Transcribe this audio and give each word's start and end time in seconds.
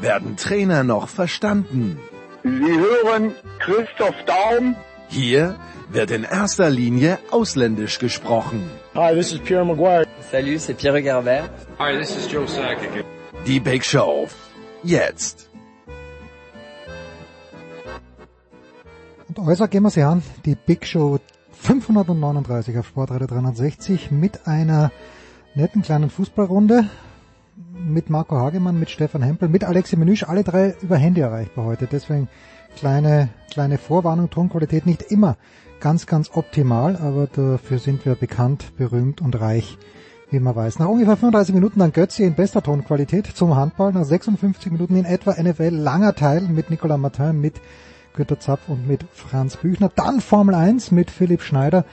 werden 0.00 0.36
Trainer 0.36 0.84
noch 0.84 1.08
verstanden. 1.08 1.98
Sie 2.42 2.48
hören 2.50 3.34
Christoph 3.58 4.14
Daum. 4.26 4.76
Hier 5.08 5.56
wird 5.90 6.10
in 6.10 6.24
erster 6.24 6.70
Linie 6.70 7.18
ausländisch 7.30 7.98
gesprochen. 7.98 8.70
Hi, 8.94 9.14
this 9.14 9.32
is 9.32 9.40
Pierre 9.40 9.64
Maguire. 9.64 10.06
Salut, 10.30 10.60
c'est 10.60 10.74
Pierre 10.74 11.02
Garbert. 11.02 11.50
Hi, 11.78 11.98
this 11.98 12.16
is 12.16 12.30
Joe 12.30 12.46
Sakic. 12.46 13.04
Die 13.46 13.60
Big 13.60 13.84
Show. 13.84 14.28
Jetzt. 14.82 15.50
Und 19.28 19.38
äußer 19.38 19.68
gehen 19.68 19.82
wir 19.82 19.90
sie 19.90 20.02
an. 20.02 20.22
Die 20.44 20.54
Big 20.54 20.86
Show 20.86 21.18
539 21.52 22.78
auf 22.78 22.86
Sportradio 22.86 23.26
360 23.26 24.10
mit 24.10 24.46
einer 24.46 24.90
netten 25.54 25.82
kleinen 25.82 26.10
Fußballrunde 26.10 26.88
mit 27.72 28.10
Marco 28.10 28.36
Hagemann, 28.36 28.78
mit 28.78 28.90
Stefan 28.90 29.22
Hempel, 29.22 29.48
mit 29.48 29.64
Alexi 29.64 29.96
Menüsch, 29.96 30.24
alle 30.24 30.44
drei 30.44 30.74
über 30.82 30.96
Handy 30.96 31.20
erreichbar 31.20 31.64
heute. 31.64 31.86
Deswegen 31.90 32.28
kleine, 32.76 33.28
kleine 33.50 33.78
Vorwarnung, 33.78 34.30
Tonqualität 34.30 34.86
nicht 34.86 35.02
immer 35.02 35.36
ganz, 35.80 36.06
ganz 36.06 36.30
optimal, 36.34 36.96
aber 36.96 37.26
dafür 37.26 37.78
sind 37.78 38.04
wir 38.04 38.14
bekannt, 38.14 38.76
berühmt 38.76 39.20
und 39.20 39.40
reich, 39.40 39.78
wie 40.30 40.40
man 40.40 40.54
weiß. 40.54 40.78
Nach 40.78 40.88
ungefähr 40.88 41.16
35 41.16 41.54
Minuten 41.54 41.80
dann 41.80 41.92
Götze 41.92 42.22
in 42.22 42.34
bester 42.34 42.62
Tonqualität 42.62 43.26
zum 43.26 43.56
Handball, 43.56 43.92
nach 43.92 44.04
56 44.04 44.70
Minuten 44.70 44.96
in 44.96 45.04
etwa 45.04 45.32
NFL, 45.32 45.74
langer 45.74 46.14
Teil 46.14 46.42
mit 46.42 46.70
Nicolas 46.70 46.98
Martin, 46.98 47.40
mit 47.40 47.60
Günter 48.14 48.40
Zapf 48.40 48.68
und 48.68 48.86
mit 48.86 49.04
Franz 49.12 49.56
Büchner. 49.56 49.90
Dann 49.94 50.20
Formel 50.20 50.54
1 50.54 50.90
mit 50.90 51.10
Philipp 51.10 51.42
Schneider 51.42 51.84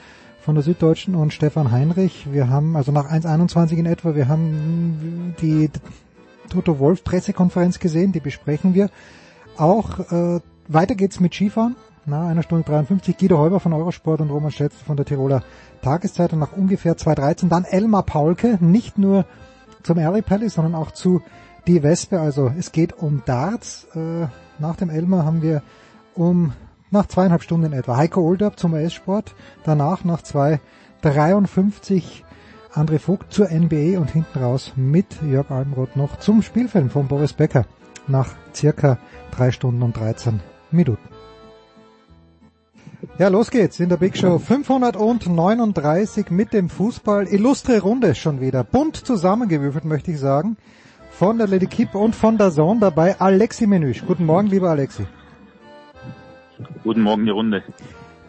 von 0.48 0.54
der 0.54 0.64
Süddeutschen 0.64 1.14
und 1.14 1.34
Stefan 1.34 1.72
Heinrich. 1.72 2.32
Wir 2.32 2.48
haben, 2.48 2.74
also 2.74 2.90
nach 2.90 3.04
1.21 3.04 3.72
in 3.72 3.84
etwa, 3.84 4.14
wir 4.14 4.28
haben 4.28 5.34
die 5.42 5.68
Toto 6.48 6.78
Wolf 6.78 7.04
Pressekonferenz 7.04 7.80
gesehen, 7.80 8.12
die 8.12 8.20
besprechen 8.20 8.72
wir. 8.72 8.88
Auch 9.58 9.98
äh, 10.10 10.40
weiter 10.66 10.94
geht's 10.94 11.20
mit 11.20 11.34
Skifahren. 11.34 11.76
Na, 12.06 12.26
einer 12.26 12.42
Stunde 12.42 12.64
53. 12.64 13.18
Guido 13.18 13.36
Häuber 13.36 13.60
von 13.60 13.74
Eurosport 13.74 14.22
und 14.22 14.30
Roman 14.30 14.50
Stetzel 14.50 14.82
von 14.86 14.96
der 14.96 15.04
Tiroler 15.04 15.42
Tageszeitung 15.82 16.38
nach 16.38 16.54
ungefähr 16.54 16.96
2.13. 16.96 17.50
Dann 17.50 17.64
Elmar 17.64 18.04
Paulke, 18.04 18.56
nicht 18.62 18.96
nur 18.96 19.26
zum 19.82 19.98
Airy 19.98 20.22
Palace, 20.22 20.54
sondern 20.54 20.74
auch 20.74 20.92
zu 20.92 21.20
Die 21.66 21.82
Wespe. 21.82 22.20
Also 22.20 22.50
es 22.58 22.72
geht 22.72 22.94
um 22.94 23.20
Darts. 23.26 23.86
Äh, 23.94 24.28
nach 24.58 24.76
dem 24.76 24.88
Elmar 24.88 25.26
haben 25.26 25.42
wir 25.42 25.60
um 26.14 26.54
nach 26.90 27.06
zweieinhalb 27.06 27.42
Stunden 27.42 27.72
etwa. 27.72 27.96
Heiko 27.96 28.20
Olderb 28.20 28.58
zum 28.58 28.72
US-Sport, 28.72 29.34
danach 29.64 30.04
nach 30.04 30.22
2.53 30.22 32.02
André 32.72 32.98
Vogt 32.98 33.32
zur 33.32 33.50
NBA 33.50 33.98
und 33.98 34.10
hinten 34.10 34.38
raus 34.38 34.72
mit 34.76 35.06
Jörg 35.22 35.50
Almroth 35.50 35.96
noch 35.96 36.18
zum 36.18 36.42
Spielfilm 36.42 36.90
von 36.90 37.08
Boris 37.08 37.32
Becker 37.32 37.64
nach 38.06 38.30
circa 38.54 38.98
drei 39.30 39.50
Stunden 39.50 39.82
und 39.82 39.96
13 39.96 40.40
Minuten. 40.70 41.08
Ja, 43.18 43.28
los 43.28 43.50
geht's 43.50 43.80
in 43.80 43.88
der 43.88 43.96
Big 43.96 44.16
Show 44.16 44.38
539 44.38 46.30
mit 46.30 46.52
dem 46.52 46.68
Fußball. 46.68 47.28
Illustre 47.28 47.80
Runde 47.80 48.14
schon 48.14 48.40
wieder. 48.40 48.64
Bunt 48.64 48.96
zusammengewürfelt, 48.96 49.84
möchte 49.84 50.12
ich 50.12 50.18
sagen. 50.18 50.56
Von 51.10 51.38
der 51.38 51.48
Lady 51.48 51.66
Kipp 51.66 51.94
und 51.94 52.14
von 52.14 52.38
der 52.38 52.50
Zone 52.50 52.80
dabei 52.80 53.18
Alexi 53.20 53.66
Menüsch. 53.66 54.04
Guten 54.06 54.26
Morgen, 54.26 54.48
lieber 54.48 54.70
Alexi. 54.70 55.06
Guten 56.82 57.02
Morgen, 57.02 57.24
die 57.24 57.30
Runde. 57.30 57.62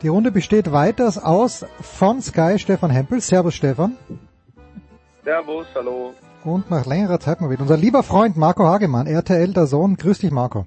Die 0.01 0.07
Runde 0.07 0.31
besteht 0.31 0.71
weiters 0.71 1.17
aus 1.17 1.65
von 1.81 2.21
Sky 2.21 2.57
Stefan 2.59 2.91
Hempel. 2.91 3.21
Servus 3.21 3.55
Stefan. 3.55 3.97
Servus, 5.23 5.67
hallo. 5.75 6.13
Und 6.43 6.69
nach 6.69 6.85
längerer 6.85 7.19
Zeit 7.19 7.41
mal 7.41 7.49
wieder 7.49 7.61
unser 7.61 7.77
lieber 7.77 8.03
Freund 8.03 8.37
Marco 8.37 8.63
Hagemann, 8.63 9.07
RTL 9.07 9.53
der 9.53 9.67
Sohn. 9.67 9.97
Grüß 9.97 10.19
dich 10.19 10.31
Marco. 10.31 10.65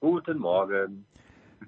Guten 0.00 0.38
Morgen. 0.38 1.04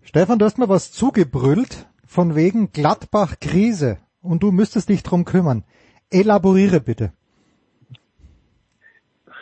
Stefan, 0.02 0.38
du 0.38 0.44
hast 0.44 0.58
mir 0.58 0.68
was 0.68 0.92
zugebrüllt 0.92 1.86
von 2.06 2.34
wegen 2.34 2.72
Gladbach 2.72 3.36
Krise 3.41 3.98
und 4.22 4.42
du 4.42 4.52
müsstest 4.52 4.88
dich 4.88 5.02
drum 5.02 5.24
kümmern. 5.24 5.64
Elaboriere 6.10 6.80
bitte. 6.80 7.12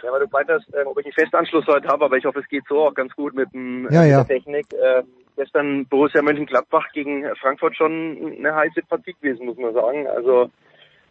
Ja, 0.03 0.13
weil 0.13 0.21
du 0.21 0.27
meintest, 0.31 0.73
äh, 0.75 0.85
ob 0.85 0.99
ich 0.99 1.07
einen 1.07 1.13
Festanschluss 1.13 1.67
heute 1.67 1.89
habe, 1.89 2.05
aber 2.05 2.17
ich 2.17 2.25
hoffe, 2.25 2.41
es 2.41 2.49
geht 2.49 2.65
so 2.69 2.87
auch 2.87 2.95
ganz 2.95 3.15
gut 3.15 3.35
mit, 3.35 3.53
dem, 3.53 3.89
ja, 3.91 4.03
mit 4.03 4.11
ja. 4.11 4.25
der 4.25 4.37
Technik. 4.37 4.67
Äh, 4.73 5.03
gestern 5.37 5.87
Borussia 5.87 6.23
Mönchengladbach 6.23 6.91
gegen 6.93 7.25
Frankfurt 7.37 7.77
schon 7.77 8.37
eine 8.39 8.55
heiße 8.55 8.83
Partie 8.89 9.15
gewesen, 9.15 9.47
muss 9.47 9.57
man 9.57 9.75
sagen. 9.75 10.07
Also 10.07 10.51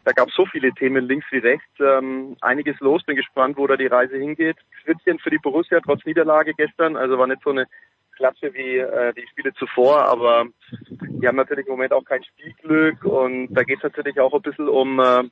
da 0.03 0.11
gab 0.13 0.29
es 0.29 0.35
so 0.35 0.45
viele 0.45 0.71
Themen 0.71 1.05
links 1.05 1.25
wie 1.31 1.39
rechts. 1.39 1.67
Ähm, 1.79 2.37
einiges 2.41 2.79
los, 2.79 3.03
bin 3.03 3.15
gespannt, 3.15 3.57
wo 3.57 3.67
da 3.67 3.75
die 3.75 3.87
Reise 3.87 4.17
hingeht. 4.17 4.57
Schwitzchen 4.83 5.19
für 5.19 5.29
die 5.29 5.37
Borussia 5.37 5.79
trotz 5.83 6.05
Niederlage 6.05 6.53
gestern, 6.53 6.95
also 6.95 7.17
war 7.17 7.27
nicht 7.27 7.41
so 7.43 7.49
eine 7.49 7.67
Klasse 8.15 8.53
wie 8.53 8.77
äh, 8.77 9.13
die 9.13 9.27
Spiele 9.27 9.53
zuvor, 9.53 10.05
aber 10.05 10.45
die 10.89 11.27
haben 11.27 11.35
natürlich 11.35 11.67
im 11.67 11.73
Moment 11.73 11.93
auch 11.93 12.03
kein 12.03 12.23
Spielglück 12.23 13.03
und 13.05 13.53
da 13.53 13.63
geht 13.63 13.77
es 13.77 13.83
natürlich 13.83 14.19
auch 14.19 14.33
ein 14.33 14.41
bisschen 14.41 14.67
um 14.67 14.99
äh, 14.99 15.23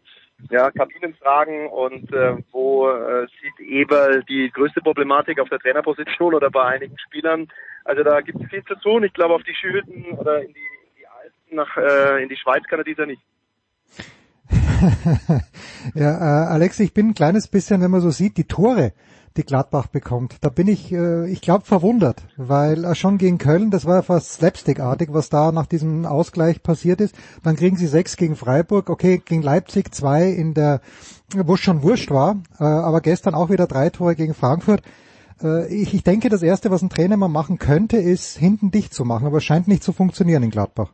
ja, 0.49 0.69
Kabinenfragen 0.71 1.67
und 1.67 2.11
äh, 2.13 2.37
wo 2.51 2.89
äh, 2.89 3.27
sieht 3.41 3.67
Eberl 3.67 4.23
die 4.23 4.51
größte 4.51 4.81
Problematik 4.81 5.39
auf 5.39 5.49
der 5.49 5.59
Trainerposition 5.59 6.33
oder 6.33 6.49
bei 6.49 6.63
einigen 6.63 6.97
Spielern. 6.99 7.47
Also 7.83 8.03
da 8.03 8.21
gibt 8.21 8.41
es 8.41 8.49
viel 8.49 8.63
zu 8.63 8.75
tun. 8.75 9.03
Ich 9.03 9.13
glaube 9.13 9.33
auf 9.33 9.43
die 9.43 9.55
Schütten 9.55 10.05
oder 10.17 10.41
in 10.41 10.53
die, 10.53 10.59
in 10.59 10.95
die 10.97 11.07
Alpen 11.07 11.55
nach 11.55 11.77
äh, 11.77 12.23
in 12.23 12.29
die 12.29 12.37
Schweiz 12.37 12.63
kann 12.65 12.79
er 12.79 12.85
dieser 12.85 13.05
nicht. 13.05 13.21
ja, 15.95 16.17
äh, 16.17 16.47
Alex, 16.47 16.79
ich 16.79 16.93
bin 16.93 17.09
ein 17.09 17.13
kleines 17.13 17.47
bisschen, 17.47 17.81
wenn 17.81 17.91
man 17.91 18.01
so 18.01 18.11
sieht, 18.11 18.37
die 18.37 18.43
Tore, 18.43 18.93
die 19.37 19.43
Gladbach 19.43 19.87
bekommt. 19.87 20.37
Da 20.41 20.49
bin 20.49 20.67
ich, 20.67 20.91
äh, 20.91 21.29
ich 21.29 21.41
glaube, 21.41 21.65
verwundert, 21.65 22.23
weil 22.37 22.85
äh, 22.85 22.95
schon 22.95 23.17
gegen 23.17 23.37
Köln, 23.37 23.71
das 23.71 23.85
war 23.85 23.95
ja 23.95 24.01
fast 24.01 24.33
slapstickartig, 24.33 25.09
was 25.11 25.29
da 25.29 25.51
nach 25.51 25.65
diesem 25.65 26.05
Ausgleich 26.05 26.63
passiert 26.63 27.01
ist. 27.01 27.15
Dann 27.43 27.55
kriegen 27.55 27.77
sie 27.77 27.87
sechs 27.87 28.17
gegen 28.17 28.35
Freiburg, 28.35 28.89
okay, 28.89 29.21
gegen 29.23 29.41
Leipzig 29.41 29.93
zwei 29.93 30.29
in 30.29 30.53
der, 30.53 30.81
wo 31.35 31.55
es 31.55 31.59
schon 31.59 31.83
wurscht 31.83 32.11
war, 32.11 32.37
äh, 32.59 32.63
aber 32.63 33.01
gestern 33.01 33.35
auch 33.35 33.49
wieder 33.49 33.67
drei 33.67 33.89
Tore 33.89 34.15
gegen 34.15 34.33
Frankfurt. 34.33 34.81
Äh, 35.41 35.73
ich, 35.73 35.93
ich 35.93 36.03
denke, 36.03 36.29
das 36.29 36.43
Erste, 36.43 36.71
was 36.71 36.81
ein 36.81 36.89
Trainer 36.89 37.17
mal 37.17 37.27
machen 37.27 37.57
könnte, 37.59 37.97
ist 37.97 38.37
hinten 38.37 38.71
dicht 38.71 38.93
zu 38.93 39.05
machen, 39.05 39.27
aber 39.27 39.37
es 39.37 39.43
scheint 39.43 39.67
nicht 39.67 39.83
zu 39.83 39.93
funktionieren 39.93 40.43
in 40.43 40.51
Gladbach. 40.51 40.93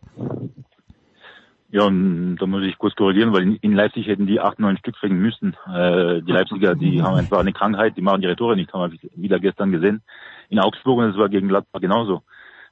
Ja, 1.71 1.85
und 1.85 2.35
da 2.35 2.45
muss 2.47 2.63
ich 2.63 2.77
kurz 2.77 2.95
korrigieren, 2.95 3.31
weil 3.31 3.57
in 3.61 3.71
Leipzig 3.71 4.05
hätten 4.07 4.27
die 4.27 4.41
acht, 4.41 4.59
neun 4.59 4.77
Stück 4.77 4.95
kriegen 4.97 5.19
müssen. 5.19 5.55
Äh, 5.73 6.21
die 6.21 6.31
Leipziger, 6.31 6.75
die 6.75 7.01
haben 7.01 7.15
einfach 7.15 7.39
eine 7.39 7.53
Krankheit, 7.53 7.95
die 7.95 8.01
machen 8.01 8.21
ihre 8.21 8.35
Tore 8.35 8.57
nicht, 8.57 8.73
haben 8.73 8.91
wir 8.91 8.99
wieder 9.15 9.39
gestern 9.39 9.71
gesehen. 9.71 10.01
In 10.49 10.59
Augsburg, 10.59 10.99
und 10.99 11.07
das 11.07 11.17
war 11.17 11.29
gegen 11.29 11.47
Gladbach 11.47 11.79
genauso. 11.79 12.23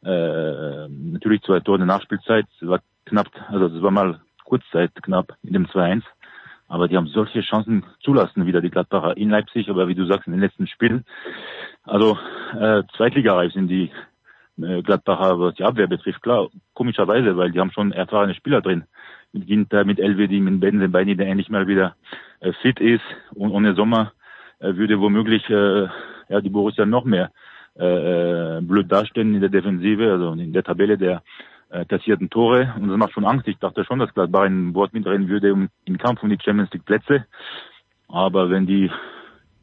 Äh, 0.04 0.90
natürlich 0.90 1.42
zwei 1.44 1.62
Tore 1.62 1.78
in 1.78 1.88
der 1.88 1.96
Nachspielzeit, 1.96 2.46
das 2.60 2.70
war 2.70 2.82
knapp, 3.06 3.28
also 3.48 3.70
das 3.70 3.82
war 3.82 3.92
mal 3.92 4.20
Kurzzeit 4.44 4.92
knapp 5.02 5.38
in 5.44 5.54
dem 5.54 5.68
2-1. 5.68 6.04
Aber 6.68 6.90
die 6.90 6.98
haben 6.98 7.08
solche 7.08 7.40
Chancen 7.40 7.86
zulassen, 8.02 8.46
wieder 8.46 8.62
die 8.62 8.70
Gladbacher 8.70 9.16
in 9.16 9.30
Leipzig, 9.30 9.70
aber 9.70 9.88
wie 9.88 9.96
du 9.96 10.06
sagst, 10.08 10.28
in 10.28 10.34
den 10.34 10.42
letzten 10.42 10.68
Spielen. 10.68 11.06
Also 11.84 12.20
äh, 12.60 12.84
zweitligareif 12.98 13.54
sind 13.54 13.70
die 13.70 13.92
Gladbacher, 14.60 15.40
was 15.40 15.56
die 15.56 15.64
Abwehr 15.64 15.88
betrifft, 15.88 16.22
klar, 16.22 16.50
komischerweise, 16.74 17.38
weil 17.38 17.52
die 17.52 17.60
haben 17.60 17.72
schon 17.72 17.92
erfahrene 17.92 18.36
Spieler 18.36 18.62
drin. 18.62 18.84
Mit 19.32 19.48
Ginter, 19.48 19.86
mit 19.86 20.00
Elvedi, 20.00 20.40
mit 20.40 20.60
Benzenbeini, 20.60 21.16
der 21.16 21.28
endlich 21.28 21.50
mal 21.50 21.68
wieder 21.68 21.96
äh, 22.40 22.52
fit 22.62 22.80
ist 22.80 23.04
und 23.36 23.52
ohne 23.52 23.76
Sommer 23.76 24.14
äh, 24.60 24.76
würde 24.76 25.00
womöglich 25.00 25.50
äh, 25.50 25.88
ja, 26.30 26.42
die 26.42 26.50
Borussia 26.50 26.86
noch 26.86 27.06
mehr 27.06 27.32
äh, 27.76 28.62
blöd 28.62 28.92
darstellen 28.92 29.34
in 29.36 29.42
der 29.42 29.50
Defensive, 29.50 30.12
also 30.12 30.34
in 30.34 30.54
der 30.54 30.64
Tabelle 30.64 30.98
der 30.98 31.24
äh, 31.70 31.86
kassierten 31.86 32.30
Tore. 32.30 32.74
Und 32.76 32.90
das 32.90 32.98
macht 32.98 33.14
schon 33.14 33.26
Angst. 33.26 33.48
Ich 33.48 33.58
dachte 33.58 33.86
schon, 33.86 34.00
dass 34.00 34.14
Gladbach 34.14 34.44
ein 34.44 34.74
Wort 34.74 34.94
mitreden 34.94 35.30
würde 35.30 35.54
um, 35.54 35.70
im 35.86 35.98
Kampf 35.98 36.24
um 36.24 36.30
die 36.30 36.38
Champions 36.44 36.72
League 36.74 36.86
Plätze. 36.86 37.26
Aber 38.08 38.50
wenn 38.50 38.66
die 38.66 38.92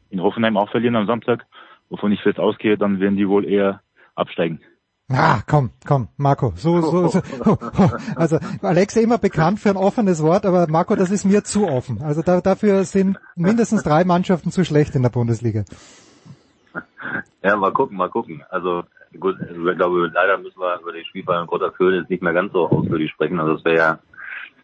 in 0.09 0.21
Hoffenheim 0.21 0.57
auch 0.57 0.69
verlieren 0.69 0.95
am 0.95 1.07
Samstag, 1.07 1.45
wovon 1.89 2.11
ich 2.11 2.21
fest 2.21 2.39
ausgehe, 2.39 2.77
dann 2.77 2.99
werden 2.99 3.17
die 3.17 3.27
wohl 3.27 3.45
eher 3.45 3.81
absteigen. 4.15 4.61
Ah, 5.09 5.39
komm, 5.47 5.71
komm, 5.85 6.09
Marco. 6.17 6.51
So, 6.57 6.81
so, 6.81 7.07
so. 7.07 7.21
Also 8.17 8.39
Alex 8.61 8.97
immer 8.97 9.17
bekannt 9.17 9.59
für 9.59 9.69
ein 9.69 9.77
offenes 9.77 10.21
Wort, 10.21 10.45
aber 10.45 10.67
Marco, 10.67 10.95
das 10.95 11.11
ist 11.11 11.23
mir 11.23 11.45
zu 11.45 11.65
offen. 11.65 12.01
Also 12.01 12.21
da, 12.21 12.41
dafür 12.41 12.83
sind 12.83 13.17
mindestens 13.35 13.83
drei 13.83 14.03
Mannschaften 14.03 14.51
zu 14.51 14.65
schlecht 14.65 14.95
in 14.95 15.03
der 15.03 15.09
Bundesliga. 15.09 15.63
Ja, 17.41 17.55
mal 17.55 17.71
gucken, 17.71 17.95
mal 17.95 18.09
gucken. 18.09 18.43
Also 18.49 18.83
gut, 19.17 19.37
ich 19.39 19.77
glaube, 19.77 20.11
leider 20.13 20.37
müssen 20.39 20.59
wir 20.59 20.77
über 20.81 20.91
die 20.91 21.05
Spielfall 21.05 21.41
in 21.41 21.47
Grotter 21.47 21.71
Köln 21.71 22.01
jetzt 22.01 22.09
nicht 22.09 22.21
mehr 22.21 22.33
ganz 22.33 22.51
so 22.51 22.67
ausführlich 22.67 23.09
sprechen. 23.11 23.39
Also 23.39 23.53
das 23.53 23.63
wäre 23.63 23.77
ja, 23.77 23.99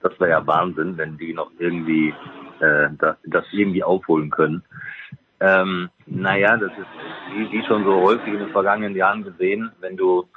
das 0.01 0.19
wäre 0.19 0.31
ja 0.31 0.45
Wahnsinn, 0.45 0.97
wenn 0.97 1.17
die 1.17 1.33
noch 1.33 1.51
irgendwie 1.57 2.13
äh, 2.59 2.89
das, 2.99 3.15
das 3.23 3.45
irgendwie 3.53 3.83
aufholen 3.83 4.29
können. 4.29 4.63
Ähm, 5.39 5.89
naja, 6.05 6.57
das 6.57 6.71
ist 6.71 7.35
wie, 7.35 7.51
wie 7.51 7.65
schon 7.65 7.83
so 7.83 8.01
häufig 8.01 8.33
in 8.33 8.39
den 8.39 8.51
vergangenen 8.51 8.95
Jahren 8.95 9.23
gesehen, 9.23 9.71
wenn 9.79 9.97
du 9.97 10.27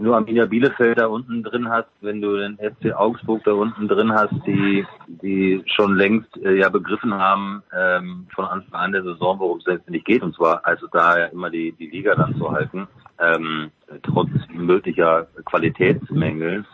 wenn 0.00 0.06
du 0.06 0.14
Arminia 0.14 0.46
Bielefeld 0.46 0.98
da 0.98 1.08
unten 1.08 1.42
drin 1.42 1.68
hast, 1.68 1.90
wenn 2.00 2.22
du 2.22 2.34
den 2.38 2.56
FC 2.56 2.94
Augsburg 2.94 3.44
da 3.44 3.52
unten 3.52 3.86
drin 3.86 4.10
hast, 4.12 4.32
die 4.46 4.86
die 5.06 5.62
schon 5.66 5.94
längst 5.94 6.34
äh, 6.38 6.54
ja 6.54 6.70
begriffen 6.70 7.12
haben 7.12 7.62
ähm, 7.76 8.26
von 8.34 8.46
Anfang 8.46 8.80
an 8.80 8.92
der 8.92 9.02
Saison, 9.02 9.38
worum 9.38 9.58
es 9.58 9.66
letztendlich 9.66 10.04
geht, 10.04 10.22
und 10.22 10.34
zwar 10.34 10.66
also 10.66 10.86
da 10.86 11.18
ja 11.18 11.26
immer 11.26 11.50
die 11.50 11.72
die 11.72 11.88
Liga 11.88 12.14
dann 12.14 12.34
zu 12.36 12.50
halten, 12.50 12.88
ähm, 13.18 13.70
trotz 14.02 14.30
möglicher 14.48 15.26
Qualitätsmängel 15.44 16.64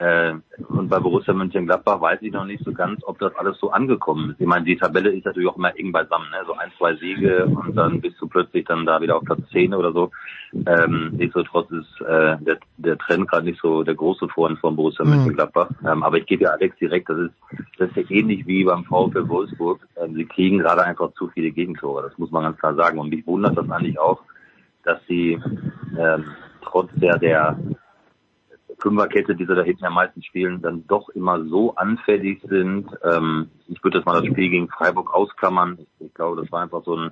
äh, 0.00 0.32
und 0.68 0.88
bei 0.88 0.98
Borussia 0.98 1.34
Mönchengladbach 1.34 2.00
weiß 2.00 2.22
ich 2.22 2.32
noch 2.32 2.46
nicht 2.46 2.64
so 2.64 2.72
ganz, 2.72 3.02
ob 3.04 3.18
das 3.18 3.36
alles 3.36 3.58
so 3.58 3.70
angekommen 3.70 4.30
ist. 4.30 4.40
Ich 4.40 4.46
meine, 4.46 4.64
die 4.64 4.76
Tabelle 4.76 5.10
ist 5.10 5.26
natürlich 5.26 5.50
auch 5.50 5.58
immer 5.58 5.78
eng 5.78 5.92
beisammen, 5.92 6.30
ne? 6.30 6.38
so 6.46 6.54
ein, 6.54 6.72
zwei 6.78 6.96
Siege 6.96 7.44
und 7.44 7.76
dann 7.76 8.00
bist 8.00 8.16
du 8.18 8.26
plötzlich 8.26 8.64
dann 8.64 8.86
da 8.86 9.02
wieder 9.02 9.16
auf 9.16 9.24
Platz 9.24 9.42
10 9.52 9.74
oder 9.74 9.92
so. 9.92 10.10
Ähm, 10.54 11.10
nichtsdestotrotz 11.18 11.70
ist 11.72 12.00
äh, 12.00 12.38
der, 12.40 12.58
der 12.78 12.96
Trend 12.96 13.28
gerade 13.28 13.44
nicht 13.44 13.60
so 13.60 13.82
der 13.82 13.94
große 13.94 14.26
Vorhand 14.30 14.58
von 14.60 14.74
Borussia 14.74 15.04
mhm. 15.04 15.10
Mönchengladbach. 15.10 15.68
Ähm, 15.86 16.02
aber 16.02 16.16
ich 16.16 16.24
gebe 16.24 16.44
ja 16.44 16.50
Alex 16.52 16.78
direkt, 16.78 17.10
das 17.10 17.18
ist, 17.18 17.34
das 17.76 17.90
ist 17.90 17.96
ja 17.96 18.16
ähnlich 18.16 18.46
wie 18.46 18.64
beim 18.64 18.84
VfL 18.84 19.28
Wolfsburg. 19.28 19.86
Ähm, 20.02 20.14
sie 20.14 20.24
kriegen 20.24 20.60
gerade 20.60 20.82
einfach 20.82 21.12
zu 21.12 21.28
viele 21.28 21.50
Gegentore, 21.50 22.04
das 22.04 22.16
muss 22.16 22.30
man 22.30 22.44
ganz 22.44 22.58
klar 22.58 22.74
sagen. 22.74 22.98
Und 22.98 23.10
mich 23.10 23.26
wundert 23.26 23.58
das 23.58 23.70
eigentlich 23.70 24.00
auch, 24.00 24.22
dass 24.82 24.98
sie 25.06 25.38
ähm, 25.98 26.24
trotz 26.62 26.88
der, 26.94 27.18
der 27.18 27.58
Fünferkette, 28.80 29.34
die 29.34 29.46
sie 29.46 29.54
da 29.54 29.62
hinten 29.62 29.84
am 29.84 29.94
meisten 29.94 30.22
spielen, 30.22 30.62
dann 30.62 30.86
doch 30.86 31.08
immer 31.10 31.44
so 31.44 31.74
anfällig 31.76 32.42
sind. 32.48 32.88
Ähm, 33.04 33.50
ich 33.68 33.82
würde 33.84 33.98
das 33.98 34.06
mal 34.06 34.20
das 34.20 34.30
Spiel 34.30 34.50
gegen 34.50 34.68
Freiburg 34.68 35.12
ausklammern. 35.12 35.78
Ich, 35.80 36.06
ich, 36.06 36.14
glaube, 36.14 36.40
das 36.40 36.50
war 36.50 36.62
einfach 36.62 36.84
so 36.84 36.96
ein 36.96 37.10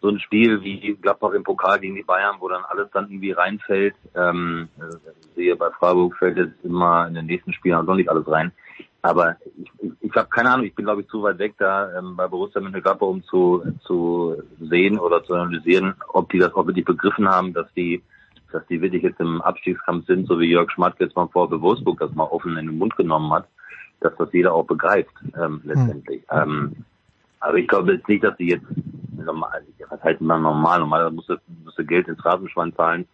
so 0.00 0.08
ein 0.08 0.20
Spiel 0.20 0.62
wie 0.62 0.96
Gladbach 1.00 1.32
im 1.32 1.42
Pokal 1.42 1.80
gegen 1.80 1.96
die 1.96 2.04
Bayern, 2.04 2.36
wo 2.38 2.48
dann 2.48 2.64
alles 2.64 2.88
dann 2.92 3.10
irgendwie 3.10 3.32
reinfällt. 3.32 3.96
Ähm, 4.14 4.68
sehe 5.34 5.56
bei 5.56 5.70
Freiburg 5.70 6.16
fällt 6.16 6.36
jetzt 6.36 6.64
immer 6.64 7.08
in 7.08 7.14
den 7.14 7.26
nächsten 7.26 7.52
Spielen 7.52 7.84
noch 7.84 7.94
nicht 7.96 8.08
alles 8.08 8.28
rein. 8.28 8.52
Aber 9.02 9.36
ich, 9.56 9.70
ich, 9.80 9.92
ich 10.00 10.14
habe 10.14 10.28
keine 10.28 10.50
Ahnung, 10.50 10.66
ich 10.66 10.74
bin 10.74 10.84
glaube 10.84 11.02
ich 11.02 11.08
zu 11.08 11.22
weit 11.22 11.38
weg 11.38 11.54
da 11.58 11.98
ähm, 11.98 12.16
bei 12.16 12.28
Borussia 12.28 12.60
Mönchengladbach, 12.60 13.08
um 13.08 13.24
zu, 13.24 13.64
zu 13.84 14.42
sehen 14.60 14.98
oder 14.98 15.24
zu 15.24 15.34
analysieren, 15.34 15.94
ob 16.12 16.30
die 16.30 16.38
das 16.38 16.54
auch 16.54 16.66
wirklich 16.66 16.84
begriffen 16.84 17.28
haben, 17.28 17.52
dass 17.52 17.72
die 17.74 18.02
dass 18.52 18.66
die 18.66 18.80
wirklich 18.80 19.02
jetzt 19.02 19.20
im 19.20 19.40
Abstiegskampf 19.42 20.06
sind, 20.06 20.26
so 20.26 20.38
wie 20.40 20.50
Jörg 20.50 20.70
Schmatke 20.70 21.04
jetzt 21.04 21.16
mal 21.16 21.28
vor 21.28 21.50
Wolfsburg 21.50 21.98
das 22.00 22.14
mal 22.14 22.24
offen 22.24 22.56
in 22.56 22.66
den 22.66 22.78
Mund 22.78 22.96
genommen 22.96 23.32
hat, 23.32 23.48
dass 24.00 24.12
das 24.16 24.32
jeder 24.32 24.54
auch 24.54 24.66
begreift 24.66 25.12
ähm, 25.36 25.60
letztendlich. 25.64 26.22
Mhm. 26.32 26.38
Ähm, 26.38 26.76
aber 27.40 27.56
ich 27.58 27.68
glaube 27.68 27.92
jetzt 27.92 28.08
nicht, 28.08 28.24
dass 28.24 28.36
die 28.36 28.48
jetzt 28.48 28.66
normal, 29.16 29.62
was 29.88 30.02
heißt 30.02 30.20
immer 30.20 30.38
normal, 30.38 30.80
normal 30.80 31.10
musste, 31.10 31.40
musste 31.64 31.84
Geld 31.84 32.08
ins 32.08 32.24
Rasenschwein 32.24 32.74
zahlen, 32.74 33.06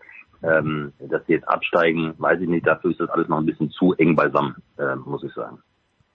ähm, 0.42 0.92
dass 0.98 1.24
die 1.26 1.32
jetzt 1.32 1.48
absteigen, 1.48 2.14
weiß 2.18 2.40
ich 2.40 2.48
nicht, 2.48 2.66
dafür 2.66 2.90
ist 2.90 3.00
das 3.00 3.10
alles 3.10 3.28
noch 3.28 3.38
ein 3.38 3.46
bisschen 3.46 3.70
zu 3.70 3.94
eng 3.94 4.14
beisammen, 4.14 4.56
äh, 4.78 4.96
muss 4.96 5.24
ich 5.24 5.32
sagen. 5.32 5.58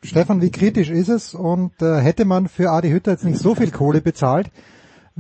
Stefan, 0.01 0.41
wie 0.41 0.51
kritisch 0.51 0.89
ist 0.89 1.09
es 1.09 1.33
und 1.33 1.81
äh, 1.81 1.99
hätte 1.99 2.25
man 2.25 2.47
für 2.47 2.69
Adi 2.69 2.89
Hütter 2.89 3.11
jetzt 3.11 3.25
nicht 3.25 3.39
so 3.39 3.53
viel 3.53 3.71
Kohle 3.71 4.01
bezahlt, 4.01 4.49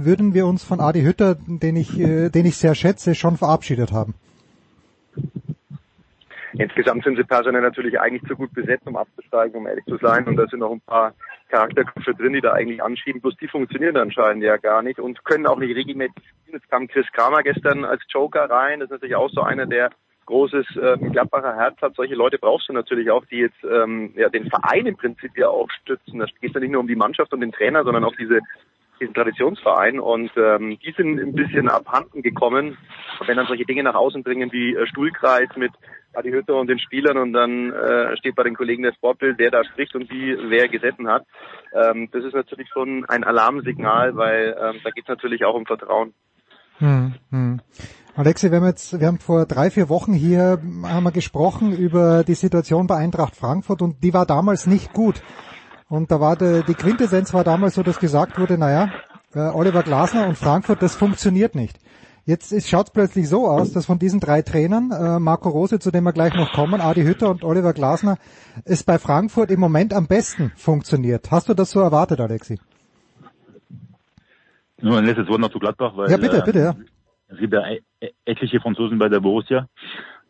würden 0.05 0.33
wir 0.33 0.45
uns 0.45 0.63
von 0.63 0.79
Adi 0.79 1.01
Hütter, 1.01 1.35
den 1.35 1.75
ich, 1.75 1.99
äh, 1.99 2.29
den 2.29 2.45
ich 2.45 2.57
sehr 2.57 2.75
schätze, 2.75 3.15
schon 3.15 3.37
verabschiedet 3.37 3.91
haben. 3.91 4.13
Insgesamt 6.53 7.03
sind 7.03 7.15
sie 7.15 7.23
personell 7.23 7.61
natürlich 7.61 7.99
eigentlich 7.99 8.23
zu 8.23 8.35
gut 8.35 8.53
besetzt, 8.53 8.87
um 8.87 8.95
abzusteigen, 8.95 9.55
um 9.55 9.67
ehrlich 9.67 9.85
zu 9.85 9.97
sein. 9.97 10.25
Und 10.25 10.35
da 10.35 10.47
sind 10.47 10.59
noch 10.59 10.71
ein 10.71 10.81
paar 10.81 11.13
Charakterköpfe 11.49 12.15
drin, 12.15 12.33
die 12.33 12.41
da 12.41 12.53
eigentlich 12.53 12.81
anschieben. 12.81 13.21
Bloß 13.21 13.35
die 13.37 13.47
funktionieren 13.47 13.97
anscheinend 13.97 14.43
ja 14.43 14.57
gar 14.57 14.81
nicht 14.81 14.99
und 14.99 15.23
können 15.25 15.45
auch 15.45 15.59
nicht 15.59 15.75
regelmäßig 15.75 16.15
spielen. 16.17 16.59
Jetzt 16.59 16.69
kam 16.69 16.87
Chris 16.87 17.05
Kramer 17.13 17.43
gestern 17.43 17.85
als 17.85 18.01
Joker 18.09 18.49
rein. 18.49 18.79
Das 18.79 18.87
ist 18.87 18.91
natürlich 18.91 19.15
auch 19.15 19.29
so 19.29 19.41
einer, 19.41 19.67
der 19.67 19.91
großes 20.25 20.65
äh, 20.75 20.97
Gladbacher 20.97 21.55
Herz 21.55 21.81
hat. 21.81 21.95
Solche 21.95 22.15
Leute 22.15 22.37
brauchst 22.39 22.69
du 22.69 22.73
natürlich 22.73 23.09
auch, 23.11 23.25
die 23.25 23.37
jetzt 23.37 23.63
ähm, 23.63 24.13
ja, 24.15 24.29
den 24.29 24.49
Verein 24.49 24.85
im 24.85 24.95
Prinzip 24.95 25.37
ja 25.37 25.49
auch 25.49 25.69
stützen. 25.81 26.19
Da 26.19 26.25
geht 26.25 26.49
es 26.49 26.53
ja 26.53 26.59
nicht 26.59 26.71
nur 26.71 26.81
um 26.81 26.87
die 26.87 26.95
Mannschaft 26.95 27.33
und 27.33 27.41
den 27.41 27.51
Trainer, 27.51 27.83
sondern 27.83 28.03
auch 28.03 28.15
diese 28.15 28.39
diesen 28.99 29.13
Traditionsverein 29.13 29.99
und 29.99 30.31
ähm, 30.35 30.77
die 30.83 30.91
sind 30.91 31.19
ein 31.19 31.33
bisschen 31.33 31.69
abhanden 31.69 32.21
gekommen. 32.21 32.77
Und 33.19 33.27
wenn 33.27 33.37
dann 33.37 33.47
solche 33.47 33.65
Dinge 33.65 33.83
nach 33.83 33.95
außen 33.95 34.23
bringen 34.23 34.51
wie 34.51 34.75
äh, 34.75 34.87
Stuhlkreis 34.87 35.49
mit 35.55 35.71
Adi 36.13 36.31
Hütter 36.31 36.55
und 36.55 36.67
den 36.67 36.79
Spielern 36.79 37.17
und 37.17 37.33
dann 37.33 37.71
äh, 37.71 38.17
steht 38.17 38.35
bei 38.35 38.43
den 38.43 38.55
Kollegen 38.55 38.83
der 38.83 38.93
Sportbild, 38.93 39.37
wer 39.37 39.51
da 39.51 39.63
spricht 39.63 39.95
und 39.95 40.09
wie 40.09 40.37
wer 40.49 40.67
gesessen 40.67 41.07
hat, 41.07 41.25
ähm, 41.73 42.09
das 42.11 42.23
ist 42.23 42.33
natürlich 42.33 42.69
schon 42.69 43.05
ein 43.05 43.23
Alarmsignal, 43.23 44.15
weil 44.15 44.55
ähm, 44.59 44.79
da 44.83 44.89
geht 44.89 45.03
es 45.03 45.09
natürlich 45.09 45.45
auch 45.45 45.55
um 45.55 45.65
Vertrauen. 45.65 46.13
Hm, 46.79 47.13
hm. 47.29 47.61
Alexi, 48.15 48.51
wir 48.51 48.57
haben 48.57 48.65
jetzt, 48.65 48.99
wir 48.99 49.07
haben 49.07 49.19
vor 49.19 49.45
drei, 49.45 49.69
vier 49.69 49.87
Wochen 49.87 50.13
hier 50.13 50.59
haben 50.83 51.03
wir 51.03 51.11
gesprochen 51.11 51.71
über 51.71 52.23
die 52.23 52.33
Situation 52.33 52.87
bei 52.87 52.95
Eintracht 52.95 53.35
Frankfurt 53.35 53.81
und 53.81 54.03
die 54.03 54.13
war 54.13 54.25
damals 54.25 54.65
nicht 54.65 54.93
gut. 54.93 55.21
Und 55.89 56.11
da 56.11 56.19
war 56.19 56.35
die, 56.35 56.63
die 56.67 56.75
Quintessenz 56.75 57.33
war 57.33 57.43
damals 57.43 57.73
so, 57.73 57.83
dass 57.83 57.99
gesagt 57.99 58.39
wurde, 58.39 58.57
naja, 58.57 58.91
äh, 59.33 59.39
Oliver 59.39 59.83
Glasner 59.83 60.27
und 60.27 60.37
Frankfurt, 60.37 60.81
das 60.83 60.95
funktioniert 60.95 61.55
nicht. 61.55 61.79
Jetzt 62.25 62.53
schaut 62.69 62.87
es 62.87 62.93
plötzlich 62.93 63.27
so 63.27 63.47
aus, 63.47 63.73
dass 63.73 63.87
von 63.87 63.97
diesen 63.97 64.19
drei 64.19 64.43
Trainern, 64.43 64.91
äh, 64.91 65.19
Marco 65.19 65.49
Rose, 65.49 65.79
zu 65.79 65.89
dem 65.89 66.03
wir 66.03 66.13
gleich 66.13 66.35
noch 66.35 66.53
kommen, 66.53 66.79
Adi 66.79 67.01
Hütter 67.01 67.31
und 67.31 67.43
Oliver 67.43 67.73
Glasner, 67.73 68.17
es 68.65 68.83
bei 68.83 68.99
Frankfurt 68.99 69.49
im 69.49 69.59
Moment 69.59 69.91
am 69.95 70.05
besten 70.05 70.51
funktioniert. 70.55 71.31
Hast 71.31 71.49
du 71.49 71.55
das 71.55 71.71
so 71.71 71.79
erwartet, 71.79 72.19
Alexi? 72.19 72.59
Nur 74.79 74.99
ein 74.99 75.05
letztes 75.05 75.27
Wort 75.27 75.41
noch 75.41 75.49
zu 75.49 75.57
Gladbach, 75.57 75.93
weil 75.95 76.11
ja, 76.11 76.17
bitte, 76.17 76.37
äh, 76.37 76.41
bitte, 76.45 76.59
ja. 76.59 76.75
es 77.29 77.39
gibt 77.39 77.51
ja 77.51 77.67
e-, 77.67 77.81
e-, 77.99 78.11
etliche 78.25 78.59
Franzosen 78.59 78.99
bei 78.99 79.09
der 79.09 79.21
Borussia 79.21 79.67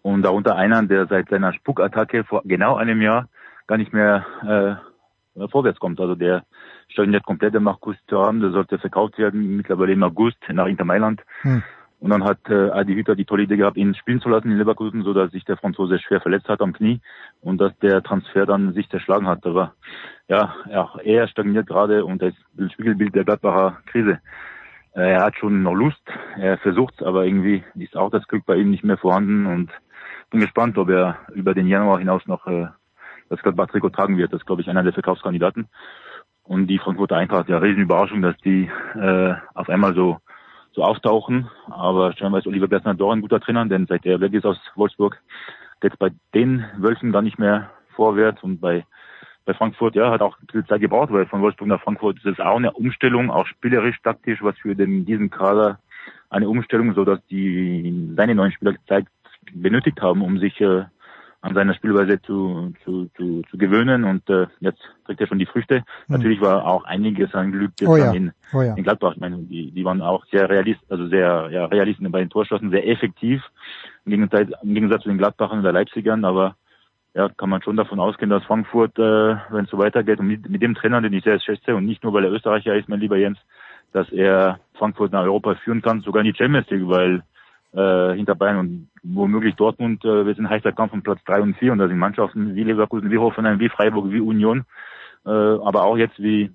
und 0.02 0.22
darunter 0.22 0.56
einer, 0.56 0.82
der 0.84 1.06
seit 1.08 1.28
seiner 1.28 1.52
Spukattacke 1.52 2.24
vor 2.24 2.44
genau 2.46 2.78
einem 2.78 3.02
Jahr 3.02 3.28
gar 3.68 3.78
nicht 3.78 3.92
mehr 3.92 4.26
äh, 4.48 4.89
vorwärts 5.48 5.80
kommt. 5.80 6.00
Also 6.00 6.16
der 6.16 6.44
stagniert 6.90 7.26
komplett, 7.26 7.54
der 7.54 7.62
Markus 7.62 7.96
Thuram, 8.08 8.42
der 8.42 8.52
sollte 8.52 8.80
verkauft 8.80 9.18
werden, 9.18 9.58
mittlerweile 9.58 9.94
im 9.94 10.04
August 10.04 10.38
nach 10.50 10.68
Inter 10.68 10.86
Mailand. 10.86 11.22
Hm. 11.42 11.64
Und 12.00 12.12
dann 12.12 12.24
hat 12.24 12.40
äh, 12.50 12.70
Adi 12.70 12.96
Hütter 12.96 13.16
die 13.16 13.26
tolle 13.26 13.44
Idee 13.44 13.58
gehabt, 13.58 13.76
ihn 13.76 13.94
spielen 13.94 14.22
zu 14.22 14.30
lassen 14.30 14.52
in 14.52 14.58
Leverkusen, 14.58 15.04
so 15.04 15.14
dass 15.14 15.32
sich 15.32 15.44
der 15.44 15.58
Franzose 15.58 16.00
schwer 16.00 16.22
verletzt 16.22 16.48
hat 16.48 16.62
am 16.62 16.72
Knie 16.72 17.02
und 17.42 17.60
dass 17.60 17.78
der 17.80 18.02
Transfer 18.02 18.46
dann 18.46 18.74
sich 18.74 18.90
zerschlagen 18.90 19.28
hat. 19.28 19.46
Aber 19.46 19.74
ja, 20.30 20.56
ja 20.70 20.90
er 21.04 21.28
stagniert 21.28 21.68
gerade 21.68 22.06
und 22.06 22.22
das 22.22 22.34
Spiegelbild 22.72 23.16
der 23.16 23.26
Gladbacher 23.26 23.80
Krise. 23.88 24.20
Äh, 24.94 25.12
er 25.12 25.24
hat 25.24 25.36
schon 25.36 25.62
noch 25.62 25.74
Lust, 25.74 26.02
er 26.38 26.58
versucht 26.60 27.04
aber 27.04 27.26
irgendwie 27.26 27.64
ist 27.76 27.98
auch 27.98 28.12
das 28.12 28.28
Glück 28.28 28.46
bei 28.46 28.56
ihm 28.56 28.72
nicht 28.72 28.86
mehr 28.86 28.98
vorhanden 28.98 29.46
und 29.46 29.70
bin 30.30 30.40
gespannt, 30.40 30.78
ob 30.78 30.90
er 30.90 31.18
über 31.34 31.54
den 31.54 31.68
Januar 31.68 32.00
hinaus 32.00 32.26
noch 32.28 32.48
äh, 32.48 32.68
das 33.30 33.42
Gladbach-Trikot 33.42 33.90
tragen 33.90 34.18
wird. 34.18 34.34
Das 34.34 34.42
ist, 34.42 34.46
glaube 34.46 34.62
ich, 34.62 34.70
einer 34.70 34.84
der 34.84 34.94
Verkaufskandidaten. 34.94 35.68
Und 36.44 36.68
die 36.68 36.80
Frankfurter 36.80 37.18
Eintracht, 37.18 37.48
ja, 37.48 37.60
riesen 37.60 37.84
Überraschung, 37.84 38.22
dass 38.22 38.36
die 38.38 38.70
äh, 38.96 39.34
auf 39.54 39.70
einmal 39.70 39.94
so 39.94 40.18
so 40.74 40.84
auftauchen. 40.84 41.50
Aber 41.68 42.14
scheinbar 42.14 42.40
ist 42.40 42.48
Oliver 42.48 42.68
Bersner 42.68 42.94
doch 42.94 43.12
ein 43.12 43.22
guter 43.22 43.40
Trainer, 43.40 43.66
denn 43.66 43.88
seit 43.88 44.06
er 44.06 44.20
weg 44.22 44.34
ist 44.34 44.46
aus 44.46 44.60
Wolfsburg 44.76 45.20
geht 45.82 45.94
es 45.94 45.98
bei 45.98 46.12
den 46.34 46.66
Wölfen 46.78 47.12
gar 47.12 47.22
nicht 47.22 47.40
mehr 47.40 47.70
vorwärts. 47.96 48.44
Und 48.44 48.60
bei 48.60 48.86
bei 49.46 49.56
Frankfurt, 49.56 49.96
ja, 49.96 50.12
hat 50.12 50.22
auch 50.22 50.38
viel 50.52 50.64
Zeit 50.66 50.82
gebraucht, 50.82 51.12
weil 51.12 51.26
von 51.26 51.42
Wolfsburg 51.42 51.68
nach 51.68 51.82
Frankfurt 51.82 52.18
ist 52.18 52.26
es 52.26 52.40
auch 52.40 52.58
eine 52.58 52.72
Umstellung, 52.72 53.32
auch 53.32 53.48
spielerisch, 53.48 53.98
taktisch, 54.04 54.44
was 54.44 54.56
für 54.60 54.76
den, 54.76 55.06
diesen 55.06 55.32
Kader 55.32 55.80
eine 56.30 56.48
Umstellung, 56.48 56.94
so 56.94 57.04
dass 57.04 57.26
die 57.28 58.14
seine 58.16 58.36
neuen 58.36 58.52
Spieler 58.52 58.76
Zeit 58.88 59.08
benötigt 59.52 60.02
haben, 60.02 60.22
um 60.22 60.38
sich 60.38 60.62
äh, 60.62 60.84
an 61.42 61.54
seiner 61.54 61.74
Spielweise 61.74 62.22
zu, 62.22 62.74
zu, 62.84 63.10
zu, 63.16 63.44
zu 63.50 63.58
gewöhnen 63.58 64.04
und 64.04 64.30
äh, 64.30 64.48
jetzt 64.60 64.82
trägt 65.06 65.22
er 65.22 65.28
schon 65.28 65.40
die 65.40 65.46
Früchte. 65.46 65.84
Mhm. 66.08 66.16
Natürlich 66.16 66.42
war 66.42 66.66
auch 66.66 66.84
einiges 66.84 67.34
an 67.34 67.52
Glück 67.52 67.72
oh 67.86 67.96
ja. 67.96 68.12
in, 68.12 68.34
oh 68.54 68.62
ja. 68.62 68.76
in 68.76 68.84
Gladbach. 68.84 69.14
Ich 69.14 69.22
meine, 69.22 69.38
die, 69.38 69.72
die 69.72 69.86
waren 69.86 70.02
auch 70.02 70.26
sehr 70.26 70.50
realist, 70.50 70.82
also 70.90 71.08
sehr 71.08 71.50
ja, 71.52 71.66
realist 71.66 72.00
bei 72.02 72.20
den 72.20 72.30
Torschossen, 72.30 72.72
sehr 72.72 72.88
effektiv 72.88 73.42
im 74.06 74.12
Gegensatz, 74.12 74.50
im 74.64 74.74
Gegensatz 74.74 75.04
zu 75.04 75.10
den 75.10 75.18
Gladbachern 75.18 75.60
oder 75.60 75.72
Leipzigern, 75.72 76.26
aber 76.26 76.56
ja, 77.14 77.30
kann 77.30 77.50
man 77.50 77.62
schon 77.62 77.78
davon 77.78 78.00
ausgehen, 78.00 78.30
dass 78.30 78.44
Frankfurt, 78.44 78.98
äh, 79.00 79.36
wenn 79.50 79.66
es 79.66 79.72
so 79.72 79.78
weitergeht 79.78 80.20
und 80.20 80.28
mit, 80.28 80.50
mit 80.50 80.62
dem 80.62 80.76
Trainer, 80.76 81.02
den 81.02 81.14
ich 81.14 81.24
sehr 81.24 81.40
schätze 81.40 81.76
und 81.76 81.86
nicht 81.86 82.04
nur, 82.04 82.14
weil 82.14 82.26
er 82.26 82.32
Österreicher 82.32 82.76
ist, 82.76 82.90
mein 82.90 83.00
lieber 83.00 83.18
Jens, 83.18 83.40
dass 83.94 84.10
er 84.12 84.60
Frankfurt 84.74 85.12
nach 85.12 85.24
Europa 85.24 85.56
führen 85.56 85.82
kann, 85.82 86.02
sogar 86.02 86.24
in 86.24 86.32
die 86.32 86.38
Champions 86.38 86.70
League, 86.70 86.88
weil 86.88 87.24
äh, 87.74 88.14
hinter 88.14 88.36
Bayern 88.36 88.58
und 88.58 88.90
womöglich 89.04 89.56
Dortmund. 89.56 90.04
Äh, 90.04 90.26
wir 90.26 90.36
sind 90.36 90.50
heißer 90.50 90.72
Kampf 90.72 90.92
von 90.92 91.04
Platz 91.04 91.20
drei 91.26 91.42
und 91.42 91.56
vier 91.58 91.72
und 91.72 91.80
da 91.80 91.88
sind 91.88 91.98
Mannschaften 91.98 92.56
wie 92.56 92.64
Leverkusen, 92.64 93.12
wie 93.12 93.18
Hoffenheim, 93.18 93.60
wie 93.60 93.70
Freiburg, 93.70 94.12
wie 94.12 94.20
Union, 94.20 94.66
äh, 95.26 95.30
aber 95.30 95.84
auch 95.84 95.98
jetzt 95.98 96.20
wie 96.20 96.52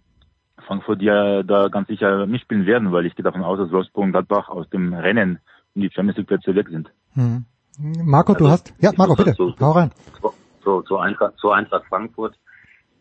Frankfurt 0.67 1.03
ja 1.03 1.43
da 1.43 1.69
ganz 1.69 1.89
sicher 1.89 2.27
mitspielen 2.27 2.67
werden, 2.67 2.93
weil 2.93 3.07
ich 3.07 3.15
gehe 3.15 3.25
davon 3.25 3.43
aus, 3.43 3.59
dass 3.59 3.71
Wolfsburg 3.71 4.05
und 4.05 4.13
Gladbach 4.13 4.49
aus 4.49 4.69
dem 4.71 4.95
Rennen 4.95 5.39
um 5.75 5.83
die 5.83 5.91
Champions 5.91 6.17
League 6.19 6.29
Plätze 6.29 6.55
weg 6.55 6.69
sind. 6.69 6.91
Hm. 7.15 7.45
Marco, 7.79 8.33
also, 8.33 8.45
du 8.45 8.51
hast, 8.51 8.75
ja, 8.79 8.93
Marco, 8.97 9.15
bitte, 9.15 9.35
so, 9.35 9.53
hau 9.61 9.73
rein. 9.73 9.91
So, 10.65 10.81
zu 10.83 10.97
Eintracht, 10.97 11.37
zu 11.39 11.51
Eintracht 11.51 11.85
Frankfurt, 11.89 12.37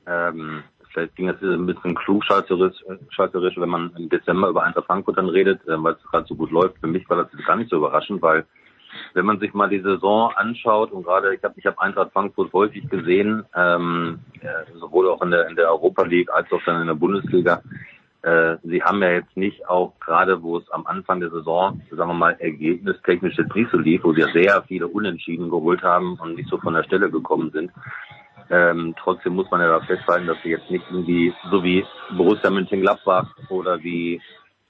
ähm, 0.06 0.64
vielleicht 0.94 1.16
ging 1.16 1.30
es 1.30 1.42
ein 1.42 1.66
bisschen 1.66 1.96
klugschalterisch, 1.96 3.58
wenn 3.58 3.70
man 3.70 3.92
im 3.98 4.10
Dezember 4.10 4.50
über 4.50 4.64
Eintracht 4.64 4.86
Frankfurt 4.86 5.18
dann 5.18 5.30
redet, 5.30 5.62
äh, 5.68 5.82
weil 5.82 5.94
es 5.94 6.12
gerade 6.12 6.28
so 6.28 6.36
gut 6.36 6.52
läuft. 6.52 6.78
Für 6.80 6.88
mich 6.88 7.10
war 7.10 7.18
das 7.18 7.46
gar 7.46 7.56
nicht 7.56 7.70
so 7.70 7.78
überraschend, 7.78 8.22
weil 8.22 8.46
wenn 9.14 9.26
man 9.26 9.40
sich 9.40 9.54
mal 9.54 9.70
die 9.70 9.82
Saison 9.82 10.32
anschaut 10.36 10.92
und 10.92 11.04
gerade 11.04 11.34
ich 11.34 11.44
habe 11.44 11.56
ich 11.58 11.66
hab 11.66 11.80
Eintracht 11.80 12.12
Frankfurt 12.14 12.54
häufig 12.54 12.88
gesehen, 12.90 13.44
ähm, 13.56 14.20
äh, 14.42 14.72
sowohl 14.80 15.10
auch 15.10 15.22
in 15.22 15.32
der 15.32 15.48
in 15.48 15.56
der 15.56 15.70
Europa 15.70 16.04
League 16.04 16.32
als 16.32 16.52
auch 16.52 16.62
dann 16.66 16.82
in 16.82 16.88
der 16.88 16.94
Bundesliga. 16.94 17.62
Äh, 18.22 18.58
sie 18.64 18.82
haben 18.82 19.02
ja 19.02 19.12
jetzt 19.12 19.36
nicht 19.36 19.68
auch 19.68 20.00
gerade, 20.00 20.42
wo 20.42 20.58
es 20.58 20.70
am 20.72 20.88
Anfang 20.88 21.20
der 21.20 21.30
Saison, 21.30 21.82
sagen 21.92 22.10
wir 22.10 22.14
mal, 22.14 22.38
ergebnistechnisch 22.40 23.38
jetzt 23.38 23.54
nicht 23.54 23.70
so 23.70 23.78
lief, 23.78 24.02
wo 24.04 24.14
sie 24.14 24.22
ja 24.22 24.32
sehr 24.32 24.64
viele 24.64 24.88
Unentschieden 24.88 25.50
geholt 25.50 25.84
haben 25.84 26.18
und 26.22 26.36
nicht 26.36 26.50
so 26.50 26.58
von 26.58 26.74
der 26.74 26.84
Stelle 26.84 27.10
gekommen 27.10 27.52
sind. 27.52 27.72
Ähm, 28.50 28.96
trotzdem 28.98 29.36
muss 29.36 29.50
man 29.52 29.62
ja 29.62 29.68
da 29.68 29.86
festhalten, 29.86 30.28
dass 30.28 30.38
sie 30.44 30.50
jetzt 30.50 30.70
nicht 30.70 30.86
irgendwie 30.90 31.34
so 31.50 31.64
wie 31.64 31.86
Borussia 32.16 32.50
Mönchengladbach 32.50 33.28
oder 33.50 33.82
wie 33.82 34.22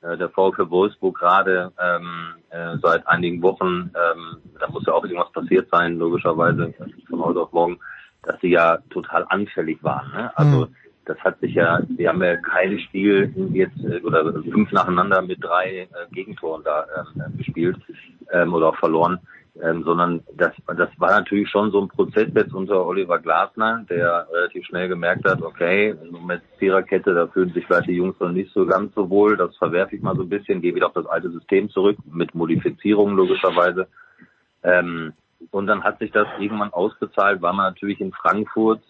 äh, 0.02 0.18
der 0.18 0.30
VfL 0.30 0.70
Wolfsburg 0.70 1.18
gerade 1.18 1.72
ähm, 1.82 2.36
äh, 2.50 2.78
seit 2.82 3.08
einigen 3.08 3.42
Wochen, 3.42 3.92
ähm, 3.96 4.38
da 4.60 4.68
muss 4.70 4.86
ja 4.86 4.94
auch 4.94 5.04
irgendwas 5.04 5.32
passiert 5.32 5.70
sein, 5.72 5.98
logischerweise 5.98 6.74
von 7.10 7.24
heute 7.24 7.42
auf 7.42 7.54
morgen, 7.54 7.80
dass 8.24 8.40
sie 8.42 8.50
ja 8.50 8.78
total 8.90 9.26
anfällig 9.30 9.84
waren. 9.84 10.12
Ne? 10.12 10.38
Also 10.38 10.66
mhm. 10.66 10.76
das 11.06 11.18
hat 11.20 11.40
sich 11.40 11.54
ja, 11.54 11.80
sie 11.98 12.08
haben 12.08 12.22
ja 12.24 12.36
kein 12.38 12.80
Spiel 12.80 13.34
jetzt 13.54 13.78
äh, 13.84 14.02
oder 14.02 14.34
fünf 14.44 14.72
nacheinander 14.72 15.22
mit 15.22 15.44
drei 15.44 15.82
äh, 15.82 15.88
Gegentoren 16.12 16.64
da 16.64 16.86
ähm, 17.16 17.38
gespielt 17.38 17.78
ähm, 18.32 18.54
oder 18.54 18.70
auch 18.70 18.78
verloren 18.78 19.20
ähm, 19.62 19.84
sondern 19.84 20.24
das, 20.36 20.52
das 20.76 20.90
war 20.98 21.12
natürlich 21.12 21.50
schon 21.50 21.72
so 21.72 21.82
ein 21.82 21.88
Prozess 21.88 22.30
jetzt 22.34 22.54
unter 22.54 22.86
Oliver 22.86 23.20
Glasner, 23.20 23.86
der 23.90 24.28
relativ 24.32 24.66
schnell 24.66 24.88
gemerkt 24.88 25.26
hat, 25.26 25.42
okay, 25.42 25.96
mit 26.26 26.42
Viererkette, 26.58 27.14
da 27.14 27.28
fühlen 27.28 27.54
sich 27.54 27.66
vielleicht 27.68 27.88
die 27.88 27.96
Jungs 27.96 28.20
noch 28.20 28.32
nicht 28.32 28.52
so 28.54 28.66
ganz 28.66 28.96
so 28.96 29.10
wohl, 29.10 29.38
das 29.38 29.56
verwerfe 29.58 29.96
ich 29.96 30.02
mal 30.02 30.16
so 30.16 30.24
ein 30.24 30.30
bisschen, 30.30 30.62
gehe 30.62 30.74
wieder 30.74 30.88
auf 30.88 30.94
das 30.94 31.06
alte 31.06 31.30
System 31.30 31.70
zurück, 31.70 31.98
mit 32.12 32.34
Modifizierungen 32.34 33.16
logischerweise. 33.16 33.88
Ähm, 34.64 35.14
und 35.52 35.68
dann 35.68 35.84
hat 35.84 36.00
sich 36.00 36.12
das 36.12 36.28
irgendwann 36.40 36.74
ausbezahlt, 36.74 37.42
weil 37.42 37.54
man 37.54 37.72
natürlich 37.72 38.02
in 38.02 38.12
Frankfurt 38.12 38.82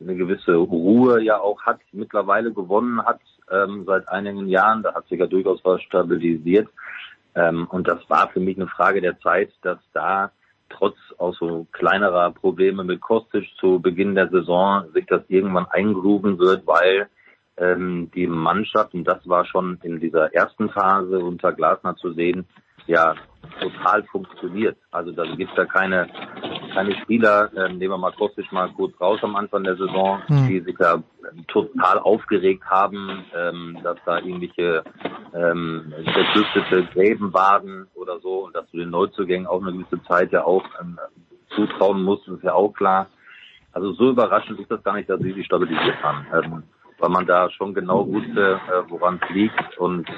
eine 0.00 0.16
gewisse 0.16 0.54
Ruhe 0.54 1.22
ja 1.22 1.38
auch 1.38 1.62
hat, 1.62 1.80
mittlerweile 1.92 2.52
gewonnen 2.52 3.02
hat 3.04 3.20
ähm, 3.50 3.84
seit 3.86 4.08
einigen 4.08 4.48
Jahren. 4.48 4.82
Da 4.82 4.94
hat 4.94 5.06
sich 5.08 5.18
ja 5.18 5.26
durchaus 5.26 5.60
was 5.64 5.80
stabilisiert. 5.82 6.68
Ähm, 7.34 7.66
und 7.70 7.88
das 7.88 7.98
war 8.08 8.28
für 8.28 8.40
mich 8.40 8.56
eine 8.56 8.68
Frage 8.68 9.00
der 9.00 9.18
Zeit, 9.20 9.50
dass 9.62 9.78
da 9.92 10.30
trotz 10.68 10.96
auch 11.18 11.34
so 11.34 11.66
kleinerer 11.72 12.30
Probleme 12.32 12.84
mit 12.84 13.00
Kostic 13.00 13.46
zu 13.58 13.80
Beginn 13.80 14.14
der 14.14 14.28
Saison 14.28 14.90
sich 14.92 15.06
das 15.06 15.22
irgendwann 15.28 15.66
eingrooven 15.66 16.38
wird, 16.38 16.66
weil 16.66 17.08
ähm, 17.56 18.10
die 18.14 18.26
Mannschaft, 18.26 18.94
und 18.94 19.04
das 19.04 19.28
war 19.28 19.44
schon 19.44 19.78
in 19.82 20.00
dieser 20.00 20.34
ersten 20.34 20.70
Phase 20.70 21.18
unter 21.18 21.52
Glasner 21.52 21.96
zu 21.96 22.12
sehen, 22.12 22.46
ja 22.86 23.14
total 23.60 24.02
funktioniert. 24.04 24.76
Also 24.90 25.12
da 25.12 25.24
gibt 25.24 25.50
es 25.50 25.56
ja 25.56 25.64
keine, 25.64 26.08
keine 26.72 26.94
Spieler, 27.02 27.50
ähm, 27.56 27.78
nehmen 27.78 27.92
wir 27.92 27.98
mal 27.98 28.12
Kostic 28.12 28.50
mal 28.52 28.70
kurz 28.72 28.98
raus 29.00 29.20
am 29.22 29.36
Anfang 29.36 29.64
der 29.64 29.76
Saison, 29.76 30.22
mhm. 30.28 30.48
die 30.48 30.60
sich 30.60 30.76
da 30.78 31.02
total 31.48 31.98
aufgeregt 31.98 32.64
haben, 32.64 33.24
ähm, 33.36 33.78
dass 33.82 33.98
da 34.04 34.18
irgendwelche 34.18 34.82
ähm, 35.34 35.92
zerklüftete 36.12 36.84
Gräben 36.92 37.32
waren 37.32 37.86
oder 37.94 38.18
so 38.20 38.44
und 38.44 38.54
dass 38.54 38.70
du 38.70 38.78
den 38.78 38.90
Neuzugängen 38.90 39.46
auch 39.46 39.62
eine 39.62 39.72
gewisse 39.72 40.02
Zeit 40.04 40.32
ja 40.32 40.44
auch 40.44 40.64
ähm, 40.80 40.98
zutrauen 41.54 42.02
musst, 42.02 42.26
ist 42.28 42.42
ja 42.42 42.54
auch 42.54 42.72
klar. 42.72 43.08
Also 43.72 43.92
so 43.92 44.10
überraschend 44.10 44.60
ist 44.60 44.70
das 44.70 44.82
gar 44.84 44.94
nicht, 44.94 45.08
dass 45.08 45.20
sie 45.20 45.32
sich 45.32 45.46
stabilisiert 45.46 46.00
haben. 46.02 46.26
Ähm, 46.32 46.62
weil 46.98 47.10
man 47.10 47.26
da 47.26 47.50
schon 47.50 47.74
genau 47.74 48.06
wusste, 48.06 48.60
äh, 48.68 48.90
woran 48.90 49.20
es 49.22 49.34
liegt 49.34 49.78
und 49.78 50.08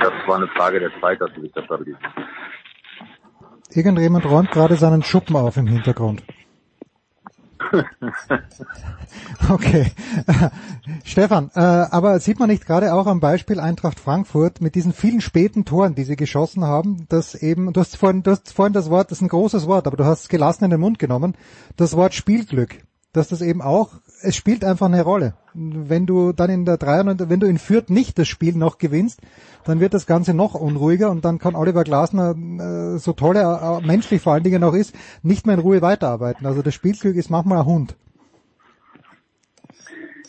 das 0.00 0.12
war 0.26 0.36
eine 0.36 0.48
Frage 0.48 0.80
der 0.80 0.90
Zeit, 1.00 1.20
dass 1.20 1.30
sie 1.34 1.42
sich 1.42 1.52
da 1.52 1.62
stabilisiert. 1.62 2.12
Irgendjemand 3.70 4.26
räumt 4.26 4.50
gerade 4.50 4.76
seinen 4.76 5.02
Schuppen 5.02 5.36
auf 5.36 5.56
im 5.56 5.66
Hintergrund. 5.66 6.22
okay. 9.50 9.92
Stefan, 11.04 11.50
äh, 11.54 11.60
aber 11.60 12.18
sieht 12.20 12.38
man 12.38 12.50
nicht 12.50 12.66
gerade 12.66 12.92
auch 12.92 13.06
am 13.06 13.20
Beispiel 13.20 13.60
Eintracht 13.60 13.98
Frankfurt 14.00 14.60
mit 14.60 14.74
diesen 14.74 14.92
vielen 14.92 15.20
späten 15.20 15.64
Toren, 15.64 15.94
die 15.94 16.04
sie 16.04 16.16
geschossen 16.16 16.64
haben, 16.64 17.06
dass 17.08 17.34
eben, 17.34 17.72
du 17.72 17.80
hast 17.80 17.96
vorhin, 17.96 18.22
du 18.22 18.32
hast 18.32 18.52
vorhin 18.52 18.72
das 18.72 18.90
Wort, 18.90 19.10
das 19.10 19.18
ist 19.18 19.22
ein 19.22 19.28
großes 19.28 19.66
Wort, 19.66 19.86
aber 19.86 19.96
du 19.96 20.04
hast 20.04 20.22
es 20.22 20.28
gelassen 20.28 20.64
in 20.64 20.70
den 20.70 20.80
Mund 20.80 20.98
genommen, 20.98 21.34
das 21.76 21.96
Wort 21.96 22.14
Spielglück, 22.14 22.78
dass 23.12 23.28
das 23.28 23.42
eben 23.42 23.62
auch 23.62 23.90
es 24.22 24.36
spielt 24.36 24.64
einfach 24.64 24.86
eine 24.86 25.02
Rolle. 25.02 25.34
Wenn 25.54 26.06
du 26.06 26.32
dann 26.32 26.50
in 26.50 26.64
der 26.64 26.78
93, 26.78 27.28
wenn 27.28 27.40
du 27.40 27.46
in 27.46 27.58
Fürth 27.58 27.90
nicht 27.90 28.18
das 28.18 28.28
Spiel 28.28 28.56
noch 28.56 28.78
gewinnst, 28.78 29.20
dann 29.64 29.80
wird 29.80 29.94
das 29.94 30.06
Ganze 30.06 30.34
noch 30.34 30.54
unruhiger 30.54 31.10
und 31.10 31.24
dann 31.24 31.38
kann 31.38 31.54
Oliver 31.54 31.84
Glasner, 31.84 32.30
äh, 32.34 32.98
so 32.98 33.12
toll 33.12 33.36
er 33.36 33.80
äh, 33.82 33.86
menschlich 33.86 34.22
vor 34.22 34.32
allen 34.32 34.44
Dingen 34.44 34.64
auch 34.64 34.74
ist, 34.74 34.94
nicht 35.22 35.46
mehr 35.46 35.56
in 35.56 35.60
Ruhe 35.60 35.82
weiterarbeiten. 35.82 36.46
Also 36.46 36.62
das 36.62 36.74
Spielglück 36.74 37.16
ist 37.16 37.30
manchmal 37.30 37.58
ein 37.58 37.66
Hund. 37.66 37.96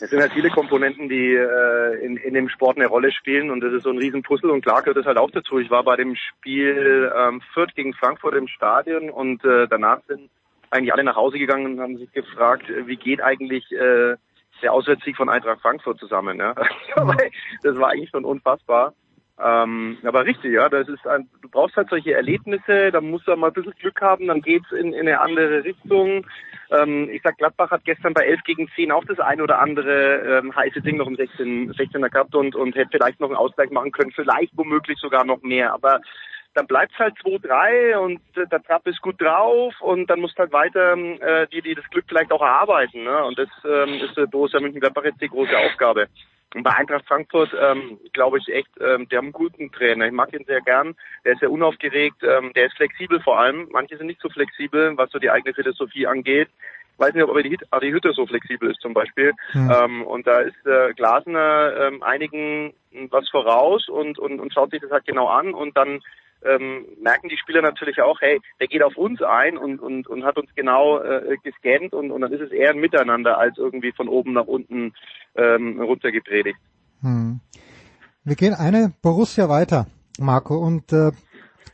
Es 0.00 0.10
sind 0.10 0.20
halt 0.20 0.32
viele 0.32 0.50
Komponenten, 0.50 1.08
die 1.08 1.34
äh, 1.34 2.04
in, 2.04 2.16
in 2.18 2.34
dem 2.34 2.48
Sport 2.50 2.76
eine 2.76 2.88
Rolle 2.88 3.10
spielen 3.12 3.50
und 3.50 3.60
das 3.60 3.72
ist 3.72 3.84
so 3.84 3.90
ein 3.90 3.98
Riesenpuzzle 3.98 4.52
und 4.52 4.62
klar 4.62 4.82
gehört 4.82 4.98
das 4.98 5.06
halt 5.06 5.16
auch 5.16 5.30
dazu. 5.30 5.58
Ich 5.58 5.70
war 5.70 5.84
bei 5.84 5.96
dem 5.96 6.14
Spiel 6.16 7.10
ähm, 7.16 7.40
Fürth 7.54 7.74
gegen 7.74 7.94
Frankfurt 7.94 8.34
im 8.34 8.48
Stadion 8.48 9.08
und 9.08 9.42
äh, 9.44 9.66
danach 9.68 10.00
sind 10.06 10.28
eigentlich 10.74 10.92
alle 10.92 11.04
nach 11.04 11.16
Hause 11.16 11.38
gegangen 11.38 11.66
und 11.66 11.80
haben 11.80 11.98
sich 11.98 12.10
gefragt, 12.12 12.68
äh, 12.68 12.86
wie 12.86 12.96
geht 12.96 13.22
eigentlich 13.22 13.70
äh, 13.72 14.16
der 14.62 14.72
Auswärtssieg 14.72 15.16
von 15.16 15.28
Eintracht 15.28 15.60
Frankfurt 15.60 15.98
zusammen. 15.98 16.38
Ja? 16.38 16.54
das 17.62 17.76
war 17.76 17.90
eigentlich 17.90 18.10
schon 18.10 18.24
unfassbar. 18.24 18.94
Ähm, 19.42 19.98
aber 20.04 20.24
richtig, 20.24 20.52
ja, 20.52 20.68
das 20.68 20.88
ist 20.88 21.04
ein, 21.08 21.28
du 21.42 21.48
brauchst 21.48 21.76
halt 21.76 21.88
solche 21.90 22.14
Erlebnisse, 22.14 22.92
da 22.92 23.00
musst 23.00 23.26
du 23.26 23.34
mal 23.34 23.48
ein 23.48 23.52
bisschen 23.52 23.74
Glück 23.80 24.00
haben, 24.00 24.28
dann 24.28 24.42
geht's 24.42 24.70
in, 24.70 24.92
in 24.92 25.08
eine 25.08 25.20
andere 25.20 25.64
Richtung. 25.64 26.24
Ähm, 26.70 27.08
ich 27.10 27.20
sag, 27.22 27.36
Gladbach 27.38 27.72
hat 27.72 27.84
gestern 27.84 28.14
bei 28.14 28.22
11 28.22 28.44
gegen 28.44 28.68
10 28.76 28.92
auch 28.92 29.04
das 29.04 29.18
ein 29.18 29.40
oder 29.40 29.60
andere 29.60 30.38
ähm, 30.38 30.54
heiße 30.54 30.82
Ding 30.82 30.98
noch 30.98 31.08
um 31.08 31.16
16, 31.16 31.72
16er 31.72 32.10
gehabt 32.10 32.34
und, 32.36 32.54
und 32.54 32.76
hätte 32.76 32.90
vielleicht 32.92 33.18
noch 33.18 33.28
einen 33.28 33.36
Ausgleich 33.36 33.70
machen 33.70 33.90
können, 33.90 34.12
vielleicht 34.12 34.56
womöglich 34.56 34.98
sogar 35.00 35.24
noch 35.24 35.42
mehr. 35.42 35.74
Aber 35.74 36.00
dann 36.54 36.66
bleibt's 36.66 36.98
halt 36.98 37.14
2-3 37.18 37.96
und 37.96 38.20
äh, 38.36 38.46
der 38.46 38.62
Trapp 38.62 38.86
ist 38.86 39.02
gut 39.02 39.20
drauf 39.20 39.74
und 39.80 40.08
dann 40.08 40.20
musst 40.20 40.38
halt 40.38 40.52
weiter 40.52 40.96
äh, 40.96 41.46
die, 41.48 41.62
die 41.62 41.74
das 41.74 41.88
Glück 41.90 42.04
vielleicht 42.08 42.32
auch 42.32 42.40
erarbeiten. 42.40 43.02
Ne? 43.04 43.24
Und 43.24 43.38
das 43.38 43.48
ähm, 43.64 43.94
ist 43.94 44.16
äh, 44.16 44.26
Borussia 44.26 44.60
Mönchengladbach 44.60 45.04
jetzt 45.04 45.20
die 45.20 45.28
große 45.28 45.56
Aufgabe. 45.56 46.06
Und 46.54 46.62
bei 46.62 46.70
Eintracht 46.70 47.06
Frankfurt 47.06 47.50
ähm, 47.60 47.98
glaube 48.12 48.38
ich 48.38 48.48
echt, 48.48 48.68
ähm, 48.80 49.08
der 49.08 49.18
haben 49.18 49.26
einen 49.26 49.32
guten 49.32 49.72
Trainer. 49.72 50.06
Ich 50.06 50.12
mag 50.12 50.32
ihn 50.32 50.44
sehr 50.46 50.60
gern. 50.60 50.94
Der 51.24 51.32
ist 51.32 51.40
sehr 51.40 51.50
unaufgeregt, 51.50 52.22
ähm, 52.22 52.52
der 52.54 52.66
ist 52.66 52.76
flexibel 52.76 53.20
vor 53.20 53.40
allem. 53.40 53.68
Manche 53.72 53.96
sind 53.96 54.06
nicht 54.06 54.20
so 54.20 54.28
flexibel, 54.28 54.96
was 54.96 55.10
so 55.10 55.18
die 55.18 55.30
eigene 55.30 55.52
Philosophie 55.52 56.06
angeht. 56.06 56.48
Ich 56.92 57.00
weiß 57.00 57.12
nicht, 57.12 57.24
ob 57.24 57.36
die, 57.42 57.58
Adi 57.72 57.90
Hütte 57.90 58.12
so 58.12 58.24
flexibel 58.24 58.70
ist 58.70 58.80
zum 58.80 58.94
Beispiel. 58.94 59.32
Hm. 59.50 59.72
Ähm, 59.74 60.02
und 60.06 60.28
da 60.28 60.38
ist 60.38 60.64
äh, 60.64 60.94
Glasner 60.94 61.88
ähm, 61.88 62.04
einigen 62.04 62.72
was 63.10 63.28
voraus 63.28 63.88
und, 63.88 64.20
und, 64.20 64.38
und 64.38 64.54
schaut 64.54 64.70
sich 64.70 64.80
das 64.80 64.92
halt 64.92 65.04
genau 65.04 65.26
an 65.26 65.54
und 65.54 65.76
dann 65.76 66.00
ähm, 66.44 66.86
merken 67.00 67.28
die 67.28 67.38
Spieler 67.38 67.62
natürlich 67.62 68.00
auch, 68.00 68.20
hey, 68.20 68.40
der 68.60 68.68
geht 68.68 68.82
auf 68.82 68.96
uns 68.96 69.22
ein 69.22 69.56
und, 69.56 69.80
und, 69.80 70.06
und 70.06 70.24
hat 70.24 70.36
uns 70.36 70.54
genau 70.54 71.00
äh, 71.00 71.36
gescannt 71.42 71.92
und, 71.92 72.10
und 72.10 72.20
dann 72.20 72.32
ist 72.32 72.40
es 72.40 72.52
eher 72.52 72.70
ein 72.70 72.80
Miteinander 72.80 73.38
als 73.38 73.58
irgendwie 73.58 73.92
von 73.92 74.08
oben 74.08 74.32
nach 74.32 74.46
unten 74.46 74.94
ähm, 75.36 75.80
runtergepredigt. 75.80 76.58
Hm. 77.00 77.40
Wir 78.24 78.36
gehen 78.36 78.54
eine 78.54 78.92
Borussia 79.02 79.48
weiter, 79.48 79.86
Marco, 80.18 80.56
und 80.56 80.92
äh, 80.92 81.12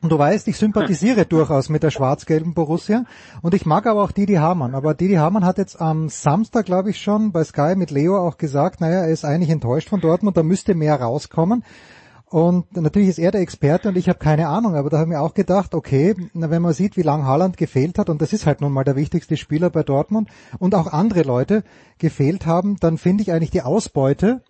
und 0.03 0.11
du 0.11 0.19
weißt, 0.19 0.49
ich 0.49 0.57
sympathisiere 0.57 1.27
durchaus 1.29 1.69
mit 1.69 1.83
der 1.83 1.91
schwarz-gelben 1.91 2.55
Borussia 2.55 3.05
und 3.43 3.55
ich 3.55 3.67
mag 3.67 3.87
aber 3.87 4.03
auch 4.03 4.13
Didi 4.13 4.35
Hamann. 4.35 4.75
Aber 4.75 4.95
Didi 4.95 5.15
Hamann 5.15 5.45
hat 5.45 5.59
jetzt 5.59 5.81
am 5.81 6.09
Samstag, 6.09 6.65
glaube 6.65 6.91
ich 6.91 7.01
schon, 7.01 7.33
bei 7.33 7.45
Sky 7.45 7.75
mit 7.77 7.91
Leo 7.91 8.17
auch 8.17 8.39
gesagt, 8.39 8.81
naja, 8.81 9.01
er 9.01 9.11
ist 9.11 9.25
eigentlich 9.25 9.51
enttäuscht 9.51 9.91
von 9.91 10.01
Dortmund, 10.01 10.37
da 10.37 10.43
müsste 10.43 10.75
mehr 10.75 10.99
rauskommen. 10.99 11.65
Und 12.31 12.77
natürlich 12.77 13.09
ist 13.09 13.19
er 13.19 13.33
der 13.33 13.41
Experte 13.41 13.89
und 13.89 13.97
ich 13.97 14.09
habe 14.09 14.21
keine 14.21 14.47
Ahnung, 14.47 14.77
aber 14.77 14.89
da 14.89 14.99
habe 14.99 15.11
ich 15.11 15.17
mir 15.17 15.21
auch 15.21 15.35
gedacht, 15.35 15.75
okay, 15.75 16.15
wenn 16.33 16.63
man 16.63 16.73
sieht, 16.73 16.97
wie 16.97 17.03
lange 17.03 17.25
Haaland 17.25 17.57
gefehlt 17.57 17.99
hat, 17.99 18.09
und 18.09 18.23
das 18.23 18.33
ist 18.33 18.47
halt 18.47 18.61
nun 18.61 18.73
mal 18.73 18.85
der 18.85 18.95
wichtigste 18.95 19.37
Spieler 19.37 19.69
bei 19.69 19.83
Dortmund, 19.83 20.29
und 20.61 20.77
auch 20.77 20.87
andere 20.87 21.23
Leute 21.23 21.65
gefehlt 21.99 22.47
haben, 22.47 22.77
dann 22.79 22.99
finde 22.99 23.23
ich 23.23 23.33
eigentlich 23.33 23.51
die 23.51 23.63
Ausbeute 23.63 24.43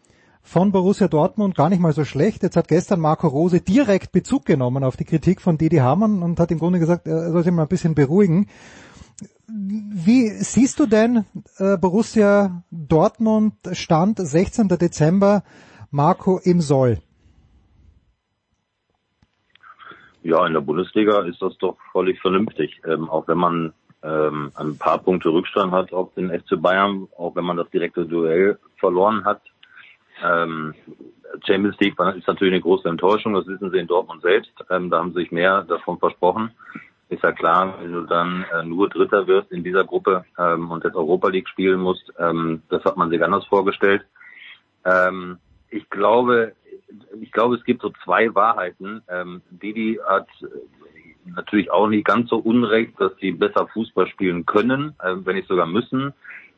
von 0.42 0.72
Borussia 0.72 1.08
Dortmund 1.08 1.54
gar 1.54 1.70
nicht 1.70 1.80
mal 1.80 1.94
so 1.94 2.04
schlecht. 2.04 2.42
Jetzt 2.42 2.56
hat 2.56 2.68
gestern 2.68 3.00
Marco 3.00 3.28
Rose 3.28 3.62
direkt 3.62 4.12
Bezug 4.12 4.44
genommen 4.44 4.84
auf 4.84 4.98
die 4.98 5.06
Kritik 5.06 5.40
von 5.40 5.56
Didi 5.56 5.78
Hamann 5.78 6.22
und 6.22 6.38
hat 6.38 6.50
im 6.50 6.58
Grunde 6.58 6.80
gesagt, 6.80 7.06
er 7.06 7.32
soll 7.32 7.44
sich 7.44 7.52
mal 7.52 7.62
ein 7.62 7.68
bisschen 7.68 7.94
beruhigen. 7.94 8.48
Wie 9.48 10.28
siehst 10.28 10.78
du 10.80 10.84
denn 10.84 11.24
äh, 11.56 11.78
Borussia 11.78 12.62
Dortmund 12.70 13.54
Stand 13.72 14.18
16. 14.18 14.68
Dezember 14.68 15.44
Marco 15.90 16.38
im 16.38 16.60
Soll? 16.60 16.98
Ja, 20.22 20.46
in 20.46 20.52
der 20.52 20.60
Bundesliga 20.60 21.20
ist 21.22 21.40
das 21.40 21.56
doch 21.58 21.76
völlig 21.92 22.20
vernünftig. 22.20 22.80
Ähm, 22.86 23.08
auch 23.08 23.26
wenn 23.28 23.38
man 23.38 23.72
ähm, 24.02 24.52
ein 24.54 24.78
paar 24.78 24.98
Punkte 24.98 25.30
Rückstand 25.30 25.72
hat 25.72 25.92
auf 25.92 26.12
den 26.14 26.30
FC 26.30 26.60
Bayern, 26.60 27.08
auch 27.16 27.34
wenn 27.36 27.44
man 27.44 27.56
das 27.56 27.70
direkte 27.70 28.06
Duell 28.06 28.58
verloren 28.76 29.24
hat. 29.24 29.42
Ähm, 30.22 30.74
Champions 31.46 31.78
League 31.78 31.98
ist 32.16 32.26
natürlich 32.26 32.54
eine 32.54 32.62
große 32.62 32.88
Enttäuschung, 32.88 33.34
das 33.34 33.46
wissen 33.46 33.70
sie 33.70 33.78
in 33.78 33.86
Dortmund 33.86 34.22
selbst. 34.22 34.52
Ähm, 34.68 34.90
da 34.90 34.98
haben 34.98 35.12
sie 35.12 35.20
sich 35.20 35.32
mehr 35.32 35.62
davon 35.62 35.98
versprochen. 35.98 36.50
Ist 37.08 37.22
ja 37.22 37.32
klar, 37.32 37.74
wenn 37.80 37.92
du 37.92 38.02
dann 38.02 38.44
äh, 38.52 38.62
nur 38.64 38.88
Dritter 38.88 39.26
wirst 39.26 39.50
in 39.52 39.64
dieser 39.64 39.84
Gruppe 39.84 40.24
ähm, 40.38 40.70
und 40.70 40.84
jetzt 40.84 40.96
Europa 40.96 41.28
League 41.28 41.48
spielen 41.48 41.80
musst, 41.80 42.12
ähm, 42.18 42.62
das 42.68 42.84
hat 42.84 42.96
man 42.96 43.10
sich 43.10 43.22
anders 43.22 43.44
vorgestellt. 43.46 44.04
Ähm, 44.84 45.38
ich 45.70 45.88
glaube, 45.90 46.52
ich 47.20 47.32
glaube, 47.32 47.56
es 47.56 47.64
gibt 47.64 47.82
so 47.82 47.90
zwei 48.04 48.34
Wahrheiten. 48.34 49.02
Ähm, 49.08 49.42
Didi 49.50 49.98
hat 50.06 50.28
äh, 50.42 50.46
natürlich 51.24 51.70
auch 51.70 51.88
nicht 51.88 52.04
ganz 52.04 52.28
so 52.28 52.36
unrecht, 52.36 53.00
dass 53.00 53.12
sie 53.20 53.32
besser 53.32 53.66
Fußball 53.68 54.06
spielen 54.08 54.46
können, 54.46 54.94
äh, 55.02 55.14
wenn 55.24 55.36
nicht 55.36 55.48
sogar 55.48 55.66
müssen, 55.66 56.12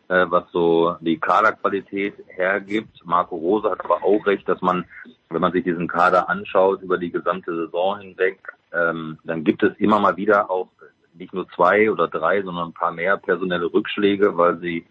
äh, 0.08 0.26
was 0.28 0.44
so 0.52 0.96
die 1.00 1.18
Kaderqualität 1.18 2.14
hergibt. 2.28 3.04
Marco 3.04 3.36
Rose 3.36 3.70
hat 3.70 3.84
aber 3.84 4.02
auch 4.02 4.26
recht, 4.26 4.48
dass 4.48 4.60
man, 4.60 4.84
wenn 5.30 5.40
man 5.40 5.52
sich 5.52 5.64
diesen 5.64 5.88
Kader 5.88 6.28
anschaut 6.28 6.82
über 6.82 6.98
die 6.98 7.10
gesamte 7.10 7.54
Saison 7.54 8.00
hinweg, 8.00 8.40
ähm, 8.72 9.18
dann 9.24 9.44
gibt 9.44 9.62
es 9.62 9.76
immer 9.78 9.98
mal 9.98 10.16
wieder 10.16 10.50
auch 10.50 10.68
nicht 11.14 11.34
nur 11.34 11.48
zwei 11.50 11.90
oder 11.90 12.08
drei, 12.08 12.42
sondern 12.42 12.68
ein 12.68 12.74
paar 12.74 12.92
mehr 12.92 13.16
personelle 13.18 13.72
Rückschläge, 13.72 14.36
weil 14.36 14.58
sie 14.58 14.86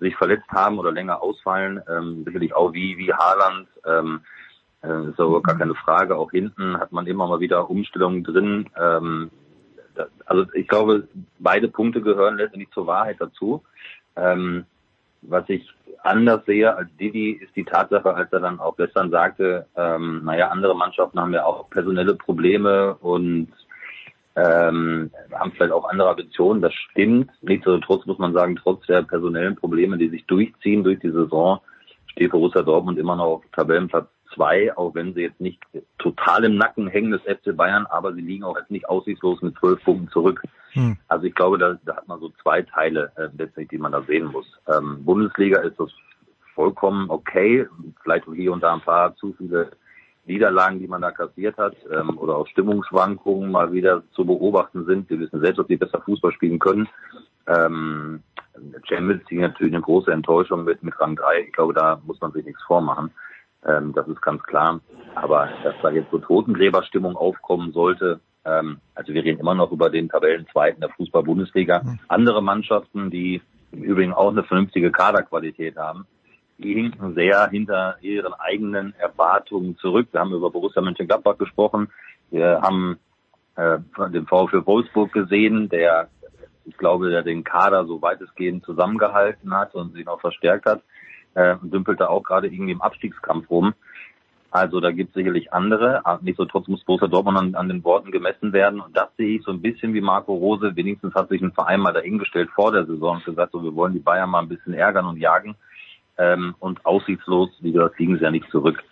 sich 0.00 0.16
verletzt 0.16 0.50
haben 0.50 0.78
oder 0.78 0.90
länger 0.90 1.22
ausfallen, 1.22 1.80
ähm, 1.88 2.24
sicherlich 2.24 2.54
auch 2.54 2.72
wie, 2.72 2.96
wie 2.96 3.12
Haaland, 3.12 3.68
ähm, 3.86 4.20
äh, 4.82 5.08
ist 5.08 5.20
aber 5.20 5.42
gar 5.42 5.58
keine 5.58 5.74
Frage. 5.74 6.16
Auch 6.16 6.30
hinten 6.30 6.78
hat 6.78 6.92
man 6.92 7.06
immer 7.06 7.26
mal 7.26 7.40
wieder 7.40 7.68
Umstellungen 7.68 8.24
drin. 8.24 8.68
Ähm, 8.80 9.30
das, 9.94 10.08
also 10.26 10.46
ich 10.54 10.68
glaube, 10.68 11.08
beide 11.38 11.68
Punkte 11.68 12.00
gehören 12.00 12.36
letztendlich 12.36 12.70
zur 12.70 12.86
Wahrheit 12.86 13.16
dazu. 13.20 13.62
Ähm, 14.16 14.64
was 15.22 15.48
ich 15.48 15.68
anders 16.02 16.44
sehe 16.46 16.74
als 16.74 16.88
Didi, 16.96 17.32
ist 17.32 17.54
die 17.54 17.64
Tatsache, 17.64 18.14
als 18.14 18.32
er 18.32 18.40
dann 18.40 18.60
auch 18.60 18.76
gestern 18.76 19.10
sagte, 19.10 19.66
ähm, 19.76 20.22
naja, 20.24 20.48
andere 20.48 20.74
Mannschaften 20.74 21.20
haben 21.20 21.34
ja 21.34 21.44
auch 21.44 21.68
personelle 21.68 22.14
Probleme 22.14 22.94
und 22.94 23.48
ähm, 24.36 25.10
haben 25.32 25.52
vielleicht 25.52 25.72
auch 25.72 25.88
andere 25.88 26.10
Ambitionen. 26.10 26.62
Das 26.62 26.72
stimmt. 26.72 27.30
Nichtsdestotrotz 27.42 28.06
muss 28.06 28.18
man 28.18 28.32
sagen, 28.32 28.56
trotz 28.56 28.86
der 28.86 29.02
personellen 29.02 29.56
Probleme, 29.56 29.98
die 29.98 30.08
sich 30.08 30.24
durchziehen 30.26 30.84
durch 30.84 31.00
die 31.00 31.10
Saison, 31.10 31.60
steht 32.06 32.30
Borussia 32.30 32.62
Dortmund 32.62 32.98
immer 32.98 33.16
noch 33.16 33.24
auf 33.24 33.42
Tabellenplatz 33.52 34.08
zwei, 34.34 34.76
auch 34.76 34.94
wenn 34.94 35.14
sie 35.14 35.22
jetzt 35.22 35.40
nicht 35.40 35.60
total 35.98 36.44
im 36.44 36.56
Nacken 36.56 36.88
hängen 36.88 37.12
des 37.12 37.22
FC 37.22 37.56
Bayern, 37.56 37.86
aber 37.86 38.12
sie 38.14 38.20
liegen 38.20 38.44
auch 38.44 38.56
jetzt 38.56 38.70
nicht 38.70 38.88
aussichtslos 38.88 39.42
mit 39.42 39.56
zwölf 39.58 39.82
Punkten 39.84 40.08
zurück. 40.08 40.42
Hm. 40.72 40.96
Also 41.08 41.26
ich 41.26 41.34
glaube, 41.34 41.58
da, 41.58 41.78
da 41.84 41.96
hat 41.96 42.08
man 42.08 42.20
so 42.20 42.30
zwei 42.42 42.62
Teile 42.62 43.12
äh, 43.16 43.28
letztlich, 43.36 43.68
die 43.68 43.78
man 43.78 43.92
da 43.92 44.02
sehen 44.02 44.26
muss. 44.26 44.46
Ähm, 44.68 45.04
Bundesliga 45.04 45.60
ist 45.60 45.78
das 45.78 45.90
vollkommen 46.54 47.10
okay, 47.10 47.66
vielleicht 48.02 48.26
hier 48.34 48.52
und 48.52 48.62
da 48.62 48.74
ein 48.74 48.80
paar 48.80 49.14
zu 49.16 49.34
viele 49.38 49.70
Niederlagen, 50.26 50.78
die 50.78 50.86
man 50.86 51.02
da 51.02 51.10
kassiert 51.10 51.56
hat, 51.56 51.74
ähm, 51.92 52.18
oder 52.18 52.36
auch 52.36 52.46
Stimmungsschwankungen 52.46 53.50
mal 53.50 53.72
wieder 53.72 54.02
zu 54.12 54.24
beobachten 54.24 54.84
sind. 54.84 55.08
Wir 55.10 55.18
wissen 55.18 55.40
selbst, 55.40 55.58
ob 55.58 55.68
die 55.68 55.76
besser 55.76 56.00
Fußball 56.02 56.32
spielen 56.32 56.58
können. 56.58 56.88
Ähm, 57.46 58.22
Champions 58.88 59.22
League 59.30 59.40
natürlich 59.40 59.74
eine 59.74 59.82
große 59.82 60.12
Enttäuschung 60.12 60.64
mit, 60.64 60.82
mit 60.82 60.98
Rang 61.00 61.16
3. 61.16 61.44
Ich 61.46 61.52
glaube, 61.52 61.72
da 61.72 62.00
muss 62.06 62.20
man 62.20 62.32
sich 62.32 62.44
nichts 62.44 62.62
vormachen. 62.62 63.10
Ähm, 63.66 63.92
das 63.94 64.08
ist 64.08 64.22
ganz 64.22 64.42
klar. 64.42 64.80
Aber 65.14 65.48
dass 65.62 65.74
da 65.82 65.90
jetzt 65.90 66.10
so 66.10 66.18
Totengräberstimmung 66.18 67.16
aufkommen 67.16 67.72
sollte, 67.72 68.20
ähm, 68.44 68.78
also 68.94 69.12
wir 69.12 69.24
reden 69.24 69.40
immer 69.40 69.54
noch 69.54 69.70
über 69.72 69.90
den 69.90 70.08
Tabellenzweiten 70.08 70.80
der 70.80 70.90
Fußball-Bundesliga. 70.90 71.82
Mhm. 71.82 71.98
Andere 72.08 72.42
Mannschaften, 72.42 73.10
die 73.10 73.42
im 73.72 73.82
Übrigen 73.82 74.12
auch 74.12 74.30
eine 74.30 74.42
vernünftige 74.44 74.90
Kaderqualität 74.90 75.76
haben, 75.76 76.06
die 76.58 76.74
hinken 76.74 77.14
sehr 77.14 77.48
hinter 77.48 77.96
ihren 78.00 78.34
eigenen 78.34 78.94
Erwartungen 78.98 79.76
zurück. 79.78 80.08
Wir 80.12 80.20
haben 80.20 80.32
über 80.32 80.50
Borussia 80.50 80.82
Mönchengladbach 80.82 81.38
gesprochen. 81.38 81.88
Wir 82.30 82.60
haben 82.62 82.98
äh, 83.56 83.78
den 84.12 84.26
VfL 84.26 84.64
Wolfsburg 84.66 85.12
gesehen, 85.12 85.68
der, 85.68 86.08
ich 86.64 86.76
glaube, 86.76 87.10
der 87.10 87.22
den 87.22 87.44
Kader 87.44 87.84
so 87.86 88.00
weitestgehend 88.00 88.64
zusammengehalten 88.64 89.54
hat 89.54 89.74
und 89.74 89.92
sich 89.92 90.04
noch 90.04 90.20
verstärkt 90.20 90.66
hat 90.66 90.82
äh, 91.34 91.56
dümpelt 91.62 92.00
da 92.00 92.08
auch 92.08 92.22
gerade 92.22 92.48
irgendwie 92.48 92.72
im 92.72 92.82
Abstiegskampf 92.82 93.50
rum. 93.50 93.74
Also 94.50 94.80
da 94.80 94.90
gibt 94.90 95.10
es 95.10 95.14
sicherlich 95.14 95.52
andere. 95.52 96.02
Nichtsdestotrotz 96.22 96.66
muss 96.66 96.84
Borussia 96.84 97.06
Dortmund 97.06 97.38
an, 97.38 97.54
an, 97.54 97.68
den 97.68 97.84
Worten 97.84 98.10
gemessen 98.10 98.52
werden. 98.52 98.80
Und 98.80 98.96
das 98.96 99.08
sehe 99.16 99.36
ich 99.36 99.44
so 99.44 99.52
ein 99.52 99.62
bisschen 99.62 99.94
wie 99.94 100.00
Marco 100.00 100.34
Rose. 100.34 100.74
Wenigstens 100.74 101.14
hat 101.14 101.28
sich 101.28 101.40
ein 101.40 101.52
Verein 101.52 101.80
mal 101.80 101.92
dahingestellt 101.92 102.50
vor 102.50 102.72
der 102.72 102.84
Saison 102.84 103.16
und 103.16 103.24
gesagt, 103.24 103.52
so 103.52 103.62
wir 103.62 103.74
wollen 103.74 103.92
die 103.92 104.00
Bayern 104.00 104.30
mal 104.30 104.40
ein 104.40 104.48
bisschen 104.48 104.74
ärgern 104.74 105.06
und 105.06 105.18
jagen. 105.18 105.54
Ähm, 106.18 106.54
und 106.58 106.84
aussichtslos, 106.84 107.50
wie 107.60 107.72
gesagt, 107.72 107.98
liegen 107.98 108.16
sie 108.16 108.24
ja 108.24 108.30
nicht 108.30 108.50
zurück. 108.50 108.82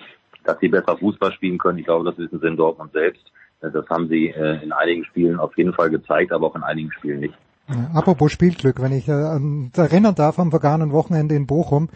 Dass 0.44 0.60
sie 0.60 0.68
besser 0.68 0.96
Fußball 0.96 1.32
spielen 1.32 1.58
können, 1.58 1.78
ich 1.78 1.84
glaube, 1.84 2.08
das 2.08 2.16
wissen 2.18 2.40
sie 2.40 2.46
in 2.46 2.56
Dortmund 2.56 2.92
selbst. 2.92 3.24
Äh, 3.60 3.70
das 3.72 3.88
haben 3.90 4.08
sie 4.08 4.28
äh, 4.28 4.62
in 4.62 4.72
einigen 4.72 5.04
Spielen 5.04 5.40
auf 5.40 5.56
jeden 5.58 5.74
Fall 5.74 5.90
gezeigt, 5.90 6.32
aber 6.32 6.46
auch 6.46 6.56
in 6.56 6.62
einigen 6.62 6.92
Spielen 6.92 7.20
nicht. 7.20 7.34
Ja, 7.68 7.90
apropos 7.94 8.32
Spielglück, 8.32 8.80
wenn 8.80 8.92
ich 8.92 9.08
äh, 9.08 9.80
erinnern 9.80 10.14
darf 10.14 10.38
am 10.38 10.50
vergangenen 10.50 10.92
Wochenende 10.92 11.34
in 11.34 11.46
Bochum, 11.46 11.90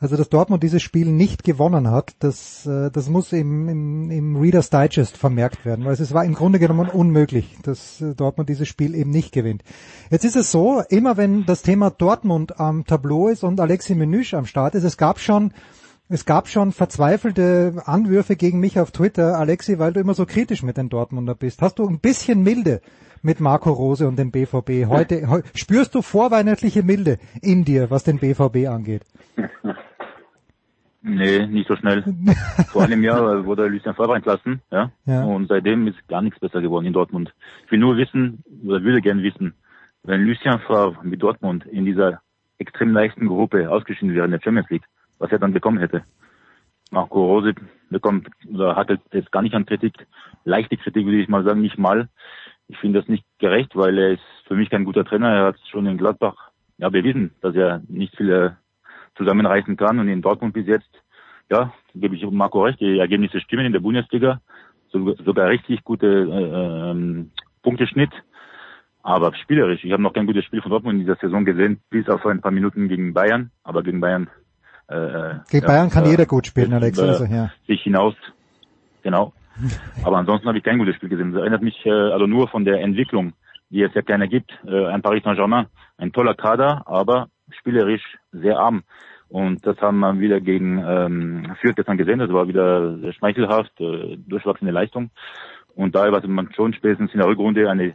also 0.00 0.16
dass 0.16 0.28
Dortmund 0.28 0.62
dieses 0.62 0.82
Spiel 0.82 1.10
nicht 1.10 1.42
gewonnen 1.42 1.90
hat, 1.90 2.14
das, 2.20 2.66
äh, 2.66 2.90
das 2.90 3.08
muss 3.08 3.32
im, 3.32 3.68
im, 3.68 4.10
im 4.10 4.36
Reader's 4.36 4.70
Digest 4.70 5.16
vermerkt 5.16 5.64
werden, 5.64 5.84
weil 5.84 5.94
es 5.94 6.14
war 6.14 6.24
im 6.24 6.34
Grunde 6.34 6.58
genommen 6.58 6.88
unmöglich, 6.88 7.56
dass 7.62 8.00
äh, 8.00 8.14
Dortmund 8.14 8.48
dieses 8.48 8.68
Spiel 8.68 8.94
eben 8.94 9.10
nicht 9.10 9.32
gewinnt. 9.32 9.62
Jetzt 10.10 10.24
ist 10.24 10.36
es 10.36 10.52
so, 10.52 10.82
immer 10.88 11.16
wenn 11.16 11.46
das 11.46 11.62
Thema 11.62 11.90
Dortmund 11.90 12.60
am 12.60 12.84
Tableau 12.84 13.28
ist 13.28 13.42
und 13.42 13.58
Alexi 13.60 13.94
Menüsch 13.94 14.34
am 14.34 14.46
Start 14.46 14.74
ist, 14.74 14.84
es 14.84 14.96
gab 14.96 15.18
schon 15.18 15.52
es 16.10 16.24
gab 16.24 16.48
schon 16.48 16.72
verzweifelte 16.72 17.82
Anwürfe 17.84 18.34
gegen 18.34 18.60
mich 18.60 18.80
auf 18.80 18.92
Twitter, 18.92 19.36
Alexi, 19.36 19.78
weil 19.78 19.92
du 19.92 20.00
immer 20.00 20.14
so 20.14 20.24
kritisch 20.24 20.62
mit 20.62 20.78
den 20.78 20.88
Dortmunder 20.88 21.34
bist. 21.34 21.60
Hast 21.60 21.78
du 21.78 21.86
ein 21.86 21.98
bisschen 21.98 22.42
Milde 22.42 22.80
mit 23.20 23.40
Marco 23.40 23.70
Rose 23.70 24.08
und 24.08 24.18
dem 24.18 24.30
BVB? 24.30 24.88
Heute, 24.88 25.28
he, 25.30 25.42
spürst 25.52 25.94
du 25.94 26.00
vorweihnachtliche 26.00 26.82
Milde 26.82 27.18
in 27.42 27.66
dir, 27.66 27.90
was 27.90 28.04
den 28.04 28.18
BVB 28.18 28.68
angeht? 28.68 29.02
Nee, 31.00 31.46
nicht 31.46 31.68
so 31.68 31.76
schnell. 31.76 32.02
Vor 32.72 32.82
einem 32.82 33.04
Jahr 33.04 33.44
wurde 33.46 33.68
Lucien 33.68 33.94
Favre 33.94 34.16
entlassen, 34.16 34.60
ja? 34.70 34.90
ja. 35.06 35.24
Und 35.24 35.48
seitdem 35.48 35.86
ist 35.86 36.08
gar 36.08 36.22
nichts 36.22 36.40
besser 36.40 36.60
geworden 36.60 36.86
in 36.86 36.92
Dortmund. 36.92 37.32
Ich 37.64 37.70
will 37.70 37.78
nur 37.78 37.96
wissen, 37.96 38.42
oder 38.64 38.82
würde 38.82 39.00
gerne 39.00 39.22
wissen, 39.22 39.54
wenn 40.02 40.24
Lucien 40.24 40.58
Favre 40.66 40.96
mit 41.04 41.22
Dortmund 41.22 41.66
in 41.66 41.84
dieser 41.84 42.20
extrem 42.58 42.92
leichten 42.92 43.28
Gruppe 43.28 43.70
ausgeschieden 43.70 44.14
wäre 44.14 44.24
in 44.24 44.32
der 44.32 44.40
Champions 44.42 44.68
League, 44.70 44.84
was 45.18 45.30
er 45.30 45.38
dann 45.38 45.52
bekommen 45.52 45.78
hätte. 45.78 46.02
Marco 46.90 47.24
Rose 47.24 47.54
bekommt, 47.90 48.28
oder 48.52 48.74
hat 48.74 48.90
jetzt 49.12 49.30
gar 49.30 49.42
nicht 49.42 49.54
an 49.54 49.66
Kritik, 49.66 49.94
leichte 50.44 50.76
Kritik 50.76 51.04
würde 51.04 51.20
ich 51.20 51.28
mal 51.28 51.44
sagen, 51.44 51.60
nicht 51.60 51.78
mal. 51.78 52.08
Ich 52.66 52.78
finde 52.78 53.00
das 53.00 53.08
nicht 53.08 53.24
gerecht, 53.38 53.76
weil 53.76 53.96
er 53.98 54.10
ist 54.12 54.22
für 54.46 54.54
mich 54.54 54.70
kein 54.70 54.84
guter 54.84 55.04
Trainer. 55.04 55.28
Er 55.28 55.44
hat 55.46 55.56
schon 55.70 55.86
in 55.86 55.96
Gladbach 55.96 56.50
ja 56.76 56.88
bewiesen, 56.88 57.32
dass 57.40 57.54
er 57.54 57.82
nicht 57.88 58.16
viele 58.16 58.56
zusammenreißen 59.18 59.76
kann. 59.76 59.98
Und 59.98 60.08
in 60.08 60.22
Dortmund 60.22 60.54
bis 60.54 60.66
jetzt, 60.66 60.88
ja, 61.50 61.72
gebe 61.94 62.16
ich 62.16 62.24
Marco 62.30 62.62
recht, 62.62 62.80
die 62.80 62.98
Ergebnisse 62.98 63.40
stimmen 63.40 63.66
in 63.66 63.72
der 63.72 63.80
Bundesliga. 63.80 64.40
sogar 64.90 65.48
richtig 65.48 65.84
gute 65.84 66.06
äh, 66.06 66.90
ähm, 66.90 67.32
Punkteschnitt. 67.62 68.12
Aber 69.02 69.34
spielerisch, 69.34 69.84
ich 69.84 69.92
habe 69.92 70.02
noch 70.02 70.12
kein 70.12 70.26
gutes 70.26 70.44
Spiel 70.44 70.60
von 70.62 70.70
Dortmund 70.70 70.94
in 70.94 71.00
dieser 71.00 71.16
Saison 71.16 71.44
gesehen, 71.44 71.80
bis 71.90 72.08
auf 72.08 72.24
ein 72.26 72.40
paar 72.40 72.52
Minuten 72.52 72.88
gegen 72.88 73.14
Bayern. 73.14 73.50
Aber 73.62 73.82
gegen 73.82 74.00
Bayern. 74.00 74.28
Äh, 74.88 74.96
äh 74.96 75.34
gegen 75.50 75.66
ja, 75.66 75.72
Bayern 75.72 75.90
kann 75.90 76.04
äh, 76.04 76.10
jeder 76.10 76.26
gut 76.26 76.46
spielen, 76.46 76.72
Alex. 76.72 76.98
Also, 76.98 77.24
ja. 77.24 77.50
Sich 77.66 77.82
hinaus, 77.82 78.14
genau. 79.02 79.32
Aber 80.04 80.18
ansonsten 80.18 80.46
habe 80.48 80.58
ich 80.58 80.64
kein 80.64 80.78
gutes 80.78 80.96
Spiel 80.96 81.08
gesehen. 81.08 81.32
Das 81.32 81.40
erinnert 81.40 81.62
mich 81.62 81.84
äh, 81.84 81.90
also 81.90 82.26
nur 82.26 82.48
von 82.48 82.64
der 82.64 82.80
Entwicklung, 82.80 83.32
die 83.70 83.82
es 83.82 83.94
ja 83.94 84.02
keiner 84.02 84.28
gibt. 84.28 84.50
Äh, 84.66 84.86
ein 84.86 85.02
Paris 85.02 85.24
Saint-Germain, 85.24 85.66
ein 85.96 86.12
toller 86.12 86.34
Kader, 86.34 86.82
aber 86.86 87.28
spielerisch 87.50 88.18
sehr 88.32 88.58
arm. 88.58 88.82
Und 89.28 89.66
das 89.66 89.78
haben 89.80 90.00
wir 90.00 90.18
wieder 90.20 90.40
gegen 90.40 90.78
ähm, 90.78 91.56
Fürth 91.60 91.76
gestern 91.76 91.98
gesehen. 91.98 92.18
Das 92.18 92.32
war 92.32 92.48
wieder 92.48 93.12
schmeichelhaft, 93.12 93.78
äh, 93.80 94.16
durchwachsene 94.16 94.70
Leistung. 94.70 95.10
Und 95.74 95.94
da 95.94 96.10
war 96.10 96.26
man 96.26 96.52
schon 96.54 96.72
spätestens 96.72 97.12
in 97.12 97.20
der 97.20 97.28
Rückrunde 97.28 97.70
eine 97.70 97.94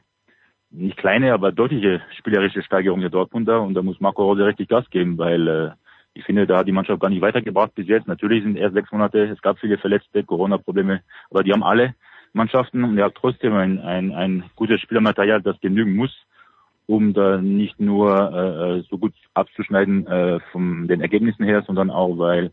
nicht 0.70 0.98
kleine, 0.98 1.34
aber 1.34 1.52
deutliche 1.52 2.02
spielerische 2.18 2.63
Steigerung 2.63 3.02
der 3.02 3.10
Dortmunder. 3.10 3.62
Und 3.62 3.74
da 3.74 3.82
muss 3.82 4.00
Marco 4.00 4.24
Rose 4.24 4.46
richtig 4.46 4.70
Gas 4.70 4.89
geben, 4.89 5.18
weil 5.18 5.48
äh, 5.48 5.72
ich 6.13 6.24
finde, 6.24 6.46
da 6.46 6.60
hat 6.60 6.68
die 6.68 6.72
Mannschaft 6.72 7.02
gar 7.02 7.10
nicht 7.10 7.22
weitergebracht 7.22 7.74
bis 7.76 7.88
jetzt. 7.88 8.08
Natürlich 8.08 8.44
sind 8.44 8.56
erst 8.56 8.76
sechs 8.76 8.92
Monate, 8.92 9.26
es 9.26 9.42
gab 9.42 9.60
viele 9.60 9.78
Verletzte, 9.78 10.24
Corona-Probleme, 10.24 11.02
aber 11.32 11.44
die 11.44 11.52
haben 11.52 11.63
alle 11.63 11.96
Mannschaften 12.34 12.84
und 12.84 12.98
er 12.98 13.06
hat 13.06 13.16
trotzdem 13.16 13.54
ein, 13.54 13.80
ein, 13.80 14.12
ein 14.12 14.44
gutes 14.56 14.82
Spielermaterial, 14.82 15.42
das 15.42 15.60
genügen 15.60 15.96
muss 15.96 16.12
um 16.86 17.13
da 17.13 17.38
nicht 17.38 17.80
nur 17.80 18.12
äh, 18.34 18.84
so 18.89 18.98
gut 18.98 19.13
abzuschneiden 19.34 20.06
äh, 20.08 20.39
von 20.52 20.88
den 20.88 21.02
Ergebnissen 21.02 21.46
her, 21.46 21.63
sondern 21.65 21.89
auch, 21.89 22.17
weil 22.17 22.52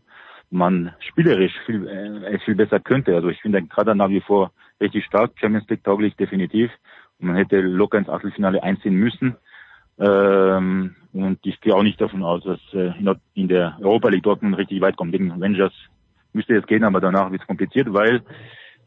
man 0.49 0.93
spielerisch 0.99 1.53
viel, 1.65 1.87
äh, 1.87 2.39
viel 2.39 2.55
besser 2.55 2.79
könnte. 2.79 3.15
Also 3.15 3.29
ich 3.29 3.41
finde 3.41 3.61
gerade 3.63 3.95
nach 3.95 4.09
wie 4.09 4.21
vor 4.21 4.51
richtig 4.79 5.05
stark, 5.05 5.31
Champions 5.35 5.67
League 5.69 5.83
tauglich 5.83 6.15
definitiv. 6.15 6.71
Man 7.19 7.35
hätte 7.35 7.61
locker 7.61 7.97
ins 7.97 8.09
Achtelfinale 8.09 8.63
einziehen 8.63 8.95
müssen. 8.95 9.35
Ähm, 9.99 10.95
und 11.13 11.39
ich 11.45 11.59
gehe 11.61 11.75
auch 11.75 11.83
nicht 11.83 12.01
davon 12.01 12.23
aus, 12.23 12.43
dass 12.43 12.59
äh, 12.73 12.93
in 13.35 13.47
der 13.47 13.77
Europa 13.81 14.09
League 14.09 14.23
Dortmund 14.23 14.57
richtig 14.57 14.81
weit 14.81 14.97
kommt. 14.97 15.11
Gegen 15.11 15.31
Avengers 15.31 15.73
müsste 16.33 16.55
es 16.55 16.65
gehen, 16.65 16.83
aber 16.83 17.01
danach 17.01 17.31
wird 17.31 17.41
es 17.41 17.47
kompliziert, 17.47 17.93
weil 17.93 18.21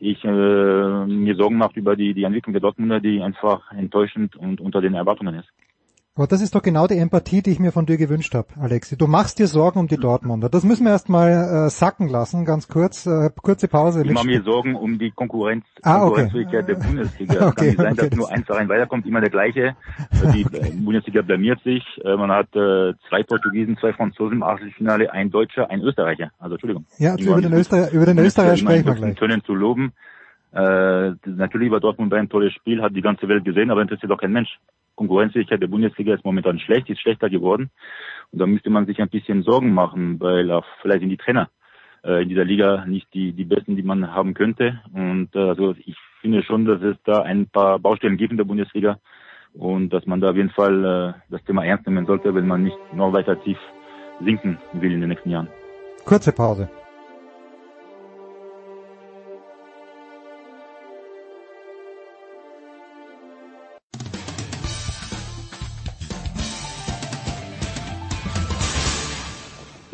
ich 0.04 0.22
äh, 0.24 0.28
mir 0.28 1.34
Sorgen 1.34 1.56
mache 1.56 1.78
über 1.78 1.96
die, 1.96 2.12
die 2.12 2.24
Entwicklung 2.24 2.52
der 2.52 2.60
Dortmunder, 2.60 3.00
die 3.00 3.22
einfach 3.22 3.72
enttäuschend 3.72 4.36
und 4.36 4.60
unter 4.60 4.80
den 4.80 4.94
Erwartungen 4.94 5.36
ist. 5.36 5.48
Aber 6.16 6.28
das 6.28 6.40
ist 6.40 6.54
doch 6.54 6.62
genau 6.62 6.86
die 6.86 6.96
Empathie, 6.96 7.42
die 7.42 7.50
ich 7.50 7.58
mir 7.58 7.72
von 7.72 7.86
dir 7.86 7.96
gewünscht 7.96 8.36
habe, 8.36 8.46
Alexi. 8.60 8.96
Du 8.96 9.08
machst 9.08 9.40
dir 9.40 9.48
Sorgen 9.48 9.80
um 9.80 9.88
die 9.88 9.96
Dortmunder. 9.96 10.48
Das 10.48 10.62
müssen 10.62 10.84
wir 10.84 10.92
erst 10.92 11.08
mal 11.08 11.66
äh, 11.66 11.70
sacken 11.70 12.08
lassen, 12.08 12.44
ganz 12.44 12.68
kurz. 12.68 13.04
Äh, 13.04 13.30
kurze 13.42 13.66
Pause. 13.66 14.04
Ich 14.04 14.12
mache 14.12 14.24
mir 14.24 14.40
Sorgen 14.44 14.76
um 14.76 15.00
die 15.00 15.10
Konkurrenz, 15.10 15.64
ah, 15.82 16.06
okay. 16.06 16.30
Der 16.52 16.62
Bundesliga. 16.76 17.34
Es 17.34 17.42
okay, 17.42 17.54
kann 17.54 17.66
nicht 17.66 17.76
sein, 17.78 17.92
okay, 17.94 18.08
dass 18.10 18.16
nur 18.16 18.30
eins 18.30 18.48
rein 18.48 18.68
weiterkommt, 18.68 19.06
immer 19.06 19.20
der 19.20 19.30
gleiche. 19.30 19.74
Die 20.32 20.42
äh, 20.42 20.70
Bundesliga 20.76 21.22
blamiert 21.22 21.60
sich. 21.64 21.82
Äh, 22.04 22.14
man 22.14 22.30
hat 22.30 22.46
äh, 22.54 22.92
zwei 23.08 23.24
Portugiesen, 23.24 23.76
zwei 23.78 23.92
Franzosen 23.92 24.36
im 24.36 24.42
Achtelfinale, 24.44 25.10
ein 25.10 25.32
Deutscher, 25.32 25.68
ein 25.68 25.80
Österreicher. 25.80 26.30
Also 26.38 26.54
Entschuldigung. 26.54 26.86
Ja, 26.96 27.16
über 27.16 27.40
den, 27.40 27.52
Öster 27.54 27.90
über 27.90 28.06
den 28.06 28.18
Österreicher 28.20 28.58
sprechen 28.58 28.86
wir 28.86 28.94
gleich. 28.94 29.42
Zu 29.46 29.54
loben. 29.54 29.92
Äh, 30.54 31.14
natürlich 31.24 31.70
war 31.70 31.80
Dortmund 31.80 32.14
ein 32.14 32.28
tolles 32.28 32.52
Spiel, 32.52 32.80
hat 32.80 32.94
die 32.94 33.02
ganze 33.02 33.28
Welt 33.28 33.44
gesehen, 33.44 33.70
aber 33.70 33.82
interessiert 33.82 34.10
doch 34.10 34.20
kein 34.20 34.32
Mensch. 34.32 34.58
Konkurrenzfähigkeit 34.94 35.60
der 35.60 35.66
Bundesliga 35.66 36.14
ist 36.14 36.24
momentan 36.24 36.60
schlecht, 36.60 36.88
ist 36.88 37.00
schlechter 37.00 37.28
geworden. 37.28 37.70
Und 38.30 38.38
da 38.38 38.46
müsste 38.46 38.70
man 38.70 38.86
sich 38.86 39.00
ein 39.00 39.08
bisschen 39.08 39.42
Sorgen 39.42 39.74
machen, 39.74 40.20
weil 40.20 40.50
auch 40.52 40.64
vielleicht 40.80 41.02
in 41.02 41.08
die 41.08 41.16
Trainer 41.16 41.48
äh, 42.04 42.22
in 42.22 42.28
dieser 42.28 42.44
Liga 42.44 42.84
nicht 42.86 43.12
die, 43.12 43.32
die 43.32 43.44
besten, 43.44 43.74
die 43.74 43.82
man 43.82 44.14
haben 44.14 44.34
könnte. 44.34 44.80
Und 44.92 45.34
äh, 45.34 45.40
also 45.40 45.74
ich 45.84 45.96
finde 46.20 46.44
schon, 46.44 46.64
dass 46.64 46.80
es 46.82 46.96
da 47.04 47.22
ein 47.22 47.48
paar 47.48 47.80
Baustellen 47.80 48.16
gibt 48.16 48.30
in 48.30 48.36
der 48.36 48.44
Bundesliga 48.44 48.98
und 49.54 49.90
dass 49.90 50.06
man 50.06 50.20
da 50.20 50.30
auf 50.30 50.36
jeden 50.36 50.50
Fall 50.50 50.84
äh, 50.84 51.20
das 51.30 51.42
Thema 51.44 51.64
ernst 51.64 51.86
nehmen 51.86 52.06
sollte, 52.06 52.32
wenn 52.34 52.46
man 52.46 52.62
nicht 52.62 52.78
noch 52.92 53.12
weiter 53.12 53.42
tief 53.42 53.58
sinken 54.20 54.58
will 54.72 54.92
in 54.92 55.00
den 55.00 55.08
nächsten 55.08 55.30
Jahren. 55.30 55.48
Kurze 56.04 56.32
Pause. 56.32 56.68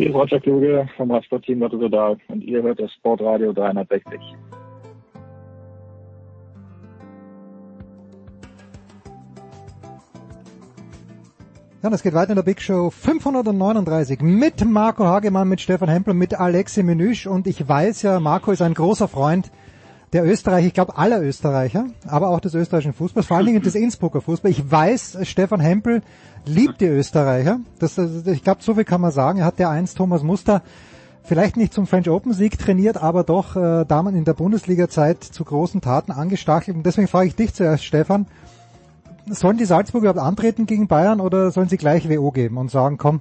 Hier 0.00 0.08
ist 0.08 0.14
Roger 0.14 0.40
Kluge 0.40 0.88
vom 0.96 1.10
Radsportteam 1.10 1.62
Rotterdam 1.62 2.16
und 2.28 2.42
ihr 2.42 2.62
hört 2.62 2.80
das 2.80 2.90
Sportradio 2.90 3.52
360. 3.52 4.18
Ja, 11.82 11.90
das 11.90 12.02
geht 12.02 12.14
weiter 12.14 12.30
in 12.30 12.36
der 12.36 12.42
Big 12.44 12.62
Show 12.62 12.88
539 12.88 14.22
mit 14.22 14.64
Marco 14.64 15.04
Hagemann, 15.04 15.50
mit 15.50 15.60
Stefan 15.60 15.90
Hempel, 15.90 16.14
mit 16.14 16.32
Alexi 16.32 16.82
Menüsch 16.82 17.26
und 17.26 17.46
ich 17.46 17.68
weiß 17.68 18.00
ja, 18.00 18.20
Marco 18.20 18.52
ist 18.52 18.62
ein 18.62 18.72
großer 18.72 19.06
Freund 19.06 19.52
der 20.12 20.24
Österreicher, 20.24 20.66
ich 20.66 20.74
glaube 20.74 20.96
aller 20.96 21.22
Österreicher, 21.22 21.86
aber 22.06 22.30
auch 22.30 22.40
des 22.40 22.54
österreichischen 22.54 22.94
Fußballs, 22.94 23.26
vor 23.26 23.36
allen 23.36 23.46
Dingen 23.46 23.62
des 23.62 23.74
Innsbrucker 23.76 24.20
Fußballs. 24.20 24.58
Ich 24.58 24.70
weiß, 24.70 25.18
Stefan 25.22 25.60
Hempel 25.60 26.02
liebt 26.44 26.80
die 26.80 26.86
Österreicher. 26.86 27.60
Das, 27.78 27.96
ich 27.98 28.42
glaube, 28.42 28.62
so 28.62 28.74
viel 28.74 28.84
kann 28.84 29.00
man 29.00 29.12
sagen. 29.12 29.40
Er 29.40 29.44
hat 29.44 29.58
der 29.58 29.70
einst 29.70 29.96
Thomas 29.96 30.22
Muster 30.22 30.62
vielleicht 31.22 31.56
nicht 31.56 31.72
zum 31.72 31.86
French 31.86 32.08
Open 32.08 32.32
Sieg 32.32 32.58
trainiert, 32.58 32.96
aber 32.96 33.24
doch 33.24 33.54
äh, 33.54 33.84
damals 33.84 34.16
in 34.16 34.24
der 34.24 34.34
Bundesliga-Zeit 34.34 35.22
zu 35.22 35.44
großen 35.44 35.80
Taten 35.80 36.12
angestachelt. 36.12 36.76
Und 36.76 36.84
deswegen 36.84 37.08
frage 37.08 37.28
ich 37.28 37.36
dich 37.36 37.54
zuerst, 37.54 37.84
Stefan, 37.84 38.26
sollen 39.26 39.58
die 39.58 39.64
Salzburger 39.64 40.10
überhaupt 40.10 40.26
antreten 40.26 40.66
gegen 40.66 40.88
Bayern 40.88 41.20
oder 41.20 41.50
sollen 41.50 41.68
sie 41.68 41.76
gleich 41.76 42.08
WO 42.08 42.32
geben 42.32 42.56
und 42.56 42.70
sagen, 42.70 42.98
komm, 42.98 43.20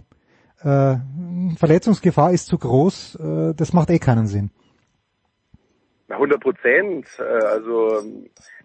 äh, 0.61 0.95
Verletzungsgefahr 1.55 2.31
ist 2.31 2.47
zu 2.47 2.57
groß, 2.57 3.15
äh, 3.15 3.53
das 3.53 3.73
macht 3.73 3.89
eh 3.89 3.99
keinen 3.99 4.27
Sinn? 4.27 4.49
100 6.09 6.39
Prozent, 6.41 7.07
äh, 7.19 7.23
also 7.23 8.03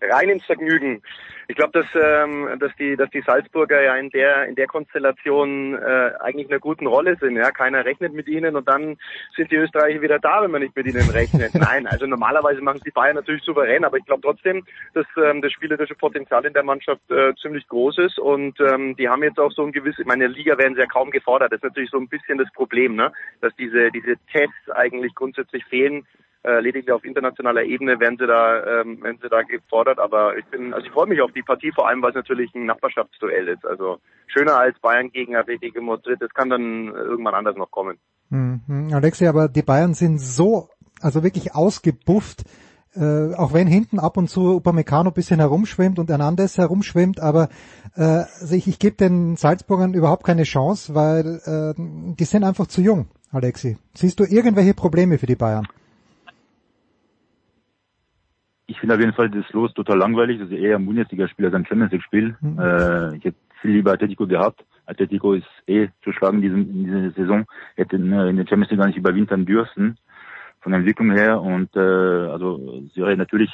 rein 0.00 0.28
ins 0.28 0.44
Vergnügen. 0.44 1.02
Ich 1.46 1.56
glaube, 1.56 1.72
dass, 1.72 1.86
ähm, 1.94 2.48
dass 2.58 2.74
die, 2.76 2.96
dass 2.96 3.10
die 3.10 3.20
Salzburger 3.20 3.82
ja 3.82 3.96
in 3.96 4.08
der 4.10 4.46
in 4.46 4.54
der 4.54 4.66
Konstellation 4.66 5.74
äh, 5.74 6.12
eigentlich 6.20 6.46
in 6.46 6.52
einer 6.52 6.60
guten 6.60 6.86
Rolle 6.86 7.16
sind. 7.20 7.36
Ja, 7.36 7.50
keiner 7.50 7.84
rechnet 7.84 8.14
mit 8.14 8.28
ihnen 8.28 8.56
und 8.56 8.66
dann 8.66 8.96
sind 9.36 9.50
die 9.50 9.56
Österreicher 9.56 10.00
wieder 10.00 10.18
da, 10.18 10.42
wenn 10.42 10.50
man 10.50 10.62
nicht 10.62 10.74
mit 10.74 10.86
ihnen 10.86 11.08
rechnet. 11.10 11.54
Nein, 11.54 11.86
also 11.86 12.06
normalerweise 12.06 12.62
machen 12.62 12.80
die 12.84 12.90
Bayern 12.90 13.16
natürlich 13.16 13.42
souverän, 13.42 13.84
aber 13.84 13.98
ich 13.98 14.06
glaube 14.06 14.22
trotzdem, 14.22 14.64
dass 14.94 15.06
ähm, 15.22 15.42
das 15.42 15.52
spielerische 15.52 15.94
Potenzial 15.94 16.46
in 16.46 16.54
der 16.54 16.62
Mannschaft 16.62 17.02
äh, 17.10 17.34
ziemlich 17.40 17.68
groß 17.68 17.98
ist 17.98 18.18
und 18.18 18.58
ähm, 18.60 18.96
die 18.96 19.08
haben 19.08 19.22
jetzt 19.22 19.38
auch 19.38 19.52
so 19.52 19.64
ein 19.64 19.72
gewisses, 19.72 20.00
ich 20.00 20.06
meine, 20.06 20.24
in 20.24 20.30
der 20.30 20.38
Liga 20.38 20.56
werden 20.56 20.74
sie 20.74 20.80
ja 20.80 20.86
kaum 20.86 21.10
gefordert. 21.10 21.52
Das 21.52 21.58
ist 21.58 21.64
natürlich 21.64 21.90
so 21.90 21.98
ein 21.98 22.08
bisschen 22.08 22.38
das 22.38 22.50
Problem, 22.54 22.96
ne, 22.96 23.12
dass 23.42 23.54
diese 23.56 23.90
diese 23.90 24.16
Tests 24.32 24.70
eigentlich 24.70 25.14
grundsätzlich 25.14 25.64
fehlen 25.66 26.06
äh, 26.44 26.60
lediglich 26.60 26.92
auf 26.92 27.04
internationaler 27.04 27.62
Ebene 27.62 27.98
werden 27.98 28.18
sie 28.18 28.26
da, 28.26 28.80
ähm, 28.80 29.02
werden 29.02 29.18
sie 29.22 29.28
da 29.28 29.42
gefordert. 29.42 29.98
Aber 29.98 30.36
ich 30.36 30.44
bin, 30.46 30.74
also 30.74 30.86
ich 30.86 30.92
freue 30.92 31.06
mich 31.06 31.20
auf 31.22 31.32
die 31.32 31.42
Partie, 31.42 31.72
vor 31.72 31.88
allem 31.88 32.02
weil 32.02 32.10
es 32.10 32.16
natürlich 32.16 32.54
ein 32.54 32.66
Nachbarschaftsduell 32.66 33.48
ist. 33.48 33.64
Also 33.66 33.98
schöner 34.26 34.58
als 34.58 34.78
Bayern 34.80 35.10
gegen 35.10 35.36
Atletico 35.36 35.80
Madrid. 35.80 36.20
Das 36.20 36.34
kann 36.34 36.50
dann 36.50 36.88
irgendwann 36.88 37.34
anders 37.34 37.56
noch 37.56 37.70
kommen. 37.70 37.98
Mhm. 38.28 38.90
Alexi, 38.92 39.26
aber 39.26 39.48
die 39.48 39.62
Bayern 39.62 39.94
sind 39.94 40.18
so, 40.18 40.68
also 41.00 41.22
wirklich 41.22 41.54
ausgebufft. 41.54 42.44
Äh, 42.96 43.34
auch 43.34 43.52
wenn 43.52 43.66
hinten 43.66 43.98
ab 43.98 44.16
und 44.16 44.28
zu 44.28 44.56
Upamecano 44.56 45.10
bisschen 45.10 45.40
herumschwimmt 45.40 45.98
und 45.98 46.08
Hernandez 46.10 46.58
herumschwimmt, 46.58 47.18
aber 47.18 47.48
äh, 47.96 48.02
also 48.02 48.54
ich, 48.54 48.68
ich 48.68 48.78
gebe 48.78 48.94
den 48.94 49.34
Salzburgern 49.34 49.94
überhaupt 49.94 50.24
keine 50.24 50.44
Chance, 50.44 50.94
weil 50.94 51.40
äh, 51.44 51.74
die 51.76 52.24
sind 52.24 52.44
einfach 52.44 52.68
zu 52.68 52.82
jung, 52.82 53.08
Alexi. 53.32 53.78
Siehst 53.94 54.20
du 54.20 54.24
irgendwelche 54.24 54.74
Probleme 54.74 55.18
für 55.18 55.26
die 55.26 55.34
Bayern? 55.34 55.66
Ich 58.66 58.78
finde 58.80 58.94
auf 58.94 59.00
jeden 59.00 59.12
Fall 59.12 59.30
das 59.30 59.50
Los 59.52 59.74
total 59.74 59.98
langweilig. 59.98 60.40
Das 60.40 60.50
ist 60.50 60.56
eher 60.56 60.76
ein 60.76 60.86
Bundesligaspiel 60.86 61.46
als 61.46 61.54
ein 61.54 61.66
Champions 61.66 61.92
League-Spiel. 61.92 62.36
Mhm. 62.40 62.58
Äh, 62.58 63.16
ich 63.16 63.24
hätte 63.24 63.36
viel 63.60 63.72
lieber 63.72 63.92
Atletico 63.92 64.26
gehabt. 64.26 64.64
Atletico 64.86 65.34
ist 65.34 65.46
eh 65.66 65.88
zu 66.02 66.12
schlagen 66.12 66.36
in, 66.36 66.42
diesem, 66.42 66.60
in 66.70 66.84
dieser 66.84 67.10
Saison. 67.12 67.46
Hätte 67.76 67.96
in, 67.96 68.12
in 68.12 68.36
der 68.36 68.46
Champions 68.46 68.70
League 68.70 68.80
gar 68.80 68.86
nicht 68.86 68.98
überwintern 68.98 69.44
dürfen 69.46 69.98
von 70.60 70.72
der 70.72 70.78
Entwicklung 70.78 71.10
her. 71.12 71.40
Und 71.40 71.74
äh, 71.76 71.78
also 71.78 72.82
es 72.88 72.96
wäre 72.96 73.16
natürlich 73.16 73.50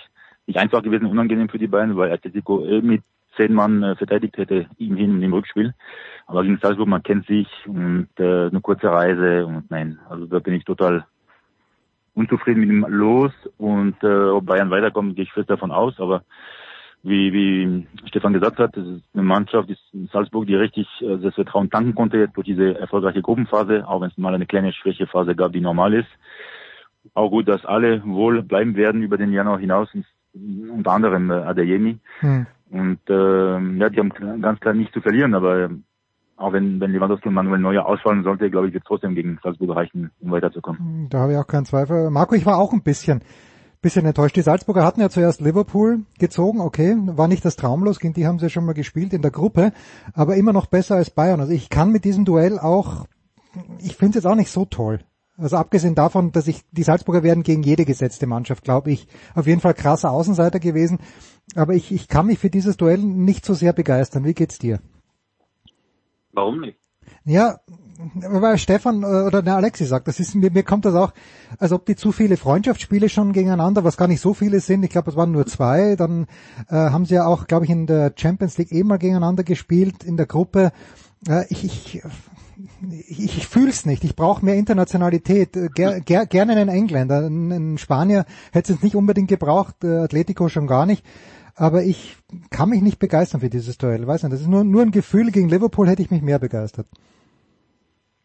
nicht 0.46 0.58
einfach 0.58 0.82
gewesen, 0.82 1.06
unangenehm 1.06 1.48
für 1.48 1.58
die 1.58 1.66
beiden, 1.66 1.96
weil 1.96 2.12
Atletico 2.12 2.64
eh 2.64 2.80
mit 2.80 3.02
zehn 3.36 3.52
Mann 3.52 3.82
äh, 3.82 3.96
verteidigt 3.96 4.36
hätte, 4.36 4.66
im 4.78 4.96
Hin- 4.96 5.14
und 5.14 5.22
im 5.22 5.32
Rückspiel. 5.32 5.74
Aber 6.26 6.42
gegen 6.42 6.58
Salzburg, 6.58 6.88
man 6.88 7.02
kennt 7.02 7.26
sich 7.26 7.48
und 7.66 8.08
äh, 8.18 8.46
eine 8.48 8.60
kurze 8.60 8.90
Reise 8.90 9.46
und 9.46 9.70
nein, 9.70 9.98
also 10.08 10.26
da 10.26 10.38
bin 10.38 10.54
ich 10.54 10.64
total 10.64 11.04
unzufrieden 12.14 12.60
mit 12.60 12.70
dem 12.70 12.86
Los 12.88 13.32
und 13.58 14.02
äh, 14.02 14.28
ob 14.30 14.46
Bayern 14.46 14.70
weiterkommt, 14.70 15.16
gehe 15.16 15.24
ich 15.24 15.32
fest 15.32 15.50
davon 15.50 15.70
aus. 15.70 15.98
Aber 15.98 16.22
wie, 17.02 17.32
wie 17.32 17.86
Stefan 18.08 18.32
gesagt 18.32 18.58
hat, 18.58 18.76
das 18.76 18.86
ist 18.86 19.04
eine 19.14 19.22
Mannschaft, 19.22 19.68
die 19.68 19.76
in 19.92 20.08
Salzburg, 20.08 20.46
die 20.46 20.54
richtig 20.54 20.86
äh, 21.00 21.16
das 21.18 21.34
Vertrauen 21.34 21.70
tanken 21.70 21.94
konnte 21.94 22.18
jetzt 22.18 22.36
durch 22.36 22.46
diese 22.46 22.78
erfolgreiche 22.78 23.22
Gruppenphase, 23.22 23.86
auch 23.88 24.00
wenn 24.00 24.10
es 24.10 24.18
mal 24.18 24.34
eine 24.34 24.46
kleine 24.46 24.72
Schwächephase 24.72 25.34
gab, 25.34 25.52
die 25.52 25.60
normal 25.60 25.94
ist. 25.94 26.08
Auch 27.14 27.30
gut, 27.30 27.48
dass 27.48 27.64
alle 27.64 28.02
wohl 28.04 28.42
bleiben 28.42 28.76
werden 28.76 29.02
über 29.02 29.16
den 29.16 29.32
Januar 29.32 29.58
hinaus, 29.58 29.88
unter 30.34 30.92
anderem 30.92 31.30
äh, 31.30 31.34
Adeyemi. 31.34 31.98
Hm. 32.20 32.46
Und 32.70 33.00
äh, 33.08 33.78
ja, 33.78 33.88
die 33.88 33.98
haben 33.98 34.42
ganz 34.42 34.60
klar 34.60 34.74
nicht 34.74 34.92
zu 34.92 35.00
verlieren, 35.00 35.34
aber 35.34 35.70
auch 36.40 36.52
wenn, 36.52 36.80
wenn 36.80 36.90
Lewandowski 36.92 37.28
und 37.28 37.34
Manuel 37.34 37.60
Neuer 37.60 37.86
ausfallen 37.86 38.24
sollte, 38.24 38.50
glaube 38.50 38.68
ich, 38.68 38.74
wird 38.74 38.84
trotzdem 38.86 39.14
gegen 39.14 39.38
Salzburg 39.42 39.76
reichen, 39.76 40.10
um 40.20 40.30
weiterzukommen. 40.30 41.08
Da 41.10 41.18
habe 41.20 41.32
ich 41.32 41.38
auch 41.38 41.46
keinen 41.46 41.66
Zweifel. 41.66 42.10
Marco, 42.10 42.34
ich 42.34 42.46
war 42.46 42.58
auch 42.58 42.72
ein 42.72 42.82
bisschen, 42.82 43.20
bisschen 43.82 44.06
enttäuscht. 44.06 44.36
Die 44.36 44.42
Salzburger 44.42 44.84
hatten 44.84 45.00
ja 45.00 45.10
zuerst 45.10 45.40
Liverpool 45.40 46.00
gezogen, 46.18 46.60
okay, 46.60 46.96
war 46.96 47.28
nicht 47.28 47.44
das 47.44 47.56
Traumlos, 47.56 48.00
gegen 48.00 48.14
die 48.14 48.26
haben 48.26 48.38
sie 48.38 48.48
schon 48.48 48.64
mal 48.64 48.72
gespielt 48.72 49.12
in 49.12 49.22
der 49.22 49.30
Gruppe, 49.30 49.72
aber 50.14 50.36
immer 50.36 50.52
noch 50.52 50.66
besser 50.66 50.96
als 50.96 51.10
Bayern. 51.10 51.40
Also 51.40 51.52
ich 51.52 51.68
kann 51.68 51.92
mit 51.92 52.04
diesem 52.04 52.24
Duell 52.24 52.58
auch, 52.58 53.06
ich 53.78 53.96
finde 53.96 54.18
es 54.18 54.24
jetzt 54.24 54.30
auch 54.30 54.36
nicht 54.36 54.50
so 54.50 54.64
toll. 54.64 55.00
Also 55.36 55.56
abgesehen 55.56 55.94
davon, 55.94 56.32
dass 56.32 56.46
ich, 56.48 56.62
die 56.70 56.82
Salzburger 56.82 57.22
werden 57.22 57.42
gegen 57.42 57.62
jede 57.62 57.84
gesetzte 57.84 58.26
Mannschaft, 58.26 58.64
glaube 58.64 58.90
ich, 58.90 59.08
auf 59.34 59.46
jeden 59.46 59.60
Fall 59.60 59.74
krasser 59.74 60.10
Außenseiter 60.10 60.58
gewesen. 60.58 60.98
Aber 61.54 61.74
ich, 61.74 61.92
ich 61.92 62.08
kann 62.08 62.26
mich 62.26 62.38
für 62.38 62.50
dieses 62.50 62.76
Duell 62.76 62.98
nicht 62.98 63.44
so 63.44 63.54
sehr 63.54 63.72
begeistern. 63.72 64.24
Wie 64.24 64.34
geht's 64.34 64.58
dir? 64.58 64.80
Warum 66.32 66.60
nicht? 66.60 66.78
Ja, 67.24 67.58
weil 68.14 68.58
Stefan 68.58 69.02
äh, 69.02 69.06
oder 69.06 69.42
der 69.42 69.56
Alexi 69.56 69.84
sagt, 69.84 70.08
das 70.08 70.20
ist 70.20 70.34
mir, 70.34 70.50
mir 70.50 70.62
kommt 70.62 70.84
das 70.84 70.94
auch, 70.94 71.12
als 71.58 71.72
ob 71.72 71.86
die 71.86 71.96
zu 71.96 72.12
viele 72.12 72.36
Freundschaftsspiele 72.36 73.08
schon 73.08 73.32
gegeneinander, 73.32 73.84
was 73.84 73.96
gar 73.96 74.08
nicht 74.08 74.20
so 74.20 74.34
viele 74.34 74.60
sind. 74.60 74.82
Ich 74.84 74.90
glaube, 74.90 75.10
es 75.10 75.16
waren 75.16 75.32
nur 75.32 75.46
zwei. 75.46 75.96
Dann 75.96 76.26
äh, 76.68 76.74
haben 76.74 77.04
sie 77.04 77.14
ja 77.14 77.26
auch, 77.26 77.46
glaube 77.46 77.64
ich, 77.64 77.70
in 77.70 77.86
der 77.86 78.12
Champions 78.16 78.58
League 78.58 78.72
eh 78.72 78.82
mal 78.84 78.98
gegeneinander 78.98 79.44
gespielt 79.44 80.04
in 80.04 80.16
der 80.16 80.26
Gruppe. 80.26 80.72
Äh, 81.28 81.44
ich, 81.50 81.64
ich 81.64 82.02
ich, 83.08 83.38
ich 83.38 83.46
fühl's 83.46 83.86
nicht. 83.86 84.04
Ich 84.04 84.16
brauche 84.16 84.44
mehr 84.44 84.56
Internationalität. 84.56 85.56
Äh, 85.56 85.68
ger, 85.74 86.00
ger, 86.00 86.26
gerne 86.26 86.52
einen 86.52 86.68
Engländer. 86.68 87.26
Ein 87.26 87.78
Spanier 87.78 88.24
hätte 88.52 88.72
es 88.72 88.82
nicht 88.82 88.96
unbedingt 88.96 89.28
gebraucht, 89.28 89.84
äh, 89.84 89.98
Atletico 89.98 90.48
schon 90.48 90.66
gar 90.66 90.86
nicht. 90.86 91.04
Aber 91.60 91.82
ich 91.82 92.16
kann 92.50 92.70
mich 92.70 92.80
nicht 92.80 92.98
begeistern 92.98 93.42
für 93.42 93.50
dieses 93.50 93.76
Duell. 93.76 94.06
Weiß 94.06 94.22
nicht, 94.22 94.32
das 94.32 94.40
ist 94.40 94.48
nur, 94.48 94.64
nur 94.64 94.80
ein 94.80 94.92
Gefühl. 94.92 95.30
Gegen 95.30 95.50
Liverpool 95.50 95.86
hätte 95.88 96.00
ich 96.00 96.10
mich 96.10 96.22
mehr 96.22 96.38
begeistert. 96.38 96.86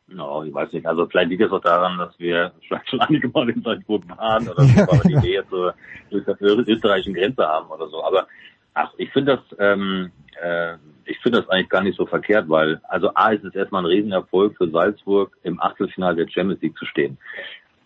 No, 0.07 0.41
ich 0.45 0.53
weiß 0.53 0.71
nicht. 0.71 0.85
Also 0.85 1.05
vielleicht 1.05 1.31
liegt 1.31 1.43
es 1.43 1.51
auch 1.51 1.59
daran, 1.59 1.97
dass 1.97 2.17
wir 2.17 2.53
schon 2.85 3.01
einige 3.01 3.27
Mal 3.27 3.49
in 3.49 3.61
Salzburg 3.61 4.03
waren 4.07 4.47
oder 4.47 4.63
so, 4.63 4.81
aber 4.83 5.01
die 5.03 5.15
Idee 5.15 5.41
der 5.51 6.67
österreichischen 6.69 7.13
Grenze 7.13 7.45
haben 7.45 7.69
oder 7.69 7.89
so. 7.89 8.01
Aber 8.05 8.25
ach, 8.73 8.93
ich 8.97 9.11
finde 9.11 9.35
das, 9.35 9.59
ähm, 9.59 10.11
äh, 10.41 10.75
ich 11.03 11.19
finde 11.19 11.41
das 11.41 11.49
eigentlich 11.49 11.67
gar 11.67 11.83
nicht 11.83 11.97
so 11.97 12.05
verkehrt, 12.05 12.47
weil 12.47 12.79
also 12.87 13.11
A 13.15 13.31
ist 13.31 13.43
es 13.43 13.53
erstmal 13.53 13.81
ein 13.81 13.87
Riesenerfolg 13.87 14.55
für 14.55 14.69
Salzburg 14.69 15.35
im 15.43 15.59
Achtelfinale 15.59 16.23
der 16.23 16.31
Champions 16.31 16.61
League 16.61 16.77
zu 16.77 16.85
stehen. 16.85 17.17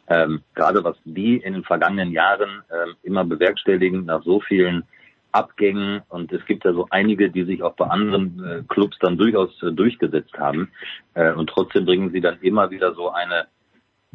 Ähm, 0.10 0.44
gerade 0.54 0.84
was 0.84 0.98
die 1.06 1.38
in 1.38 1.54
den 1.54 1.64
vergangenen 1.64 2.12
Jahren 2.12 2.62
ähm, 2.72 2.94
immer 3.02 3.24
bewerkstelligen 3.24 4.06
nach 4.06 4.22
so 4.22 4.42
vielen 4.42 4.84
Abgängen 5.32 6.02
und 6.10 6.32
es 6.32 6.46
gibt 6.46 6.66
ja 6.66 6.74
so 6.74 6.88
einige, 6.90 7.30
die 7.30 7.44
sich 7.44 7.62
auch 7.62 7.76
bei 7.76 7.86
anderen 7.86 8.44
äh, 8.44 8.64
Clubs 8.68 8.98
dann 9.00 9.18
durchaus 9.18 9.62
äh, 9.62 9.72
durchgesetzt 9.72 10.38
haben 10.38 10.72
äh, 11.14 11.32
und 11.34 11.50
trotzdem 11.50 11.86
bringen 11.86 12.12
sie 12.12 12.22
dann 12.22 12.40
immer 12.42 12.72
wieder 12.72 12.94
so 12.96 13.12
eine 13.12 13.46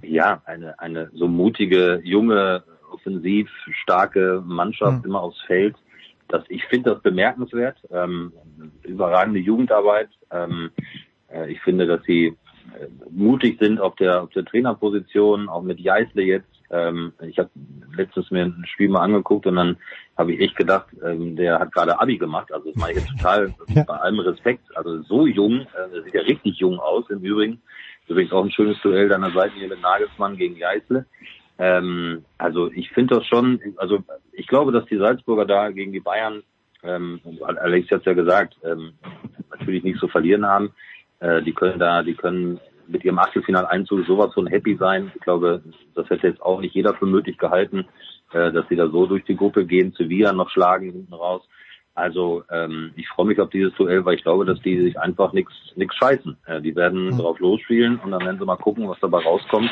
ja 0.02 0.42
eine 0.44 0.78
eine 0.80 1.10
so 1.14 1.28
mutige 1.28 2.00
junge 2.04 2.64
offensiv 2.90 3.48
starke 3.82 4.42
Mannschaft 4.44 5.04
mhm. 5.04 5.10
immer 5.10 5.20
aufs 5.20 5.40
Feld. 5.42 5.76
Das 6.28 6.42
ich 6.48 6.64
finde 6.64 6.90
das 6.90 7.02
bemerkenswert, 7.02 7.76
ähm, 7.90 8.32
überragende 8.82 9.40
Jugendarbeit. 9.40 10.08
Ähm, 10.30 10.70
äh, 11.32 11.52
ich 11.52 11.60
finde, 11.60 11.86
dass 11.86 12.02
sie 12.04 12.26
äh, 12.26 12.86
mutig 13.10 13.58
sind 13.60 13.80
auf 13.80 13.94
der 13.96 14.22
auf 14.22 14.30
der 14.30 14.44
Trainerposition, 14.44 15.48
auch 15.48 15.62
mit 15.62 15.78
Jeißle 15.78 16.22
jetzt 16.22 16.53
ähm, 16.74 17.12
ich 17.20 17.38
habe 17.38 17.50
letztens 17.96 18.30
mir 18.30 18.44
ein 18.44 18.64
Spiel 18.66 18.88
mal 18.88 19.02
angeguckt 19.02 19.46
und 19.46 19.54
dann 19.54 19.76
habe 20.18 20.32
ich 20.32 20.40
echt 20.40 20.56
gedacht, 20.56 20.88
ähm, 21.04 21.36
der 21.36 21.60
hat 21.60 21.72
gerade 21.72 22.00
Abi 22.00 22.18
gemacht. 22.18 22.52
Also 22.52 22.70
das 22.70 22.76
meine 22.76 22.94
ich 22.94 22.98
jetzt 22.98 23.16
total 23.16 23.54
ja. 23.68 23.84
bei 23.84 23.94
allem 23.94 24.18
Respekt. 24.18 24.64
Also 24.76 25.02
so 25.02 25.26
jung, 25.26 25.60
äh, 25.60 25.90
der 25.92 26.02
sieht 26.02 26.14
ja 26.14 26.22
richtig 26.22 26.58
jung 26.58 26.78
aus 26.80 27.08
im 27.10 27.20
Übrigen. 27.20 27.62
Übrigens 28.08 28.32
auch 28.32 28.44
ein 28.44 28.50
schönes 28.50 28.80
Duell 28.82 29.08
deiner 29.08 29.30
Seite 29.30 29.54
hier 29.54 29.68
mit 29.68 29.80
Nagelsmann 29.80 30.36
gegen 30.36 30.58
Geißle. 30.58 31.06
Ähm, 31.58 32.24
also 32.38 32.70
ich 32.72 32.90
finde 32.90 33.16
das 33.16 33.26
schon, 33.26 33.60
also 33.76 34.02
ich 34.32 34.48
glaube, 34.48 34.72
dass 34.72 34.84
die 34.86 34.98
Salzburger 34.98 35.46
da 35.46 35.70
gegen 35.70 35.92
die 35.92 36.00
Bayern, 36.00 36.42
ähm, 36.82 37.20
Alex 37.40 37.90
hat 37.90 38.00
es 38.00 38.06
ja 38.06 38.14
gesagt, 38.14 38.56
ähm, 38.64 38.94
natürlich 39.50 39.84
nicht 39.84 40.00
zu 40.00 40.08
verlieren 40.08 40.44
haben. 40.44 40.72
Äh, 41.20 41.42
die 41.42 41.52
können 41.52 41.78
da, 41.78 42.02
die 42.02 42.14
können 42.14 42.60
mit 42.88 43.04
ihrem 43.04 43.18
Achtelfinaleinzug 43.18 44.06
sowas 44.06 44.32
von 44.34 44.46
happy 44.46 44.76
sein. 44.76 45.12
Ich 45.14 45.20
glaube, 45.22 45.62
das 45.94 46.08
hätte 46.10 46.28
jetzt 46.28 46.42
auch 46.42 46.60
nicht 46.60 46.74
jeder 46.74 46.94
für 46.94 47.06
möglich 47.06 47.38
gehalten, 47.38 47.86
äh, 48.32 48.52
dass 48.52 48.68
sie 48.68 48.76
da 48.76 48.88
so 48.88 49.06
durch 49.06 49.24
die 49.24 49.36
Gruppe 49.36 49.66
gehen, 49.66 49.94
Sevilla 49.96 50.32
noch 50.32 50.50
schlagen 50.50 50.92
hinten 50.92 51.14
raus. 51.14 51.42
Also 51.94 52.42
ähm, 52.50 52.92
ich 52.96 53.08
freue 53.08 53.26
mich 53.26 53.40
auf 53.40 53.50
dieses 53.50 53.72
Duell, 53.74 54.04
weil 54.04 54.16
ich 54.16 54.24
glaube, 54.24 54.44
dass 54.44 54.60
die 54.60 54.80
sich 54.80 54.98
einfach 54.98 55.32
nichts 55.32 55.52
nix 55.76 55.94
scheißen. 55.96 56.36
Äh, 56.46 56.60
die 56.60 56.74
werden 56.74 57.06
mhm. 57.06 57.18
drauf 57.18 57.38
losspielen 57.38 58.00
und 58.00 58.10
dann 58.10 58.24
werden 58.24 58.38
sie 58.38 58.44
mal 58.44 58.56
gucken, 58.56 58.88
was 58.88 58.98
dabei 59.00 59.18
rauskommt. 59.22 59.70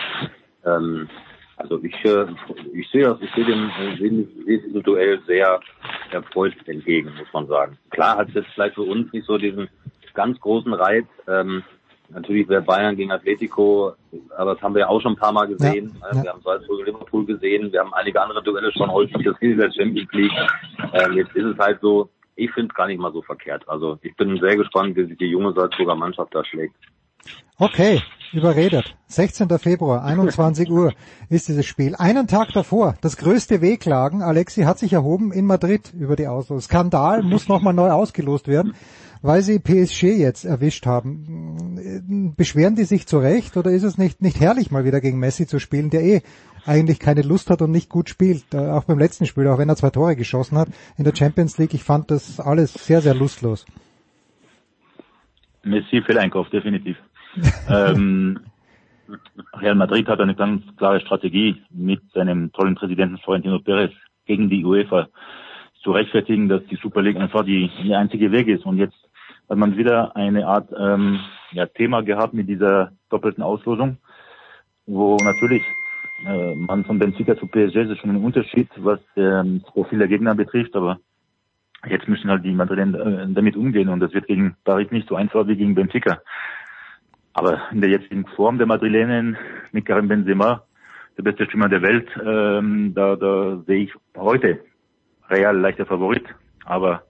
Ähm, 0.65 1.09
also 1.57 1.83
ich, 1.83 1.95
äh, 2.05 2.27
ich 2.73 2.89
sehe 2.91 3.05
das, 3.05 3.21
ich 3.21 3.31
sehe 3.35 3.45
dem, 3.45 3.71
äh, 3.71 3.97
sehe 3.97 4.59
diesem 4.59 4.83
Duell 4.83 5.21
sehr 5.27 5.61
erfreut 6.11 6.55
entgegen, 6.67 7.13
muss 7.19 7.33
man 7.33 7.47
sagen. 7.49 7.79
Klar 7.91 8.19
hat 8.19 8.29
es 8.29 8.35
jetzt 8.35 8.51
vielleicht 8.55 8.77
für 8.77 8.83
uns 8.83 9.13
nicht 9.13 9.27
so 9.27 9.37
diesen 9.37 9.69
ganz 10.15 10.39
großen 10.41 10.73
Reiz, 10.73 11.07
ähm, 11.27 11.63
Natürlich 12.15 12.49
wäre 12.49 12.63
Bayern 12.63 12.97
gegen 12.97 13.11
Atletico, 13.11 13.93
aber 14.37 14.55
das 14.55 14.63
haben 14.63 14.75
wir 14.75 14.81
ja 14.81 14.89
auch 14.89 15.01
schon 15.01 15.13
ein 15.13 15.19
paar 15.19 15.33
Mal 15.33 15.49
gesehen. 15.49 15.97
Ja, 16.01 16.17
ja. 16.17 16.23
Wir 16.23 16.31
haben 16.31 16.43
Salzburg 16.43 16.87
Liverpool 16.87 17.25
gesehen, 17.25 17.73
wir 17.73 17.81
haben 17.81 17.95
einige 17.95 18.21
andere 18.21 18.43
Duelle 18.43 18.71
schon 18.73 18.91
häufig 18.91 19.17
gesehen 19.23 19.53
in 19.53 19.59
der 19.59 19.73
Champions 19.73 20.13
League. 20.13 20.33
Ähm, 20.93 21.13
jetzt 21.15 21.35
ist 21.35 21.45
es 21.45 21.59
halt 21.59 21.81
so, 21.81 22.11
ich 22.37 22.51
finde 22.53 22.69
es 22.71 22.75
gar 22.75 22.87
nicht 22.87 23.01
mal 23.01 23.13
so 23.13 23.23
verkehrt. 23.23 23.67
Also 23.69 23.99
ich 24.03 24.15
bin 24.17 24.39
sehr 24.41 24.57
gespannt, 24.57 24.97
wie 24.97 25.07
sich 25.07 25.19
die 25.19 25.27
junge 25.27 25.53
Salzburger 25.53 25.95
Mannschaft 25.95 26.35
da 26.35 26.45
schlägt. 26.45 26.75
Okay, 27.59 28.03
überredet. 28.33 28.97
16. 29.07 29.49
Februar, 29.59 30.05
21 30.05 30.71
Uhr 30.71 30.93
ist 31.29 31.49
dieses 31.49 31.65
Spiel. 31.65 31.95
Einen 31.95 32.27
Tag 32.27 32.49
davor, 32.53 32.97
das 33.01 33.17
größte 33.17 33.61
Wehklagen. 33.61 34.23
Alexi 34.23 34.63
hat 34.63 34.79
sich 34.79 34.93
erhoben 34.93 35.33
in 35.33 35.47
Madrid 35.47 35.93
über 35.99 36.17
die 36.17 36.27
Auslosung. 36.27 36.61
Skandal 36.61 37.23
muss 37.23 37.49
nochmal 37.49 37.75
neu 37.75 37.91
ausgelost 37.91 38.49
werden 38.49 38.75
weil 39.23 39.43
sie 39.43 39.61
PSG 39.61 40.19
jetzt 40.19 40.45
erwischt 40.45 40.87
haben. 40.87 42.35
Beschweren 42.37 42.75
die 42.75 42.85
sich 42.85 43.07
zurecht 43.07 43.57
oder 43.57 43.71
ist 43.71 43.85
es 43.85 43.97
nicht, 43.97 44.21
nicht 44.21 44.41
herrlich, 44.41 44.71
mal 44.71 44.85
wieder 44.85 45.01
gegen 45.01 45.19
Messi 45.19 45.47
zu 45.47 45.61
spielen, 45.61 45.91
der 45.91 46.03
eh 46.03 46.23
eigentlich 46.67 46.99
keine 46.99 47.23
Lust 47.23 47.51
hat 47.51 47.63
und 47.63 47.71
nicht 47.71 47.89
gut 47.89 48.09
spielt. 48.09 48.53
Äh, 48.53 48.71
auch 48.71 48.85
beim 48.85 48.99
letzten 48.99 49.27
Spiel, 49.27 49.47
auch 49.49 49.59
wenn 49.59 49.69
er 49.69 49.77
zwei 49.77 49.91
Tore 49.91 50.17
geschossen 50.17 50.59
hat 50.59 50.69
in 50.97 51.05
der 51.05 51.15
Champions 51.15 51.59
League. 51.59 51.75
Ich 51.75 51.85
fand 51.85 52.11
das 52.11 52.39
alles 52.41 52.75
sehr, 52.75 53.01
sehr 53.01 53.15
lustlos. 53.15 53.65
Messi 55.65 56.03
Fehleinkauf, 56.03 56.51
definitiv. 56.51 56.97
ähm, 57.69 58.41
Real 59.55 59.75
Madrid 59.75 60.09
hat 60.09 60.21
eine 60.21 60.35
ganz 60.35 60.63
klare 60.77 61.01
Strategie 61.01 61.63
mit 61.71 62.01
seinem 62.13 62.53
tollen 62.53 62.75
Präsidenten 62.75 63.19
Florentino 63.19 63.59
Perez 63.61 63.93
gegen 64.27 64.49
die 64.49 64.65
UEFA 64.65 65.09
zu 65.83 65.93
rechtfertigen, 65.93 66.49
dass 66.49 66.65
die 66.67 66.77
Super 66.77 67.03
League 67.03 67.17
einfach 67.17 67.45
die, 67.45 67.71
die 67.83 67.95
einzige 67.95 68.31
Weg 68.31 68.49
ist. 68.49 68.65
Und 68.65 68.79
jetzt 68.79 68.97
hat 69.49 69.59
man 69.59 69.77
wieder 69.77 70.17
eine 70.17 70.47
Art 70.47 70.69
ähm, 70.79 71.21
ja, 71.53 71.67
Thema 71.67 72.03
gehabt 72.03 72.35
mit 72.35 72.49
dieser 72.49 72.93
doppelten 73.11 73.43
Auslosung, 73.43 73.99
wo 74.87 75.17
natürlich 75.17 75.63
äh, 76.27 76.55
man 76.55 76.85
von 76.85 76.99
Benfica 76.99 77.37
zu 77.37 77.47
PSG 77.47 77.77
ist 77.77 77.99
schon 77.99 78.11
ein 78.11 78.25
Unterschied, 78.25 78.69
was 78.77 79.01
ähm, 79.17 79.61
das 79.63 79.73
Profil 79.73 79.99
der 79.99 80.09
Gegner 80.09 80.35
betrifft, 80.35 80.75
aber 80.77 80.99
jetzt 81.87 82.09
müssen 82.09 82.31
halt 82.31 82.45
die 82.45 82.53
Madrilen 82.53 82.95
äh, 82.95 83.27
damit 83.35 83.57
umgehen 83.57 83.89
und 83.89 84.01
das 84.01 84.13
wird 84.13 84.27
gegen 84.27 84.57
Paris 84.65 84.91
nicht 84.91 85.09
so 85.09 85.17
einfach 85.17 85.47
wie 85.47 85.57
gegen 85.57 85.75
Benfica. 85.75 86.21
Aber 87.35 87.63
in 87.73 87.81
der 87.81 87.91
jetzigen 87.91 88.27
Form 88.27 88.59
der 88.59 88.67
Madrilenen 88.67 89.37
mit 89.73 89.87
Karim 89.87 90.09
Benzema, 90.09 90.63
der 91.17 91.23
beste 91.23 91.47
Stürmer 91.47 91.69
der 91.69 91.83
Welt, 91.83 92.09
ähm, 92.25 92.93
da, 92.95 93.17
da 93.17 93.59
sehe 93.67 93.85
ich 93.85 93.95
heute 94.17 94.61
Real 95.29 95.59
leichter 95.59 95.87
Favorit, 95.87 96.25
aber 96.65 97.03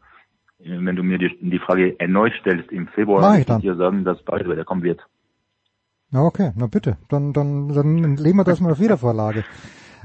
wenn 0.64 0.96
du 0.96 1.02
mir 1.02 1.18
die, 1.18 1.36
die 1.40 1.58
Frage 1.58 1.98
erneut 1.98 2.32
stellst 2.40 2.70
im 2.70 2.88
Februar, 2.88 3.22
würde 3.22 3.40
ich 3.40 3.46
dann. 3.46 3.60
dir 3.60 3.74
sagen, 3.76 4.04
dass 4.04 4.22
Paris 4.22 4.48
weiterkommen 4.48 4.84
wird. 4.84 5.00
Na 6.10 6.22
okay, 6.24 6.52
na 6.56 6.66
bitte, 6.66 6.98
dann, 7.08 7.32
dann, 7.32 7.68
dann 7.68 8.16
legen 8.16 8.36
wir 8.36 8.44
das 8.44 8.60
mal 8.60 8.72
auf 8.72 8.80
Wiedervorlage. 8.80 9.44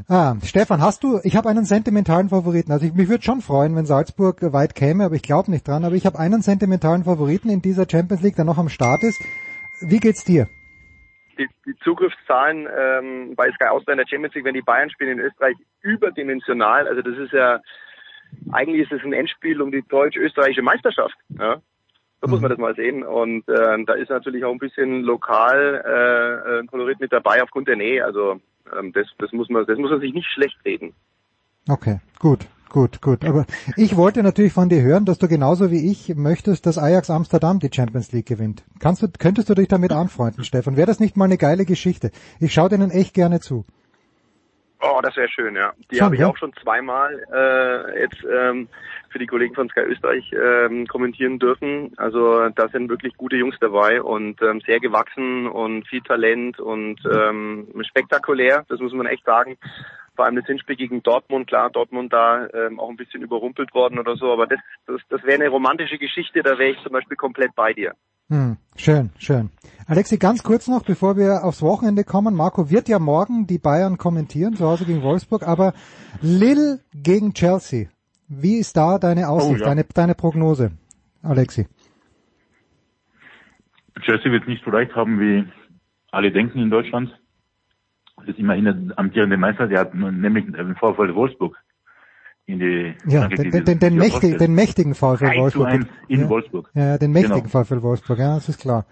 Ah, 0.08 0.36
Stefan, 0.44 0.80
hast 0.80 1.04
du, 1.04 1.20
ich 1.24 1.36
habe 1.36 1.50
einen 1.50 1.66
sentimentalen 1.66 2.30
Favoriten. 2.30 2.72
Also 2.72 2.86
ich, 2.86 2.94
mich 2.94 3.10
würde 3.10 3.24
schon 3.24 3.42
freuen, 3.42 3.76
wenn 3.76 3.88
Salzburg 3.88 4.54
weit 4.54 4.76
käme, 4.76 5.06
aber 5.06 5.16
ich 5.16 5.24
glaube 5.24 5.50
nicht 5.50 5.68
dran. 5.68 5.84
Aber 5.84 5.96
ich 5.96 6.06
habe 6.06 6.20
einen 6.20 6.42
sentimentalen 6.42 7.06
Favoriten 7.06 7.50
in 7.50 7.64
dieser 7.64 7.88
Champions 7.90 8.22
League, 8.22 8.36
der 8.36 8.46
noch 8.46 8.60
am 8.60 8.70
Start 8.70 9.02
ist. 9.04 9.20
Wie 9.82 10.00
geht's 10.00 10.24
dir? 10.24 10.48
Die, 11.40 11.48
die 11.66 11.76
Zugriffszahlen 11.84 12.68
ähm, 12.68 13.34
bei 13.36 13.52
Sky 13.54 13.66
Austria 13.66 13.94
in 13.94 13.98
der 13.98 14.08
Champions 14.08 14.36
League, 14.36 14.46
wenn 14.46 14.54
die 14.54 14.62
Bayern 14.62 14.90
spielen 14.90 15.18
in 15.18 15.26
Österreich, 15.26 15.56
überdimensional. 15.82 16.88
Also 16.88 17.02
das 17.02 17.18
ist 17.18 17.34
ja 17.34 17.60
eigentlich 18.52 18.82
ist 18.82 18.92
es 18.92 19.04
ein 19.04 19.14
Endspiel 19.14 19.62
um 19.62 19.72
die 19.72 19.84
deutsch-österreichische 19.88 20.62
Meisterschaft. 20.62 21.16
Ja? 21.38 21.62
So 22.22 22.28
muss 22.28 22.42
man 22.42 22.50
mhm. 22.50 22.54
das 22.54 22.60
mal 22.60 22.76
sehen. 22.76 23.04
Und 23.04 23.48
äh, 23.48 23.84
da 23.86 23.94
ist 23.94 24.10
natürlich 24.10 24.44
auch 24.44 24.52
ein 24.52 24.60
bisschen 24.60 25.02
lokal 25.04 25.84
äh, 25.86 26.60
ein 26.60 26.68
Kolorit 26.68 27.00
mit 27.00 27.14
dabei 27.14 27.44
aufgrund 27.44 27.68
der 27.68 27.76
Nähe. 27.76 28.04
Also 28.04 28.40
ähm, 28.78 28.92
das, 28.94 29.08
das 29.20 29.32
muss 29.32 29.50
man, 29.50 29.66
das 29.66 29.78
muss 29.78 29.92
man 29.92 30.00
sich 30.00 30.14
nicht 30.14 30.28
schlecht 30.28 30.58
reden. 30.66 30.94
Okay, 31.70 32.00
gut, 32.20 32.48
gut, 32.70 33.02
gut. 33.02 33.26
Aber 33.26 33.46
ich 33.76 33.98
wollte 33.98 34.24
natürlich 34.24 34.54
von 34.54 34.70
dir 34.70 34.82
hören, 34.82 35.06
dass 35.06 35.20
du 35.20 35.28
genauso 35.28 35.70
wie 35.70 35.92
ich 35.92 36.16
möchtest, 36.16 36.66
dass 36.66 36.78
Ajax 36.78 37.10
Amsterdam 37.10 37.60
die 37.60 37.70
Champions 37.74 38.12
League 38.14 38.26
gewinnt. 38.26 38.64
Kannst 38.80 39.04
du, 39.04 39.08
könntest 39.10 39.50
du 39.50 39.54
dich 39.54 39.68
damit 39.68 39.92
anfreunden, 39.92 40.44
Stefan? 40.44 40.78
Wäre 40.78 40.88
das 40.88 41.00
nicht 41.00 41.18
mal 41.18 41.26
eine 41.26 41.38
geile 41.38 41.66
Geschichte? 41.66 42.12
Ich 42.40 42.54
schaue 42.54 42.70
denen 42.70 42.90
echt 42.90 43.14
gerne 43.14 43.42
zu. 43.42 43.66
Oh, 44.80 45.00
das 45.02 45.16
wäre 45.16 45.30
schön, 45.30 45.56
ja. 45.56 45.74
Die 45.92 46.02
habe 46.02 46.16
ich 46.16 46.24
auch 46.24 46.38
schon 46.38 46.54
zweimal 46.62 47.24
äh, 47.34 48.02
jetzt 48.02 48.24
ähm, 48.24 48.68
für 49.10 49.18
die 49.18 49.26
Kollegen 49.26 49.56
von 49.56 49.70
Sky 49.70 49.80
Österreich 49.82 50.32
ähm, 50.34 50.86
kommentieren 50.86 51.40
dürfen. 51.40 51.94
Also 51.98 52.50
da 52.50 52.68
sind 52.70 52.90
wirklich 52.90 53.18
gute 53.18 53.38
Jungs 53.38 53.56
dabei 53.60 54.02
und 54.02 54.40
ähm, 54.42 54.62
sehr 54.66 54.80
gewachsen 54.80 55.48
und 55.48 55.88
viel 55.88 56.02
Talent 56.02 56.60
und 56.60 57.00
ähm, 57.12 57.68
spektakulär, 57.90 58.66
das 58.70 58.80
muss 58.80 58.94
man 58.94 59.08
echt 59.08 59.26
sagen. 59.26 59.58
Vor 60.18 60.26
allem 60.26 60.36
das 60.36 60.48
Hinspiel 60.48 60.76
gegen 60.76 61.04
Dortmund, 61.04 61.46
klar, 61.46 61.70
Dortmund 61.70 62.12
da 62.12 62.48
ähm, 62.52 62.80
auch 62.80 62.90
ein 62.90 62.98
bisschen 62.98 63.22
überrumpelt 63.22 63.72
worden 63.76 64.00
oder 64.00 64.16
so, 64.16 64.34
aber 64.34 64.48
das, 64.48 64.58
das, 64.88 65.00
das 65.10 65.24
wäre 65.24 65.36
eine 65.40 65.50
romantische 65.50 66.00
Geschichte, 66.00 66.42
da 66.42 66.58
wäre 66.58 66.72
ich 66.72 66.82
zum 66.82 66.92
Beispiel 66.92 67.16
komplett 67.16 67.54
bei 67.56 67.72
dir. 67.72 67.94
Hm, 68.30 68.58
schön, 68.76 69.12
schön. 69.20 69.52
Alexi, 69.86 70.18
ganz 70.18 70.42
kurz 70.42 70.68
noch, 70.68 70.84
bevor 70.84 71.18
wir 71.18 71.44
aufs 71.44 71.62
Wochenende 71.62 72.04
kommen. 72.04 72.34
Marco 72.34 72.72
wird 72.72 72.90
ja 72.90 72.98
morgen 72.98 73.46
die 73.46 73.60
Bayern 73.60 74.00
kommentieren, 74.00 74.56
zu 74.56 74.66
Hause 74.66 74.86
gegen 74.86 75.04
Wolfsburg, 75.04 75.48
aber 75.48 75.74
Lille 76.22 76.80
gegen 76.96 77.36
Chelsea. 77.36 77.90
Wie 78.28 78.58
ist 78.58 78.76
da 78.76 78.98
deine 78.98 79.30
Aussicht, 79.30 79.62
oh, 79.62 79.64
ja. 79.64 79.66
deine, 79.68 79.86
deine 79.94 80.16
Prognose, 80.16 80.72
Alexi? 81.22 81.68
Chelsea 84.02 84.32
wird 84.32 84.42
es 84.42 84.50
nicht 84.50 84.66
so 84.66 84.72
leicht 84.72 84.96
haben, 84.96 85.20
wie 85.20 85.48
alle 86.12 86.32
denken 86.32 86.58
in 86.58 86.72
Deutschland. 86.72 87.16
Das 88.28 88.36
ist 88.36 88.40
immerhin 88.40 88.66
der 88.66 89.00
amtierende 89.00 89.38
Meister, 89.38 89.68
der 89.68 89.80
hat 89.80 89.96
nämlich 89.96 90.46
den 90.46 90.76
VfL 90.76 91.16
Wolfsburg 91.16 91.56
in 92.46 92.60
die 92.60 92.94
ja, 93.08 93.28
den, 93.28 93.52
den, 93.52 93.66
den, 93.66 93.80
den, 93.80 93.96
mächtig, 93.96 94.38
den 94.38 94.54
mächtigen 94.54 94.96
VfL 94.96 95.38
Wolfsburg. 95.38 95.88
in 96.08 96.22
ja, 96.22 96.30
Wolfsburg. 96.30 96.70
Ja, 96.74 96.98
den 96.98 97.12
mächtigen 97.12 97.50
genau. 97.50 97.64
VfL 97.64 97.82
Wolfsburg, 97.82 98.20
ja, 98.20 98.36
das 98.36 98.50
ist 98.50 98.60
klar. 98.60 98.86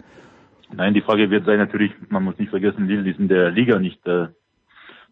Nein, 0.72 0.94
die 0.94 1.02
Frage 1.02 1.30
wird 1.30 1.44
sein 1.44 1.58
natürlich, 1.58 1.92
man 2.08 2.24
muss 2.24 2.38
nicht 2.38 2.50
vergessen, 2.50 2.86
Lille 2.86 3.10
ist 3.10 3.18
in 3.18 3.28
der 3.28 3.50
Liga 3.50 3.78
nicht 3.78 4.06
äh, 4.06 4.28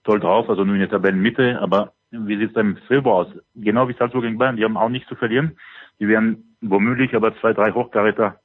toll 0.04 0.20
drauf, 0.20 0.48
also 0.48 0.64
nur 0.64 0.74
in 0.74 0.80
der 0.80 0.90
Tabellenmitte, 0.90 1.60
aber 1.60 1.92
wie 2.10 2.38
sieht 2.38 2.50
es 2.50 2.56
im 2.56 2.76
Februar 2.88 3.26
aus? 3.26 3.28
Genau 3.54 3.88
wie 3.88 3.94
Salzburg 3.94 4.22
gegen 4.22 4.38
Bayern, 4.38 4.56
die 4.56 4.64
haben 4.64 4.76
auch 4.76 4.88
nichts 4.88 5.08
zu 5.08 5.16
verlieren. 5.16 5.58
Die 6.00 6.08
werden 6.08 6.56
womöglich 6.60 7.14
aber 7.14 7.37
zwei, 7.40 7.52
drei 7.52 7.72
Hochkaräter 7.72 8.40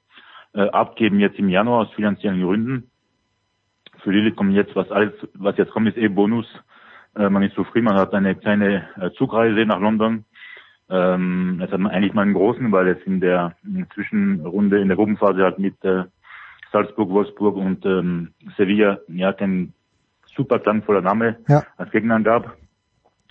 äh, 0.53 0.61
abgeben 0.61 1.19
jetzt 1.19 1.39
im 1.39 1.49
Januar 1.49 1.81
aus 1.81 1.93
finanziellen 1.93 2.41
Gründen. 2.41 2.89
Für 4.03 4.11
Lille 4.11 4.31
kommt 4.31 4.53
jetzt, 4.53 4.75
was 4.75 4.91
alles, 4.91 5.13
was 5.33 5.57
jetzt 5.57 5.71
kommt, 5.71 5.87
ist 5.87 5.97
eh 5.97 6.07
Bonus. 6.07 6.45
Äh, 7.15 7.29
man 7.29 7.43
ist 7.43 7.55
zufrieden, 7.55 7.85
man 7.85 7.95
hat 7.95 8.13
eine 8.13 8.35
kleine 8.35 8.87
äh, 8.99 9.11
Zugreise 9.11 9.65
nach 9.65 9.79
London. 9.79 10.25
Ähm, 10.89 11.57
jetzt 11.61 11.71
hat 11.71 11.79
man 11.79 11.91
eigentlich 11.91 12.13
mal 12.13 12.23
einen 12.23 12.33
großen, 12.33 12.71
weil 12.71 12.87
es 12.87 13.01
in 13.05 13.19
der 13.19 13.55
Zwischenrunde, 13.93 14.79
in 14.79 14.87
der 14.87 14.97
Gruppenphase 14.97 15.43
halt 15.43 15.59
mit 15.59 15.83
äh, 15.83 16.03
Salzburg, 16.71 17.09
Wolfsburg 17.09 17.55
und 17.57 17.85
ähm, 17.85 18.31
Sevilla 18.57 18.99
ja 19.07 19.33
kein 19.33 19.73
super 20.35 20.59
klangvoller 20.59 21.01
Name 21.01 21.37
ja. 21.47 21.63
als 21.77 21.91
Gegner 21.91 22.19
gab. 22.21 22.57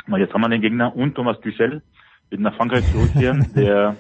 Aber 0.07 0.19
jetzt 0.19 0.35
haben 0.35 0.41
wir 0.41 0.49
den 0.49 0.61
Gegner 0.61 0.95
und 0.95 1.15
Thomas 1.15 1.41
Tuchel 1.41 1.83
wird 2.31 2.41
nach 2.41 2.55
Frankreich 2.57 2.85
zurückkehren, 2.93 3.53
der 3.57 3.97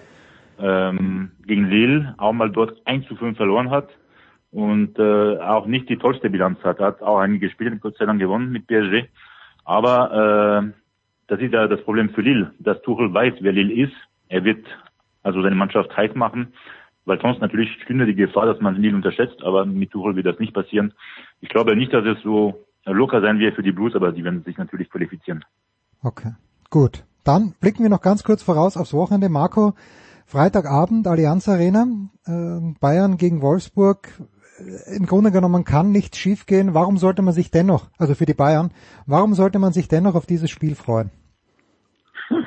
ähm, 0.60 1.30
gegen 1.46 1.68
Lille 1.68 2.14
auch 2.18 2.32
mal 2.32 2.50
dort 2.50 2.80
1 2.86 3.06
zu 3.06 3.16
5 3.16 3.36
verloren 3.36 3.70
hat 3.70 3.88
und 4.50 4.98
äh, 4.98 5.38
auch 5.38 5.66
nicht 5.66 5.88
die 5.88 5.98
tollste 5.98 6.30
Bilanz 6.30 6.58
hat. 6.62 6.80
Er 6.80 6.86
hat 6.86 7.02
auch 7.02 7.18
einige 7.18 7.50
Spiele 7.50 7.76
Gott 7.76 7.96
sei 7.98 8.06
Dank 8.06 8.20
gewonnen 8.20 8.50
mit 8.50 8.66
PSG. 8.66 9.08
Aber 9.64 10.64
äh, 10.64 10.72
das 11.26 11.40
ist 11.40 11.52
ja 11.52 11.66
das 11.68 11.82
Problem 11.82 12.10
für 12.10 12.22
Lille, 12.22 12.52
dass 12.58 12.80
Tuchel 12.82 13.12
weiß, 13.12 13.34
wer 13.40 13.52
Lille 13.52 13.84
ist. 13.84 13.92
Er 14.28 14.44
wird 14.44 14.64
also 15.22 15.42
seine 15.42 15.56
Mannschaft 15.56 15.94
heiß 15.94 16.14
machen, 16.14 16.54
weil 17.04 17.20
sonst 17.20 17.40
natürlich 17.40 17.70
stünde 17.82 18.06
die 18.06 18.14
Gefahr, 18.14 18.46
dass 18.46 18.60
man 18.60 18.76
Lille 18.76 18.96
unterschätzt, 18.96 19.42
aber 19.42 19.66
mit 19.66 19.90
Tuchel 19.90 20.16
wird 20.16 20.26
das 20.26 20.38
nicht 20.38 20.54
passieren. 20.54 20.94
Ich 21.40 21.50
glaube 21.50 21.76
nicht, 21.76 21.92
dass 21.92 22.04
es 22.06 22.22
so 22.22 22.64
locker 22.86 23.20
sein 23.20 23.38
wird 23.38 23.54
für 23.54 23.62
die 23.62 23.72
Blues, 23.72 23.94
aber 23.94 24.12
sie 24.12 24.24
werden 24.24 24.42
sich 24.44 24.56
natürlich 24.56 24.90
qualifizieren. 24.90 25.44
Okay, 26.02 26.32
gut. 26.70 27.04
Dann 27.24 27.54
blicken 27.60 27.82
wir 27.82 27.90
noch 27.90 28.00
ganz 28.00 28.24
kurz 28.24 28.42
voraus 28.42 28.78
aufs 28.78 28.94
Wochenende. 28.94 29.28
Marco, 29.28 29.74
Freitagabend, 30.24 31.06
Allianz 31.06 31.46
Arena, 31.48 31.86
äh, 32.24 32.74
Bayern 32.80 33.18
gegen 33.18 33.42
Wolfsburg. 33.42 34.08
Im 34.86 35.06
Grunde 35.06 35.30
genommen 35.30 35.64
kann 35.64 35.90
nichts 35.92 36.18
schiefgehen. 36.18 36.74
Warum 36.74 36.98
sollte 36.98 37.22
man 37.22 37.34
sich 37.34 37.50
dennoch, 37.50 37.88
also 37.98 38.14
für 38.14 38.26
die 38.26 38.34
Bayern, 38.34 38.70
warum 39.06 39.34
sollte 39.34 39.58
man 39.58 39.72
sich 39.72 39.88
dennoch 39.88 40.14
auf 40.14 40.26
dieses 40.26 40.50
Spiel 40.50 40.74
freuen? 40.74 41.10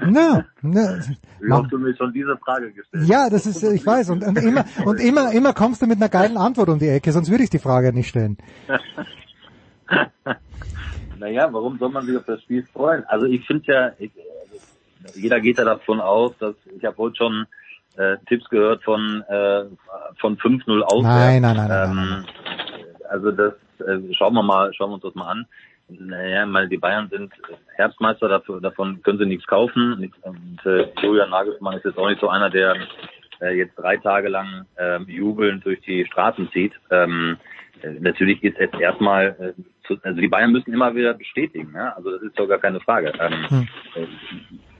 Na, 0.00 0.44
na, 0.62 0.98
Wie 1.40 1.52
hast 1.52 1.72
du 1.72 1.78
mir 1.78 1.94
schon 1.96 2.12
diese 2.12 2.36
Frage 2.38 2.72
gestellt? 2.72 3.08
Ja, 3.08 3.28
das 3.28 3.46
ist, 3.46 3.62
ich 3.62 3.84
weiß, 3.84 4.10
und, 4.10 4.24
und 4.24 4.38
immer, 4.38 4.64
und 4.84 5.00
immer, 5.00 5.32
immer 5.38 5.52
kommst 5.52 5.82
du 5.82 5.86
mit 5.86 5.96
einer 5.96 6.08
geilen 6.08 6.36
Antwort 6.36 6.68
um 6.68 6.78
die 6.78 6.88
Ecke, 6.88 7.10
sonst 7.12 7.30
würde 7.30 7.44
ich 7.44 7.50
die 7.50 7.58
Frage 7.58 7.92
nicht 7.92 8.08
stellen. 8.08 8.38
naja, 11.18 11.52
warum 11.52 11.78
soll 11.78 11.90
man 11.90 12.06
sich 12.06 12.16
auf 12.16 12.24
das 12.24 12.40
Spiel 12.42 12.64
freuen? 12.72 13.04
Also 13.06 13.26
ich 13.26 13.44
finde 13.46 13.72
ja, 13.72 13.92
ich, 13.98 14.12
jeder 15.14 15.40
geht 15.40 15.58
ja 15.58 15.64
davon 15.64 16.00
aus, 16.00 16.32
dass 16.38 16.54
ich 16.76 16.84
habe 16.84 16.96
heute 16.98 17.16
schon 17.16 17.46
äh, 17.98 18.16
Tipps 18.28 18.48
gehört 18.48 18.82
von 18.84 19.22
äh, 19.28 19.64
von 20.20 20.38
5-0 20.38 20.80
aus. 20.82 21.02
Nein, 21.02 21.42
nein, 21.42 21.56
nein, 21.56 21.68
nein, 21.68 21.90
ähm, 21.90 22.26
Also 23.10 23.32
das 23.32 23.54
äh, 23.80 24.14
schauen 24.14 24.34
wir 24.34 24.42
mal, 24.42 24.72
schauen 24.74 24.90
wir 24.90 24.94
uns 24.94 25.02
das 25.02 25.14
mal 25.14 25.30
an. 25.30 25.46
Naja, 25.88 26.44
weil 26.52 26.68
die 26.68 26.76
Bayern 26.76 27.08
sind 27.08 27.32
Herbstmeister, 27.76 28.28
dafür, 28.28 28.60
davon 28.60 29.02
können 29.02 29.18
sie 29.18 29.26
nichts 29.26 29.46
kaufen. 29.46 30.10
Und 30.22 30.66
äh, 30.66 30.88
Julian 31.00 31.30
Nagelsmann 31.30 31.78
ist 31.78 31.84
jetzt 31.86 31.96
auch 31.96 32.08
nicht 32.08 32.20
so 32.20 32.28
einer, 32.28 32.50
der 32.50 32.76
äh, 33.40 33.56
jetzt 33.56 33.74
drei 33.78 33.96
Tage 33.96 34.28
lang 34.28 34.66
äh, 34.76 35.00
jubelnd 35.04 35.64
durch 35.64 35.80
die 35.80 36.04
Straßen 36.04 36.50
zieht. 36.52 36.72
Ähm, 36.90 37.38
äh, 37.82 37.90
natürlich 38.00 38.42
ist 38.44 38.58
es 38.58 38.78
erstmal, 38.78 39.54
äh, 39.88 39.94
also 40.02 40.20
die 40.20 40.28
Bayern 40.28 40.52
müssen 40.52 40.74
immer 40.74 40.94
wieder 40.94 41.14
bestätigen, 41.14 41.72
ja? 41.74 41.94
also 41.96 42.10
das 42.10 42.22
ist 42.22 42.36
sogar 42.36 42.58
keine 42.58 42.80
Frage. 42.80 43.12
Ähm, 43.18 43.48
hm. 43.48 43.68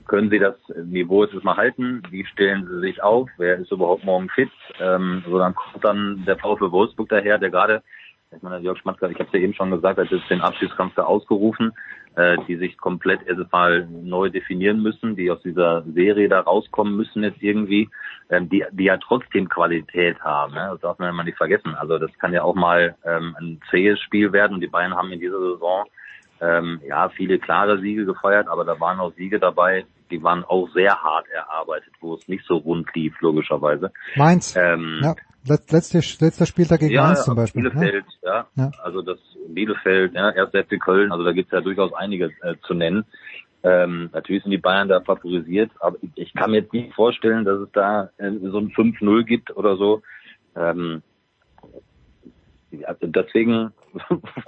Können 0.09 0.31
sie 0.31 0.39
das 0.39 0.55
Niveau 0.85 1.23
jetzt 1.23 1.43
mal 1.43 1.55
halten? 1.55 2.01
Wie 2.09 2.25
stellen 2.25 2.67
sie 2.67 2.79
sich 2.79 3.03
auf? 3.03 3.29
Wer 3.37 3.59
ist 3.59 3.71
überhaupt 3.71 4.03
morgen 4.03 4.27
fit? 4.29 4.49
Ähm, 4.79 5.23
so 5.29 5.37
dann 5.37 5.53
kommt 5.53 5.83
dann 5.83 6.25
der 6.25 6.35
VfL 6.35 6.71
Wolfsburg 6.71 7.09
daher, 7.09 7.37
der 7.37 7.51
gerade, 7.51 7.83
ich 8.35 8.41
meine, 8.41 8.57
Jörg 8.57 8.79
Schmatzka, 8.79 9.07
ich 9.07 9.19
habe 9.19 9.25
es 9.25 9.33
ja 9.33 9.39
eben 9.39 9.53
schon 9.53 9.69
gesagt, 9.69 9.99
hat 9.99 10.09
jetzt 10.09 10.27
den 10.31 10.41
Abschiedskampf 10.41 10.95
da 10.95 11.03
ausgerufen, 11.03 11.73
äh, 12.15 12.37
die 12.47 12.55
sich 12.55 12.75
komplett 12.79 13.21
erstmal 13.27 13.85
neu 13.85 14.31
definieren 14.31 14.81
müssen, 14.81 15.15
die 15.15 15.29
aus 15.29 15.43
dieser 15.43 15.83
Serie 15.83 16.27
da 16.27 16.39
rauskommen 16.39 16.95
müssen 16.95 17.23
jetzt 17.23 17.43
irgendwie, 17.43 17.87
ähm, 18.31 18.49
die, 18.49 18.65
die 18.71 18.85
ja 18.85 18.97
trotzdem 18.97 19.47
Qualität 19.47 20.19
haben. 20.21 20.55
Ne? 20.55 20.69
Das 20.71 20.81
darf 20.81 20.97
man 20.97 21.09
ja 21.09 21.13
mal 21.13 21.23
nicht 21.23 21.37
vergessen. 21.37 21.75
Also 21.75 21.99
das 21.99 22.09
kann 22.17 22.33
ja 22.33 22.41
auch 22.41 22.55
mal 22.55 22.95
ähm, 23.05 23.35
ein 23.39 23.61
zähes 23.69 23.99
Spiel 23.99 24.33
werden 24.33 24.55
und 24.55 24.61
die 24.61 24.67
Bayern 24.67 24.95
haben 24.95 25.11
in 25.11 25.19
dieser 25.19 25.39
Saison 25.39 25.85
ähm, 26.41 26.81
ja, 26.87 27.09
viele 27.09 27.37
klare 27.37 27.79
Siege 27.79 28.05
gefeiert, 28.05 28.47
aber 28.47 28.65
da 28.65 28.79
waren 28.79 28.99
auch 28.99 29.13
Siege 29.13 29.39
dabei, 29.39 29.85
die 30.11 30.21
waren 30.23 30.43
auch 30.43 30.69
sehr 30.73 30.91
hart 30.91 31.27
erarbeitet, 31.29 31.93
wo 32.01 32.15
es 32.15 32.27
nicht 32.27 32.45
so 32.45 32.57
rund 32.57 32.93
lief, 32.95 33.19
logischerweise. 33.21 33.91
Mainz. 34.15 34.55
Ähm, 34.55 34.99
ja. 35.03 35.15
Letzter, 35.45 35.99
letzter 36.25 36.45
Spieltag 36.45 36.79
gegen 36.81 36.93
ja, 36.93 37.03
Mainz 37.03 37.23
zum 37.23 37.35
Beispiel. 37.35 37.69
Bielefeld, 37.69 38.05
ja. 38.21 38.47
ja. 38.55 38.71
Also 38.83 39.01
das 39.01 39.19
Bielefeld, 39.47 40.13
ja, 40.13 40.31
erst 40.31 40.55
FC 40.55 40.79
Köln, 40.79 41.11
also 41.11 41.23
da 41.23 41.31
gibt's 41.31 41.51
ja 41.51 41.61
durchaus 41.61 41.93
einiges 41.93 42.31
äh, 42.41 42.55
zu 42.67 42.73
nennen. 42.73 43.05
Ähm, 43.63 44.09
natürlich 44.13 44.43
sind 44.43 44.51
die 44.51 44.57
Bayern 44.57 44.87
da 44.87 45.01
favorisiert, 45.01 45.71
aber 45.79 45.97
ich, 46.15 46.33
kann 46.33 46.51
mir 46.51 46.61
jetzt 46.61 46.73
nicht 46.73 46.93
vorstellen, 46.93 47.43
dass 47.45 47.59
es 47.59 47.69
da 47.73 48.09
äh, 48.17 48.31
so 48.51 48.57
ein 48.57 48.69
5-0 48.71 49.23
gibt 49.23 49.55
oder 49.55 49.75
so. 49.75 50.01
Ähm, 50.55 51.01
also 52.85 53.07
deswegen. 53.07 53.71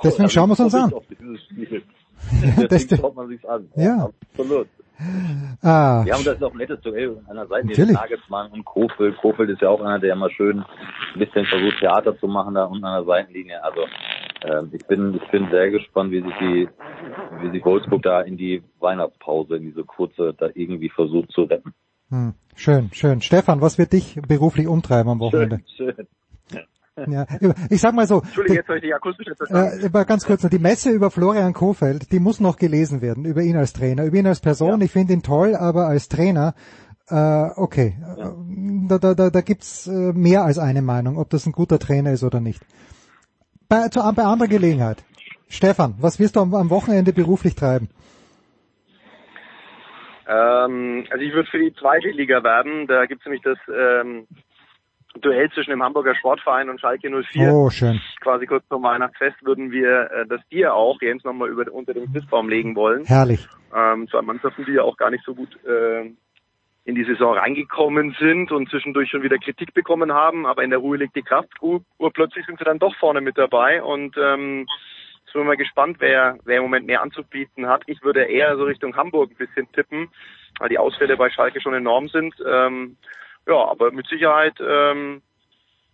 Deswegen 0.03 0.29
schauen 0.29 0.49
wir 0.49 0.53
es 0.53 0.59
uns 0.59 0.75
an. 0.75 0.93
Deswegen 2.69 3.01
schaut 3.01 3.15
man 3.15 3.27
sich 3.29 3.49
an. 3.49 3.67
Ja. 3.75 4.09
Absolut. 4.37 4.67
Ah. 5.63 6.03
Ja, 6.07 6.15
und 6.15 6.25
das 6.25 6.37
ist 6.37 6.43
auch 6.43 6.53
ein 6.53 6.57
nettes 6.57 6.81
Duell 6.81 7.19
an 7.27 7.35
der 7.35 7.45
Seite. 7.45 7.67
Natürlich. 7.67 7.93
Nagelsmann 7.93 8.51
und 8.51 8.65
Kofeld. 8.65 9.15
Kofeld 9.17 9.51
ist 9.51 9.61
ja 9.61 9.69
auch 9.69 9.79
einer, 9.79 9.99
der 9.99 10.13
immer 10.13 10.31
schön 10.31 10.59
ein 10.59 11.19
bisschen 11.19 11.45
versucht, 11.45 11.77
Theater 11.79 12.17
zu 12.17 12.27
machen 12.27 12.55
da 12.55 12.65
unten 12.65 12.83
an 12.83 13.03
der 13.03 13.05
Seitenlinie. 13.05 13.63
Also 13.63 13.81
äh, 14.41 14.63
ich 14.75 14.83
bin 14.87 15.13
ich 15.13 15.29
bin 15.29 15.49
sehr 15.51 15.69
gespannt, 15.69 16.11
wie 16.11 16.21
sich 16.21 16.33
die 16.39 16.69
wie 17.41 17.51
sich 17.51 17.63
Wolfsburg 17.63 18.01
da 18.01 18.21
in 18.21 18.37
die 18.37 18.63
Weihnachtspause, 18.79 19.57
in 19.57 19.65
diese 19.65 19.83
kurze, 19.83 20.33
da 20.33 20.49
irgendwie 20.55 20.89
versucht 20.89 21.31
zu 21.31 21.43
retten. 21.43 21.75
Hm. 22.09 22.33
Schön, 22.55 22.89
schön. 22.91 23.21
Stefan, 23.21 23.61
was 23.61 23.77
wird 23.77 23.93
dich 23.93 24.19
beruflich 24.27 24.67
umtreiben 24.67 25.11
am 25.11 25.19
Wochenende? 25.19 25.61
Schön, 25.77 25.93
schön. 25.95 26.07
Ja, 27.07 27.25
ich 27.69 27.81
sag 27.81 27.93
mal 27.93 28.07
so. 28.07 28.21
Entschuldigung, 28.21 28.57
jetzt 28.57 28.67
habe 28.67 28.77
ich 28.77 28.83
die 28.83 28.93
akustisch 28.93 29.27
verstanden. 29.35 29.95
Äh, 29.95 30.05
ganz 30.05 30.25
kurz 30.25 30.43
noch, 30.43 30.49
die 30.49 30.59
Messe 30.59 30.91
über 30.91 31.11
Florian 31.11 31.53
Kofeld, 31.53 32.11
die 32.11 32.19
muss 32.19 32.39
noch 32.39 32.57
gelesen 32.57 33.01
werden, 33.01 33.25
über 33.25 33.41
ihn 33.41 33.57
als 33.57 33.73
Trainer. 33.73 34.05
Über 34.05 34.17
ihn 34.17 34.27
als 34.27 34.39
Person, 34.39 34.79
ja. 34.79 34.85
ich 34.85 34.91
finde 34.91 35.13
ihn 35.13 35.23
toll, 35.23 35.55
aber 35.55 35.87
als 35.87 36.09
Trainer, 36.09 36.53
äh, 37.09 37.49
okay, 37.55 37.95
ja. 38.17 38.33
da, 38.87 38.97
da, 38.97 39.13
da, 39.13 39.29
da 39.29 39.41
gibt's 39.41 39.87
äh, 39.87 40.13
mehr 40.13 40.43
als 40.43 40.59
eine 40.59 40.81
Meinung, 40.81 41.17
ob 41.17 41.29
das 41.29 41.45
ein 41.45 41.51
guter 41.51 41.79
Trainer 41.79 42.11
ist 42.11 42.23
oder 42.23 42.39
nicht. 42.39 42.61
Bei, 43.67 43.87
zu, 43.89 43.99
bei 44.15 44.23
anderer 44.23 44.49
Gelegenheit. 44.49 45.03
Stefan, 45.47 45.95
was 45.99 46.19
wirst 46.19 46.35
du 46.35 46.39
am, 46.39 46.53
am 46.55 46.69
Wochenende 46.69 47.13
beruflich 47.13 47.55
treiben? 47.55 47.89
Ähm, 50.27 51.05
also 51.09 51.23
ich 51.23 51.33
würde 51.33 51.49
für 51.49 51.59
die 51.59 51.73
zweite 51.73 52.09
Liga 52.09 52.43
werben. 52.43 52.87
Da 52.87 53.05
gibt's 53.05 53.25
nämlich 53.25 53.41
das 53.41 53.57
ähm, 53.67 54.27
Duell 55.19 55.51
zwischen 55.51 55.71
dem 55.71 55.83
Hamburger 55.83 56.15
Sportverein 56.15 56.69
und 56.69 56.79
Schalke 56.79 57.09
04. 57.09 57.51
Oh, 57.51 57.69
schön. 57.69 57.99
Quasi 58.21 58.45
kurz 58.45 58.65
vor 58.67 58.81
Weihnachtsfest 58.81 59.43
würden 59.43 59.71
wir 59.71 60.09
äh, 60.11 60.25
das 60.27 60.41
Bier 60.49 60.73
auch 60.73 61.01
Jens 61.01 61.23
nochmal 61.23 61.49
über 61.49 61.71
unter 61.71 61.93
den 61.93 62.11
Christbaum 62.13 62.47
legen 62.47 62.75
wollen. 62.75 63.05
Herrlich. 63.05 63.45
Ähm, 63.75 64.07
zwei 64.09 64.21
Mannschaften, 64.21 64.65
die 64.65 64.73
ja 64.73 64.83
auch 64.83 64.95
gar 64.95 65.09
nicht 65.09 65.25
so 65.25 65.35
gut 65.35 65.49
äh, 65.65 66.11
in 66.85 66.95
die 66.95 67.03
Saison 67.03 67.37
reingekommen 67.37 68.15
sind 68.19 68.51
und 68.51 68.69
zwischendurch 68.69 69.09
schon 69.09 69.21
wieder 69.21 69.37
Kritik 69.37 69.73
bekommen 69.73 70.13
haben, 70.13 70.45
aber 70.45 70.63
in 70.63 70.71
der 70.71 70.79
Ruhe 70.79 70.97
liegt 70.97 71.15
die 71.15 71.21
Kraft. 71.21 71.61
Ur, 71.61 71.83
urplötzlich 71.99 72.45
sind 72.45 72.57
sie 72.57 72.65
dann 72.65 72.79
doch 72.79 72.95
vorne 72.95 73.21
mit 73.21 73.37
dabei 73.37 73.83
und 73.83 74.15
ähm, 74.17 74.65
sind 75.25 75.41
wir 75.41 75.45
mal 75.45 75.57
gespannt, 75.57 75.97
wer, 75.99 76.37
wer 76.43 76.57
im 76.57 76.63
Moment 76.63 76.87
mehr 76.87 77.01
anzubieten 77.01 77.67
hat. 77.67 77.83
Ich 77.85 78.01
würde 78.01 78.23
eher 78.23 78.57
so 78.57 78.63
Richtung 78.63 78.95
Hamburg 78.95 79.31
ein 79.31 79.37
bisschen 79.37 79.71
tippen, 79.71 80.09
weil 80.59 80.69
die 80.69 80.79
Ausfälle 80.79 81.17
bei 81.17 81.29
Schalke 81.29 81.61
schon 81.61 81.73
enorm 81.73 82.07
sind. 82.07 82.33
Ähm, 82.45 82.97
ja, 83.47 83.67
aber 83.69 83.91
mit 83.91 84.07
Sicherheit 84.07 84.55
ähm, 84.59 85.21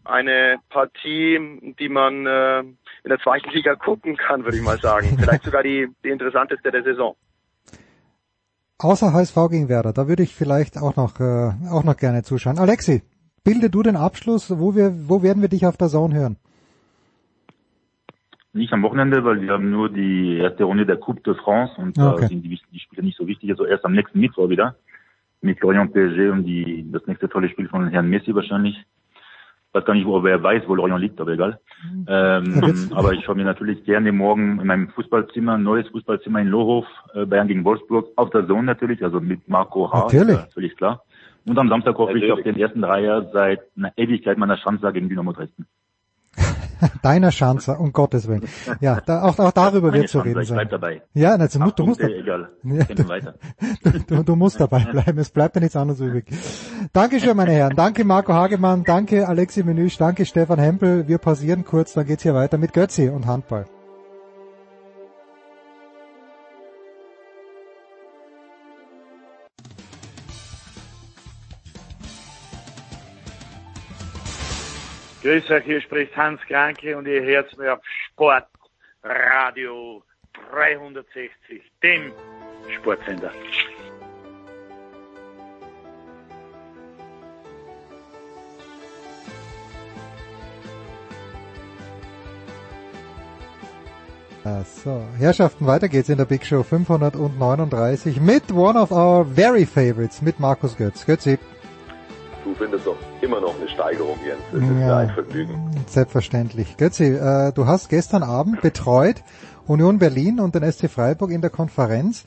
eine 0.03 0.59
Partie, 0.69 1.75
die 1.79 1.89
man 1.89 2.25
äh, 2.25 2.59
in 2.59 3.09
der 3.09 3.19
zweiten 3.19 3.49
Liga 3.49 3.75
gucken 3.75 4.17
kann, 4.17 4.45
würde 4.45 4.57
ich 4.57 4.63
mal 4.63 4.79
sagen. 4.79 5.15
Vielleicht 5.19 5.43
sogar 5.43 5.63
die, 5.63 5.87
die 6.03 6.09
interessanteste 6.09 6.71
der 6.71 6.83
Saison. 6.83 7.15
Außer 8.79 9.11
HSV 9.11 9.35
gegen 9.49 9.69
Werder, 9.69 9.91
da 9.91 10.07
würde 10.07 10.21
ich 10.21 10.35
vielleicht 10.35 10.77
auch 10.77 10.95
noch, 10.95 11.19
äh, 11.19 11.51
auch 11.71 11.83
noch 11.83 11.97
gerne 11.97 12.21
zuschauen. 12.21 12.59
Alexi, 12.59 13.01
bilde 13.43 13.71
du 13.71 13.81
den 13.81 13.95
Abschluss. 13.95 14.59
Wo, 14.59 14.75
wir, 14.75 15.09
wo 15.09 15.23
werden 15.23 15.41
wir 15.41 15.49
dich 15.49 15.65
auf 15.65 15.77
der 15.77 15.87
Zone 15.87 16.13
hören? 16.13 16.37
Nicht 18.53 18.71
am 18.73 18.83
Wochenende, 18.83 19.23
weil 19.23 19.41
wir 19.41 19.51
haben 19.51 19.71
nur 19.71 19.89
die 19.89 20.37
erste 20.37 20.63
Runde 20.63 20.85
der 20.85 20.97
Coupe 20.97 21.21
de 21.21 21.35
France 21.35 21.73
und 21.77 21.97
da 21.97 22.13
Okay. 22.13 22.27
sind 22.27 22.43
die, 22.43 22.59
die 22.71 22.79
Spiele 22.79 23.03
nicht 23.03 23.17
so 23.17 23.25
wichtig. 23.27 23.49
Also 23.49 23.65
erst 23.65 23.83
am 23.83 23.93
nächsten 23.93 24.19
Mittwoch 24.19 24.49
wieder 24.49 24.75
mit 25.41 25.59
Lorient 25.61 25.93
PSG 25.93 26.31
und 26.31 26.43
die, 26.45 26.85
das 26.91 27.05
nächste 27.07 27.29
tolle 27.29 27.49
Spiel 27.49 27.67
von 27.67 27.87
Herrn 27.89 28.09
Messi 28.09 28.33
wahrscheinlich. 28.33 28.75
Ich 28.75 29.73
weiß 29.73 29.85
gar 29.85 29.93
nicht, 29.93 30.07
wo 30.07 30.23
wer 30.23 30.41
weiß, 30.41 30.63
wo 30.67 30.75
Lorient 30.75 31.01
liegt, 31.01 31.21
aber 31.21 31.31
egal. 31.31 31.59
Ja, 32.07 32.37
Ähm, 32.37 32.91
aber 32.95 33.13
ich 33.13 33.23
schaue 33.23 33.35
mir 33.35 33.43
natürlich 33.43 33.83
gerne 33.83 34.11
morgen 34.11 34.59
in 34.59 34.67
meinem 34.67 34.89
Fußballzimmer, 34.89 35.55
ein 35.55 35.63
neues 35.63 35.87
Fußballzimmer 35.89 36.39
in 36.39 36.47
Lohof, 36.47 36.85
äh, 37.13 37.25
Bayern 37.25 37.47
gegen 37.47 37.63
Wolfsburg, 37.63 38.07
auf 38.15 38.29
der 38.31 38.47
Zone 38.47 38.63
natürlich, 38.63 39.03
also 39.03 39.19
mit 39.19 39.47
Marco 39.47 39.91
H. 39.91 40.03
Natürlich. 40.05 40.37
Äh, 40.37 40.51
völlig 40.53 40.75
klar. 40.77 41.03
Und 41.47 41.57
am 41.57 41.69
Samstag 41.69 41.97
hoffe 41.97 42.17
ich 42.17 42.23
Natürlich. 42.23 42.33
auf 42.33 42.43
den 42.43 42.59
ersten 42.59 42.81
Dreier 42.81 43.29
seit 43.31 43.61
einer 43.77 43.93
Ewigkeit 43.95 44.37
meiner 44.37 44.57
Chance 44.57 44.91
gegen 44.91 45.07
Dynamo 45.07 45.31
Dresden. 45.31 45.65
Deiner 47.01 47.29
Chance, 47.29 47.77
um 47.77 47.91
Gottes 47.91 48.27
Willen. 48.27 48.47
Ja, 48.79 49.01
da, 49.05 49.23
auch, 49.23 49.37
auch 49.39 49.51
darüber 49.51 49.89
Meine 49.89 50.01
wird 50.01 50.09
zu 50.09 50.19
reden 50.19 50.41
ich 50.41 50.49
bleib 50.49 50.69
sein. 50.69 50.69
dabei. 50.69 51.01
Ja, 51.13 51.37
na, 51.37 51.47
du, 51.47 51.59
du 51.59 51.85
musst, 51.85 51.99
Punkte, 51.99 52.15
egal. 52.15 52.49
Ja, 52.63 52.89
wir 52.89 53.09
weiter. 53.09 53.35
du, 54.07 54.23
du 54.23 54.35
musst 54.35 54.59
dabei 54.59 54.79
bleiben. 54.85 55.17
Es 55.17 55.29
bleibt 55.29 55.55
ja 55.55 55.61
nichts 55.61 55.75
anderes 55.75 55.99
übrig. 55.99 56.25
Dankeschön, 56.93 57.35
meine 57.35 57.51
Herren. 57.51 57.75
Danke 57.75 58.03
Marco 58.03 58.33
Hagemann. 58.33 58.83
Danke 58.83 59.27
Alexi 59.27 59.63
Menüsch. 59.63 59.97
Danke 59.97 60.25
Stefan 60.25 60.59
Hempel. 60.59 61.07
Wir 61.07 61.17
pausieren 61.17 61.65
kurz, 61.65 61.93
dann 61.93 62.05
geht's 62.05 62.23
hier 62.23 62.33
weiter 62.33 62.57
mit 62.57 62.73
Götzi 62.73 63.09
und 63.09 63.25
Handball. 63.25 63.65
Grüß 75.27 75.49
euch, 75.49 75.65
hier 75.65 75.81
spricht 75.81 76.15
Hans 76.15 76.39
Kranke 76.47 76.95
und 76.95 77.05
ihr 77.05 77.21
hört 77.21 77.57
mir 77.57 77.73
auf 77.73 77.81
Sportradio 79.03 80.01
360, 80.53 81.29
dem 81.83 82.13
Sportsender. 82.77 83.33
Ja, 94.45 94.63
So, 94.63 95.03
Herrschaften, 95.17 95.67
weiter 95.67 95.89
geht's 95.89 96.07
in 96.07 96.19
der 96.19 96.23
Big 96.23 96.45
Show 96.45 96.63
539 96.63 98.21
mit 98.21 98.49
one 98.53 98.79
of 98.79 98.91
our 98.91 99.25
very 99.25 99.65
favorites, 99.65 100.21
mit 100.21 100.39
Markus 100.39 100.77
Götz. 100.77 101.05
Götzi. 101.05 101.37
Du 102.47 102.53
findest 102.53 102.87
doch 102.87 102.95
immer 103.19 103.41
noch 103.41 103.59
eine 103.59 103.67
Steigerung, 103.67 104.17
Jens. 104.25 104.39
Das 104.53 104.61
ist 104.61 104.79
ja 104.79 104.97
ein 104.99 105.09
Vergnügen. 105.09 105.69
Selbstverständlich. 105.85 106.77
Götzi, 106.77 107.03
äh, 107.03 107.51
du 107.51 107.65
hast 107.65 107.89
gestern 107.89 108.23
Abend 108.23 108.61
betreut 108.61 109.21
Union 109.65 109.99
Berlin 109.99 110.39
und 110.39 110.55
den 110.55 110.63
SC 110.63 110.89
Freiburg 110.89 111.31
in 111.31 111.41
der 111.41 111.49
Konferenz. 111.49 112.23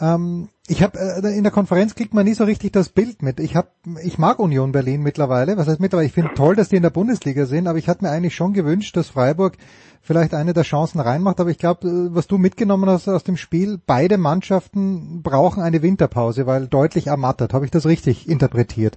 Ähm, 0.00 0.50
ich 0.68 0.84
habe 0.84 1.00
äh, 1.00 1.36
in 1.36 1.42
der 1.42 1.50
Konferenz 1.50 1.96
kriegt 1.96 2.14
man 2.14 2.26
nie 2.26 2.34
so 2.34 2.44
richtig 2.44 2.70
das 2.70 2.90
Bild 2.90 3.22
mit. 3.22 3.40
Ich 3.40 3.56
hab, 3.56 3.72
ich 4.04 4.18
mag 4.18 4.38
Union 4.38 4.70
Berlin 4.70 5.02
mittlerweile. 5.02 5.56
Was 5.56 5.66
heißt 5.66 5.80
mittlerweile? 5.80 6.06
Ich 6.06 6.14
finde 6.14 6.34
toll, 6.34 6.54
dass 6.54 6.68
die 6.68 6.76
in 6.76 6.84
der 6.84 6.90
Bundesliga 6.90 7.44
sind, 7.46 7.66
aber 7.66 7.78
ich 7.78 7.88
hatte 7.88 8.04
mir 8.04 8.12
eigentlich 8.12 8.36
schon 8.36 8.52
gewünscht, 8.52 8.96
dass 8.96 9.08
Freiburg 9.08 9.56
vielleicht 10.00 10.32
eine 10.32 10.52
der 10.52 10.62
Chancen 10.62 11.00
reinmacht. 11.00 11.40
Aber 11.40 11.50
ich 11.50 11.58
glaube, 11.58 11.88
äh, 11.88 12.14
was 12.14 12.28
du 12.28 12.38
mitgenommen 12.38 12.88
hast 12.88 13.08
aus 13.08 13.24
dem 13.24 13.36
Spiel, 13.36 13.80
beide 13.84 14.16
Mannschaften 14.16 15.24
brauchen 15.24 15.60
eine 15.60 15.82
Winterpause, 15.82 16.46
weil 16.46 16.68
deutlich 16.68 17.08
ermattert. 17.08 17.52
Habe 17.52 17.64
ich 17.64 17.72
das 17.72 17.84
richtig 17.84 18.28
interpretiert? 18.28 18.96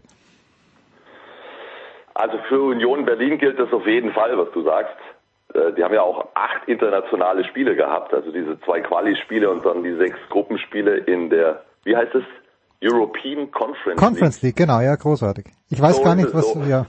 Also 2.15 2.37
für 2.49 2.61
Union 2.61 3.05
Berlin 3.05 3.37
gilt 3.37 3.59
das 3.59 3.71
auf 3.73 3.85
jeden 3.87 4.11
Fall, 4.13 4.37
was 4.37 4.51
du 4.51 4.63
sagst. 4.63 4.95
Äh, 5.53 5.73
Die 5.73 5.83
haben 5.83 5.93
ja 5.93 6.01
auch 6.01 6.27
acht 6.35 6.67
internationale 6.67 7.43
Spiele 7.45 7.75
gehabt, 7.75 8.13
also 8.13 8.31
diese 8.31 8.59
zwei 8.61 8.81
Quali-Spiele 8.81 9.49
und 9.49 9.65
dann 9.65 9.83
die 9.83 9.95
sechs 9.95 10.17
Gruppenspiele 10.29 10.97
in 10.97 11.29
der, 11.29 11.63
wie 11.83 11.95
heißt 11.95 12.13
es, 12.15 12.23
European 12.83 13.49
Conference, 13.51 13.99
Conference 13.99 14.41
League, 14.41 14.57
genau, 14.57 14.81
ja, 14.81 14.95
großartig. 14.95 15.45
Ich 15.69 15.81
weiß 15.81 15.97
So 15.97 16.03
gar 16.03 16.15
nicht, 16.15 16.33
was, 16.33 16.51
so. 16.51 16.59
ja. 16.69 16.85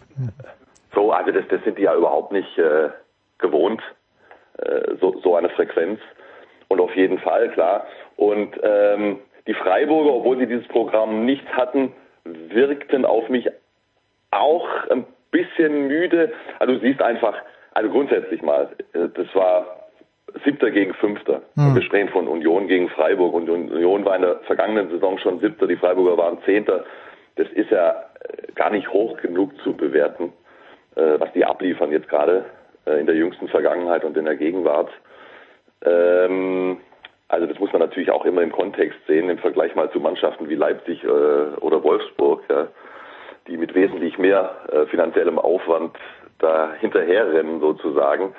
So, 0.94 1.12
also 1.12 1.30
das, 1.30 1.44
das 1.48 1.62
sind 1.64 1.78
die 1.78 1.82
ja 1.82 1.94
überhaupt 1.94 2.32
nicht 2.32 2.58
äh, 2.58 2.90
gewohnt, 3.38 3.80
äh, 4.58 4.96
so, 5.00 5.18
so 5.22 5.36
eine 5.36 5.50
Frequenz. 5.50 6.00
Und 6.68 6.80
auf 6.80 6.94
jeden 6.96 7.18
Fall, 7.18 7.50
klar. 7.50 7.86
Und 8.16 8.58
ähm, 8.62 9.20
die 9.46 9.54
Freiburger, 9.54 10.14
obwohl 10.14 10.38
sie 10.38 10.46
dieses 10.46 10.66
Programm 10.68 11.24
nicht 11.24 11.46
hatten, 11.52 11.92
wirkten 12.24 13.04
auf 13.04 13.28
mich 13.28 13.48
auch 14.30 14.66
ein 14.90 15.04
bisschen 15.35 15.89
müde. 15.89 16.32
Also 16.61 16.74
du 16.74 16.80
siehst 16.80 17.03
einfach, 17.03 17.35
also 17.72 17.91
grundsätzlich 17.91 18.41
mal, 18.43 18.68
äh, 18.93 19.09
das 19.14 19.26
war 19.35 19.89
Siebter 20.45 20.70
gegen 20.70 20.95
Fünfter. 20.95 21.43
Hm. 21.57 21.74
Wir 21.74 21.82
sprechen 21.82 22.09
von 22.09 22.28
Union 22.28 22.68
gegen 22.68 22.89
Freiburg 22.89 23.35
und 23.35 23.51
Union 23.51 24.05
war 24.05 24.16
in 24.16 24.22
der 24.22 24.37
vergangenen 24.47 24.91
Saison 24.91 25.18
schon 25.18 25.41
Siebter, 25.41 25.66
die 25.66 25.76
Freiburger 25.76 26.16
waren 26.16 26.39
Zehnter. 26.45 26.85
Das 27.37 27.49
ist 27.51 27.70
ja 27.70 27.91
äh, 27.91 28.53
gar 28.55 28.70
nicht 28.70 28.89
hoch 28.93 29.16
genug 29.20 29.51
zu 29.62 29.74
bewerten, 29.76 30.32
äh, 30.95 31.18
was 31.18 31.32
die 31.32 31.45
abliefern 31.45 31.93
jetzt 31.93 32.09
gerade 32.09 32.45
in 32.87 33.07
der 33.07 33.14
jüngsten 33.14 33.49
Vergangenheit 33.49 34.05
und 34.05 34.14
in 34.14 34.26
der 34.26 34.37
Gegenwart. 34.37 34.91
Ähm, 35.87 36.76
also 37.28 37.47
das 37.47 37.59
muss 37.59 37.72
man 37.72 37.80
natürlich 37.80 38.11
auch 38.11 38.26
immer 38.26 38.43
im 38.43 38.53
Kontext 38.53 38.99
sehen, 39.07 39.30
im 39.30 39.39
Vergleich 39.39 39.74
mal 39.74 39.91
zu 39.91 40.01
Mannschaften 40.01 40.51
wie 40.51 40.55
Leipzig 40.55 41.03
oder 41.03 41.82
Wolfsburg, 41.82 42.43
die 43.47 43.57
mit 43.57 43.74
wesentlich 43.74 44.18
mehr 44.18 44.57
äh, 44.70 44.86
finanziellem 44.86 45.38
Aufwand 45.38 45.97
da 46.38 46.72
hinterherrennen 46.80 47.61
sozusagen. 47.61 48.34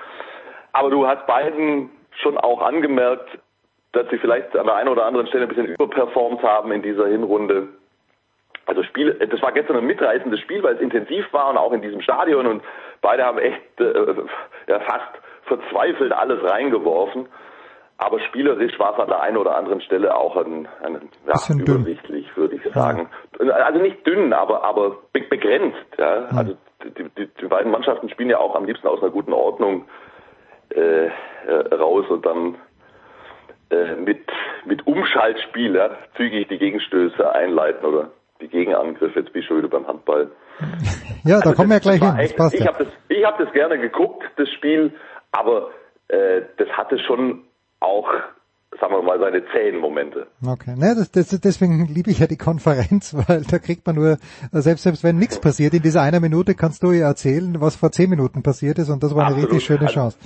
Aber 0.73 0.89
du 0.89 1.07
hast 1.07 1.25
beiden 1.27 1.89
schon 2.21 2.37
auch 2.37 2.61
angemerkt, 2.61 3.39
dass 3.93 4.09
sie 4.09 4.17
vielleicht 4.17 4.55
an 4.57 4.65
der 4.65 4.75
einen 4.75 4.89
oder 4.89 5.05
anderen 5.05 5.27
Stelle 5.27 5.43
ein 5.43 5.49
bisschen 5.49 5.67
überperformt 5.67 6.43
haben 6.43 6.71
in 6.71 6.81
dieser 6.81 7.07
Hinrunde. 7.07 7.69
Also 8.65 8.83
Spiel, 8.83 9.13
das 9.13 9.41
war 9.41 9.51
gestern 9.51 9.77
ein 9.77 9.85
mitreißendes 9.85 10.39
Spiel, 10.39 10.63
weil 10.63 10.75
es 10.75 10.81
intensiv 10.81 11.31
war 11.31 11.49
und 11.49 11.57
auch 11.57 11.71
in 11.71 11.81
diesem 11.81 12.01
Stadion 12.01 12.47
und 12.47 12.63
beide 13.01 13.23
haben 13.23 13.37
echt 13.37 13.79
äh, 13.79 14.15
ja, 14.67 14.79
fast 14.79 15.11
verzweifelt 15.43 16.11
alles 16.11 16.43
reingeworfen. 16.43 17.27
Aber 17.97 18.19
spielerisch 18.19 18.77
war 18.77 18.93
es 18.93 18.99
an 18.99 19.07
der 19.07 19.21
einen 19.21 19.37
oder 19.37 19.55
anderen 19.55 19.79
Stelle 19.81 20.15
auch 20.15 20.35
ein, 20.35 20.67
ein 20.83 21.09
ja, 21.25 21.33
Bisschen 21.33 21.63
dünn. 21.63 21.85
Sagen. 22.75 23.09
Also 23.39 23.79
nicht 23.79 24.05
dünn, 24.05 24.31
aber 24.33 24.63
aber 24.63 24.97
be 25.13 25.21
begrenzt. 25.21 25.77
Ja? 25.97 26.25
Also 26.35 26.55
die, 26.83 27.09
die, 27.17 27.27
die 27.41 27.45
beiden 27.47 27.71
Mannschaften 27.71 28.09
spielen 28.09 28.29
ja 28.29 28.37
auch 28.37 28.55
am 28.55 28.65
liebsten 28.65 28.87
aus 28.87 29.01
einer 29.01 29.11
guten 29.11 29.33
Ordnung 29.33 29.85
äh, 30.69 31.07
äh, 31.07 31.11
raus 31.73 32.05
und 32.09 32.25
dann 32.25 32.55
äh, 33.71 33.95
mit 33.95 34.19
mit 34.65 34.85
Umschaltspiel 34.87 35.75
ja, 35.75 35.91
zügig 36.17 36.47
die 36.49 36.57
Gegenstöße 36.57 37.31
einleiten 37.33 37.85
oder 37.85 38.09
die 38.41 38.47
Gegenangriffe. 38.47 39.19
Jetzt 39.19 39.31
bin 39.33 39.41
ich 39.41 39.47
schon 39.47 39.57
wieder 39.57 39.69
beim 39.69 39.87
Handball. 39.87 40.31
Ja, 41.23 41.39
da 41.39 41.49
Also 41.49 41.53
kommen 41.53 41.69
wir 41.71 41.79
gleich 41.79 42.01
hin. 42.01 42.15
echt- 42.17 42.37
passt 42.37 42.53
ich 42.55 42.65
habe 42.67 42.83
das, 42.83 42.93
ich 43.09 43.23
hab 43.25 43.37
das 43.37 43.51
gerne 43.53 43.77
geguckt, 43.79 44.23
das 44.37 44.49
Spiel, 44.51 44.91
aber 45.31 45.69
äh, 46.09 46.41
das 46.57 46.67
hatte 46.69 46.99
schon 46.99 47.43
auch, 47.79 48.09
sagen 48.79 48.93
wir 48.93 49.01
mal, 49.01 49.19
seine 49.19 49.43
zähen 49.51 49.79
Momente. 49.79 50.27
Okay, 50.45 50.75
ne, 50.75 50.95
das, 50.95 51.11
das, 51.11 51.29
deswegen 51.41 51.85
liebe 51.87 52.11
ich 52.11 52.19
ja 52.19 52.27
die 52.27 52.37
Konferenz, 52.37 53.13
weil 53.27 53.41
da 53.49 53.59
kriegt 53.59 53.85
man 53.87 53.95
nur, 53.95 54.17
selbst, 54.51 54.83
selbst 54.83 55.03
wenn 55.03 55.17
nichts 55.17 55.39
passiert, 55.39 55.73
in 55.73 55.81
dieser 55.81 56.01
einer 56.01 56.19
Minute 56.19 56.55
kannst 56.55 56.83
du 56.83 56.91
ja 56.91 57.07
erzählen, 57.07 57.59
was 57.61 57.75
vor 57.75 57.91
zehn 57.91 58.09
Minuten 58.09 58.43
passiert 58.43 58.77
ist 58.79 58.89
und 58.89 59.03
das 59.03 59.15
war 59.15 59.23
eine 59.25 59.35
Absolut. 59.35 59.51
richtig 59.53 59.65
schöne 59.65 59.81
Also- 59.87 59.93
Chance. 59.93 60.17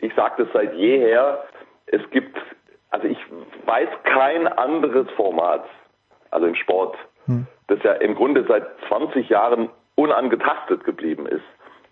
Ich 0.00 0.14
sage 0.14 0.44
das 0.44 0.52
seit 0.52 0.74
jeher, 0.74 1.42
es 1.86 2.02
gibt, 2.10 2.36
also 2.90 3.06
ich 3.06 3.18
weiß 3.64 3.88
kein 4.04 4.46
anderes 4.46 5.08
Format, 5.16 5.64
also 6.30 6.46
im 6.46 6.54
Sport, 6.54 6.96
Hm. 7.26 7.46
das 7.68 7.78
ja 7.82 7.92
im 7.92 8.14
Grunde 8.14 8.44
seit 8.46 8.64
20 8.88 9.28
Jahren 9.28 9.68
unangetastet 9.96 10.84
geblieben 10.84 11.26
ist, 11.26 11.42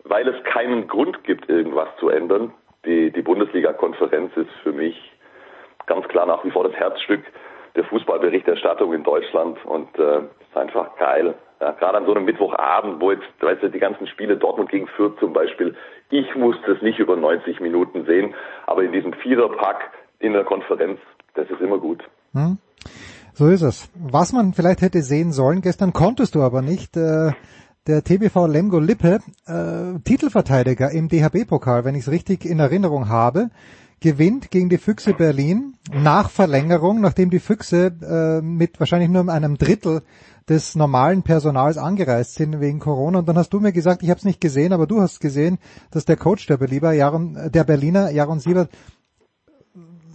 weil 0.04 0.28
es 0.28 0.44
keinen 0.44 0.86
Grund 0.86 1.24
gibt, 1.24 1.48
irgendwas 1.48 1.88
zu 1.98 2.08
ändern. 2.10 2.52
Die, 2.84 3.10
die 3.10 3.22
Bundesliga-Konferenz 3.22 4.36
ist 4.36 4.50
für 4.62 4.72
mich 4.72 4.94
ganz 5.86 6.06
klar 6.08 6.26
nach 6.26 6.44
wie 6.44 6.50
vor 6.50 6.64
das 6.64 6.74
Herzstück 6.74 7.24
der 7.76 7.84
Fußballberichterstattung 7.84 8.92
in 8.92 9.02
Deutschland 9.02 9.58
und 9.64 9.88
äh, 9.98 10.18
ist 10.18 10.56
einfach 10.56 10.96
geil. 10.96 11.34
Ja, 11.60 11.72
gerade 11.72 11.98
an 11.98 12.06
so 12.06 12.14
einem 12.14 12.24
Mittwochabend, 12.24 13.00
wo 13.00 13.10
jetzt, 13.10 13.24
weißt 13.40 13.62
du, 13.62 13.70
die 13.70 13.78
ganzen 13.78 14.06
Spiele 14.06 14.36
Dortmund 14.36 14.70
gegen 14.70 14.86
Fürth 14.88 15.18
zum 15.18 15.32
Beispiel, 15.32 15.74
ich 16.10 16.34
musste 16.36 16.72
es 16.72 16.82
nicht 16.82 16.98
über 16.98 17.16
90 17.16 17.60
Minuten 17.60 18.04
sehen, 18.06 18.34
aber 18.66 18.82
in 18.82 18.92
diesem 18.92 19.12
Viererpack 19.14 19.90
in 20.18 20.32
der 20.32 20.44
Konferenz, 20.44 21.00
das 21.34 21.48
ist 21.50 21.60
immer 21.60 21.78
gut. 21.78 22.02
Hm? 22.32 22.58
So 23.32 23.48
ist 23.48 23.62
es. 23.62 23.90
Was 23.94 24.32
man 24.32 24.52
vielleicht 24.52 24.82
hätte 24.82 25.02
sehen 25.02 25.32
sollen, 25.32 25.60
gestern 25.60 25.92
konntest 25.92 26.34
du 26.34 26.42
aber 26.42 26.62
nicht, 26.62 26.96
äh, 26.96 27.32
der 27.86 28.02
TBV 28.02 28.46
Lemgo 28.46 28.78
Lippe, 28.78 29.18
äh, 29.46 29.98
Titelverteidiger 30.04 30.90
im 30.90 31.08
DHB-Pokal, 31.08 31.84
wenn 31.84 31.94
ich 31.94 32.02
es 32.02 32.10
richtig 32.10 32.44
in 32.44 32.58
Erinnerung 32.58 33.08
habe, 33.08 33.50
gewinnt 34.04 34.50
gegen 34.50 34.68
die 34.68 34.76
Füchse 34.76 35.14
Berlin 35.14 35.76
nach 35.90 36.28
Verlängerung, 36.28 37.00
nachdem 37.00 37.30
die 37.30 37.38
Füchse 37.38 37.90
äh, 38.02 38.42
mit 38.44 38.78
wahrscheinlich 38.78 39.08
nur 39.08 39.32
einem 39.32 39.56
Drittel 39.56 40.02
des 40.46 40.76
normalen 40.76 41.22
Personals 41.22 41.78
angereist 41.78 42.34
sind 42.34 42.60
wegen 42.60 42.80
Corona. 42.80 43.20
Und 43.20 43.28
dann 43.30 43.38
hast 43.38 43.54
du 43.54 43.60
mir 43.60 43.72
gesagt, 43.72 44.02
ich 44.02 44.10
habe 44.10 44.18
es 44.18 44.26
nicht 44.26 44.42
gesehen, 44.42 44.74
aber 44.74 44.86
du 44.86 45.00
hast 45.00 45.20
gesehen, 45.20 45.58
dass 45.90 46.04
der 46.04 46.18
Coach 46.18 46.46
der 46.46 46.58
Berliner, 46.58 46.92
Jaron, 46.92 47.50
der 47.50 47.64
Berliner, 47.64 48.10
Jaron 48.10 48.40
Siebert, 48.40 48.68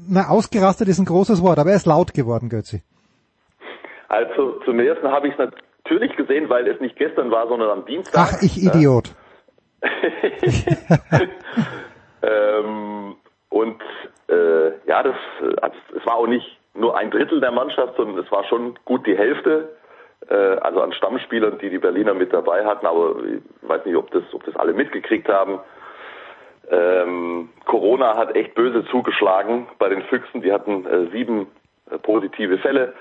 na, 0.07 0.29
ausgerastet 0.29 0.87
ist 0.87 0.99
ein 0.99 1.05
großes 1.05 1.41
Wort, 1.41 1.57
aber 1.57 1.71
er 1.71 1.77
ist 1.77 1.87
laut 1.87 2.13
geworden, 2.13 2.49
Götzi. 2.49 2.83
Also 4.07 4.59
zum 4.65 4.79
ersten 4.79 5.07
habe 5.07 5.29
ich 5.29 5.33
es 5.33 5.39
natürlich 5.39 6.15
gesehen, 6.15 6.47
weil 6.49 6.67
es 6.67 6.79
nicht 6.79 6.95
gestern 6.95 7.31
war, 7.31 7.47
sondern 7.47 7.71
am 7.71 7.85
Dienstag. 7.87 8.33
Ach, 8.33 8.41
ich 8.43 8.63
Idiot. 8.63 9.15
ähm, 12.21 13.15
und 13.49 13.81
äh, 14.27 14.69
ja, 14.87 15.03
das, 15.03 15.15
also, 15.61 15.75
es 15.97 16.05
war 16.05 16.15
auch 16.15 16.27
nicht 16.27 16.57
nur 16.75 16.97
ein 16.97 17.11
Drittel 17.11 17.41
der 17.41 17.51
Mannschaft, 17.51 17.95
sondern 17.97 18.23
es 18.23 18.31
war 18.31 18.43
schon 18.45 18.77
gut 18.85 19.05
die 19.07 19.17
Hälfte, 19.17 19.69
äh, 20.29 20.35
also 20.35 20.81
an 20.81 20.93
Stammspielern, 20.93 21.57
die 21.57 21.69
die 21.69 21.79
Berliner 21.79 22.13
mit 22.13 22.31
dabei 22.31 22.65
hatten. 22.65 22.85
Aber 22.85 23.15
ich 23.23 23.41
weiß 23.67 23.85
nicht, 23.85 23.95
ob 23.95 24.11
das, 24.11 24.23
ob 24.33 24.43
das 24.45 24.55
alle 24.55 24.73
mitgekriegt 24.73 25.27
haben. 25.27 25.59
Ähm, 26.69 27.49
Corona 27.65 28.15
hat 28.15 28.35
echt 28.35 28.53
böse 28.53 28.85
zugeschlagen 28.85 29.67
bei 29.79 29.89
den 29.89 30.03
Füchsen. 30.03 30.41
Die 30.41 30.53
hatten 30.53 30.85
äh, 30.85 31.07
sieben 31.11 31.47
äh, 31.89 31.97
positive 31.97 32.59
Fälle 32.59 32.93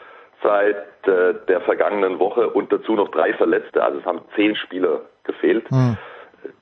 seit 0.43 0.77
äh, 1.07 1.35
der 1.47 1.61
vergangenen 1.63 2.19
Woche 2.19 2.49
und 2.49 2.73
dazu 2.73 2.95
noch 2.95 3.11
drei 3.11 3.35
Verletzte. 3.35 3.83
Also 3.85 3.99
es 3.99 4.07
haben 4.07 4.21
zehn 4.35 4.57
Spieler 4.57 5.03
gefehlt. 5.25 5.69
Hm. 5.69 5.99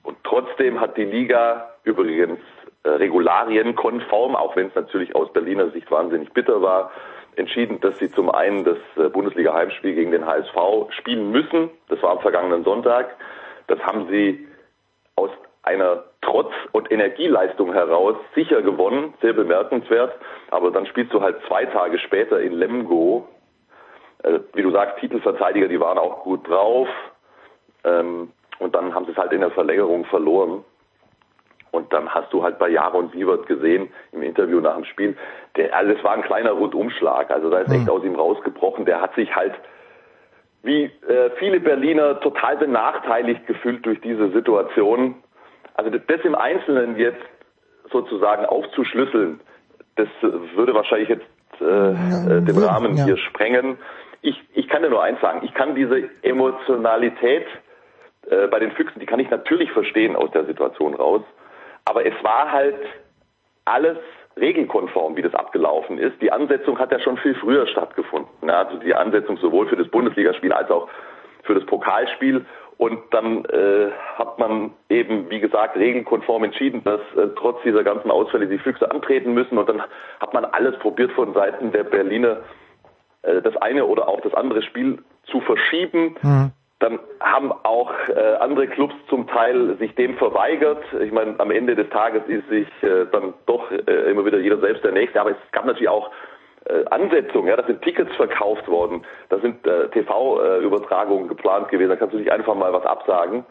Und 0.02 0.16
trotzdem 0.24 0.80
hat 0.80 0.96
die 0.96 1.04
Liga 1.04 1.74
übrigens 1.84 2.40
äh, 2.40 2.55
regularienkonform, 2.88 4.36
auch 4.36 4.56
wenn 4.56 4.68
es 4.68 4.74
natürlich 4.74 5.14
aus 5.14 5.32
Berliner 5.32 5.70
Sicht 5.70 5.90
wahnsinnig 5.90 6.32
bitter 6.32 6.62
war, 6.62 6.90
entschieden, 7.36 7.80
dass 7.80 7.98
sie 7.98 8.10
zum 8.10 8.30
einen 8.30 8.64
das 8.64 8.78
äh, 8.96 9.08
Bundesliga-Heimspiel 9.08 9.94
gegen 9.94 10.10
den 10.10 10.26
HSV 10.26 10.56
spielen 10.90 11.30
müssen. 11.30 11.70
Das 11.88 12.02
war 12.02 12.10
am 12.10 12.20
vergangenen 12.20 12.64
Sonntag. 12.64 13.14
Das 13.66 13.78
haben 13.80 14.08
sie 14.08 14.48
aus 15.16 15.30
einer 15.62 16.04
Trotz- 16.22 16.54
und 16.72 16.90
Energieleistung 16.90 17.72
heraus 17.72 18.16
sicher 18.34 18.62
gewonnen, 18.62 19.14
sehr 19.20 19.32
bemerkenswert. 19.32 20.14
Aber 20.50 20.70
dann 20.70 20.86
spielst 20.86 21.12
du 21.12 21.20
halt 21.20 21.36
zwei 21.46 21.66
Tage 21.66 21.98
später 21.98 22.40
in 22.40 22.52
Lemgo. 22.52 23.28
Äh, 24.22 24.40
wie 24.54 24.62
du 24.62 24.70
sagst, 24.70 24.98
Titelverteidiger, 24.98 25.68
die 25.68 25.80
waren 25.80 25.98
auch 25.98 26.22
gut 26.22 26.48
drauf. 26.48 26.88
Ähm, 27.84 28.32
und 28.58 28.74
dann 28.74 28.94
haben 28.94 29.04
sie 29.04 29.12
es 29.12 29.18
halt 29.18 29.32
in 29.32 29.40
der 29.40 29.50
Verlängerung 29.50 30.04
verloren. 30.06 30.64
Und 31.70 31.92
dann 31.92 32.08
hast 32.08 32.32
du 32.32 32.42
halt 32.42 32.58
bei 32.58 32.68
Jaron 32.68 33.10
Sievert 33.10 33.46
gesehen 33.46 33.90
im 34.12 34.22
Interview 34.22 34.60
nach 34.60 34.76
dem 34.76 34.84
Spiel, 34.84 35.16
der, 35.56 35.76
also 35.76 35.92
es 35.92 36.02
war 36.02 36.12
ein 36.12 36.22
kleiner 36.22 36.52
Rundumschlag. 36.52 37.30
Also 37.30 37.50
da 37.50 37.58
ist 37.58 37.72
echt 37.72 37.84
mhm. 37.84 37.90
aus 37.90 38.04
ihm 38.04 38.14
rausgebrochen. 38.14 38.84
Der 38.84 39.00
hat 39.00 39.14
sich 39.14 39.34
halt 39.34 39.54
wie 40.62 40.84
äh, 40.84 41.30
viele 41.38 41.60
Berliner 41.60 42.20
total 42.20 42.56
benachteiligt 42.56 43.46
gefühlt 43.46 43.86
durch 43.86 44.00
diese 44.00 44.30
Situation. 44.30 45.14
Also 45.74 45.90
das 45.90 46.20
im 46.24 46.34
Einzelnen 46.34 46.96
jetzt 46.96 47.22
sozusagen 47.92 48.44
aufzuschlüsseln, 48.46 49.40
das 49.94 50.08
würde 50.20 50.74
wahrscheinlich 50.74 51.08
jetzt 51.08 51.26
äh, 51.60 51.64
äh, 51.64 52.42
den 52.42 52.58
Rahmen 52.58 52.96
ja. 52.96 53.04
hier 53.04 53.16
sprengen. 53.16 53.78
Ich, 54.22 54.42
ich 54.54 54.68
kann 54.68 54.82
dir 54.82 54.90
nur 54.90 55.02
eins 55.02 55.20
sagen, 55.20 55.40
ich 55.44 55.54
kann 55.54 55.74
diese 55.74 56.10
Emotionalität 56.22 57.46
äh, 58.28 58.48
bei 58.48 58.58
den 58.58 58.72
Füchsen, 58.72 58.98
die 58.98 59.06
kann 59.06 59.20
ich 59.20 59.30
natürlich 59.30 59.70
verstehen 59.70 60.16
aus 60.16 60.30
der 60.32 60.44
Situation 60.46 60.94
raus, 60.94 61.22
aber 61.86 62.04
es 62.04 62.14
war 62.22 62.52
halt 62.52 62.76
alles 63.64 63.96
regelkonform, 64.38 65.16
wie 65.16 65.22
das 65.22 65.34
abgelaufen 65.34 65.98
ist. 65.98 66.20
Die 66.20 66.30
Ansetzung 66.30 66.78
hat 66.78 66.92
ja 66.92 67.00
schon 67.00 67.16
viel 67.16 67.34
früher 67.36 67.66
stattgefunden. 67.66 68.48
Ja, 68.48 68.64
also 68.64 68.76
die 68.78 68.94
Ansetzung 68.94 69.38
sowohl 69.38 69.66
für 69.66 69.76
das 69.76 69.88
Bundesligaspiel 69.88 70.52
als 70.52 70.70
auch 70.70 70.88
für 71.44 71.54
das 71.54 71.64
Pokalspiel. 71.64 72.44
Und 72.76 72.98
dann 73.12 73.46
äh, 73.46 73.90
hat 74.16 74.38
man 74.38 74.72
eben, 74.90 75.30
wie 75.30 75.40
gesagt, 75.40 75.76
regelkonform 75.76 76.44
entschieden, 76.44 76.84
dass 76.84 77.00
äh, 77.16 77.28
trotz 77.36 77.62
dieser 77.62 77.82
ganzen 77.82 78.10
Ausfälle 78.10 78.46
die 78.46 78.58
Füchse 78.58 78.90
antreten 78.90 79.32
müssen. 79.32 79.56
Und 79.56 79.68
dann 79.68 79.82
hat 80.20 80.34
man 80.34 80.44
alles 80.44 80.78
probiert 80.80 81.12
von 81.12 81.32
Seiten 81.32 81.72
der 81.72 81.84
Berliner, 81.84 82.40
äh, 83.22 83.40
das 83.40 83.56
eine 83.56 83.86
oder 83.86 84.08
auch 84.08 84.20
das 84.20 84.34
andere 84.34 84.62
Spiel 84.62 84.98
zu 85.24 85.40
verschieben. 85.40 86.16
Mhm. 86.20 86.52
Dann 86.78 86.98
haben 87.20 87.52
auch 87.52 87.90
äh, 88.08 88.34
andere 88.40 88.66
Clubs 88.66 88.94
zum 89.08 89.26
Teil 89.26 89.76
sich 89.78 89.94
dem 89.94 90.16
verweigert. 90.18 90.84
Ich 91.00 91.10
meine, 91.10 91.34
am 91.38 91.50
Ende 91.50 91.74
des 91.74 91.88
Tages 91.88 92.22
ist 92.26 92.46
sich 92.48 92.68
äh, 92.82 93.06
dann 93.10 93.32
doch 93.46 93.70
äh, 93.70 94.10
immer 94.10 94.26
wieder 94.26 94.38
jeder 94.38 94.58
selbst 94.58 94.84
der 94.84 94.92
Nächste. 94.92 95.20
Aber 95.20 95.30
es 95.30 95.36
gab 95.52 95.64
natürlich 95.64 95.88
auch 95.88 96.10
äh, 96.68 96.84
Ansetzungen, 96.90 97.48
ja, 97.48 97.56
da 97.56 97.64
sind 97.64 97.80
Tickets 97.82 98.14
verkauft 98.16 98.68
worden, 98.68 99.04
da 99.28 99.38
sind 99.38 99.66
äh, 99.66 99.88
TV-Übertragungen 99.88 101.28
geplant 101.28 101.68
gewesen, 101.68 101.90
da 101.90 101.96
kannst 101.96 102.14
du 102.14 102.18
nicht 102.18 102.32
einfach 102.32 102.54
mal 102.54 102.72
was 102.72 102.84
absagen. 102.84 103.46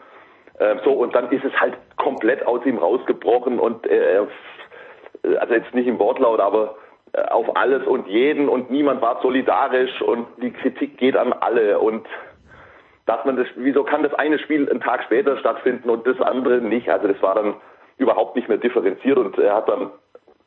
Äh, 0.58 0.76
so, 0.84 0.92
und 0.92 1.14
dann 1.14 1.30
ist 1.32 1.44
es 1.44 1.52
halt 1.58 1.74
komplett 1.96 2.46
aus 2.46 2.64
ihm 2.64 2.78
rausgebrochen 2.78 3.58
und 3.58 3.86
äh, 3.86 4.20
also 5.38 5.54
jetzt 5.54 5.74
nicht 5.74 5.86
im 5.86 5.98
Wortlaut, 5.98 6.40
aber 6.40 6.76
äh, 7.12 7.22
auf 7.22 7.56
alles 7.56 7.86
und 7.86 8.06
jeden 8.06 8.48
und 8.48 8.70
niemand 8.70 9.00
war 9.00 9.20
solidarisch 9.22 10.00
und 10.02 10.26
die 10.42 10.52
Kritik 10.52 10.98
geht 10.98 11.16
an 11.16 11.32
alle 11.32 11.78
und 11.78 12.06
dass 13.06 13.24
man 13.24 13.36
das, 13.36 13.46
wieso 13.56 13.84
kann 13.84 14.02
das 14.02 14.14
eine 14.14 14.38
Spiel 14.38 14.68
einen 14.68 14.80
Tag 14.80 15.04
später 15.04 15.38
stattfinden 15.38 15.88
und 15.90 16.06
das 16.06 16.20
andere 16.20 16.60
nicht? 16.60 16.88
Also 16.90 17.08
das 17.08 17.20
war 17.22 17.34
dann 17.34 17.54
überhaupt 17.98 18.36
nicht 18.36 18.48
mehr 18.48 18.58
differenziert 18.58 19.16
und 19.16 19.38
er 19.38 19.54
hat 19.54 19.68
dann 19.68 19.90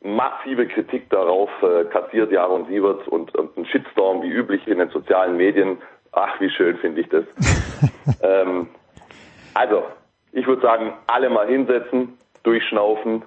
massive 0.02 0.66
Kritik 0.66 1.10
darauf 1.10 1.50
äh, 1.62 1.84
kassiert, 1.84 2.30
Jaron 2.30 2.66
Sieverts, 2.66 3.06
und, 3.08 3.34
und 3.34 3.56
ein 3.56 3.66
Shitstorm 3.66 4.22
wie 4.22 4.30
üblich 4.30 4.66
in 4.66 4.78
den 4.78 4.90
sozialen 4.90 5.36
Medien. 5.36 5.78
Ach, 6.12 6.40
wie 6.40 6.50
schön 6.50 6.76
finde 6.78 7.00
ich 7.02 7.08
das. 7.08 7.24
ähm, 8.22 8.68
also, 9.54 9.84
ich 10.32 10.46
würde 10.46 10.62
sagen, 10.62 10.92
alle 11.06 11.28
mal 11.28 11.46
hinsetzen, 11.46 12.16
durchschnaufen, 12.42 13.22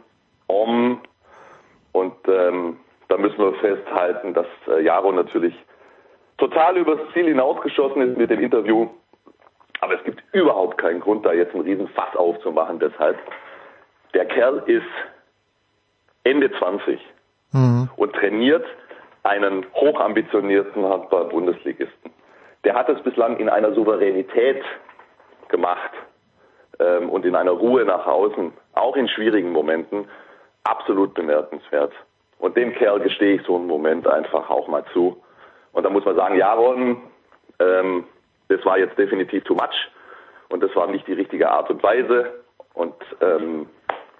om, 0.47 0.99
und 1.91 2.15
ähm, 2.27 2.77
da 3.07 3.17
müssen 3.17 3.37
wir 3.37 3.53
festhalten, 3.55 4.33
dass 4.33 4.47
äh, 4.67 4.81
Jaron 4.81 5.15
natürlich 5.15 5.53
total 6.37 6.77
übers 6.77 6.99
Ziel 7.13 7.25
hinausgeschossen 7.25 8.01
ist 8.01 8.17
mit 8.17 8.31
dem 8.31 8.39
Interview. 8.39 8.89
Aber 9.83 9.95
es 9.95 10.03
gibt 10.05 10.23
überhaupt 10.31 10.77
keinen 10.77 11.01
Grund, 11.01 11.25
da 11.25 11.33
jetzt 11.33 11.53
einen 11.53 11.65
riesen 11.65 11.89
Fass 11.89 12.15
aufzumachen. 12.15 12.79
Deshalb, 12.79 13.17
der 14.13 14.23
Kerl 14.27 14.63
ist 14.65 14.87
Ende 16.23 16.49
20 16.57 17.01
mhm. 17.51 17.89
und 17.97 18.13
trainiert 18.13 18.65
einen 19.23 19.65
hochambitionierten 19.73 20.85
Handball-Bundesligisten. 20.85 22.11
Der 22.63 22.75
hat 22.75 22.87
es 22.87 23.03
bislang 23.03 23.35
in 23.39 23.49
einer 23.49 23.73
Souveränität 23.73 24.63
gemacht 25.49 25.91
ähm, 26.79 27.09
und 27.09 27.25
in 27.25 27.35
einer 27.35 27.51
Ruhe 27.51 27.83
nach 27.83 28.07
außen, 28.07 28.53
auch 28.75 28.95
in 28.95 29.09
schwierigen 29.09 29.51
Momenten, 29.51 30.07
absolut 30.63 31.13
bemerkenswert. 31.13 31.91
Und 32.39 32.55
dem 32.55 32.73
Kerl 32.75 33.01
gestehe 33.01 33.35
ich 33.35 33.41
so 33.45 33.57
einen 33.57 33.67
Moment 33.67 34.07
einfach 34.07 34.49
auch 34.49 34.69
mal 34.69 34.85
zu. 34.93 35.21
Und 35.73 35.83
da 35.83 35.89
muss 35.89 36.05
man 36.05 36.15
sagen, 36.15 36.37
Jaron, 36.37 37.01
ähm, 37.59 38.05
das 38.49 38.63
war 38.65 38.77
jetzt 38.77 38.97
definitiv 38.97 39.43
too 39.43 39.55
much 39.55 39.89
und 40.49 40.61
das 40.61 40.75
war 40.75 40.87
nicht 40.87 41.07
die 41.07 41.13
richtige 41.13 41.49
Art 41.49 41.69
und 41.69 41.81
Weise. 41.81 42.31
Und 42.73 42.95
ähm, 43.21 43.67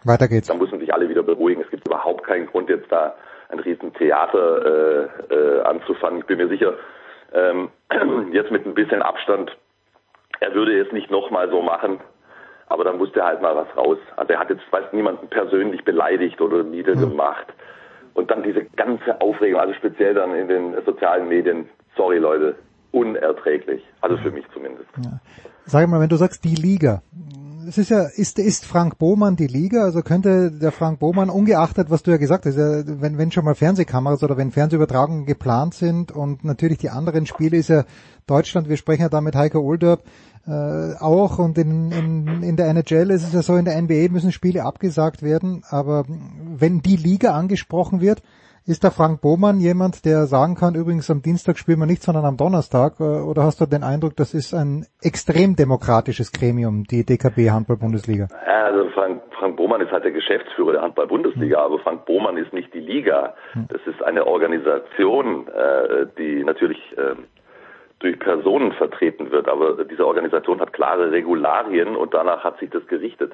weiter 0.04 0.28
geht's. 0.28 0.48
Da 0.48 0.54
müssen 0.54 0.80
sich 0.80 0.94
alle 0.94 1.10
wieder 1.10 1.24
beruhigen. 1.24 1.62
Es 1.62 1.70
gibt 1.70 1.88
überhaupt 1.88 2.24
keinen 2.26 2.48
Grund, 2.48 2.70
jetzt 2.70 2.92
da 2.92 3.16
ein 3.50 3.60
riesen 3.60 3.94
Theater 3.94 5.10
äh, 5.30 5.34
äh, 5.34 5.62
anzufangen. 5.62 6.20
Ich 6.20 6.26
bin 6.26 6.38
mir 6.38 6.48
sicher, 6.48 6.74
ähm, 7.34 7.70
jetzt 8.32 8.52
mit 8.52 8.66
ein 8.66 8.74
bisschen 8.74 9.02
Abstand, 9.02 9.56
er 10.40 10.54
würde 10.54 10.80
es 10.80 10.92
nicht 10.92 11.10
nochmal 11.10 11.50
so 11.50 11.62
machen, 11.62 12.00
aber 12.68 12.84
dann 12.84 12.98
musste 12.98 13.20
er 13.20 13.28
halt 13.28 13.42
mal 13.42 13.56
was 13.56 13.78
raus. 13.78 13.98
Also 14.16 14.34
er 14.34 14.40
hat 14.40 14.50
jetzt 14.50 14.64
weiß 14.72 14.92
niemanden 14.92 15.28
persönlich 15.28 15.84
beleidigt 15.84 16.42
oder 16.42 16.64
niedergemacht. 16.64 17.48
Hm. 17.48 17.54
Und 18.16 18.30
dann 18.30 18.44
diese 18.44 18.66
ganze 18.76 19.22
Aufregung, 19.22 19.60
also 19.60 19.74
speziell 19.74 20.14
dann 20.14 20.36
in 20.36 20.48
den 20.48 20.76
sozialen 20.86 21.28
Medien, 21.28 21.70
sorry 21.96 22.18
Leute, 22.18 22.56
unerträglich. 22.94 23.84
Also 24.02 24.18
für 24.18 24.32
mich 24.32 24.46
zumindest. 24.54 24.88
Ja. 25.04 25.20
Sag 25.66 25.90
mal, 25.90 26.00
wenn 26.00 26.10
du 26.10 26.16
sagst 26.16 26.44
die 26.44 26.56
Liga, 26.56 27.02
es 27.68 27.78
ist 27.78 27.90
ja, 27.90 28.04
ist, 28.04 28.40
ist 28.40 28.66
Frank 28.66 28.98
Bohmann 28.98 29.36
die 29.36 29.48
Liga? 29.48 29.84
Also 29.84 30.02
könnte 30.02 30.52
der 30.52 30.72
Frank 30.72 31.00
Bohmann, 31.00 31.30
ungeachtet, 31.30 31.90
was 31.90 32.04
du 32.04 32.12
ja 32.12 32.18
gesagt 32.18 32.46
hast, 32.46 32.58
wenn, 32.58 33.18
wenn 33.18 33.32
schon 33.32 33.46
mal 33.46 33.56
Fernsehkameras 33.56 34.24
oder 34.24 34.38
wenn 34.38 34.52
Fernsehübertragungen 34.52 35.26
geplant 35.26 35.74
sind 35.74 36.12
und 36.12 36.44
natürlich 36.44 36.78
die 36.78 36.90
anderen 36.90 37.26
Spiele 37.26 37.58
ist 37.58 37.70
ja 37.70 37.86
Deutschland, 38.28 38.70
wir 38.70 38.78
sprechen 38.78 39.04
ja 39.04 39.10
da 39.10 39.22
mit 39.22 39.36
Heiko 39.36 39.60
Olderb, 39.60 40.04
äh, 40.46 40.96
auch 41.00 41.40
und 41.40 41.58
in, 41.58 41.92
in, 41.92 42.44
in 42.44 42.58
der 42.58 42.68
NHL 42.68 43.12
ist 43.12 43.24
es 43.24 43.34
ja 43.34 43.42
so, 43.42 43.56
in 43.56 43.66
der 43.66 43.82
NBA 43.82 44.12
müssen 44.12 44.32
Spiele 44.32 44.64
abgesagt 44.64 45.24
werden, 45.24 45.64
aber 45.70 46.06
wenn 46.08 46.82
die 46.82 46.98
Liga 46.98 47.34
angesprochen 47.34 48.02
wird, 48.02 48.22
Ist 48.66 48.86
der 48.86 48.92
Frank 48.92 49.20
Bohmann 49.20 49.60
jemand, 49.60 50.06
der 50.06 50.26
sagen 50.26 50.56
kann, 50.56 50.76
übrigens 50.76 51.12
am 51.12 51.22
Dienstag 51.22 51.58
spielen 51.58 51.80
wir 51.80 51.86
nicht, 51.86 52.02
sondern 52.02 52.24
am 52.24 52.38
Donnerstag? 52.38 52.94
Äh, 53.02 53.04
oder 53.04 53.44
hast 53.44 53.60
du 53.60 53.66
den 53.66 53.84
Eindruck, 53.84 54.16
das 54.16 54.34
ist 54.34 54.54
ein 54.54 54.86
extrem 55.02 55.58
demokratisches 55.58 56.32
Gremium, 56.32 56.86
die 56.86 57.06
DKB 57.06 57.52
Handball-Bundesliga? 57.52 58.28
Also 58.48 58.88
Frank, 58.92 59.22
Frank 59.38 59.58
Bohmann 59.58 59.82
ist 59.82 59.92
halt 59.92 60.06
der 60.06 60.14
Geschäftsführer 60.14 60.72
der 60.72 60.82
Handball-Bundesliga, 60.82 61.58
mhm. 61.58 61.66
aber 61.66 61.80
Frank 61.80 62.06
Bohmann 62.06 62.38
ist 62.38 62.54
nicht 62.54 62.74
die 62.74 62.80
Liga. 62.80 63.34
Mhm. 63.54 63.68
Das 63.68 63.82
ist 63.86 64.02
eine 64.02 64.26
Organisation, 64.26 65.48
äh, 65.50 66.06
die 66.18 66.46
natürlich 66.46 66.80
äh, 66.98 67.16
durch 68.00 68.20
Personen 68.20 68.72
vertreten 68.74 69.32
wird, 69.32 69.50
aber 69.50 69.84
diese 69.84 70.08
Organisation 70.08 70.62
hat 70.62 70.72
klare 70.72 71.12
Regularien 71.12 71.98
und 71.98 72.14
danach 72.14 72.46
hat 72.46 72.60
sich 72.60 72.70
das 72.70 72.86
gerichtet. 72.88 73.34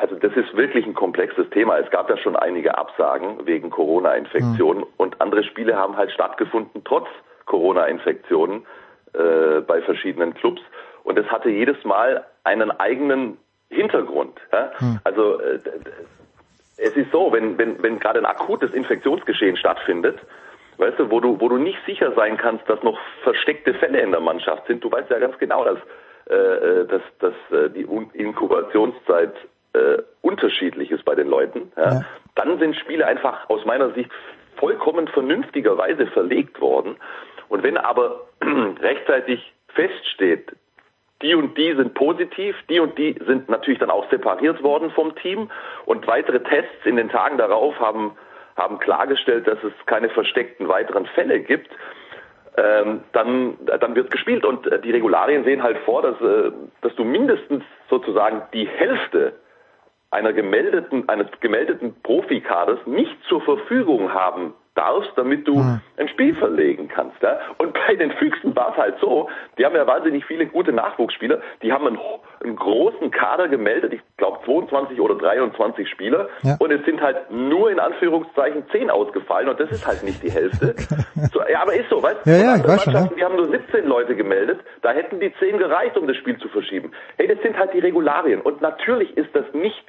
Also 0.00 0.14
das 0.14 0.32
ist 0.34 0.56
wirklich 0.56 0.86
ein 0.86 0.94
komplexes 0.94 1.48
Thema. 1.50 1.78
Es 1.78 1.90
gab 1.90 2.08
ja 2.08 2.16
schon 2.16 2.34
einige 2.34 2.78
Absagen 2.78 3.46
wegen 3.46 3.68
Corona-Infektionen 3.68 4.80
mhm. 4.80 4.86
und 4.96 5.20
andere 5.20 5.44
Spiele 5.44 5.76
haben 5.76 5.96
halt 5.96 6.10
stattgefunden 6.10 6.82
trotz 6.84 7.06
Corona-Infektionen 7.44 8.64
äh, 9.12 9.60
bei 9.60 9.82
verschiedenen 9.82 10.32
Clubs. 10.32 10.62
Und 11.04 11.18
es 11.18 11.26
hatte 11.26 11.50
jedes 11.50 11.84
Mal 11.84 12.24
einen 12.44 12.70
eigenen 12.70 13.36
Hintergrund. 13.68 14.40
Ja? 14.52 14.72
Mhm. 14.80 15.00
Also 15.04 15.38
äh, 15.38 15.58
es 16.78 16.96
ist 16.96 17.12
so, 17.12 17.30
wenn, 17.30 17.58
wenn, 17.58 17.82
wenn 17.82 18.00
gerade 18.00 18.20
ein 18.20 18.26
akutes 18.26 18.72
Infektionsgeschehen 18.72 19.58
stattfindet, 19.58 20.18
weißt 20.78 20.98
du, 20.98 21.10
wo 21.10 21.20
du, 21.20 21.38
wo 21.42 21.50
du 21.50 21.58
nicht 21.58 21.78
sicher 21.84 22.12
sein 22.12 22.38
kannst, 22.38 22.66
dass 22.70 22.82
noch 22.82 22.98
versteckte 23.22 23.74
Fälle 23.74 24.00
in 24.00 24.12
der 24.12 24.20
Mannschaft 24.20 24.66
sind, 24.66 24.82
du 24.82 24.90
weißt 24.90 25.10
ja 25.10 25.18
ganz 25.18 25.36
genau, 25.36 25.62
dass, 25.62 25.78
äh, 26.30 26.34
äh 26.34 26.86
dass, 26.86 27.02
dass 27.18 27.34
äh, 27.50 27.68
die 27.68 27.86
Inkubationszeit 28.14 29.34
äh, 29.72 30.02
unterschiedlich 30.22 30.90
ist 30.90 31.04
bei 31.04 31.14
den 31.14 31.28
Leuten, 31.28 31.72
ja, 31.76 31.94
ja. 31.94 32.04
dann 32.34 32.58
sind 32.58 32.76
Spiele 32.76 33.06
einfach 33.06 33.48
aus 33.48 33.64
meiner 33.64 33.92
Sicht 33.92 34.10
vollkommen 34.56 35.08
vernünftigerweise 35.08 36.06
verlegt 36.08 36.60
worden. 36.60 36.96
Und 37.48 37.62
wenn 37.62 37.76
aber 37.76 38.26
rechtzeitig 38.80 39.52
feststeht, 39.68 40.52
die 41.22 41.34
und 41.34 41.56
die 41.58 41.74
sind 41.74 41.94
positiv, 41.94 42.56
die 42.68 42.80
und 42.80 42.96
die 42.96 43.16
sind 43.26 43.48
natürlich 43.48 43.78
dann 43.78 43.90
auch 43.90 44.08
separiert 44.10 44.62
worden 44.62 44.90
vom 44.90 45.14
Team 45.16 45.50
und 45.84 46.06
weitere 46.06 46.40
Tests 46.40 46.84
in 46.84 46.96
den 46.96 47.10
Tagen 47.10 47.36
darauf 47.36 47.78
haben, 47.78 48.16
haben 48.56 48.78
klargestellt, 48.78 49.46
dass 49.46 49.62
es 49.62 49.72
keine 49.86 50.08
versteckten 50.08 50.68
weiteren 50.68 51.06
Fälle 51.06 51.40
gibt, 51.40 51.70
ähm, 52.56 53.02
dann, 53.12 53.58
dann 53.64 53.94
wird 53.94 54.10
gespielt 54.10 54.44
und 54.44 54.66
äh, 54.66 54.80
die 54.80 54.90
Regularien 54.90 55.44
sehen 55.44 55.62
halt 55.62 55.78
vor, 55.78 56.02
dass, 56.02 56.20
äh, 56.20 56.50
dass 56.80 56.94
du 56.96 57.04
mindestens 57.04 57.64
sozusagen 57.88 58.42
die 58.52 58.66
Hälfte 58.66 59.34
einer 60.10 60.32
gemeldeten, 60.32 61.08
eines 61.08 61.28
gemeldeten 61.40 61.94
Profikaders 62.02 62.80
nicht 62.86 63.16
zur 63.28 63.40
Verfügung 63.42 64.12
haben 64.12 64.54
darfst, 64.74 65.10
damit 65.16 65.46
du 65.48 65.56
mhm. 65.56 65.80
ein 65.96 66.08
Spiel 66.08 66.34
verlegen 66.36 66.88
kannst. 66.88 67.20
Ja? 67.22 67.38
Und 67.58 67.72
bei 67.74 67.96
den 67.96 68.12
Füchsen 68.12 68.54
war 68.54 68.70
es 68.72 68.76
halt 68.76 68.94
so, 69.00 69.28
die 69.58 69.64
haben 69.64 69.74
ja 69.74 69.86
wahnsinnig 69.86 70.24
viele 70.24 70.46
gute 70.46 70.72
Nachwuchsspieler, 70.72 71.40
die 71.62 71.72
haben 71.72 71.86
einen, 71.86 71.98
einen 72.42 72.56
großen 72.56 73.10
Kader 73.10 73.48
gemeldet, 73.48 73.92
ich 73.92 74.00
glaube 74.16 74.38
22 74.44 75.00
oder 75.00 75.16
23 75.16 75.88
Spieler 75.88 76.28
ja. 76.42 76.56
und 76.58 76.70
es 76.70 76.84
sind 76.84 77.00
halt 77.00 77.30
nur 77.30 77.70
in 77.70 77.80
Anführungszeichen 77.80 78.64
10 78.70 78.90
ausgefallen 78.90 79.48
und 79.48 79.58
das 79.58 79.70
ist 79.70 79.86
halt 79.86 80.04
nicht 80.04 80.22
die 80.22 80.30
Hälfte. 80.30 80.74
so, 81.32 81.40
ja, 81.50 81.62
aber 81.62 81.74
ist 81.74 81.90
so, 81.90 82.02
weißt 82.02 82.24
du? 82.24 82.30
Ja, 82.30 82.36
ja, 82.36 82.56
ich 82.56 82.66
weiß 82.66 82.84
schon, 82.84 82.94
ja. 82.94 83.08
Die 83.16 83.24
haben 83.24 83.36
nur 83.36 83.48
17 83.48 83.86
Leute 83.86 84.14
gemeldet, 84.14 84.60
da 84.82 84.92
hätten 84.92 85.18
die 85.18 85.34
10 85.34 85.58
gereicht, 85.58 85.96
um 85.96 86.06
das 86.06 86.16
Spiel 86.16 86.38
zu 86.38 86.48
verschieben. 86.48 86.92
Hey, 87.16 87.26
das 87.26 87.42
sind 87.42 87.58
halt 87.58 87.74
die 87.74 87.80
Regularien 87.80 88.40
und 88.40 88.60
natürlich 88.60 89.16
ist 89.16 89.34
das 89.34 89.44
nicht 89.52 89.84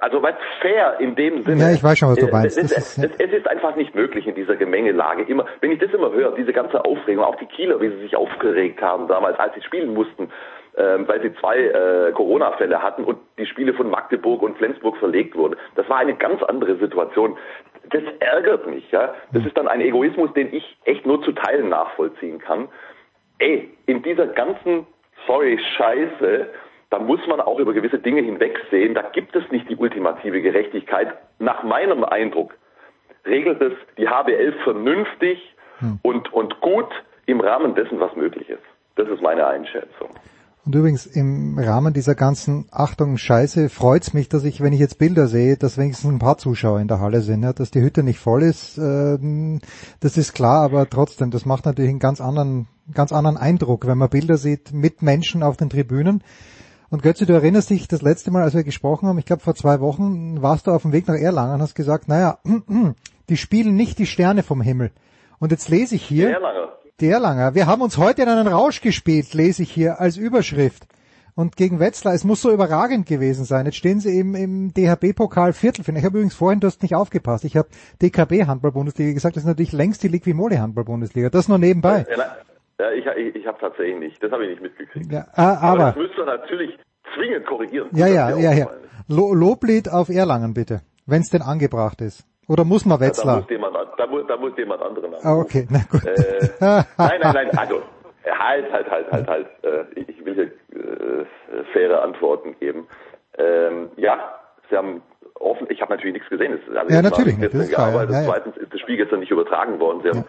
also 0.00 0.22
was 0.22 0.34
fair 0.60 0.98
in 1.00 1.14
dem 1.14 1.44
Sinne. 1.44 1.60
Ja, 1.62 1.72
ich 1.72 1.82
weiß 1.82 1.98
schon, 1.98 2.10
was 2.10 2.18
du 2.18 2.26
meinst. 2.28 2.58
Es, 2.58 2.72
es, 2.72 2.98
es, 2.98 3.14
es, 3.18 3.32
ist 3.32 3.48
einfach 3.48 3.76
nicht 3.76 3.94
möglich 3.94 4.26
in 4.26 4.34
dieser 4.34 4.56
Gemengelage. 4.56 5.22
Immer, 5.22 5.46
wenn 5.60 5.72
ich 5.72 5.78
das 5.78 5.92
immer 5.92 6.12
höre, 6.12 6.34
diese 6.34 6.52
ganze 6.52 6.84
Aufregung, 6.84 7.24
auch 7.24 7.36
die 7.36 7.46
Kieler, 7.46 7.80
wie 7.80 7.88
sie 7.88 8.00
sich 8.00 8.16
aufgeregt 8.16 8.82
haben 8.82 9.08
damals, 9.08 9.38
als 9.38 9.54
sie 9.54 9.62
spielen 9.62 9.94
mussten, 9.94 10.30
ähm, 10.76 11.08
weil 11.08 11.20
sie 11.22 11.32
zwei 11.34 11.58
äh, 11.58 12.12
Corona-Fälle 12.12 12.82
hatten 12.82 13.04
und 13.04 13.18
die 13.38 13.46
Spiele 13.46 13.74
von 13.74 13.90
Magdeburg 13.90 14.42
und 14.42 14.56
Flensburg 14.58 14.96
verlegt 14.98 15.36
wurden. 15.36 15.56
Das 15.76 15.88
war 15.88 15.98
eine 15.98 16.14
ganz 16.14 16.42
andere 16.42 16.76
Situation. 16.76 17.38
Das 17.90 18.02
ärgert 18.20 18.66
mich, 18.66 18.90
ja. 18.90 19.14
Das 19.32 19.44
ist 19.44 19.56
dann 19.56 19.68
ein 19.68 19.80
Egoismus, 19.80 20.32
den 20.34 20.52
ich 20.52 20.76
echt 20.84 21.06
nur 21.06 21.22
zu 21.22 21.32
Teilen 21.32 21.70
nachvollziehen 21.70 22.38
kann. 22.38 22.68
Ey, 23.38 23.70
in 23.86 24.02
dieser 24.02 24.26
ganzen, 24.26 24.86
sorry, 25.26 25.58
Scheiße, 25.76 26.50
da 26.90 26.98
muss 26.98 27.20
man 27.28 27.40
auch 27.40 27.58
über 27.58 27.72
gewisse 27.72 27.98
Dinge 27.98 28.20
hinwegsehen. 28.20 28.94
Da 28.94 29.02
gibt 29.02 29.34
es 29.36 29.48
nicht 29.50 29.68
die 29.70 29.76
ultimative 29.76 30.42
Gerechtigkeit. 30.42 31.14
Nach 31.38 31.62
meinem 31.62 32.04
Eindruck 32.04 32.54
regelt 33.24 33.62
es 33.62 33.72
die 33.96 34.08
HBL 34.08 34.54
vernünftig 34.64 35.38
hm. 35.78 36.00
und, 36.02 36.32
und 36.32 36.60
gut 36.60 36.90
im 37.26 37.40
Rahmen 37.40 37.74
dessen, 37.74 38.00
was 38.00 38.14
möglich 38.16 38.48
ist. 38.48 38.62
Das 38.96 39.08
ist 39.08 39.22
meine 39.22 39.46
Einschätzung. 39.46 40.08
Und 40.66 40.74
übrigens 40.74 41.06
im 41.06 41.58
Rahmen 41.58 41.94
dieser 41.94 42.14
ganzen 42.14 42.66
Achtung 42.70 43.16
Scheiße 43.16 43.70
freut's 43.70 44.12
mich, 44.12 44.28
dass 44.28 44.44
ich, 44.44 44.60
wenn 44.60 44.74
ich 44.74 44.80
jetzt 44.80 44.98
Bilder 44.98 45.26
sehe, 45.26 45.56
dass 45.56 45.78
wenigstens 45.78 46.10
ein 46.10 46.18
paar 46.18 46.36
Zuschauer 46.36 46.80
in 46.80 46.88
der 46.88 47.00
Halle 47.00 47.22
sind, 47.22 47.42
ja, 47.42 47.52
dass 47.52 47.70
die 47.70 47.80
Hütte 47.80 48.02
nicht 48.02 48.18
voll 48.18 48.42
ist, 48.42 48.76
äh, 48.76 49.18
das 50.00 50.18
ist 50.18 50.34
klar, 50.34 50.62
aber 50.62 50.88
trotzdem, 50.90 51.30
das 51.30 51.46
macht 51.46 51.64
natürlich 51.64 51.90
einen 51.90 51.98
ganz 51.98 52.20
anderen, 52.20 52.66
ganz 52.92 53.12
anderen 53.12 53.38
Eindruck, 53.38 53.86
wenn 53.86 53.96
man 53.96 54.10
Bilder 54.10 54.36
sieht 54.36 54.72
mit 54.72 55.02
Menschen 55.02 55.42
auf 55.42 55.56
den 55.56 55.70
Tribünen. 55.70 56.22
Und 56.90 57.02
Götze, 57.02 57.24
du 57.24 57.32
erinnerst 57.32 57.70
dich, 57.70 57.86
das 57.86 58.02
letzte 58.02 58.32
Mal, 58.32 58.42
als 58.42 58.54
wir 58.54 58.64
gesprochen 58.64 59.08
haben, 59.08 59.18
ich 59.18 59.24
glaube 59.24 59.42
vor 59.42 59.54
zwei 59.54 59.80
Wochen, 59.80 60.42
warst 60.42 60.66
du 60.66 60.72
auf 60.72 60.82
dem 60.82 60.92
Weg 60.92 61.06
nach 61.06 61.14
Erlangen 61.14 61.54
und 61.54 61.62
hast 61.62 61.76
gesagt, 61.76 62.08
naja, 62.08 62.38
die 63.28 63.36
spielen 63.36 63.76
nicht 63.76 63.98
die 63.98 64.06
Sterne 64.06 64.42
vom 64.42 64.60
Himmel. 64.60 64.90
Und 65.38 65.52
jetzt 65.52 65.68
lese 65.68 65.94
ich 65.94 66.02
hier, 66.02 66.30
Erlanger. 66.30 66.72
die 66.98 67.08
Erlanger, 67.08 67.54
wir 67.54 67.66
haben 67.66 67.82
uns 67.82 67.96
heute 67.96 68.22
in 68.22 68.28
einen 68.28 68.48
Rausch 68.48 68.80
gespielt, 68.80 69.32
lese 69.34 69.62
ich 69.62 69.70
hier 69.70 70.00
als 70.00 70.16
Überschrift. 70.16 70.86
Und 71.36 71.56
gegen 71.56 71.78
Wetzlar, 71.78 72.12
es 72.12 72.24
muss 72.24 72.42
so 72.42 72.50
überragend 72.50 73.06
gewesen 73.06 73.44
sein. 73.44 73.64
Jetzt 73.64 73.76
stehen 73.76 74.00
sie 74.00 74.10
eben 74.10 74.34
im 74.34 74.74
DHB-Pokal 74.74 75.52
Viertelfinale. 75.52 76.00
Ich 76.00 76.04
habe 76.04 76.18
übrigens 76.18 76.34
vorhin, 76.34 76.58
du 76.58 76.66
hast 76.66 76.82
nicht 76.82 76.96
aufgepasst. 76.96 77.44
Ich 77.44 77.56
habe 77.56 77.68
DKB 78.02 78.46
Handball-Bundesliga 78.46 79.12
gesagt, 79.12 79.36
das 79.36 79.44
ist 79.44 79.46
natürlich 79.46 79.72
längst 79.72 80.02
die 80.02 80.08
Liquimole 80.08 80.60
Handball-Bundesliga. 80.60 81.30
Das 81.30 81.48
nur 81.48 81.58
nebenbei. 81.58 82.04
Ja, 82.80 82.92
ich, 82.92 83.04
ich, 83.04 83.36
ich 83.36 83.46
habe 83.46 83.58
tatsächlich 83.60 83.98
nicht. 83.98 84.22
Das 84.22 84.32
habe 84.32 84.44
ich 84.44 84.50
nicht 84.50 84.62
mitgekriegt. 84.62 85.12
Ja, 85.12 85.26
ah, 85.34 85.58
aber, 85.60 85.72
aber 85.72 85.84
das 85.92 85.96
müsste 85.96 86.24
natürlich 86.24 86.78
zwingend 87.14 87.46
korrigieren. 87.46 87.88
Ja, 87.92 88.06
ja, 88.06 88.30
ja, 88.38 88.52
ja. 88.52 88.66
Lo 89.06 89.34
Loblied 89.34 89.90
auf 89.92 90.08
Erlangen 90.08 90.54
bitte, 90.54 90.80
wenn 91.06 91.20
es 91.20 91.28
denn 91.28 91.42
angebracht 91.42 92.00
ist. 92.00 92.24
Oder 92.48 92.64
muss 92.64 92.86
man 92.86 92.98
Wetzlar? 92.98 93.26
Ja, 93.26 93.32
da, 93.34 93.40
muss 93.40 93.50
jemand, 93.50 93.76
da, 93.98 94.06
muss, 94.06 94.26
da 94.26 94.36
muss 94.38 94.56
jemand 94.56 94.82
anderen 94.82 95.14
Ah, 95.22 95.36
okay, 95.36 95.66
na 95.68 95.80
gut. 95.90 96.06
Äh, 96.06 96.48
nein, 96.58 96.84
nein, 96.96 97.32
nein, 97.34 97.50
also 97.58 97.82
halt, 98.26 98.72
halt, 98.72 98.90
halt, 98.90 99.12
halt, 99.12 99.28
halt. 99.28 99.46
Äh, 99.62 100.00
ich 100.00 100.24
will 100.24 100.34
hier 100.34 100.44
äh, 100.80 101.64
faire 101.74 102.02
Antworten 102.02 102.56
geben. 102.60 102.88
Ähm, 103.36 103.90
ja, 103.96 104.40
Sie 104.70 104.76
haben 104.76 105.02
offen, 105.34 105.66
ich 105.70 105.82
habe 105.82 105.92
natürlich 105.92 106.14
nichts 106.14 106.30
gesehen. 106.30 106.58
Also 106.74 106.94
ja, 106.94 107.02
natürlich. 107.02 107.36
Nicht, 107.36 107.52
das 107.52 107.60
ist 107.62 107.74
klar, 107.74 107.92
ja, 107.92 108.04
ja. 108.04 108.22
Zweitens 108.24 108.56
ist 108.56 108.72
das 108.72 108.80
Spiel 108.80 108.96
gestern 108.96 109.20
nicht 109.20 109.30
übertragen 109.30 109.78
worden. 109.80 110.00
Sie 110.02 110.08
haben 110.08 110.24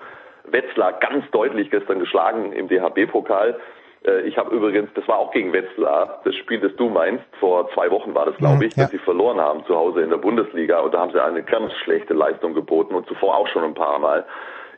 Wetzlar 0.51 0.93
ganz 0.93 1.29
deutlich 1.31 1.69
gestern 1.71 1.99
geschlagen 1.99 2.53
im 2.53 2.67
DHB-Pokal. 2.67 3.59
Äh, 4.05 4.21
ich 4.21 4.37
habe 4.37 4.55
übrigens, 4.55 4.89
das 4.95 5.07
war 5.07 5.17
auch 5.17 5.31
gegen 5.31 5.53
Wetzlar, 5.53 6.21
das 6.23 6.35
Spiel, 6.35 6.59
das 6.59 6.75
du 6.75 6.89
meinst, 6.89 7.23
vor 7.39 7.69
zwei 7.73 7.89
Wochen 7.91 8.13
war 8.13 8.25
das, 8.25 8.37
glaube 8.37 8.57
mhm, 8.57 8.61
ich, 8.63 8.75
ja. 8.75 8.83
dass 8.83 8.91
sie 8.91 8.97
verloren 8.99 9.39
haben 9.39 9.65
zu 9.65 9.75
Hause 9.75 10.01
in 10.01 10.09
der 10.09 10.17
Bundesliga 10.17 10.79
und 10.79 10.93
da 10.93 10.99
haben 10.99 11.11
sie 11.11 11.23
eine 11.23 11.43
ganz 11.43 11.73
schlechte 11.83 12.13
Leistung 12.13 12.53
geboten 12.53 12.95
und 12.95 13.07
zuvor 13.07 13.37
auch 13.37 13.47
schon 13.47 13.63
ein 13.63 13.73
paar 13.73 13.99
Mal. 13.99 14.25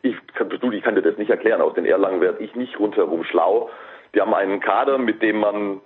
Ich, 0.01 0.15
du, 0.59 0.71
ich 0.71 0.83
kann 0.83 0.95
dir 0.95 1.01
das 1.01 1.17
nicht 1.17 1.29
erklären, 1.29 1.61
aus 1.61 1.73
den 1.73 1.85
Erlangen 1.85 2.19
werde 2.19 2.43
ich 2.43 2.55
nicht 2.55 2.77
rundherum 2.77 3.23
schlau. 3.23 3.69
Die 4.13 4.21
haben 4.21 4.33
einen 4.33 4.59
Kader, 4.59 4.97
mit 4.97 5.21
dem 5.21 5.39
man 5.39 5.79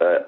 äh, 0.00 0.20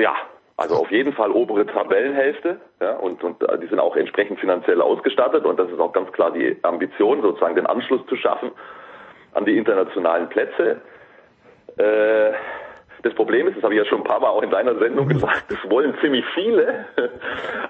ja 0.00 0.14
also 0.56 0.76
auf 0.76 0.90
jeden 0.90 1.12
Fall 1.12 1.30
obere 1.32 1.66
Tabellenhälfte, 1.66 2.60
ja, 2.80 2.96
und, 2.96 3.22
und 3.24 3.42
äh, 3.42 3.58
die 3.58 3.66
sind 3.66 3.80
auch 3.80 3.96
entsprechend 3.96 4.38
finanziell 4.38 4.80
ausgestattet 4.80 5.44
und 5.44 5.58
das 5.58 5.70
ist 5.70 5.80
auch 5.80 5.92
ganz 5.92 6.12
klar 6.12 6.30
die 6.30 6.56
Ambition, 6.62 7.22
sozusagen 7.22 7.56
den 7.56 7.66
Anschluss 7.66 8.06
zu 8.06 8.16
schaffen 8.16 8.52
an 9.32 9.44
die 9.44 9.56
internationalen 9.56 10.28
Plätze. 10.28 10.80
Äh, 11.76 12.32
das 13.02 13.12
Problem 13.14 13.48
ist, 13.48 13.56
das 13.56 13.64
habe 13.64 13.74
ich 13.74 13.78
ja 13.78 13.84
schon 13.84 14.00
ein 14.00 14.04
paar 14.04 14.20
Mal 14.20 14.28
auch 14.28 14.42
in 14.42 14.50
deiner 14.50 14.78
Sendung 14.78 15.08
gesagt, 15.08 15.44
das 15.50 15.58
wollen 15.70 15.94
ziemlich 16.00 16.24
viele. 16.34 16.86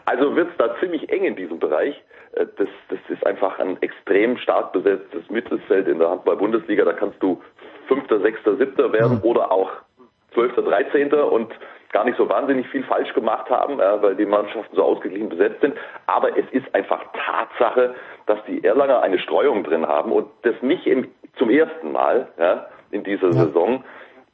Also 0.06 0.36
wird 0.36 0.50
es 0.50 0.56
da 0.58 0.76
ziemlich 0.80 1.08
eng 1.10 1.24
in 1.24 1.34
diesem 1.34 1.58
Bereich. 1.58 1.96
Äh, 2.32 2.46
das, 2.56 2.68
das 2.90 2.98
ist 3.08 3.26
einfach 3.26 3.58
ein 3.58 3.80
extrem 3.80 4.36
stark 4.36 4.72
besetztes 4.72 5.28
Mittelfeld 5.30 5.88
in 5.88 5.98
der 5.98 6.10
Handball-Bundesliga. 6.10 6.84
Da 6.84 6.92
kannst 6.92 7.22
du 7.22 7.42
Fünfter, 7.88 8.20
Sechster, 8.20 8.56
Siebter 8.56 8.92
werden 8.92 9.18
mhm. 9.18 9.24
oder 9.24 9.50
auch 9.50 9.70
Zwölfter, 10.34 10.62
Dreizehnter 10.62 11.32
und 11.32 11.48
gar 11.92 12.04
nicht 12.04 12.16
so 12.16 12.28
wahnsinnig 12.28 12.68
viel 12.68 12.84
falsch 12.84 13.12
gemacht 13.14 13.48
haben, 13.50 13.80
äh, 13.80 14.02
weil 14.02 14.16
die 14.16 14.26
Mannschaften 14.26 14.74
so 14.74 14.82
ausgeglichen 14.82 15.28
besetzt 15.28 15.60
sind. 15.60 15.74
Aber 16.06 16.36
es 16.36 16.46
ist 16.50 16.74
einfach 16.74 17.04
Tatsache, 17.12 17.94
dass 18.26 18.38
die 18.46 18.64
Erlanger 18.64 19.02
eine 19.02 19.18
Streuung 19.18 19.64
drin 19.64 19.86
haben 19.86 20.12
und 20.12 20.28
das 20.42 20.54
nicht 20.62 20.86
im, 20.86 21.08
zum 21.36 21.50
ersten 21.50 21.92
Mal 21.92 22.28
ja, 22.38 22.66
in 22.90 23.04
dieser 23.04 23.28
ja. 23.28 23.44
Saison. 23.44 23.84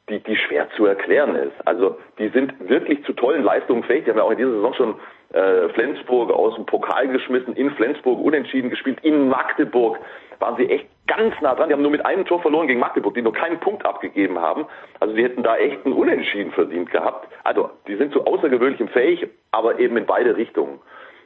die, 0.09 0.19
die 0.21 0.37
schwer 0.37 0.69
zu 0.77 0.87
erklären 0.87 1.37
ist. 1.37 1.55
Also 1.65 1.97
die 2.19 2.29
sind 2.29 2.69
wirklich 2.69 3.05
zu 3.05 3.13
tollen 3.13 3.45
Leistungen 3.45 3.85
fähig. 3.85 4.05
Die 4.05 4.11
haben 4.11 4.19
ja 4.19 4.25
auch 4.25 4.33
in 4.33 4.39
dieser 4.39 4.51
Saison 4.51 4.75
schon 4.75 4.95
äh, 5.33 5.69
Flensburg 5.71 6.31
aus 6.33 6.57
dem 6.57 6.67
Pokal 6.67 7.09
geschmissen, 7.09 7.55
in 7.55 7.71
Flensburg 7.71 8.19
unentschieden 8.19 8.71
gespielt, 8.71 8.99
in 9.03 9.29
Magdeburg 9.29 9.99
waren 10.41 10.57
sie 10.57 10.69
echt 10.69 10.87
ganz 11.11 11.35
nah 11.41 11.55
dran. 11.57 11.69
Die 11.69 11.75
haben 11.75 11.83
nur 11.83 11.91
mit 11.91 12.07
einem 12.07 12.25
Tor 12.25 12.41
verloren 12.41 12.69
gegen 12.69 12.79
Magdeburg, 12.79 13.15
die 13.15 13.23
nur 13.23 13.33
keinen 13.33 13.59
Punkt 13.59 13.85
abgegeben 13.85 14.39
haben. 14.39 14.67
Also 15.01 15.15
die 15.15 15.25
hätten 15.25 15.43
da 15.43 15.57
echt 15.57 15.85
einen 15.85 15.95
Unentschieden 15.95 16.53
verdient 16.53 16.91
gehabt. 16.91 17.29
Also 17.43 17.71
die 17.89 17.97
sind 17.97 18.13
zu 18.13 18.25
außergewöhnlichem 18.25 18.89
fähig, 18.89 19.29
aber 19.51 19.81
eben 19.81 19.97
in 19.97 20.07
beide 20.07 20.37
Richtungen. 20.37 20.79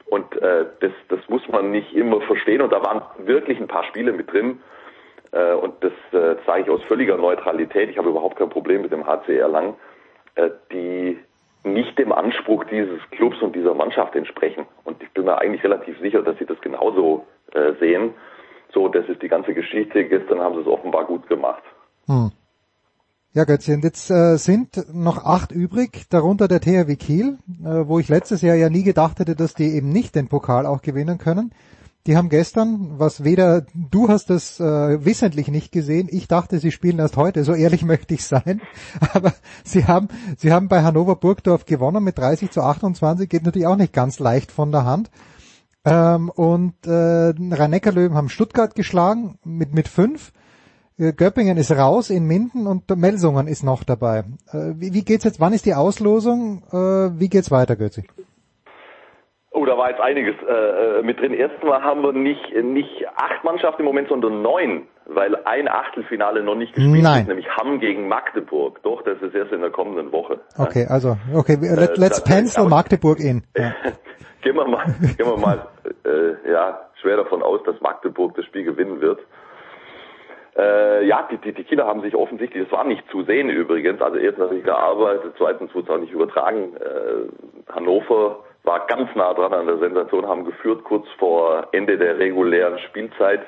Und 0.06 0.40
äh, 0.40 0.64
das, 0.80 0.92
das 1.08 1.20
muss 1.28 1.46
man 1.48 1.70
nicht 1.70 1.94
immer 1.94 2.20
verstehen. 2.22 2.62
Und 2.62 2.72
da 2.72 2.82
waren 2.82 3.02
wirklich 3.18 3.60
ein 3.60 3.68
paar 3.68 3.84
Spiele 3.84 4.12
mit 4.12 4.32
drin. 4.32 4.60
Äh, 5.32 5.52
und 5.52 5.74
das 5.84 5.92
äh, 6.12 6.36
sage 6.46 6.62
ich 6.62 6.70
aus 6.70 6.82
völliger 6.84 7.18
Neutralität. 7.18 7.90
Ich 7.90 7.98
habe 7.98 8.08
überhaupt 8.08 8.38
kein 8.38 8.48
Problem 8.48 8.82
mit 8.82 8.92
dem 8.92 9.06
HCR 9.06 9.48
Lang, 9.48 9.74
äh, 10.36 10.48
die 10.72 11.18
nicht 11.62 11.98
dem 11.98 12.12
Anspruch 12.12 12.64
dieses 12.64 13.00
Clubs 13.10 13.40
und 13.42 13.54
dieser 13.54 13.74
Mannschaft 13.74 14.16
entsprechen. 14.16 14.66
Und 14.84 15.02
ich 15.02 15.10
bin 15.10 15.24
mir 15.26 15.38
eigentlich 15.38 15.62
relativ 15.62 15.98
sicher, 16.00 16.22
dass 16.22 16.38
sie 16.38 16.46
das 16.46 16.60
genauso 16.62 17.26
äh, 17.52 17.72
sehen. 17.80 18.14
So, 18.74 18.88
das 18.88 19.08
ist 19.08 19.22
die 19.22 19.28
ganze 19.28 19.54
Geschichte. 19.54 20.04
Gestern 20.04 20.40
haben 20.40 20.56
sie 20.56 20.62
es 20.62 20.66
offenbar 20.66 21.06
gut 21.06 21.28
gemacht. 21.28 21.62
Hm. 22.06 22.32
Ja, 23.32 23.44
Götze, 23.44 23.74
und 23.74 23.82
jetzt 23.82 24.10
äh, 24.10 24.36
sind 24.36 24.94
noch 24.94 25.24
acht 25.24 25.50
übrig, 25.50 26.04
darunter 26.08 26.46
der 26.46 26.60
THW 26.60 26.94
Kiel, 26.94 27.38
äh, 27.64 27.88
wo 27.88 27.98
ich 27.98 28.08
letztes 28.08 28.42
Jahr 28.42 28.54
ja 28.54 28.70
nie 28.70 28.84
gedacht 28.84 29.18
hätte, 29.18 29.34
dass 29.34 29.54
die 29.54 29.74
eben 29.74 29.88
nicht 29.88 30.14
den 30.14 30.28
Pokal 30.28 30.66
auch 30.66 30.82
gewinnen 30.82 31.18
können. 31.18 31.52
Die 32.06 32.16
haben 32.16 32.28
gestern, 32.28 32.98
was 32.98 33.24
weder 33.24 33.66
du 33.74 34.08
hast 34.08 34.28
das 34.28 34.60
äh, 34.60 35.04
wissentlich 35.04 35.48
nicht 35.48 35.72
gesehen, 35.72 36.08
ich 36.12 36.28
dachte, 36.28 36.58
sie 36.58 36.70
spielen 36.70 36.98
erst 36.98 37.16
heute, 37.16 37.42
so 37.42 37.54
ehrlich 37.54 37.82
möchte 37.84 38.14
ich 38.14 38.24
sein, 38.24 38.60
aber 39.12 39.32
sie 39.64 39.86
haben, 39.86 40.08
sie 40.36 40.52
haben 40.52 40.68
bei 40.68 40.82
Hannover 40.82 41.16
Burgdorf 41.16 41.64
gewonnen 41.64 42.04
mit 42.04 42.18
30 42.18 42.50
zu 42.50 42.60
28, 42.60 43.28
geht 43.28 43.44
natürlich 43.44 43.66
auch 43.66 43.76
nicht 43.76 43.92
ganz 43.92 44.20
leicht 44.20 44.52
von 44.52 44.70
der 44.70 44.84
Hand. 44.84 45.10
Ähm, 45.84 46.30
und 46.30 46.74
äh, 46.86 46.90
Rhein-Neckar-Löwen 46.90 48.14
haben 48.14 48.28
Stuttgart 48.28 48.74
geschlagen 48.74 49.38
mit 49.44 49.74
mit 49.74 49.88
fünf. 49.88 50.32
Äh, 50.96 51.12
Göppingen 51.12 51.58
ist 51.58 51.72
raus 51.72 52.10
in 52.10 52.24
Minden 52.26 52.66
und 52.66 52.88
Melsungen 52.96 53.48
ist 53.48 53.62
noch 53.62 53.84
dabei. 53.84 54.24
Äh, 54.52 54.72
wie, 54.76 54.94
wie 54.94 55.02
geht's 55.02 55.24
jetzt? 55.24 55.40
Wann 55.40 55.52
ist 55.52 55.66
die 55.66 55.74
Auslosung? 55.74 56.62
Äh, 56.70 57.18
wie 57.18 57.28
geht's 57.28 57.50
weiter, 57.50 57.76
Götzi? 57.76 58.04
Oh, 59.56 59.64
da 59.64 59.78
war 59.78 59.88
jetzt 59.88 60.00
einiges 60.00 60.34
äh, 60.42 61.02
mit 61.02 61.20
drin. 61.20 61.32
Erstmal 61.32 61.80
haben 61.80 62.02
wir 62.02 62.12
nicht 62.12 62.52
nicht 62.60 63.06
acht 63.14 63.44
Mannschaften 63.44 63.82
im 63.82 63.86
Moment, 63.86 64.08
sondern 64.08 64.42
neun, 64.42 64.88
weil 65.06 65.36
ein 65.44 65.68
Achtelfinale 65.68 66.42
noch 66.42 66.56
nicht 66.56 66.74
gespielt 66.74 67.04
Nein. 67.04 67.22
ist, 67.22 67.28
nämlich 67.28 67.48
Hamm 67.56 67.78
gegen 67.78 68.08
Magdeburg. 68.08 68.82
Doch, 68.82 69.02
das 69.02 69.22
ist 69.22 69.32
erst 69.32 69.52
in 69.52 69.60
der 69.60 69.70
kommenden 69.70 70.10
Woche. 70.10 70.40
Okay, 70.58 70.86
also 70.88 71.16
okay, 71.32 71.56
let, 71.60 71.96
let's 71.98 72.16
heißt, 72.16 72.26
pencil 72.26 72.64
Magdeburg 72.64 73.20
in. 73.20 73.44
Ja. 73.56 73.72
gehen 74.42 74.56
wir 74.56 74.66
mal, 74.66 74.84
gehen 75.16 75.26
wir 75.26 75.36
mal 75.36 75.68
äh, 76.04 76.50
ja, 76.50 76.80
schwer 77.00 77.18
davon 77.18 77.40
aus, 77.42 77.60
dass 77.64 77.80
Magdeburg 77.80 78.34
das 78.34 78.44
Spiel 78.46 78.64
gewinnen 78.64 79.00
wird. 79.00 79.20
Äh, 80.56 81.06
ja, 81.06 81.28
die, 81.30 81.38
die, 81.38 81.52
die 81.52 81.64
Kieler 81.64 81.86
haben 81.86 82.02
sich 82.02 82.16
offensichtlich, 82.16 82.64
das 82.64 82.72
war 82.72 82.84
nicht 82.84 83.08
zu 83.10 83.22
sehen 83.22 83.48
übrigens, 83.50 84.00
also 84.00 84.18
erstens 84.18 84.46
habe 84.46 84.56
ich 84.56 84.64
gearbeitet, 84.64 85.34
zweitens 85.38 85.72
wurde 85.74 85.86
es 85.88 85.94
auch 85.94 86.00
nicht 86.00 86.12
übertragen. 86.12 86.76
Äh, 86.76 87.72
Hannover 87.72 88.40
war 88.64 88.86
ganz 88.86 89.14
nah 89.14 89.32
dran 89.34 89.52
an 89.52 89.66
der 89.66 89.78
Sensation, 89.78 90.26
haben 90.26 90.44
geführt 90.44 90.84
kurz 90.84 91.06
vor 91.18 91.68
Ende 91.72 91.96
der 91.98 92.18
regulären 92.18 92.78
Spielzeit. 92.78 93.42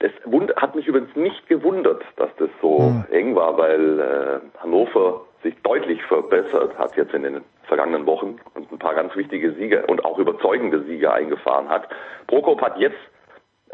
Das 0.00 0.10
wund- 0.24 0.54
hat 0.56 0.74
mich 0.74 0.86
übrigens 0.86 1.14
nicht 1.16 1.46
gewundert, 1.48 2.02
dass 2.16 2.30
das 2.36 2.50
so 2.60 2.92
eng 3.10 3.34
war, 3.36 3.56
weil 3.56 4.00
äh, 4.00 4.60
Hannover 4.60 5.22
sich 5.42 5.54
deutlich 5.62 6.02
verbessert 6.04 6.76
hat 6.76 6.96
jetzt 6.96 7.14
in 7.14 7.22
den 7.22 7.40
vergangenen 7.64 8.04
Wochen 8.06 8.38
und 8.54 8.70
ein 8.72 8.78
paar 8.78 8.94
ganz 8.94 9.14
wichtige 9.14 9.52
Siege 9.52 9.84
und 9.86 10.04
auch 10.04 10.18
überzeugende 10.18 10.82
Siege 10.84 11.12
eingefahren 11.12 11.68
hat. 11.68 11.88
Prokop 12.26 12.60
hat 12.60 12.78
jetzt 12.78 12.96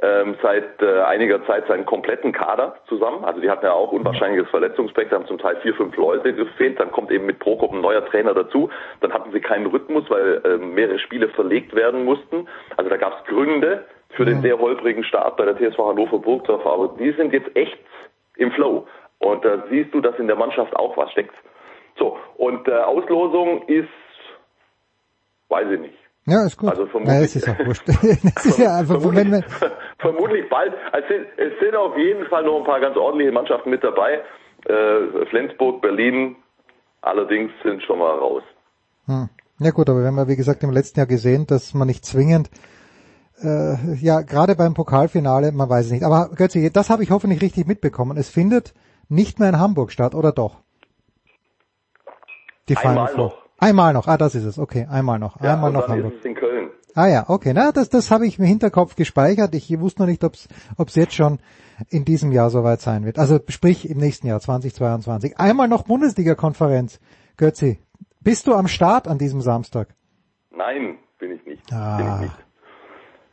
ähm, 0.03 0.37
seit 0.43 0.81
äh, 0.81 1.01
einiger 1.03 1.45
Zeit 1.47 1.67
seinen 1.67 1.85
kompletten 1.85 2.33
Kader 2.33 2.77
zusammen. 2.89 3.25
Also 3.25 3.41
die 3.41 3.51
hatten 3.51 3.67
ja 3.67 3.73
auch 3.73 3.93
unwahrscheinliches 3.93 4.49
Verletzungsspektrum, 4.49 5.21
haben 5.21 5.29
zum 5.29 5.39
Teil 5.39 5.57
vier, 5.57 5.75
fünf 5.75 5.97
Leute 5.97 6.33
gefehlt. 6.33 6.81
Dann 6.81 6.91
kommt 6.91 7.11
eben 7.11 7.27
mit 7.27 7.39
Prokop 7.39 7.73
ein 7.73 7.81
neuer 7.81 8.05
Trainer 8.07 8.33
dazu. 8.33 8.71
Dann 9.01 9.13
hatten 9.13 9.31
sie 9.33 9.41
keinen 9.41 9.67
Rhythmus, 9.67 10.09
weil 10.09 10.41
äh, 10.45 10.57
mehrere 10.57 10.99
Spiele 10.99 11.29
verlegt 11.29 11.75
werden 11.75 12.05
mussten. 12.05 12.49
Also 12.77 12.89
da 12.89 12.97
gab 12.97 13.19
es 13.19 13.27
Gründe 13.27 13.85
für 14.11 14.25
den 14.25 14.41
sehr 14.43 14.59
holprigen 14.59 15.05
Start 15.05 15.37
bei 15.37 15.45
der 15.45 15.57
TSV 15.57 15.79
Hannover 15.79 16.19
Burgdorf. 16.19 16.65
Aber 16.67 16.97
die 16.99 17.13
sind 17.13 17.33
jetzt 17.33 17.55
echt 17.55 17.79
im 18.37 18.51
Flow. 18.53 18.87
Und 19.19 19.45
da 19.45 19.65
siehst 19.69 19.93
du, 19.93 20.01
dass 20.01 20.19
in 20.19 20.27
der 20.27 20.37
Mannschaft 20.37 20.75
auch 20.77 20.97
was 20.97 21.11
steckt. 21.13 21.35
So, 21.99 22.17
und 22.39 22.67
äh, 22.69 22.73
Auslosung 22.73 23.63
ist, 23.67 23.89
weiß 25.51 25.71
ich 25.73 25.81
nicht. 25.81 26.00
Ja, 26.31 26.47
ist 26.47 26.57
gut. 26.57 26.71
Also 26.71 26.87
vermutlich- 26.87 27.17
ja, 27.17 27.23
es 27.25 27.37
ist 27.37 27.49
auch 27.49 27.59
wurscht. 27.67 27.89
es 27.89 28.47
ist 28.47 28.59
ja 28.59 28.77
einfach, 28.79 29.03
wenn, 29.03 29.33
wenn, 29.33 29.45
Vermutlich 29.99 30.49
bald. 30.49 30.73
Es 30.93 31.09
sind, 31.09 31.27
es 31.37 31.59
sind 31.61 31.75
auf 31.75 31.97
jeden 31.97 32.25
Fall 32.27 32.45
noch 32.45 32.59
ein 32.59 32.65
paar 32.65 32.81
ganz 32.81 32.97
ordentliche 32.97 33.33
Mannschaften 33.33 33.71
mit 33.71 33.83
dabei. 33.83 34.21
Äh, 34.67 35.27
Flensburg, 35.31 35.83
Berlin 35.83 36.37
allerdings 37.03 37.51
sind 37.65 37.83
schon 37.83 37.99
mal 37.99 38.17
raus. 38.19 38.43
Hm. 39.07 39.29
Ja 39.59 39.71
gut, 39.73 39.91
aber 39.91 40.01
wir 40.01 40.07
haben 40.07 40.17
ja 40.17 40.29
wie 40.29 40.37
gesagt 40.37 40.63
im 40.63 40.71
letzten 40.71 41.01
Jahr 41.01 41.07
gesehen, 41.07 41.47
dass 41.47 41.75
man 41.75 41.87
nicht 41.89 42.05
zwingend, 42.05 42.49
äh, 43.43 43.95
ja 44.01 44.21
gerade 44.23 44.55
beim 44.55 44.75
Pokalfinale, 44.75 45.53
man 45.53 45.69
weiß 45.69 45.87
es 45.87 45.93
nicht. 45.93 46.05
Aber 46.05 46.31
Götze, 46.35 46.71
das 46.71 46.91
habe 46.91 47.03
ich 47.03 47.11
hoffentlich 47.11 47.43
richtig 47.43 47.67
mitbekommen. 47.67 48.17
Es 48.17 48.29
findet 48.31 48.73
nicht 49.09 49.39
mehr 49.41 49.49
in 49.49 49.59
Hamburg 49.59 49.93
statt, 49.93 50.15
oder 50.15 50.33
doch? 50.33 50.61
Die 52.69 52.77
Final 52.77 52.91
Einmal 52.99 53.09
Four. 53.09 53.25
noch. 53.25 53.43
Einmal 53.61 53.93
noch, 53.93 54.09
ah, 54.09 54.17
das 54.17 54.35
ist 54.35 54.45
es, 54.45 54.59
okay, 54.59 54.87
einmal 54.91 55.19
noch, 55.19 55.41
Ja, 55.41 55.53
einmal 55.55 55.71
noch 55.71 55.83
dann 55.87 55.97
Hamburg. 55.97 56.15
ist 56.15 56.21
es 56.21 56.25
in 56.25 56.35
Köln. 56.35 56.71
Ah 56.95 57.07
ja, 57.07 57.25
okay, 57.29 57.53
na, 57.55 57.71
das, 57.73 57.89
das 57.91 58.11
habe 58.11 58.27
ich 58.27 58.39
im 58.39 58.45
Hinterkopf 58.45 58.97
gespeichert. 58.97 59.55
Ich 59.55 59.79
wusste 59.79 60.03
noch 60.03 60.09
nicht, 60.09 60.25
ob 60.25 60.33
es 60.35 60.95
jetzt 60.97 61.15
schon 61.15 61.39
in 61.89 62.05
diesem 62.05 62.33
Jahr 62.33 62.51
soweit 62.51 62.81
sein 62.81 63.05
wird. 63.05 63.19
Also 63.19 63.39
sprich 63.49 63.89
im 63.89 63.99
nächsten 63.99 64.27
Jahr 64.27 64.41
2022. 64.41 65.39
Einmal 65.39 65.69
noch 65.69 65.83
Bundesliga-Konferenz. 65.85 66.99
Götzi, 67.37 67.79
bist 68.21 68.47
du 68.47 68.55
am 68.55 68.67
Start 68.67 69.07
an 69.07 69.19
diesem 69.19 69.41
Samstag? 69.41 69.89
Nein, 70.51 70.99
bin 71.19 71.33
ich 71.33 71.45
nicht. 71.47 71.73
Ah. 71.73 71.97
Bin 71.99 72.07
ich 72.15 72.21
nicht. 72.23 72.37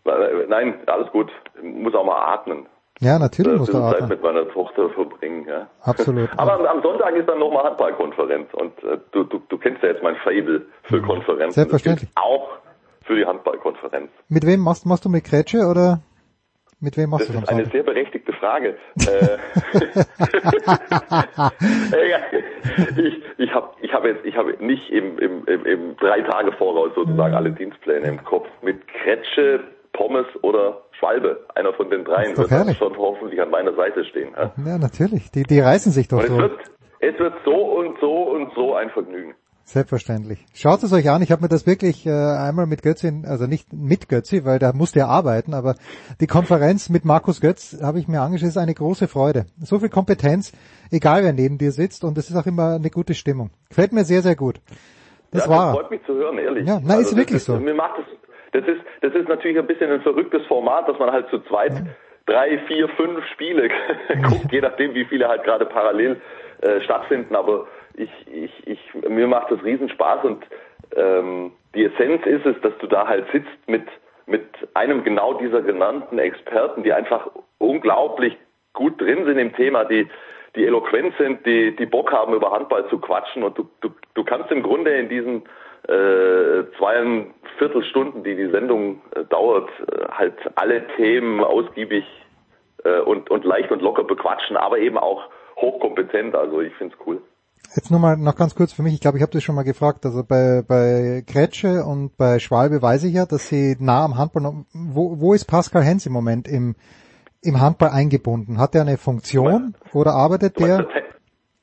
Weil, 0.03 0.21
äh, 0.21 0.47
Nein, 0.47 0.75
alles 0.88 1.11
gut. 1.11 1.32
Muss 1.63 1.95
auch 1.95 2.05
mal 2.05 2.34
atmen. 2.34 2.67
Ja, 3.00 3.20
natürlich 3.20 3.58
musst 3.58 3.74
du 3.74 3.78
bisschen 3.78 4.00
Zeit 4.00 4.10
mit 4.10 4.24
meiner 4.24 4.48
Tochter 4.50 4.89
verbringen. 4.89 5.45
Ja. 5.48 5.68
Absolut. 5.82 6.30
Aber 6.38 6.54
am, 6.54 6.66
am 6.66 6.82
Sonntag 6.82 7.16
ist 7.16 7.28
dann 7.30 7.39
nochmal 7.39 7.64
Handballkonferenz 7.66 8.54
und 8.54 8.72
äh, 8.84 8.98
du, 9.12 9.24
du, 9.24 9.39
du 9.48 9.58
kennst 9.58 9.84
ja 9.84 9.89
jetzt 9.89 10.02
mein 10.04 10.16
Fable 10.18 10.66
für 10.84 11.02
Konferenzen. 11.02 11.54
Selbstverständlich. 11.54 12.10
Das 12.16 12.24
Auch 12.24 12.50
für 13.04 13.16
die 13.16 13.26
Handballkonferenz. 13.26 14.10
Mit 14.30 14.45
wem 14.45 14.62
machst, 14.62 14.86
machst 14.86 15.06
du 15.06 15.10
mit 15.10 15.24
Kretsche 15.24 15.68
oder 15.68 16.02
mit 16.80 16.98
wem 16.98 17.10
machst 17.10 17.30
Das 17.30 17.34
du 17.34 17.38
am 17.38 17.43
ist 17.43 17.50
eine 17.50 17.66
sehr 17.66 17.84
berechtigte 17.84 18.34
Frage. 18.34 18.78
Äh, 19.00 19.38
Ja, 22.10 22.20
ich 22.98 23.24
ich 23.38 23.54
habe 23.54 23.70
ich 23.82 23.93
hab 23.93 24.06
jetzt 24.06 24.26
ich 24.26 24.36
habe 24.36 24.56
nicht 24.60 24.89
im, 24.89 25.18
im, 25.20 25.45
im, 25.45 25.66
im 25.66 25.98
drei 25.98 26.22
Tage 26.22 26.52
voraus 26.52 26.91
sozusagen 26.95 27.34
alle 27.34 27.52
Dienstpläne 27.52 28.08
im 28.08 28.24
Kopf. 28.24 28.48
Mit 28.62 28.88
Kretsche, 28.88 29.62
Pommes 29.98 30.26
oder 30.43 30.84
Schwalbe, 30.98 31.45
einer 31.56 31.74
von 31.74 31.89
den 31.89 32.06
dreien 32.06 32.36
Das 32.36 32.45
ist 32.45 32.52
wird 32.52 32.52
herrlich. 32.52 32.78
schon 32.78 32.95
hoffentlich 32.98 33.41
an 33.41 33.50
meiner 33.50 33.74
Seite 33.76 34.06
stehen. 34.06 34.30
Ja? 34.38 34.54
Ja, 34.66 34.78
natürlich. 34.78 35.30
Die, 35.32 35.43
die 35.43 35.60
reißen 35.60 35.91
sich 35.91 36.08
doch 36.08 36.20
Und 36.20 36.24
es 36.26 36.30
so. 36.30 36.38
wird 36.38 36.60
es 37.00 37.20
wird 37.20 37.34
so 37.45 37.54
und 37.56 38.00
so 38.00 38.14
und 38.32 38.52
so 38.56 38.74
ein 38.76 38.89
Vergnügen. 38.89 39.36
Selbstverständlich. 39.64 40.45
Schaut 40.54 40.82
es 40.82 40.93
euch 40.93 41.10
an. 41.10 41.22
Ich 41.22 41.30
habe 41.32 41.41
mir 41.41 41.50
das 41.50 41.68
wirklich 41.68 42.06
äh, 42.08 42.10
einmal 42.12 42.68
mit 42.68 42.82
Götzi, 42.84 43.12
also 43.28 43.48
nicht 43.48 43.74
mit 43.74 44.08
Götzi, 44.08 44.45
weil 44.45 44.60
da 44.60 44.72
musste 44.74 45.00
er 45.02 45.10
arbeiten, 45.10 45.54
aber 45.54 45.76
die 46.22 46.26
Konferenz 46.28 46.89
mit 46.89 47.04
Markus 47.04 47.41
Götz 47.41 47.78
habe 47.84 48.00
ich 48.00 48.08
mir 48.08 48.22
angeschaut. 48.22 48.48
Es 48.48 48.56
ist 48.56 48.62
eine 48.62 48.74
große 48.74 49.10
Freude. 49.10 49.45
So 49.60 49.78
viel 49.80 49.89
Kompetenz, 49.89 50.54
egal 50.89 51.24
wer 51.24 51.34
neben 51.34 51.58
dir 51.58 51.74
sitzt 51.74 52.06
und 52.06 52.18
es 52.18 52.30
ist 52.30 52.38
auch 52.38 52.45
immer 52.45 52.76
eine 52.76 52.89
gute 52.89 53.14
Stimmung. 53.14 53.50
Gefällt 53.68 53.91
mir 53.91 54.06
sehr, 54.06 54.22
sehr 54.22 54.38
gut. 54.38 54.62
Das 55.32 55.45
ja, 55.45 55.52
war 55.52 55.66
das 55.74 55.76
freut 55.82 55.91
mich 55.91 56.06
zu 56.06 56.14
hören, 56.14 56.38
ehrlich. 56.38 56.66
Ja, 56.66 56.80
na, 56.82 56.95
ist 56.95 57.12
das 57.12 57.18
wirklich 57.18 57.43
so. 57.43 57.58
Mir 57.60 57.76
macht 57.76 58.00
es, 58.00 58.06
das 58.52 58.66
ist, 58.68 58.82
das 59.02 59.14
ist 59.14 59.28
natürlich 59.28 59.58
ein 59.58 59.68
bisschen 59.68 59.91
ein 59.91 60.02
verrücktes 60.02 60.45
Format, 60.45 60.88
dass 60.88 61.00
man 61.00 61.12
halt 61.12 61.30
zu 61.30 61.39
zweit 61.39 61.74
drei, 62.26 62.58
vier, 62.68 62.88
fünf 62.89 63.26
Spiele 63.28 63.70
guckt, 64.30 64.52
je 64.52 64.62
nachdem, 64.62 64.93
wie 64.93 65.06
viele 65.06 65.28
halt 65.28 65.43
gerade 65.43 65.66
parallel 65.66 66.22
äh, 66.62 66.82
stattfinden. 66.82 67.36
Aber 67.36 67.68
ich, 67.95 68.12
ich, 68.32 68.68
ich, 68.68 69.10
mir 69.10 69.28
macht 69.28 69.52
das 69.52 69.64
Riesenspaß 69.64 70.24
und 70.26 70.45
ähm, 70.95 71.52
die 71.76 71.86
Essenz 71.86 72.26
ist 72.26 72.45
es, 72.45 72.60
dass 72.62 72.78
du 72.80 72.88
da 72.88 73.08
halt 73.08 73.26
sitzt 73.32 73.68
mit 73.68 73.84
mit 74.28 74.43
einem 74.74 75.04
genau 75.04 75.36
dieser 75.36 75.62
genannten 75.62 76.20
Experten, 76.20 76.84
die 76.84 76.91
einfach 76.91 77.30
unglaublich 77.60 78.38
gut 78.74 79.00
drin 79.02 79.26
sind 79.26 79.39
im 79.39 79.56
Thema, 79.56 79.86
die 79.86 80.08
die 80.56 80.66
eloquent 80.66 81.14
sind, 81.18 81.45
die 81.45 81.76
die 81.76 81.86
Bock 81.86 82.12
haben 82.12 82.34
über 82.34 82.52
Handball 82.52 82.88
zu 82.89 83.00
quatschen 83.00 83.43
und 83.43 83.58
du 83.58 83.70
du, 83.82 83.89
du 84.14 84.24
kannst 84.24 84.52
im 84.52 84.64
Grunde 84.64 84.91
in 84.91 85.08
diesen 85.08 85.43
äh, 85.88 86.64
zweieinviertel 86.78 87.84
Stunden, 87.86 88.24
die 88.24 88.36
die 88.36 88.50
Sendung 88.52 89.02
äh, 89.16 89.24
dauert, 89.26 89.70
äh, 89.80 90.08
halt 90.10 90.36
alle 90.56 90.86
Themen 90.96 91.44
ausgiebig 91.44 92.06
äh, 92.84 93.00
und 93.00 93.30
und 93.30 93.46
leicht 93.46 93.72
und 93.72 93.82
locker 93.82 94.04
bequatschen, 94.04 94.58
aber 94.58 94.80
eben 94.80 94.98
auch 94.98 95.30
hochkompetent 95.56 96.34
kompetent, 96.34 96.36
also 96.36 96.62
ich 96.62 96.74
find's 96.76 96.96
cool. 97.06 97.22
Jetzt 97.76 97.92
nur 97.92 98.00
mal 98.00 98.16
noch 98.18 98.36
ganz 98.36 98.56
kurz 98.56 98.72
für 98.72 98.82
mich, 98.82 98.94
ich 98.94 99.02
glaube, 99.02 99.18
ich 99.18 99.22
habe 99.22 99.32
das 99.32 99.44
schon 99.44 99.56
mal 99.56 99.64
gefragt, 99.64 100.06
also 100.06 100.24
bei, 100.24 100.64
bei 100.66 101.24
Kretsche 101.28 101.84
und 101.84 102.16
bei 102.18 102.40
Schwalbe 102.40 102.82
weiß 102.82 103.04
ich 103.04 103.14
ja, 103.14 103.26
dass 103.26 103.50
sie 103.50 103.76
nah 103.80 104.06
am 104.06 104.18
Handball, 104.18 104.44
noch, 104.44 104.66
wo, 104.74 105.20
wo 105.20 105.34
ist 105.34 105.46
Pascal 105.46 105.84
Hens 105.84 106.06
im 106.06 106.14
Moment 106.14 106.48
im, 106.48 106.76
im 107.42 107.60
Handball 107.60 107.90
eingebunden? 107.90 108.58
Hat 108.58 108.74
er 108.74 108.82
eine 108.82 108.98
Funktion 108.98 109.76
oder 109.94 110.14
arbeitet 110.14 110.60
der? 110.60 110.88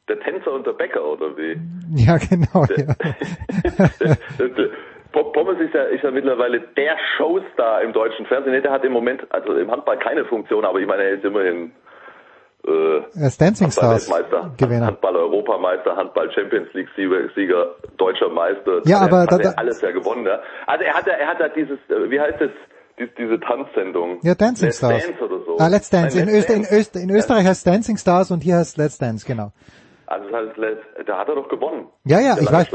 Der, 0.08 0.20
Tänzer 0.20 0.52
und 0.52 0.66
der 0.66 0.72
Bäcker 0.72 1.04
oder 1.04 1.36
wie? 1.36 1.58
Ja, 1.96 2.18
genau. 2.18 2.66
Der, 2.66 2.86
ja. 2.86 4.68
Pommes 5.22 5.60
ist 5.60 5.74
ja, 5.74 5.84
ist 5.84 6.02
ja 6.02 6.10
mittlerweile 6.10 6.60
der 6.60 6.96
Showstar 7.16 7.82
im 7.82 7.92
deutschen 7.92 8.26
Fernsehen. 8.26 8.60
Der 8.62 8.72
hat 8.72 8.84
im 8.84 8.92
Moment, 8.92 9.22
also 9.30 9.56
im 9.56 9.70
Handball 9.70 9.98
keine 9.98 10.24
Funktion, 10.24 10.64
aber 10.64 10.80
ich 10.80 10.86
meine, 10.86 11.04
er 11.04 11.12
ist 11.12 11.24
immerhin 11.24 11.72
äh, 12.66 13.26
ist 13.26 13.40
Dancing 13.40 13.70
Stars 13.70 14.10
Gewinner. 14.56 14.86
Handball-Europameister, 14.86 15.96
Handball-Champions-League-Sieger, 15.96 17.28
Sieger, 17.34 17.74
deutscher 17.98 18.30
Meister. 18.30 18.80
Ja, 18.86 19.00
aber 19.00 19.20
er, 19.20 19.26
da, 19.26 19.48
hat 19.48 19.58
alles 19.58 19.80
ja 19.82 19.90
gewonnen. 19.90 20.24
Ja. 20.24 20.40
Also 20.66 20.84
er 20.84 20.94
hat 20.94 21.06
ja, 21.06 21.12
er 21.12 21.26
hat 21.28 21.40
ja 21.40 21.48
dieses, 21.48 21.78
äh, 21.90 22.10
wie 22.10 22.20
heißt 22.20 22.40
das, 22.40 22.50
die, 22.98 23.08
diese 23.18 23.38
Tanzsendung? 23.40 24.18
Ja, 24.22 24.34
Dancing 24.34 24.68
Let's 24.68 24.78
Stars. 24.78 25.06
Dance 25.06 25.24
oder 25.24 25.44
so. 25.44 25.58
Ah, 25.58 25.68
Let's 25.68 25.90
Dance. 25.90 26.16
Nein, 26.16 26.28
in, 26.28 26.34
Let's 26.34 26.48
Öster, 26.48 26.54
Dance. 26.54 26.74
in, 26.74 26.80
Öster, 26.80 27.00
in 27.00 27.10
Österreich 27.10 27.46
heißt 27.46 27.66
Dancing 27.66 27.96
Stars 27.98 28.30
und 28.30 28.42
hier 28.42 28.56
heißt 28.56 28.78
Let's 28.78 28.98
Dance, 28.98 29.26
genau. 29.26 29.52
Also 30.06 30.28
das 30.28 30.56
heißt, 30.56 30.80
da 31.06 31.18
hat 31.18 31.28
er 31.28 31.34
doch 31.36 31.48
gewonnen. 31.48 31.86
Ja, 32.04 32.20
ja, 32.20 32.36
ich 32.40 32.50
weiß. 32.50 32.70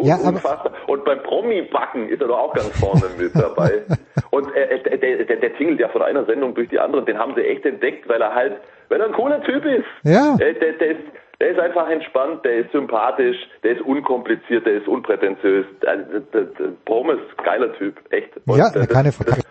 Ja, 0.00 0.16
unfassbar. 0.16 0.72
Und 0.86 1.04
beim 1.04 1.22
Promi-Backen 1.22 2.08
ist 2.08 2.20
er 2.20 2.28
doch 2.28 2.38
auch 2.38 2.54
ganz 2.54 2.78
vorne 2.78 3.06
mit 3.18 3.34
dabei. 3.34 3.82
Und 4.30 4.54
äh, 4.54 4.82
der, 4.82 5.24
der, 5.24 5.36
der, 5.36 5.56
tingelt 5.56 5.80
ja 5.80 5.88
von 5.88 6.02
einer 6.02 6.24
Sendung 6.26 6.54
durch 6.54 6.68
die 6.68 6.78
andere. 6.78 7.04
Den 7.04 7.18
haben 7.18 7.34
sie 7.34 7.42
echt 7.42 7.64
entdeckt, 7.64 8.08
weil 8.08 8.20
er 8.20 8.34
halt, 8.34 8.60
weil 8.88 9.00
er 9.00 9.06
ein 9.06 9.12
cooler 9.12 9.42
Typ 9.42 9.64
ist. 9.64 9.86
Ja. 10.04 10.36
Der, 10.36 10.52
der, 10.54 10.72
der, 10.74 10.90
ist, 10.90 11.04
der 11.40 11.50
ist 11.50 11.58
einfach 11.58 11.88
entspannt, 11.88 12.44
der 12.44 12.58
ist 12.58 12.72
sympathisch, 12.72 13.36
der 13.62 13.72
ist 13.72 13.82
unkompliziert, 13.82 14.66
der 14.66 14.74
ist 14.74 14.88
unprätentiös. 14.88 15.66
Also, 15.86 16.04
der, 16.10 16.20
der, 16.20 16.42
der 16.42 16.68
Promis, 16.84 17.18
geiler 17.42 17.72
Typ, 17.74 17.96
echt. 18.10 18.30
Und, 18.46 18.58
Ja, 18.58 18.70
keine 18.86 19.12
Frage. 19.12 19.42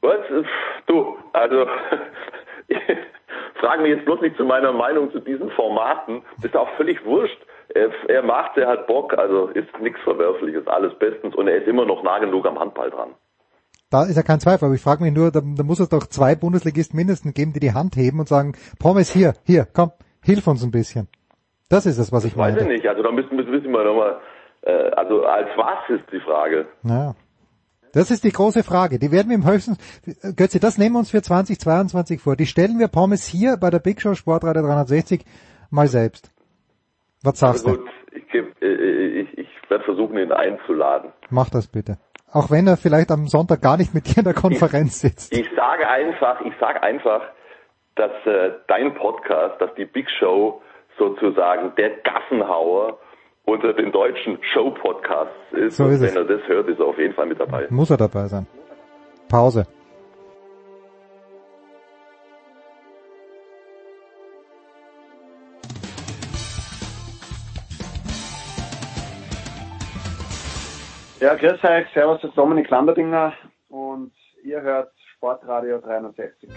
was? 0.00 0.18
Du, 0.86 1.16
also 1.32 1.66
frag 3.60 3.80
mich 3.80 3.90
jetzt 3.90 4.04
bloß 4.04 4.20
nicht 4.20 4.36
zu 4.36 4.44
meiner 4.44 4.72
Meinung 4.72 5.10
zu 5.12 5.20
diesen 5.20 5.50
Formaten. 5.50 6.22
Das 6.36 6.46
ist 6.46 6.56
auch 6.56 6.68
völlig 6.76 7.04
wurscht. 7.04 7.38
Er, 7.74 7.90
er 8.08 8.22
macht, 8.22 8.56
er 8.58 8.68
hat 8.68 8.86
Bock, 8.86 9.16
also 9.16 9.46
ist 9.48 9.68
nichts 9.80 10.00
Verwerfliches, 10.02 10.66
alles 10.66 10.92
bestens 10.98 11.34
und 11.34 11.48
er 11.48 11.56
ist 11.56 11.68
immer 11.68 11.86
noch 11.86 12.02
nah 12.02 12.18
genug 12.18 12.46
am 12.46 12.58
Handball 12.58 12.90
dran. 12.90 13.10
Da 13.90 14.04
ist 14.04 14.16
ja 14.16 14.22
kein 14.22 14.40
Zweifel, 14.40 14.66
aber 14.66 14.74
ich 14.74 14.82
frage 14.82 15.02
mich 15.02 15.12
nur, 15.14 15.30
da, 15.30 15.40
da 15.42 15.62
muss 15.62 15.80
es 15.80 15.88
doch 15.88 16.06
zwei 16.06 16.34
Bundesligisten 16.34 16.96
mindestens 16.96 17.34
geben, 17.34 17.52
die 17.52 17.60
die 17.60 17.72
Hand 17.72 17.96
heben 17.96 18.20
und 18.20 18.28
sagen, 18.28 18.54
Pommes 18.78 19.10
hier, 19.10 19.34
hier, 19.44 19.66
komm, 19.72 19.92
hilf 20.22 20.46
uns 20.46 20.62
ein 20.64 20.70
bisschen. 20.70 21.08
Das 21.68 21.86
ist 21.86 21.98
es, 21.98 22.12
was 22.12 22.24
ich 22.24 22.36
Weiß 22.36 22.54
ich 22.54 22.62
meine. 22.62 22.74
nicht, 22.74 22.86
also 22.86 23.02
da 23.02 23.10
müssen, 23.10 23.36
müssen 23.36 23.50
müssen 23.50 23.70
wir 23.70 23.84
nochmal, 23.84 24.20
äh, 24.62 24.90
also 24.96 25.24
als 25.24 25.48
was 25.56 25.88
ist 25.88 26.04
die 26.12 26.20
Frage? 26.20 26.66
Ja. 26.84 27.14
Das 27.92 28.10
ist 28.10 28.24
die 28.24 28.32
große 28.32 28.62
Frage. 28.62 28.98
Die 28.98 29.12
werden 29.12 29.28
wir 29.28 29.36
im 29.36 29.46
höchsten, 29.46 29.76
Götze, 30.36 30.60
das 30.60 30.78
nehmen 30.78 30.94
wir 30.94 30.98
uns 31.00 31.10
für 31.10 31.22
2022 31.22 32.20
vor. 32.20 32.36
Die 32.36 32.46
stellen 32.46 32.78
wir 32.78 32.88
Pommes 32.88 33.26
hier 33.26 33.56
bei 33.58 33.70
der 33.70 33.78
Big 33.80 34.00
Show 34.00 34.14
Sportradio 34.14 34.62
360 34.62 35.24
mal 35.70 35.86
selbst. 35.88 36.30
Was 37.22 37.38
sagst 37.38 37.66
Also 37.66 37.76
du? 37.78 37.82
gut, 37.84 37.90
ich, 38.14 38.28
geb- 38.30 38.62
äh, 38.62 39.20
ich, 39.20 39.38
ich 39.38 39.48
werde 39.70 39.84
versuchen, 39.84 40.16
ihn 40.18 40.32
einzuladen. 40.32 41.12
Mach 41.30 41.50
das 41.50 41.66
bitte. 41.66 41.98
Auch 42.30 42.50
wenn 42.50 42.66
er 42.66 42.78
vielleicht 42.78 43.10
am 43.10 43.26
Sonntag 43.28 43.60
gar 43.60 43.76
nicht 43.76 43.92
mit 43.94 44.06
dir 44.06 44.18
in 44.18 44.24
der 44.24 44.34
Konferenz 44.34 45.00
sitzt. 45.00 45.32
Ich 45.36 45.46
sage 45.54 45.86
einfach, 45.88 46.40
ich 46.40 46.54
sage 46.58 46.82
einfach, 46.82 47.20
dass 47.94 48.10
äh, 48.24 48.52
dein 48.68 48.94
Podcast, 48.94 49.60
dass 49.60 49.74
die 49.74 49.84
Big 49.84 50.06
Show 50.18 50.62
sozusagen 50.98 51.74
der 51.76 51.90
Gassenhauer 52.02 52.98
unter 53.44 53.72
den 53.72 53.92
deutschen 53.92 54.38
Show-Podcasts 54.52 55.34
ist. 55.52 55.76
So 55.76 55.84
Und 55.84 55.92
ist 55.92 56.00
es. 56.02 56.14
wenn 56.14 56.16
er 56.16 56.24
das 56.24 56.46
hört, 56.48 56.68
ist 56.68 56.78
er 56.78 56.86
auf 56.86 56.98
jeden 56.98 57.14
Fall 57.14 57.26
mit 57.26 57.40
dabei. 57.40 57.66
Muss 57.70 57.90
er 57.90 57.96
dabei 57.96 58.26
sein. 58.26 58.46
Pause. 59.28 59.66
Ja, 71.20 71.34
grüß 71.36 71.62
euch, 71.64 71.86
servus, 71.94 72.20
das 72.20 72.30
ist 72.30 72.36
Dominik 72.36 72.68
Lamberdinger 72.68 73.32
und 73.68 74.12
ihr 74.42 74.60
hört 74.60 74.92
Sportradio 75.14 75.78
360. 75.78 76.50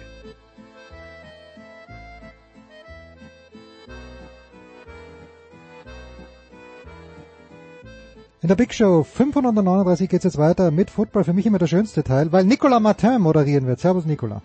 In 8.42 8.50
der 8.50 8.56
Big 8.56 8.74
Show 8.74 9.04
539 9.04 10.10
geht's 10.10 10.26
jetzt 10.26 10.38
weiter 10.38 10.70
mit 10.70 10.90
Football. 10.90 11.24
Für 11.24 11.34
mich 11.34 11.46
immer 11.46 11.58
der 11.58 11.68
schönste 11.68 12.04
Teil, 12.04 12.32
weil 12.32 12.44
Nicolas 12.44 12.82
Martin 12.82 13.22
moderieren 13.22 13.66
wird. 13.66 13.80
Servus 13.80 14.06
Nicolas. 14.06 14.42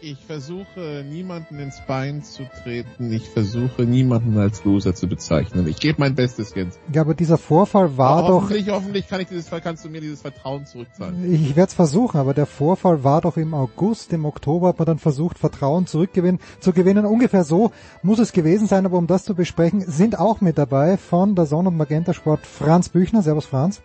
Ich 0.00 0.24
versuche 0.24 1.04
niemanden 1.08 1.58
ins 1.58 1.80
Bein 1.88 2.22
zu 2.22 2.44
treten. 2.62 3.12
Ich 3.12 3.28
versuche 3.28 3.82
niemanden 3.82 4.38
als 4.38 4.64
Loser 4.64 4.94
zu 4.94 5.08
bezeichnen. 5.08 5.66
Ich 5.66 5.80
gebe 5.80 5.98
mein 5.98 6.14
Bestes, 6.14 6.54
Jens. 6.54 6.78
Ja, 6.92 7.00
aber 7.00 7.14
dieser 7.14 7.36
Vorfall 7.36 7.96
war 7.98 8.22
doch, 8.22 8.42
hoffentlich, 8.42 8.68
hoffentlich 8.70 9.08
kann 9.08 9.20
ich 9.20 9.26
dieses, 9.26 9.50
kannst 9.50 9.84
du 9.84 9.88
mir 9.88 10.00
dieses 10.00 10.22
Vertrauen 10.22 10.66
zurückzahlen. 10.66 11.34
ich 11.34 11.56
werde 11.56 11.70
es 11.70 11.74
versuchen, 11.74 12.18
aber 12.18 12.32
der 12.32 12.46
Vorfall 12.46 13.02
war 13.02 13.22
doch 13.22 13.36
im 13.36 13.54
August, 13.54 14.12
im 14.12 14.24
Oktober 14.24 14.68
hat 14.68 14.78
man 14.78 14.86
dann 14.86 14.98
versucht, 15.00 15.36
Vertrauen 15.36 15.88
zurückgewinnen, 15.88 16.40
zu 16.60 16.72
gewinnen. 16.72 17.04
Ungefähr 17.04 17.42
so 17.42 17.72
muss 18.02 18.20
es 18.20 18.32
gewesen 18.32 18.68
sein, 18.68 18.86
aber 18.86 18.98
um 18.98 19.08
das 19.08 19.24
zu 19.24 19.34
besprechen, 19.34 19.80
sind 19.80 20.16
auch 20.16 20.40
mit 20.40 20.58
dabei 20.58 20.96
von 20.96 21.34
der 21.34 21.46
Sonne 21.46 21.70
und 21.70 21.76
Magenta 21.76 22.14
Sport 22.14 22.46
Franz 22.46 22.88
Büchner. 22.88 23.22
Servus 23.22 23.46
Franz. 23.46 23.82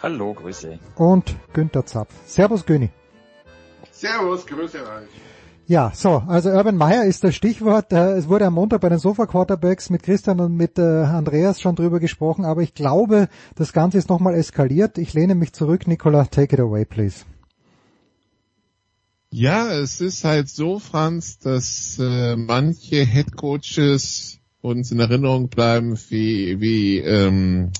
Hallo, 0.00 0.32
Grüße. 0.32 0.78
Und 0.94 1.34
Günther 1.52 1.84
Zapp. 1.86 2.06
Servus 2.24 2.64
Göni. 2.64 2.90
Servus, 3.98 4.46
grüße 4.46 4.78
euch. 4.78 5.08
Ja, 5.66 5.90
so, 5.92 6.22
also 6.28 6.50
Urban 6.50 6.76
Meyer 6.76 7.04
ist 7.04 7.24
das 7.24 7.34
Stichwort. 7.34 7.92
Äh, 7.92 8.16
Es 8.16 8.28
wurde 8.28 8.46
am 8.46 8.54
Montag 8.54 8.80
bei 8.80 8.88
den 8.88 9.00
Sofa 9.00 9.26
Quarterbacks 9.26 9.90
mit 9.90 10.04
Christian 10.04 10.40
und 10.40 10.56
mit 10.56 10.78
äh, 10.78 10.82
Andreas 10.82 11.60
schon 11.60 11.74
drüber 11.74 11.98
gesprochen, 11.98 12.44
aber 12.44 12.62
ich 12.62 12.74
glaube, 12.74 13.28
das 13.56 13.72
Ganze 13.72 13.98
ist 13.98 14.08
nochmal 14.08 14.34
eskaliert. 14.34 14.98
Ich 14.98 15.14
lehne 15.14 15.34
mich 15.34 15.52
zurück. 15.52 15.88
Nicola, 15.88 16.24
take 16.26 16.54
it 16.54 16.60
away, 16.60 16.84
please. 16.84 17.24
Ja, 19.30 19.70
es 19.72 20.00
ist 20.00 20.24
halt 20.24 20.48
so, 20.48 20.78
Franz, 20.78 21.40
dass 21.40 21.98
äh, 21.98 22.36
manche 22.36 23.04
Headcoaches 23.04 24.38
uns 24.62 24.92
in 24.92 25.00
Erinnerung 25.00 25.48
bleiben 25.48 25.98
wie, 26.08 26.60
wie 26.60 26.98
ähm, 26.98 27.72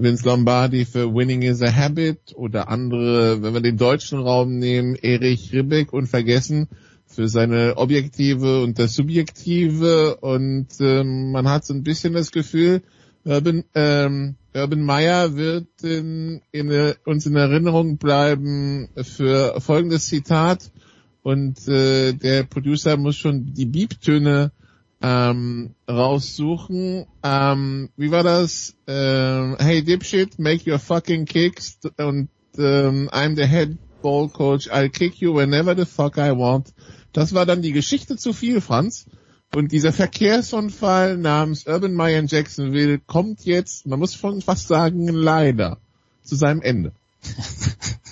Vince 0.00 0.24
Lombardi 0.24 0.84
für 0.84 1.12
Winning 1.12 1.42
is 1.42 1.60
a 1.60 1.74
Habit 1.74 2.32
oder 2.36 2.68
andere, 2.68 3.42
wenn 3.42 3.52
wir 3.52 3.60
den 3.60 3.76
deutschen 3.76 4.20
Raum 4.20 4.56
nehmen, 4.58 4.94
Erich 4.94 5.52
Ribbeck 5.52 5.92
und 5.92 6.06
vergessen 6.06 6.68
für 7.06 7.26
seine 7.26 7.76
Objektive 7.76 8.62
und 8.62 8.78
das 8.78 8.94
Subjektive 8.94 10.18
und 10.20 10.68
ähm, 10.78 11.32
man 11.32 11.48
hat 11.48 11.64
so 11.64 11.74
ein 11.74 11.82
bisschen 11.82 12.12
das 12.12 12.30
Gefühl, 12.30 12.82
Urban, 13.24 13.64
ähm, 13.74 14.36
Urban 14.54 14.82
Meyer 14.82 15.34
wird 15.34 15.66
in, 15.82 16.42
in, 16.52 16.94
uns 17.04 17.26
in 17.26 17.34
Erinnerung 17.34 17.98
bleiben 17.98 18.90
für 19.02 19.60
folgendes 19.60 20.06
Zitat 20.06 20.70
und 21.22 21.66
äh, 21.66 22.12
der 22.12 22.44
Producer 22.44 22.96
muss 22.96 23.16
schon 23.16 23.52
die 23.52 23.66
Beeptöne 23.66 24.52
ähm, 25.02 25.74
raussuchen. 25.88 27.06
Ähm, 27.22 27.90
wie 27.96 28.10
war 28.10 28.22
das? 28.22 28.76
Ähm, 28.86 29.56
hey 29.58 29.82
Dipshit, 29.82 30.38
make 30.38 30.70
your 30.70 30.78
fucking 30.78 31.24
kicks 31.24 31.78
und 31.98 32.28
ähm, 32.56 33.08
I'm 33.12 33.36
the 33.36 33.46
head 33.46 33.76
ball 34.02 34.28
coach, 34.28 34.68
I'll 34.70 34.90
kick 34.90 35.20
you 35.20 35.34
whenever 35.34 35.76
the 35.76 35.84
fuck 35.84 36.18
I 36.18 36.30
want. 36.30 36.72
Das 37.12 37.34
war 37.34 37.46
dann 37.46 37.62
die 37.62 37.72
Geschichte 37.72 38.16
zu 38.16 38.32
viel, 38.32 38.60
Franz. 38.60 39.06
Und 39.54 39.72
dieser 39.72 39.92
Verkehrsunfall 39.92 41.16
namens 41.16 41.66
Urban 41.66 41.94
Meyer 41.94 42.18
in 42.18 42.26
Jacksonville 42.26 42.98
kommt 42.98 43.44
jetzt, 43.46 43.86
man 43.86 43.98
muss 43.98 44.14
schon 44.14 44.42
fast 44.42 44.68
sagen, 44.68 45.08
leider 45.08 45.78
zu 46.22 46.36
seinem 46.36 46.60
Ende. 46.60 46.92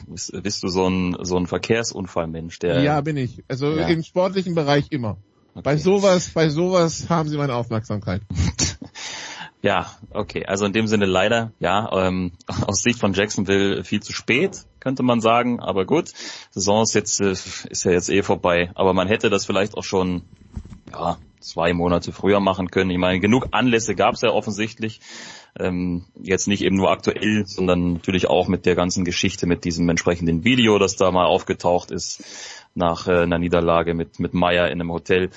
Bist, 0.09 0.33
bist 0.41 0.63
du 0.63 0.69
so 0.69 0.89
ein, 0.89 1.17
so 1.23 1.37
ein 1.37 1.49
Verkehrsunfallmensch, 1.49 2.61
der... 2.61 2.81
Ja, 2.81 3.01
bin 3.01 3.17
ich. 3.17 3.43
Also 3.49 3.73
Ja. 3.73 3.89
im 3.89 4.05
sportlichen 4.05 4.55
Bereich 4.55 4.87
immer. 4.91 5.19
Bei 5.63 5.77
sowas, 5.77 6.31
bei 6.31 6.49
sowas 6.49 7.09
haben 7.09 7.29
sie 7.29 7.37
meine 7.37 7.55
Aufmerksamkeit. 7.55 8.23
Ja, 9.63 9.91
okay. 10.11 10.45
Also 10.47 10.65
in 10.65 10.73
dem 10.73 10.87
Sinne 10.87 11.07
leider, 11.07 11.51
ja, 11.59 11.91
ähm, 11.93 12.33
aus 12.67 12.83
Sicht 12.83 13.01
von 13.01 13.15
Jacksonville 13.15 13.83
viel 13.83 14.01
zu 14.01 14.13
spät, 14.13 14.65
könnte 14.79 15.03
man 15.03 15.21
sagen. 15.21 15.59
Aber 15.59 15.85
gut, 15.87 16.13
Saison 16.51 16.83
ist 16.83 16.95
jetzt 16.95 17.21
äh, 17.21 17.33
ist 17.33 17.85
ja 17.85 17.91
jetzt 17.91 18.09
eh 18.09 18.23
vorbei. 18.23 18.71
Aber 18.77 18.93
man 18.93 19.09
hätte 19.09 19.29
das 19.29 19.45
vielleicht 19.45 19.77
auch 19.77 19.83
schon 19.83 20.23
ja 20.93 21.19
zwei 21.41 21.73
Monate 21.73 22.13
früher 22.13 22.39
machen 22.39 22.71
können. 22.71 22.91
Ich 22.91 22.99
meine, 22.99 23.19
genug 23.19 23.49
Anlässe 23.51 23.97
gab 23.97 24.15
es 24.15 24.21
ja 24.21 24.31
offensichtlich. 24.31 25.01
Ähm, 25.59 26.05
jetzt 26.23 26.47
nicht 26.47 26.63
eben 26.63 26.77
nur 26.77 26.93
aktuell, 26.93 27.45
sondern 27.47 27.95
natürlich 27.95 28.29
auch 28.29 28.47
mit 28.47 28.67
der 28.67 28.77
ganzen 28.77 29.05
Geschichte, 29.05 29.47
mit 29.47 29.65
diesem 29.65 29.89
entsprechenden 29.89 30.45
Video, 30.45 30.79
das 30.79 30.95
da 30.95 31.11
mal 31.11 31.27
aufgetaucht 31.27 31.91
ist 31.91 32.23
nach 32.77 33.07
äh, 33.09 33.23
einer 33.23 33.39
Niederlage 33.39 33.95
mit, 33.95 34.21
mit 34.21 34.35
Meyer 34.35 34.67
in 34.67 34.81
einem 34.81 34.93
Hotel. 34.93 35.31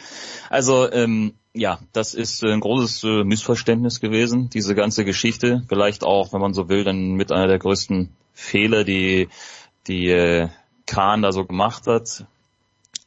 Also 0.50 0.92
ähm, 0.92 1.34
ja, 1.54 1.80
das 1.94 2.14
ist 2.14 2.44
ein 2.44 2.60
großes 2.60 3.04
äh, 3.04 3.24
Missverständnis 3.24 4.00
gewesen, 4.00 4.50
diese 4.50 4.76
ganze 4.76 5.06
Geschichte. 5.06 5.64
Vielleicht 5.68 6.04
auch, 6.04 6.34
wenn 6.34 6.42
man 6.42 6.54
so 6.54 6.70
will, 6.70 6.84
dann 6.84 7.14
mit 7.14 7.32
einer 7.32 7.48
der 7.48 7.60
größten 7.60 8.10
Fehler, 8.34 8.84
die 8.84 9.30
die 9.88 10.10
äh, 10.10 10.50
Kahn 10.86 11.22
da 11.22 11.32
so 11.32 11.46
gemacht 11.46 11.88
hat. 11.88 12.26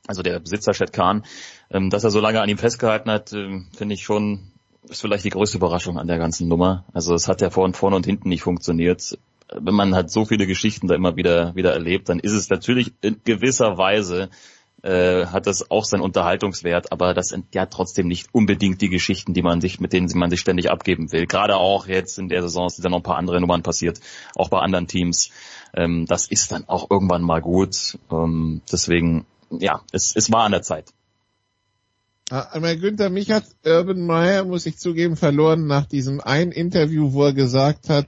Also 0.06 0.22
der 0.22 0.40
Besitzer 0.40 0.72
Chad 0.72 0.92
Kahn, 0.92 1.24
ähm, 1.70 1.90
dass 1.90 2.04
er 2.04 2.10
so 2.10 2.20
lange 2.20 2.40
an 2.40 2.48
ihm 2.48 2.58
festgehalten 2.58 3.10
hat, 3.10 3.32
äh, 3.32 3.60
finde 3.76 3.94
ich 3.94 4.02
schon 4.02 4.52
ist 4.88 5.00
vielleicht 5.00 5.24
die 5.24 5.30
größte 5.30 5.58
Überraschung 5.58 5.98
an 5.98 6.08
der 6.08 6.18
ganzen 6.18 6.48
Nummer. 6.48 6.84
Also 6.92 7.14
es 7.14 7.28
hat 7.28 7.40
ja 7.40 7.50
vorne, 7.50 7.74
vorne 7.74 7.96
und 7.96 8.06
hinten 8.06 8.28
nicht 8.28 8.42
funktioniert. 8.42 9.16
Wenn 9.60 9.74
man 9.74 9.94
halt 9.94 10.10
so 10.10 10.24
viele 10.24 10.46
Geschichten 10.46 10.88
da 10.88 10.94
immer 10.94 11.16
wieder 11.16 11.54
wieder 11.54 11.72
erlebt, 11.72 12.08
dann 12.08 12.18
ist 12.18 12.32
es 12.32 12.48
natürlich 12.48 12.92
in 13.00 13.20
gewisser 13.24 13.78
Weise 13.78 14.30
äh, 14.82 15.26
hat 15.26 15.46
das 15.46 15.70
auch 15.70 15.84
seinen 15.84 16.00
Unterhaltungswert, 16.00 16.90
aber 16.92 17.14
das 17.14 17.28
sind 17.28 17.54
ja 17.54 17.66
trotzdem 17.66 18.08
nicht 18.08 18.28
unbedingt 18.32 18.80
die 18.80 18.88
Geschichten, 18.88 19.32
die 19.32 19.42
man 19.42 19.60
sich, 19.60 19.80
mit 19.80 19.92
denen 19.92 20.10
man 20.14 20.30
sich 20.30 20.40
ständig 20.40 20.70
abgeben 20.70 21.12
will. 21.12 21.26
Gerade 21.26 21.56
auch 21.56 21.86
jetzt 21.86 22.18
in 22.18 22.28
der 22.28 22.42
Saison 22.42 22.68
sind 22.68 22.84
da 22.84 22.88
noch 22.88 22.98
ein 22.98 23.04
paar 23.04 23.16
andere 23.16 23.40
Nummern 23.40 23.62
passiert, 23.62 24.00
auch 24.34 24.48
bei 24.48 24.58
anderen 24.58 24.88
Teams. 24.88 25.30
Ähm, 25.74 26.06
das 26.06 26.26
ist 26.26 26.50
dann 26.52 26.68
auch 26.68 26.90
irgendwann 26.90 27.22
mal 27.22 27.40
gut. 27.40 27.98
Ähm, 28.10 28.60
deswegen, 28.70 29.24
ja, 29.50 29.82
es, 29.92 30.16
es 30.16 30.32
war 30.32 30.44
an 30.44 30.52
der 30.52 30.62
Zeit. 30.62 30.92
Einmal 32.30 32.78
Günther, 32.78 33.10
mich 33.10 33.30
hat 33.30 33.44
Urban 33.64 34.06
Meyer, 34.06 34.44
muss 34.44 34.64
ich 34.64 34.78
zugeben, 34.78 35.16
verloren 35.16 35.66
nach 35.66 35.84
diesem 35.84 36.20
einen 36.20 36.50
Interview, 36.50 37.12
wo 37.12 37.24
er 37.24 37.34
gesagt 37.34 37.90
hat, 37.90 38.06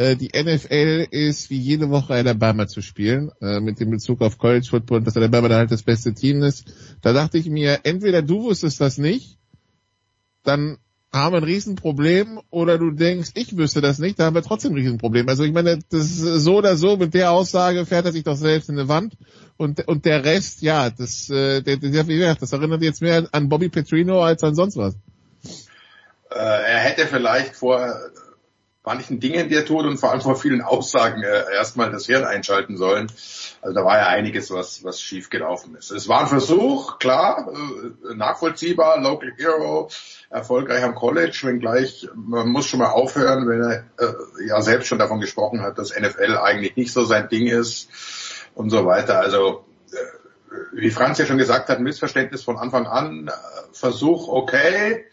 äh, 0.00 0.16
die 0.16 0.30
NFL 0.34 1.08
ist 1.10 1.50
wie 1.50 1.58
jede 1.58 1.90
Woche 1.90 2.14
Alabama 2.14 2.66
zu 2.66 2.80
spielen, 2.80 3.32
äh, 3.42 3.60
mit 3.60 3.80
dem 3.80 3.90
Bezug 3.90 4.22
auf 4.22 4.38
College 4.38 4.66
Football, 4.70 5.02
dass 5.02 5.16
Alabama 5.16 5.48
da 5.48 5.56
halt 5.56 5.70
das 5.70 5.82
beste 5.82 6.14
Team 6.14 6.42
ist. 6.42 6.64
Da 7.02 7.12
dachte 7.12 7.36
ich 7.36 7.50
mir, 7.50 7.80
entweder 7.82 8.22
du 8.22 8.44
wusstest 8.44 8.80
das 8.80 8.96
nicht, 8.96 9.36
dann 10.42 10.78
haben 11.12 11.34
wir 11.34 11.38
ein 11.38 11.44
Riesenproblem, 11.44 12.40
oder 12.48 12.78
du 12.78 12.92
denkst, 12.92 13.32
ich 13.34 13.54
wüsste 13.58 13.82
das 13.82 13.98
nicht, 13.98 14.18
da 14.18 14.24
haben 14.24 14.34
wir 14.34 14.42
trotzdem 14.42 14.72
ein 14.72 14.78
Riesenproblem. 14.78 15.28
Also 15.28 15.44
ich 15.44 15.52
meine, 15.52 15.80
das 15.90 16.06
ist 16.06 16.20
so 16.44 16.58
oder 16.58 16.76
so, 16.76 16.96
mit 16.96 17.12
der 17.12 17.32
Aussage 17.32 17.84
fährt 17.84 18.06
er 18.06 18.12
sich 18.12 18.24
doch 18.24 18.36
selbst 18.36 18.70
in 18.70 18.78
eine 18.78 18.88
Wand. 18.88 19.18
Und, 19.58 19.86
und 19.86 20.06
der 20.06 20.24
Rest, 20.24 20.62
ja, 20.62 20.88
das, 20.88 21.28
äh, 21.28 21.60
der, 21.60 21.76
der, 21.76 22.34
das 22.36 22.52
erinnert 22.52 22.80
jetzt 22.80 23.02
mehr 23.02 23.28
an 23.32 23.50
Bobby 23.50 23.68
Petrino 23.68 24.22
als 24.22 24.42
an 24.44 24.54
sonst 24.54 24.78
was. 24.78 24.94
Äh, 26.30 26.36
er 26.38 26.78
hätte 26.78 27.06
vielleicht 27.06 27.56
vor 27.56 27.84
manchen 28.84 29.20
Dingen, 29.20 29.48
die 29.48 29.56
er 29.56 29.66
tut 29.66 29.84
und 29.84 29.98
vor 29.98 30.10
allem 30.10 30.22
vor 30.22 30.36
vielen 30.36 30.62
Aussagen 30.62 31.22
äh, 31.22 31.52
erstmal 31.52 31.90
das 31.90 32.06
Hirn 32.06 32.24
einschalten 32.24 32.76
sollen. 32.76 33.08
Also 33.60 33.74
da 33.74 33.84
war 33.84 33.98
ja 33.98 34.06
einiges, 34.06 34.50
was, 34.50 34.82
was 34.84 35.00
schief 35.00 35.28
gelaufen 35.28 35.74
ist. 35.74 35.90
Es 35.90 36.08
war 36.08 36.20
ein 36.20 36.26
Versuch, 36.28 36.98
klar, 36.98 37.52
äh, 37.52 38.14
nachvollziehbar, 38.14 39.00
Local 39.00 39.32
Hero, 39.36 39.90
erfolgreich 40.30 40.82
am 40.82 40.94
College, 40.94 41.40
wenngleich 41.42 42.08
man 42.14 42.48
muss 42.48 42.66
schon 42.66 42.80
mal 42.80 42.90
aufhören, 42.90 43.46
wenn 43.48 43.62
er 43.62 43.84
äh, 43.98 44.46
ja 44.46 44.62
selbst 44.62 44.86
schon 44.86 44.98
davon 44.98 45.20
gesprochen 45.20 45.60
hat, 45.60 45.78
dass 45.78 45.94
NFL 45.94 46.38
eigentlich 46.38 46.76
nicht 46.76 46.92
so 46.92 47.04
sein 47.04 47.28
Ding 47.28 47.48
ist 47.48 47.90
und 48.54 48.70
so 48.70 48.86
weiter. 48.86 49.20
Also 49.20 49.66
äh, 49.92 49.96
wie 50.72 50.90
Franz 50.90 51.18
ja 51.18 51.26
schon 51.26 51.38
gesagt 51.38 51.68
hat, 51.68 51.80
Missverständnis 51.80 52.42
von 52.42 52.56
Anfang 52.56 52.86
an, 52.86 53.28
äh, 53.28 53.30
Versuch 53.72 54.28
okay, 54.28 55.04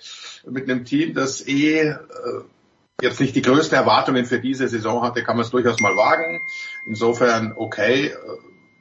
mit 0.45 0.69
einem 0.69 0.85
Team, 0.85 1.13
das 1.13 1.45
eh 1.45 1.81
äh, 1.81 1.95
jetzt 3.01 3.19
nicht 3.19 3.35
die 3.35 3.41
größten 3.41 3.77
Erwartungen 3.77 4.25
für 4.25 4.39
diese 4.39 4.67
Saison 4.67 5.03
hatte, 5.03 5.23
kann 5.23 5.37
man 5.37 5.45
es 5.45 5.51
durchaus 5.51 5.79
mal 5.79 5.95
wagen. 5.95 6.41
Insofern 6.85 7.53
okay. 7.55 8.13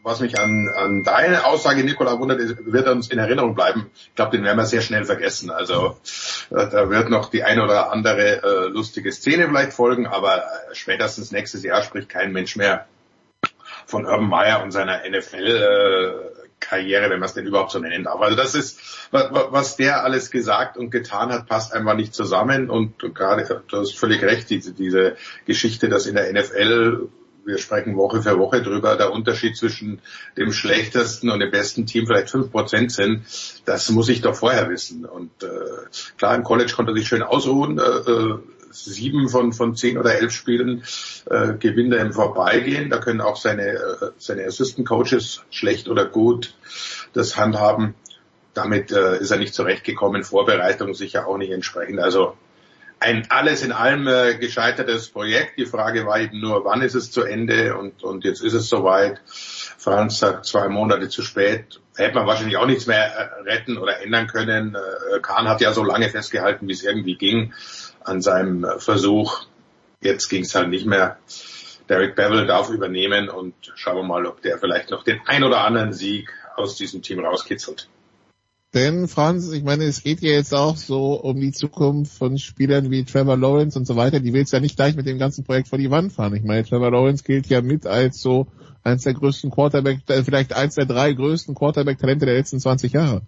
Was 0.03 0.21
mich 0.21 0.39
an, 0.39 0.69
an 0.73 1.03
deine 1.03 1.47
Aussage, 1.47 1.83
Nikola, 1.83 2.21
wundert, 2.21 2.39
wird 2.64 2.87
uns 2.87 3.11
in 3.11 3.19
Erinnerung 3.19 3.57
bleiben. 3.57 3.91
Ich 3.93 4.14
glaube, 4.14 4.37
den 4.37 4.45
werden 4.45 4.57
wir 4.57 4.64
sehr 4.64 4.81
schnell 4.81 5.05
vergessen. 5.05 5.51
Also 5.51 5.97
äh, 6.51 6.69
da 6.71 6.89
wird 6.91 7.11
noch 7.11 7.29
die 7.29 7.43
eine 7.43 7.64
oder 7.64 7.91
andere 7.91 8.41
äh, 8.41 8.69
lustige 8.69 9.11
Szene 9.11 9.49
vielleicht 9.49 9.73
folgen, 9.73 10.07
aber 10.07 10.45
spätestens 10.75 11.33
nächstes 11.33 11.64
Jahr 11.64 11.83
spricht 11.83 12.09
kein 12.09 12.33
Mensch 12.33 12.55
mehr 12.55 12.87
von 13.87 14.07
Urban 14.07 14.29
Meyer 14.29 14.62
und 14.62 14.71
seiner 14.71 15.01
NFL 15.11 16.37
äh, 16.45 16.45
Karriere, 16.61 17.11
wenn 17.11 17.20
man 17.20 17.28
es 17.28 17.34
denn 17.34 17.46
überhaupt 17.46 17.70
so 17.70 17.78
nennen 17.78 18.04
darf. 18.04 18.20
Also 18.20 18.36
das 18.36 18.54
ist, 18.54 19.09
was 19.11 19.76
der 19.76 20.04
alles 20.04 20.30
gesagt 20.30 20.76
und 20.76 20.90
getan 20.90 21.30
hat, 21.30 21.46
passt 21.46 21.72
einfach 21.72 21.94
nicht 21.94 22.14
zusammen. 22.14 22.70
Und 22.70 22.98
gerade, 23.14 23.62
du 23.68 23.76
hast 23.76 23.98
völlig 23.98 24.22
recht, 24.22 24.50
diese, 24.50 24.72
diese 24.72 25.16
Geschichte, 25.44 25.88
dass 25.88 26.07
in 26.07 26.14
der 26.14 26.32
NFL 26.32 27.09
wir 27.46 27.59
sprechen 27.59 27.96
Woche 27.96 28.22
für 28.22 28.38
Woche 28.38 28.61
drüber, 28.61 28.96
der 28.96 29.12
Unterschied 29.12 29.57
zwischen 29.57 30.00
dem 30.36 30.52
schlechtesten 30.52 31.30
und 31.30 31.38
dem 31.38 31.52
besten 31.52 31.86
Team 31.86 32.07
vielleicht 32.07 32.30
fünf 32.30 32.50
Prozent 32.50 32.90
sind, 32.90 33.22
das 33.64 33.88
muss 33.90 34.09
ich 34.09 34.20
doch 34.20 34.34
vorher 34.34 34.68
wissen. 34.68 35.04
Und 35.04 35.30
äh, 35.44 35.48
klar, 36.18 36.34
im 36.34 36.42
College 36.42 36.72
konnte 36.74 36.92
er 36.92 36.96
sich 36.96 37.07
schön 37.07 37.22
ausruhen. 37.22 37.78
Äh, 37.78 37.82
äh 37.82 38.38
sieben 38.85 39.29
von, 39.29 39.53
von 39.53 39.74
zehn 39.74 39.99
oder 39.99 40.14
elf 40.14 40.33
Spielen 40.33 40.85
äh, 41.31 41.55
gewinnt 41.55 41.93
er 41.95 42.01
im 42.01 42.12
Vorbeigehen. 42.12 42.91
Da 42.91 42.99
können 42.99 43.20
auch 43.20 43.37
seine, 43.37 43.66
äh, 43.66 44.11
seine 44.18 44.45
Assistant 44.45 44.87
Coaches 44.87 45.45
schlecht 45.51 45.89
oder 45.89 46.05
gut 46.05 46.55
das 47.12 47.37
handhaben. 47.37 47.95
Damit 48.55 48.93
äh, 48.93 49.18
ist 49.18 49.31
er 49.31 49.39
nicht 49.39 49.55
zurechtgekommen. 49.55 50.24
Vorbereitung 50.24 50.95
sicher 50.95 51.27
auch 51.27 51.37
nicht 51.37 51.51
entsprechend. 51.51 52.01
Also 52.01 52.35
ein 52.99 53.27
alles 53.29 53.62
in 53.62 53.72
allem 53.72 54.07
äh, 54.07 54.37
gescheitertes 54.37 55.09
Projekt. 55.09 55.59
Die 55.59 55.66
Frage 55.66 56.07
war 56.07 56.18
eben 56.18 56.41
nur, 56.41 56.64
wann 56.64 56.81
ist 56.81 56.95
es 56.95 57.11
zu 57.11 57.22
Ende 57.22 57.77
und, 57.77 58.03
und 58.03 58.24
jetzt 58.24 58.43
ist 58.43 58.55
es 58.55 58.68
soweit. 58.68 59.20
Franz 59.27 60.18
sagt 60.18 60.47
zwei 60.47 60.68
Monate 60.68 61.09
zu 61.09 61.22
spät. 61.22 61.81
Hätte 61.95 62.14
man 62.14 62.27
wahrscheinlich 62.27 62.57
auch 62.57 62.66
nichts 62.66 62.87
mehr 62.87 63.05
äh, 63.05 63.43
retten 63.43 63.77
oder 63.77 64.01
ändern 64.01 64.27
können. 64.27 64.74
Äh, 64.74 65.20
Kahn 65.20 65.49
hat 65.49 65.61
ja 65.61 65.72
so 65.72 65.85
lange 65.85 66.09
festgehalten, 66.09 66.68
wie 66.68 66.72
es 66.72 66.85
irgendwie 66.85 67.16
ging 67.16 67.53
an 68.07 68.22
seinem 68.22 68.66
Versuch. 68.78 69.46
Jetzt 70.00 70.28
ging 70.28 70.42
es 70.42 70.54
halt 70.54 70.68
nicht 70.68 70.86
mehr. 70.86 71.18
Derek 71.88 72.16
Bevel 72.16 72.46
darf 72.46 72.70
übernehmen 72.70 73.28
und 73.28 73.54
schauen 73.76 73.96
wir 73.96 74.02
mal, 74.02 74.26
ob 74.26 74.42
der 74.42 74.59
vielleicht 74.59 74.90
noch 74.90 75.04
den 75.04 75.20
ein 75.26 75.44
oder 75.44 75.61
anderen 75.61 75.92
Sieg 75.92 76.32
aus 76.57 76.76
diesem 76.76 77.02
Team 77.02 77.20
rauskitzelt. 77.20 77.88
Denn 78.74 79.09
Franz, 79.09 79.52
ich 79.52 79.62
meine, 79.62 79.84
es 79.84 80.02
geht 80.02 80.20
ja 80.20 80.32
jetzt 80.32 80.52
auch 80.52 80.76
so 80.76 81.14
um 81.14 81.40
die 81.40 81.52
Zukunft 81.52 82.12
von 82.18 82.36
Spielern 82.38 82.90
wie 82.90 83.04
Trevor 83.04 83.36
Lawrence 83.36 83.78
und 83.78 83.86
so 83.86 83.96
weiter. 83.96 84.20
Die 84.20 84.32
willst 84.34 84.52
ja 84.52 84.61
nicht 84.61 84.76
gleich 84.76 84.96
mit 84.96 85.07
dem 85.07 85.18
ganzen 85.18 85.44
Projekt 85.44 85.68
vor 85.68 85.78
die 85.78 85.90
Wand 85.90 86.12
fahren. 86.12 86.34
Ich 86.34 86.42
meine, 86.42 86.64
Trevor 86.64 86.90
Lawrence 86.90 87.24
gilt 87.24 87.46
ja 87.46 87.62
mit 87.62 87.86
als 87.86 88.20
so 88.20 88.48
eins 88.82 89.04
der 89.04 89.14
größten 89.14 89.50
Quarterback, 89.50 90.00
äh, 90.09 90.22
vielleicht 90.22 90.54
eins 90.54 90.74
der 90.74 90.86
drei 90.86 91.12
größten 91.12 91.54
Quarterback-Talente 91.54 92.26
der 92.26 92.34
letzten 92.34 92.61
20 92.61 92.92
Jahre. 92.92 93.22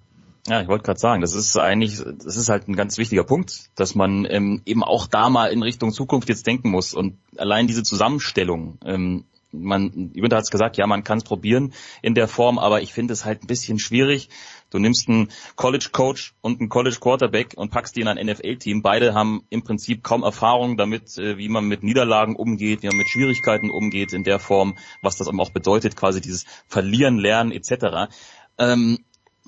Ja, 0.49 0.63
ich 0.63 0.69
wollte 0.69 0.85
gerade 0.85 0.99
sagen, 0.99 1.21
das 1.21 1.35
ist 1.35 1.59
eigentlich, 1.59 1.99
das 1.99 2.37
ist 2.37 2.49
halt 2.49 2.69
ein 2.69 2.77
ganz 2.77 2.97
wichtiger 2.97 3.25
Punkt, 3.25 3.69
dass 3.75 3.95
man 3.95 4.25
ähm, 4.25 4.63
eben 4.65 4.83
auch 4.83 5.07
da 5.07 5.29
mal 5.29 5.53
in 5.53 5.63
Richtung 5.63 5.93
Zukunft 5.93 6.29
jetzt 6.31 6.47
denken 6.47 6.71
muss 6.71 6.95
und 6.95 7.19
allein 7.37 7.67
diese 7.67 7.83
Zusammenstellung. 7.83 8.79
Ähm, 8.85 9.25
man, 9.53 10.13
Jürgen 10.15 10.35
hat 10.35 10.45
es 10.45 10.51
gesagt, 10.51 10.77
ja, 10.77 10.87
man 10.87 11.05
kann 11.05 11.19
es 11.19 11.25
probieren 11.25 11.73
in 12.03 12.15
der 12.15 12.29
Form, 12.29 12.59
aber 12.59 12.83
ich 12.83 12.93
finde 12.93 13.13
es 13.13 13.25
halt 13.25 13.43
ein 13.43 13.47
bisschen 13.47 13.79
schwierig. 13.79 14.29
Du 14.71 14.79
nimmst 14.79 15.09
einen 15.09 15.29
College 15.57 15.89
Coach 15.93 16.35
und 16.41 16.61
einen 16.61 16.69
College 16.69 16.99
Quarterback 17.01 17.55
und 17.57 17.71
packst 17.71 17.97
die 17.97 18.03
in 18.03 18.09
ein 18.09 18.25
NFL-Team. 18.25 18.83
Beide 18.83 19.15
haben 19.15 19.43
im 19.49 19.65
Prinzip 19.65 20.03
kaum 20.03 20.23
Erfahrung 20.23 20.77
damit, 20.77 21.17
äh, 21.19 21.39
wie 21.39 21.49
man 21.49 21.67
mit 21.67 21.83
Niederlagen 21.83 22.37
umgeht, 22.37 22.83
wie 22.83 22.89
man 22.89 22.97
mit 22.97 23.09
Schwierigkeiten 23.09 23.71
umgeht 23.71 24.13
in 24.13 24.25
der 24.25 24.39
Form, 24.39 24.77
was 25.03 25.17
das 25.17 25.29
auch 25.29 25.51
bedeutet, 25.51 25.97
quasi 25.97 26.21
dieses 26.21 26.45
Verlieren, 26.67 27.19
Lernen 27.19 27.53
etc. 27.53 28.11
Ähm, 28.59 28.99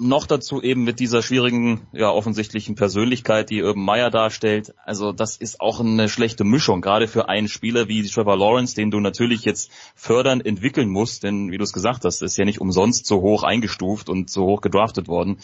noch 0.00 0.26
dazu 0.26 0.62
eben 0.62 0.82
mit 0.82 0.98
dieser 0.98 1.22
schwierigen, 1.22 1.86
ja 1.92 2.10
offensichtlichen 2.10 2.74
Persönlichkeit, 2.74 3.50
die 3.50 3.62
Urban 3.62 3.84
Meyer 3.84 4.10
darstellt. 4.10 4.74
Also 4.84 5.12
das 5.12 5.36
ist 5.36 5.60
auch 5.60 5.80
eine 5.80 6.08
schlechte 6.08 6.44
Mischung, 6.44 6.80
gerade 6.80 7.06
für 7.06 7.28
einen 7.28 7.48
Spieler 7.48 7.86
wie 7.88 8.02
Trevor 8.02 8.36
Lawrence, 8.36 8.74
den 8.74 8.90
du 8.90 9.00
natürlich 9.00 9.44
jetzt 9.44 9.70
fördern, 9.94 10.40
entwickeln 10.40 10.88
musst, 10.88 11.22
denn 11.22 11.50
wie 11.52 11.58
du 11.58 11.64
es 11.64 11.72
gesagt 11.72 12.04
hast, 12.04 12.22
ist 12.22 12.38
ja 12.38 12.44
nicht 12.44 12.60
umsonst 12.60 13.06
so 13.06 13.20
hoch 13.20 13.42
eingestuft 13.42 14.08
und 14.08 14.30
so 14.30 14.46
hoch 14.46 14.62
gedraftet 14.62 15.06
worden. 15.06 15.38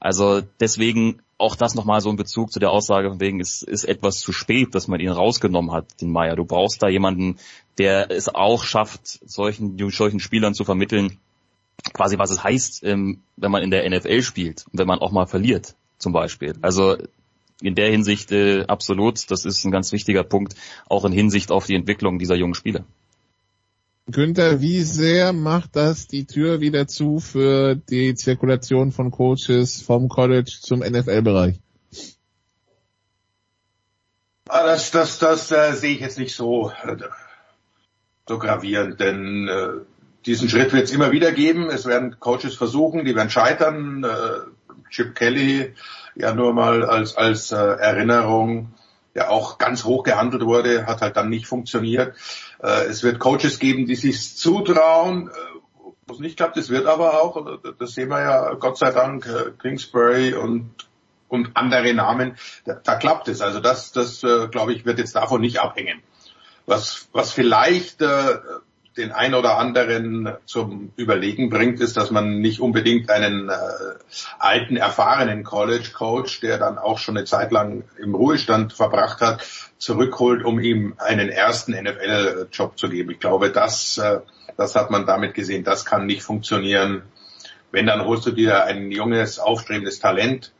Also 0.00 0.42
deswegen 0.60 1.20
auch 1.36 1.54
das 1.54 1.74
nochmal 1.74 2.00
so 2.00 2.10
in 2.10 2.16
Bezug 2.16 2.52
zu 2.52 2.58
der 2.58 2.70
Aussage 2.70 3.10
von 3.10 3.20
wegen, 3.20 3.40
es 3.40 3.62
ist 3.62 3.84
etwas 3.84 4.18
zu 4.18 4.32
spät, 4.32 4.74
dass 4.74 4.88
man 4.88 5.00
ihn 5.00 5.08
rausgenommen 5.08 5.72
hat, 5.72 6.00
den 6.00 6.10
Meyer. 6.10 6.36
Du 6.36 6.44
brauchst 6.44 6.82
da 6.82 6.88
jemanden, 6.88 7.36
der 7.78 8.10
es 8.10 8.28
auch 8.28 8.64
schafft, 8.64 9.06
solchen, 9.06 9.76
solchen 9.90 10.20
Spielern 10.20 10.54
zu 10.54 10.64
vermitteln, 10.64 11.18
quasi 11.92 12.18
was 12.18 12.30
es 12.30 12.42
heißt, 12.42 12.84
ähm, 12.84 13.22
wenn 13.36 13.50
man 13.50 13.62
in 13.62 13.70
der 13.70 13.88
NFL 13.88 14.22
spielt 14.22 14.66
und 14.70 14.78
wenn 14.78 14.86
man 14.86 14.98
auch 14.98 15.12
mal 15.12 15.26
verliert, 15.26 15.74
zum 15.98 16.12
Beispiel. 16.12 16.54
Also 16.62 16.96
in 17.60 17.74
der 17.74 17.90
Hinsicht 17.90 18.30
äh, 18.32 18.64
absolut, 18.66 19.30
das 19.30 19.44
ist 19.44 19.64
ein 19.64 19.72
ganz 19.72 19.92
wichtiger 19.92 20.24
Punkt, 20.24 20.54
auch 20.88 21.04
in 21.04 21.12
Hinsicht 21.12 21.50
auf 21.50 21.66
die 21.66 21.74
Entwicklung 21.74 22.18
dieser 22.18 22.36
jungen 22.36 22.54
Spieler. 22.54 22.84
Günther, 24.10 24.62
wie 24.62 24.82
sehr 24.82 25.34
macht 25.34 25.76
das 25.76 26.06
die 26.06 26.24
Tür 26.24 26.60
wieder 26.60 26.86
zu 26.86 27.18
für 27.20 27.74
die 27.74 28.14
Zirkulation 28.14 28.90
von 28.90 29.10
Coaches 29.10 29.82
vom 29.82 30.08
College 30.08 30.56
zum 30.60 30.80
NFL-Bereich? 30.80 31.60
Ah, 34.48 34.64
das, 34.64 34.90
das, 34.92 35.18
das 35.18 35.52
äh, 35.52 35.74
sehe 35.74 35.94
ich 35.94 36.00
jetzt 36.00 36.18
nicht 36.18 36.34
so, 36.34 36.70
äh, 36.70 36.96
so 38.26 38.38
gravierend, 38.38 38.98
denn 38.98 39.46
äh, 39.46 39.68
diesen 40.26 40.48
Schritt 40.48 40.72
wird 40.72 40.84
es 40.84 40.92
immer 40.92 41.12
wieder 41.12 41.32
geben. 41.32 41.70
Es 41.70 41.86
werden 41.86 42.18
Coaches 42.20 42.54
versuchen, 42.54 43.04
die 43.04 43.14
werden 43.14 43.30
scheitern. 43.30 44.04
Äh, 44.04 44.88
Chip 44.90 45.14
Kelly, 45.14 45.74
ja 46.14 46.34
nur 46.34 46.52
mal 46.54 46.84
als, 46.84 47.16
als 47.16 47.52
äh, 47.52 47.56
Erinnerung, 47.56 48.72
der 49.14 49.30
auch 49.30 49.58
ganz 49.58 49.84
hoch 49.84 50.02
gehandelt 50.02 50.44
wurde, 50.44 50.86
hat 50.86 51.02
halt 51.02 51.16
dann 51.16 51.28
nicht 51.28 51.46
funktioniert. 51.46 52.16
Äh, 52.62 52.86
es 52.86 53.02
wird 53.02 53.18
Coaches 53.18 53.58
geben, 53.58 53.86
die 53.86 53.96
sich 53.96 54.36
zutrauen, 54.36 55.30
wo 56.06 56.14
es 56.14 56.20
nicht 56.20 56.36
klappt. 56.36 56.56
Es 56.56 56.70
wird 56.70 56.86
aber 56.86 57.22
auch, 57.22 57.58
das 57.78 57.92
sehen 57.92 58.08
wir 58.08 58.20
ja 58.20 58.54
Gott 58.54 58.78
sei 58.78 58.90
Dank, 58.90 59.28
Kingsbury 59.60 60.34
und 60.34 60.70
und 61.30 61.58
andere 61.58 61.92
Namen, 61.92 62.38
da, 62.64 62.72
da 62.72 62.94
klappt 62.94 63.28
es. 63.28 63.42
Also 63.42 63.60
das, 63.60 63.92
das 63.92 64.22
glaube 64.50 64.72
ich, 64.72 64.86
wird 64.86 64.98
jetzt 64.98 65.14
davon 65.14 65.42
nicht 65.42 65.60
abhängen. 65.60 66.02
Was, 66.64 67.08
was 67.12 67.32
vielleicht 67.32 68.00
äh, 68.00 68.38
den 68.98 69.12
ein 69.12 69.34
oder 69.34 69.56
anderen 69.56 70.34
zum 70.44 70.92
Überlegen 70.96 71.48
bringt, 71.48 71.80
ist, 71.80 71.96
dass 71.96 72.10
man 72.10 72.40
nicht 72.40 72.60
unbedingt 72.60 73.10
einen 73.10 73.48
äh, 73.48 73.54
alten, 74.38 74.76
erfahrenen 74.76 75.44
College 75.44 75.90
Coach, 75.94 76.40
der 76.40 76.58
dann 76.58 76.76
auch 76.76 76.98
schon 76.98 77.16
eine 77.16 77.24
Zeit 77.24 77.52
lang 77.52 77.84
im 77.98 78.14
Ruhestand 78.14 78.72
verbracht 78.72 79.20
hat, 79.20 79.46
zurückholt, 79.78 80.44
um 80.44 80.58
ihm 80.60 80.94
einen 80.98 81.28
ersten 81.28 81.72
NFL-Job 81.72 82.78
zu 82.78 82.88
geben. 82.88 83.12
Ich 83.12 83.20
glaube, 83.20 83.50
das, 83.50 83.98
äh, 83.98 84.20
das 84.56 84.74
hat 84.74 84.90
man 84.90 85.06
damit 85.06 85.34
gesehen. 85.34 85.64
Das 85.64 85.84
kann 85.84 86.06
nicht 86.06 86.22
funktionieren. 86.22 87.02
Wenn, 87.70 87.86
dann 87.86 88.04
holst 88.04 88.26
du 88.26 88.32
dir 88.32 88.64
ein 88.64 88.90
junges, 88.90 89.38
aufstrebendes 89.38 90.00
Talent, 90.00 90.52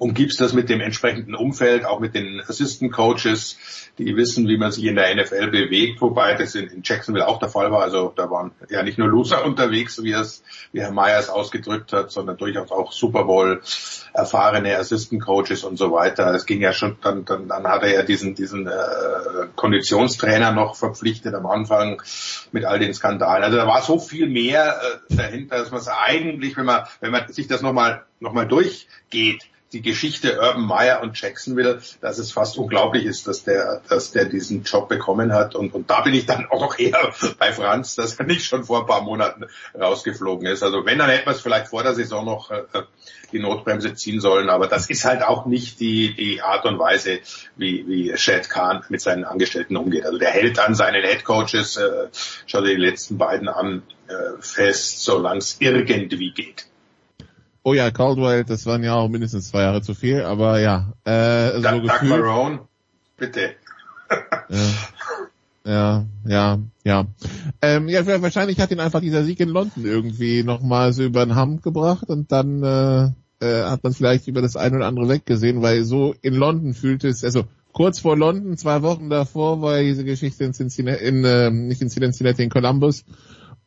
umgibst 0.00 0.40
das 0.40 0.54
mit 0.54 0.70
dem 0.70 0.80
entsprechenden 0.80 1.34
Umfeld, 1.34 1.84
auch 1.84 2.00
mit 2.00 2.14
den 2.14 2.40
Assistant 2.40 2.90
Coaches, 2.90 3.58
die 3.98 4.16
wissen, 4.16 4.48
wie 4.48 4.56
man 4.56 4.72
sich 4.72 4.84
in 4.84 4.94
der 4.96 5.14
NFL 5.14 5.48
bewegt, 5.48 6.00
wobei 6.00 6.34
das 6.34 6.54
in, 6.54 6.80
Jacksonville 6.82 7.28
auch 7.28 7.38
der 7.38 7.50
Fall 7.50 7.70
war. 7.70 7.82
Also 7.82 8.10
da 8.16 8.30
waren 8.30 8.52
ja 8.70 8.82
nicht 8.82 8.96
nur 8.96 9.08
Loser 9.08 9.44
unterwegs, 9.44 10.02
wie 10.02 10.12
es, 10.12 10.42
wie 10.72 10.80
Herr 10.80 10.90
Myers 10.90 11.28
ausgedrückt 11.28 11.92
hat, 11.92 12.10
sondern 12.10 12.38
durchaus 12.38 12.70
auch 12.70 12.92
Super 12.92 13.24
Bowl 13.24 13.60
erfahrene 14.14 14.78
Assistant 14.78 15.22
Coaches 15.22 15.64
und 15.64 15.76
so 15.76 15.92
weiter. 15.92 16.32
Es 16.34 16.46
ging 16.46 16.62
ja 16.62 16.72
schon, 16.72 16.96
dann, 17.02 17.26
dann, 17.26 17.46
dann 17.48 17.66
hat 17.66 17.82
er 17.82 17.92
ja 17.92 18.02
diesen, 18.02 18.34
diesen 18.34 18.66
äh, 18.68 18.70
Konditionstrainer 19.54 20.50
noch 20.52 20.76
verpflichtet 20.76 21.34
am 21.34 21.44
Anfang 21.44 22.00
mit 22.52 22.64
all 22.64 22.78
den 22.78 22.94
Skandalen. 22.94 23.44
Also 23.44 23.58
da 23.58 23.66
war 23.66 23.82
so 23.82 23.98
viel 23.98 24.30
mehr 24.30 24.80
äh, 25.10 25.14
dahinter, 25.14 25.58
dass 25.58 25.70
man 25.70 25.80
es 25.80 25.88
eigentlich, 25.88 26.56
wenn 26.56 26.64
man, 26.64 26.86
wenn 27.00 27.10
man 27.10 27.30
sich 27.30 27.48
das 27.48 27.60
nochmal 27.60 28.06
noch 28.18 28.32
mal 28.32 28.48
durchgeht, 28.48 29.42
die 29.72 29.82
Geschichte 29.90 30.38
Urban 30.40 30.62
Meyer 30.62 31.02
und 31.02 31.20
Jacksonville, 31.20 31.80
dass 32.00 32.18
es 32.18 32.32
fast 32.32 32.56
unglaublich 32.58 33.04
ist, 33.04 33.26
dass 33.26 33.44
der, 33.44 33.82
dass 33.88 34.12
der 34.12 34.24
diesen 34.26 34.62
Job 34.62 34.88
bekommen 34.88 35.32
hat. 35.32 35.54
Und, 35.54 35.74
und 35.74 35.90
da 35.90 36.00
bin 36.02 36.14
ich 36.14 36.26
dann 36.26 36.46
auch 36.50 36.60
noch 36.60 36.78
eher 36.78 37.12
bei 37.38 37.52
Franz, 37.52 37.96
dass 37.96 38.14
er 38.14 38.26
nicht 38.26 38.44
schon 38.44 38.64
vor 38.64 38.80
ein 38.80 38.86
paar 38.86 39.02
Monaten 39.02 39.46
rausgeflogen 39.78 40.46
ist. 40.46 40.62
Also 40.62 40.86
wenn, 40.86 40.98
dann 40.98 41.10
hätte 41.10 41.26
man 41.26 41.34
es 41.34 41.40
vielleicht 41.40 41.68
vor 41.68 41.82
der 41.82 41.94
Saison 41.94 42.24
noch 42.24 42.50
äh, 42.50 42.62
die 43.32 43.40
Notbremse 43.40 43.94
ziehen 43.94 44.20
sollen. 44.20 44.48
Aber 44.48 44.68
das 44.68 44.88
ist 44.88 45.04
halt 45.04 45.22
auch 45.22 45.46
nicht 45.46 45.80
die, 45.80 46.14
die 46.14 46.40
Art 46.40 46.64
und 46.64 46.78
Weise, 46.78 47.18
wie, 47.56 47.86
wie 47.88 48.16
Shad 48.16 48.48
Khan 48.48 48.84
mit 48.88 49.00
seinen 49.00 49.24
Angestellten 49.24 49.76
umgeht. 49.76 50.04
Also 50.04 50.18
der 50.18 50.30
hält 50.30 50.58
an 50.58 50.74
seinen 50.74 51.02
Headcoaches, 51.02 51.76
äh, 51.76 52.08
schau 52.46 52.60
dir 52.60 52.76
die 52.76 52.80
letzten 52.80 53.18
beiden 53.18 53.48
an, 53.48 53.82
äh, 54.08 54.40
fest, 54.40 55.02
solange 55.02 55.38
es 55.38 55.56
irgendwie 55.58 56.32
geht. 56.32 56.69
Oh 57.62 57.74
ja, 57.74 57.90
Caldwell, 57.90 58.44
das 58.44 58.66
waren 58.66 58.82
ja 58.82 58.94
auch 58.94 59.08
mindestens 59.08 59.48
zwei 59.48 59.62
Jahre 59.62 59.82
zu 59.82 59.94
viel, 59.94 60.22
aber 60.22 60.60
ja. 60.60 60.92
Äh, 61.04 61.60
so 61.60 61.62
Doug 61.62 62.02
Marone, 62.02 62.60
bitte. 63.16 63.50
ja, 64.48 64.56
ja, 65.64 66.04
ja. 66.24 66.58
Ja, 66.82 67.06
ähm, 67.60 67.88
ja 67.88 68.06
wahrscheinlich 68.22 68.58
hat 68.58 68.70
ihn 68.70 68.80
einfach 68.80 69.00
dieser 69.00 69.24
Sieg 69.24 69.38
in 69.40 69.50
London 69.50 69.84
irgendwie 69.84 70.42
nochmal 70.42 70.92
so 70.92 71.02
über 71.02 71.24
den 71.24 71.34
Hamm 71.34 71.60
gebracht 71.60 72.08
und 72.08 72.32
dann 72.32 72.62
äh, 72.62 73.10
äh, 73.44 73.64
hat 73.64 73.84
man 73.84 73.92
vielleicht 73.92 74.26
über 74.28 74.40
das 74.40 74.56
eine 74.56 74.76
oder 74.76 74.86
andere 74.86 75.08
weggesehen, 75.08 75.60
weil 75.60 75.84
so 75.84 76.14
in 76.22 76.34
London 76.34 76.72
fühlte 76.72 77.08
es, 77.08 77.22
also 77.22 77.44
kurz 77.72 78.00
vor 78.00 78.16
London, 78.16 78.56
zwei 78.56 78.82
Wochen 78.82 79.10
davor 79.10 79.60
war 79.60 79.78
diese 79.80 80.04
Geschichte 80.04 80.44
in 80.44 80.54
Cincinnati, 80.54 81.04
in, 81.04 81.24
äh, 81.24 81.50
nicht 81.50 81.82
in 81.82 81.90
Cincinnati, 81.90 82.42
in 82.42 82.50
Columbus 82.50 83.04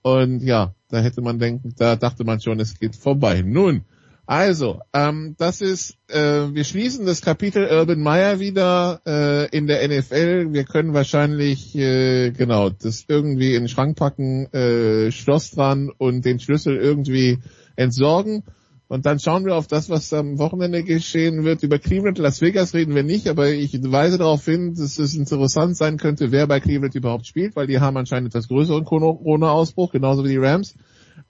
und 0.02 0.42
ja, 0.42 0.74
da 0.94 1.00
hätte 1.00 1.22
man 1.22 1.40
denken, 1.40 1.74
da 1.76 1.96
dachte 1.96 2.24
man 2.24 2.40
schon, 2.40 2.60
es 2.60 2.80
geht 2.80 2.96
vorbei. 2.96 3.42
Nun, 3.42 3.84
also, 4.28 4.80
ähm, 4.94 5.34
das 5.40 5.60
ist, 5.60 5.98
äh, 6.08 6.54
wir 6.54 6.64
schließen 6.64 7.08
das 7.08 7.22
Kapitel 7.22 7.66
Urban 7.66 8.00
Meyer 8.00 8.40
wieder 8.40 9.02
äh, 9.08 9.58
in 9.58 9.66
der 9.66 9.86
NFL. 9.88 10.54
Wir 10.54 10.66
können 10.66 10.94
wahrscheinlich, 10.94 11.76
äh, 11.76 12.30
genau, 12.30 12.70
das 12.70 13.06
irgendwie 13.08 13.56
in 13.56 13.64
den 13.64 13.70
Schrank 13.70 13.98
packen, 13.98 14.46
äh, 14.54 15.12
Schloss 15.12 15.50
dran 15.50 15.90
und 15.98 16.26
den 16.26 16.40
Schlüssel 16.40 16.78
irgendwie 16.78 17.40
entsorgen. 17.76 18.44
Und 18.94 19.08
dann 19.08 19.20
schauen 19.20 19.44
wir 19.44 19.56
auf 19.56 19.66
das, 19.66 19.90
was 19.90 20.14
am 20.14 20.38
Wochenende 20.38 20.84
geschehen 20.84 21.44
wird. 21.44 21.64
Über 21.64 21.80
Cleveland, 21.80 22.20
Las 22.20 22.42
Vegas 22.42 22.76
reden 22.76 22.94
wir 22.94 23.02
nicht, 23.02 23.28
aber 23.28 23.50
ich 23.50 23.74
weise 23.92 24.20
darauf 24.20 24.46
hin, 24.46 24.76
dass 24.76 25.00
es 25.00 25.16
interessant 25.16 25.76
sein 25.76 25.98
könnte, 25.98 26.32
wer 26.32 26.46
bei 26.46 26.60
Cleveland 26.60 26.94
überhaupt 26.94 27.26
spielt, 27.26 27.56
weil 27.56 27.66
die 27.66 27.80
haben 27.80 27.98
anscheinend 27.98 28.30
etwas 28.30 28.50
größeren 28.50 28.86
Corona-Ausbruch, 28.86 29.94
genauso 29.94 30.24
wie 30.24 30.30
die 30.30 30.38
Rams. 30.38 30.76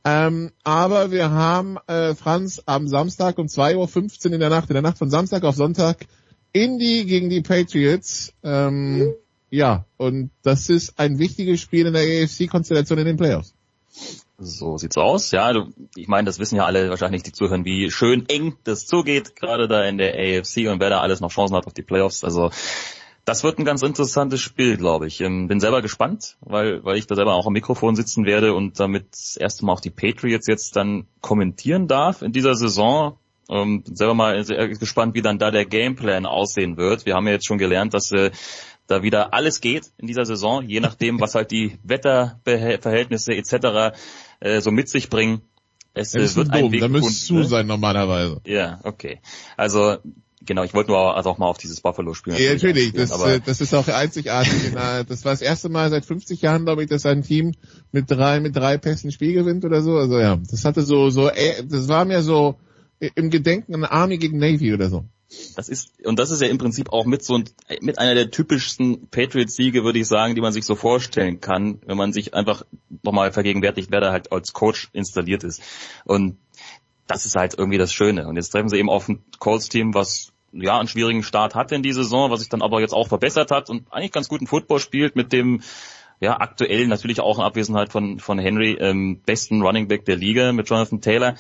Ähm, 0.03 0.51
aber 0.65 1.11
wir 1.11 1.31
haben 1.31 1.77
äh, 1.87 2.13
Franz 2.15 2.61
am 2.65 2.89
Samstag 2.89 3.37
um 3.37 3.47
2.15 3.47 4.25
Uhr 4.25 4.33
in 4.33 4.41
der 4.41 4.49
Nacht, 4.49 4.69
in 4.69 4.73
der 4.73 4.81
Nacht 4.81 4.97
von 4.97 5.09
Samstag 5.09 5.45
auf 5.45 5.55
Sonntag, 5.55 6.05
Indy 6.51 7.05
gegen 7.05 7.29
die 7.29 7.39
Patriots. 7.39 8.33
Ähm, 8.43 8.97
mhm. 8.97 9.13
Ja, 9.51 9.85
und 9.95 10.31
das 10.41 10.67
ist 10.67 10.99
ein 10.99 11.17
wichtiges 11.17 11.61
Spiel 11.61 11.85
in 11.85 11.93
der 11.93 12.01
AFC-Konstellation 12.01 12.99
in 12.99 13.05
den 13.05 13.15
Playoffs. 13.15 13.53
So 14.37 14.77
sieht's 14.77 14.97
aus. 14.97 15.31
Ja, 15.31 15.53
du, 15.53 15.69
ich 15.95 16.07
meine, 16.07 16.25
das 16.25 16.39
wissen 16.39 16.55
ja 16.55 16.65
alle 16.65 16.89
wahrscheinlich, 16.89 17.23
die 17.23 17.31
zuhören, 17.31 17.65
wie 17.65 17.91
schön 17.91 18.27
eng 18.27 18.57
das 18.63 18.85
zugeht, 18.85 19.35
gerade 19.35 19.67
da 19.67 19.83
in 19.83 19.97
der 19.97 20.15
AFC 20.15 20.69
und 20.69 20.79
wer 20.79 20.89
da 20.89 21.01
alles 21.01 21.21
noch 21.21 21.31
Chancen 21.31 21.55
hat 21.55 21.67
auf 21.67 21.73
die 21.73 21.83
Playoffs. 21.83 22.23
Also 22.23 22.49
das 23.25 23.43
wird 23.43 23.57
ein 23.57 23.65
ganz 23.65 23.81
interessantes 23.83 24.41
Spiel, 24.41 24.75
glaube 24.77 25.07
ich. 25.07 25.21
Ähm, 25.21 25.47
bin 25.47 25.59
selber 25.59 25.81
gespannt, 25.81 26.35
weil, 26.41 26.83
weil 26.83 26.97
ich 26.97 27.07
da 27.07 27.15
selber 27.15 27.35
auch 27.35 27.47
am 27.47 27.53
Mikrofon 27.53 27.95
sitzen 27.95 28.25
werde 28.25 28.53
und 28.53 28.79
damit 28.79 29.11
das 29.11 29.37
erste 29.37 29.65
Mal 29.65 29.73
auch 29.73 29.79
die 29.79 29.91
Patriots 29.91 30.47
jetzt 30.47 30.75
dann 30.75 31.07
kommentieren 31.21 31.87
darf 31.87 32.21
in 32.21 32.33
dieser 32.33 32.55
Saison. 32.55 33.17
Ähm, 33.49 33.83
bin 33.83 33.95
selber 33.95 34.13
mal 34.13 34.43
gespannt, 34.43 35.15
wie 35.15 35.21
dann 35.21 35.37
da 35.37 35.51
der 35.51 35.65
Gameplan 35.65 36.25
aussehen 36.25 36.75
wird. 36.75 37.05
Wir 37.05 37.15
haben 37.15 37.27
ja 37.27 37.33
jetzt 37.33 37.47
schon 37.47 37.57
gelernt, 37.57 37.93
dass 37.93 38.11
äh, 38.11 38.31
da 38.87 39.03
wieder 39.03 39.33
alles 39.33 39.61
geht 39.61 39.91
in 39.97 40.07
dieser 40.07 40.25
Saison, 40.25 40.67
je 40.67 40.79
nachdem, 40.79 41.19
was 41.21 41.35
halt 41.35 41.51
die 41.51 41.77
Wetterverhältnisse 41.83 43.33
etc. 43.33 43.95
Äh, 44.43 44.59
so 44.59 44.71
mit 44.71 44.89
sich 44.89 45.09
bringen. 45.09 45.41
Es 45.93 46.13
äh, 46.13 46.35
wird 46.35 46.49
ein 46.51 46.71
Weg 46.71 46.81
da 46.81 46.89
müsste 46.89 47.13
zu 47.13 47.35
ne? 47.35 47.45
sein 47.45 47.65
normalerweise. 47.65 48.41
Ja, 48.45 48.79
okay. 48.83 49.21
Also 49.57 49.97
Genau, 50.45 50.63
ich 50.65 50.73
wollte 50.73 50.91
nur 50.91 51.15
also 51.15 51.29
auch 51.29 51.37
mal 51.37 51.45
auf 51.45 51.57
dieses 51.57 51.79
Buffalo-Spiel. 51.79 52.37
Ja, 52.37 52.51
natürlich, 52.51 52.91
das, 52.91 53.13
aber 53.13 53.35
äh, 53.35 53.39
das 53.39 53.61
ist 53.61 53.73
auch 53.73 53.87
einzigartig. 53.87 54.73
das 54.73 55.23
war 55.23 55.31
das 55.31 55.41
erste 55.41 55.69
Mal 55.69 55.89
seit 55.89 56.03
50 56.03 56.41
Jahren, 56.41 56.65
glaube 56.65 56.83
ich, 56.83 56.89
dass 56.89 57.05
ein 57.05 57.23
Team 57.23 57.53
mit 57.93 58.11
drei, 58.11 58.41
mit 58.41 58.53
drei 58.53 58.77
Pässen 58.77 59.13
Spiel 59.13 59.31
gewinnt 59.31 59.63
oder 59.63 59.81
so. 59.81 59.95
Also 59.95 60.19
ja, 60.19 60.35
das 60.35 60.65
hatte 60.65 60.81
so, 60.81 61.09
so, 61.11 61.29
äh, 61.29 61.63
das 61.63 61.87
war 61.87 62.03
mir 62.03 62.21
so 62.21 62.57
im 63.15 63.29
Gedenken 63.29 63.73
an 63.73 63.85
Army 63.85 64.17
gegen 64.17 64.37
Navy 64.37 64.73
oder 64.73 64.89
so. 64.89 65.05
Das 65.55 65.69
ist, 65.69 66.05
und 66.05 66.19
das 66.19 66.31
ist 66.31 66.41
ja 66.41 66.47
im 66.47 66.57
Prinzip 66.57 66.91
auch 66.91 67.05
mit 67.05 67.23
so, 67.23 67.41
mit 67.81 67.99
einer 67.99 68.15
der 68.15 68.31
typischsten 68.31 69.07
Patriots-Siege, 69.09 69.83
würde 69.83 69.99
ich 69.99 70.07
sagen, 70.07 70.35
die 70.35 70.41
man 70.41 70.53
sich 70.53 70.65
so 70.65 70.75
vorstellen 70.75 71.41
kann, 71.41 71.79
wenn 71.85 71.97
man 71.97 72.13
sich 72.13 72.33
einfach 72.33 72.63
nochmal 73.03 73.31
vergegenwärtigt, 73.31 73.91
wer 73.91 74.01
da 74.01 74.11
halt 74.11 74.31
als 74.31 74.53
Coach 74.53 74.89
installiert 74.93 75.43
ist. 75.43 75.61
Und 76.05 76.37
das 77.07 77.25
ist 77.25 77.35
halt 77.35 77.55
irgendwie 77.57 77.77
das 77.77 77.93
Schöne. 77.93 78.27
Und 78.27 78.35
jetzt 78.35 78.49
treffen 78.49 78.69
sie 78.69 78.77
eben 78.77 78.89
auf 78.89 79.07
ein 79.07 79.23
Colts-Team, 79.39 79.93
was 79.93 80.33
ja 80.53 80.77
einen 80.77 80.87
schwierigen 80.87 81.23
Start 81.23 81.55
hatte 81.55 81.75
in 81.75 81.83
die 81.83 81.93
Saison, 81.93 82.31
was 82.31 82.39
sich 82.39 82.49
dann 82.49 82.61
aber 82.61 82.81
jetzt 82.81 82.93
auch 82.93 83.07
verbessert 83.07 83.51
hat 83.51 83.69
und 83.69 83.91
eigentlich 83.91 84.11
ganz 84.11 84.29
guten 84.29 84.47
Football 84.47 84.79
spielt 84.79 85.15
mit 85.15 85.33
dem 85.33 85.61
ja 86.19 86.39
aktuell 86.39 86.87
natürlich 86.87 87.19
auch 87.19 87.39
in 87.39 87.43
Abwesenheit 87.43 87.91
von 87.91 88.19
von 88.19 88.37
Henry 88.37 88.73
ähm, 88.73 89.21
besten 89.25 89.61
Running 89.61 89.87
Back 89.87 90.05
der 90.05 90.15
Liga 90.15 90.53
mit 90.53 90.69
Jonathan 90.69 91.01
Taylor. 91.01 91.35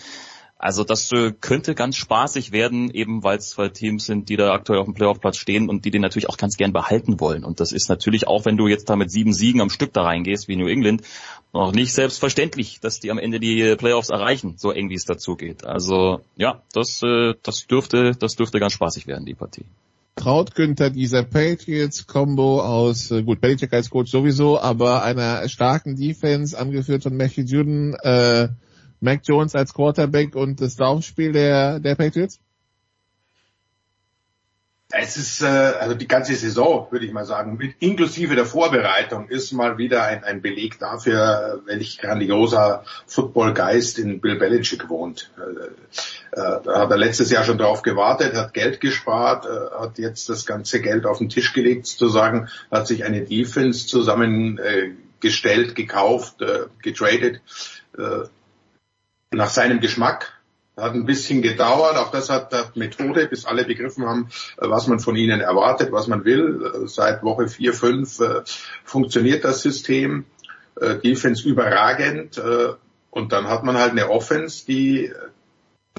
Also 0.63 0.85
das 0.85 1.11
äh, 1.11 1.33
könnte 1.33 1.75
ganz 1.75 1.97
spaßig 1.97 2.53
werden, 2.53 2.89
eben 2.89 3.21
weil 3.21 3.37
es 3.37 3.49
zwei 3.49 3.67
Teams 3.67 4.05
sind, 4.05 4.29
die 4.29 4.37
da 4.37 4.53
aktuell 4.53 4.79
auf 4.79 4.85
dem 4.85 4.93
Playoff-Platz 4.93 5.35
stehen 5.35 5.67
und 5.67 5.83
die 5.83 5.91
den 5.91 6.01
natürlich 6.01 6.29
auch 6.29 6.37
ganz 6.37 6.55
gern 6.55 6.71
behalten 6.71 7.19
wollen. 7.19 7.43
Und 7.43 7.59
das 7.59 7.73
ist 7.73 7.89
natürlich 7.89 8.27
auch, 8.27 8.45
wenn 8.45 8.55
du 8.55 8.69
jetzt 8.69 8.89
da 8.89 8.95
mit 8.95 9.11
sieben 9.11 9.33
Siegen 9.33 9.59
am 9.59 9.69
Stück 9.69 9.91
da 9.91 10.03
reingehst, 10.03 10.47
wie 10.47 10.55
New 10.55 10.69
England, 10.69 11.01
noch 11.51 11.73
nicht 11.73 11.91
selbstverständlich, 11.91 12.79
dass 12.79 13.01
die 13.01 13.11
am 13.11 13.17
Ende 13.17 13.41
die 13.41 13.75
Playoffs 13.75 14.09
erreichen, 14.09 14.55
so 14.57 14.71
eng 14.71 14.89
wie 14.89 14.95
es 14.95 15.03
dazu 15.03 15.35
geht. 15.35 15.65
Also 15.65 16.21
ja, 16.37 16.61
das, 16.71 17.01
äh, 17.03 17.33
das 17.43 17.67
dürfte, 17.67 18.13
das 18.17 18.35
dürfte 18.37 18.61
ganz 18.61 18.71
spaßig 18.71 19.05
werden, 19.05 19.25
die 19.25 19.35
Partie. 19.35 19.65
traut 20.15 20.55
Günther 20.55 20.91
dieser 20.91 21.23
Patriots-Combo 21.23 22.61
aus, 22.61 23.11
äh, 23.11 23.21
gut, 23.21 23.41
Belichick 23.41 23.73
als 23.73 23.89
Coach 23.89 24.11
sowieso, 24.11 24.61
aber 24.61 25.03
einer 25.03 25.49
starken 25.49 25.97
Defense, 25.97 26.57
angeführt 26.57 27.03
von 27.03 27.17
Matthew 27.17 27.41
Juden, 27.41 27.95
äh, 27.95 28.47
Mac 29.03 29.21
Jones 29.23 29.53
als 29.53 29.73
Quarterback 29.73 30.35
und 30.35 30.61
das 30.61 30.77
Laufspiel 30.77 31.33
der, 31.33 31.79
der 31.79 31.95
Patriots? 31.95 32.39
Es 34.95 35.17
ist 35.17 35.41
äh, 35.41 35.45
also 35.45 35.95
die 35.95 36.07
ganze 36.07 36.35
Saison, 36.35 36.87
würde 36.91 37.07
ich 37.07 37.11
mal 37.11 37.25
sagen, 37.25 37.57
mit, 37.57 37.75
inklusive 37.79 38.35
der 38.35 38.45
Vorbereitung 38.45 39.27
ist 39.27 39.51
mal 39.51 39.79
wieder 39.79 40.03
ein, 40.03 40.23
ein 40.23 40.41
Beleg 40.41 40.77
dafür, 40.77 41.63
welch 41.65 41.97
grandioser 41.97 42.83
Footballgeist 43.07 43.97
in 43.97 44.21
Bill 44.21 44.37
Belichick 44.37 44.89
wohnt. 44.89 45.31
Äh, 45.37 46.39
äh, 46.39 46.59
da 46.63 46.79
hat 46.79 46.91
er 46.91 46.97
letztes 46.97 47.31
Jahr 47.31 47.43
schon 47.43 47.57
drauf 47.57 47.81
gewartet, 47.81 48.35
hat 48.35 48.53
Geld 48.53 48.79
gespart, 48.81 49.47
äh, 49.47 49.81
hat 49.81 49.97
jetzt 49.97 50.29
das 50.29 50.45
ganze 50.45 50.79
Geld 50.79 51.07
auf 51.07 51.17
den 51.17 51.29
Tisch 51.29 51.53
gelegt, 51.53 51.87
sozusagen, 51.87 52.49
hat 52.71 52.85
sich 52.85 53.03
eine 53.03 53.21
Defense 53.21 53.87
zusammengestellt, 53.87 55.75
gekauft, 55.75 56.39
äh, 56.41 56.67
getradet 56.83 57.41
äh, 57.97 58.27
nach 59.33 59.49
seinem 59.49 59.79
Geschmack 59.79 60.33
hat 60.75 60.93
ein 60.93 61.05
bisschen 61.05 61.41
gedauert, 61.41 61.97
auch 61.97 62.09
das 62.11 62.29
hat, 62.29 62.51
hat 62.51 62.75
Methode, 62.75 63.27
bis 63.27 63.45
alle 63.45 63.63
begriffen 63.63 64.05
haben, 64.05 64.29
äh, 64.57 64.69
was 64.69 64.87
man 64.87 64.99
von 64.99 65.15
ihnen 65.15 65.41
erwartet, 65.41 65.91
was 65.91 66.07
man 66.07 66.25
will. 66.25 66.65
Äh, 66.65 66.87
seit 66.87 67.23
Woche 67.23 67.47
vier, 67.47 67.73
fünf 67.73 68.19
äh, 68.19 68.41
funktioniert 68.83 69.43
das 69.43 69.61
System, 69.61 70.25
äh, 70.79 70.95
Defense 70.95 71.47
überragend 71.47 72.37
äh, 72.37 72.73
und 73.11 73.31
dann 73.31 73.47
hat 73.47 73.63
man 73.63 73.77
halt 73.77 73.91
eine 73.91 74.09
Offense, 74.09 74.65
die 74.65 75.11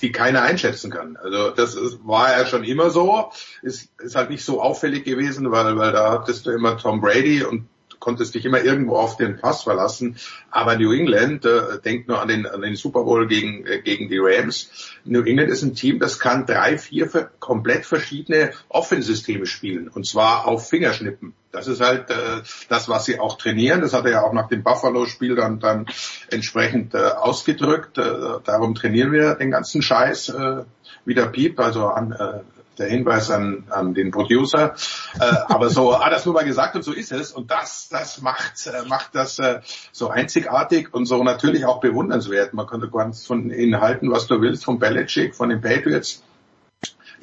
die 0.02 0.12
keiner 0.12 0.43
einschätzen 0.43 0.90
kann. 0.90 1.16
Also 1.16 1.51
das 1.51 1.74
ist, 1.74 2.05
war 2.05 2.36
ja 2.36 2.47
schon 2.47 2.65
immer 2.65 2.90
so, 2.90 3.31
ist, 3.62 3.90
ist 4.01 4.16
halt 4.16 4.31
nicht 4.31 4.44
so 4.44 4.61
auffällig 4.61 5.05
gewesen, 5.05 5.51
weil, 5.52 5.77
weil 5.77 5.93
da 5.93 6.11
hattest 6.11 6.47
du 6.47 6.51
immer 6.51 6.77
Tom 6.77 7.01
Brady 7.01 7.44
und 7.44 7.69
konntest 8.05 8.35
dich 8.35 8.44
immer 8.44 8.62
irgendwo 8.62 8.97
auf 8.97 9.16
den 9.16 9.39
Pass 9.39 9.62
verlassen. 9.62 10.16
Aber 10.51 10.76
New 10.76 10.93
England, 10.93 11.47
äh, 11.47 11.81
denkt 11.82 12.06
nur 12.06 12.20
an 12.20 12.28
den, 12.28 12.47
an 12.47 12.60
den 12.60 12.76
Super 12.76 13.05
Bowl 13.05 13.26
gegen, 13.26 13.66
äh, 13.66 13.81
gegen 13.81 14.10
die 14.10 14.18
Rams. 14.18 14.70
New 15.06 15.22
England 15.22 15.51
ist 15.51 15.62
ein 15.62 15.74
Team, 15.74 16.01
das 16.01 16.18
kann 16.18 16.44
drei, 16.44 16.76
vier 16.76 17.09
komplett 17.40 17.86
verschiedene 17.86 18.52
Offensysteme 18.68 19.47
spielen. 19.47 19.89
Und 19.89 20.06
zwar 20.06 20.47
auf 20.47 20.68
Fingerschnippen. 20.68 21.32
Das 21.51 21.66
ist 21.66 21.81
halt 21.81 22.10
äh, 22.10 22.43
das, 22.68 22.90
was 22.90 23.06
sie 23.06 23.18
auch 23.18 23.39
trainieren. 23.39 23.81
Das 23.81 23.94
hat 23.94 24.05
er 24.05 24.10
ja 24.10 24.22
auch 24.22 24.35
nach 24.35 24.48
dem 24.48 24.62
Buffalo-Spiel 24.62 25.35
dann, 25.35 25.59
dann 25.59 25.86
entsprechend 26.28 26.94
äh, 26.94 26.98
ausgedrückt. 26.98 27.97
Äh, 27.97 28.02
darum 28.44 28.74
trainieren 28.74 29.12
wir 29.12 29.35
den 29.35 29.51
ganzen 29.51 29.81
Scheiß 29.81 30.28
äh, 30.28 30.64
wieder 31.06 31.26
Piep, 31.28 31.59
also 31.59 31.86
an 31.86 32.12
äh, 32.12 32.40
der 32.78 32.88
Hinweis 32.88 33.30
an, 33.30 33.64
an 33.70 33.94
den 33.94 34.10
Producer. 34.10 34.74
Äh, 35.18 35.32
aber 35.48 35.70
so 35.70 35.98
hat 35.98 36.12
das 36.12 36.24
nur 36.24 36.34
mal 36.34 36.44
gesagt 36.44 36.76
und 36.76 36.82
so 36.82 36.92
ist 36.92 37.12
es. 37.12 37.32
Und 37.32 37.51
das, 37.51 37.88
das 37.88 38.20
macht, 38.20 38.66
äh, 38.66 38.86
macht 38.88 39.14
das 39.14 39.38
äh, 39.38 39.60
so 39.92 40.09
einzigartig 40.09 40.92
und 40.92 41.06
so 41.06 41.22
natürlich 41.22 41.64
auch 41.64 41.80
bewundernswert. 41.80 42.55
Man 42.55 42.66
könnte 42.66 42.90
ganz 42.90 43.26
von 43.26 43.51
ihnen 43.51 43.80
halten, 43.80 44.10
was 44.10 44.26
du 44.26 44.40
willst, 44.40 44.64
von 44.64 44.78
Belichick, 44.78 45.34
von 45.34 45.48
den 45.48 45.60
Patriots 45.60 46.22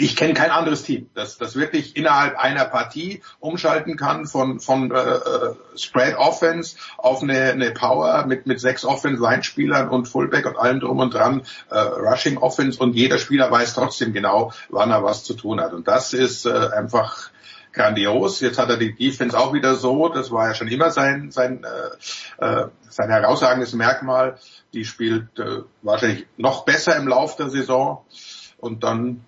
ich 0.01 0.15
kenne 0.15 0.33
kein 0.33 0.49
anderes 0.49 0.81
Team, 0.81 1.09
das, 1.13 1.37
das 1.37 1.55
wirklich 1.55 1.95
innerhalb 1.95 2.37
einer 2.37 2.65
Partie 2.65 3.21
umschalten 3.39 3.97
kann 3.97 4.25
von, 4.25 4.59
von 4.59 4.91
äh, 4.91 4.95
äh, 4.97 5.53
Spread 5.75 6.17
Offense 6.17 6.75
auf 6.97 7.21
eine, 7.21 7.51
eine 7.51 7.71
Power 7.71 8.25
mit, 8.25 8.47
mit 8.47 8.59
sechs 8.59 8.83
Offense-Line-Spielern 8.83 9.89
und 9.89 10.07
Fullback 10.07 10.47
und 10.47 10.57
allem 10.57 10.79
drum 10.79 10.99
und 10.99 11.13
dran, 11.13 11.43
äh, 11.69 11.77
Rushing 11.77 12.39
Offense 12.39 12.79
und 12.79 12.95
jeder 12.95 13.19
Spieler 13.19 13.51
weiß 13.51 13.75
trotzdem 13.75 14.11
genau, 14.11 14.51
wann 14.69 14.89
er 14.89 15.03
was 15.03 15.23
zu 15.23 15.35
tun 15.35 15.61
hat. 15.61 15.73
Und 15.73 15.87
das 15.87 16.13
ist 16.13 16.47
äh, 16.47 16.69
einfach 16.75 17.29
grandios. 17.71 18.39
Jetzt 18.39 18.57
hat 18.57 18.69
er 18.69 18.77
die 18.77 18.95
Defense 18.95 19.37
auch 19.37 19.53
wieder 19.53 19.75
so, 19.75 20.09
das 20.09 20.31
war 20.31 20.47
ja 20.47 20.55
schon 20.55 20.67
immer 20.67 20.89
sein, 20.89 21.29
sein, 21.29 21.63
äh, 22.39 22.43
äh, 22.43 22.67
sein 22.89 23.09
herausragendes 23.09 23.73
Merkmal. 23.73 24.39
Die 24.73 24.83
spielt 24.83 25.37
äh, 25.37 25.61
wahrscheinlich 25.83 26.25
noch 26.37 26.65
besser 26.65 26.95
im 26.95 27.07
Lauf 27.07 27.35
der 27.35 27.49
Saison. 27.49 28.03
Und 28.57 28.83
dann 28.83 29.23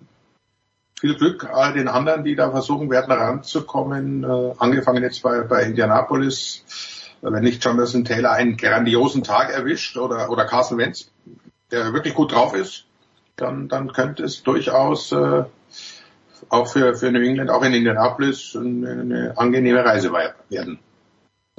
viel 1.04 1.16
Glück 1.16 1.50
all 1.52 1.74
den 1.74 1.86
anderen, 1.86 2.24
die 2.24 2.34
da 2.34 2.50
versuchen 2.50 2.88
werden, 2.88 3.12
ranzukommen. 3.12 4.24
Äh, 4.24 4.54
angefangen 4.56 5.02
jetzt 5.02 5.22
bei, 5.22 5.42
bei 5.42 5.64
Indianapolis. 5.64 6.64
Wenn 7.20 7.44
nicht 7.44 7.62
Jonathan 7.62 8.06
Taylor 8.06 8.32
einen 8.32 8.56
grandiosen 8.56 9.22
Tag 9.22 9.50
erwischt 9.50 9.98
oder, 9.98 10.30
oder 10.30 10.46
Carson 10.46 10.78
Wentz, 10.78 11.10
der 11.70 11.92
wirklich 11.92 12.14
gut 12.14 12.32
drauf 12.32 12.54
ist, 12.54 12.86
dann, 13.36 13.68
dann 13.68 13.92
könnte 13.92 14.22
es 14.22 14.42
durchaus 14.42 15.12
äh, 15.12 15.44
auch 16.48 16.68
für, 16.68 16.94
für 16.94 17.12
New 17.12 17.20
England, 17.20 17.50
auch 17.50 17.62
in 17.64 17.74
Indianapolis, 17.74 18.56
eine, 18.58 18.90
eine 18.90 19.34
angenehme 19.36 19.84
Reise 19.84 20.10
werden. 20.10 20.78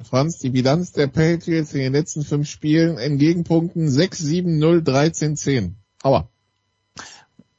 Franz, 0.01 0.39
die 0.39 0.49
Bilanz 0.49 0.91
der 0.91 1.05
Patriots 1.05 1.71
in 1.75 1.81
den 1.81 1.93
letzten 1.93 2.23
fünf 2.23 2.49
Spielen 2.49 2.97
in 2.97 3.19
Gegenpunkten 3.19 3.89
6, 3.89 4.17
7, 4.17 4.57
0, 4.57 4.83
13, 4.83 5.35
10. 5.35 5.75
Aua. 6.01 6.29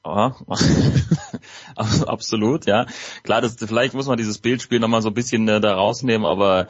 Ja, 0.07 0.37
absolut, 2.07 2.67
ja. 2.67 2.87
Klar, 3.25 3.41
das, 3.41 3.57
vielleicht 3.59 3.93
muss 3.93 4.07
man 4.07 4.17
dieses 4.17 4.39
Bildspiel 4.39 4.79
nochmal 4.79 5.03
so 5.03 5.09
ein 5.09 5.15
bisschen 5.15 5.49
äh, 5.49 5.61
da 5.61 5.75
rausnehmen, 5.75 6.25
aber 6.25 6.69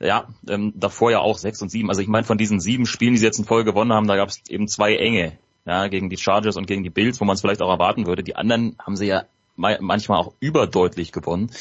ja, 0.00 0.26
ähm, 0.48 0.72
davor 0.74 1.12
ja 1.12 1.20
auch 1.20 1.38
sechs 1.38 1.62
und 1.62 1.68
sieben. 1.68 1.90
Also 1.90 2.00
ich 2.00 2.08
meine, 2.08 2.24
von 2.24 2.38
diesen 2.38 2.58
sieben 2.58 2.86
Spielen, 2.86 3.12
die 3.12 3.18
sie 3.18 3.24
jetzt 3.24 3.38
in 3.38 3.44
Folge 3.44 3.70
gewonnen 3.70 3.92
haben, 3.92 4.08
da 4.08 4.16
gab 4.16 4.30
es 4.30 4.42
eben 4.48 4.66
zwei 4.66 4.96
enge, 4.96 5.38
ja, 5.64 5.86
gegen 5.86 6.10
die 6.10 6.16
Chargers 6.16 6.56
und 6.56 6.66
gegen 6.66 6.82
die 6.82 6.90
Bills, 6.90 7.20
wo 7.20 7.24
man 7.24 7.34
es 7.34 7.40
vielleicht 7.40 7.62
auch 7.62 7.70
erwarten 7.70 8.08
würde. 8.08 8.24
Die 8.24 8.34
anderen 8.34 8.76
haben 8.84 8.96
sie 8.96 9.06
ja 9.06 9.26
manchmal 9.54 10.18
auch 10.18 10.32
überdeutlich 10.40 11.12
gewonnen, 11.12 11.52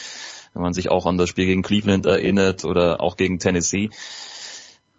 wenn 0.55 0.63
man 0.63 0.73
sich 0.73 0.89
auch 0.89 1.05
an 1.05 1.19
das 1.19 1.29
Spiel 1.29 1.45
gegen 1.45 1.61
Cleveland 1.61 2.07
erinnert 2.07 2.65
oder 2.65 2.99
auch 2.99 3.15
gegen 3.15 3.37
Tennessee. 3.37 3.91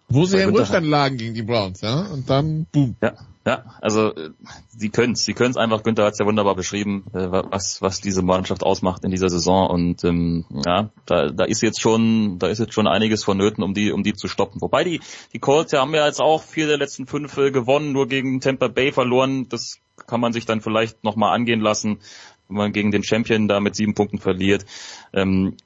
Wo 0.09 0.25
sie 0.25 0.37
ja 0.37 0.43
im 0.43 0.55
Rückstand 0.55 0.85
lagen 0.85 1.17
gegen 1.17 1.33
die 1.33 1.41
Browns, 1.41 1.81
ja, 1.81 2.01
und 2.01 2.29
dann 2.29 2.67
boom. 2.71 2.95
Ja, 3.01 3.13
ja, 3.45 3.65
also 3.81 4.13
äh, 4.15 4.29
sie 4.69 4.89
können 4.89 5.13
es, 5.13 5.25
sie 5.25 5.33
können 5.33 5.51
es 5.51 5.57
einfach. 5.57 5.83
Günther 5.83 6.05
hat 6.05 6.13
es 6.13 6.19
ja 6.19 6.25
wunderbar 6.25 6.55
beschrieben, 6.55 7.05
äh, 7.13 7.27
was 7.29 7.81
was 7.81 7.99
diese 7.99 8.21
Mannschaft 8.21 8.63
ausmacht 8.63 9.03
in 9.03 9.11
dieser 9.11 9.29
Saison 9.29 9.69
und 9.69 10.03
ähm, 10.05 10.45
ja, 10.65 10.89
da, 11.05 11.29
da 11.29 11.43
ist 11.43 11.61
jetzt 11.61 11.81
schon, 11.81 12.39
da 12.39 12.47
ist 12.47 12.59
jetzt 12.59 12.73
schon 12.73 12.87
einiges 12.87 13.23
vonnöten, 13.23 13.63
um 13.63 13.73
die 13.73 13.91
um 13.91 14.03
die 14.03 14.13
zu 14.13 14.29
stoppen. 14.29 14.61
Wobei 14.61 14.85
die 14.85 15.01
die 15.33 15.39
Colts 15.39 15.73
ja 15.73 15.81
haben 15.81 15.93
ja 15.93 16.05
jetzt 16.05 16.21
auch 16.21 16.41
vier 16.41 16.67
der 16.67 16.77
letzten 16.77 17.05
fünf 17.05 17.37
äh, 17.37 17.51
gewonnen, 17.51 17.91
nur 17.91 18.07
gegen 18.07 18.39
Tampa 18.39 18.69
Bay 18.69 18.93
verloren. 18.93 19.49
Das 19.49 19.79
kann 20.07 20.21
man 20.21 20.31
sich 20.31 20.45
dann 20.45 20.61
vielleicht 20.61 21.03
noch 21.03 21.17
mal 21.17 21.33
angehen 21.33 21.59
lassen, 21.59 21.99
wenn 22.47 22.57
man 22.57 22.71
gegen 22.71 22.91
den 22.91 23.03
Champion 23.03 23.49
da 23.49 23.59
mit 23.59 23.75
sieben 23.75 23.93
Punkten 23.93 24.19
verliert. 24.19 24.65
Ähm, 25.11 25.57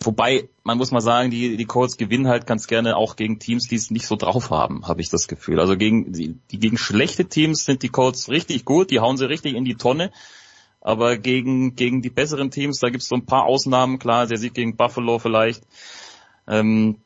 Wobei, 0.00 0.48
man 0.64 0.76
muss 0.76 0.90
mal 0.90 1.00
sagen, 1.00 1.30
die, 1.30 1.56
die 1.56 1.64
Colts 1.64 1.96
gewinnen 1.96 2.28
halt 2.28 2.46
ganz 2.46 2.66
gerne 2.66 2.96
auch 2.96 3.16
gegen 3.16 3.38
Teams, 3.38 3.68
die 3.68 3.76
es 3.76 3.90
nicht 3.90 4.06
so 4.06 4.16
drauf 4.16 4.50
haben, 4.50 4.86
habe 4.86 5.00
ich 5.00 5.08
das 5.08 5.28
Gefühl. 5.28 5.60
Also 5.60 5.76
gegen 5.76 6.12
die, 6.12 6.36
die 6.50 6.58
gegen 6.58 6.76
schlechte 6.76 7.24
Teams 7.24 7.64
sind 7.64 7.82
die 7.82 7.88
Colts 7.88 8.28
richtig 8.28 8.64
gut, 8.64 8.90
die 8.90 9.00
hauen 9.00 9.16
sie 9.16 9.28
richtig 9.28 9.54
in 9.54 9.64
die 9.64 9.76
Tonne. 9.76 10.12
Aber 10.80 11.16
gegen, 11.16 11.76
gegen 11.76 12.02
die 12.02 12.10
besseren 12.10 12.50
Teams, 12.50 12.78
da 12.78 12.90
gibt 12.90 13.02
es 13.02 13.08
so 13.08 13.14
ein 13.14 13.24
paar 13.24 13.44
Ausnahmen, 13.44 13.98
klar, 13.98 14.26
der 14.26 14.36
Sieg 14.36 14.52
gegen 14.52 14.76
Buffalo 14.76 15.18
vielleicht. 15.18 15.62
Ähm, 16.46 16.96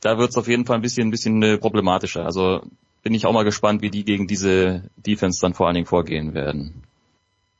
da 0.00 0.18
wird 0.18 0.30
es 0.30 0.36
auf 0.36 0.48
jeden 0.48 0.66
Fall 0.66 0.76
ein 0.76 0.82
bisschen, 0.82 1.08
ein 1.08 1.12
bisschen 1.12 1.40
äh, 1.42 1.56
problematischer. 1.56 2.24
Also 2.24 2.62
bin 3.04 3.14
ich 3.14 3.26
auch 3.26 3.32
mal 3.32 3.44
gespannt, 3.44 3.82
wie 3.82 3.90
die 3.90 4.04
gegen 4.04 4.26
diese 4.26 4.90
Defense 4.96 5.40
dann 5.40 5.54
vor 5.54 5.66
allen 5.66 5.74
Dingen 5.74 5.86
vorgehen 5.86 6.34
werden. 6.34 6.82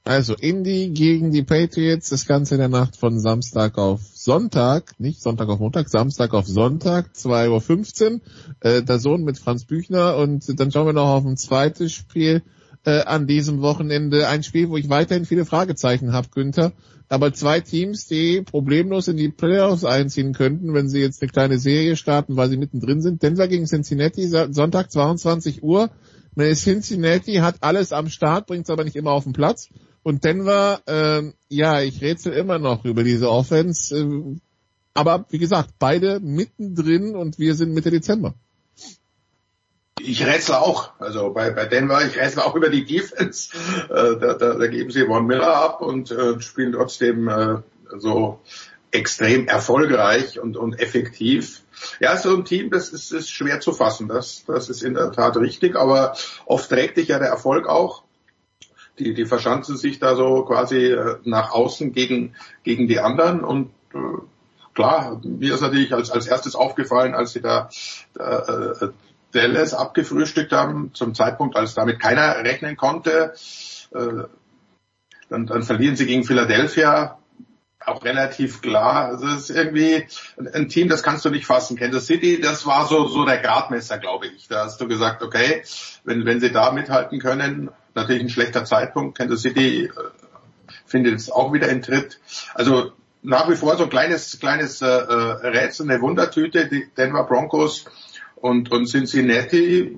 Also 0.06 0.34
Indy 0.34 0.90
gegen 0.90 1.30
die 1.30 1.42
Patriots, 1.42 2.10
das 2.10 2.26
Ganze 2.26 2.56
in 2.56 2.60
der 2.60 2.68
Nacht 2.68 2.94
von 2.94 3.18
Samstag 3.18 3.78
auf 3.78 4.02
Sonntag, 4.12 4.92
nicht 4.98 5.22
Sonntag 5.22 5.48
auf 5.48 5.60
Montag, 5.60 5.88
Samstag 5.88 6.34
auf 6.34 6.46
Sonntag, 6.46 7.12
2.15 7.16 8.12
Uhr, 8.12 8.20
äh, 8.60 8.82
der 8.82 8.98
Sohn 8.98 9.24
mit 9.24 9.38
Franz 9.38 9.64
Büchner 9.64 10.18
und 10.18 10.60
dann 10.60 10.70
schauen 10.70 10.88
wir 10.88 10.92
noch 10.92 11.08
auf 11.08 11.24
ein 11.24 11.38
zweites 11.38 11.92
Spiel 11.92 12.42
äh, 12.84 13.00
an 13.04 13.26
diesem 13.26 13.62
Wochenende. 13.62 14.28
Ein 14.28 14.42
Spiel, 14.42 14.68
wo 14.68 14.76
ich 14.76 14.90
weiterhin 14.90 15.24
viele 15.24 15.46
Fragezeichen 15.46 16.12
habe, 16.12 16.28
Günther. 16.28 16.72
Aber 17.08 17.32
zwei 17.32 17.60
Teams, 17.60 18.06
die 18.06 18.42
problemlos 18.42 19.08
in 19.08 19.16
die 19.16 19.30
Playoffs 19.30 19.86
einziehen 19.86 20.34
könnten, 20.34 20.74
wenn 20.74 20.90
sie 20.90 21.00
jetzt 21.00 21.22
eine 21.22 21.30
kleine 21.30 21.58
Serie 21.58 21.96
starten, 21.96 22.36
weil 22.36 22.50
sie 22.50 22.58
mittendrin 22.58 23.00
sind. 23.00 23.22
Denver 23.22 23.48
gegen 23.48 23.64
Cincinnati, 23.64 24.26
Sonntag 24.26 24.92
22 24.92 25.62
Uhr. 25.62 25.88
Cincinnati 26.36 27.36
hat 27.36 27.56
alles 27.62 27.92
am 27.92 28.10
Start, 28.10 28.48
bringt 28.48 28.64
es 28.64 28.70
aber 28.70 28.84
nicht 28.84 28.96
immer 28.96 29.12
auf 29.12 29.24
den 29.24 29.32
Platz. 29.32 29.70
Und 30.04 30.22
Denver, 30.22 30.82
äh, 30.86 31.32
ja, 31.48 31.80
ich 31.80 32.02
rätsel 32.02 32.34
immer 32.34 32.58
noch 32.58 32.84
über 32.84 33.02
diese 33.02 33.30
Offense. 33.30 33.96
Äh, 33.96 34.36
aber 34.92 35.24
wie 35.30 35.38
gesagt, 35.38 35.70
beide 35.78 36.20
mittendrin 36.20 37.16
und 37.16 37.38
wir 37.38 37.54
sind 37.54 37.72
Mitte 37.72 37.90
Dezember. 37.90 38.34
Ich 39.98 40.24
rätsel 40.24 40.56
auch. 40.56 40.92
Also 40.98 41.32
bei, 41.32 41.50
bei 41.50 41.64
Denver, 41.64 42.06
ich 42.06 42.18
rätsel 42.18 42.42
auch 42.42 42.54
über 42.54 42.68
die 42.68 42.84
Defense. 42.84 43.56
Äh, 43.88 44.18
da, 44.18 44.34
da, 44.34 44.54
da 44.54 44.66
geben 44.66 44.90
sie 44.90 45.06
Von 45.06 45.26
Miller 45.26 45.56
ab 45.56 45.80
und 45.80 46.10
äh, 46.10 46.38
spielen 46.40 46.72
trotzdem 46.72 47.28
äh, 47.28 47.56
so 47.96 48.40
extrem 48.90 49.48
erfolgreich 49.48 50.38
und, 50.38 50.58
und 50.58 50.78
effektiv. 50.80 51.62
Ja, 51.98 52.16
so 52.18 52.36
ein 52.36 52.44
Team, 52.44 52.70
das 52.70 52.90
ist, 52.90 53.10
ist 53.10 53.30
schwer 53.30 53.60
zu 53.60 53.72
fassen. 53.72 54.08
Das, 54.08 54.44
das 54.46 54.68
ist 54.68 54.82
in 54.82 54.92
der 54.92 55.12
Tat 55.12 55.38
richtig, 55.38 55.76
aber 55.76 56.14
oft 56.44 56.68
trägt 56.68 56.98
dich 56.98 57.08
ja 57.08 57.18
der 57.18 57.28
Erfolg 57.28 57.66
auch 57.66 58.02
Die, 58.98 59.12
die 59.14 59.26
verschanzen 59.26 59.76
sich 59.76 59.98
da 59.98 60.14
so 60.14 60.44
quasi 60.44 60.86
äh, 60.86 61.16
nach 61.24 61.50
außen 61.50 61.92
gegen, 61.92 62.34
gegen 62.62 62.86
die 62.86 63.00
anderen 63.00 63.42
und 63.42 63.70
äh, 63.92 63.98
klar, 64.74 65.20
mir 65.24 65.54
ist 65.54 65.62
natürlich 65.62 65.92
als, 65.92 66.10
als 66.10 66.26
erstes 66.26 66.54
aufgefallen, 66.54 67.14
als 67.14 67.32
sie 67.32 67.40
da 67.40 67.68
äh, 68.18 68.88
Dallas 69.32 69.74
abgefrühstückt 69.74 70.52
haben, 70.52 70.92
zum 70.94 71.14
Zeitpunkt, 71.14 71.56
als 71.56 71.74
damit 71.74 72.00
keiner 72.00 72.36
rechnen 72.44 72.76
konnte. 72.76 73.34
Äh, 73.92 74.24
dann, 75.28 75.46
dann 75.46 75.62
verlieren 75.62 75.96
sie 75.96 76.06
gegen 76.06 76.24
Philadelphia 76.24 77.18
auch 77.86 78.04
relativ 78.04 78.62
klar. 78.62 79.06
Also 79.06 79.26
es 79.28 79.50
ist 79.50 79.56
irgendwie 79.56 80.06
ein 80.52 80.68
Team, 80.68 80.88
das 80.88 81.02
kannst 81.02 81.24
du 81.24 81.30
nicht 81.30 81.46
fassen. 81.46 81.76
Kansas 81.76 82.06
City, 82.06 82.40
das 82.40 82.66
war 82.66 82.86
so, 82.86 83.06
so 83.08 83.24
der 83.24 83.38
Gradmesser, 83.38 83.98
glaube 83.98 84.26
ich. 84.26 84.48
Da 84.48 84.64
hast 84.64 84.80
du 84.80 84.88
gesagt, 84.88 85.22
okay, 85.22 85.62
wenn, 86.04 86.24
wenn 86.24 86.40
sie 86.40 86.52
da 86.52 86.72
mithalten 86.72 87.18
können, 87.18 87.70
natürlich 87.94 88.22
ein 88.22 88.30
schlechter 88.30 88.64
Zeitpunkt. 88.64 89.18
Kansas 89.18 89.42
City 89.42 89.84
äh, 89.84 89.90
findet 90.86 91.16
es 91.16 91.30
auch 91.30 91.52
wieder 91.52 91.68
in 91.68 91.82
Tritt. 91.82 92.20
Also 92.54 92.92
nach 93.22 93.48
wie 93.48 93.56
vor 93.56 93.76
so 93.76 93.84
ein 93.84 93.90
kleines, 93.90 94.38
kleines 94.38 94.82
äh, 94.82 94.86
äh 94.86 95.46
Rätsel, 95.48 95.90
eine 95.90 96.00
Wundertüte, 96.00 96.68
die 96.68 96.88
Denver 96.96 97.24
Broncos 97.24 97.86
und, 98.36 98.70
und 98.70 98.86
Cincinnati 98.86 99.80
äh, 99.80 99.94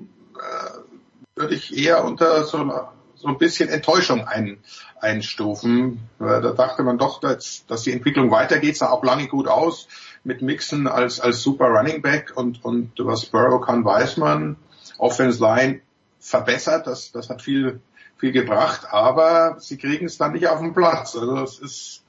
würde 1.35 1.55
ich 1.55 1.77
eher 1.77 2.03
unter 2.05 2.43
so, 2.45 2.89
so 3.19 3.27
ein 3.27 3.37
bisschen 3.37 3.69
Enttäuschung 3.69 4.27
ein, 4.27 4.59
einstufen. 4.99 5.99
Da 6.19 6.39
dachte 6.39 6.83
man 6.83 6.97
doch, 6.97 7.19
dass, 7.19 7.65
dass 7.67 7.83
die 7.83 7.91
Entwicklung 7.91 8.31
weitergeht, 8.31 8.77
sah 8.77 8.89
auch 8.89 9.03
lange 9.03 9.27
gut 9.27 9.47
aus 9.47 9.87
mit 10.23 10.41
Mixon 10.41 10.87
als, 10.87 11.19
als 11.19 11.41
super 11.41 11.65
Running 11.65 12.01
Back 12.01 12.33
und, 12.35 12.63
und 12.63 12.91
was 12.97 13.25
Burrow 13.25 13.65
kann, 13.65 13.85
weiß 13.85 14.17
man. 14.17 14.57
Offense 14.97 15.41
Line 15.41 15.81
verbessert, 16.19 16.87
das, 16.87 17.11
das 17.11 17.29
hat 17.29 17.41
viel, 17.41 17.81
viel 18.17 18.31
gebracht, 18.31 18.87
aber 18.91 19.57
sie 19.59 19.77
kriegen 19.77 20.07
es 20.07 20.17
dann 20.17 20.33
nicht 20.33 20.47
auf 20.47 20.59
den 20.59 20.73
Platz. 20.73 21.15
Also 21.15 21.37
es 21.37 21.59
ist 21.59 22.03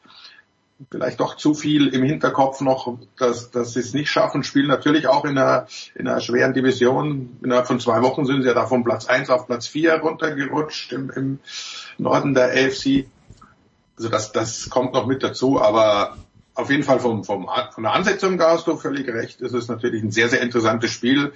vielleicht 0.91 1.21
doch 1.21 1.37
zu 1.37 1.55
viel 1.55 1.89
im 1.89 2.03
Hinterkopf 2.05 2.61
noch, 2.61 2.99
dass, 3.19 3.51
dass 3.51 3.73
sie 3.73 3.81
es 3.81 3.95
nicht 3.95 4.11
schaffen, 4.11 4.45
spielen 4.45 4.69
natürlich 4.69 5.09
auch 5.09 5.25
in 5.25 5.37
einer, 5.37 5.67
in 5.95 6.07
einer 6.07 6.21
schweren 6.21 6.55
Division. 6.55 7.37
Innerhalb 7.43 7.67
von 7.67 7.81
zwei 7.81 8.01
Wochen 8.03 8.25
sind 8.25 8.43
sie 8.43 8.49
ja 8.49 8.55
da 8.55 8.67
von 8.67 8.85
Platz 8.85 9.07
eins 9.07 9.31
auf 9.31 9.47
Platz 9.47 9.67
vier 9.67 9.95
runtergerutscht 9.95 10.93
im, 10.93 11.11
im 11.11 11.39
Norden 11.99 12.35
der 12.35 12.51
AFC. 12.51 13.07
Also 13.97 14.09
das, 14.09 14.31
das 14.31 14.71
kommt 14.71 14.95
noch 14.95 15.07
mit 15.07 15.23
dazu, 15.23 15.61
aber 15.61 16.17
auf 16.55 16.71
jeden 16.71 16.85
Fall 16.85 17.01
vom, 17.01 17.25
vom, 17.25 17.49
von 17.73 17.83
der 17.83 17.93
Ansetzung, 17.93 18.39
da 18.39 18.51
hast 18.51 18.67
du 18.67 18.77
völlig 18.77 19.09
recht, 19.09 19.41
ist 19.41 19.55
es 19.55 19.69
natürlich 19.69 20.03
ein 20.03 20.13
sehr, 20.13 20.29
sehr 20.29 20.41
interessantes 20.41 20.91
Spiel, 20.91 21.33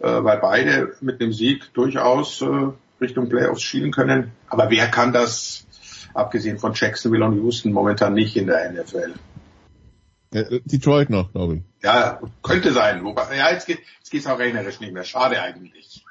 äh, 0.00 0.24
weil 0.24 0.38
beide 0.38 0.94
mit 1.00 1.20
dem 1.20 1.32
Sieg 1.32 1.72
durchaus 1.74 2.42
äh, 2.42 2.70
Richtung 3.00 3.28
Playoffs 3.28 3.62
schielen 3.62 3.92
können. 3.92 4.32
Aber 4.48 4.70
wer 4.70 4.88
kann 4.88 5.12
das 5.12 5.66
abgesehen 6.14 6.58
von 6.58 6.72
Jacksonville 6.74 7.24
und 7.24 7.36
Houston 7.36 7.72
momentan 7.72 8.14
nicht 8.14 8.36
in 8.36 8.46
der 8.46 8.72
NFL. 8.72 9.14
Äh, 10.32 10.60
Detroit 10.64 11.10
noch, 11.10 11.32
glaube 11.32 11.56
ich. 11.56 11.62
Ja, 11.82 12.20
könnte 12.42 12.72
sein. 12.72 13.04
Wobei, 13.04 13.36
ja, 13.36 13.50
jetzt 13.50 13.66
geht 13.66 13.80
es 14.12 14.26
auch 14.26 14.38
rechnerisch 14.38 14.80
nicht 14.80 14.92
mehr. 14.92 15.04
Schade 15.04 15.40
eigentlich. 15.40 16.04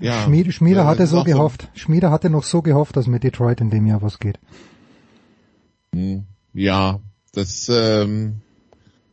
Ja, 0.00 0.22
Schmiede, 0.22 0.52
Schmiede 0.52 0.80
ja, 0.80 0.86
hatte 0.86 1.06
so 1.06 1.24
gehofft. 1.24 1.68
So. 1.74 1.80
Schmiede 1.80 2.10
hatte 2.10 2.30
noch 2.30 2.44
so 2.44 2.62
gehofft, 2.62 2.96
dass 2.96 3.06
mit 3.06 3.22
Detroit 3.22 3.60
in 3.60 3.70
dem 3.70 3.86
Jahr 3.86 4.02
was 4.02 4.18
geht. 4.18 4.38
Hm, 5.92 6.26
ja, 6.54 7.00
das, 7.32 7.68
ähm, 7.68 8.40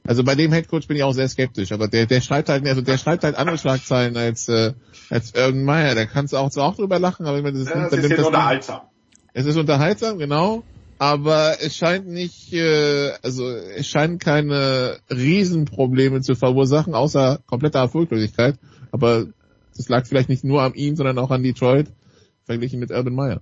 also 0.05 0.23
bei 0.23 0.35
dem 0.35 0.53
Headcoach 0.53 0.87
bin 0.87 0.95
ich 0.95 1.03
auch 1.03 1.13
sehr 1.13 1.27
skeptisch, 1.27 1.73
aber 1.73 1.89
der, 1.89 2.05
der 2.05 2.21
schreibt 2.21 2.47
halt, 2.47 2.65
also 2.65 2.81
der 2.81 2.97
schreibt 2.97 3.25
halt 3.25 3.35
andere 3.35 3.57
Schlagzeilen 3.57 4.15
als, 4.15 4.47
äh, 4.47 4.73
als 5.09 5.33
Irvin 5.33 5.65
Meyer. 5.65 5.95
Da 5.95 6.05
kannst 6.05 6.31
du 6.31 6.37
auch, 6.37 6.49
so 6.51 6.61
auch 6.61 6.75
drüber 6.75 6.99
lachen, 6.99 7.25
aber 7.25 7.37
ich 7.37 7.43
meine, 7.43 7.59
das, 7.59 7.69
ja, 7.69 7.89
das 7.89 7.99
ist 7.99 8.11
ja 8.11 8.25
unterhaltsam. 8.25 8.81
Es 9.37 9.45
ist 9.45 9.55
unterhaltsam, 9.55 10.17
genau, 10.17 10.63
aber 10.97 11.57
es 11.61 11.75
scheint 11.77 12.07
nicht, 12.07 12.51
äh, 12.53 13.11
also 13.21 13.47
es 13.47 13.85
scheint 13.85 14.19
keine 14.19 14.97
Riesenprobleme 15.11 16.21
zu 16.21 16.33
verursachen, 16.33 16.95
außer 16.95 17.41
kompletter 17.45 17.77
Erfolglosigkeit. 17.77 18.55
Aber 18.91 19.27
das 19.75 19.89
lag 19.89 20.07
vielleicht 20.07 20.29
nicht 20.29 20.43
nur 20.43 20.63
an 20.63 20.73
ihm, 20.73 20.95
sondern 20.95 21.19
auch 21.19 21.29
an 21.29 21.43
Detroit, 21.43 21.85
verglichen 22.45 22.79
mit 22.79 22.89
Urban 22.89 23.13
Meyer. 23.13 23.41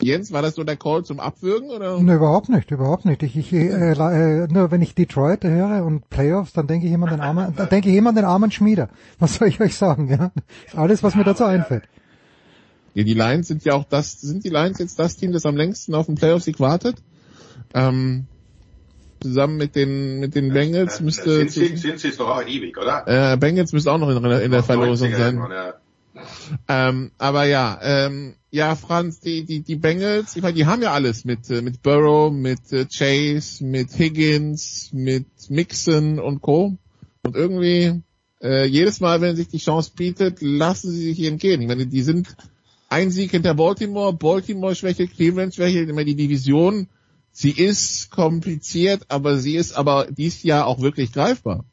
Jens, 0.00 0.32
war 0.32 0.42
das 0.42 0.54
so 0.54 0.64
der 0.64 0.76
Call 0.76 1.04
zum 1.04 1.18
Abwürgen 1.18 1.70
oder? 1.70 2.00
Ne, 2.00 2.14
überhaupt 2.14 2.48
nicht, 2.48 2.70
überhaupt 2.70 3.04
nicht. 3.04 3.22
Ich, 3.22 3.36
ich 3.36 3.52
äh, 3.52 3.92
äh, 3.92 4.46
nur 4.48 4.70
wenn 4.70 4.82
ich 4.82 4.94
Detroit 4.94 5.44
höre 5.44 5.84
und 5.84 6.08
Playoffs, 6.08 6.52
dann 6.52 6.66
denke 6.66 6.86
ich 6.86 6.92
immer 6.92 7.08
an 7.08 7.14
den 7.14 7.20
armen, 7.20 7.54
dann 7.56 7.68
denke 7.68 7.90
ich 7.90 7.96
immer 7.96 8.10
an 8.10 8.16
den 8.16 8.24
armen 8.24 8.50
Schmieder. 8.50 8.88
Was 9.18 9.34
soll 9.36 9.48
ich 9.48 9.60
euch 9.60 9.76
sagen, 9.76 10.08
ja? 10.08 10.30
Alles, 10.76 11.02
was 11.02 11.14
mir 11.14 11.24
dazu 11.24 11.44
einfällt. 11.44 11.84
Ja, 12.94 13.04
die 13.04 13.14
Lions 13.14 13.48
sind 13.48 13.64
ja 13.64 13.74
auch 13.74 13.84
das, 13.84 14.20
sind 14.20 14.44
die 14.44 14.50
Lions 14.50 14.78
jetzt 14.78 14.98
das 14.98 15.16
Team, 15.16 15.32
das 15.32 15.46
am 15.46 15.56
längsten 15.56 15.94
auf 15.94 16.06
den 16.06 16.14
Playoffs-Sieg 16.14 16.60
wartet? 16.60 16.96
Ähm, 17.74 18.26
zusammen 19.20 19.56
mit 19.56 19.74
den 19.74 20.20
mit 20.20 20.34
den 20.34 20.52
Bengals 20.52 21.00
müsste 21.00 21.38
sind 21.38 21.50
sie, 21.50 21.76
sind 21.76 21.98
sie 21.98 22.10
doch 22.12 22.28
auch 22.28 22.42
ewig, 22.42 22.78
oder? 22.78 23.32
Äh, 23.32 23.36
Bengals 23.36 23.72
müsste 23.72 23.92
auch 23.92 23.98
noch 23.98 24.10
in, 24.10 24.24
in 24.24 24.50
der 24.50 24.62
Verlosung 24.62 25.12
sein. 25.12 25.42
Ähm, 26.68 27.10
aber 27.18 27.44
ja, 27.44 27.78
ähm, 27.82 28.34
ja, 28.50 28.74
Franz, 28.76 29.20
die, 29.20 29.44
die, 29.44 29.60
die 29.60 29.76
Bengals, 29.76 30.36
ich 30.36 30.42
meine, 30.42 30.54
die 30.54 30.66
haben 30.66 30.82
ja 30.82 30.92
alles 30.92 31.24
mit, 31.24 31.50
äh, 31.50 31.60
mit 31.60 31.82
Burrow, 31.82 32.32
mit 32.32 32.72
äh, 32.72 32.86
Chase, 32.86 33.64
mit 33.64 33.98
Higgins, 33.98 34.90
mit 34.92 35.26
Mixon 35.50 36.18
und 36.18 36.40
Co. 36.40 36.78
Und 37.22 37.36
irgendwie, 37.36 38.02
äh, 38.42 38.64
jedes 38.64 39.00
Mal, 39.00 39.20
wenn 39.20 39.36
sich 39.36 39.48
die 39.48 39.58
Chance 39.58 39.92
bietet, 39.94 40.40
lassen 40.40 40.90
sie 40.90 41.12
sich 41.12 41.24
entgehen. 41.24 41.60
Ich 41.60 41.68
meine, 41.68 41.86
die 41.86 42.02
sind 42.02 42.36
ein 42.88 43.10
Sieg 43.10 43.32
hinter 43.32 43.54
Baltimore, 43.54 44.14
Baltimore 44.14 44.74
Schwäche, 44.74 45.06
Cleveland 45.08 45.54
Schwäche, 45.54 45.80
ich 45.80 45.88
meine, 45.88 46.06
die 46.06 46.16
Division, 46.16 46.88
sie 47.32 47.50
ist 47.50 48.10
kompliziert, 48.10 49.04
aber 49.08 49.38
sie 49.38 49.56
ist 49.56 49.72
aber 49.72 50.08
dies 50.10 50.42
Jahr 50.42 50.66
auch 50.66 50.80
wirklich 50.80 51.12
greifbar. 51.12 51.66